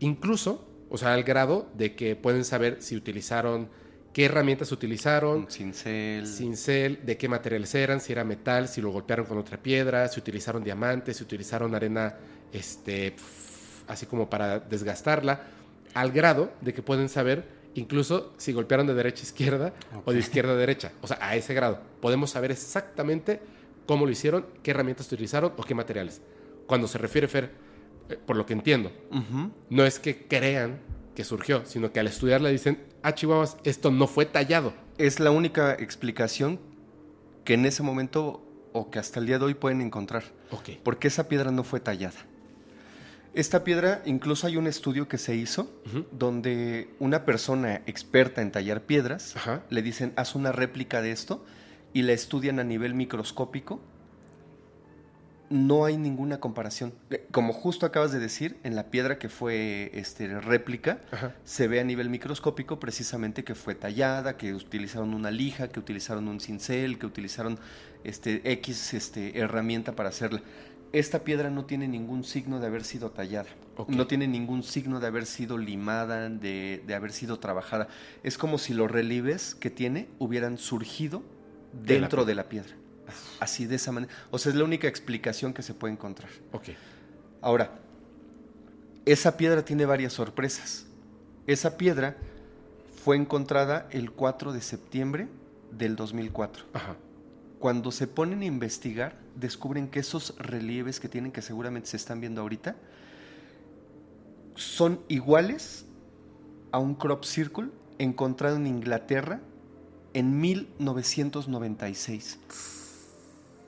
Incluso, 0.00 0.68
o 0.90 0.98
sea, 0.98 1.14
al 1.14 1.22
grado 1.22 1.68
de 1.74 1.94
que 1.94 2.16
pueden 2.16 2.44
saber 2.44 2.82
si 2.82 2.96
utilizaron, 2.96 3.68
qué 4.12 4.26
herramientas 4.26 4.70
utilizaron, 4.72 5.46
cincel. 5.50 6.26
cincel, 6.26 7.00
de 7.04 7.16
qué 7.16 7.28
materiales 7.28 7.74
eran, 7.74 8.00
si 8.00 8.12
era 8.12 8.24
metal, 8.24 8.68
si 8.68 8.80
lo 8.80 8.90
golpearon 8.90 9.26
con 9.26 9.38
otra 9.38 9.56
piedra, 9.56 10.06
si 10.08 10.20
utilizaron 10.20 10.62
diamantes, 10.62 11.16
si 11.16 11.22
utilizaron 11.24 11.74
arena, 11.74 12.14
este, 12.52 13.14
así 13.88 14.06
como 14.06 14.28
para 14.28 14.58
desgastarla, 14.60 15.40
al 15.94 16.12
grado 16.12 16.52
de 16.60 16.72
que 16.74 16.82
pueden 16.82 17.08
saber 17.08 17.62
incluso 17.74 18.34
si 18.36 18.52
golpearon 18.52 18.86
de 18.86 18.94
derecha 18.94 19.20
a 19.22 19.24
izquierda 19.24 19.72
o 20.04 20.12
de 20.12 20.18
izquierda 20.18 20.52
a 20.52 20.56
derecha. 20.56 20.92
O 21.00 21.06
sea, 21.06 21.18
a 21.20 21.34
ese 21.36 21.54
grado. 21.54 21.80
Podemos 22.00 22.30
saber 22.30 22.50
exactamente 22.50 23.40
cómo 23.86 24.04
lo 24.04 24.12
hicieron, 24.12 24.46
qué 24.62 24.72
herramientas 24.72 25.06
utilizaron 25.10 25.52
o 25.56 25.62
qué 25.62 25.74
materiales. 25.74 26.20
Cuando 26.66 26.86
se 26.86 26.98
refiere 26.98 27.28
Fer, 27.28 27.50
eh, 28.10 28.18
por 28.26 28.36
lo 28.36 28.44
que 28.44 28.52
entiendo, 28.52 28.92
Ujú. 29.10 29.50
no 29.70 29.84
es 29.84 29.98
que 29.98 30.26
crean 30.26 30.80
que 31.14 31.24
surgió, 31.24 31.62
sino 31.64 31.92
que 31.92 32.00
al 32.00 32.06
estudiarla 32.06 32.50
dicen, 32.50 32.78
ah, 33.02 33.14
chihuahuas, 33.14 33.56
esto 33.64 33.90
no 33.90 34.06
fue 34.06 34.26
tallado. 34.26 34.72
Es 34.98 35.20
la 35.20 35.30
única 35.30 35.72
explicación 35.72 36.60
que 37.44 37.54
en 37.54 37.66
ese 37.66 37.82
momento 37.82 38.42
o 38.72 38.90
que 38.90 38.98
hasta 38.98 39.20
el 39.20 39.26
día 39.26 39.38
de 39.38 39.44
hoy 39.44 39.54
pueden 39.54 39.80
encontrar. 39.80 40.24
Ok. 40.50 40.70
Porque 40.82 41.08
esa 41.08 41.28
piedra 41.28 41.50
no 41.50 41.64
fue 41.64 41.80
tallada. 41.80 42.18
Esta 43.34 43.64
piedra, 43.64 44.02
incluso 44.04 44.46
hay 44.46 44.58
un 44.58 44.66
estudio 44.66 45.08
que 45.08 45.16
se 45.16 45.34
hizo 45.34 45.70
donde 46.10 46.90
una 46.98 47.24
persona 47.24 47.76
experta 47.86 48.42
en 48.42 48.52
tallar 48.52 48.82
piedras 48.82 49.36
Ajá. 49.36 49.62
le 49.70 49.80
dicen, 49.80 50.12
haz 50.16 50.34
una 50.34 50.52
réplica 50.52 51.00
de 51.00 51.12
esto 51.12 51.42
y 51.94 52.02
la 52.02 52.12
estudian 52.12 52.58
a 52.60 52.64
nivel 52.64 52.92
microscópico. 52.94 53.80
No 55.52 55.84
hay 55.84 55.98
ninguna 55.98 56.40
comparación. 56.40 56.94
Eh, 57.10 57.26
Como 57.30 57.52
justo 57.52 57.84
acabas 57.84 58.10
de 58.10 58.18
decir, 58.18 58.56
en 58.64 58.74
la 58.74 58.84
piedra 58.90 59.18
que 59.18 59.28
fue 59.28 59.90
este, 59.94 60.40
réplica, 60.40 61.00
Ajá. 61.12 61.34
se 61.44 61.68
ve 61.68 61.78
a 61.78 61.84
nivel 61.84 62.08
microscópico 62.08 62.80
precisamente 62.80 63.44
que 63.44 63.54
fue 63.54 63.74
tallada, 63.74 64.36
que 64.38 64.54
utilizaron 64.54 65.12
una 65.12 65.30
lija, 65.30 65.68
que 65.68 65.78
utilizaron 65.78 66.26
un 66.28 66.40
cincel, 66.40 66.98
que 66.98 67.06
utilizaron 67.06 67.58
este, 68.02 68.40
X 68.52 68.94
este, 68.94 69.38
herramienta 69.38 69.92
para 69.92 70.08
hacerla. 70.08 70.40
Esta 70.92 71.20
piedra 71.24 71.50
no 71.50 71.64
tiene 71.64 71.88
ningún 71.88 72.24
signo 72.24 72.58
de 72.60 72.66
haber 72.66 72.84
sido 72.84 73.10
tallada, 73.10 73.48
no 73.88 74.06
tiene 74.06 74.28
ningún 74.28 74.62
signo 74.62 75.00
de 75.00 75.06
haber 75.06 75.24
sido 75.24 75.56
limada, 75.56 76.28
de, 76.28 76.82
de 76.86 76.94
haber 76.94 77.12
sido 77.12 77.38
trabajada. 77.38 77.88
Es 78.22 78.36
como 78.36 78.58
si 78.58 78.74
los 78.74 78.90
relieves 78.90 79.54
que 79.54 79.70
tiene 79.70 80.08
hubieran 80.18 80.58
surgido 80.58 81.22
De 81.72 81.94
la 81.94 82.00
dentro 82.00 82.24
de 82.26 82.34
la 82.34 82.48
piedra. 82.48 82.74
Así 83.40 83.66
de 83.66 83.76
esa 83.76 83.92
manera. 83.92 84.12
O 84.30 84.38
sea, 84.38 84.50
es 84.50 84.56
la 84.56 84.64
única 84.64 84.88
explicación 84.88 85.52
que 85.52 85.62
se 85.62 85.74
puede 85.74 85.92
encontrar. 85.92 86.30
Ok. 86.52 86.70
Ahora, 87.40 87.72
esa 89.04 89.36
piedra 89.36 89.64
tiene 89.64 89.84
varias 89.84 90.12
sorpresas. 90.12 90.86
Esa 91.46 91.76
piedra 91.76 92.16
fue 93.04 93.16
encontrada 93.16 93.88
el 93.90 94.12
4 94.12 94.52
de 94.52 94.60
septiembre 94.60 95.28
del 95.72 95.96
2004. 95.96 96.66
Ajá. 96.72 96.96
Cuando 97.58 97.90
se 97.90 98.06
ponen 98.06 98.42
a 98.42 98.44
investigar, 98.44 99.16
descubren 99.36 99.88
que 99.88 100.00
esos 100.00 100.34
relieves 100.38 101.00
que 101.00 101.08
tienen, 101.08 101.32
que 101.32 101.42
seguramente 101.42 101.88
se 101.88 101.96
están 101.96 102.20
viendo 102.20 102.40
ahorita, 102.40 102.76
son 104.54 105.00
iguales 105.08 105.84
a 106.70 106.78
un 106.78 106.94
crop 106.94 107.24
circle 107.24 107.68
encontrado 107.98 108.56
en 108.56 108.66
Inglaterra 108.66 109.40
en 110.14 110.40
1996. 110.40 112.38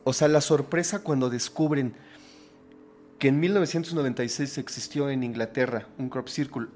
O 0.05 0.13
sea, 0.13 0.29
la 0.29 0.41
sorpresa 0.41 1.01
cuando 1.01 1.31
descubren 1.31 1.95
que 3.19 3.29
en 3.29 3.41
1996 3.41 4.59
existió 4.59 5.09
en 5.11 5.23
Inglaterra 5.23 5.89
un 5.99 6.09
crop 6.09 6.29
circle. 6.29 6.67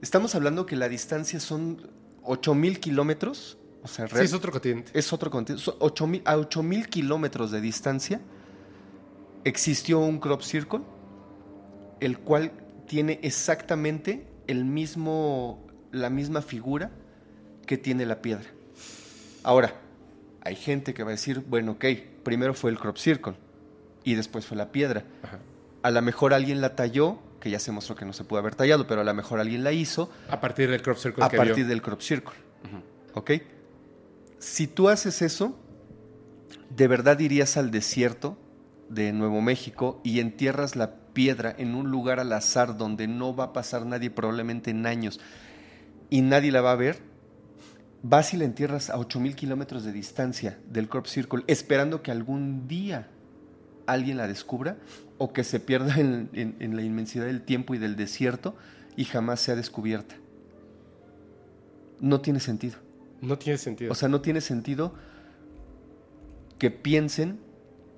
Estamos 0.00 0.34
hablando 0.34 0.66
que 0.66 0.76
la 0.76 0.88
distancia 0.88 1.40
son 1.40 1.90
8000 2.22 2.80
kilómetros. 2.80 3.58
O 3.82 3.88
sea, 3.88 4.06
Sí, 4.08 4.18
es 4.18 4.32
otro 4.32 4.52
continente. 4.52 4.92
es 4.94 5.12
otro 5.12 5.30
continente. 5.30 5.64
Son 5.64 5.74
8000 5.80 6.22
a 6.24 6.36
8000 6.36 6.88
kilómetros 6.88 7.50
de 7.50 7.60
distancia 7.60 8.20
existió 9.44 9.98
un 9.98 10.18
crop 10.18 10.42
circle, 10.42 10.80
el 12.00 12.18
cual 12.18 12.52
tiene 12.86 13.18
exactamente 13.22 14.26
el 14.46 14.64
mismo, 14.64 15.66
la 15.90 16.10
misma 16.10 16.42
figura 16.42 16.90
que 17.66 17.78
tiene 17.78 18.06
la 18.06 18.22
piedra. 18.22 18.48
Ahora, 19.42 19.74
hay 20.42 20.56
gente 20.56 20.94
que 20.94 21.02
va 21.02 21.10
a 21.10 21.12
decir, 21.12 21.40
bueno, 21.48 21.72
ok, 21.72 21.84
primero 22.22 22.54
fue 22.54 22.70
el 22.70 22.78
crop 22.78 22.96
circle 22.96 23.34
y 24.04 24.14
después 24.14 24.46
fue 24.46 24.56
la 24.56 24.72
piedra. 24.72 25.04
Ajá. 25.22 25.38
A 25.82 25.90
lo 25.90 26.02
mejor 26.02 26.32
alguien 26.32 26.60
la 26.60 26.76
talló, 26.76 27.18
que 27.40 27.50
ya 27.50 27.58
se 27.58 27.72
mostró 27.72 27.96
que 27.96 28.04
no 28.04 28.12
se 28.12 28.24
pudo 28.24 28.38
haber 28.38 28.54
tallado, 28.54 28.86
pero 28.86 29.00
a 29.00 29.04
lo 29.04 29.14
mejor 29.14 29.40
alguien 29.40 29.64
la 29.64 29.72
hizo 29.72 30.10
A 30.28 30.40
partir 30.40 30.70
del 30.70 30.80
crop 30.80 30.96
circle 30.96 31.24
a 31.24 31.28
que 31.28 31.36
partir 31.36 31.56
vio. 31.56 31.66
del 31.66 31.82
crop 31.82 32.00
circle. 32.00 32.34
¿Ok? 33.14 33.32
Si 34.38 34.66
tú 34.66 34.88
haces 34.88 35.22
eso, 35.22 35.58
de 36.70 36.88
verdad 36.88 37.18
irías 37.18 37.56
al 37.56 37.70
desierto 37.70 38.36
de 38.88 39.12
Nuevo 39.12 39.40
México 39.40 40.00
y 40.04 40.20
entierras 40.20 40.76
la 40.76 40.94
piedra 41.12 41.54
en 41.58 41.74
un 41.74 41.90
lugar 41.90 42.20
al 42.20 42.32
azar 42.32 42.76
donde 42.76 43.06
no 43.06 43.34
va 43.34 43.44
a 43.44 43.52
pasar 43.52 43.86
nadie 43.86 44.10
probablemente 44.10 44.70
en 44.70 44.86
años 44.86 45.20
y 46.10 46.22
nadie 46.22 46.52
la 46.52 46.60
va 46.60 46.72
a 46.72 46.76
ver, 46.76 47.00
vas 48.02 48.34
y 48.34 48.36
la 48.36 48.44
entierras 48.44 48.90
a 48.90 48.98
8000 48.98 49.36
kilómetros 49.36 49.84
de 49.84 49.92
distancia 49.92 50.58
del 50.68 50.88
crop 50.88 51.06
circle, 51.06 51.44
esperando 51.46 52.02
que 52.02 52.10
algún 52.10 52.66
día 52.68 53.08
alguien 53.86 54.16
la 54.16 54.26
descubra 54.28 54.76
o 55.18 55.32
que 55.32 55.44
se 55.44 55.60
pierda 55.60 55.96
en, 56.00 56.28
en- 56.32 56.56
en 56.60 56.76
la 56.76 56.82
inmensidad 56.82 57.26
del 57.26 57.42
tiempo 57.42 57.74
y 57.74 57.78
del 57.78 57.96
desierto 57.96 58.54
y 58.96 59.04
jamás 59.04 59.40
sea 59.40 59.54
descubierta. 59.56 60.16
No 62.00 62.20
tiene 62.20 62.40
sentido. 62.40 62.78
No 63.20 63.38
tiene 63.38 63.58
sentido. 63.58 63.92
O 63.92 63.94
sea, 63.94 64.08
no 64.08 64.20
tiene 64.20 64.40
sentido 64.40 64.94
que 66.58 66.70
piensen 66.70 67.38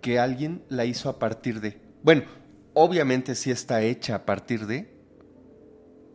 que 0.02 0.18
alguien 0.18 0.62
la 0.68 0.84
hizo 0.84 1.08
a 1.08 1.18
partir 1.18 1.60
de. 1.62 1.80
Bueno, 2.02 2.24
obviamente 2.74 3.34
sí 3.34 3.50
está 3.50 3.80
hecha 3.82 4.14
a 4.16 4.26
partir 4.26 4.66
de, 4.66 4.92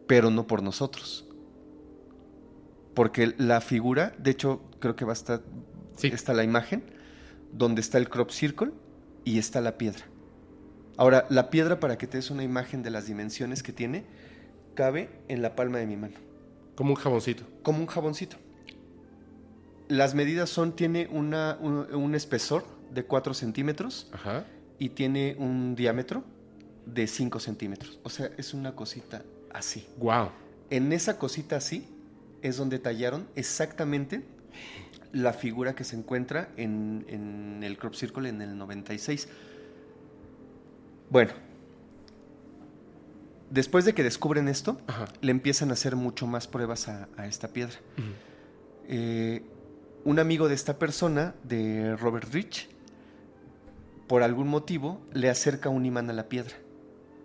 pero 0.07 0.29
no 0.29 0.45
por 0.45 0.61
nosotros. 0.61 1.25
Porque 2.99 3.33
la 3.37 3.61
figura, 3.61 4.11
de 4.17 4.31
hecho, 4.31 4.59
creo 4.81 4.97
que 4.97 5.05
va 5.05 5.13
a 5.13 5.13
estar. 5.13 5.41
Sí. 5.95 6.07
Está 6.07 6.33
la 6.33 6.43
imagen, 6.43 6.83
donde 7.53 7.79
está 7.79 7.97
el 7.97 8.09
crop 8.09 8.29
circle 8.29 8.71
y 9.23 9.39
está 9.39 9.61
la 9.61 9.77
piedra. 9.77 10.03
Ahora, 10.97 11.25
la 11.29 11.49
piedra, 11.49 11.79
para 11.79 11.97
que 11.97 12.07
te 12.07 12.17
des 12.17 12.29
una 12.29 12.43
imagen 12.43 12.83
de 12.83 12.89
las 12.89 13.07
dimensiones 13.07 13.63
que 13.63 13.71
tiene, 13.71 14.03
cabe 14.75 15.09
en 15.29 15.41
la 15.41 15.55
palma 15.55 15.77
de 15.77 15.87
mi 15.87 15.95
mano 15.95 16.15
Como 16.75 16.89
un 16.89 16.97
jaboncito. 16.97 17.45
como 17.63 17.79
un 17.79 17.87
jaboncito. 17.87 18.35
Las 19.87 20.13
medidas 20.13 20.49
son, 20.49 20.75
tiene 20.75 21.07
una, 21.09 21.57
un, 21.61 21.95
un 21.95 22.15
espesor 22.15 22.65
de 22.91 23.05
4 23.05 23.33
centímetros 23.33 24.09
Ajá. 24.11 24.45
y 24.77 24.89
tiene 24.89 25.37
un 25.39 25.73
diámetro 25.73 26.25
de 26.85 27.07
5 27.07 27.39
centímetros. 27.39 27.97
O 28.03 28.09
sea, 28.09 28.29
es 28.37 28.53
una 28.53 28.75
cosita 28.75 29.23
así. 29.53 29.87
Wow. 29.99 30.31
En 30.69 30.91
esa 30.91 31.17
cosita 31.17 31.55
así 31.55 31.87
es 32.41 32.57
donde 32.57 32.79
tallaron 32.79 33.27
exactamente 33.35 34.23
la 35.11 35.33
figura 35.33 35.75
que 35.75 35.83
se 35.83 35.95
encuentra 35.95 36.49
en, 36.57 37.05
en 37.07 37.63
el 37.63 37.77
crop 37.77 37.95
circle 37.95 38.29
en 38.29 38.41
el 38.41 38.57
96. 38.57 39.27
Bueno, 41.09 41.31
después 43.49 43.85
de 43.85 43.93
que 43.93 44.03
descubren 44.03 44.47
esto, 44.47 44.79
Ajá. 44.87 45.05
le 45.21 45.31
empiezan 45.31 45.69
a 45.69 45.73
hacer 45.73 45.95
mucho 45.95 46.27
más 46.27 46.47
pruebas 46.47 46.87
a, 46.87 47.09
a 47.17 47.25
esta 47.25 47.47
piedra. 47.49 47.75
Eh, 48.87 49.43
un 50.05 50.19
amigo 50.19 50.47
de 50.47 50.55
esta 50.55 50.77
persona, 50.77 51.35
de 51.43 51.95
Robert 51.95 52.31
Rich, 52.31 52.69
por 54.07 54.23
algún 54.23 54.47
motivo 54.47 55.01
le 55.13 55.29
acerca 55.29 55.69
un 55.69 55.85
imán 55.85 56.09
a 56.09 56.13
la 56.13 56.29
piedra 56.29 56.55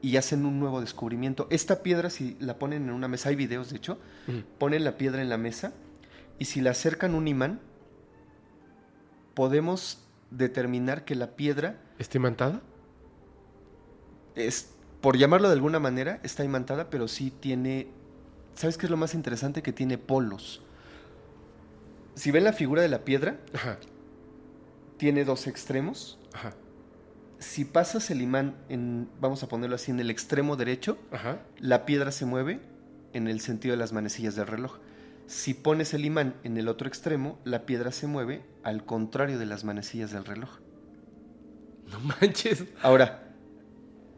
y 0.05 0.19
hacen 0.19 0.45
un 0.45 0.61
nuevo 0.61 0.83
descubrimiento. 0.83 1.47
Esta 1.49 1.83
piedra, 1.83 2.11
si 2.11 2.37
la 2.39 2.59
ponen 2.59 2.83
en 2.85 2.91
una 2.91 3.09
mesa, 3.09 3.31
hay 3.31 3.37
videos 3.37 3.71
de 3.71 3.79
hecho, 3.79 3.99
ponen 4.59 4.85
la 4.85 4.99
piedra 4.99 5.23
en 5.23 5.31
la 5.31 5.39
mesa 5.39 5.73
y 6.39 6.45
si 6.45 6.61
le 6.61 6.69
acercan 6.69 7.15
un 7.15 7.27
imán, 7.27 7.59
podemos 9.33 10.05
determinar 10.31 11.07
que 11.07 11.15
la 11.15 11.37
piedra 11.37 11.81
¿Está 11.99 12.19
imantada? 12.19 12.61
es, 14.35 14.75
por 15.01 15.17
llamarlo 15.17 15.49
de 15.49 15.55
alguna 15.55 15.81
manera, 15.81 16.21
está 16.23 16.45
imantada, 16.45 16.91
pero 16.91 17.09
sí 17.09 17.31
tiene, 17.31 17.89
¿sabes 18.55 18.77
qué 18.77 18.85
es 18.85 18.91
lo 18.91 18.99
más 18.99 19.15
interesante? 19.15 19.63
Que 19.63 19.73
tiene 19.73 19.97
polos. 19.97 20.61
Si 22.15 22.31
ven 22.31 22.45
la 22.45 22.53
figura 22.53 22.83
de 22.83 22.89
la 22.89 23.05
piedra, 23.07 23.39
Ajá. 23.55 23.79
tiene 24.99 25.25
dos 25.25 25.47
extremos. 25.47 26.19
Ajá. 26.35 26.53
Si 27.45 27.67
pasas 27.67 28.11
el 28.11 28.23
imán 28.23 28.57
en, 28.71 29.09
vamos 29.21 29.43
a 29.43 29.49
ponerlo 29.49 29.77
así, 29.77 29.91
en 29.91 30.01
el 30.01 30.11
extremo 30.11 30.57
derecho, 30.57 30.97
Ajá. 31.13 31.43
la 31.59 31.85
piedra 31.85 32.11
se 32.11 32.25
mueve 32.25 32.61
en 33.13 33.29
el 33.29 33.41
sentido 33.41 33.75
de 33.75 33.77
las 33.79 33.93
manecillas 33.93 34.35
del 34.35 34.47
reloj. 34.47 34.79
Si 35.27 35.53
pones 35.53 35.93
el 35.95 36.05
imán 36.07 36.35
en 36.43 36.57
el 36.57 36.69
otro 36.69 36.89
extremo, 36.89 37.39
la 37.45 37.67
piedra 37.67 37.93
se 37.93 38.07
mueve 38.07 38.43
al 38.63 38.85
contrario 38.85 39.39
de 39.39 39.47
las 39.47 39.63
manecillas 39.63 40.11
del 40.11 40.25
reloj. 40.25 40.59
No 41.93 42.01
manches. 42.01 42.65
Ahora, 42.83 43.29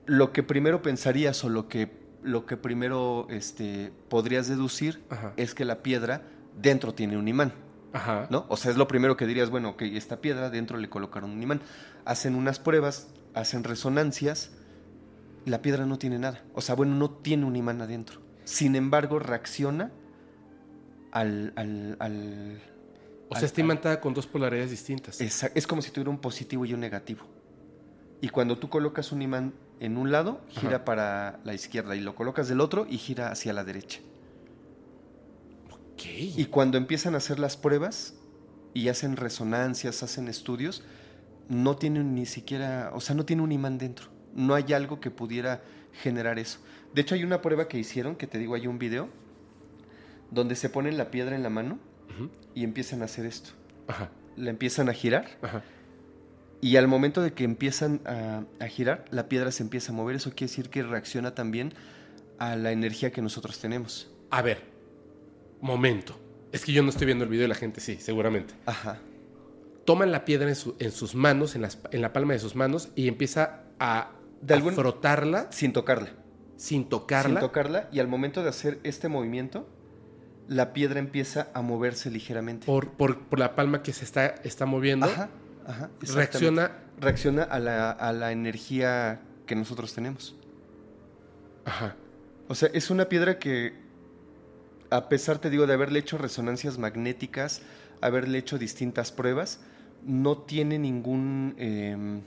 lo 0.06 0.32
que 0.32 0.44
primero 0.44 0.80
pensarías 0.80 1.42
o 1.44 1.48
lo 1.48 1.68
que, 1.68 1.90
lo 2.22 2.46
que 2.46 2.56
primero 2.56 3.26
este, 3.28 3.92
podrías 4.08 4.46
deducir 4.46 5.02
Ajá. 5.10 5.32
es 5.36 5.54
que 5.54 5.64
la 5.64 5.82
piedra 5.82 6.22
dentro 6.56 6.94
tiene 6.94 7.18
un 7.18 7.26
imán, 7.26 7.52
Ajá. 7.96 8.26
¿no? 8.30 8.46
O 8.48 8.56
sea, 8.56 8.70
es 8.70 8.76
lo 8.76 8.86
primero 8.88 9.16
que 9.16 9.26
dirías, 9.26 9.50
bueno, 9.50 9.70
ok, 9.70 9.82
esta 9.82 10.20
piedra 10.20 10.50
dentro 10.50 10.76
le 10.78 10.88
colocaron 10.88 11.30
un 11.30 11.42
imán. 11.42 11.60
Hacen 12.04 12.34
unas 12.34 12.58
pruebas, 12.58 13.08
hacen 13.34 13.64
resonancias, 13.64 14.50
la 15.44 15.62
piedra 15.62 15.86
no 15.86 15.98
tiene 15.98 16.18
nada. 16.18 16.42
O 16.54 16.60
sea, 16.60 16.74
bueno, 16.74 16.94
no 16.94 17.10
tiene 17.10 17.44
un 17.44 17.56
imán 17.56 17.80
adentro. 17.82 18.20
Sin 18.44 18.76
embargo, 18.76 19.18
reacciona 19.18 19.90
al... 21.12 21.52
al, 21.56 21.96
al- 22.00 22.60
O 23.28 23.34
al- 23.34 23.40
sea, 23.40 23.46
está 23.46 23.60
imantada 23.60 24.00
con 24.00 24.14
dos 24.14 24.26
polaridades 24.26 24.70
distintas. 24.70 25.20
Esa- 25.20 25.50
es 25.54 25.66
como 25.66 25.82
si 25.82 25.90
tuviera 25.90 26.10
un 26.10 26.18
positivo 26.18 26.64
y 26.64 26.74
un 26.74 26.80
negativo. 26.80 27.24
Y 28.20 28.28
cuando 28.28 28.58
tú 28.58 28.68
colocas 28.68 29.12
un 29.12 29.22
imán 29.22 29.52
en 29.80 29.96
un 29.98 30.10
lado, 30.10 30.40
gira 30.48 30.76
Ajá. 30.76 30.84
para 30.84 31.40
la 31.44 31.52
izquierda 31.54 31.94
y 31.96 32.00
lo 32.00 32.14
colocas 32.14 32.48
del 32.48 32.60
otro 32.60 32.86
y 32.88 32.98
gira 32.98 33.30
hacia 33.30 33.52
la 33.52 33.62
derecha. 33.64 34.00
Y 36.04 36.46
cuando 36.46 36.78
empiezan 36.78 37.14
a 37.14 37.18
hacer 37.18 37.38
las 37.38 37.56
pruebas 37.56 38.14
y 38.74 38.88
hacen 38.88 39.16
resonancias, 39.16 40.02
hacen 40.02 40.28
estudios, 40.28 40.82
no 41.48 41.76
tienen 41.76 42.14
ni 42.14 42.26
siquiera, 42.26 42.90
o 42.94 43.00
sea, 43.00 43.14
no 43.14 43.24
tiene 43.24 43.42
un 43.42 43.52
imán 43.52 43.78
dentro. 43.78 44.08
No 44.34 44.54
hay 44.54 44.72
algo 44.72 45.00
que 45.00 45.10
pudiera 45.10 45.62
generar 46.02 46.38
eso. 46.38 46.58
De 46.94 47.00
hecho, 47.02 47.14
hay 47.14 47.24
una 47.24 47.40
prueba 47.40 47.68
que 47.68 47.78
hicieron, 47.78 48.16
que 48.16 48.26
te 48.26 48.38
digo, 48.38 48.54
hay 48.54 48.66
un 48.66 48.78
video, 48.78 49.08
donde 50.30 50.56
se 50.56 50.68
ponen 50.68 50.98
la 50.98 51.10
piedra 51.10 51.36
en 51.36 51.42
la 51.42 51.50
mano 51.50 51.78
y 52.54 52.64
empiezan 52.64 53.02
a 53.02 53.06
hacer 53.06 53.26
esto. 53.26 53.50
Ajá. 53.86 54.10
La 54.36 54.50
empiezan 54.50 54.88
a 54.88 54.92
girar 54.92 55.38
Ajá. 55.40 55.62
Y 56.60 56.76
al 56.76 56.88
momento 56.88 57.22
de 57.22 57.32
que 57.32 57.44
empiezan 57.44 58.00
a, 58.06 58.42
a 58.58 58.68
girar, 58.68 59.04
la 59.10 59.28
piedra 59.28 59.52
se 59.52 59.62
empieza 59.62 59.92
a 59.92 59.94
mover. 59.94 60.16
Eso 60.16 60.30
quiere 60.30 60.50
decir 60.50 60.70
que 60.70 60.82
reacciona 60.82 61.34
también 61.34 61.74
a 62.38 62.56
la 62.56 62.72
energía 62.72 63.12
que 63.12 63.22
nosotros 63.22 63.58
tenemos. 63.58 64.10
A 64.30 64.42
ver. 64.42 64.75
Momento. 65.60 66.18
Es 66.52 66.64
que 66.64 66.72
yo 66.72 66.82
no 66.82 66.90
estoy 66.90 67.06
viendo 67.06 67.24
el 67.24 67.30
video 67.30 67.44
y 67.46 67.48
la 67.48 67.54
gente 67.54 67.80
sí, 67.80 67.96
seguramente. 68.00 68.54
Ajá. 68.66 68.98
Toman 69.84 70.10
la 70.12 70.24
piedra 70.24 70.48
en, 70.48 70.56
su- 70.56 70.74
en 70.78 70.90
sus 70.92 71.14
manos, 71.14 71.54
en, 71.54 71.62
las- 71.62 71.78
en 71.90 72.02
la 72.02 72.12
palma 72.12 72.32
de 72.32 72.38
sus 72.38 72.54
manos, 72.56 72.88
y 72.94 73.08
empieza 73.08 73.62
a, 73.78 74.10
De 74.40 74.54
a 74.54 74.56
algún- 74.56 74.72
Sin 74.74 74.80
frotarla 74.82 75.38
tocarla. 75.72 76.12
sin 76.56 76.88
tocarla. 76.88 77.30
Sin 77.34 77.40
tocarla. 77.40 77.88
Y 77.92 78.00
al 78.00 78.08
momento 78.08 78.42
de 78.42 78.48
hacer 78.48 78.78
este 78.82 79.08
movimiento, 79.08 79.68
la 80.48 80.72
piedra 80.72 80.98
empieza 80.98 81.48
a 81.54 81.62
moverse 81.62 82.10
ligeramente. 82.10 82.66
por, 82.66 82.90
por- 82.92 83.18
por 83.26 83.38
la 83.38 83.54
palma 83.54 83.82
que 83.82 83.92
se 83.92 84.04
está, 84.04 84.26
está 84.44 84.66
moviendo. 84.66 85.06
Ajá. 85.06 85.28
Ajá. 85.66 85.90
reacciona. 86.14 86.72
Reacciona 86.98 87.42
a 87.42 87.58
la, 87.58 87.90
a 87.90 88.12
la 88.12 88.32
energía 88.32 89.20
que 89.46 89.54
nosotros 89.54 89.92
tenemos. 89.92 90.34
Ajá. 91.64 91.94
O 92.48 92.54
sea, 92.54 92.70
es 92.72 92.90
una 92.90 93.08
piedra 93.08 93.38
que, 93.38 93.74
a 94.90 95.08
pesar, 95.08 95.38
te 95.38 95.50
digo, 95.50 95.66
de 95.66 95.74
haberle 95.74 95.98
hecho 95.98 96.18
resonancias 96.18 96.78
magnéticas, 96.78 97.62
haberle 98.00 98.38
hecho 98.38 98.58
distintas 98.58 99.12
pruebas, 99.12 99.60
no 100.04 100.38
tiene 100.38 100.78
ningún, 100.78 101.54
eh, 101.58 102.20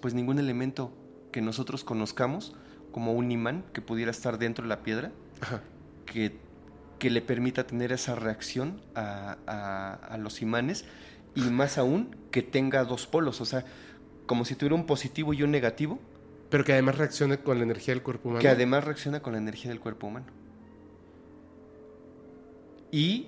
pues 0.00 0.14
ningún 0.14 0.38
elemento 0.38 0.92
que 1.30 1.40
nosotros 1.40 1.84
conozcamos 1.84 2.54
como 2.90 3.12
un 3.12 3.30
imán 3.30 3.64
que 3.72 3.80
pudiera 3.80 4.10
estar 4.10 4.38
dentro 4.38 4.64
de 4.64 4.68
la 4.68 4.82
piedra 4.82 5.12
Ajá. 5.40 5.62
que, 6.06 6.36
que 6.98 7.10
le 7.10 7.22
permita 7.22 7.66
tener 7.66 7.92
esa 7.92 8.14
reacción 8.14 8.80
a, 8.94 9.36
a- 9.46 9.94
a 9.94 10.18
los 10.18 10.42
imanes 10.42 10.84
y 11.34 11.42
más 11.42 11.78
aún 11.78 12.16
que 12.30 12.42
tenga 12.42 12.84
dos 12.84 13.06
polos, 13.06 13.40
o 13.40 13.44
sea, 13.46 13.64
como 14.26 14.44
si 14.44 14.54
tuviera 14.54 14.74
un 14.74 14.84
positivo 14.86 15.32
y 15.32 15.42
un 15.42 15.50
negativo, 15.50 15.98
Pero 16.50 16.64
que 16.64 16.72
además 16.72 16.98
reaccione 16.98 17.38
con 17.38 17.56
la 17.58 17.64
energía 17.64 17.94
del 17.94 18.02
cuerpo 18.02 18.28
humano. 18.28 18.42
que 18.42 18.48
además 18.48 18.84
reacciona 18.84 19.20
con 19.20 19.32
la 19.32 19.38
energía 19.38 19.70
del 19.70 19.80
cuerpo 19.80 20.08
humano. 20.08 20.26
Y 22.92 23.26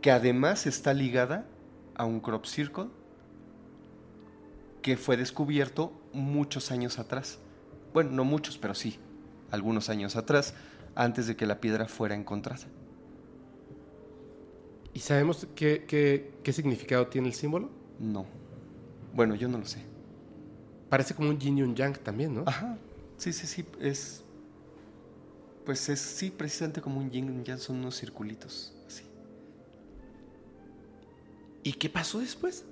que 0.00 0.10
además 0.10 0.66
está 0.66 0.94
ligada 0.94 1.46
a 1.94 2.06
un 2.06 2.20
crop 2.20 2.46
circle 2.46 2.86
que 4.82 4.96
fue 4.96 5.16
descubierto 5.18 5.92
muchos 6.14 6.70
años 6.70 6.98
atrás. 6.98 7.38
Bueno, 7.92 8.10
no 8.12 8.24
muchos, 8.24 8.56
pero 8.56 8.74
sí, 8.74 8.98
algunos 9.50 9.90
años 9.90 10.16
atrás, 10.16 10.54
antes 10.94 11.26
de 11.26 11.36
que 11.36 11.44
la 11.44 11.60
piedra 11.60 11.86
fuera 11.86 12.14
encontrada. 12.14 12.64
¿Y 14.94 15.00
sabemos 15.00 15.46
qué, 15.54 15.84
qué- 15.86 16.32
qué 16.42 16.52
significado 16.52 17.06
tiene 17.08 17.28
el 17.28 17.34
símbolo? 17.34 17.68
No. 17.98 18.26
Bueno, 19.14 19.34
yo 19.34 19.48
no 19.48 19.58
lo 19.58 19.66
sé. 19.66 19.84
Parece 20.88 21.14
como 21.14 21.28
un 21.28 21.38
yin 21.38 21.58
y 21.58 21.62
un 21.62 21.74
yang 21.74 21.96
también, 21.98 22.34
¿no? 22.34 22.44
Ajá. 22.46 22.76
Sí, 23.16 23.32
sí, 23.32 23.46
sí. 23.46 23.64
Es. 23.80 24.24
Pues 25.64 25.88
es, 25.88 26.00
sí, 26.00 26.30
precisamente 26.30 26.80
como 26.80 26.98
un 26.98 27.10
yin 27.10 27.26
y 27.26 27.30
un 27.30 27.44
yang, 27.44 27.58
son 27.58 27.76
unos 27.76 27.98
circulitos. 28.00 28.72
¿Y 31.62 31.74
qué 31.74 31.88
pasó 31.88 32.20
después? 32.20 32.64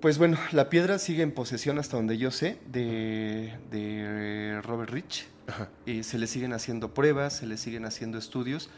Pues 0.00 0.18
bueno, 0.18 0.38
la 0.52 0.68
piedra 0.68 0.98
sigue 0.98 1.22
en 1.22 1.32
posesión 1.32 1.78
hasta 1.78 1.96
donde 1.96 2.18
yo 2.18 2.30
sé 2.30 2.58
de, 2.66 3.54
de 3.70 4.60
Robert 4.62 4.90
Rich. 4.90 5.26
Ajá. 5.46 5.70
Y 5.86 6.02
se 6.02 6.18
le 6.18 6.26
siguen 6.26 6.52
haciendo 6.52 6.92
pruebas, 6.92 7.36
se 7.38 7.46
le 7.46 7.56
siguen 7.56 7.84
haciendo 7.84 8.18
estudios, 8.18 8.70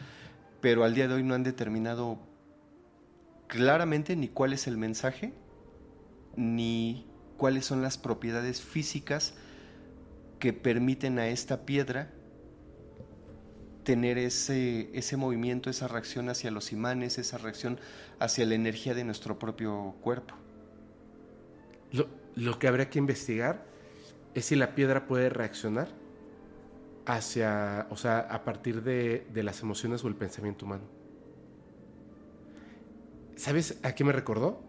pero 0.61 0.85
al 0.85 0.95
día 0.95 1.09
de 1.09 1.15
hoy 1.15 1.23
no 1.23 1.35
han 1.35 1.43
determinado 1.43 2.19
claramente 3.49 4.17
ni 4.17 4.29
cuál 4.29 4.53
es 4.53 4.67
el 4.67 4.77
mensaje, 4.77 5.33
ni 6.37 7.07
cuáles 7.37 7.65
son 7.65 7.83
las 7.83 7.99
propiedades 7.99 8.63
físicas 8.63 9.35
que 10.39 10.53
permiten 10.53 11.19
a 11.19 11.29
esta 11.29 11.65
piedra 11.65 12.11
tener 13.87 14.19
ese, 14.19 14.91
ese 14.93 15.17
movimiento, 15.17 15.71
esa 15.71 15.87
reacción 15.87 16.29
hacia 16.29 16.51
los 16.51 16.73
imanes, 16.73 17.19
esa 17.19 17.39
reacción 17.39 17.79
hacia 18.19 18.45
la 18.45 18.57
energía 18.57 18.95
de 18.95 19.05
nuestro 19.05 19.39
propio 19.39 19.95
cuerpo. 20.01 20.35
Lo, 21.93 22.09
lo 22.35 22.59
que 22.59 22.67
habría 22.67 22.91
que 22.91 22.99
investigar 22.99 23.65
es 24.35 24.47
si 24.47 24.57
la 24.57 24.75
piedra 24.75 25.07
puede 25.07 25.29
reaccionar 25.31 25.87
hacia, 27.07 27.87
o 27.91 27.97
sea, 27.97 28.19
a 28.19 28.43
partir 28.45 28.83
de, 28.83 29.25
de 29.33 29.43
las 29.45 29.63
emociones 29.63 30.03
o 30.05 30.09
el 30.09 30.17
pensamiento 30.17 30.67
humano. 30.67 30.83
¿Sabes 33.37 33.79
a 33.83 33.95
qué 33.95 34.03
me 34.03 34.13
recordó? 34.13 34.63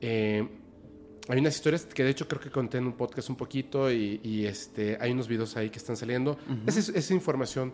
Eh, 0.00 0.46
hay 1.28 1.38
unas 1.40 1.56
historias 1.56 1.84
que 1.86 2.04
de 2.04 2.10
hecho 2.10 2.28
creo 2.28 2.40
que 2.40 2.50
conté 2.50 2.78
en 2.78 2.86
un 2.86 2.92
podcast 2.92 3.28
un 3.30 3.36
poquito 3.36 3.90
y, 3.90 4.20
y, 4.22 4.46
este, 4.46 4.96
hay 5.00 5.10
unos 5.12 5.28
videos 5.28 5.56
ahí 5.56 5.70
que 5.70 5.78
están 5.78 5.96
saliendo. 5.96 6.32
Ujú. 6.32 6.60
esa, 6.66 6.78
es- 6.78 6.88
esa 6.90 7.14
información. 7.14 7.72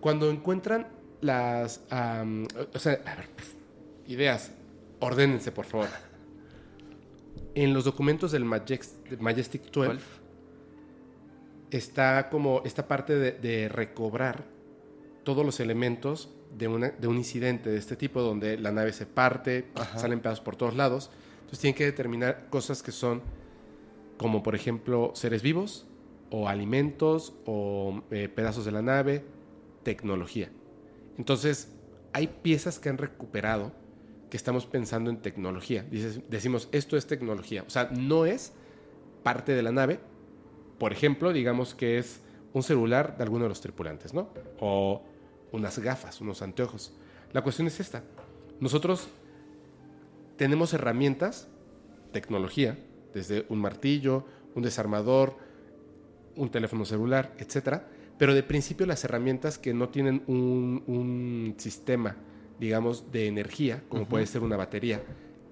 Cuando 0.00 0.30
encuentran 0.30 0.86
las... 1.20 1.82
am, 1.90 2.46
o 2.74 2.78
sea, 2.78 3.00
a 3.04 3.14
ver, 3.16 3.26
ideas, 4.06 4.52
ordénense 5.00 5.52
por 5.52 5.64
favor. 5.66 5.88
En 7.54 7.72
los 7.72 7.84
documentos 7.84 8.32
del 8.32 8.44
Majestic, 8.44 9.18
Majestic 9.18 9.62
12 9.70 9.86
¿Cuál? 9.88 9.98
está 11.70 12.28
como 12.30 12.62
esta 12.64 12.86
parte 12.86 13.14
de, 13.16 13.32
de 13.32 13.68
recobrar 13.70 14.44
todos 15.24 15.44
los 15.44 15.58
elementos 15.60 16.28
de, 16.56 16.68
una- 16.68 16.90
de 16.90 17.08
un 17.08 17.16
incidente 17.16 17.70
de 17.70 17.78
este 17.78 17.96
tipo, 17.96 18.20
donde 18.20 18.58
la 18.58 18.72
nave 18.72 18.92
se 18.92 19.06
parte, 19.06 19.68
Ajá. 19.74 19.98
salen 19.98 20.20
pedazos 20.20 20.42
por 20.42 20.56
todos 20.56 20.76
lados. 20.76 21.10
Entonces 21.38 21.60
tienen 21.60 21.76
que 21.76 21.84
determinar 21.86 22.46
cosas 22.50 22.82
que 22.82 22.92
son 22.92 23.22
como 24.18 24.42
por 24.42 24.54
ejemplo 24.54 25.12
seres 25.14 25.40
vivos, 25.42 25.86
o 26.30 26.48
alimentos, 26.48 27.32
o 27.46 28.02
eh, 28.10 28.28
pedazos 28.28 28.64
de 28.64 28.72
la 28.72 28.82
nave, 28.82 29.24
tecnología. 29.86 30.50
Entonces, 31.16 31.72
hay 32.12 32.26
piezas 32.26 32.80
que 32.80 32.88
han 32.88 32.98
recuperado 32.98 33.70
que 34.28 34.36
estamos 34.36 34.66
pensando 34.66 35.10
en 35.10 35.18
tecnología. 35.18 35.86
decimos, 36.28 36.68
esto 36.72 36.96
es 36.96 37.06
tecnología. 37.06 37.62
O 37.64 37.70
sea, 37.70 37.88
no 37.92 38.26
es 38.26 38.52
parte 39.22 39.52
de 39.52 39.62
la 39.62 39.70
nave. 39.70 40.00
Por 40.80 40.92
ejemplo, 40.92 41.32
digamos 41.32 41.76
que 41.76 41.98
es 41.98 42.20
un 42.52 42.64
celular 42.64 43.16
de 43.16 43.22
alguno 43.22 43.44
de 43.44 43.50
los 43.50 43.60
tripulantes, 43.60 44.12
¿no? 44.12 44.28
O 44.58 45.04
unas 45.52 45.78
gafas, 45.78 46.20
unos 46.20 46.42
anteojos. 46.42 46.92
La 47.32 47.42
cuestión 47.42 47.68
es 47.68 47.78
esta. 47.78 48.02
Nosotros 48.58 49.06
tenemos 50.36 50.74
herramientas, 50.74 51.46
tecnología, 52.10 52.76
desde 53.14 53.46
un 53.50 53.60
martillo, 53.60 54.24
un 54.56 54.64
desarmador, 54.64 55.36
un 56.34 56.50
teléfono 56.50 56.84
celular, 56.84 57.36
etcétera, 57.38 57.86
pero 58.18 58.34
de 58.34 58.42
principio 58.42 58.86
las 58.86 59.04
herramientas 59.04 59.58
que 59.58 59.74
no 59.74 59.88
tienen 59.88 60.22
un, 60.26 61.54
sistema, 61.58 62.16
digamos, 62.58 63.10
de 63.12 63.26
energía, 63.26 63.82
como 63.88 64.08
puede 64.08 64.26
ser 64.26 64.42
una 64.42 64.56
batería, 64.56 65.02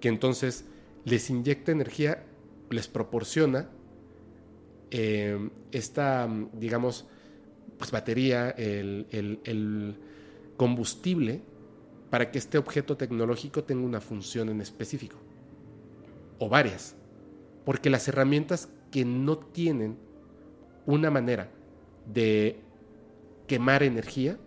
que 0.00 0.08
entonces 0.08 0.64
les 1.04 1.28
inyecta 1.30 1.72
energía, 1.72 2.24
les 2.70 2.88
proporciona 2.88 3.68
eh, 4.90 5.50
esta, 5.72 6.28
digamos, 6.54 7.06
pues 7.78 7.90
batería, 7.90 8.50
el, 8.50 9.06
el 9.10 9.96
combustible 10.56 11.42
para 12.08 12.30
que 12.30 12.38
este 12.38 12.58
objeto 12.58 12.96
tecnológico 12.96 13.64
tenga 13.64 13.84
una 13.84 14.00
función 14.00 14.48
en 14.48 14.60
específico, 14.60 15.16
o 16.38 16.48
varias, 16.48 16.94
porque 17.64 17.90
las 17.90 18.06
herramientas 18.08 18.68
que 18.90 19.04
no 19.04 19.36
tienen 19.38 19.98
una 20.86 21.10
manera 21.10 21.50
de 22.06 22.60
quemar 23.46 23.82
energía, 23.82 24.38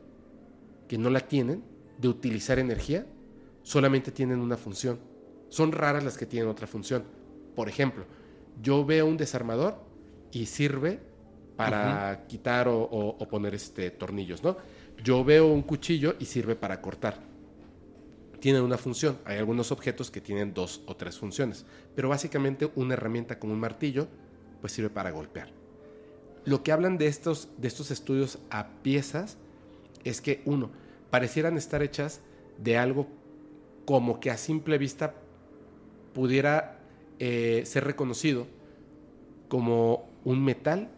que 0.87 0.97
no 0.97 1.09
la 1.09 1.21
tienen, 1.21 1.63
de 1.97 2.07
utilizar 2.07 2.59
energía, 2.59 3.05
solamente 3.63 4.11
tienen 4.11 4.39
una 4.39 4.57
función. 4.57 4.99
Son 5.49 5.71
raras 5.71 6.03
las 6.03 6.17
que 6.17 6.25
tienen 6.25 6.49
otra 6.49 6.67
función. 6.67 7.03
Por 7.55 7.69
ejemplo, 7.69 8.05
yo 8.61 8.85
veo 8.85 9.05
un 9.05 9.17
desarmador 9.17 9.75
y 10.31 10.45
sirve 10.45 10.99
para 11.55 12.25
quitar 12.27 12.67
o, 12.69 13.17
poner 13.29 13.55
este, 13.55 13.89
tornillos, 13.89 14.43
¿no? 14.43 14.57
Yo 15.03 15.23
veo 15.23 15.47
un 15.47 15.63
cuchillo 15.63 16.15
y 16.19 16.25
sirve 16.25 16.55
para 16.55 16.81
cortar. 16.81 17.19
Tienen 18.39 18.61
una 18.61 18.77
función. 18.77 19.17
Hay 19.25 19.37
algunos 19.37 19.71
objetos 19.71 20.11
que 20.11 20.21
tienen 20.21 20.53
dos 20.53 20.81
o 20.85 20.95
tres 20.95 21.17
funciones, 21.17 21.65
pero 21.95 22.09
básicamente 22.09 22.69
una 22.75 22.93
herramienta 22.93 23.39
como 23.39 23.53
un 23.53 23.59
martillo, 23.59 24.07
pues 24.61 24.73
sirve 24.73 24.89
para 24.89 25.09
golpear 25.09 25.66
lo 26.47 26.63
que 26.63 26.71
hablan 26.71 26.97
de 26.97 27.07
estos, 27.07 27.49
de 27.57 27.67
estos 27.67 27.91
estudios 27.91 28.39
a 28.49 28.69
piezas 28.81 29.37
es 30.05 30.21
que, 30.21 30.41
uno, 30.45 30.69
parecieran 31.09 31.57
estar 31.57 31.83
hechas 31.83 32.21
de 32.57 32.77
algo 32.77 33.05
como 33.85 34.21
que 34.21 34.31
a 34.31 34.37
simple 34.37 34.77
vista 34.77 35.13
pudiera 36.13 36.79
eh, 37.19 37.63
ser 37.65 37.83
reconocido 37.83 38.47
como 39.49 40.07
un 40.23 40.41
metal 40.41 40.89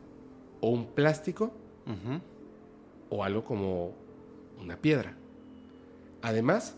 o 0.61 0.69
un 0.69 0.85
plástico 0.85 1.51
o 3.09 3.23
algo 3.23 3.43
como 3.43 3.95
una 4.61 4.77
piedra. 4.77 5.17
Además, 6.21 6.75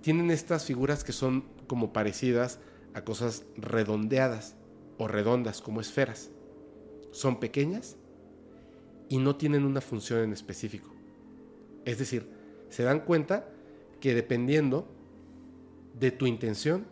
tienen 0.00 0.30
estas 0.30 0.64
figuras 0.64 1.02
que 1.02 1.12
son 1.12 1.42
como 1.66 1.92
parecidas 1.92 2.60
a 2.94 3.02
cosas 3.02 3.44
redondeadas 3.56 4.54
o 4.96 5.08
redondas 5.08 5.60
como 5.60 5.80
esferas. 5.80 6.30
Son 7.10 7.40
pequeñas 7.40 7.96
y 9.12 9.18
no 9.18 9.36
tienen 9.36 9.66
una 9.66 9.82
función 9.82 10.20
en 10.20 10.32
específico. 10.32 10.90
Es 11.84 11.98
decir, 11.98 12.30
se 12.70 12.82
dan 12.82 13.00
cuenta 13.00 13.46
que 14.00 14.14
dependiendo 14.14 14.88
de 15.92 16.12
tu 16.12 16.24
intención 16.24 16.86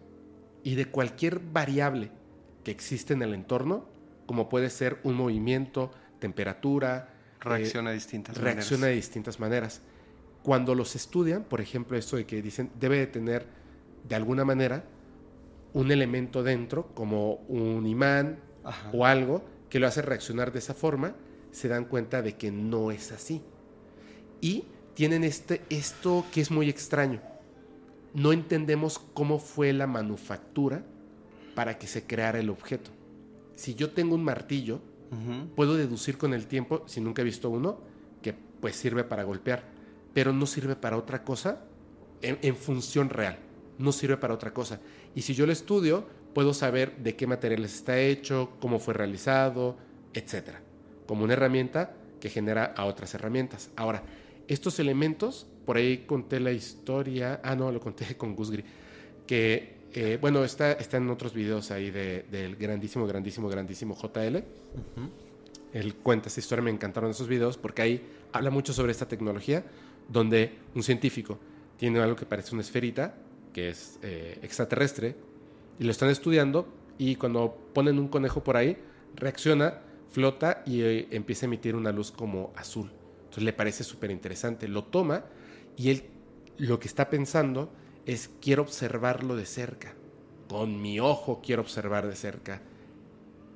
y 0.62 0.74
de 0.74 0.84
cualquier 0.84 1.40
variable 1.40 2.10
que 2.62 2.73
existe 2.73 3.15
en 3.15 3.23
el 3.23 3.32
entorno, 3.32 3.86
como 4.26 4.50
puede 4.50 4.68
ser 4.68 4.99
un 5.02 5.15
movimiento, 5.15 5.92
temperatura, 6.18 7.08
reacciona 7.40 7.89
a 7.89 7.92
distintas 7.94 8.36
reacciona 8.36 8.89
de 8.89 8.97
distintas 8.97 9.40
maneras. 9.40 9.81
Cuando 10.42 10.74
los 10.74 10.94
estudian, 10.97 11.44
por 11.44 11.62
ejemplo, 11.62 11.97
esto 11.97 12.18
de 12.18 12.26
que 12.26 12.42
dicen 12.42 12.70
debe 12.78 12.99
de 12.99 13.07
tener 13.07 13.47
de 14.07 14.15
alguna 14.15 14.44
manera 14.44 14.84
un 15.73 15.90
elemento 15.90 16.42
dentro, 16.42 16.89
como 16.89 17.36
un 17.49 17.86
imán 17.86 18.40
o 18.92 19.07
algo 19.07 19.42
que 19.70 19.81
lo 19.81 19.86
hace 19.86 20.02
reaccionar 20.02 20.52
de 20.52 20.58
esa 20.58 20.74
forma, 20.74 21.15
se 21.52 21.68
dan 21.68 21.84
cuenta 21.84 22.22
de 22.22 22.36
que 22.36 22.50
no 22.50 22.90
es 22.90 23.12
así. 23.12 23.42
Y 24.40 24.64
tienen 24.94 25.24
este, 25.24 25.62
esto 25.70 26.24
que 26.32 26.40
es 26.40 26.50
muy 26.50 26.68
extraño. 26.68 27.20
No 28.14 28.32
entendemos 28.32 28.98
cómo 28.98 29.38
fue 29.38 29.72
la 29.72 29.86
manufactura 29.86 30.84
para 31.54 31.78
que 31.78 31.86
se 31.86 32.06
creara 32.06 32.38
el 32.38 32.50
objeto. 32.50 32.90
Si 33.54 33.74
yo 33.74 33.90
tengo 33.90 34.14
un 34.14 34.24
martillo, 34.24 34.80
puedo 35.56 35.74
deducir 35.76 36.16
con 36.16 36.34
el 36.34 36.46
tiempo, 36.46 36.84
si 36.86 37.00
nunca 37.00 37.22
he 37.22 37.24
visto 37.24 37.50
uno, 37.50 37.80
que 38.22 38.32
pues 38.32 38.76
sirve 38.76 39.04
para 39.04 39.24
golpear, 39.24 39.64
pero 40.14 40.32
no 40.32 40.46
sirve 40.46 40.76
para 40.76 40.96
otra 40.96 41.24
cosa 41.24 41.64
en, 42.22 42.38
en 42.42 42.56
función 42.56 43.10
real. 43.10 43.38
No 43.78 43.92
sirve 43.92 44.16
para 44.16 44.34
otra 44.34 44.52
cosa. 44.52 44.80
Y 45.14 45.22
si 45.22 45.34
yo 45.34 45.46
lo 45.46 45.52
estudio, 45.52 46.06
puedo 46.34 46.54
saber 46.54 46.96
de 46.98 47.16
qué 47.16 47.26
materiales 47.26 47.74
está 47.74 47.98
hecho, 47.98 48.52
cómo 48.60 48.78
fue 48.78 48.94
realizado, 48.94 49.76
etcétera 50.14 50.62
como 51.10 51.24
una 51.24 51.32
herramienta 51.32 51.92
que 52.20 52.28
genera 52.28 52.66
a 52.66 52.84
otras 52.84 53.12
herramientas. 53.14 53.70
Ahora, 53.74 54.05
estos 54.47 54.78
elementos, 54.78 55.44
por 55.66 55.76
ahí 55.76 56.05
conté 56.06 56.39
la 56.39 56.52
historia, 56.52 57.40
ah, 57.42 57.56
no, 57.56 57.72
lo 57.72 57.80
conté 57.80 58.14
con 58.16 58.36
Gusgri, 58.36 58.62
que, 59.26 59.74
eh, 59.92 60.18
bueno, 60.20 60.44
está, 60.44 60.70
está 60.70 60.98
en 60.98 61.10
otros 61.10 61.34
videos 61.34 61.72
ahí 61.72 61.90
del 61.90 62.55
grandísimo, 62.55 63.08
grandísimo, 63.08 63.48
grandísimo 63.48 63.97
JL. 64.00 64.36
Él 65.72 65.94
cuenta 65.97 66.28
esa 66.28 66.39
historia, 66.39 66.62
me 66.62 66.70
encantaron 66.70 67.10
esos 67.10 67.26
videos 67.26 67.58
porque 67.58 67.82
ahí 67.82 68.06
habla 68.32 68.50
mucho 68.50 68.72
sobre 68.72 68.92
esta 68.92 69.08
tecnología, 69.08 69.64
donde 70.08 70.52
un 70.76 70.84
científico 70.84 71.40
tiene 71.76 71.98
algo 71.98 72.14
que 72.14 72.24
parece 72.24 72.55
una 72.55 72.62
esferita, 72.62 73.16
que 73.52 73.70
es 73.70 73.98
eh, 74.02 74.39
extraterrestre, 74.42 75.16
y 75.76 75.82
lo 75.82 75.90
están 75.90 76.08
estudiando, 76.08 76.68
y 76.98 77.16
cuando 77.16 77.58
ponen 77.74 77.98
un 77.98 78.06
conejo 78.06 78.44
por 78.44 78.56
ahí, 78.56 78.76
reacciona 79.16 79.89
flota 80.10 80.62
y 80.66 80.82
eh, 80.82 81.08
empieza 81.10 81.47
a 81.47 81.48
emitir 81.48 81.76
una 81.76 81.92
luz 81.92 82.10
como 82.10 82.52
azul. 82.56 82.90
Entonces 83.20 83.44
le 83.44 83.52
parece 83.52 83.84
súper 83.84 84.10
interesante. 84.10 84.68
Lo 84.68 84.84
toma 84.84 85.24
y 85.76 85.90
él 85.90 86.05
lo 86.58 86.78
que 86.78 86.89
está 86.89 87.08
pensando 87.08 87.72
es 88.05 88.30
quiero 88.40 88.62
observarlo 88.62 89.36
de 89.36 89.47
cerca. 89.47 89.94
Con 90.48 90.82
mi 90.82 91.00
ojo 91.00 91.40
quiero 91.42 91.62
observar 91.62 92.06
de 92.06 92.16
cerca 92.16 92.60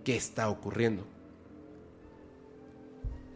qué 0.05 0.17
está 0.17 0.49
ocurriendo. 0.49 1.05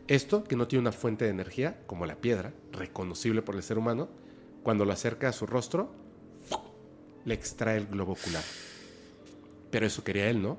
Esto, 0.06 0.44
que 0.44 0.56
no 0.56 0.66
tiene 0.68 0.80
una 0.80 0.92
fuente 0.92 1.26
de 1.26 1.32
energía, 1.32 1.82
como 1.86 2.06
la 2.06 2.16
piedra, 2.16 2.55
reconocible 2.72 3.42
por 3.42 3.56
el 3.56 3.62
ser 3.62 3.76
humano, 3.76 4.08
cuando 4.62 4.86
lo 4.86 4.92
acerca 4.92 5.28
a 5.28 5.32
su 5.32 5.47
rostro, 5.47 5.92
le 7.26 7.34
extrae 7.34 7.76
el 7.76 7.88
globo 7.88 8.12
ocular. 8.12 8.44
Pero 9.70 9.84
eso 9.84 10.02
quería 10.05 10.30
él, 10.30 10.40
¿no? 10.40 10.56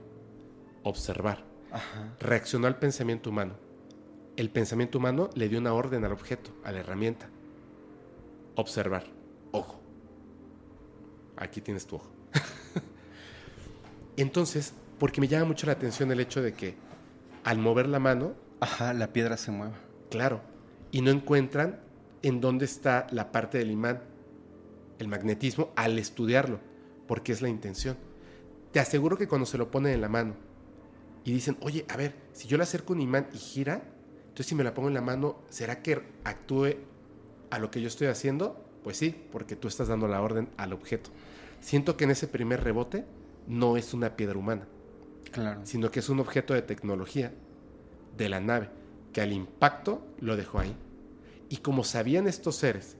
Observar 0.83 1.48
reaccionó 2.19 2.67
al 2.67 2.77
pensamiento 2.77 3.29
humano. 3.29 3.53
El 4.35 4.49
pensamiento 4.49 4.97
humano 4.97 5.29
le 5.35 5.49
dio 5.49 5.59
una 5.59 5.73
orden 5.73 6.05
al 6.05 6.11
objeto, 6.11 6.51
a 6.63 6.71
la 6.71 6.79
herramienta. 6.79 7.29
Observar. 8.55 9.05
Ojo. 9.51 9.79
Aquí 11.35 11.61
tienes 11.61 11.85
tu 11.85 11.97
ojo. 11.97 12.09
Entonces, 14.17 14.73
porque 14.97 15.21
me 15.21 15.27
llama 15.27 15.45
mucho 15.45 15.67
la 15.67 15.73
atención 15.73 16.11
el 16.11 16.19
hecho 16.19 16.41
de 16.41 16.53
que 16.53 16.75
al 17.43 17.57
mover 17.57 17.87
la 17.87 17.99
mano... 17.99 18.33
Ajá, 18.61 18.93
la 18.93 19.13
piedra 19.13 19.37
se 19.37 19.51
mueve. 19.51 19.75
Claro. 20.09 20.41
Y 20.91 21.01
no 21.01 21.11
encuentran 21.11 21.79
en 22.21 22.41
dónde 22.41 22.65
está 22.65 23.07
la 23.11 23.31
parte 23.31 23.57
del 23.57 23.71
imán, 23.71 24.01
el 24.99 25.07
magnetismo, 25.07 25.71
al 25.77 25.97
estudiarlo, 25.97 26.59
porque 27.07 27.31
es 27.31 27.41
la 27.41 27.47
intención. 27.47 27.97
Te 28.73 28.81
aseguro 28.81 29.17
que 29.17 29.27
cuando 29.27 29.45
se 29.45 29.57
lo 29.57 29.71
ponen 29.71 29.93
en 29.93 30.01
la 30.01 30.09
mano 30.09 30.48
y 31.23 31.31
dicen, 31.31 31.57
oye, 31.61 31.85
a 31.89 31.97
ver, 31.97 32.15
si 32.33 32.47
yo 32.47 32.57
le 32.57 32.63
acerco 32.63 32.93
un 32.93 33.01
imán 33.01 33.27
y 33.33 33.37
gira, 33.37 33.81
entonces 34.21 34.47
si 34.47 34.55
me 34.55 34.63
la 34.63 34.73
pongo 34.73 34.87
en 34.87 34.93
la 34.93 35.01
mano, 35.01 35.37
¿será 35.49 35.81
que 35.81 36.01
actúe 36.23 36.75
a 37.49 37.59
lo 37.59 37.71
que 37.71 37.81
yo 37.81 37.87
estoy 37.87 38.07
haciendo? 38.07 38.63
Pues 38.83 38.97
sí, 38.97 39.15
porque 39.31 39.55
tú 39.55 39.67
estás 39.67 39.89
dando 39.89 40.07
la 40.07 40.21
orden 40.21 40.49
al 40.57 40.73
objeto. 40.73 41.09
Siento 41.59 41.97
que 41.97 42.05
en 42.05 42.11
ese 42.11 42.27
primer 42.27 42.63
rebote 42.63 43.05
no 43.47 43.75
es 43.77 43.93
una 43.93 44.15
piedra 44.15 44.37
humana, 44.37 44.67
claro. 45.31 45.61
sino 45.65 45.91
que 45.91 45.99
es 45.99 46.09
un 46.09 46.19
objeto 46.19 46.53
de 46.53 46.61
tecnología 46.61 47.33
de 48.17 48.29
la 48.29 48.39
nave, 48.39 48.69
que 49.11 49.21
al 49.21 49.33
impacto 49.33 50.05
lo 50.19 50.37
dejó 50.37 50.59
ahí. 50.59 50.75
Y 51.49 51.57
como 51.57 51.83
sabían 51.83 52.27
estos 52.27 52.55
seres 52.55 52.95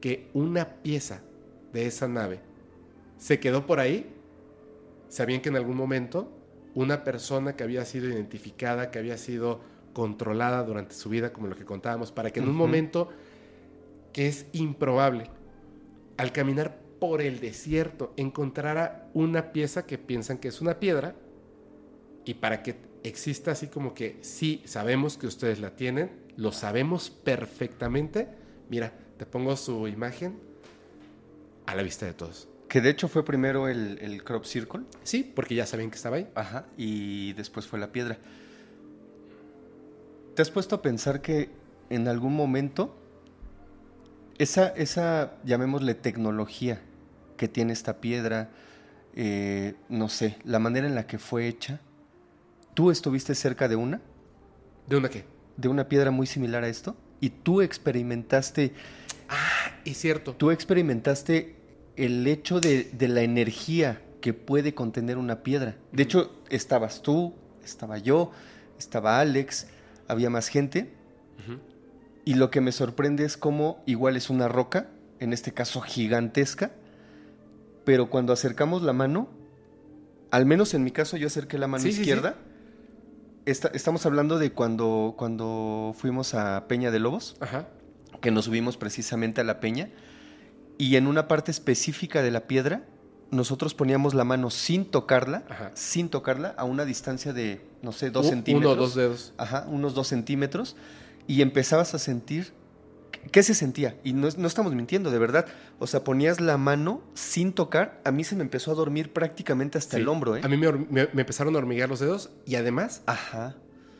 que 0.00 0.30
una 0.32 0.82
pieza 0.82 1.22
de 1.72 1.86
esa 1.86 2.08
nave 2.08 2.40
se 3.18 3.38
quedó 3.38 3.66
por 3.66 3.78
ahí, 3.78 4.10
sabían 5.08 5.42
que 5.42 5.50
en 5.50 5.56
algún 5.56 5.76
momento 5.76 6.32
una 6.80 7.04
persona 7.04 7.56
que 7.56 7.64
había 7.64 7.84
sido 7.84 8.08
identificada, 8.08 8.90
que 8.90 8.98
había 8.98 9.18
sido 9.18 9.60
controlada 9.92 10.62
durante 10.62 10.94
su 10.94 11.08
vida, 11.08 11.32
como 11.32 11.48
lo 11.48 11.56
que 11.56 11.64
contábamos, 11.64 12.12
para 12.12 12.30
que 12.30 12.40
en 12.40 12.48
un 12.48 12.54
momento 12.54 13.08
que 14.12 14.28
es 14.28 14.46
improbable, 14.52 15.30
al 16.16 16.32
caminar 16.32 16.78
por 16.98 17.22
el 17.22 17.40
desierto, 17.40 18.12
encontrara 18.16 19.08
una 19.14 19.52
pieza 19.52 19.86
que 19.86 19.98
piensan 19.98 20.38
que 20.38 20.48
es 20.48 20.60
una 20.60 20.78
piedra, 20.78 21.14
y 22.24 22.34
para 22.34 22.62
que 22.62 22.76
exista 23.02 23.52
así 23.52 23.68
como 23.68 23.94
que 23.94 24.18
sí, 24.20 24.62
sabemos 24.66 25.16
que 25.16 25.26
ustedes 25.26 25.60
la 25.60 25.74
tienen, 25.74 26.10
lo 26.36 26.52
sabemos 26.52 27.10
perfectamente, 27.10 28.28
mira, 28.68 28.92
te 29.16 29.26
pongo 29.26 29.56
su 29.56 29.88
imagen 29.88 30.38
a 31.66 31.74
la 31.74 31.82
vista 31.82 32.06
de 32.06 32.14
todos. 32.14 32.48
Que 32.70 32.80
de 32.80 32.88
hecho 32.88 33.08
fue 33.08 33.24
primero 33.24 33.66
el, 33.66 33.98
el 34.00 34.22
crop 34.22 34.44
circle. 34.44 34.82
Sí, 35.02 35.24
porque 35.34 35.56
ya 35.56 35.66
sabían 35.66 35.90
que 35.90 35.96
estaba 35.96 36.18
ahí. 36.18 36.28
Ajá, 36.36 36.66
y 36.76 37.32
después 37.32 37.66
fue 37.66 37.80
la 37.80 37.90
piedra. 37.90 38.16
¿Te 40.36 40.42
has 40.42 40.52
puesto 40.52 40.76
a 40.76 40.80
pensar 40.80 41.20
que 41.20 41.50
en 41.90 42.06
algún 42.06 42.36
momento 42.36 42.96
esa, 44.38 44.68
esa 44.68 45.34
llamémosle 45.44 45.96
tecnología 45.96 46.80
que 47.36 47.48
tiene 47.48 47.72
esta 47.72 48.00
piedra, 48.00 48.50
eh, 49.16 49.74
no 49.88 50.08
sé, 50.08 50.38
la 50.44 50.60
manera 50.60 50.86
en 50.86 50.94
la 50.94 51.08
que 51.08 51.18
fue 51.18 51.48
hecha, 51.48 51.80
¿tú 52.74 52.92
estuviste 52.92 53.34
cerca 53.34 53.66
de 53.66 53.74
una? 53.74 54.00
¿De 54.86 54.96
una 54.96 55.08
qué? 55.08 55.24
De 55.56 55.66
una 55.66 55.88
piedra 55.88 56.12
muy 56.12 56.28
similar 56.28 56.62
a 56.62 56.68
esto. 56.68 56.96
Y 57.20 57.30
tú 57.30 57.62
experimentaste... 57.62 58.74
Ah, 59.28 59.72
es 59.84 59.96
cierto. 59.98 60.34
Tú 60.34 60.52
experimentaste 60.52 61.59
el 62.04 62.26
hecho 62.26 62.60
de, 62.60 62.84
de 62.84 63.08
la 63.08 63.22
energía 63.22 64.02
que 64.20 64.32
puede 64.34 64.74
contener 64.74 65.18
una 65.18 65.42
piedra. 65.42 65.76
De 65.92 66.02
hecho, 66.02 66.32
estabas 66.50 67.02
tú, 67.02 67.34
estaba 67.64 67.98
yo, 67.98 68.30
estaba 68.78 69.20
Alex, 69.20 69.68
había 70.08 70.30
más 70.30 70.48
gente. 70.48 70.92
Y 72.24 72.34
lo 72.34 72.50
que 72.50 72.60
me 72.60 72.70
sorprende 72.70 73.24
es 73.24 73.36
cómo 73.36 73.82
igual 73.86 74.16
es 74.16 74.28
una 74.30 74.46
roca, 74.46 74.88
en 75.20 75.32
este 75.32 75.52
caso 75.52 75.80
gigantesca, 75.80 76.70
pero 77.84 78.10
cuando 78.10 78.32
acercamos 78.32 78.82
la 78.82 78.92
mano, 78.92 79.28
al 80.30 80.44
menos 80.46 80.74
en 80.74 80.84
mi 80.84 80.90
caso 80.90 81.16
yo 81.16 81.26
acerqué 81.28 81.56
la 81.58 81.66
mano 81.66 81.82
Sí, 81.82 81.92
sí, 81.92 82.00
izquierda. 82.02 82.36
Esta- 83.46 83.68
estamos 83.72 84.04
hablando 84.06 84.38
de 84.38 84.52
cuando, 84.52 85.14
cuando 85.16 85.94
fuimos 85.96 86.34
a 86.34 86.68
Peña 86.68 86.90
de 86.90 87.00
Lobos, 87.00 87.36
Ajá. 87.40 87.68
que 88.20 88.30
nos 88.30 88.44
subimos 88.44 88.76
precisamente 88.76 89.40
a 89.40 89.44
la 89.44 89.58
peña, 89.58 89.88
y 90.80 90.96
en 90.96 91.06
una 91.06 91.28
parte 91.28 91.50
específica 91.50 92.22
de 92.22 92.30
la 92.30 92.46
piedra, 92.46 92.84
nosotros 93.30 93.74
poníamos 93.74 94.14
la 94.14 94.24
mano 94.24 94.50
sin 94.50 94.84
tocarla, 94.86 95.44
Ajá. 95.48 95.70
sin 95.74 96.08
tocarla, 96.08 96.54
a 96.56 96.64
una 96.64 96.84
distancia 96.84 97.32
de, 97.32 97.60
no 97.82 97.92
sé, 97.92 98.10
dos 98.10 98.26
centímetros. 98.28 98.72
Uno 98.72 98.80
o 98.82 98.84
dos 98.86 98.94
dedos. 98.94 99.32
Ajá, 99.36 99.66
unos 99.68 99.94
dos 99.94 100.08
centímetros, 100.08 100.76
y 101.26 101.42
empezabas 101.42 101.94
a 101.94 101.98
sentir. 101.98 102.52
¿Qué 103.30 103.42
se 103.42 103.52
sentía? 103.54 103.96
Y 104.04 104.14
no, 104.14 104.28
no 104.38 104.46
estamos 104.48 104.74
mintiendo, 104.74 105.10
de 105.10 105.18
verdad. 105.18 105.44
O 105.78 105.86
sea, 105.86 106.02
ponías 106.02 106.40
la 106.40 106.56
mano 106.56 107.02
sin 107.12 107.52
tocar. 107.52 108.00
A 108.04 108.10
mí 108.10 108.24
se 108.24 108.34
me 108.34 108.42
empezó 108.42 108.70
a 108.70 108.74
dormir 108.74 109.12
prácticamente 109.12 109.76
hasta 109.76 109.96
Sí. 109.96 110.02
el 110.02 110.08
hombro, 110.08 110.36
¿eh? 110.36 110.40
A 110.42 110.48
mí 110.48 110.56
me, 110.56 110.72
me- 110.72 111.08
me 111.12 111.20
empezaron 111.20 111.54
a 111.54 111.58
hormiguear 111.58 111.90
los 111.90 112.00
dedos 112.00 112.30
y 112.46 112.54
además 112.54 113.02
Ajá. 113.04 113.54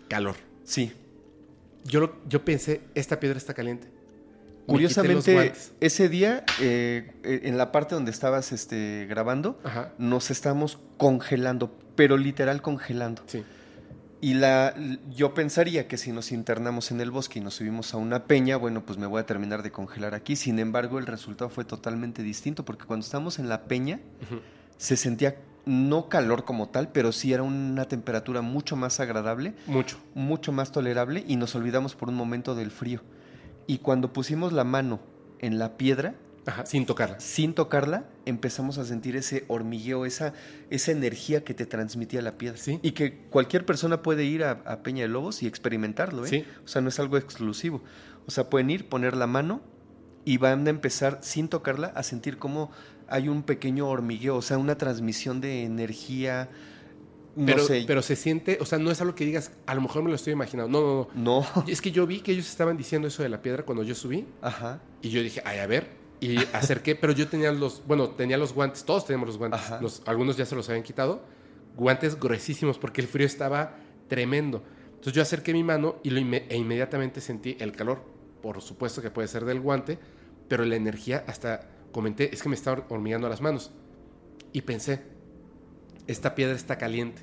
calor. 0.09 0.36
Sí. 0.65 0.92
Yo, 1.84 2.17
yo 2.28 2.44
pensé, 2.44 2.81
esta 2.94 3.20
piedra 3.20 3.36
está 3.36 3.52
caliente. 3.52 3.89
Curiosamente, 4.70 5.52
ese 5.81 6.08
día, 6.08 6.44
eh, 6.60 7.12
en 7.23 7.58
la 7.58 7.73
parte 7.73 7.94
donde 7.94 8.10
estabas 8.10 8.52
este, 8.52 9.07
grabando, 9.08 9.58
Ajá. 9.65 9.92
nos 9.99 10.31
estamos 10.31 10.78
congelando, 10.97 11.76
pero 11.97 12.16
literal 12.16 12.62
congelando. 12.62 13.23
Sí. 13.26 13.42
Y 14.23 14.34
la, 14.34 14.74
yo 15.10 15.32
pensaría 15.32 15.89
que 15.89 15.97
si 15.97 16.12
nos 16.12 16.31
internamos 16.31 16.90
en 16.90 17.00
el 17.00 17.10
bosque 17.10 17.39
y 17.39 17.42
nos 17.42 17.55
subimos 17.55 17.94
a 17.94 17.97
una 17.97 18.24
peña, 18.24 18.57
bueno, 18.58 18.84
pues 18.84 18.99
me 18.99 19.07
voy 19.07 19.20
a 19.20 19.24
terminar 19.26 19.62
de 19.62 19.70
congelar 19.70 20.15
aquí. 20.15 20.36
Sin 20.36 20.58
embargo, 20.58 20.99
el 20.99 21.07
resultado 21.07 21.49
fue 21.49 21.65
totalmente 21.65 22.23
distinto, 22.23 22.65
porque 22.65 22.84
cuando 22.84 23.05
estábamos 23.05 23.39
en 23.39 23.49
la 23.49 23.62
peña, 23.65 24.00
se 24.76 24.97
sentía 24.97 25.36
no 25.65 26.08
calor 26.10 26.44
como 26.44 26.68
tal, 26.68 26.89
pero 26.90 27.12
sí 27.12 27.32
era 27.32 27.42
una 27.42 27.86
temperatura 27.86 28.42
mucho 28.42 28.76
más 28.76 29.00
agradable, 29.00 29.55
Mucho. 29.66 29.99
mucho 30.15 30.52
más 30.52 30.70
tolerable, 30.70 31.24
y 31.26 31.36
nos 31.36 31.55
olvidamos 31.55 31.94
por 31.94 32.10
un 32.10 32.15
momento 32.15 32.55
del 32.55 32.70
frío. 32.70 33.00
Y 33.70 33.78
cuando 33.78 34.12
pusimos 34.12 34.52
la 34.52 34.65
mano 34.65 34.99
en 35.39 35.60
la 35.60 35.76
piedra, 35.76 36.16
Ajá. 36.44 36.66
Sin 36.66 36.86
tocarla. 36.86 37.20
sin 37.20 37.55
tocarla, 37.55 38.05
empezamos 38.26 38.78
a 38.78 38.84
sentir 38.84 39.15
ese 39.15 39.44
hormigueo, 39.47 40.07
esa, 40.07 40.32
esa 40.70 40.90
energía 40.90 41.44
que 41.44 41.55
te 41.55 41.66
transmitía 41.66 42.20
la 42.20 42.36
piedra. 42.36 42.58
Sí. 42.58 42.81
Y 42.82 42.90
que 42.90 43.15
cualquier 43.31 43.65
persona 43.65 44.02
puede 44.02 44.24
ir 44.24 44.42
a, 44.42 44.50
a 44.66 44.82
Peña 44.82 45.02
de 45.02 45.08
Lobos 45.08 45.44
y 45.44 45.47
experimentarlo, 45.47 46.24
¿eh? 46.24 46.28
Sí. 46.28 46.44
O 46.65 46.66
sea, 46.66 46.82
no 46.82 46.89
es 46.89 46.99
algo 46.99 47.16
exclusivo. 47.16 47.81
O 48.26 48.32
sea, 48.32 48.50
pueden 48.50 48.70
ir, 48.70 48.89
poner 48.89 49.16
la 49.16 49.28
mano 49.28 49.60
y 50.24 50.39
van 50.39 50.66
a 50.66 50.70
empezar, 50.70 51.20
sin 51.23 51.47
tocarla, 51.47 51.92
a 51.94 52.02
sentir 52.02 52.39
como 52.39 52.73
hay 53.07 53.28
un 53.28 53.44
pequeño 53.44 53.86
hormigueo, 53.86 54.34
o 54.34 54.42
sea, 54.42 54.58
una 54.58 54.74
transmisión 54.78 55.40
de 55.40 55.62
energía. 55.62 56.49
No 57.36 57.47
Pero, 57.47 57.65
sé. 57.65 57.84
pero 57.86 58.02
se 58.02 58.17
siente, 58.17 58.59
o 58.60 58.67
sea, 58.67 58.78
no 58.78 58.91
es 58.91 59.00
algo 59.00 59.15
que 59.15 59.25
digas, 59.25 59.52
a 59.67 59.75
lo 59.75 59.81
mejor 59.83 60.02
me 60.02 60.10
lo 60.10 60.17
estoy 60.17 60.33
imaginando. 60.33 60.68
No, 60.68 60.81
no, 60.81 61.09
no. 61.15 61.47
No. 61.57 61.65
Es 61.68 61.81
que 61.81 61.92
yo 61.92 62.07
vi 62.07 62.20
que 62.20 62.33
ellos 62.33 62.49
estaban 62.49 62.76
diciendo 62.76 63.07
eso 63.09 63.23
de 63.23 63.28
la 63.28 63.41
piedra 63.41 63.65
cuando 63.65 63.83
yo 63.84 63.94
subí 63.94 64.26
Ajá. 64.42 64.81
y 65.00 65.10
yo 65.10 65.23
dije, 65.23 65.41
ay, 65.44 65.59
a 65.60 65.67
ver. 65.67 65.89
Y 66.20 66.36
acerqué, 66.52 66.97
pero 66.97 67.12
yo 67.12 67.28
tenía 67.28 67.50
los, 67.52 67.83
bueno, 67.86 68.10
tenía 68.10 68.36
los 68.36 68.52
guantes, 68.52 68.84
todos 68.84 69.07
teníamos 69.07 69.28
los 69.28 69.39
guantes. 69.39 69.60
Los- 69.81 70.02
algunos 70.07 70.36
ya 70.36 70.44
se 70.44 70.55
los 70.57 70.68
habían 70.68 70.83
quitado. 70.83 71.23
Guantes 71.76 72.18
gruesísimos 72.18 72.78
porque 72.78 73.00
el 73.00 73.07
frío 73.07 73.26
estaba 73.26 73.76
tremendo. 74.09 74.62
Entonces 74.89 75.12
yo 75.15 75.23
acerqué 75.23 75.52
mi 75.55 75.62
mano 75.65 75.97
y 76.02 76.10
lo 76.10 76.20
inme- 76.20 76.44
e 76.49 76.57
inmediatamente 76.57 77.20
sentí 77.20 77.57
el 77.60 77.73
calor. 77.73 78.02
Por 78.42 78.60
supuesto 78.60 79.00
que 79.00 79.10
puede 79.10 79.28
ser 79.28 79.44
del 79.44 79.60
guante, 79.60 79.99
pero 80.49 80.65
la 80.65 80.75
energía 80.76 81.25
hasta 81.26 81.68
comenté, 81.92 82.34
es 82.34 82.42
que 82.42 82.49
me 82.49 82.55
está 82.57 82.73
hor- 82.73 82.84
hormigueando 82.91 83.28
las 83.28 83.41
manos. 83.41 83.70
Y 84.52 84.62
pensé, 84.62 85.00
esta 86.10 86.34
piedra 86.34 86.55
está 86.56 86.76
caliente. 86.78 87.22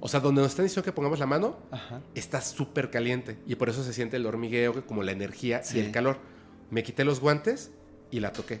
O 0.00 0.08
sea, 0.08 0.20
donde 0.20 0.42
nos 0.42 0.50
están 0.50 0.66
diciendo 0.66 0.84
que 0.84 0.92
pongamos 0.92 1.18
la 1.18 1.26
mano, 1.26 1.56
Ajá. 1.70 2.02
está 2.14 2.40
súper 2.42 2.90
caliente 2.90 3.38
y 3.46 3.54
por 3.54 3.68
eso 3.70 3.82
se 3.82 3.92
siente 3.94 4.16
el 4.18 4.26
hormigueo, 4.26 4.84
como 4.86 5.02
la 5.02 5.12
energía 5.12 5.62
Sí. 5.62 5.78
y 5.78 5.80
el 5.80 5.92
calor. 5.92 6.18
Me 6.70 6.82
quité 6.82 7.04
los 7.04 7.20
guantes 7.20 7.70
y 8.10 8.20
la 8.20 8.32
toqué. 8.32 8.60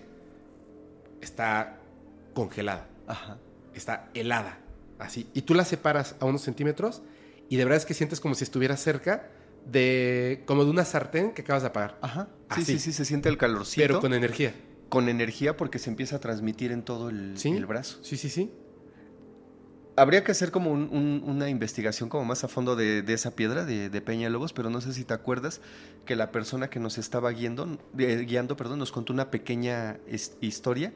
Está 1.20 1.78
congelada, 2.34 2.86
Ajá. 3.06 3.38
está 3.74 4.10
helada, 4.14 4.58
así. 4.98 5.28
Y 5.34 5.42
tú 5.42 5.54
la 5.54 5.64
separas 5.64 6.16
a 6.20 6.24
unos 6.26 6.42
centímetros 6.42 7.02
y 7.48 7.56
de 7.56 7.64
verdad 7.64 7.78
es 7.78 7.86
que 7.86 7.94
sientes 7.94 8.20
como 8.20 8.34
si 8.34 8.44
estuvieras 8.44 8.80
cerca 8.80 9.28
de, 9.70 10.42
como 10.46 10.64
de 10.64 10.70
una 10.70 10.84
sartén 10.84 11.32
que 11.32 11.42
acabas 11.42 11.62
de 11.62 11.68
apagar, 11.68 11.98
Ajá. 12.02 12.28
Sí, 12.54 12.60
Así. 12.60 12.64
sí, 12.64 12.78
sí, 12.78 12.92
se 12.92 13.04
siente 13.04 13.28
el 13.28 13.38
calorcito. 13.38 13.82
pero 13.86 14.00
con 14.00 14.12
energía. 14.14 14.54
con 14.90 15.08
energía 15.08 15.56
porque 15.56 15.78
se 15.78 15.90
empieza 15.90 16.16
a 16.16 16.20
transmitir 16.20 16.70
en 16.72 16.82
todo 16.82 17.08
el, 17.08 17.36
¿Sí? 17.38 17.50
el 17.50 17.66
brazo. 17.66 17.98
Sí, 18.02 18.16
sí, 18.16 18.28
sí. 18.28 18.52
Habría 19.96 20.24
que 20.24 20.32
hacer 20.32 20.50
como 20.50 20.72
un- 20.72 20.88
un- 20.90 21.22
una 21.24 21.48
investigación 21.48 22.08
como 22.08 22.24
más 22.24 22.42
a 22.42 22.48
fondo 22.48 22.74
de, 22.74 23.02
de 23.02 23.12
esa 23.12 23.36
piedra 23.36 23.64
de, 23.64 23.90
de 23.90 24.00
Peña 24.00 24.28
Lobos, 24.28 24.52
pero 24.52 24.68
no 24.70 24.80
sé 24.80 24.92
si 24.92 25.04
te 25.04 25.14
acuerdas 25.14 25.60
que 26.04 26.16
la 26.16 26.32
persona 26.32 26.68
que 26.68 26.80
nos 26.80 26.98
estaba 26.98 27.30
guiando, 27.30 27.78
eh, 27.98 28.24
guiando 28.26 28.56
perdón, 28.56 28.80
nos 28.80 28.90
contó 28.90 29.12
una 29.12 29.30
pequeña 29.30 29.98
historia 30.40 30.92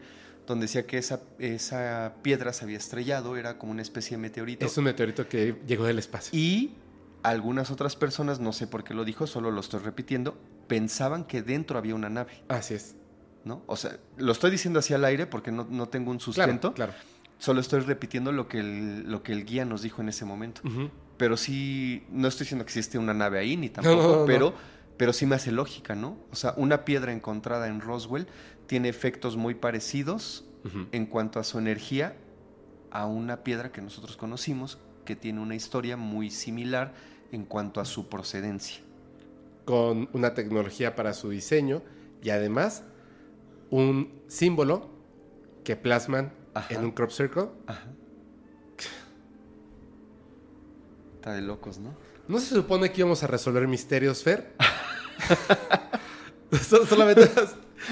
donde 0.48 0.64
decía 0.64 0.86
que 0.86 0.98
esa, 0.98 1.20
esa 1.38 2.14
piedra 2.22 2.52
se 2.52 2.64
había 2.64 2.78
estrellado, 2.78 3.36
era 3.36 3.58
como 3.58 3.70
una 3.70 3.82
especie 3.82 4.16
de 4.16 4.22
meteorito. 4.22 4.64
Es 4.66 4.76
un 4.78 4.84
meteorito 4.84 5.28
que 5.28 5.56
llegó 5.66 5.84
del 5.84 5.98
espacio. 5.98 6.36
Y 6.38 6.74
algunas 7.22 7.70
otras 7.70 7.94
personas, 7.96 8.40
no 8.40 8.52
sé 8.52 8.66
por 8.66 8.82
qué 8.82 8.94
lo 8.94 9.04
dijo, 9.04 9.26
solo 9.26 9.50
lo 9.50 9.60
estoy 9.60 9.80
repitiendo, 9.80 10.38
pensaban 10.66 11.24
que 11.24 11.42
dentro 11.42 11.78
había 11.78 11.94
una 11.94 12.08
nave, 12.08 12.42
Así 12.48 12.74
es. 12.74 12.96
¿no? 13.44 13.62
O 13.66 13.76
sea, 13.76 13.98
lo 14.16 14.32
estoy 14.32 14.50
diciendo 14.50 14.78
así 14.80 14.94
al 14.94 15.04
aire 15.04 15.26
porque 15.26 15.52
no, 15.52 15.66
no 15.70 15.88
tengo 15.88 16.10
un 16.10 16.18
sustento. 16.20 16.72
Claro, 16.72 16.94
claro. 16.94 17.17
Solo 17.38 17.60
estoy 17.60 17.80
repitiendo 17.80 18.32
lo 18.32 18.48
que, 18.48 18.58
el, 18.58 19.10
lo 19.10 19.22
que 19.22 19.32
el 19.32 19.44
guía 19.44 19.64
nos 19.64 19.82
dijo 19.82 20.02
en 20.02 20.08
ese 20.08 20.24
momento. 20.24 20.60
Pero 21.16 21.36
sí, 21.36 22.04
no 22.10 22.28
estoy 22.28 22.44
diciendo 22.44 22.64
que 22.64 22.70
existe 22.70 22.98
una 22.98 23.14
nave 23.14 23.38
ahí, 23.38 23.56
ni 23.56 23.68
tampoco, 23.68 23.96
no, 23.96 24.02
no, 24.02 24.18
no. 24.20 24.26
pero, 24.26 24.54
pero 24.96 25.12
sí 25.12 25.26
me 25.26 25.36
hace 25.36 25.52
lógica, 25.52 25.94
¿no? 25.94 26.16
O 26.32 26.36
sea, 26.36 26.54
una 26.56 26.84
piedra 26.84 27.12
encontrada 27.12 27.68
en 27.68 27.80
Roswell 27.80 28.26
tiene 28.66 28.88
efectos 28.88 29.36
muy 29.36 29.54
parecidos 29.54 30.44
en 30.92 31.06
cuanto 31.06 31.40
a 31.40 31.44
su 31.44 31.58
energía 31.58 32.16
a 32.90 33.06
una 33.06 33.42
piedra 33.42 33.72
que 33.72 33.80
nosotros 33.80 34.16
conocimos, 34.16 34.78
que 35.04 35.16
tiene 35.16 35.40
una 35.40 35.54
historia 35.54 35.96
muy 35.96 36.30
similar 36.30 36.92
en 37.32 37.44
cuanto 37.44 37.80
a 37.80 37.84
su 37.84 38.08
procedencia. 38.08 38.80
con 39.64 40.08
una 40.14 40.32
tecnología 40.32 40.96
para 40.96 41.12
su 41.12 41.28
diseño 41.28 41.82
y 42.22 42.30
además 42.30 42.84
un 43.70 44.10
símbolo 44.26 44.88
que 45.62 45.76
plasman 45.76 46.32
Ajá. 46.58 46.74
en 46.74 46.84
un 46.84 46.90
crop 46.92 47.10
circle. 47.10 47.48
Ajá. 47.66 47.84
Está 51.16 51.32
de 51.32 51.42
locos, 51.42 51.78
¿no? 51.78 51.94
¿No 52.28 52.38
se 52.38 52.54
supone 52.54 52.92
que 52.92 53.00
íbamos 53.00 53.22
a 53.22 53.26
resolver 53.26 53.66
misterios, 53.66 54.22
Fer? 54.22 54.54
Sol- 56.68 56.86
Solamente 56.86 57.30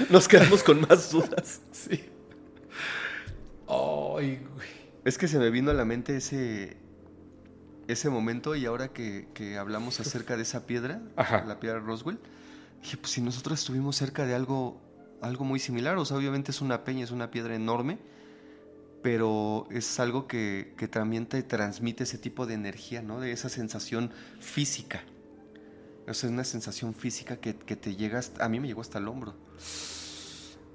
Nos 0.09 0.27
quedamos 0.27 0.63
con 0.63 0.81
más 0.81 1.11
dudas. 1.11 1.61
sí. 1.71 2.03
Ay, 3.67 4.37
güey. 4.55 4.67
Es 5.03 5.17
que 5.17 5.27
se 5.27 5.39
me 5.39 5.49
vino 5.49 5.71
a 5.71 5.73
la 5.73 5.85
mente 5.85 6.17
ese 6.17 6.77
ese 7.87 8.09
momento 8.09 8.53
y 8.55 8.65
ahora 8.65 8.89
que, 8.89 9.29
que 9.33 9.57
hablamos 9.57 10.01
acerca 10.01 10.35
de 10.35 10.41
esa 10.43 10.65
piedra, 10.67 11.01
Ajá. 11.15 11.45
la 11.45 11.57
piedra 11.61 11.79
Roswell, 11.79 12.19
dije, 12.81 12.97
pues 12.97 13.13
si 13.13 13.21
nosotros 13.21 13.59
estuvimos 13.59 13.95
cerca 13.95 14.25
de 14.25 14.35
algo, 14.35 14.81
algo 15.21 15.45
muy 15.45 15.57
similar, 15.59 15.95
o 15.97 16.03
sea, 16.03 16.17
obviamente 16.17 16.51
es 16.51 16.59
una 16.59 16.83
peña, 16.83 17.05
es 17.05 17.11
una 17.11 17.31
piedra 17.31 17.55
enorme, 17.55 17.97
pero 19.07 19.67
es 19.71 20.01
algo 20.01 20.27
que, 20.27 20.73
que 20.75 20.89
también 20.89 21.27
te 21.27 21.41
transmite 21.41 22.03
ese 22.03 22.17
tipo 22.17 22.45
de 22.45 22.55
energía, 22.55 23.01
¿no? 23.01 23.21
De 23.21 23.31
esa 23.31 23.47
sensación 23.47 24.11
física. 24.41 25.01
O 26.09 26.13
sea, 26.13 26.27
es 26.27 26.33
una 26.33 26.43
sensación 26.43 26.93
física 26.93 27.37
que, 27.37 27.55
que 27.55 27.77
te 27.77 27.95
llega, 27.95 28.19
hasta- 28.19 28.43
a 28.43 28.49
mí 28.49 28.59
me 28.59 28.67
llegó 28.67 28.81
hasta 28.81 28.97
el 28.97 29.07
hombro. 29.07 29.33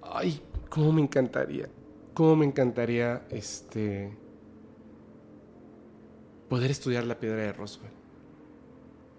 Ay, 0.00 0.40
cómo 0.70 0.94
me 0.94 1.02
encantaría. 1.02 1.68
Cómo 2.14 2.36
me 2.36 2.46
encantaría 2.46 3.22
este 3.28 4.16
poder 6.48 6.70
estudiar 6.70 7.04
la 7.04 7.20
piedra 7.20 7.42
de 7.42 7.52
Roswell. 7.52 7.92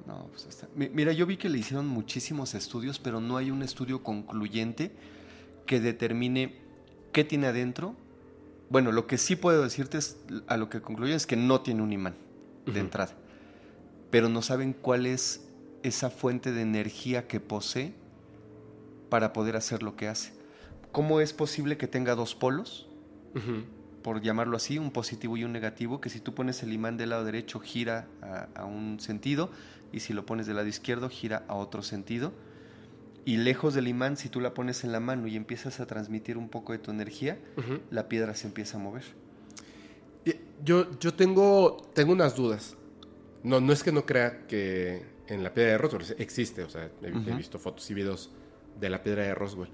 No, 0.07 0.25
pues 0.31 0.47
está. 0.47 0.67
Mi- 0.75 0.89
Mira, 0.89 1.11
yo 1.13 1.27
vi 1.27 1.37
que 1.37 1.49
le 1.49 1.59
hicieron 1.59 1.85
muchísimos 1.87 2.55
estudios, 2.55 2.97
pero 2.97 3.21
no 3.21 3.37
hay 3.37 3.51
un 3.51 3.61
estudio 3.61 4.01
concluyente 4.01 4.91
que 5.67 5.79
determine 5.79 6.55
qué 7.11 7.23
tiene 7.23 7.45
adentro. 7.45 7.95
Bueno, 8.73 8.91
lo 8.91 9.05
que 9.05 9.19
sí 9.19 9.35
puedo 9.35 9.61
decirte 9.61 9.99
es, 9.99 10.17
a 10.47 10.57
lo 10.57 10.67
que 10.67 10.81
concluye 10.81 11.13
es 11.13 11.27
que 11.27 11.35
no 11.35 11.61
tiene 11.61 11.83
un 11.83 11.93
imán 11.93 12.15
de 12.65 12.79
entrada. 12.79 13.13
Pero 14.09 14.29
no 14.29 14.41
saben 14.41 14.73
cuál 14.73 15.05
es 15.05 15.47
esa 15.83 16.09
fuente 16.09 16.51
de 16.51 16.63
energía 16.63 17.27
que 17.27 17.39
posee 17.39 17.93
para 19.11 19.31
poder 19.31 19.57
hacer 19.57 19.83
lo 19.83 19.95
que 19.95 20.07
hace. 20.07 20.33
¿Cómo 20.91 21.21
es 21.21 21.33
posible 21.33 21.77
que 21.77 21.87
tenga 21.87 22.15
dos 22.15 22.33
polos? 22.33 22.87
Por 24.01 24.21
llamarlo 24.21 24.57
así, 24.57 24.79
un 24.79 24.89
positivo 24.89 25.37
y 25.37 25.43
un 25.43 25.51
negativo, 25.51 26.01
que 26.01 26.09
si 26.09 26.19
tú 26.19 26.33
pones 26.33 26.63
el 26.63 26.73
imán 26.73 26.97
del 26.97 27.11
lado 27.11 27.25
derecho 27.25 27.59
gira 27.59 28.07
a, 28.23 28.47
a 28.55 28.65
un 28.65 28.99
sentido 28.99 29.51
y 29.91 29.99
si 29.99 30.13
lo 30.13 30.25
pones 30.25 30.47
del 30.47 30.55
lado 30.55 30.67
izquierdo 30.67 31.09
gira 31.09 31.43
a 31.47 31.53
otro 31.53 31.83
sentido. 31.83 32.33
Y 33.25 33.37
lejos 33.37 33.73
del 33.73 33.87
imán, 33.87 34.17
si 34.17 34.27
tú 34.29 34.41
la 34.41 34.53
pones 34.53 34.83
en 34.83 34.91
la 34.91 34.99
mano 34.99 35.27
y 35.27 35.35
empiezas 35.35 35.79
a 35.79 35.85
transmitir 35.85 36.37
un 36.37 36.49
poco 36.49 36.73
de 36.73 36.79
tu 36.79 36.91
energía, 36.91 37.37
la 37.89 38.09
piedra 38.09 38.35
se 38.35 38.47
empieza 38.47 38.77
a 38.77 38.81
mover. 38.81 39.03
Yo, 40.63 40.97
yo 40.99 41.13
tengo, 41.13 41.89
tengo 41.93 42.13
unas 42.13 42.35
dudas. 42.35 42.77
No, 43.43 43.59
no 43.59 43.73
es 43.73 43.83
que 43.83 43.91
no 43.91 44.05
crea 44.05 44.45
que 44.47 45.05
en 45.27 45.43
la 45.43 45.53
piedra 45.53 45.71
de 45.73 45.77
Roswell 45.77 46.15
existe, 46.19 46.63
o 46.63 46.69
sea, 46.69 46.89
he, 47.01 47.07
he 47.07 47.11
Ujú. 47.11 47.35
visto 47.35 47.59
fotos 47.59 47.89
y 47.91 47.93
videos 47.93 48.29
de 48.79 48.89
la 48.89 49.03
piedra 49.03 49.23
de 49.23 49.35
Roswell. 49.35 49.69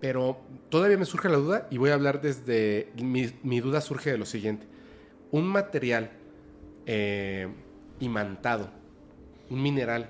Pero 0.00 0.38
todavía 0.70 0.96
me 0.98 1.04
surge 1.04 1.28
la 1.28 1.36
duda 1.36 1.68
y 1.70 1.78
voy 1.78 1.90
a 1.90 1.94
hablar 1.94 2.20
desde... 2.20 2.90
Mi, 2.96 3.30
mi 3.42 3.60
duda 3.60 3.80
surge 3.80 4.10
de 4.12 4.18
lo 4.18 4.26
siguiente. 4.26 4.66
Un 5.30 5.46
material 5.46 6.10
eh, 6.86 7.48
imantado, 8.00 8.70
un 9.50 9.62
mineral 9.62 10.08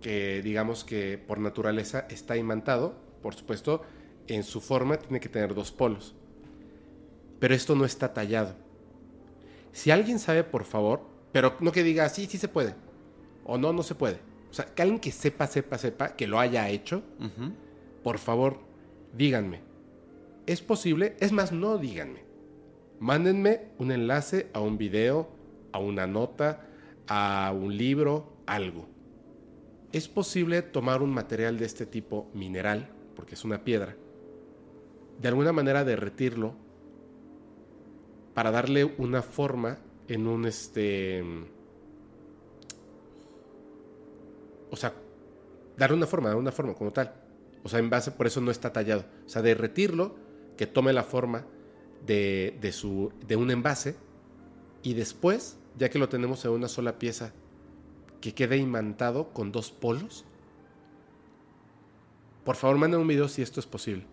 que 0.00 0.42
digamos 0.42 0.84
que 0.84 1.18
por 1.18 1.38
naturaleza 1.38 2.06
está 2.10 2.36
imantado, 2.36 2.96
por 3.22 3.34
supuesto, 3.34 3.82
en 4.26 4.44
su 4.44 4.60
forma 4.60 4.98
tiene 4.98 5.20
que 5.20 5.28
tener 5.28 5.54
dos 5.54 5.72
polos. 5.72 6.14
Pero 7.40 7.54
esto 7.54 7.74
no 7.74 7.84
está 7.84 8.12
tallado. 8.12 8.54
Si 9.72 9.90
alguien 9.90 10.18
sabe, 10.18 10.44
por 10.44 10.64
favor, 10.64 11.02
pero 11.32 11.56
no 11.60 11.72
que 11.72 11.82
diga, 11.82 12.08
sí, 12.08 12.26
sí 12.26 12.38
se 12.38 12.48
puede, 12.48 12.74
o 13.44 13.58
no, 13.58 13.72
no 13.72 13.82
se 13.82 13.94
puede. 13.94 14.18
O 14.50 14.54
sea, 14.54 14.64
que 14.66 14.82
alguien 14.82 15.00
que 15.00 15.12
sepa, 15.12 15.46
sepa, 15.46 15.78
sepa, 15.78 16.16
que 16.16 16.26
lo 16.26 16.38
haya 16.38 16.68
hecho, 16.68 17.02
por 18.02 18.18
favor, 18.18 18.58
díganme. 19.14 19.60
¿Es 20.46 20.62
posible? 20.62 21.16
Es 21.20 21.32
más, 21.32 21.52
no 21.52 21.76
díganme. 21.76 22.24
Mándenme 23.00 23.68
un 23.78 23.92
enlace 23.92 24.48
a 24.54 24.60
un 24.60 24.78
video, 24.78 25.28
a 25.72 25.78
una 25.78 26.06
nota, 26.06 26.66
a 27.06 27.52
un 27.54 27.76
libro, 27.76 28.32
algo. 28.46 28.88
¿Es 29.92 30.08
posible 30.08 30.62
tomar 30.62 31.02
un 31.02 31.10
material 31.10 31.58
de 31.58 31.64
este 31.64 31.86
tipo 31.86 32.30
mineral, 32.34 32.90
porque 33.16 33.34
es 33.34 33.44
una 33.44 33.64
piedra, 33.64 33.96
de 35.20 35.28
alguna 35.28 35.52
manera 35.52 35.84
derretirlo 35.84 36.54
para 38.34 38.50
darle 38.50 38.84
una 38.84 39.22
forma 39.22 39.78
en 40.06 40.26
un 40.26 40.46
este 40.46 41.24
o 44.70 44.76
sea, 44.76 44.94
darle 45.76 45.96
una 45.96 46.06
forma, 46.06 46.28
darle 46.28 46.42
una 46.42 46.52
forma 46.52 46.74
como 46.74 46.92
tal. 46.92 47.14
O 47.62 47.68
sea, 47.68 47.78
en 47.78 47.90
base, 47.90 48.10
por 48.10 48.26
eso 48.26 48.40
no 48.40 48.50
está 48.50 48.72
tallado. 48.72 49.04
O 49.26 49.28
sea, 49.28 49.42
derretirlo, 49.42 50.14
que 50.56 50.66
tome 50.66 50.92
la 50.92 51.02
forma 51.02 51.46
de, 52.06 52.56
de, 52.60 52.72
su, 52.72 53.12
de 53.26 53.36
un 53.36 53.50
envase, 53.50 53.96
y 54.82 54.94
después, 54.94 55.58
ya 55.76 55.88
que 55.88 55.98
lo 55.98 56.08
tenemos 56.08 56.44
en 56.44 56.52
una 56.52 56.68
sola 56.68 56.98
pieza, 56.98 57.32
que 58.20 58.34
quede 58.34 58.56
imantado 58.56 59.32
con 59.32 59.52
dos 59.52 59.70
polos. 59.70 60.24
Por 62.44 62.56
favor, 62.56 62.78
manden 62.78 63.00
un 63.00 63.08
video 63.08 63.28
si 63.28 63.42
esto 63.42 63.60
es 63.60 63.66
posible. 63.66 64.04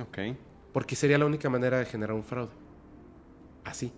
Ok. 0.00 0.36
Porque 0.72 0.96
sería 0.96 1.18
la 1.18 1.26
única 1.26 1.50
manera 1.50 1.78
de 1.78 1.86
generar 1.86 2.14
un 2.14 2.24
fraude. 2.24 2.52
Así. 3.64 3.92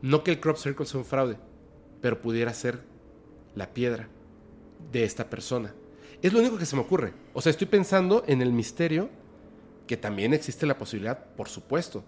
No 0.00 0.22
que 0.22 0.30
el 0.30 0.40
crop 0.40 0.56
circle 0.56 0.86
sea 0.86 1.00
un 1.00 1.06
fraude, 1.06 1.36
pero 2.00 2.20
pudiera 2.20 2.54
ser 2.54 2.82
la 3.54 3.74
piedra 3.74 4.08
de 4.92 5.04
esta 5.04 5.28
persona. 5.28 5.74
Es 6.22 6.32
lo 6.32 6.40
único 6.40 6.58
que 6.58 6.66
se 6.66 6.76
me 6.76 6.82
ocurre. 6.82 7.12
O 7.34 7.40
sea, 7.40 7.50
estoy 7.50 7.66
pensando 7.66 8.24
en 8.26 8.42
el 8.42 8.52
misterio, 8.52 9.08
que 9.86 9.96
también 9.96 10.34
existe 10.34 10.66
la 10.66 10.78
posibilidad, 10.78 11.26
por 11.34 11.48
supuesto, 11.48 12.04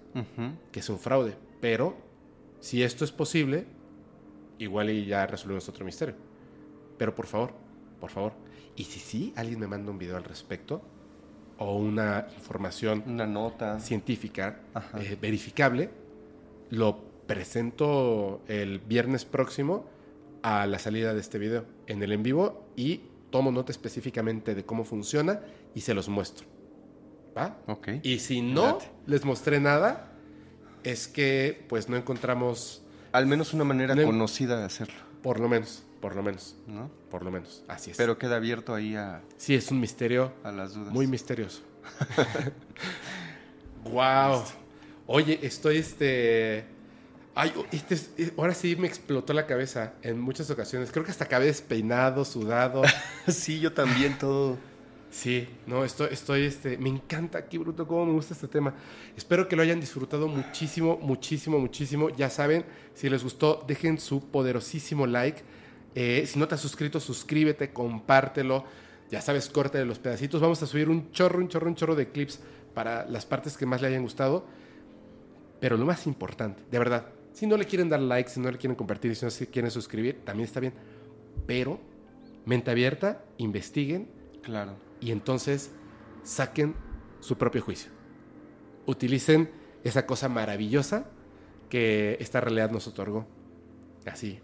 que 0.70 0.82
sea 0.82 0.94
un 0.94 1.00
fraude. 1.00 1.36
Pero 1.60 1.96
si 2.60 2.82
esto 2.82 3.04
es 3.04 3.12
posible, 3.12 3.66
igual 4.58 4.90
y 4.90 5.06
ya 5.06 5.26
resolvemos 5.26 5.68
otro 5.68 5.84
misterio. 5.84 6.14
Pero 7.00 7.14
por 7.14 7.26
favor, 7.26 7.54
por 7.98 8.10
favor. 8.10 8.32
Y 8.76 8.84
si 8.84 9.00
sí, 9.00 9.32
alguien 9.36 9.58
me 9.58 9.66
manda 9.66 9.90
un 9.90 9.96
video 9.98 10.18
al 10.18 10.24
respecto, 10.24 10.82
o 11.56 11.76
una 11.78 12.26
información 12.36 13.02
Una 13.06 13.26
nota. 13.26 13.80
científica 13.80 14.60
eh, 14.98 15.16
verificable, 15.18 15.88
lo 16.68 16.98
presento 17.26 18.42
el 18.48 18.80
viernes 18.80 19.24
próximo 19.24 19.86
a 20.42 20.66
la 20.66 20.78
salida 20.78 21.14
de 21.14 21.20
este 21.20 21.38
video 21.38 21.64
en 21.86 22.02
el 22.02 22.12
en 22.12 22.22
vivo 22.22 22.66
y 22.76 23.00
tomo 23.30 23.50
nota 23.50 23.72
específicamente 23.72 24.54
de 24.54 24.64
cómo 24.66 24.84
funciona 24.84 25.40
y 25.74 25.80
se 25.80 25.94
los 25.94 26.10
muestro. 26.10 26.46
¿Va? 27.34 27.56
Ok. 27.66 27.88
Y 28.02 28.18
si 28.18 28.42
no 28.42 28.66
Late. 28.66 28.90
les 29.06 29.24
mostré 29.24 29.58
nada, 29.58 30.12
es 30.82 31.08
que 31.08 31.64
pues 31.66 31.88
no 31.88 31.96
encontramos, 31.96 32.82
Al 33.12 33.26
menos 33.26 33.54
una 33.54 33.64
manera 33.64 33.94
No- 33.94 34.04
conocida 34.04 34.58
de 34.58 34.64
hacerlo, 34.66 34.94
por 35.22 35.40
lo 35.40 35.48
menos, 35.48 35.84
por 36.00 36.16
lo 36.16 36.22
menos, 36.22 36.56
¿no? 36.66 36.90
por 37.10 37.22
lo 37.24 37.30
menos, 37.30 37.62
así 37.68 37.90
es. 37.90 37.96
Pero 37.96 38.18
queda 38.18 38.36
abierto 38.36 38.74
ahí 38.74 38.96
a, 38.96 39.22
sí, 39.36 39.54
es 39.54 39.70
un 39.70 39.80
misterio 39.80 40.32
a 40.42 40.50
las 40.52 40.74
dudas. 40.74 40.92
Muy 40.92 41.06
misterioso. 41.06 41.62
wow. 43.84 44.42
Oye, 45.06 45.38
estoy 45.42 45.78
este. 45.78 46.64
Ay, 47.34 47.52
este 47.72 47.94
es- 47.94 48.10
eh, 48.18 48.32
ahora 48.36 48.54
sí 48.54 48.76
me 48.76 48.86
explotó 48.86 49.32
la 49.32 49.46
cabeza 49.46 49.94
en 50.02 50.20
muchas 50.20 50.50
ocasiones. 50.50 50.90
Creo 50.90 51.04
que 51.04 51.10
hasta 51.10 51.24
acabé 51.24 51.46
despeinado, 51.46 52.24
sudado. 52.24 52.82
sí, 53.28 53.60
yo 53.60 53.72
también 53.72 54.18
todo. 54.18 54.58
Sí, 55.12 55.48
no, 55.66 55.84
estoy, 55.84 56.08
estoy, 56.12 56.44
este, 56.44 56.78
me 56.78 56.88
encanta 56.88 57.38
aquí, 57.38 57.58
Bruto, 57.58 57.84
cómo 57.88 58.06
me 58.06 58.12
gusta 58.12 58.32
este 58.34 58.46
tema. 58.46 58.74
Espero 59.16 59.48
que 59.48 59.56
lo 59.56 59.62
hayan 59.62 59.80
disfrutado 59.80 60.28
muchísimo, 60.28 60.98
muchísimo, 61.02 61.58
muchísimo. 61.58 62.10
Ya 62.10 62.30
saben, 62.30 62.64
si 62.94 63.08
les 63.10 63.24
gustó, 63.24 63.64
dejen 63.66 63.98
su 63.98 64.30
poderosísimo 64.30 65.06
like. 65.08 65.42
Eh, 65.94 66.24
si 66.26 66.38
no 66.38 66.46
te 66.46 66.54
has 66.54 66.60
suscrito, 66.60 67.00
suscríbete, 67.00 67.72
compártelo. 67.72 68.64
Ya 69.10 69.20
sabes, 69.20 69.48
córtale 69.48 69.84
los 69.84 69.98
pedacitos. 69.98 70.40
Vamos 70.40 70.62
a 70.62 70.66
subir 70.66 70.88
un 70.88 71.10
chorro, 71.10 71.38
un 71.38 71.48
chorro, 71.48 71.66
un 71.68 71.74
chorro 71.74 71.94
de 71.96 72.10
clips 72.10 72.40
para 72.74 73.06
las 73.06 73.26
partes 73.26 73.56
que 73.56 73.66
más 73.66 73.80
le 73.82 73.88
hayan 73.88 74.02
gustado. 74.02 74.44
Pero 75.60 75.76
lo 75.76 75.84
más 75.84 76.06
importante, 76.06 76.62
de 76.70 76.78
verdad, 76.78 77.06
si 77.32 77.46
no 77.46 77.56
le 77.56 77.66
quieren 77.66 77.88
dar 77.88 78.00
like, 78.00 78.30
si 78.30 78.40
no 78.40 78.50
le 78.50 78.58
quieren 78.58 78.76
compartir, 78.76 79.14
si 79.14 79.24
no 79.24 79.30
se 79.30 79.46
quieren 79.48 79.70
suscribir, 79.70 80.20
también 80.24 80.46
está 80.46 80.60
bien. 80.60 80.72
Pero, 81.46 81.80
mente 82.44 82.70
abierta, 82.70 83.24
investiguen 83.38 84.08
Claro. 84.42 84.76
y 85.00 85.10
entonces 85.10 85.70
saquen 86.22 86.74
su 87.20 87.36
propio 87.36 87.62
juicio. 87.62 87.90
Utilicen 88.86 89.50
esa 89.84 90.06
cosa 90.06 90.28
maravillosa 90.28 91.06
que 91.68 92.16
esta 92.20 92.40
realidad 92.40 92.70
nos 92.70 92.86
otorgó. 92.86 93.26
Así, 94.06 94.40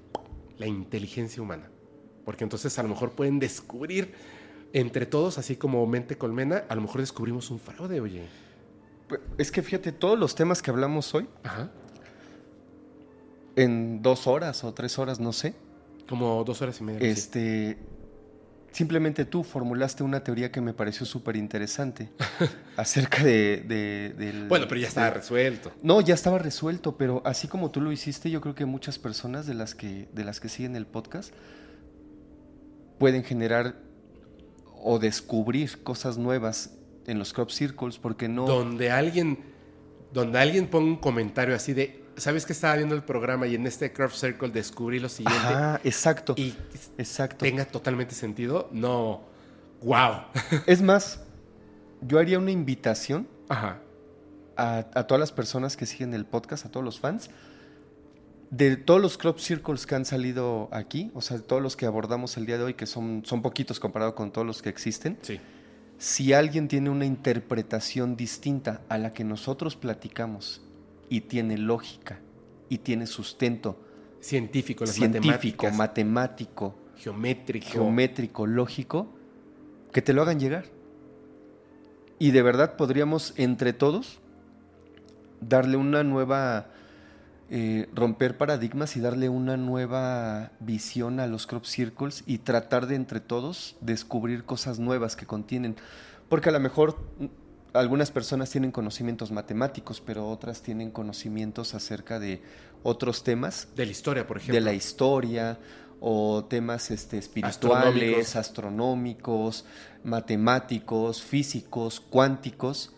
la 0.58 0.66
inteligencia 0.66 1.42
humana. 1.42 1.70
Porque 2.24 2.44
entonces 2.44 2.78
a 2.78 2.82
lo 2.82 2.88
mejor 2.88 3.12
pueden 3.12 3.38
descubrir 3.38 4.12
entre 4.72 5.06
todos, 5.06 5.38
así 5.38 5.56
como 5.56 5.86
mente 5.86 6.16
colmena, 6.18 6.64
a 6.68 6.74
lo 6.74 6.82
mejor 6.82 7.00
descubrimos 7.00 7.50
un 7.50 7.58
fraude, 7.60 8.00
oye. 8.00 8.22
Es 9.38 9.52
que 9.52 9.62
fíjate, 9.62 9.92
todos 9.92 10.18
los 10.18 10.34
temas 10.34 10.60
que 10.62 10.70
hablamos 10.70 11.14
hoy, 11.14 11.28
Ajá. 11.44 11.70
en 13.54 14.02
dos 14.02 14.26
horas 14.26 14.64
o 14.64 14.74
tres 14.74 14.98
horas, 14.98 15.20
no 15.20 15.32
sé, 15.32 15.54
Como 16.08 16.42
dos 16.44 16.60
horas 16.62 16.80
y 16.80 16.84
media. 16.84 17.16
sí. 17.16 17.76
Simplemente 18.76 19.24
tú 19.24 19.42
formulaste 19.42 20.02
una 20.02 20.22
teoría 20.22 20.52
que 20.52 20.60
me 20.60 20.74
pareció 20.74 21.06
súper 21.06 21.34
interesante 21.36 22.10
acerca 22.76 23.24
de, 23.24 23.64
de- 23.66 24.14
del... 24.18 24.48
Bueno, 24.48 24.66
pero 24.68 24.78
ya 24.78 24.88
estaba 24.88 25.06
de- 25.08 25.14
resuelto. 25.14 25.72
No, 25.82 26.02
ya 26.02 26.12
estaba 26.12 26.38
resuelto, 26.38 26.98
pero 26.98 27.22
así 27.24 27.48
como 27.48 27.70
tú 27.70 27.80
lo 27.80 27.90
hiciste, 27.90 28.30
yo 28.30 28.42
creo 28.42 28.54
que 28.54 28.66
muchas 28.66 28.98
personas 28.98 29.46
de 29.46 29.54
las 29.54 29.74
que, 29.74 30.08
de 30.12 30.24
las 30.24 30.40
que 30.40 30.50
siguen 30.50 30.76
el 30.76 30.84
podcast 30.86 31.32
pueden 32.98 33.24
generar 33.24 33.76
o 34.82 34.98
descubrir 34.98 35.82
cosas 35.82 36.18
nuevas 36.18 36.70
en 37.06 37.18
los 37.18 37.32
crop 37.32 37.50
circles, 37.50 37.98
porque 37.98 38.28
no... 38.28 38.46
Donde 38.46 38.90
alguien, 38.90 39.38
donde 40.12 40.38
alguien 40.38 40.66
ponga 40.68 40.86
un 40.90 40.96
comentario 40.96 41.54
así 41.54 41.72
de, 41.72 42.02
¿sabes 42.16 42.46
que 42.46 42.52
estaba 42.52 42.76
viendo 42.76 42.94
el 42.94 43.02
programa 43.02 43.46
y 43.46 43.54
en 43.54 43.66
este 43.66 43.92
Crop 43.92 44.10
Circle 44.12 44.48
descubrí 44.50 44.98
lo 44.98 45.08
siguiente? 45.08 45.38
Ajá, 45.48 45.80
exacto, 45.84 46.34
Y 46.36 46.54
exacto. 46.98 47.44
tenga 47.44 47.64
totalmente 47.64 48.14
sentido. 48.14 48.68
No. 48.72 49.22
Wow. 49.82 50.22
Es 50.66 50.82
más, 50.82 51.20
yo 52.00 52.18
haría 52.18 52.38
una 52.38 52.50
invitación 52.50 53.28
Ajá. 53.48 53.78
a, 54.56 54.78
a 54.94 55.06
todas 55.06 55.20
las 55.20 55.32
personas 55.32 55.76
que 55.76 55.86
siguen 55.86 56.14
el 56.14 56.24
podcast, 56.26 56.66
a 56.66 56.70
todos 56.70 56.84
los 56.84 56.98
fans, 57.00 57.30
de 58.50 58.76
todos 58.76 59.00
los 59.00 59.18
crop 59.18 59.38
circles 59.38 59.86
que 59.86 59.94
han 59.96 60.04
salido 60.04 60.68
aquí, 60.72 61.10
o 61.14 61.20
sea, 61.20 61.36
de 61.36 61.42
todos 61.42 61.60
los 61.60 61.76
que 61.76 61.84
abordamos 61.86 62.36
el 62.36 62.46
día 62.46 62.58
de 62.58 62.64
hoy, 62.64 62.74
que 62.74 62.86
son, 62.86 63.22
son 63.26 63.42
poquitos 63.42 63.80
comparado 63.80 64.14
con 64.14 64.30
todos 64.30 64.46
los 64.46 64.62
que 64.62 64.68
existen, 64.68 65.18
Sí. 65.22 65.40
si 65.98 66.32
alguien 66.32 66.68
tiene 66.68 66.88
una 66.90 67.04
interpretación 67.06 68.16
distinta 68.16 68.82
a 68.88 68.98
la 68.98 69.12
que 69.12 69.24
nosotros 69.24 69.74
platicamos 69.76 70.62
y 71.08 71.22
tiene 71.22 71.58
lógica 71.58 72.20
y 72.68 72.78
tiene 72.78 73.06
sustento 73.06 73.80
Científico, 74.20 74.84
las 74.84 74.94
científico, 74.94 75.70
matemático, 75.70 76.74
geométrico. 76.96 77.68
geométrico, 77.68 78.46
lógico, 78.46 79.14
que 79.92 80.02
te 80.02 80.12
lo 80.12 80.22
hagan 80.22 80.40
llegar. 80.40 80.64
Y 82.18 82.32
de 82.32 82.42
verdad 82.42 82.76
podríamos 82.76 83.34
entre 83.36 83.72
todos 83.72 84.18
darle 85.40 85.76
una 85.76 86.02
nueva, 86.02 86.66
eh, 87.50 87.88
romper 87.94 88.36
paradigmas 88.36 88.96
y 88.96 89.00
darle 89.00 89.28
una 89.28 89.56
nueva 89.56 90.50
visión 90.58 91.20
a 91.20 91.26
los 91.26 91.46
crop 91.46 91.64
circles 91.64 92.24
y 92.26 92.38
tratar 92.38 92.86
de 92.86 92.96
entre 92.96 93.20
todos 93.20 93.76
descubrir 93.80 94.44
cosas 94.44 94.80
nuevas 94.80 95.14
que 95.14 95.26
contienen. 95.26 95.76
Porque 96.28 96.48
a 96.48 96.52
lo 96.52 96.58
mejor 96.58 96.98
algunas 97.78 98.10
personas 98.10 98.50
tienen 98.50 98.72
conocimientos 98.72 99.30
matemáticos, 99.32 100.00
pero 100.00 100.28
otras 100.28 100.62
tienen 100.62 100.90
conocimientos 100.90 101.74
acerca 101.74 102.18
de 102.18 102.42
otros 102.82 103.22
temas 103.24 103.68
de 103.76 103.86
la 103.86 103.92
historia, 103.92 104.26
por 104.26 104.36
ejemplo. 104.38 104.54
de 104.54 104.60
la 104.60 104.72
historia 104.72 105.58
o 106.00 106.44
temas 106.44 106.90
este, 106.90 107.18
espirituales, 107.18 108.36
Astronómicos. 108.36 108.36
astronómicos, 108.36 109.64
matemáticos, 110.04 111.22
físicos, 111.22 112.00
cuánticos, 112.00 112.92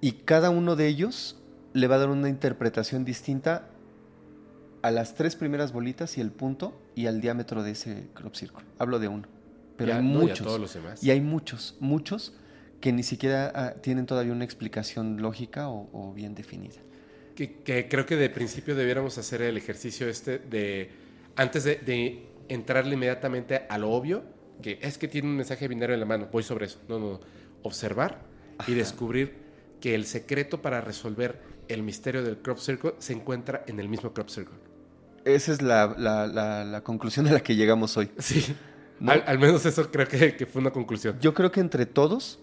y 0.00 0.12
cada 0.12 0.50
uno 0.50 0.76
de 0.76 0.86
ellos 0.88 1.36
le 1.72 1.86
va 1.86 1.96
a 1.96 1.98
dar 1.98 2.08
una 2.08 2.28
interpretación 2.28 3.04
distinta 3.04 3.68
a 4.82 4.90
las 4.90 5.14
tres 5.14 5.36
primeras 5.36 5.72
bolitas 5.72 6.16
y 6.16 6.20
el 6.22 6.30
punto 6.30 6.80
y 6.94 7.06
al 7.06 7.20
diámetro 7.20 7.62
de 7.62 7.72
ese 7.72 8.08
crop 8.14 8.34
circle. 8.34 8.64
Hablo 8.78 8.98
de 8.98 9.08
uno, 9.08 9.28
pero 9.76 9.90
Ya, 9.92 9.98
hay 9.98 10.04
no, 10.04 10.12
y 10.12 10.16
a 10.16 10.18
muchos. 10.28 10.46
todos 10.46 10.60
los 10.60 10.72
demás. 10.74 11.04
Y 11.04 11.10
hay 11.10 11.20
muchos, 11.20 11.76
muchos 11.80 12.32
que 12.80 12.92
ni 12.92 13.02
siquiera 13.02 13.52
ah, 13.54 13.74
tienen 13.80 14.06
todavía 14.06 14.32
una 14.32 14.44
explicación 14.44 15.20
lógica 15.20 15.68
o- 15.68 15.88
o 15.92 16.12
bien 16.12 16.34
definida. 16.34 16.80
Que, 17.34 17.60
que 17.62 17.88
creo 17.88 18.06
que 18.06 18.16
de 18.16 18.28
principio 18.30 18.74
debiéramos 18.74 19.16
hacer 19.18 19.42
el 19.42 19.56
ejercicio 19.56 20.08
este 20.08 20.38
de, 20.38 20.90
antes 21.36 21.64
de, 21.64 21.76
de 21.76 22.26
entrarle 22.48 22.94
inmediatamente 22.94 23.62
a 23.68 23.78
lo 23.78 23.90
obvio, 23.92 24.24
que 24.62 24.78
es 24.82 24.98
que 24.98 25.08
tiene 25.08 25.28
un 25.28 25.36
mensaje 25.36 25.68
binario 25.68 25.94
en 25.94 26.00
la 26.00 26.06
mano, 26.06 26.28
voy 26.32 26.42
sobre 26.42 26.66
eso. 26.66 26.78
No, 26.88 26.98
no, 26.98 27.12
no. 27.12 27.20
Observar 27.62 28.22
y 28.66 28.74
descubrir 28.74 29.34
que 29.80 29.94
el 29.94 30.04
secreto 30.06 30.60
para 30.60 30.80
resolver 30.80 31.40
el 31.68 31.82
misterio 31.82 32.22
del 32.22 32.38
crop 32.38 32.58
circle 32.58 32.94
se 32.98 33.12
encuentra 33.12 33.64
en 33.66 33.78
el 33.80 33.88
mismo 33.88 34.12
crop 34.12 34.28
circle. 34.28 34.56
Esa 35.24 35.52
es 35.52 35.62
la, 35.62 35.94
la- 35.98 36.26
la- 36.26 36.64
la 36.64 36.80
conclusión 36.82 37.26
a 37.26 37.32
la 37.32 37.40
que 37.40 37.54
llegamos 37.56 37.96
hoy. 37.96 38.10
Sí. 38.18 38.54
¿No? 38.98 39.12
Al, 39.12 39.24
al 39.26 39.38
menos 39.38 39.64
eso 39.64 39.90
creo 39.90 40.06
que, 40.08 40.36
que 40.36 40.44
fue 40.46 40.60
una 40.60 40.70
conclusión. 40.72 41.18
Yo 41.20 41.32
creo 41.32 41.50
que 41.50 41.60
entre 41.60 41.86
todos, 41.86 42.38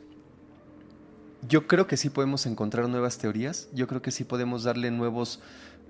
yo 1.48 1.67
creo 1.67 1.88
que 1.88 1.98
sí 1.98 2.09
podemos 2.09 2.45
encontrar 2.45 2.88
nuevas 2.90 3.17
teorías, 3.17 3.69
yo 3.74 3.88
creo 3.88 4.01
que 4.01 4.11
sí 4.11 4.24
podemos 4.24 4.64
darle 4.64 4.92
nuevos, 4.92 5.40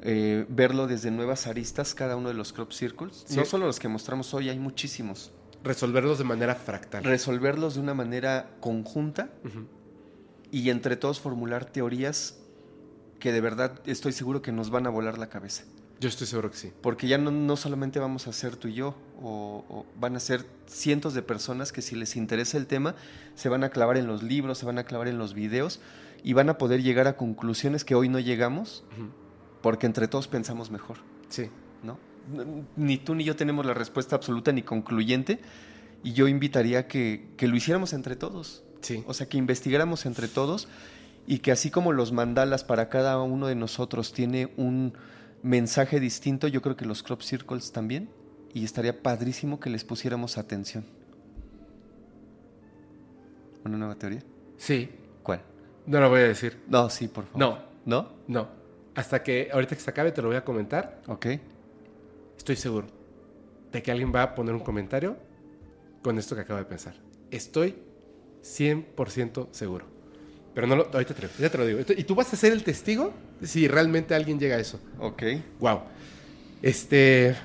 eh, 0.01 0.45
verlo 0.49 0.87
desde 0.87 1.11
nuevas 1.11 1.47
aristas 1.47 1.93
cada 1.93 2.15
uno 2.15 2.29
de 2.29 2.35
los 2.35 2.53
crop 2.53 2.71
circles. 2.71 3.23
Sí. 3.25 3.35
No 3.35 3.45
solo 3.45 3.65
los 3.65 3.79
que 3.79 3.87
mostramos 3.87 4.33
hoy, 4.33 4.49
hay 4.49 4.59
muchísimos. 4.59 5.31
Resolverlos 5.63 6.17
de 6.17 6.23
manera 6.23 6.55
fractal. 6.55 7.03
Resolverlos 7.03 7.75
de 7.75 7.81
una 7.81 7.93
manera 7.93 8.51
conjunta 8.59 9.29
y 10.51 10.69
entre 10.69 10.95
todos 10.95 11.19
formular 11.19 11.65
teorías 11.65 12.39
que 13.19 13.31
de 13.31 13.41
verdad 13.41 13.81
estoy 13.85 14.13
seguro 14.13 14.41
que 14.41 14.51
nos 14.51 14.69
van 14.69 14.85
a 14.85 14.89
volar 14.89 15.17
la 15.17 15.29
cabeza. 15.29 15.63
Yo 15.99 16.09
estoy 16.09 16.27
seguro 16.27 16.51
que 16.51 16.57
sí. 16.57 16.71
Porque 16.81 17.07
ya 17.07 17.17
no, 17.17 17.31
no 17.31 17.55
solamente 17.55 17.99
vamos 17.99 18.27
a 18.27 18.33
ser 18.33 18.55
tú 18.55 18.67
y 18.67 18.73
yo, 18.75 18.95
o, 19.21 19.65
o 19.67 19.85
van 19.99 20.15
a 20.15 20.19
ser 20.19 20.45
cientos 20.67 21.13
de 21.15 21.23
personas 21.23 21.71
que 21.71 21.81
si 21.81 21.95
les 21.95 22.15
interesa 22.15 22.57
el 22.57 22.67
tema, 22.67 22.95
se 23.35 23.49
van 23.49 23.63
a 23.63 23.69
clavar 23.69 23.97
en 23.97 24.05
los 24.05 24.21
libros, 24.21 24.59
se 24.59 24.65
van 24.65 24.77
a 24.77 24.83
clavar 24.83 25.07
en 25.07 25.17
los 25.17 25.33
videos 25.33 25.79
y 26.23 26.33
van 26.33 26.49
a 26.49 26.57
poder 26.57 26.83
llegar 26.83 27.07
a 27.07 27.17
conclusiones 27.17 27.83
que 27.83 27.95
hoy 27.95 28.09
no 28.09 28.19
llegamos 28.19 28.83
Ujú. 28.93 29.09
porque 29.61 29.85
entre 29.87 30.07
todos 30.07 30.27
pensamos 30.27 30.69
mejor, 30.69 30.97
Sí. 31.29 31.49
¿no? 31.83 31.97
Ni 32.75 32.97
tú 32.97 33.15
ni 33.15 33.23
yo 33.23 33.35
tenemos 33.35 33.65
la 33.65 33.73
respuesta 33.73 34.15
absoluta 34.15 34.51
ni 34.51 34.61
concluyente 34.61 35.39
y 36.03 36.13
yo 36.13 36.27
invitaría 36.27 36.87
que, 36.87 37.29
que 37.37 37.47
lo 37.47 37.55
hiciéramos 37.55 37.93
entre 37.93 38.15
todos. 38.15 38.63
Sí. 38.81 39.03
O 39.07 39.13
sea, 39.13 39.27
que 39.29 39.37
investigáramos 39.37 40.05
entre 40.05 40.27
todos 40.27 40.67
y 41.25 41.39
que 41.39 41.51
así 41.51 41.71
como 41.71 41.91
los 41.93 42.11
mandalas 42.11 42.63
para 42.63 42.89
cada 42.89 43.19
uno 43.21 43.47
de 43.47 43.55
nosotros 43.55 44.13
tiene 44.13 44.53
un 44.57 44.93
mensaje 45.43 45.99
distinto, 45.99 46.47
yo 46.47 46.61
creo 46.61 46.75
que 46.75 46.85
los 46.85 47.03
crop 47.03 47.21
circles 47.21 47.71
también, 47.71 48.09
y 48.53 48.63
estaría 48.63 49.01
padrísimo 49.01 49.59
que 49.59 49.69
les 49.69 49.83
pusiéramos 49.83 50.37
atención. 50.37 50.85
¿Una 53.65 53.77
nueva 53.77 53.95
teoría? 53.95 54.23
Sí. 54.57 54.89
¿Cuál? 55.23 55.41
No 55.85 55.99
lo 55.99 56.09
voy 56.09 56.21
a 56.21 56.27
decir. 56.27 56.61
No, 56.67 56.89
sí, 56.89 57.07
por 57.07 57.25
favor. 57.25 57.39
No. 57.39 57.59
¿No? 57.85 58.09
No. 58.27 58.47
Hasta 58.95 59.21
que 59.23 59.49
ahorita 59.51 59.75
que 59.75 59.81
se 59.81 59.89
acabe 59.89 60.11
te 60.11 60.21
lo 60.21 60.29
voy 60.29 60.37
a 60.37 60.43
comentar. 60.43 61.01
Ok. 61.07 61.27
Estoy 62.37 62.55
seguro 62.55 62.87
de 63.71 63.83
que 63.83 63.91
alguien 63.91 64.13
va 64.13 64.23
a 64.23 64.35
poner 64.35 64.53
un 64.53 64.61
comentario 64.61 65.17
con 66.01 66.17
esto 66.17 66.35
que 66.35 66.41
acabo 66.41 66.59
de 66.59 66.65
pensar. 66.65 66.95
Estoy 67.31 67.75
100% 68.41 69.49
seguro. 69.51 69.96
Pero 70.57 70.65
no 70.65 70.75
lo, 70.75 70.89
ahorita 70.91 71.13
te, 71.13 71.21
lo- 71.21 71.29
ya 71.37 71.51
te 71.51 71.57
lo 71.59 71.67
digo. 71.67 71.81
Y 71.95 72.03
tú 72.03 72.15
vas 72.15 72.33
a 72.33 72.35
ser 72.35 72.51
el 72.51 72.63
testigo 72.63 73.13
si 73.43 73.67
realmente 73.67 74.15
alguien 74.15 74.39
llega 74.39 74.55
a 74.55 74.59
eso. 74.59 74.79
Ok. 74.97 75.21
Wow. 75.59 75.81
Este. 76.63 77.35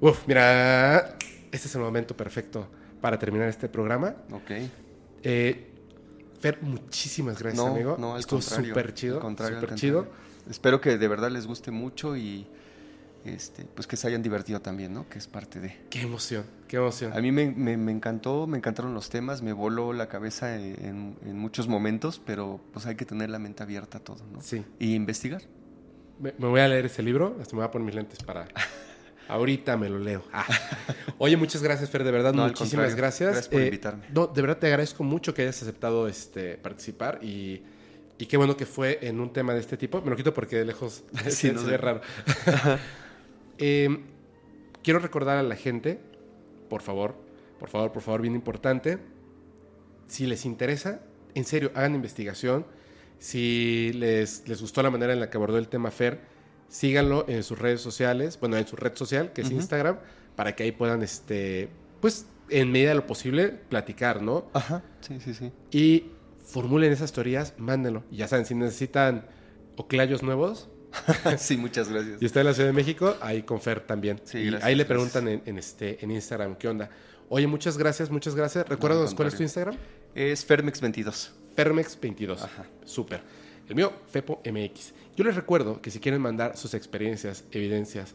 Uf, 0.00 0.20
mira. 0.28 1.16
Este 1.50 1.66
es 1.66 1.74
el 1.74 1.80
momento 1.80 2.16
perfecto 2.16 2.68
para 3.00 3.18
terminar 3.18 3.48
este 3.48 3.68
programa. 3.68 4.14
Ok. 4.30 4.50
Eh, 5.24 5.70
Fer, 6.40 6.58
muchísimas 6.62 7.36
gracias, 7.40 7.64
no, 7.64 7.72
amigo. 7.72 7.96
no, 7.98 8.14
al 8.14 8.20
Estuvo 8.20 8.38
contrario. 8.38 8.68
súper 8.74 8.94
chido. 8.94 9.14
al 9.16 9.20
contrario, 9.22 9.56
al 9.58 9.62
Súper 9.64 9.76
chido. 9.78 9.98
contrario. 10.04 10.22
Espero 10.48 10.80
que 10.80 10.98
de 10.98 11.08
verdad 11.08 11.30
les 11.32 11.48
guste 11.48 11.72
mucho 11.72 12.16
y 12.16 12.46
este, 13.24 13.64
pues 13.64 13.86
que 13.86 13.96
se 13.96 14.06
hayan 14.08 14.22
divertido 14.22 14.60
también, 14.60 14.92
¿no? 14.94 15.08
Que 15.08 15.18
es 15.18 15.26
parte 15.26 15.60
de. 15.60 15.76
Qué 15.90 16.02
emoción, 16.02 16.44
qué 16.68 16.76
emoción. 16.76 17.12
A 17.16 17.20
mí 17.20 17.30
me, 17.32 17.50
me- 17.50 17.76
me 17.76 17.92
encantó, 17.92 18.46
me 18.46 18.58
encantaron 18.58 18.94
los 18.94 19.08
temas, 19.10 19.42
me 19.42 19.52
voló 19.52 19.92
la 19.92 20.08
cabeza 20.08 20.56
en, 20.56 21.16
en 21.24 21.38
muchos 21.38 21.68
momentos, 21.68 22.20
pero 22.24 22.60
pues 22.72 22.86
hay 22.86 22.94
que 22.96 23.04
tener 23.04 23.30
la 23.30 23.38
mente 23.38 23.62
abierta 23.62 23.98
a 23.98 24.00
todo, 24.00 24.24
¿no? 24.32 24.40
Sí. 24.40 24.64
Y 24.78 24.94
investigar. 24.94 25.42
Me, 26.20 26.34
me 26.38 26.46
voy 26.48 26.60
a 26.60 26.68
leer 26.68 26.86
ese 26.86 27.02
libro, 27.02 27.36
hasta 27.40 27.54
me 27.54 27.62
voy 27.62 27.68
a 27.68 27.70
poner 27.70 27.86
mis 27.86 27.94
lentes 27.94 28.22
para... 28.22 28.46
Ahorita 29.28 29.76
me 29.76 29.88
lo 29.88 29.98
leo. 29.98 30.22
Ah. 30.32 30.44
Oye, 31.16 31.36
muchas 31.36 31.62
gracias, 31.62 31.88
Fer, 31.88 32.04
de 32.04 32.10
verdad, 32.10 32.34
No, 32.34 32.44
muchísimas 32.48 32.94
gracias. 32.94 33.30
Gracias 33.30 33.48
por 33.48 33.60
Eh, 33.62 33.66
invitarme. 33.66 34.04
No, 34.12 34.26
de 34.26 34.42
verdad 34.42 34.58
te 34.58 34.66
agradezco 34.66 35.04
mucho 35.04 35.32
que 35.32 35.42
hayas 35.42 35.62
aceptado 35.62 36.06
este, 36.06 36.56
participar 36.58 37.20
y, 37.22 37.62
y 38.18 38.26
qué 38.26 38.36
bueno 38.36 38.56
que 38.56 38.66
fue 38.66 38.98
en 39.00 39.20
un 39.20 39.32
tema 39.32 39.54
de 39.54 39.60
este 39.60 39.76
tipo. 39.78 40.02
Me 40.02 40.10
lo 40.10 40.16
quito 40.16 40.34
porque 40.34 40.56
de 40.56 40.64
lejos 40.66 41.04
Sí, 41.24 41.30
se, 41.30 41.52
no 41.52 41.60
se 41.60 41.64
sé. 41.66 41.70
ve 41.70 41.76
raro. 41.78 42.00
Eh, 43.64 44.00
quiero 44.82 44.98
recordar 44.98 45.38
a 45.38 45.42
la 45.44 45.54
gente, 45.54 46.00
por 46.68 46.82
favor, 46.82 47.14
por 47.60 47.68
favor, 47.68 47.92
por 47.92 48.02
favor, 48.02 48.20
bien 48.20 48.34
importante, 48.34 48.98
si 50.08 50.26
les 50.26 50.44
interesa, 50.44 51.00
en 51.34 51.44
serio, 51.44 51.70
hagan 51.74 51.94
investigación. 51.94 52.66
Si 53.18 53.92
les, 53.94 54.48
les 54.48 54.60
gustó 54.60 54.82
la 54.82 54.90
manera 54.90 55.12
en 55.12 55.20
la 55.20 55.30
que 55.30 55.36
abordó 55.36 55.58
el 55.58 55.68
tema 55.68 55.92
Fer, 55.92 56.22
síganlo 56.68 57.24
en 57.28 57.44
sus 57.44 57.56
redes 57.56 57.80
sociales, 57.80 58.38
bueno, 58.40 58.56
en 58.56 58.66
su 58.66 58.74
red 58.74 58.96
social, 58.96 59.32
que 59.32 59.42
es. 59.42 59.50
Instagram, 59.52 59.98
para 60.34 60.56
que 60.56 60.64
ahí 60.64 60.72
puedan, 60.72 61.04
este, 61.04 61.68
pues, 62.00 62.26
en 62.48 62.72
medida 62.72 62.88
de 62.88 62.96
lo 62.96 63.06
posible, 63.06 63.48
platicar, 63.48 64.22
¿no? 64.22 64.50
Ajá, 64.54 64.82
sí, 65.02 65.20
sí, 65.20 65.34
sí. 65.34 65.52
Y 65.70 66.10
formulen 66.44 66.90
esas 66.90 67.12
teorías, 67.12 67.54
mándenlo. 67.58 68.02
Ya 68.10 68.26
saben, 68.26 68.44
si 68.44 68.56
necesitan 68.56 69.24
oclayos 69.76 70.24
nuevos, 70.24 70.68
sí, 71.38 71.56
muchas 71.56 71.88
gracias. 71.88 72.20
y 72.20 72.26
está 72.26 72.40
en 72.40 72.46
la 72.46 72.54
Ciudad 72.54 72.68
de 72.68 72.74
México, 72.74 73.16
ahí 73.20 73.42
con 73.42 73.60
Fer 73.60 73.80
también. 73.80 74.20
Sí, 74.24 74.38
y 74.38 74.46
gracias, 74.46 74.64
ahí 74.64 74.74
le 74.74 74.84
preguntan 74.84 75.28
en, 75.28 75.42
en 75.46 75.58
este, 75.58 76.04
en 76.04 76.10
Instagram 76.10 76.56
qué 76.56 76.66
onda. 76.68 76.90
Oye, 77.28 77.46
muchas 77.46 77.78
gracias, 77.78 78.10
muchas 78.10 78.34
gracias. 78.34 78.68
Recuérdanos 78.68 79.14
cuál 79.14 79.28
es 79.28 79.36
tu. 79.36 79.42
Instagram. 79.42 79.76
Es 80.14 80.46
Fermex22. 80.46 81.30
Fermex22. 81.56 82.42
Ajá. 82.42 82.66
Súper. 82.84 83.22
El 83.68 83.74
mío, 83.74 83.90
FepoMX. 84.10 84.92
Yo 85.16 85.24
les 85.24 85.34
recuerdo 85.34 85.80
que 85.80 85.90
si 85.90 85.98
quieren 85.98 86.20
mandar 86.20 86.58
sus 86.58 86.74
experiencias, 86.74 87.44
evidencias 87.52 88.14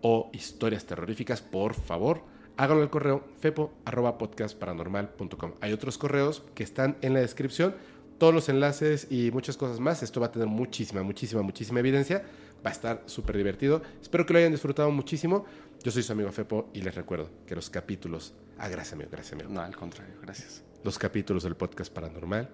o 0.00 0.30
historias 0.32 0.86
terroríficas, 0.86 1.42
por 1.42 1.74
favor, 1.74 2.22
háganlo 2.56 2.82
al 2.82 2.88
correo 2.90 3.24
fepo.podcastparanormal.com. 3.40 5.52
Hay 5.60 5.72
otros 5.72 5.98
correos 5.98 6.42
que 6.54 6.62
están 6.62 6.96
en 7.02 7.12
la 7.12 7.20
descripción, 7.20 7.74
todos 8.18 8.34
los 8.34 8.48
enlaces 8.48 9.06
y 9.10 9.30
muchas 9.30 9.56
cosas 9.56 9.80
más. 9.80 10.02
Esto 10.02 10.20
va 10.20 10.26
a 10.26 10.32
tener 10.32 10.48
muchísima, 10.48 11.02
muchísima, 11.02 11.42
muchísima 11.42 11.80
evidencia. 11.80 12.24
Va 12.64 12.70
a 12.70 12.72
estar 12.72 13.02
súper 13.06 13.36
divertido. 13.36 13.82
Espero 14.00 14.24
que 14.24 14.32
lo 14.32 14.38
hayan 14.38 14.52
disfrutado 14.52 14.90
muchísimo. 14.90 15.44
Yo 15.82 15.90
soy 15.90 16.02
su 16.02 16.12
amigo 16.12 16.32
Fepo 16.32 16.70
y 16.72 16.80
les 16.80 16.94
recuerdo 16.94 17.30
que 17.46 17.54
los 17.54 17.68
capítulos... 17.68 18.34
Ah, 18.58 18.68
gracias 18.68 18.94
amigo, 18.94 19.10
gracias 19.10 19.34
amigo. 19.34 19.50
No, 19.50 19.60
al 19.60 19.76
contrario, 19.76 20.14
gracias. 20.22 20.62
Los 20.82 20.98
capítulos 20.98 21.42
del 21.42 21.56
podcast 21.56 21.92
paranormal 21.92 22.50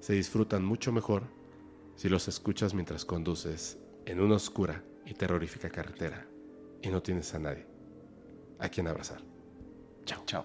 se 0.00 0.12
disfrutan 0.12 0.64
mucho 0.64 0.92
mejor 0.92 1.22
si 1.96 2.08
los 2.08 2.28
escuchas 2.28 2.74
mientras 2.74 3.04
conduces 3.04 3.78
en 4.04 4.20
una 4.20 4.36
oscura 4.36 4.82
y 5.06 5.14
terrorífica 5.14 5.70
carretera 5.70 6.26
y 6.82 6.88
no 6.88 7.02
tienes 7.02 7.32
a 7.34 7.38
nadie 7.38 7.66
a 8.58 8.68
quien 8.68 8.86
abrazar. 8.88 9.22
Chao. 10.04 10.22
Chao. 10.26 10.44